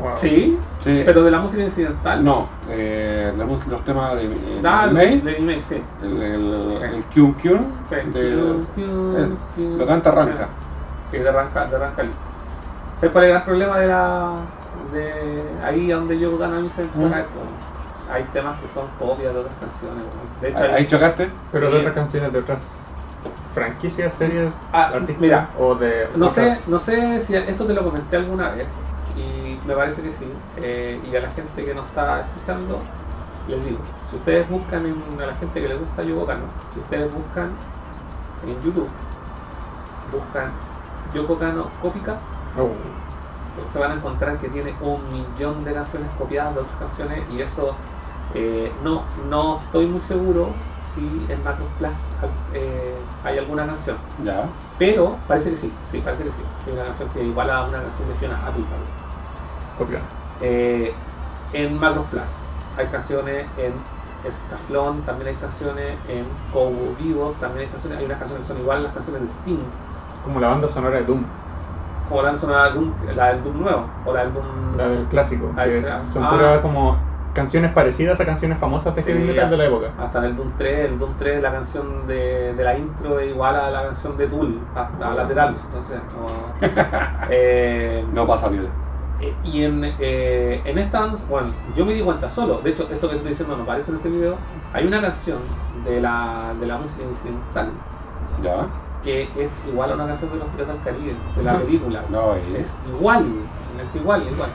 Wow. 0.00 0.12
Sí, 0.16 0.58
Sí. 0.82 1.02
pero 1.04 1.22
de 1.22 1.30
la 1.30 1.40
música 1.40 1.62
incidental. 1.64 2.24
No, 2.24 2.46
eh, 2.70 3.30
la 3.36 3.44
mus- 3.44 3.66
los 3.66 3.82
temas 3.82 4.14
de, 4.14 4.24
eh, 4.24 4.60
Ah, 4.64 4.86
de 4.86 4.92
May, 4.92 5.20
de 5.20 5.38
May, 5.40 5.60
sí. 5.60 5.82
el, 6.02 6.22
el, 6.22 6.76
Sí. 6.78 6.84
el 6.84 7.02
Kyun 7.04 7.34
Kyun, 7.34 7.66
Sí. 7.90 7.96
de- 8.12 8.32
eh, 8.32 8.64
piu, 8.74 9.76
lo 9.76 9.86
canta 9.86 10.12
Ranka. 10.12 10.48
Sí, 11.10 11.18
de 11.18 11.30
Ranka, 11.30 11.66
de 11.66 11.78
Ranka. 11.78 12.04
¿Sabes 12.98 13.12
cuál 13.12 13.24
es 13.24 13.28
el 13.28 13.32
gran 13.34 13.44
problema 13.44 13.78
de 13.78 13.86
la. 13.86 14.32
de 14.92 15.56
ahí 15.64 15.88
donde 15.88 16.18
yo 16.18 16.36
gano 16.38 16.60
mi 16.60 16.70
se 16.70 16.84
Mm. 16.84 17.12
Hay 18.10 18.24
temas 18.32 18.60
que 18.60 18.68
son 18.68 18.88
copias 18.98 19.34
de 19.34 19.40
otras 19.40 19.54
canciones. 19.60 20.04
De 20.40 20.48
hecho, 20.48 20.58
Ahí 20.58 20.70
hay- 20.72 20.86
chocaste. 20.86 21.30
Pero 21.52 21.66
Sí. 21.66 21.72
de 21.74 21.78
otras 21.80 21.94
canciones 21.94 22.32
de 22.32 22.38
otras 22.38 22.58
franquicias, 23.54 24.14
series, 24.14 24.54
Ah, 24.72 24.86
artistas 24.94 25.20
mira, 25.20 25.50
o 25.58 25.74
de 25.74 26.08
no 26.16 26.26
otras- 26.26 26.58
sé, 26.64 26.70
no 26.70 26.78
sé 26.78 27.20
si 27.22 27.34
esto 27.34 27.66
te 27.66 27.74
lo 27.74 27.84
comenté 27.84 28.16
alguna 28.16 28.50
vez 28.50 28.68
y 29.16 29.58
me 29.66 29.74
parece 29.74 30.00
que 30.02 30.12
sí. 30.12 30.32
eh, 30.56 31.00
y 31.04 31.14
a 31.16 31.20
la 31.20 31.28
gente 31.30 31.64
que 31.64 31.74
nos 31.74 31.86
está 31.86 32.20
escuchando 32.20 32.80
les 33.46 33.64
digo, 33.64 33.78
si 34.10 34.16
ustedes 34.16 34.48
buscan 34.48 34.86
en, 34.86 35.20
a 35.20 35.26
la 35.26 35.34
gente 35.34 35.60
que 35.60 35.68
le 35.68 35.76
gusta 35.76 36.02
Yoko 36.02 36.26
Kano, 36.26 36.46
si 36.74 36.80
ustedes 36.80 37.12
buscan 37.12 37.50
en 38.46 38.62
YouTube, 38.62 38.90
buscan 40.12 40.52
Yoko 41.12 41.38
Kano 41.38 41.70
Cópica, 41.80 42.20
Oh, 42.58 42.70
se 43.72 43.78
van 43.78 43.92
a 43.92 43.94
encontrar 43.94 44.38
que 44.38 44.48
tiene 44.48 44.74
un 44.80 45.00
millón 45.12 45.64
de 45.64 45.72
canciones 45.72 46.10
copiadas 46.14 46.54
de 46.54 46.60
otras 46.60 46.78
canciones 46.78 47.24
y 47.30 47.40
eso 47.42 47.74
eh, 48.34 48.72
no, 48.82 49.04
no 49.28 49.60
estoy 49.60 49.86
muy 49.86 50.00
seguro 50.02 50.54
si 50.94 51.26
en 51.28 51.42
Macros 51.44 51.68
Plus 51.78 51.90
eh, 52.54 52.94
hay 53.24 53.38
alguna 53.38 53.66
canción. 53.66 53.96
Ya. 54.24 54.44
Pero 54.78 55.16
parece 55.26 55.50
que 55.50 55.56
sí, 55.58 55.72
sí, 55.90 56.00
parece 56.00 56.24
que 56.24 56.30
sí. 56.32 56.42
Hay 56.66 56.72
una 56.72 56.84
canción 56.84 57.08
que 57.10 57.22
igual 57.24 57.50
a 57.50 57.64
una 57.66 57.82
canción 57.82 58.08
de 58.08 58.14
Fiona 58.14 58.46
Apple 58.46 58.64
parece. 58.70 58.92
copión. 59.76 60.02
Eh, 60.40 60.94
en 61.52 61.78
Macros 61.78 62.06
Plus 62.06 62.28
hay 62.76 62.86
canciones 62.88 63.46
en 63.56 63.72
Scaflón, 64.30 65.02
también 65.02 65.28
hay 65.28 65.36
canciones 65.36 65.98
en 66.08 66.24
Cobo 66.52 66.94
Vivo, 66.98 67.36
también 67.40 67.66
hay 67.66 67.72
canciones, 67.72 67.98
hay 67.98 68.04
unas 68.04 68.18
canciones 68.18 68.46
que 68.46 68.52
son 68.52 68.60
igual 68.60 68.78
a 68.78 68.82
las 68.82 68.92
canciones 68.94 69.22
de 69.22 69.28
Sting, 69.28 69.64
Como 70.24 70.40
la 70.40 70.48
banda 70.48 70.68
sonora 70.68 70.98
de 70.98 71.04
Doom, 71.04 71.24
como 72.08 72.22
la 72.22 72.36
sonora 72.36 72.64
de 72.68 72.74
Doom, 72.74 72.94
la 73.14 73.28
del 73.34 73.42
Doom 73.42 73.58
nuevo, 73.60 73.90
o 74.04 74.12
la 74.12 74.24
del 74.24 74.32
Doom... 74.34 74.76
la 74.76 74.88
del 74.88 75.08
clásico. 75.08 75.54
Ah, 75.56 76.04
son 76.12 76.24
Ah. 76.24 76.30
puras 76.30 76.60
como 76.60 76.98
canciones 77.32 77.72
parecidas 77.72 78.20
a 78.20 78.26
canciones 78.26 78.58
famosas 78.58 78.94
de 78.96 79.02
Sí, 79.02 79.10
heavy 79.10 79.24
metal 79.24 79.50
de 79.50 79.56
la 79.56 79.66
época. 79.66 79.94
Hasta 79.98 80.18
en 80.18 80.24
el 80.24 80.36
Doom 80.36 80.56
3, 80.56 80.90
el 80.90 80.98
Doom 80.98 81.16
3, 81.16 81.40
la 81.42 81.52
canción 81.52 82.06
de, 82.06 82.54
de 82.54 82.64
la 82.64 82.76
intro 82.78 83.18
es 83.20 83.28
igual 83.30 83.56
a 83.56 83.70
la 83.70 83.82
canción 83.82 84.16
de 84.16 84.28
Tool, 84.28 84.70
hasta 84.74 85.14
lateral, 85.14 85.56
no 85.70 85.82
sé. 85.82 86.00
no- 86.12 86.54
eh, 87.30 88.04
No 88.12 88.26
pasa 88.26 88.48
bien. 88.48 88.72
Eh, 89.20 89.40
y 89.42 89.62
en, 89.64 89.82
eh, 89.84 90.62
en 90.64 90.78
esta, 90.78 91.06
bueno, 91.26 91.60
yo 91.64 91.84
me 91.84 91.92
di 91.94 92.02
cuenta 92.02 92.28
solo, 92.30 92.62
de 92.62 92.70
hecho, 92.70 92.88
esto 92.90 93.08
que 93.10 93.16
estoy 93.16 93.30
diciendo 93.30 93.56
no 93.56 93.64
aparece 93.64 93.90
en 93.90 93.96
este 93.96 94.08
video, 94.10 94.44
hay 94.72 94.86
una 94.86 95.00
canción 95.00 95.64
de 95.72 96.00
la, 96.00 96.54
de 96.58 96.66
la 96.66 96.78
música 96.78 97.04
incidental 97.04 97.82
Ya. 98.36 98.70
Que 99.02 99.32
es 99.36 99.52
igual 99.66 99.90
a 99.92 99.94
una 99.94 100.06
canción 100.06 100.30
de 100.30 100.38
los 100.38 100.50
Piratas 100.50 100.74
del 100.76 100.82
Caribe, 100.84 101.14
de 101.34 101.42
la 101.42 101.58
película. 101.58 102.04
No, 102.08 102.34
Es 102.34 102.44
es. 102.76 102.78
igual, 102.84 103.24
es 103.78 103.94
igual, 103.94 104.28
igual. 104.28 104.50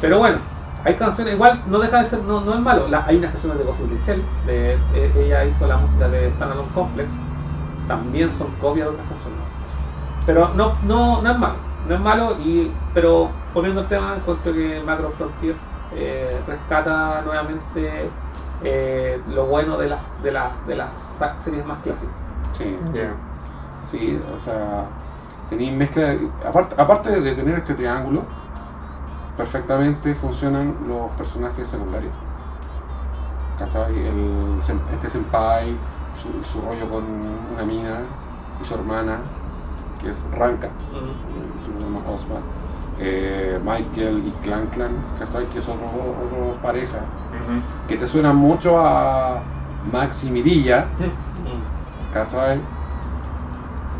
Pero 0.00 0.18
bueno, 0.18 0.38
Hay 0.84 0.96
canciones, 0.96 1.34
igual 1.34 1.62
no 1.66 1.78
deja 1.78 2.02
de 2.02 2.08
ser, 2.08 2.24
no, 2.24 2.40
no 2.40 2.54
es 2.54 2.60
malo. 2.60 2.88
La- 2.88 3.04
hay 3.06 3.16
unas 3.16 3.30
canciones 3.32 3.56
de 3.58 3.64
Gossip 3.64 4.02
Shell, 4.04 4.32
de, 4.42 4.74
eh, 4.90 5.12
ella 5.14 5.44
hizo 5.44 5.66
la 5.68 5.76
música 5.76 6.08
de 6.08 6.32
Standalone 6.32 6.72
Complex, 6.72 7.24
también 7.86 8.32
son 8.32 8.56
copias 8.56 8.86
de 8.88 8.92
otras 8.92 9.08
canciones. 9.08 9.40
Pero 10.24 10.54
no, 10.54 10.78
no, 10.82 11.22
no 11.22 11.30
es 11.32 11.38
malo, 11.38 11.58
no 11.82 11.94
es 11.94 12.00
malo, 12.00 12.36
y, 12.40 12.82
pero 12.92 13.42
poniendo 13.52 13.82
el 13.82 13.88
tema, 13.88 14.16
encuentro 14.16 14.52
que 14.52 14.82
Macro 14.82 15.10
Frontier 15.12 15.56
eh, 15.90 16.42
rescata 16.46 17.22
nuevamente 17.22 18.20
eh, 18.60 19.22
lo 19.26 19.46
bueno 19.46 19.78
de 19.78 19.88
las, 19.88 20.20
de, 20.22 20.32
las, 20.32 20.64
de 20.64 20.76
las 20.76 21.18
series 21.38 21.64
más 21.64 21.82
clásicas. 21.82 22.14
Sí, 22.52 22.64
Ya. 22.92 23.31
Sí, 23.92 24.16
o 24.16 24.38
sea, 24.40 24.98
tenéis 25.46 25.72
mezcla. 25.74 26.18
Aparte, 26.44 26.74
aparte 26.78 27.20
de 27.20 27.34
tener 27.36 27.56
este 27.58 27.74
triángulo, 27.74 28.34
perfectamente 29.36 30.14
funcionan 30.14 30.86
los 30.86 31.12
personajes 31.16 31.68
secundarios. 31.70 32.26
¿Cachai? 33.56 34.06
El, 34.06 34.60
este 34.88 35.08
senpai, 35.10 35.86
su, 36.12 36.42
su 36.44 36.60
rollo 36.62 36.88
con 36.88 37.04
una 37.50 37.64
mina 37.64 38.18
y 38.58 38.64
su 38.64 38.74
hermana, 38.74 39.36
que 39.98 40.10
es 40.10 40.22
Ranka, 40.30 40.82
se 41.60 41.72
llama 41.72 42.04
Osma, 42.06 42.50
eh, 42.96 43.60
Michael 43.62 44.26
y 44.26 44.40
Clan 44.40 44.70
Clan, 44.70 45.12
¿cachai? 45.14 45.48
Que 45.48 45.62
son 45.62 45.82
otro, 45.82 46.18
otro 46.18 46.60
pareja, 46.60 47.16
que 47.86 47.98
te 47.98 48.06
suenan 48.08 48.36
mucho 48.36 48.78
a 48.80 49.52
Max 49.82 50.24
y 50.24 50.30
Mirilla, 50.32 50.96
¿cachai? 52.10 52.72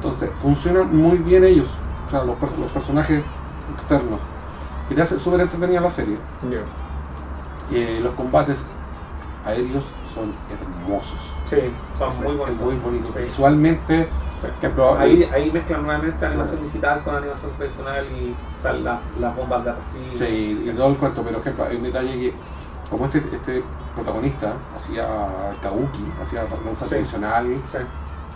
Entonces, 0.02 0.30
funcionan 0.36 0.94
muy 0.96 1.18
bien 1.18 1.44
ellos, 1.44 1.68
o 2.06 2.10
sea, 2.10 2.24
los, 2.24 2.36
los 2.58 2.72
personajes 2.72 3.24
externos. 3.68 4.20
Y 4.88 4.94
te 4.96 5.02
hace 5.02 5.18
súper 5.18 5.40
entretenida 5.42 5.80
la 5.80 5.90
serie. 5.90 6.18
Ya. 6.42 6.66
Eh, 7.68 8.00
los 8.00 8.14
combates 8.14 8.64
aéreos 9.44 9.96
son 10.02 10.34
hermosos. 10.48 11.20
Sí, 11.44 11.56
son 11.96 12.08
Es- 12.08 12.20
muy 12.20 12.36
bonitos. 12.36 12.66
muy 12.66 12.76
bonitos. 12.76 13.14
Sí. 13.14 13.20
Visualmente, 13.20 14.12
por 14.40 14.50
ejemplo, 14.50 14.98
Ahí, 14.98 15.22
ahí 15.32 15.52
mezclan 15.52 15.82
nuevamente 15.84 16.24
animación 16.26 16.62
digital 16.64 17.02
con 17.04 17.14
animación 17.14 17.52
tradicional 17.54 18.12
y 18.12 18.36
las, 18.62 19.10
las 19.16 19.36
bombas 19.36 19.64
de 19.64 19.70
arrecife. 19.70 20.18
Sí, 20.26 20.62
y 20.68 20.72
todo 20.74 20.90
el 20.90 20.98
cuento, 20.98 21.24
pero 21.24 21.38
ejemplo, 21.40 21.64
hay 21.64 21.76
un 21.76 21.82
detalle 21.84 22.12
que, 22.18 22.40
como 22.88 23.06
este, 23.06 23.18
este 23.36 23.62
protagonista 23.94 24.66
hacía 24.72 25.58
kabuki, 25.60 26.12
hacía 26.20 26.46
danza 26.46 26.86
Sí. 26.86 26.90
tradicional, 26.90 27.62
Sí. 27.70 27.78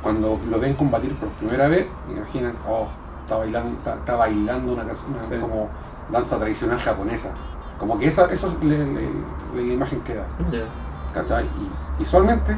Cuando 0.07 0.41
lo 0.45 0.61
ven 0.61 0.77
combatir 0.77 1.19
por 1.19 1.35
primera 1.35 1.67
vez, 1.67 1.89
imaginan, 2.07 2.61
oh, 2.65 2.89
está 3.23 3.39
bailando, 3.39 3.73
está, 3.79 3.97
está 3.97 4.15
bailando 4.15 4.73
una, 4.73 4.87
canción- 4.87 5.15
una 5.17 5.25
Sí. 5.25 5.35
como 5.41 5.73
danza 6.07 6.39
tradicional 6.39 6.79
japonesa. 6.79 7.35
Como 7.77 7.99
que 7.99 8.07
esa, 8.07 8.33
eso 8.33 8.47
es 8.47 8.63
le- 8.63 8.87
le- 8.87 9.11
le- 9.53 9.65
la 9.67 9.73
imagen 9.75 10.05
que 10.05 10.15
da, 10.15 10.29
Ya. 10.53 10.69
¿cachai? 11.11 11.47
Y 11.57 11.73
visualmente 11.99 12.57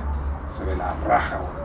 se 0.59 0.63
ve 0.67 0.77
la 0.77 0.93
raja, 0.97 1.41
weón. 1.41 1.57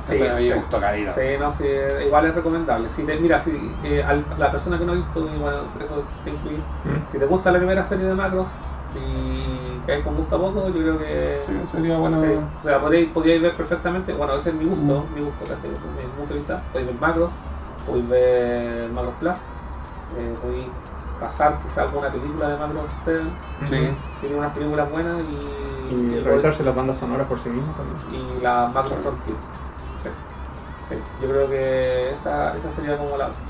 Sí, 0.00 0.16
sí. 0.18 0.52
gustó 0.54 0.80
caleta. 0.80 1.12
Sí, 1.12 1.36
no, 1.38 1.52
sí, 1.52 1.64
igual 2.06 2.24
es 2.24 2.34
recomendable. 2.34 2.88
Si 2.88 3.04
te, 3.04 3.20
mira, 3.20 3.38
si 3.38 3.78
eh, 3.82 4.02
al- 4.02 4.26
la 4.38 4.50
persona 4.50 4.78
que 4.78 4.86
no 4.86 4.92
ha 4.92 4.94
visto, 4.94 5.26
por 5.74 5.82
eso 5.82 6.08
te 6.24 6.30
incluí, 6.30 6.56
Mm. 6.84 7.04
si 7.06 7.18
te 7.18 7.26
gusta 7.26 7.52
la 7.52 7.58
primera 7.58 7.84
serie 7.84 8.06
de 8.06 8.14
Macros 8.14 8.48
y 8.92 9.84
que 9.84 9.92
hay 9.92 10.02
con 10.02 10.16
gusto 10.16 10.36
a 10.36 10.38
poco, 10.40 10.68
yo 10.68 10.80
creo 10.82 10.98
que 10.98 11.42
Sí, 11.46 11.68
sería 11.70 11.98
bueno. 11.98 12.20
sí, 12.20 12.26
o 12.58 12.62
sea, 12.62 12.80
podríais, 12.80 13.12
podríais 13.12 13.42
ver 13.42 13.56
perfectamente, 13.56 14.12
bueno, 14.14 14.36
ese 14.36 14.50
es 14.50 14.56
mi 14.56 14.64
gusto, 14.64 15.06
Mm. 15.08 15.12
mi 15.14 15.20
gusto, 15.20 15.46
¿cachai? 15.46 15.70
desde 15.72 15.88
mi 16.08 16.12
punto 16.14 16.34
de 16.34 16.40
vista, 16.40 16.68
podéis 16.70 16.88
ver 16.88 16.98
Macros, 16.98 17.34
podéis 17.84 18.08
ver 18.08 18.90
Macros 18.92 19.16
Plus, 19.16 19.38
eh, 20.08 20.38
podéis 20.40 20.76
pasar 21.18 21.60
quizá 21.62 21.82
alguna 21.82 22.10
película 22.10 22.48
de 22.50 22.56
Macros 22.58 22.92
7, 23.04 23.36
Sí. 23.68 23.76
si 24.14 24.20
tiene 24.20 24.36
unas 24.36 24.54
películas 24.54 24.90
buenas 24.90 25.22
y, 25.28 25.90
Y 25.90 26.18
revisarse 26.20 26.64
las 26.64 26.74
bandas 26.74 26.98
sonoras 26.98 27.28
por 27.28 27.38
sí 27.40 27.50
mismo 27.50 27.74
también. 27.74 28.02
y 28.10 28.40
la 28.40 28.68
Macro 28.68 28.96
Sí. 28.96 29.02
Frontier. 29.02 29.36
Sí. 29.96 30.08
Sí, 30.78 30.94
yo 31.18 31.28
creo 31.28 31.48
que 31.48 32.12
esa, 32.12 32.56
esa 32.56 32.70
sería 32.70 32.96
como 32.98 33.16
la 33.16 33.28
opción. 33.28 33.48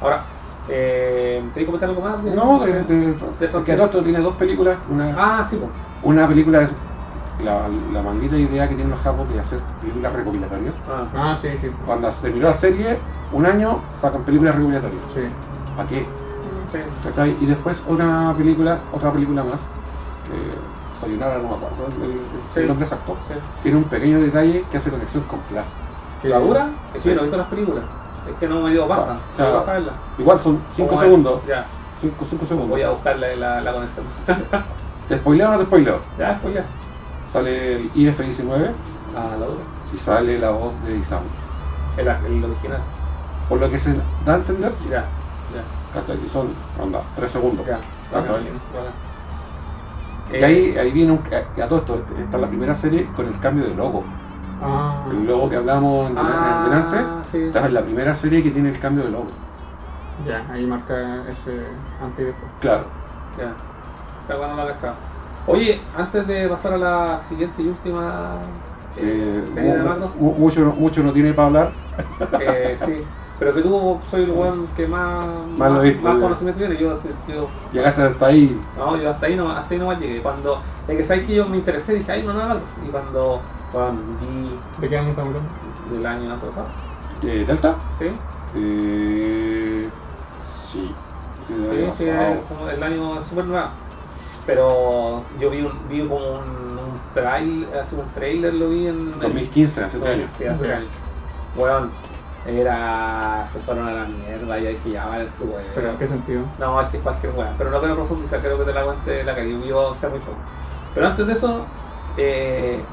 Ahora, 0.00 0.31
eh, 0.68 1.50
¿queréis 1.52 1.66
comentar 1.66 1.88
algo 1.88 2.02
más? 2.02 2.22
No, 2.22 2.64
de, 2.64 2.72
de, 2.84 2.84
de 2.84 3.14
de 3.38 3.46
esto 3.46 4.02
tiene 4.02 4.20
dos 4.20 4.36
películas. 4.36 4.80
Una, 4.88 5.10
Ah, 5.16 5.44
sí, 5.48 5.56
pues. 5.56 5.72
una 6.00 6.28
película 6.28 6.62
es 6.62 6.76
la, 7.38 7.68
la 7.68 8.02
maldita 8.02 8.36
idea 8.38 8.68
que 8.68 8.74
tienen 8.74 8.90
los 8.90 9.00
japoneses 9.00 9.34
de 9.34 9.40
hacer 9.40 9.66
películas 9.78 10.12
recopilatorias. 10.12 10.76
Ah, 10.86 11.10
Ah, 11.14 11.36
sí, 11.36 11.48
sí. 11.58 11.70
Cuando 11.84 12.10
se 12.12 12.20
terminó 12.22 12.46
la 12.48 12.54
serie, 12.54 13.04
un 13.30 13.46
año 13.46 13.88
sacan 13.92 14.24
películas 14.24 14.54
recopilatorias. 14.54 15.04
Sí. 15.12 15.20
¿Para 15.74 15.88
qué? 15.88 16.16
sí. 16.70 16.78
¿Cachai? 17.02 17.36
Y 17.42 17.46
después 17.46 17.82
una 17.86 18.34
película, 18.36 18.86
otra 18.90 19.12
película 19.12 19.44
más, 19.44 19.68
que 20.22 20.60
Sayonara, 20.92 21.38
no 21.38 21.48
me 21.48 21.54
acuerdo 21.56 21.88
el, 21.88 22.02
el- 22.02 22.48
Sí. 22.50 22.60
el 22.60 22.66
nombre 22.68 22.84
exacto, 22.84 23.20
sí. 23.26 23.34
tiene 23.60 23.76
un 23.78 23.88
pequeño 23.88 24.20
detalle 24.20 24.68
que 24.68 24.76
hace 24.76 24.90
conexión 24.90 25.24
con 25.24 25.46
Plus. 25.46 25.80
¿La 26.22 26.38
dura? 26.38 26.78
Es 26.92 27.02
Sí. 27.02 27.08
no 27.10 27.20
he 27.20 27.22
visto 27.22 27.36
las 27.36 27.48
películas. 27.48 27.86
Es 28.30 28.36
que 28.38 28.48
no 28.48 28.62
me 28.62 28.70
dio 28.70 28.86
baja. 28.86 29.16
O 29.32 29.36
sea. 29.36 29.46
Igual 30.18 30.40
son 30.40 30.60
5 30.76 30.88
Como 30.88 31.00
segundos. 31.00 31.40
es, 31.42 31.48
Ya, 31.48 31.66
5 32.00 32.24
segundos. 32.46 32.68
voy 32.68 32.82
a 32.82 32.90
buscarle 32.90 33.36
la, 33.36 33.60
la 33.60 33.72
conexión. 33.72 34.04
¿Te 35.08 35.16
spoileo 35.18 35.48
o 35.48 35.52
no 35.52 35.58
te 35.58 35.64
spoileo? 35.64 35.98
ya, 36.18 36.40
ya. 36.54 36.64
Sale 37.32 37.76
el 37.76 37.92
IF-19 37.94 38.70
Ah, 39.16 39.36
la 39.38 39.46
dura. 39.46 39.60
y 39.94 39.98
sale 39.98 40.38
la 40.38 40.50
voz 40.50 40.72
de 40.86 40.96
Isamu. 40.98 41.26
El, 41.96 42.08
el 42.08 42.44
original. 42.44 42.80
Por 43.48 43.60
lo 43.60 43.70
que 43.70 43.78
se 43.78 43.94
da 44.24 44.34
a 44.34 44.36
entender, 44.36 44.72
sí, 44.72 44.88
Ya, 44.88 45.04
ya, 45.52 45.62
¿cachai? 46.00 46.18
Y 46.24 46.28
son, 46.28 46.48
onda, 46.80 47.00
3 47.16 47.30
segundos. 47.30 47.66
Y 50.32 50.36
Eh, 50.36 50.44
ahí, 50.44 50.78
ahí 50.78 50.90
viene 50.92 51.12
un, 51.12 51.18
que 51.18 51.62
a 51.62 51.68
todo 51.68 51.80
esto, 51.80 51.98
está 52.18 52.38
la 52.38 52.46
primera 52.46 52.74
serie 52.74 53.06
con 53.14 53.26
el 53.26 53.38
cambio 53.40 53.64
de 53.64 53.74
logo. 53.74 54.04
Ah, 54.62 55.04
El 55.04 55.26
logo 55.26 55.48
que 55.50 55.56
hablamos 55.56 56.10
en, 56.10 56.16
ah, 56.16 56.46
en 56.46 56.62
delante, 56.62 57.18
sí. 57.24 57.38
esta 57.46 57.66
es 57.66 57.72
la 57.72 57.84
primera 57.84 58.14
serie 58.14 58.42
que 58.42 58.50
tiene 58.50 58.70
el 58.70 58.80
cambio 58.80 59.04
de 59.04 59.10
logo. 59.10 59.42
ya, 60.16 60.50
ahí 60.52 60.66
marca 60.66 61.28
ese 61.30 61.86
antes 61.98 62.22
y 62.24 62.26
después. 62.28 62.52
Claro. 62.58 62.96
Ya. 63.34 63.66
Weá 64.28 64.48
no 64.48 64.56
la 64.56 64.66
cachaba. 64.74 65.08
Oye, 65.44 65.90
antes 65.92 66.26
de 66.26 66.48
pasar 66.48 66.74
a 66.74 66.78
la 66.78 67.20
siguiente 67.20 67.62
y 67.62 67.68
última 67.68 68.62
eh, 68.94 69.42
serie 69.46 69.72
de 69.74 69.82
mu- 70.14 70.34
mucho, 70.38 70.60
mucho 70.74 71.02
no 71.02 71.12
tiene 71.12 71.34
para 71.34 71.48
hablar. 71.48 71.78
eh, 72.36 72.76
sí, 72.78 73.14
pero 73.36 73.54
que 73.54 73.62
tú 73.62 74.02
soy 74.08 74.22
el 74.24 74.30
weón 74.30 74.72
que 74.74 74.86
más, 74.86 75.46
Más 75.56 75.70
más, 75.70 75.82
viste, 75.82 76.02
más 76.02 76.18
conocimiento 76.18 76.58
tiene. 76.60 76.78
Yo, 76.80 76.98
yo, 77.26 77.56
Llegaste 77.70 78.02
hasta 78.02 78.26
ahí. 78.26 78.60
no, 78.74 78.96
yo 79.00 79.10
hasta 79.10 79.26
ahí 79.26 79.36
no, 79.36 79.50
hasta 79.50 79.74
ahí 79.74 79.80
no 79.80 79.92
llegué. 79.98 80.22
Cuando, 80.22 80.64
es 80.86 80.96
que 80.96 81.04
sabes 81.04 81.26
que 81.26 81.34
yo 81.34 81.48
me 81.48 81.58
interesé, 81.58 81.94
dije, 81.94 82.12
ay, 82.12 82.24
no, 82.24 82.32
no, 82.32 82.46
no, 82.48 82.64
y 82.80 82.90
cuando, 82.90 83.51
vi 84.18 84.62
¿De 84.76 84.88
qué 84.88 84.96
año 84.96 85.10
estamos 85.10 85.34
hablando? 85.34 85.58
del 85.88 86.06
año 86.06 86.40
pasado, 86.40 86.72
Eh, 87.22 87.44
¿Delta? 87.46 87.78
¿sí? 87.92 88.20
Eh, 88.52 89.90
sí. 90.38 90.96
Sí, 91.46 91.54
Sí, 91.96 92.04
es 92.04 92.44
como 92.46 92.68
el 92.68 92.82
año 92.82 93.18
es 93.18 93.26
súper 93.26 93.46
nuevo. 93.46 93.70
Pero 94.44 95.28
yo 95.36 95.50
vi, 95.50 95.62
un, 95.62 95.86
vi 95.88 96.00
como 96.08 96.34
un, 96.38 96.78
un 96.78 97.12
trail, 97.12 97.72
así 97.74 97.94
un 97.94 98.12
trailer 98.12 98.54
lo 98.54 98.68
vi 98.70 98.86
en... 98.88 99.18
2015, 99.20 99.82
hace 99.82 99.98
tres 100.00 100.16
años. 100.18 100.36
Sí, 100.36 100.44
hace 100.44 100.58
tres 100.64 100.76
años. 100.78 100.92
Weón, 101.54 101.94
era... 102.44 103.46
se 103.52 103.60
fueron 103.60 103.86
a 103.88 103.92
la 103.92 104.06
mierda, 104.06 104.58
ya 104.58 104.70
dije, 104.70 104.90
ya 104.90 105.06
vale 105.06 105.30
su 105.30 105.44
weón. 105.44 105.72
¿Pero 105.74 105.90
en 105.90 105.98
qué 105.98 106.06
sentido? 106.08 106.46
No, 106.58 106.80
es 106.80 106.88
que 106.88 106.96
es 106.98 107.02
cualquier 107.02 107.32
weón, 107.32 107.56
pero 107.56 107.70
no 107.70 107.78
quiero 107.80 107.94
profundizar, 107.96 108.40
creo 108.40 108.58
que 108.58 108.64
te 108.64 108.72
la 108.72 108.84
cuente 108.84 109.24
la 109.24 109.34
que 109.34 109.50
yo, 109.50 109.64
yo 109.64 109.94
sé 109.94 110.08
muy 110.08 110.20
poco. 110.20 110.44
Pero 110.92 111.06
antes 111.06 111.26
de 111.26 111.32
eso, 111.32 111.68
eh, 112.16 112.88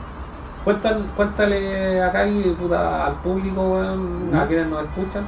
cuentan, 0.64 1.14
cuéntale 1.15 2.02
acá 2.02 2.27
y 2.27 2.53
puta, 2.56 3.06
al 3.07 3.22
público, 3.22 3.61
weón, 3.73 4.34
a 4.36 4.48
quienes 4.48 4.68
nos 4.68 4.84
escuchan. 4.86 5.26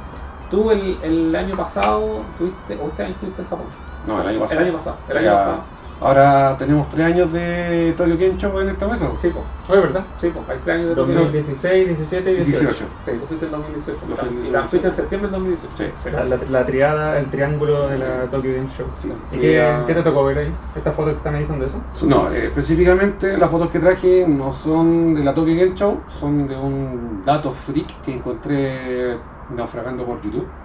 Tú 0.50 0.72
el, 0.72 1.00
el 1.02 1.36
año 1.36 1.56
pasado, 1.56 2.34
tuviste, 2.38 2.78
o 2.78 2.90
este 2.90 3.04
año 3.04 3.12
estuviste 3.14 3.42
en 3.42 3.48
Japón. 3.48 3.68
No, 4.04 4.22
el 4.22 4.28
año 4.28 4.40
pasado. 4.40 4.62
El 4.62 4.68
año 4.68 4.78
pasado, 4.78 4.98
el 5.08 5.18
año 5.18 5.26
Ya. 5.26 5.38
pasado. 5.38 5.81
Ahora 6.02 6.58
tenemos 6.58 6.90
tres 6.90 7.06
años 7.06 7.32
de 7.32 7.94
Tokyo 7.96 8.18
Game 8.18 8.36
Show 8.38 8.60
en 8.60 8.70
esta 8.70 8.88
mesa. 8.88 9.12
Sí, 9.16 9.30
pues, 9.30 9.46
Oye, 9.70 9.82
¿verdad? 9.82 10.08
sí, 10.18 10.30
pues, 10.32 10.50
hay 10.50 10.60
tres 10.64 10.76
años 10.78 10.90
de 10.90 10.96
Tokio. 10.96 11.16
2016, 11.16 11.88
17 11.88 12.32
y 12.32 12.36
18. 12.38 12.68
18. 12.70 12.86
Sí, 13.06 13.12
tú 13.20 13.28
fuiste 13.28 13.46
en 13.46 13.52
2018. 13.52 14.08
Yo 14.08 14.16
fui 14.16 14.28
en 14.30 14.34
y 14.48 14.50
la 14.50 14.62
2018. 14.64 14.70
fuiste 14.70 14.88
en 14.88 14.94
septiembre 14.96 15.28
del 15.30 15.34
2018. 15.34 15.76
Sí. 16.02 16.10
La, 16.10 16.24
la, 16.26 16.38
la 16.38 16.66
triada, 16.66 17.20
el 17.20 17.30
triángulo 17.30 17.88
de 17.88 18.00
la 18.00 18.30
Tokyo 18.32 18.52
Game 18.52 18.70
Show. 18.70 18.88
Sí. 19.00 19.10
¿Y 19.32 19.40
qué, 19.40 19.62
a- 19.62 19.84
qué 19.86 19.94
te 19.94 20.02
tocó 20.04 20.26
ver 20.26 20.38
ahí? 20.40 20.56
¿Estas 20.74 20.96
fotos 20.96 21.14
que 21.14 21.18
están 21.18 21.36
ahí 21.36 21.46
son 21.46 21.60
de 21.60 21.68
eso? 21.68 21.84
No, 22.08 22.32
eh, 22.32 22.48
específicamente 22.48 23.38
las 23.38 23.52
fotos 23.52 23.70
que 23.70 23.80
traje 23.80 24.26
no 24.28 24.52
son 24.52 25.14
de 25.14 25.24
la 25.24 25.36
Tokyo 25.36 25.54
Game 25.56 25.76
Show, 25.76 26.06
son 26.08 26.48
de 26.48 26.58
un 26.58 27.24
dato 27.24 27.54
freak 27.54 28.02
que 28.02 28.12
encontré 28.16 29.22
naufragando 29.50 30.06
por 30.06 30.22
YouTube, 30.22 30.58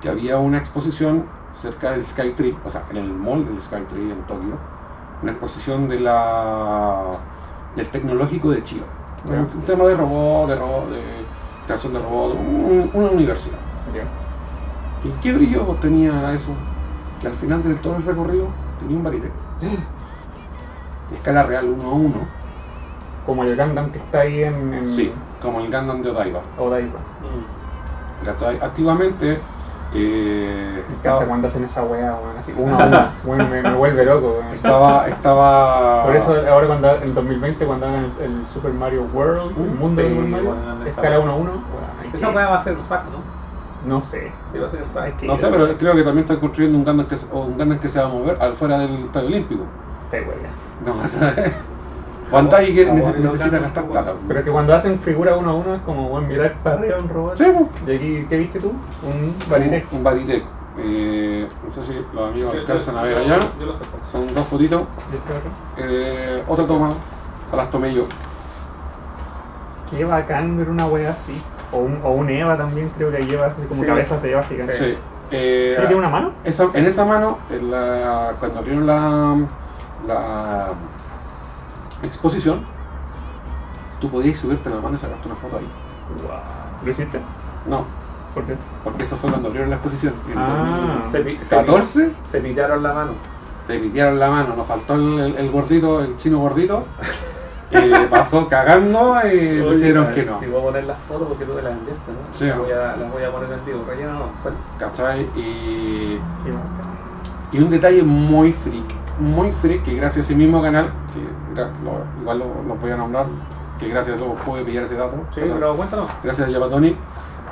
que 0.00 0.08
había 0.08 0.38
una 0.38 0.58
exposición 0.58 1.37
cerca 1.52 1.92
del 1.92 2.04
Skytree, 2.04 2.60
o 2.64 2.70
sea, 2.70 2.86
en 2.90 2.96
el 2.98 3.14
mall 3.14 3.44
del 3.46 3.60
Skytree 3.60 4.12
en 4.12 4.24
Tokio, 4.24 4.58
una 5.22 5.32
exposición 5.32 5.88
de 5.88 6.00
la 6.00 7.18
del 7.74 7.90
tecnológico 7.90 8.50
de 8.50 8.62
Chile. 8.64 8.84
Ya. 9.24 9.40
Un, 9.40 9.62
tema 9.62 9.84
de 9.86 9.94
robot, 9.96 10.48
de 10.48 10.56
robot, 10.56 10.90
de 10.90 11.26
creación 11.66 11.92
de 11.92 11.98
robot, 11.98 12.36
un- 12.36 12.90
una 12.94 13.10
universidad. 13.10 13.58
Ya. 13.92 14.06
¿Y 15.02 15.10
qué 15.20 15.32
brillo 15.32 15.64
tenía 15.80 16.32
eso? 16.34 16.56
Que 17.20 17.26
al 17.26 17.34
final 17.34 17.62
de 17.62 17.74
todo 17.76 17.96
el 17.96 18.04
recorrido 18.04 18.48
tenía 18.78 18.96
un 18.96 19.02
Baritec. 19.04 19.32
De 21.10 21.16
escala 21.16 21.42
real 21.42 21.66
1 21.68 21.88
a 21.90 21.94
1. 21.94 22.28
Como 23.24 23.44
el 23.44 23.56
Gundam 23.56 23.90
que 23.92 23.98
está 23.98 24.20
ahí 24.20 24.42
en, 24.42 24.74
en 24.74 24.86
Sí, 24.86 25.12
como 25.40 25.60
el 25.60 25.66
Gundam 25.66 26.02
de 26.02 26.10
Odaiba. 26.10 26.42
Odaiba. 26.56 27.00
¿Cachai? 28.24 28.58
Activamente 28.60 29.42
eh, 29.94 30.84
Me 30.88 30.94
encanta 30.94 30.94
estaba, 30.96 31.24
cuando 31.26 31.48
hacen 31.48 31.64
esa 31.64 31.82
weón, 31.82 32.36
así 32.38 32.52
uno 32.56 32.78
a 32.78 32.86
uno. 32.86 33.08
Weón, 33.24 33.50
me, 33.50 33.62
me 33.62 33.74
vuelve 33.74 34.04
loco, 34.04 34.38
weón. 34.40 34.54
estaba, 34.54 35.08
estaba 35.08 36.04
Por 36.04 36.16
eso 36.16 36.32
ahora 36.50 36.66
cuando 36.66 36.94
en 36.96 37.14
2020 37.14 37.66
cuando 37.66 37.86
hagan 37.86 38.04
el, 38.20 38.24
el 38.24 38.48
Super 38.48 38.72
Mario 38.72 39.04
World, 39.12 39.56
el 39.56 39.70
mundo 39.74 40.02
sí, 40.02 40.08
de 40.08 40.14
Super 40.14 40.28
Mario, 40.28 40.46
bueno, 40.54 40.80
esa 40.80 40.88
escala 40.90 41.20
weá. 41.20 41.20
1 41.20 41.32
a 41.32 41.36
1, 41.36 41.50
weón, 41.50 41.64
hay 42.00 42.10
Esa 42.12 42.30
weá 42.30 42.48
va 42.48 42.58
a 42.60 42.64
ser 42.64 42.76
un 42.76 42.84
saco, 42.84 43.10
¿no? 43.10 43.38
no 43.80 44.04
sé. 44.04 44.32
Sí, 44.44 44.58
va 44.58 44.66
a 44.66 44.70
ser 44.70 44.82
un 44.82 44.90
saco. 44.90 45.16
que 45.16 45.26
No 45.26 45.36
sé, 45.36 45.48
pero 45.48 45.78
creo 45.78 45.94
que 45.94 46.02
también 46.02 46.24
están 46.24 46.40
construyendo 46.40 46.78
un 46.78 46.84
Gundam 46.84 47.06
que, 47.06 47.16
o 47.30 47.40
un 47.42 47.56
Gundam 47.56 47.78
que 47.78 47.88
se 47.88 47.98
va 47.98 48.06
a 48.06 48.08
mover 48.08 48.36
al 48.40 48.56
fuera 48.56 48.78
del 48.80 49.04
estadio 49.04 49.28
olímpico. 49.28 49.64
Te 50.10 50.20
huele. 50.22 50.48
No, 50.80 51.00
o 51.04 51.08
sea, 51.08 51.34
Que 52.30 52.36
neces- 52.36 53.12
ver 53.12 53.20
los 53.20 53.32
necesita 53.32 53.58
gastar 53.58 53.84
plata. 53.86 54.12
Pero 54.26 54.40
es 54.40 54.44
que 54.44 54.52
cuando 54.52 54.74
hacen 54.74 54.98
figura 55.00 55.36
1 55.36 55.50
a 55.50 55.54
1 55.54 55.74
es 55.76 55.82
como, 55.82 56.08
weón, 56.08 56.28
mirar 56.28 56.54
para 56.62 56.76
arriba 56.76 56.96
un 56.98 57.08
robot. 57.08 57.36
Sí. 57.38 57.44
Y 57.86 57.94
aquí, 57.94 58.26
¿qué 58.28 58.36
viste 58.36 58.60
tú? 58.60 58.68
Un 59.02 59.34
Baritec. 59.48 59.86
Un, 59.92 59.98
un 59.98 60.04
Baritec. 60.04 60.42
Eh, 60.80 61.48
no 61.64 61.70
sé 61.72 61.84
si 61.84 61.94
los 62.14 62.30
amigos 62.30 62.54
alcanzan 62.54 62.96
a 62.98 63.02
ver 63.02 63.16
allá. 63.18 63.38
Yo 63.58 63.66
lo 63.66 63.72
sé. 63.72 63.80
pues. 63.90 64.02
Son 64.12 64.32
dos 64.34 64.46
fotitos. 64.46 64.82
¿Viste 65.10 65.32
acá? 65.32 65.48
Eh, 65.78 66.42
otra 66.46 66.66
toma. 66.66 66.90
Se 67.50 67.56
las 67.56 67.70
tomé 67.70 67.92
yo. 67.94 68.04
Qué 69.90 70.04
bacán 70.04 70.56
ver 70.58 70.68
una 70.68 70.86
wea 70.86 71.10
así. 71.10 71.40
O 71.72 71.78
un, 71.78 72.00
o 72.04 72.10
un 72.12 72.28
Eva 72.30 72.56
también, 72.56 72.90
creo 72.96 73.10
que 73.10 73.24
lleva 73.26 73.46
así 73.46 73.62
como 73.68 73.82
Sí. 73.82 73.88
cabezas 73.88 74.22
de 74.22 74.32
Eva 74.32 74.44
gigantes. 74.44 74.76
Sí. 74.78 74.96
Eh, 75.30 75.74
¿Tiene 75.78 75.94
una 75.96 76.08
mano? 76.08 76.32
esa- 76.44 76.68
en 76.72 76.86
esa 76.86 77.04
mano, 77.04 77.38
en 77.50 77.70
la- 77.70 78.32
cuando 78.38 78.60
abrieron 78.60 78.86
la, 78.86 79.36
la 80.06 80.68
exposición, 82.02 82.60
tú 84.00 84.10
podías 84.10 84.38
subirte 84.38 84.70
la 84.70 84.80
mano 84.80 84.96
y 84.96 84.98
sacarte 84.98 85.26
una 85.26 85.36
foto 85.36 85.56
ahí. 85.58 85.68
Wow. 86.22 86.30
¿Lo 86.84 86.90
hiciste? 86.90 87.20
No, 87.66 87.84
¿Por 88.34 88.44
qué? 88.44 88.56
porque 88.84 89.02
eso 89.02 89.16
fue 89.16 89.30
cuando 89.30 89.48
abrieron 89.48 89.70
la 89.70 89.76
exposición. 89.76 90.14
En 90.30 90.38
Ah. 90.38 91.02
Se, 91.10 91.20
pi- 91.20 91.38
se, 91.42 91.54
2014 91.54 92.12
se 92.30 92.40
pitearon 92.40 92.82
la 92.82 92.92
mano. 92.92 93.10
se 93.66 93.78
pitearon 93.78 94.18
la 94.18 94.30
mano, 94.30 94.54
nos 94.56 94.66
faltó 94.66 94.94
el, 94.94 95.18
el- 95.20 95.36
el 95.36 95.50
gordito, 95.50 96.00
el 96.02 96.16
chino 96.16 96.38
gordito, 96.38 96.84
que 97.70 98.06
pasó 98.10 98.48
cagando 98.48 99.16
y 99.24 99.28
Oye, 99.28 99.62
pusieron 99.62 100.06
a 100.06 100.14
que 100.14 100.24
no. 100.24 100.38
Si 100.40 100.46
voy 100.46 100.60
a 100.60 100.64
poner 100.64 100.84
las 100.84 100.98
fotos 101.00 101.28
porque 101.28 101.44
tú 101.44 101.52
te 101.52 101.62
las 101.62 101.72
enviaste, 101.72 102.12
¿no? 102.12 102.18
Sí. 102.32 102.46
Las 102.46 102.58
voy 102.58 102.70
a, 102.72 102.96
las 102.96 103.12
voy 103.12 103.22
a 103.24 103.30
poner 103.32 103.52
en 103.52 103.64
vivo. 103.66 103.84
Rellena 103.88 104.12
no. 104.12 104.26
Bueno, 104.42 104.56
¿Cachai? 104.78 105.22
Y, 105.36 106.18
y 107.52 107.58
un 107.58 107.70
detalle 107.70 108.02
muy 108.02 108.52
freak, 108.52 108.86
muy 109.18 109.52
freak, 109.52 109.84
que 109.84 109.94
gracias 109.94 110.18
a 110.18 110.20
ese 110.26 110.34
mismo 110.34 110.62
canal, 110.62 110.92
que 111.12 111.28
lo- 111.82 112.06
igual 112.20 112.38
lo, 112.38 112.62
lo 112.62 112.76
voy 112.76 112.90
a 112.90 112.96
nombrar, 112.96 113.26
que 113.78 113.88
gracias 113.88 114.14
a 114.20 114.24
eso 114.24 114.34
pude 114.44 114.64
pillar 114.64 114.84
ese 114.84 114.94
dato. 114.94 115.26
sí, 115.32 115.40
sea, 115.40 115.54
pero 115.54 115.76
cuéntanos. 115.76 116.08
gracias 116.22 116.48
a 116.48 116.50
Yapatoni, 116.50 116.96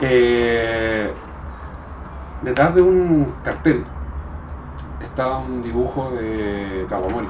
eh, 0.01 1.15
detrás 2.43 2.75
de 2.75 2.83
un 2.83 3.33
cartel 3.43 3.87
estaba 5.01 5.39
un 5.39 5.63
dibujo 5.63 6.11
de 6.11 6.87
Kawamori, 6.89 7.29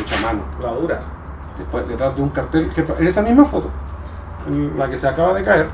hecho 0.00 0.14
a 0.16 0.20
mano. 0.20 0.42
La 0.60 0.72
dura. 0.72 1.00
Después, 1.56 1.88
detrás 1.88 2.16
de 2.16 2.22
un 2.22 2.30
cartel, 2.30 2.72
que 2.74 2.80
en 2.80 3.06
esa 3.06 3.22
misma 3.22 3.44
foto, 3.44 3.70
en 4.46 4.76
la 4.78 4.90
que 4.90 4.98
se 4.98 5.06
acaba 5.06 5.34
de 5.34 5.44
caer, 5.44 5.70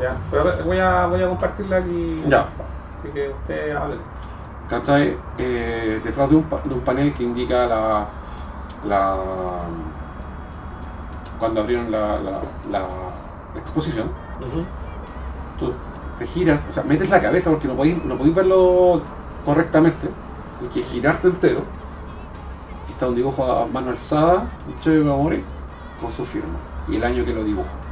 Ya. 0.00 0.18
Pero 0.30 0.64
voy 0.64 0.78
a, 0.78 1.06
voy 1.06 1.22
a 1.22 1.28
compartirla 1.28 1.76
aquí. 1.78 2.24
Ya. 2.28 2.48
Así 2.98 3.08
que 3.12 3.28
usted 3.30 3.70
hable. 3.76 3.98
¿Cachai? 4.66 5.24
Eh, 5.36 6.00
detrás 6.04 6.28
de 6.30 6.36
un, 6.36 6.48
de 6.48 6.74
un 6.74 6.84
panel 6.84 7.14
que 7.14 7.22
indica 7.24 7.66
la, 7.66 8.18
la 8.82 9.70
cuando 11.36 11.60
abrieron 11.60 11.90
la, 11.90 12.18
la, 12.20 12.56
la 12.64 13.20
exposición, 13.54 14.18
tú 15.56 15.84
te 16.16 16.26
giras, 16.26 16.66
o 16.68 16.72
sea, 16.72 16.82
metes 16.84 17.10
la 17.10 17.20
cabeza 17.22 17.50
porque 17.50 17.68
no 17.68 17.76
podéis, 17.76 18.04
no 18.04 18.16
podéis 18.18 18.36
verlo 18.36 19.16
correctamente, 19.42 20.16
hay 20.58 20.70
que 20.70 20.82
girarte 20.82 21.28
entero. 21.28 21.76
Y 22.86 22.92
está 22.92 23.08
un 23.08 23.14
dibujo 23.14 23.44
a 23.44 23.66
mano 23.68 23.90
alzada, 23.90 24.56
un 24.64 24.78
Cheo 24.78 25.04
Gamori, 25.04 25.52
con 25.96 26.12
su 26.12 26.24
firma 26.24 26.66
y 26.86 26.96
el 26.96 27.04
año 27.04 27.24
que 27.24 27.34
lo 27.34 27.44
dibujó. 27.44 27.90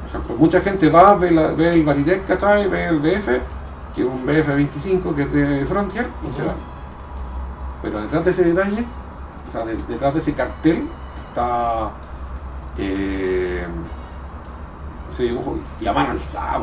Por 0.00 0.08
ejemplo, 0.08 0.36
mucha 0.36 0.60
gente 0.60 0.88
va, 0.90 1.14
ve, 1.16 1.30
la- 1.30 1.52
ve 1.52 1.72
el 1.74 1.84
Baritec, 1.84 2.26
¿cachai? 2.26 2.68
Ve 2.68 2.86
el 2.86 3.00
BF, 3.00 3.57
que 3.98 4.02
es 4.04 4.08
un 4.08 4.24
BF25 4.24 5.14
que 5.14 5.22
es 5.22 5.32
de 5.32 5.66
Frontier, 5.66 6.06
y 6.22 6.32
se 6.32 6.42
Ujú. 6.42 6.48
va. 6.48 6.54
Pero 7.82 8.00
detrás 8.00 8.24
de 8.24 8.30
ese 8.30 8.44
detalle, 8.44 8.86
o 9.46 9.50
sea, 9.50 9.64
de- 9.64 9.82
detrás 9.82 10.14
de 10.14 10.20
ese 10.20 10.34
cartel, 10.34 10.88
está 11.16 11.94
eh, 12.76 13.66
ese 15.10 15.24
dibujo 15.24 15.58
y 15.80 15.86
a 15.86 15.92
mano 15.92 16.10
alzada. 16.12 16.60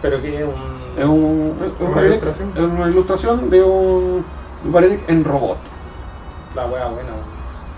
Pero 0.00 0.20
que 0.20 0.38
es 0.38 0.44
un. 0.44 0.98
Es, 0.98 1.04
un, 1.04 1.58
es, 1.62 1.72
un 1.80 1.92
¿Una 1.92 2.02
ilustración? 2.06 2.52
es 2.56 2.62
una 2.62 2.88
ilustración 2.88 3.50
de 3.50 3.62
un, 3.62 4.26
un 4.64 5.04
en 5.08 5.24
robot. 5.24 5.58
La 6.54 6.66
wea 6.66 6.88
buena. 6.88 7.14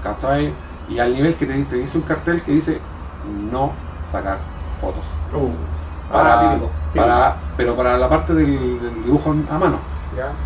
¿Cachai? 0.02 0.54
Y 0.86 0.98
al 0.98 1.14
nivel 1.14 1.36
que 1.36 1.46
te, 1.46 1.64
te 1.64 1.76
dice 1.76 1.96
un 1.98 2.04
cartel 2.04 2.42
que 2.42 2.52
dice 2.52 2.80
no 3.22 3.72
sacar 4.10 4.40
fotos. 4.80 5.06
Uh, 5.32 5.73
Ah, 6.10 6.38
típico, 6.40 6.72
típico. 6.92 7.04
para- 7.06 7.40
pero 7.56 7.76
para 7.76 7.96
la 7.98 8.08
parte 8.08 8.34
del, 8.34 8.80
del 8.80 9.02
dibujo 9.02 9.30
a 9.30 9.58
mano, 9.58 9.80
Ya. 10.10 10.36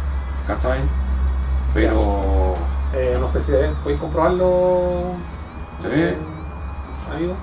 ¿cachai? 0.45 0.89
Pero 1.73 2.57
Eh, 2.93 3.17
no 3.21 3.29
sé 3.29 3.41
si 3.43 3.53
podéis 3.83 4.01
comprobarlo. 4.01 5.17
Sí. 5.79 5.89
eh, 5.89 6.19
amigo. 7.07 7.39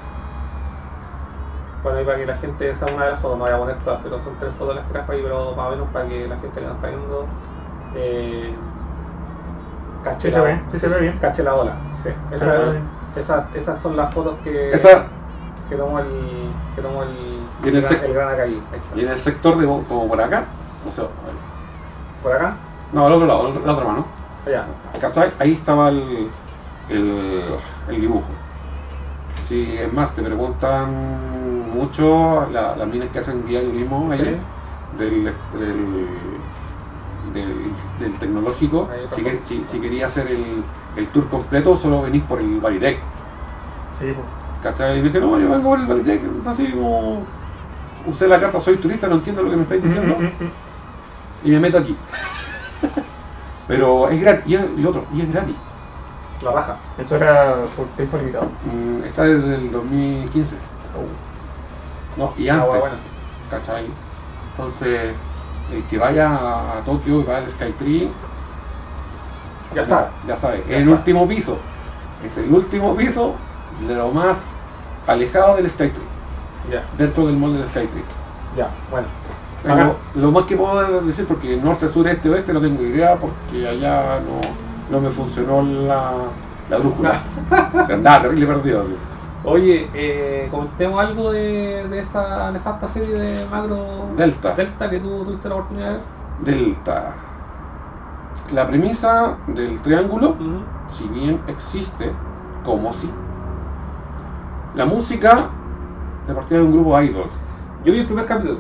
Bueno, 1.82 2.00
ahí 2.00 2.06
para 2.06 2.18
que 2.18 2.26
la 2.26 2.36
gente, 2.38 2.70
esa 2.70 2.88
es 2.88 2.94
una 2.94 3.06
de 3.06 3.12
las 3.12 3.20
fotos, 3.22 3.38
no 3.38 3.44
voy 3.46 3.54
a 3.54 3.58
poner 3.60 3.84
todas, 3.84 4.02
pero 4.02 4.20
son 4.20 4.38
tres 4.40 4.54
fotos 4.56 4.76
las 4.76 4.86
que 4.88 4.94
trajo 4.94 5.12
ahí, 5.12 5.22
pero 5.22 5.56
más 5.56 5.68
o 5.68 5.72
menos 5.72 5.90
para 5.92 6.08
que 6.08 6.28
la 6.28 6.38
gente 6.40 6.60
que 6.60 6.66
nos 6.66 6.76
está 6.76 6.88
viendo 6.88 7.30
eh, 7.94 8.60
cache, 10.02 10.30
sí 10.30 10.32
se 10.32 10.40
la, 10.40 10.44
ve, 10.46 10.64
sí 10.72 10.80
se 10.80 10.88
ve 10.88 11.00
bien. 11.02 11.20
cache 11.20 11.44
la 11.44 11.56
ola. 11.56 11.80
Sí. 11.96 12.10
Esa- 12.32 12.76
esas, 13.16 13.54
esas 13.56 13.82
son 13.82 13.96
las 13.96 14.14
fotos 14.14 14.40
que, 14.42 14.72
esa 14.74 15.12
que 15.70 15.76
tomó 15.78 16.00
el, 16.00 16.54
que 16.76 16.82
tomó 16.82 17.04
el, 17.04 17.35
Y 17.66 17.70
en 17.70 17.76
el 17.76 18.14
gran 18.14 18.30
y 18.96 19.02
en 19.02 19.08
sector 19.18 19.58
de 19.58 19.66
como 19.66 20.08
por 20.08 20.22
acá, 20.22 20.46
no 20.86 20.92
sé, 20.92 21.02
Por 22.22 22.34
acá, 22.34 22.56
no 22.94 23.06
al 23.06 23.14
otro 23.14 23.28
lado, 23.28 23.54
la 23.66 23.74
otra 23.74 23.86
mano, 23.86 24.06
allá. 24.46 24.66
¿cachai? 25.02 25.32
Ahí 25.40 25.54
estaba 25.54 25.90
el, 25.90 26.30
el, 26.90 27.44
dibujo. 28.02 28.28
Si 29.48 29.78
es 29.78 29.92
más, 29.94 30.14
te 30.16 30.22
preguntan 30.24 31.70
mucho 31.72 32.48
la- 32.52 32.76
las 32.76 32.88
minas 32.88 33.10
que 33.12 33.20
hacen 33.20 33.46
diario 33.46 33.72
ahí. 34.12 34.18
Sí. 34.20 34.24
del, 34.98 35.24
del, 35.60 36.08
del, 37.34 37.72
del 38.00 38.20
tecnológico, 38.20 38.90
si, 39.14 39.22
que- 39.24 39.40
si, 39.44 39.64
si 39.66 39.80
quería 39.80 40.08
hacer 40.08 40.28
el, 40.28 40.64
el 40.96 41.08
tour 41.10 41.28
completo, 41.30 41.76
solo 41.76 42.04
venís 42.04 42.24
por 42.24 42.40
el 42.40 42.60
Baritec. 42.60 43.00
Sí, 44.00 44.06
pues. 44.06 44.28
¿Cachai? 44.64 45.00
Y 45.00 45.02
dije, 45.04 45.20
no, 45.20 45.38
yo 45.40 45.50
vengo 45.50 45.70
por 45.70 45.80
el 45.80 45.86
Baritec, 45.86 46.22
así 46.48 46.72
como 46.72 47.24
usé 48.08 48.28
la 48.28 48.40
carta, 48.40 48.60
soy 48.60 48.78
turista, 48.78 49.08
no 49.08 49.16
entiendo 49.16 49.44
lo 49.44 49.50
que 49.52 49.56
me 49.58 49.64
estáis 49.64 49.84
diciendo, 49.84 50.16
y 51.44 51.50
me 51.52 51.60
meto 51.60 51.78
aquí. 51.80 51.96
Pero 53.68 54.10
es 54.10 54.22
gratis, 54.22 54.44
y 54.48 54.56
es, 54.56 54.66
y 54.78 54.86
otro, 54.86 55.04
y 55.14 55.22
es 55.22 55.32
gratis. 55.34 55.56
La 56.42 56.52
baja. 56.52 56.78
Eso 56.98 57.16
era 57.16 57.56
por 57.76 57.86
tiempo 57.96 58.18
limitado. 58.18 58.48
Mm, 58.66 59.04
Está 59.06 59.24
desde 59.24 59.56
el 59.56 59.72
2015. 59.72 60.58
No, 62.18 62.34
y 62.38 62.48
Ah, 62.50 62.54
antes. 62.56 62.68
bueno, 62.68 62.82
bueno. 62.82 62.96
¿Cachai? 63.50 63.86
Entonces, 64.52 65.14
el 65.74 65.84
que 65.86 65.98
vaya 65.98 66.30
a, 66.36 66.82
Tokio 66.86 67.22
y 67.22 67.24
vaya 67.24 67.40
al 67.40 67.50
Skytree, 67.50 68.10
Ya 69.74 69.84
sabes. 69.86 70.08
Ya 70.28 70.38
sabe, 70.38 70.64
Ya 70.70 70.78
el 70.78 70.84
sabe. 70.84 70.96
último 70.98 71.28
piso. 71.28 71.58
Es 72.24 72.38
el 72.38 72.54
último 72.54 72.96
piso 72.96 73.34
de 73.88 73.96
lo 73.96 74.10
más 74.12 74.38
alejado 75.08 75.56
del 75.58 75.70
Skytree, 75.70 76.04
Dentro 76.98 77.28
del 77.28 77.38
mall 77.38 77.54
del 77.54 77.68
Skytree. 77.68 78.04
ya, 78.56 78.70
bueno. 78.90 79.08
Lo, 79.64 79.74
Acá. 79.74 79.94
lo 80.14 80.32
más 80.32 80.46
que 80.46 80.56
puedo 80.56 81.02
decir, 81.02 81.26
porque 81.26 81.58
norte, 81.58 81.90
sur, 81.90 82.08
este, 82.08 82.30
oeste 82.30 82.54
no 82.54 82.62
tengo 82.62 82.84
idea, 82.84 83.16
porque 83.16 83.68
allá 83.68 84.20
no, 84.20 84.40
no 84.92 85.02
me 85.02 85.10
funcionó 85.10 85.64
la, 85.64 86.12
la 86.70 86.78
brújula. 86.78 87.22
o 87.74 87.86
sea, 87.86 87.96
andaba 87.96 88.22
terrible 88.24 88.46
perdido. 88.48 88.82
así. 88.82 88.96
Oye, 89.44 89.90
eh, 89.94 90.48
comentemos 90.52 91.00
algo 91.00 91.32
de, 91.32 91.88
de 91.88 92.00
esa 92.00 92.52
nefasta 92.52 92.88
serie 92.88 93.16
de 93.16 93.46
Macro 93.48 93.86
Delta. 94.18 94.54
Delta 94.56 94.90
que 94.90 95.00
tú 95.00 95.24
tuviste 95.26 95.50
la 95.50 95.56
oportunidad 95.56 95.88
de 95.88 95.94
ver. 95.94 96.04
Delta. 96.40 97.14
La 98.54 98.68
premisa 98.68 99.38
del 99.48 99.80
triángulo 99.82 100.36
si 100.90 101.08
bien 101.08 101.42
existe, 101.48 102.12
como 102.64 102.94
si. 102.94 103.10
La 104.76 104.86
música 104.86 105.50
de 106.28 106.34
partida 106.34 106.60
de 106.60 106.66
un 106.66 106.72
grupo 106.74 107.02
idol, 107.02 107.30
Yo 107.84 107.92
vi 107.94 108.00
el 108.00 108.06
primer 108.06 108.26
capítulo. 108.26 108.60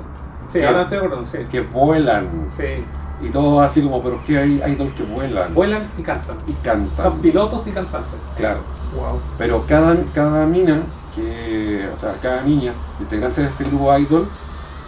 Sí, 0.51 0.59
¿Qué? 0.59 0.67
ahora 0.67 0.83
estoy 0.83 0.99
sí. 1.31 1.37
que 1.49 1.61
vuelan, 1.61 2.29
Sí. 2.55 2.85
Y 3.21 3.29
todo 3.29 3.61
así 3.61 3.81
como, 3.81 4.03
pero 4.03 4.17
es 4.17 4.21
que 4.23 4.37
hay 4.37 4.61
idols 4.73 4.93
que 4.93 5.03
vuelan 5.03 5.53
Vuelan 5.53 5.83
y 5.97 6.01
cantan. 6.03 6.35
y 6.47 6.51
cantan. 6.53 7.05
Son 7.11 7.19
pilotos 7.19 7.65
y 7.65 7.71
cantantes. 7.71 8.19
Claro. 8.37 8.59
Wow. 8.95 9.19
Pero 9.37 9.65
cada, 9.67 9.95
cada 10.13 10.45
mina, 10.45 10.83
que, 11.15 11.89
o 11.93 11.97
sea, 11.97 12.17
cada 12.21 12.41
niña, 12.41 12.73
integrante 12.99 13.41
de 13.41 13.47
este 13.47 13.63
grupo 13.63 13.97
idol, 13.97 14.27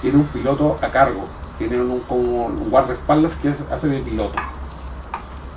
tiene 0.02 0.18
un 0.18 0.26
piloto 0.26 0.78
a 0.82 0.88
cargo. 0.90 1.22
Tiene 1.58 1.80
un, 1.82 2.02
como 2.02 2.48
un 2.48 2.70
guardaespaldas 2.70 3.34
que 3.38 3.54
hace 3.72 3.88
de 3.88 4.00
piloto. 4.00 4.36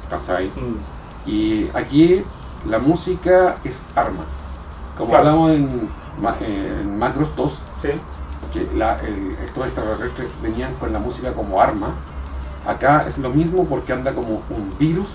¿Cachai? 0.09 0.47
Mm. 0.47 1.29
Y 1.29 1.69
aquí 1.75 2.23
la 2.69 2.79
música 2.79 3.57
es 3.65 3.83
arma. 3.95 4.25
Como 4.97 5.11
Claro. 5.11 5.29
hablamos 5.31 5.51
en, 5.53 5.89
Ma- 6.21 6.37
en 6.41 6.99
Macros 6.99 7.35
2, 7.37 7.61
Sí. 7.83 7.89
que 8.53 8.69
la, 8.77 8.97
el, 8.97 9.37
estos 9.45 9.67
extraterrestres 9.67 10.29
venían 10.43 10.75
con 10.75 10.93
la 10.93 10.99
música 10.99 11.33
como 11.33 11.61
arma. 11.61 11.95
Acá 12.67 13.05
es 13.07 13.17
lo 13.19 13.31
mismo 13.31 13.65
porque 13.65 13.93
anda 13.93 14.15
como 14.15 14.43
un 14.51 14.71
virus 14.79 15.09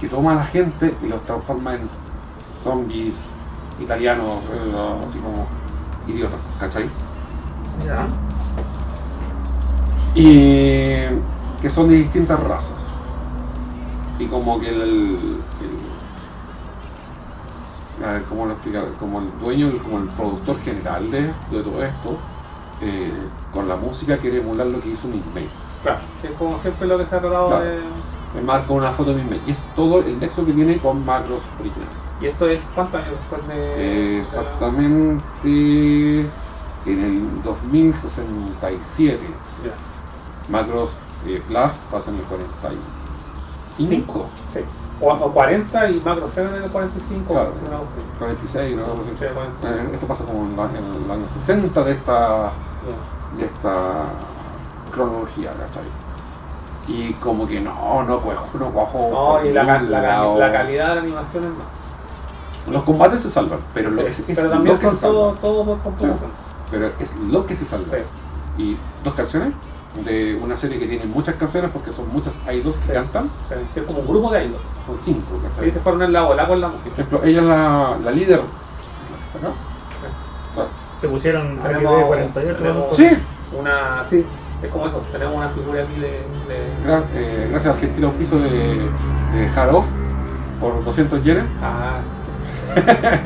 que 0.00 0.08
toma 0.08 0.32
a 0.32 0.34
la 0.36 0.44
gente 0.44 0.94
y 1.02 1.08
los 1.08 1.22
transforma 1.24 1.74
en 1.74 1.80
zombies 2.62 3.14
italianos, 3.80 4.36
eh, 4.52 5.04
así 5.08 5.18
como 5.18 5.46
idiotas, 6.06 6.40
¿cachai? 6.60 6.88
Y 10.14 11.06
que 11.60 11.70
son 11.70 11.88
de 11.88 11.96
distintas 11.96 12.38
razas. 12.40 12.74
Y 14.18 14.26
como 14.26 14.60
que 14.60 14.68
el, 14.68 14.80
el- 14.82 15.38
a 18.04 18.12
ver, 18.12 18.22
¿cómo 18.24 18.46
lo 18.46 18.52
explicar? 18.52 18.84
Como 19.00 19.20
el 19.20 19.30
dueño, 19.40 19.70
como 19.82 19.98
el 19.98 20.04
productor 20.08 20.58
general 20.60 21.10
de, 21.10 21.22
de 21.22 21.62
todo 21.62 21.82
esto, 21.84 22.16
eh, 22.82 23.10
con 23.52 23.68
la 23.68 23.76
música 23.76 24.18
quiere 24.18 24.38
emular 24.40 24.66
lo 24.66 24.80
que 24.80 24.90
hizo 24.90 25.08
Mick 25.08 25.24
May. 25.34 25.48
Claro. 25.82 25.98
Es 26.22 26.30
como 26.32 26.58
siempre 26.58 26.86
lo 26.86 26.98
que 26.98 27.06
se 27.06 27.16
ha 27.16 27.20
tratado 27.20 27.48
Claro. 27.48 27.64
de. 27.64 27.78
Es 28.38 28.44
más 28.44 28.62
con 28.64 28.78
una 28.78 28.92
foto 28.92 29.14
de 29.14 29.22
Mick 29.22 29.30
May. 29.30 29.40
Y 29.46 29.50
es 29.52 29.58
todo 29.76 30.00
el 30.00 30.18
nexo 30.18 30.44
que 30.44 30.52
tiene 30.52 30.76
con 30.78 31.04
Macros 31.04 31.40
original. 31.60 31.88
Y 32.20 32.26
esto 32.26 32.48
es 32.48 32.60
cuántos 32.74 33.00
años 33.02 33.14
después 33.18 33.46
de. 33.48 33.54
Eh, 33.56 34.18
exactamente 34.20 35.24
en 36.86 37.02
el 37.02 37.42
2067. 37.42 39.18
Ya. 39.64 39.72
Macros 40.52 40.90
eh, 41.26 41.42
Plus 41.46 41.72
pasa 41.90 42.10
en 42.10 42.16
el 42.16 42.22
45. 42.24 44.26
Sí. 44.52 44.60
O, 45.00 45.10
o 45.12 45.32
40 45.32 45.90
y 45.90 46.00
Macro 46.04 46.28
7 46.32 46.56
en 46.56 46.62
el 46.64 46.70
45. 46.70 47.34
Claro. 47.34 47.50
así. 47.50 48.18
46, 48.18 48.76
¿no? 48.76 48.84
46. 48.94 49.30
Eh, 49.64 49.90
Esto 49.94 50.06
pasa 50.06 50.24
como 50.24 50.44
en, 50.44 50.56
la- 50.56 50.64
en 50.78 51.04
el 51.04 51.10
año 51.10 51.28
60 51.28 51.82
de 51.82 51.92
esta, 51.92 52.50
Ya. 52.86 53.38
de 53.38 53.46
esta 53.46 54.04
cronología, 54.92 55.50
¿cachai? 55.50 55.84
Y 56.86 57.12
como 57.14 57.46
que 57.48 57.60
no, 57.60 58.02
no 58.04 58.20
cuajo, 58.20 58.58
no 58.58 58.70
cuajo. 58.70 59.08
No, 59.40 59.44
y 59.44 59.52
la, 59.52 59.64
la, 59.82 60.26
la 60.28 60.52
calidad 60.52 60.88
de 60.90 60.94
la 60.96 61.00
animación 61.00 61.44
es 61.44 61.50
más. 61.50 62.72
Los 62.72 62.82
combates 62.84 63.22
se 63.22 63.30
salvan, 63.30 63.58
pero, 63.74 63.90
lo, 63.90 64.02
Sí, 64.02 64.08
es, 64.08 64.18
es 64.20 64.24
pero 64.36 64.44
lo 64.44 64.50
también 64.54 64.76
que 64.78 64.82
son 64.86 64.94
se 64.96 65.00
todo, 65.02 65.32
todo 65.34 65.64
por 65.64 65.78
computación. 65.80 66.30
Pero 66.70 66.90
es 66.98 67.14
lo 67.16 67.46
que 67.46 67.54
se 67.56 67.64
salva. 67.66 67.86
Sí. 68.56 68.62
Y 68.62 68.76
dos 69.02 69.14
canciones 69.14 69.52
de 70.04 70.34
una 70.42 70.56
serie 70.56 70.78
que 70.78 70.86
tiene 70.86 71.04
muchas 71.06 71.36
canciones 71.36 71.70
porque 71.72 71.92
son 71.92 72.12
muchas 72.12 72.36
idols 72.52 72.76
que 72.76 72.82
Sí. 72.82 72.92
cantan. 72.92 73.30
O 73.44 73.48
sea, 73.48 73.58
es 73.74 73.82
como 73.86 74.00
un 74.00 74.06
grupo 74.08 74.30
de 74.32 74.44
idols. 74.46 74.60
Son 74.86 74.98
cinco, 74.98 75.26
Sí, 75.30 75.48
¿cachai? 75.54 75.70
se 75.70 75.80
fueron 75.80 76.02
en 76.02 76.12
la 76.12 76.22
bola 76.22 76.46
con 76.48 76.60
la 76.60 76.66
Por 76.68 76.76
música. 76.76 76.92
ejemplo, 76.94 77.20
ella 77.24 77.40
es 77.40 77.46
la, 77.46 77.96
la 78.04 78.10
líder. 78.10 78.40
¿Acá? 79.38 79.48
O 80.52 80.54
sea, 80.56 80.66
Se 80.96 81.08
pusieron 81.08 81.58
Tenemos- 81.58 81.94
AQD 81.94 82.06
48. 82.06 82.62
tenemos- 82.62 82.96
Sí, 82.96 83.08
Una, 83.58 84.04
sí, 84.10 84.24
es 84.62 84.70
como 84.70 84.86
eso. 84.88 84.98
Tenemos 85.12 85.36
una 85.36 85.48
figura 85.50 85.82
aquí 85.82 86.00
de. 86.00 86.22
de 86.48 86.86
gra- 86.86 87.04
eh, 87.14 87.48
gracias 87.50 87.74
al 87.74 87.80
gentil 87.80 88.04
auspicio 88.04 88.38
de, 88.38 88.48
de 89.32 89.48
Haroff 89.54 89.84
por 90.60 90.82
200 90.84 91.22
yenes. 91.22 91.44
ah. 91.62 91.98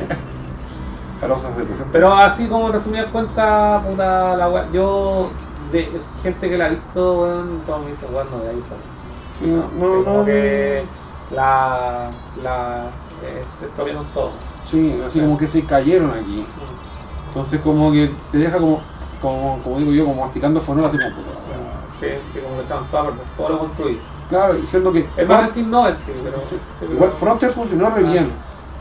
Pero 1.91 2.13
así 2.13 2.47
como 2.47 2.71
resumidas 2.71 3.07
cuentas, 3.11 3.83
puta 3.85 4.37
la 4.37 4.49
wea- 4.49 4.71
Yo, 4.71 5.29
de 5.71 5.91
gente 6.23 6.49
que 6.49 6.57
la 6.57 6.65
ha 6.65 6.69
visto, 6.69 7.21
weón, 7.21 7.61
todos 7.65 7.81
me 7.81 7.91
dicen, 7.91 8.09
weón, 8.13 8.27
no 8.31 8.37
de 8.39 8.49
ahí 8.49 8.63
Sí, 9.39 9.45
no, 9.47 9.57
no, 9.97 10.03
como 10.03 10.17
no, 10.19 10.25
que 10.25 10.83
la. 11.35 12.09
la. 12.43 12.83
eh, 13.23 13.43
todo. 14.13 14.31
Sí, 14.69 15.01
así 15.05 15.19
como 15.19 15.37
que 15.37 15.47
se 15.47 15.63
cayeron 15.65 16.11
aquí. 16.11 16.45
Entonces 17.29 17.61
como 17.61 17.91
que 17.91 18.11
te 18.31 18.37
deja 18.39 18.57
como, 18.57 18.79
como, 19.21 19.59
como 19.63 19.77
digo 19.79 19.91
yo, 19.91 20.05
como 20.05 20.21
masticando 20.25 20.59
fonor 20.59 20.85
así 20.85 20.97
como 20.97 21.15
puta. 21.15 21.35
Sí, 21.99 22.07
sí, 22.33 22.39
como 22.39 22.55
que 22.55 22.61
estaban 22.61 22.85
todas 22.89 23.13
todo 23.37 23.49
lo 23.49 23.59
construido. 23.59 23.99
Claro, 24.29 24.53
diciendo 24.55 24.91
que 24.91 25.07
Es 25.17 25.27
más 25.27 25.53
Team 25.53 25.69
Novel, 25.71 25.95
sí, 25.97 26.11
pero. 26.23 26.37
sí, 26.49 26.57
pero- 26.79 26.93
igual 26.93 27.11
Frontier 27.11 27.51
funcionó 27.51 27.89
re 27.89 28.03
Ah. 28.05 28.11
bien. 28.11 28.31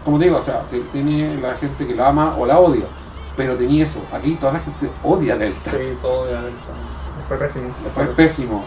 Como 0.04 0.18
te 0.18 0.24
digo, 0.24 0.38
o 0.38 0.42
sea, 0.42 0.62
tiene 0.92 1.38
la 1.40 1.54
gente 1.54 1.86
que 1.86 1.94
la 1.94 2.08
ama 2.08 2.34
o 2.38 2.46
la 2.46 2.58
odia. 2.58 2.84
Pero 3.38 3.56
tenía 3.56 3.84
eso, 3.86 4.00
aquí 4.12 4.34
toda 4.34 4.52
la 4.54 4.58
gente 4.60 4.90
odia 5.02 5.34
a 5.34 5.36
Delta. 5.38 5.70
Sí, 5.70 5.96
todo 6.02 6.26
de 6.26 6.36
adentro. 6.36 6.60
Fue 7.28 7.36
pésimo. 7.38 7.74
Fue 7.94 8.04
pésimo. 8.08 8.64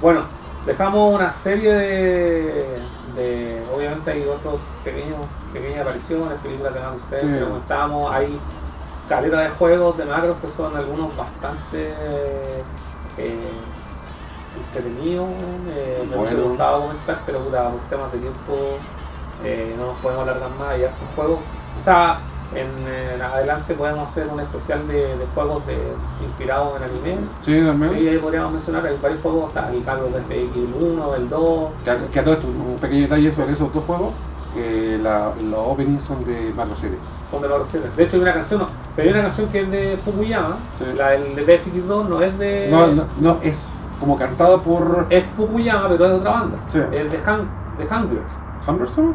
Bueno, 0.00 0.20
dejamos 0.66 1.14
una 1.14 1.32
serie 1.32 1.72
de, 1.72 2.82
de 3.16 3.62
obviamente 3.74 4.10
hay 4.12 4.24
otros 4.26 4.60
pequeños, 4.84 5.26
pequeñas 5.52 5.80
apariciones, 5.80 6.38
películas 6.42 6.74
de 6.74 6.80
Macros 6.80 7.02
Sí. 7.08 7.26
que 7.26 7.40
comentábamos, 7.40 8.12
hay 8.12 8.38
caleta 9.08 9.38
de 9.38 9.48
juegos 9.50 9.96
de 9.96 10.04
Macros 10.04 10.36
que 10.42 10.50
son 10.50 10.76
algunos 10.76 11.16
bastante 11.16 11.94
eh, 13.16 13.40
entretenidos, 14.58 15.28
eh, 15.70 16.06
me 16.10 16.16
Bueno. 16.16 16.42
gustado 16.42 16.82
comentar, 16.82 17.20
pero 17.24 17.38
puta, 17.40 17.68
por 17.70 17.80
temas 17.88 18.12
de 18.12 18.18
tiempo 18.18 18.78
eh, 19.44 19.74
no 19.78 19.86
nos 19.86 20.00
podemos 20.00 20.22
alargar 20.28 20.50
más, 20.58 20.68
hay 20.68 20.84
hartos 20.84 21.08
juegos, 21.14 21.38
o 21.80 21.84
sea, 21.84 22.18
en, 22.54 22.68
en 23.14 23.22
adelante 23.22 23.74
podemos 23.74 24.10
hacer 24.10 24.28
un 24.28 24.40
especial 24.40 24.86
de, 24.88 25.16
de 25.16 25.26
juegos 25.34 25.66
de, 25.66 25.76
inspirados 26.20 26.76
en 26.76 26.82
anime, 26.84 27.18
Sí, 27.42 27.60
también. 27.60 27.94
Sí, 27.94 28.08
ahí 28.08 28.18
podríamos 28.18 28.52
mencionar, 28.52 28.86
hay 28.86 28.96
varios 29.02 29.20
juegos, 29.22 29.48
está 29.48 29.70
el 29.70 29.82
FX 29.82 30.56
el 30.56 30.74
1, 30.74 31.14
el 31.16 31.28
2. 31.28 31.70
Que, 31.84 31.90
a- 31.90 32.10
que 32.10 32.20
a 32.20 32.24
todo 32.24 32.34
esto, 32.34 32.46
un 32.48 32.76
pequeño 32.80 33.02
detalle 33.02 33.32
sobre 33.32 33.52
esos 33.52 33.72
dos 33.72 33.84
juegos, 33.84 34.14
que 34.54 34.98
la, 34.98 35.32
los 35.42 35.60
openings 35.60 36.02
son 36.02 36.24
de 36.24 36.52
Macro 36.54 36.76
7. 36.76 36.96
Son 37.30 37.42
de 37.42 37.48
los 37.48 37.72
De 37.96 38.04
hecho 38.04 38.16
hay 38.16 38.22
una 38.22 38.34
canción, 38.34 38.60
no, 38.60 38.68
pero 38.94 39.08
hay 39.08 39.14
una 39.14 39.22
canción 39.22 39.48
que 39.48 39.60
es 39.60 39.70
de 39.70 39.96
Fukuyama, 39.98 40.56
Sí. 40.78 40.84
la 40.96 41.10
del 41.10 41.34
de 41.34 41.42
FX 41.42 41.86
2 41.86 42.08
no 42.08 42.22
es 42.22 42.38
de... 42.38 42.68
No, 42.70 42.86
no, 42.86 43.06
no, 43.20 43.38
es 43.42 43.58
como 44.00 44.16
cantada 44.16 44.58
por 44.58 45.06
Es 45.10 45.24
Fukuyama, 45.34 45.88
pero 45.88 46.04
es 46.06 46.10
de 46.12 46.16
otra 46.18 46.30
banda. 46.30 46.58
Sí. 46.68 46.78
Es 46.92 47.10
de 47.10 47.18
Han, 47.26 47.50
de 47.76 47.84
Hungers. 47.84 48.32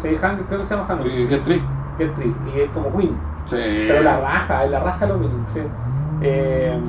Sí, 0.02 0.08
Hungers, 0.16 0.48
creo 0.48 0.60
que 0.60 0.66
se 0.66 0.76
llama 0.76 0.88
y 0.90 0.94
Hungers. 0.94 1.30
Get 1.30 1.44
Trick. 1.44 1.81
Get 1.98 2.18
y 2.44 2.60
es 2.60 2.72
como 2.72 2.98
Queen. 2.98 3.30
Sí. 3.46 3.58
Pero 3.86 4.02
la 4.04 4.20
raja, 4.20 4.66
es 4.66 4.72
la 4.72 4.80
raja 4.80 5.06
lo 5.08 5.18
mismo, 5.20 5.48
sí. 5.48 5.62
Eh, 6.20 6.80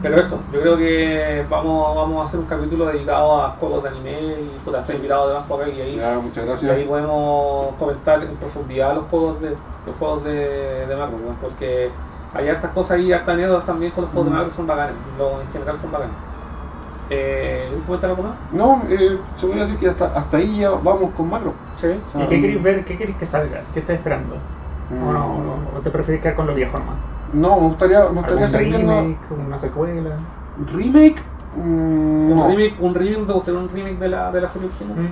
pero 0.00 0.18
eso, 0.20 0.48
yo 0.50 0.60
creo 0.60 0.76
que 0.76 1.46
vamos, 1.48 1.94
vamos 1.94 2.22
a 2.24 2.26
hacer 2.26 2.40
un 2.40 2.46
capítulo 2.46 2.86
dedicado 2.86 3.40
a 3.40 3.50
juegos 3.52 3.84
de 3.84 3.88
anime 3.90 4.40
y 4.42 4.58
puta, 4.60 4.80
está 4.80 4.94
invitado 4.94 5.28
de 5.28 5.34
Banco 5.34 5.54
acá 5.60 5.68
y 5.70 5.80
ahí, 5.80 5.96
Ya, 5.96 6.18
muchas 6.20 6.44
y 6.44 6.46
gracias. 6.46 6.70
ahí 6.70 6.84
podemos 6.86 7.76
comentar 7.76 8.22
en 8.24 8.38
profundidad 8.38 8.94
los 8.96 9.06
juegos 9.08 9.40
de 9.40 9.64
los 9.84 9.96
juegos 9.96 10.24
de, 10.24 10.86
de 10.86 10.96
Macro, 10.96 11.18
¿no? 11.18 11.38
porque 11.38 12.00
hay 12.32 12.48
hartas 12.48 12.72
cosas 12.72 12.98
ahí, 12.98 13.12
hartas 13.12 13.34
anécdotas 13.34 13.66
también 13.66 13.92
con 13.92 14.02
los 14.04 14.12
juegos 14.12 14.26
de 14.26 14.30
Mm. 14.30 14.34
Macro 14.34 14.50
que 14.50 14.56
son 14.56 14.66
bacanes, 14.66 15.04
los, 15.14 15.42
en 15.42 15.50
general 15.50 15.78
son 15.78 15.90
bacanes. 15.92 16.18
Eh, 17.14 17.66
¿Quieres 17.70 17.84
comentar 17.86 18.10
algo 18.10 18.22
más? 18.22 18.40
No, 18.50 18.86
eh, 18.88 19.24
se 19.34 19.46
voy 19.46 19.58
a 19.58 19.62
decir 19.62 19.78
que 19.78 19.88
hasta, 19.88 20.06
hasta 20.08 20.36
ahí 20.36 20.58
ya 20.58 20.70
vamos 20.70 21.12
con 21.14 21.28
Macro. 21.28 21.66
Sí. 21.76 21.86
O 22.04 22.08
sea, 22.08 22.22
¿Y 22.24 22.28
qué 22.28 22.40
queréis 22.40 22.62
ver? 22.62 22.84
¿Qué 22.84 22.96
queréis 22.98 23.18
que 23.18 23.26
salga? 23.26 23.70
¿Qué 23.70 23.80
estás 23.80 23.96
esperando? 23.96 24.54
mm, 24.88 24.96
¿O, 24.96 25.12
no, 25.12 25.26
o- 25.26 25.74
o 25.78 25.82
te 25.82 25.90
preferís 25.90 26.20
quedar 26.22 26.36
con 26.36 26.46
lo 26.46 26.54
viejo 26.54 26.78
nomás? 26.78 27.02
No, 27.32 27.60
me 27.60 27.66
gustaría, 27.68 28.00
me 28.10 28.18
gustaría 28.20 28.44
¿Algún 28.44 28.52
seguir 28.52 28.68
viendo 28.68 28.92
remake? 28.94 29.30
¿Una 29.32 29.58
secuela? 29.58 30.32
remake. 30.56 31.22
mm, 31.52 32.34
Un 32.34 32.36
no. 32.36 32.48
remake, 32.48 32.76
un 32.80 32.94
remake, 32.94 33.26
de 33.26 33.38
hacer 33.38 33.54
un 33.54 33.68
remake 33.68 33.98
de 33.98 34.08
la, 34.08 34.30
de 34.32 34.40
la 34.40 34.48
serie 34.48 34.68
original. 34.68 34.96
¿Mm? 34.96 35.06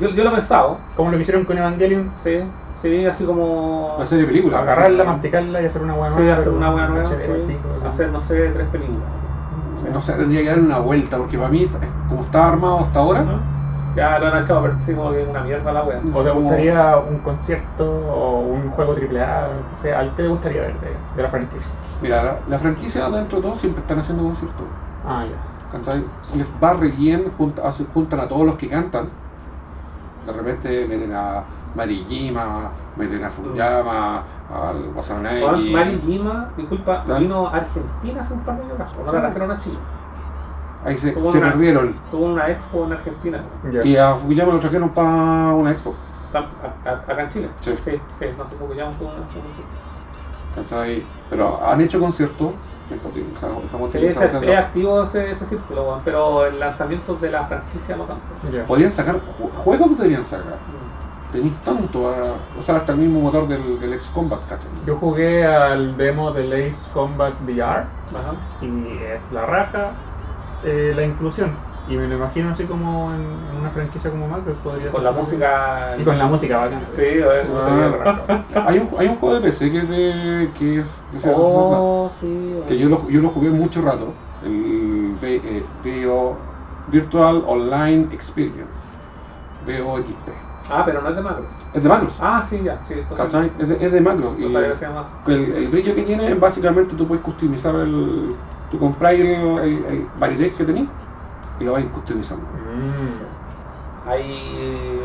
Yo, 0.00 0.10
yo 0.10 0.24
lo 0.24 0.30
he 0.30 0.34
pensado, 0.34 0.86
Como 0.94 1.10
lo 1.10 1.16
que 1.16 1.22
hicieron 1.22 1.44
con 1.46 1.56
Evangelion, 1.58 2.14
sí, 2.14 2.30
sí, 2.72 3.06
así 3.06 3.24
como 3.24 3.96
La 3.98 4.06
serie 4.06 4.24
de 4.24 4.28
película. 4.32 4.58
agarrarla, 4.60 5.04
masticarla 5.04 5.62
y 5.62 5.66
hacer 5.66 5.82
una 5.82 5.94
buena 5.94 6.14
sí, 6.16 6.22
hacer 6.28 6.48
una 6.52 6.70
buena 6.70 6.88
nueva, 6.88 7.18
sí, 7.18 7.32
hacer, 7.84 8.10
no 8.12 8.20
sé, 8.20 8.50
tres 8.50 8.68
películas. 8.68 9.12
No 9.90 10.00
sé, 10.02 10.14
tendría 10.14 10.40
que 10.42 10.48
darle 10.48 10.64
una 10.64 10.78
vuelta, 10.78 11.18
porque 11.18 11.36
para 11.38 11.50
mí, 11.50 11.70
como 12.06 12.24
está 12.24 12.48
armado 12.48 12.80
hasta 12.80 13.00
ahora, 13.00 13.24
Ya 13.94 14.18
lo 14.18 14.26
han 14.28 14.42
echado, 14.42 14.62
pero 14.62 14.80
sí, 14.80 14.94
como 14.94 15.10
que 15.12 15.22
es 15.22 15.28
una 15.28 15.44
mierda 15.44 15.72
la 15.72 15.84
wea. 15.84 16.08
¿O 16.10 16.22
te 16.24 16.30
como- 16.30 16.40
gustaría 16.40 16.96
un 16.98 17.20
concierto 17.22 17.84
o 17.90 18.40
un 18.40 18.70
juego 18.70 18.94
AAA? 18.94 19.48
O 19.72 19.76
sea, 19.76 19.98
¿algo 20.00 20.14
que 20.16 20.22
te 20.22 20.28
gustaría 20.28 20.62
ver 20.62 20.80
de, 20.80 21.06
de 21.12 21.22
la 21.22 21.28
franquicia? 21.30 21.68
mira, 22.00 22.22
la, 22.22 22.42
la 22.46 22.58
franquicia 22.58 23.08
dentro 23.10 23.38
de 23.38 23.42
todo 23.42 23.56
siempre 23.56 23.80
están 23.82 23.98
haciendo 23.98 24.24
conciertos. 24.24 24.68
Ah, 25.04 25.24
ya. 25.26 25.38
¿cachai? 25.68 26.00
Les 26.40 26.48
va 26.62 26.72
re 26.74 26.90
bien, 26.90 27.30
juntan 27.36 28.20
a 28.20 28.28
todos 28.28 28.46
los 28.46 28.56
que 28.58 28.68
cantan. 28.68 29.18
De 30.28 30.32
repente 30.32 30.86
meten 30.88 31.12
a 31.12 31.46
Mariyima, 31.74 32.70
meten 32.96 33.24
a 33.24 33.30
Fuyama, 33.30 34.16
al 34.50 34.76
Juan 34.82 34.96
Wasanagi. 34.96 35.70
Mari 35.72 36.02
Lima, 36.06 36.48
disculpa, 36.56 37.02
¿Dale? 37.06 37.20
vino 37.20 37.46
a 37.46 37.56
Argentina 37.56 38.20
hace 38.22 38.34
un 38.34 38.40
par 38.40 38.56
de 38.56 38.62
años 38.62 38.74
atrás, 38.74 38.94
no 39.04 39.12
la 39.12 39.20
trajeron 39.20 39.50
a 39.50 39.58
Chile. 39.58 39.78
Ahí 40.84 40.98
se, 40.98 41.12
se 41.14 41.18
una- 41.38 41.40
perdieron. 41.52 41.94
Tuvo 42.10 42.24
una 42.26 42.48
expo 42.50 42.84
en 42.86 42.92
Argentina. 42.92 43.40
Y 43.84 43.96
a 43.96 44.14
Fukuyama 44.16 44.52
lo 44.52 44.60
trajeron 44.60 44.88
para 44.90 45.54
una 45.54 45.70
expo. 45.70 45.94
acá 46.34 47.22
en 47.22 47.28
Chile. 47.30 47.48
Sí. 47.60 47.76
sí, 47.84 48.00
sí, 48.18 48.24
no 48.36 48.46
sé 48.46 48.56
por 48.56 48.68
qué 48.70 48.76
llaman 48.76 48.94
tuvo 48.94 49.08
una 49.10 49.18
expo. 49.18 49.38
en 50.56 50.66
Chile. 50.90 51.06
Pero 51.30 51.60
han 51.64 51.80
hecho 51.80 52.00
conciertos. 52.00 52.52
Estamos- 52.90 53.64
estamos- 53.64 53.90
Sí, 53.92 53.98
es, 54.04 54.58
activo 54.58 55.02
ese, 55.04 55.30
ese 55.30 55.46
círculo, 55.46 56.00
pero 56.04 56.44
el 56.44 56.60
lanzamiento 56.60 57.14
de 57.14 57.30
la 57.30 57.44
franquicia 57.46 57.96
no 57.96 58.04
tanto. 58.04 58.22
Ya. 58.52 58.64
Podrían 58.66 58.90
sacar 58.90 59.14
ju- 59.16 59.50
juegos, 59.64 59.88
podrían 59.96 60.22
sacar. 60.24 60.56
Tenéis 61.32 61.54
tanto 61.64 62.08
a 62.08 62.34
usar 62.58 62.76
hasta 62.76 62.92
el 62.92 62.98
mismo 62.98 63.20
motor 63.20 63.48
del, 63.48 63.80
del 63.80 63.94
X 63.94 64.10
Combat, 64.14 64.40
¿cachai? 64.48 64.68
Yo 64.86 64.96
jugué 64.96 65.46
al 65.46 65.96
demo 65.96 66.30
del 66.30 66.52
Ace 66.52 66.90
Combat 66.92 67.32
VR 67.46 67.84
Ajá. 68.10 68.34
y 68.60 68.98
es 69.02 69.22
la 69.32 69.46
raja 69.46 69.92
eh, 70.64 70.92
la 70.94 71.04
inclusión. 71.04 71.50
Y 71.88 71.96
me 71.96 72.06
lo 72.06 72.14
imagino 72.14 72.50
así 72.50 72.64
como 72.64 73.10
en, 73.10 73.22
en 73.50 73.56
una 73.60 73.70
franquicia 73.70 74.08
como 74.10 74.28
Macros 74.28 74.56
podría 74.62 74.90
Con 74.90 75.00
ser. 75.02 75.10
la 75.12 75.18
música. 75.18 75.96
Y 75.98 76.04
con 76.04 76.16
la 76.18 76.26
música 76.26 76.56
bacana. 76.58 76.82
Sí, 76.94 77.02
a 77.02 77.26
ver, 77.26 77.48
no 77.48 77.60
sería 77.60 77.86
Ah. 77.86 77.96
raja. 78.04 78.44
Hay 78.68 78.78
un, 78.78 78.88
hay 78.98 79.06
un 79.08 79.16
juego 79.16 79.34
de 79.34 79.40
PC 79.40 79.70
que 79.72 79.78
es 79.78 79.88
de. 79.88 80.50
que 80.56 80.80
es. 80.80 81.02
que 81.12 81.18
se- 81.18 81.32
Oh, 81.34 82.08
sí. 82.20 82.60
que 82.68 82.78
yo 82.78 82.88
lo, 82.88 83.08
yo 83.08 83.20
lo 83.20 83.30
jugué 83.30 83.50
mucho 83.50 83.82
rato. 83.82 84.12
El 84.44 85.16
V- 85.20 85.40
eh, 85.44 85.64
VO 86.06 86.36
Virtual 86.88 87.42
Online 87.48 88.06
Experience. 88.12 88.78
VOXP. 89.66 90.28
Ah, 90.70 90.82
pero 90.84 91.02
no 91.02 91.08
es 91.08 91.16
de 91.16 91.22
macros. 91.22 91.46
Es 91.74 91.82
de 91.82 91.88
Macros. 91.88 92.16
Ah, 92.20 92.44
sí, 92.48 92.62
ya. 92.62 92.78
Sí. 92.86 92.94
¿Cachai? 93.16 93.50
Es 93.58 93.68
de, 93.68 93.86
es 93.86 93.92
de 93.92 94.00
Macros. 94.00 94.38
No 94.38 94.50
sabía 94.50 94.74
que 95.26 95.32
el, 95.32 95.52
el 95.52 95.68
brillo 95.68 95.94
que 95.94 96.02
tiene, 96.02 96.34
básicamente 96.34 96.94
tú 96.94 97.06
puedes 97.06 97.24
customizar 97.24 97.74
el. 97.74 98.34
Tú 98.70 98.78
compras 98.78 99.12
el, 99.14 100.08
el, 100.20 100.52
que 100.56 100.64
tenés 100.64 100.88
y 101.60 101.64
lo 101.64 101.72
vas 101.72 101.84
customizando. 101.92 102.44
Mm. 102.44 104.08
Hay 104.08 105.00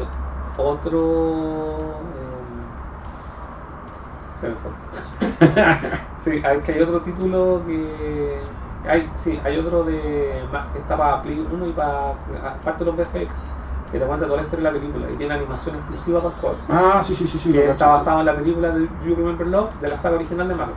otro. 0.58 1.90
eh, 4.42 4.42
Se 4.42 4.50
me 4.50 4.56
fue. 4.56 4.72
sí, 6.40 6.46
hay, 6.46 6.60
que 6.60 6.74
hay 6.74 6.82
otro 6.82 7.02
título 7.02 7.62
que. 7.68 8.38
Hay, 8.88 9.10
sí, 9.24 9.40
hay 9.44 9.58
otro 9.58 9.84
de. 9.84 10.44
está 10.78 10.96
para 10.98 11.22
Play 11.24 11.46
1 11.52 11.68
y 11.68 11.72
para. 11.72 12.12
Aparte 12.46 12.86
de 12.86 12.92
los 12.92 12.96
VFX, 12.96 13.32
que 13.92 14.00
te 14.00 14.06
cuenta 14.06 14.26
toda 14.26 14.38
la 14.38 14.44
historia 14.44 14.70
de 14.70 14.74
la 14.74 14.80
película 14.80 15.12
y 15.12 15.18
tiene 15.18 15.34
animación 15.34 15.76
exclusiva 15.76 16.22
para 16.22 16.34
el 16.36 16.40
juego. 16.40 16.58
Ah, 16.70 17.02
sí, 17.04 17.16
sí, 17.16 17.28
sí, 17.28 17.40
sí. 17.40 17.52
que 17.52 17.70
está 17.70 17.88
basado 17.88 18.20
en 18.20 18.26
la 18.26 18.36
película 18.36 18.72
de 18.72 18.88
You 19.02 19.16
Remember 19.16 19.48
Love 19.48 19.80
de 19.80 19.88
la 19.90 19.98
saga 19.98 20.16
original 20.16 20.48
de 20.48 20.56
Marvel. 20.56 20.76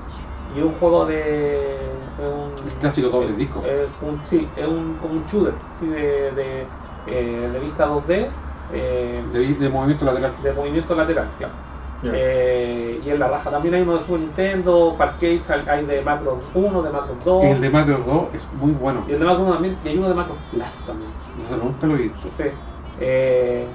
Y 0.55 0.59
es 0.59 0.65
un 0.65 0.73
juego 0.75 1.07
de. 1.07 1.93
es 2.17 2.29
un, 2.29 2.67
El 2.67 2.79
clásico 2.79 3.09
doble 3.09 3.33
disco. 3.35 3.63
es 3.65 3.91
un- 4.01 4.25
sí, 4.27 4.53
es 4.57 4.67
un, 4.67 4.99
como 4.99 5.15
un 5.15 5.25
shooter 5.27 5.55
sí, 5.73 5.87
de, 5.87 6.33
de, 6.33 6.73
eh, 7.07 7.51
de 7.53 7.59
vista 7.61 7.87
2D, 7.87 8.33
eh. 8.69 9.23
De, 9.33 9.55
de 9.55 9.69
movimiento 9.69 10.05
lateral. 10.05 10.35
de 10.43 10.53
movimiento 10.53 10.95
lateral, 10.95 11.35
claro. 11.37 11.55
Eh, 12.03 12.99
y 13.05 13.11
en 13.11 13.19
la 13.19 13.29
raja 13.29 13.51
también 13.51 13.75
hay 13.75 13.83
uno 13.83 13.97
de 13.99 14.03
Super 14.03 14.21
Nintendo, 14.21 14.95
Parkades, 14.97 15.51
hay 15.51 15.85
de 15.85 16.03
Macro 16.03 16.51
1, 16.55 16.83
de 16.83 16.91
Macro 16.91 17.15
2. 17.23 17.45
El 17.45 17.61
de 17.61 17.71
Macros 17.71 18.07
2 18.07 18.29
es 18.33 18.53
muy 18.55 18.73
bueno. 18.73 19.05
Y 19.07 19.13
el 19.13 19.19
de 19.19 19.25
Macro 19.27 19.43
1 19.45 19.53
también, 19.53 19.79
y 19.85 19.89
hay 19.89 19.99
uno 19.99 20.09
de 20.09 20.15
Macro 20.15 20.37
Plus 20.51 20.65
también. 20.87 21.13
No 21.37 21.49
sé, 21.49 21.57
nunca 21.63 21.87
lo 21.87 21.97
he 21.97 22.03
visto. 22.09 22.29
Sí. 22.37 22.45
Eh, 23.01 23.67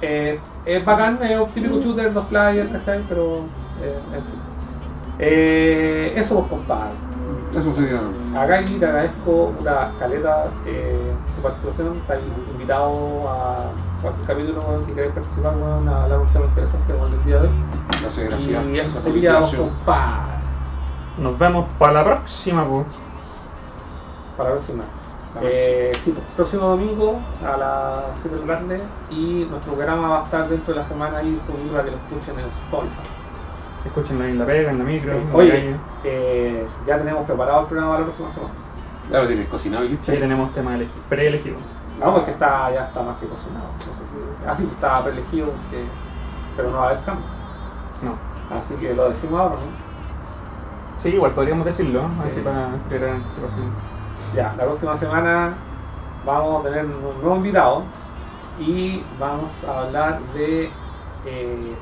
eh, 0.00 0.40
es 0.64 0.84
bacán, 0.84 1.18
es 1.22 1.40
un 1.40 1.48
típico 1.48 1.80
shooter, 1.80 2.12
dos 2.12 2.26
players, 2.26 2.70
¿cachai? 2.70 3.02
Pero, 3.08 3.38
eh, 3.82 3.98
en 4.14 4.22
fin. 4.22 4.40
Eh, 5.18 6.12
eso 6.16 6.36
vos 6.36 6.46
compadre. 6.48 6.92
Eso 7.56 7.72
sería. 7.72 8.00
Acá 8.38 8.60
y 8.60 8.64
te 8.64 8.84
agradezco 8.84 9.52
una 9.58 9.90
caleta 9.98 10.44
eh, 10.66 11.12
tu 11.34 11.42
participación, 11.42 11.96
estás 11.96 12.18
invitado 12.52 13.28
a 13.28 13.72
cualquier 14.02 14.26
capítulo 14.26 14.60
weón, 14.68 14.84
que 14.84 14.92
queráis 14.92 15.12
participar, 15.14 15.56
weón, 15.56 15.88
a 15.88 16.04
hablar 16.04 16.20
un 16.20 16.28
tema 16.28 16.44
interesante 16.44 16.94
con 16.94 17.12
el 17.12 17.24
día 17.24 17.40
de 17.40 17.48
hoy. 17.48 17.54
Gracias, 18.02 18.28
gracias. 18.28 18.66
Y 18.66 18.78
eso 18.78 19.00
sería 19.00 19.40
compadre. 19.40 20.38
Nos 21.18 21.38
vemos 21.38 21.66
para 21.78 21.92
la 21.94 22.04
próxima, 22.04 22.64
pues. 22.64 22.86
Para 24.36 24.50
la 24.50 24.56
próxima. 24.56 24.84
Eh, 25.42 25.92
sí, 26.04 26.12
pues, 26.12 26.24
próximo 26.36 26.64
domingo 26.68 27.20
a 27.46 27.56
las 27.56 28.00
7 28.22 28.36
de 28.36 28.46
la 28.46 28.54
tarde 28.58 28.80
y 29.10 29.46
nuestro 29.48 29.74
programa 29.74 30.08
va 30.08 30.20
a 30.22 30.24
estar 30.24 30.48
dentro 30.48 30.74
de 30.74 30.80
la 30.80 30.86
semana 30.86 31.18
ahí 31.18 31.30
disponible 31.32 31.70
para 31.72 31.84
que 31.84 31.90
lo 31.92 31.96
escuchen 31.98 32.38
en 32.40 32.46
Spotify. 32.46 33.08
Escúchenla 33.84 34.26
en 34.26 34.38
la 34.38 34.46
pega, 34.46 34.70
en 34.70 34.78
la 34.78 34.84
micro. 34.84 35.12
en 35.12 35.28
la 35.28 35.34
Oye, 35.34 35.50
calle. 35.50 35.76
eh, 36.04 36.66
ya 36.86 36.98
tenemos 36.98 37.24
preparado 37.24 37.60
el 37.60 37.66
programa 37.66 37.92
para 37.92 38.00
la 38.00 38.06
próxima 38.06 38.32
semana. 38.34 38.54
Claro, 39.08 39.26
tienes 39.28 39.48
cocinado 39.48 39.84
y 39.84 39.88
listo. 39.90 40.12
Sí, 40.12 40.18
tenemos 40.18 40.52
tema 40.54 40.76
elegi- 40.76 40.88
preelegido. 41.08 41.56
No, 42.00 42.12
porque 42.14 42.30
está, 42.32 42.70
ya 42.72 42.86
está 42.86 43.02
más 43.02 43.16
que 43.18 43.26
cocinado. 43.26 43.66
No 43.78 43.80
sé 43.80 43.88
si, 44.10 44.48
así 44.48 44.62
está 44.72 45.02
preelegido, 45.04 45.46
porque- 45.48 45.84
pero 46.56 46.70
no 46.70 46.78
va 46.78 46.84
a 46.84 46.90
haber 46.90 47.04
cambio. 47.04 47.24
No. 48.02 48.56
Así 48.56 48.74
que 48.74 48.94
lo 48.94 49.08
decimos 49.08 49.40
ahora, 49.40 49.54
¿no? 49.56 49.88
Sí, 51.00 51.10
igual 51.10 51.32
podríamos 51.32 51.64
decirlo, 51.64 52.02
Sí. 52.22 52.28
así 52.28 52.40
para 52.40 52.68
esperar 52.74 53.10
anticipación. 53.10 53.97
Ya, 54.34 54.54
la 54.58 54.64
próxima 54.64 54.96
semana 54.98 55.54
vamos 56.26 56.60
a 56.60 56.68
tener 56.68 56.84
un 56.84 57.20
nuevo 57.22 57.36
invitado 57.36 57.82
y 58.58 59.02
vamos 59.18 59.50
a 59.66 59.80
hablar 59.80 60.20
de 60.34 60.70
eh, 61.24 61.74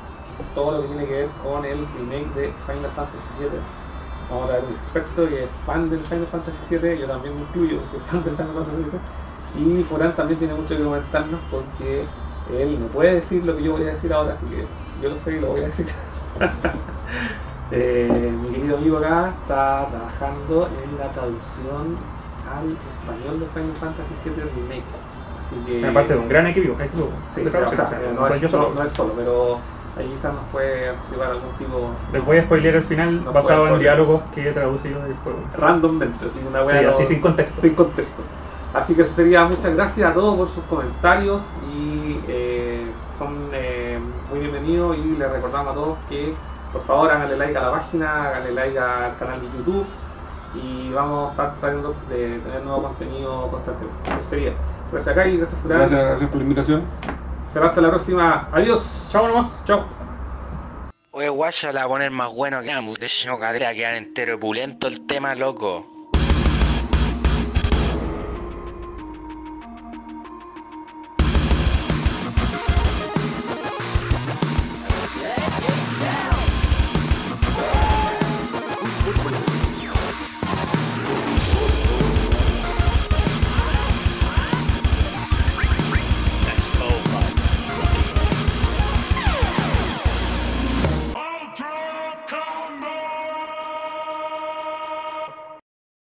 todo 0.55 0.71
lo 0.71 0.81
que 0.81 0.87
tiene 0.87 1.05
que 1.05 1.13
ver 1.13 1.29
con 1.43 1.65
el 1.65 1.85
remake 1.97 2.33
de 2.35 2.53
Final 2.65 2.91
Fantasy 2.95 3.27
VII. 3.39 3.49
Vamos 4.29 4.45
a 4.45 4.47
traer 4.47 4.63
un 4.63 4.73
experto 4.73 5.27
que 5.27 5.43
es 5.43 5.49
fan 5.65 5.89
del 5.89 5.99
Final 5.99 6.27
Fantasy 6.27 6.77
VII, 6.77 6.99
yo 6.99 7.07
también 7.07 7.35
me 7.35 7.41
incluyo, 7.41 7.79
soy 7.91 7.99
fan 7.99 8.23
del 8.23 8.35
Final 8.35 8.53
Fantasy 8.53 8.83
VII. 9.55 9.79
Y 9.79 9.83
Furán 9.83 10.15
también 10.15 10.39
tiene 10.39 10.53
mucho 10.53 10.77
que 10.77 10.83
comentarnos 10.83 11.39
porque 11.51 12.05
él 12.49 12.79
no 12.79 12.85
puede 12.87 13.15
decir 13.15 13.43
lo 13.43 13.57
que 13.57 13.63
yo 13.63 13.73
voy 13.73 13.83
a 13.83 13.93
decir 13.93 14.13
ahora, 14.13 14.33
así 14.33 14.45
que 14.45 14.65
yo 15.01 15.09
lo 15.09 15.17
sé 15.17 15.37
y 15.37 15.39
lo 15.41 15.47
voy 15.47 15.61
a 15.61 15.65
decir. 15.65 15.87
Eh, 17.69 18.33
mi 18.41 18.47
querido 18.47 18.77
amigo 18.77 18.97
acá 18.99 19.33
está 19.41 19.87
trabajando 19.89 20.69
en 20.81 20.97
la 20.97 21.11
traducción 21.11 21.97
al 22.49 22.71
español 22.71 23.39
de 23.39 23.45
Final 23.47 23.75
Fantasy 23.75 24.13
VII 24.23 24.43
Remake. 24.55 24.83
Así 25.39 25.55
que. 25.65 25.87
Aparte 25.87 26.13
de 26.13 26.19
un 26.19 26.29
gran 26.29 26.47
equipo, 26.47 26.75
Sí, 27.35 27.41
o 27.45 27.51
sea, 27.51 27.67
o 27.67 27.71
sea, 27.75 27.99
no, 28.15 28.27
es, 28.27 28.51
solo. 28.51 28.69
no- 28.69 28.75
no 28.75 28.83
es 28.87 28.93
solo, 28.93 29.13
pero 29.15 29.59
ahí 29.97 30.07
quizás 30.15 30.33
nos 30.33 30.43
puede 30.51 30.91
participar 30.93 31.27
algún 31.31 31.51
tipo 31.57 31.89
Les 32.11 32.25
voy 32.25 32.37
a 32.37 32.43
spoilear 32.43 32.75
el 32.75 32.81
final 32.83 33.19
basado 33.19 33.61
en 33.61 33.67
spoiler. 33.67 33.79
diálogos 33.79 34.23
que 34.35 34.49
he 34.49 34.51
traducido 34.51 35.01
del 35.03 35.15
juego. 35.23 35.39
randommente, 35.57 36.25
así 36.25 36.39
una 36.47 36.61
Sí, 36.61 36.65
wea 36.67 36.81
no- 36.81 37.05
sin 37.07 37.21
contexto. 37.21 37.61
sin 37.61 37.75
contexto. 37.75 38.21
Así 38.73 38.93
que 38.93 39.01
eso 39.03 39.13
sería 39.15 39.45
muchas 39.45 39.73
gracias 39.73 40.11
a 40.11 40.13
todos 40.13 40.35
por 40.35 40.49
sus 40.49 40.63
comentarios 40.65 41.41
y 41.73 42.19
eh, 42.27 42.83
son 43.17 43.49
eh, 43.53 43.97
muy 44.29 44.39
bienvenidos 44.41 44.97
y 44.97 45.15
les 45.17 45.31
recordamos 45.31 45.71
a 45.71 45.73
todos 45.75 45.97
que 46.09 46.33
por 46.73 46.83
favor 46.85 47.09
háganle 47.09 47.37
like 47.37 47.57
a 47.57 47.61
la 47.61 47.71
página, 47.71 48.23
háganle 48.27 48.51
like 48.51 48.77
al 48.77 49.17
canal 49.17 49.39
de 49.39 49.47
YouTube 49.57 49.85
y 50.53 50.89
vamos 50.91 51.27
a 51.27 51.31
estar 51.31 51.59
tratando 51.59 51.95
de 52.09 52.39
tener 52.39 52.63
nuevo 52.63 52.83
contenido 52.83 53.47
constantemente. 53.51 54.11
Eso 54.19 54.29
sería. 54.29 54.53
Gracias 54.91 55.07
acá 55.15 55.27
y 55.27 55.37
gracias 55.37 55.61
Furán. 55.61 55.79
Gracias, 55.79 56.05
gracias 56.05 56.29
por 56.29 56.37
la 56.37 56.43
invitación. 56.43 56.83
Será 57.53 57.67
hasta 57.67 57.81
la 57.81 57.89
próxima. 57.89 58.47
Adiós. 58.51 59.09
Chao 59.11 59.27
nomás. 59.27 59.65
Chao. 59.65 59.85
Oye, 61.11 61.29
guacha, 61.29 61.71
la 61.71 61.81
va 61.81 61.85
a 61.85 61.89
poner 61.89 62.11
más 62.11 62.31
bueno 62.31 62.61
que 62.61 62.71
ambos. 62.71 62.99
De 62.99 63.07
hecho, 63.07 63.39
cadera 63.39 63.73
quedan 63.73 63.95
entero 63.95 64.39
pulento 64.39 64.87
el 64.87 65.05
tema, 65.07 65.33
loco. 65.33 65.96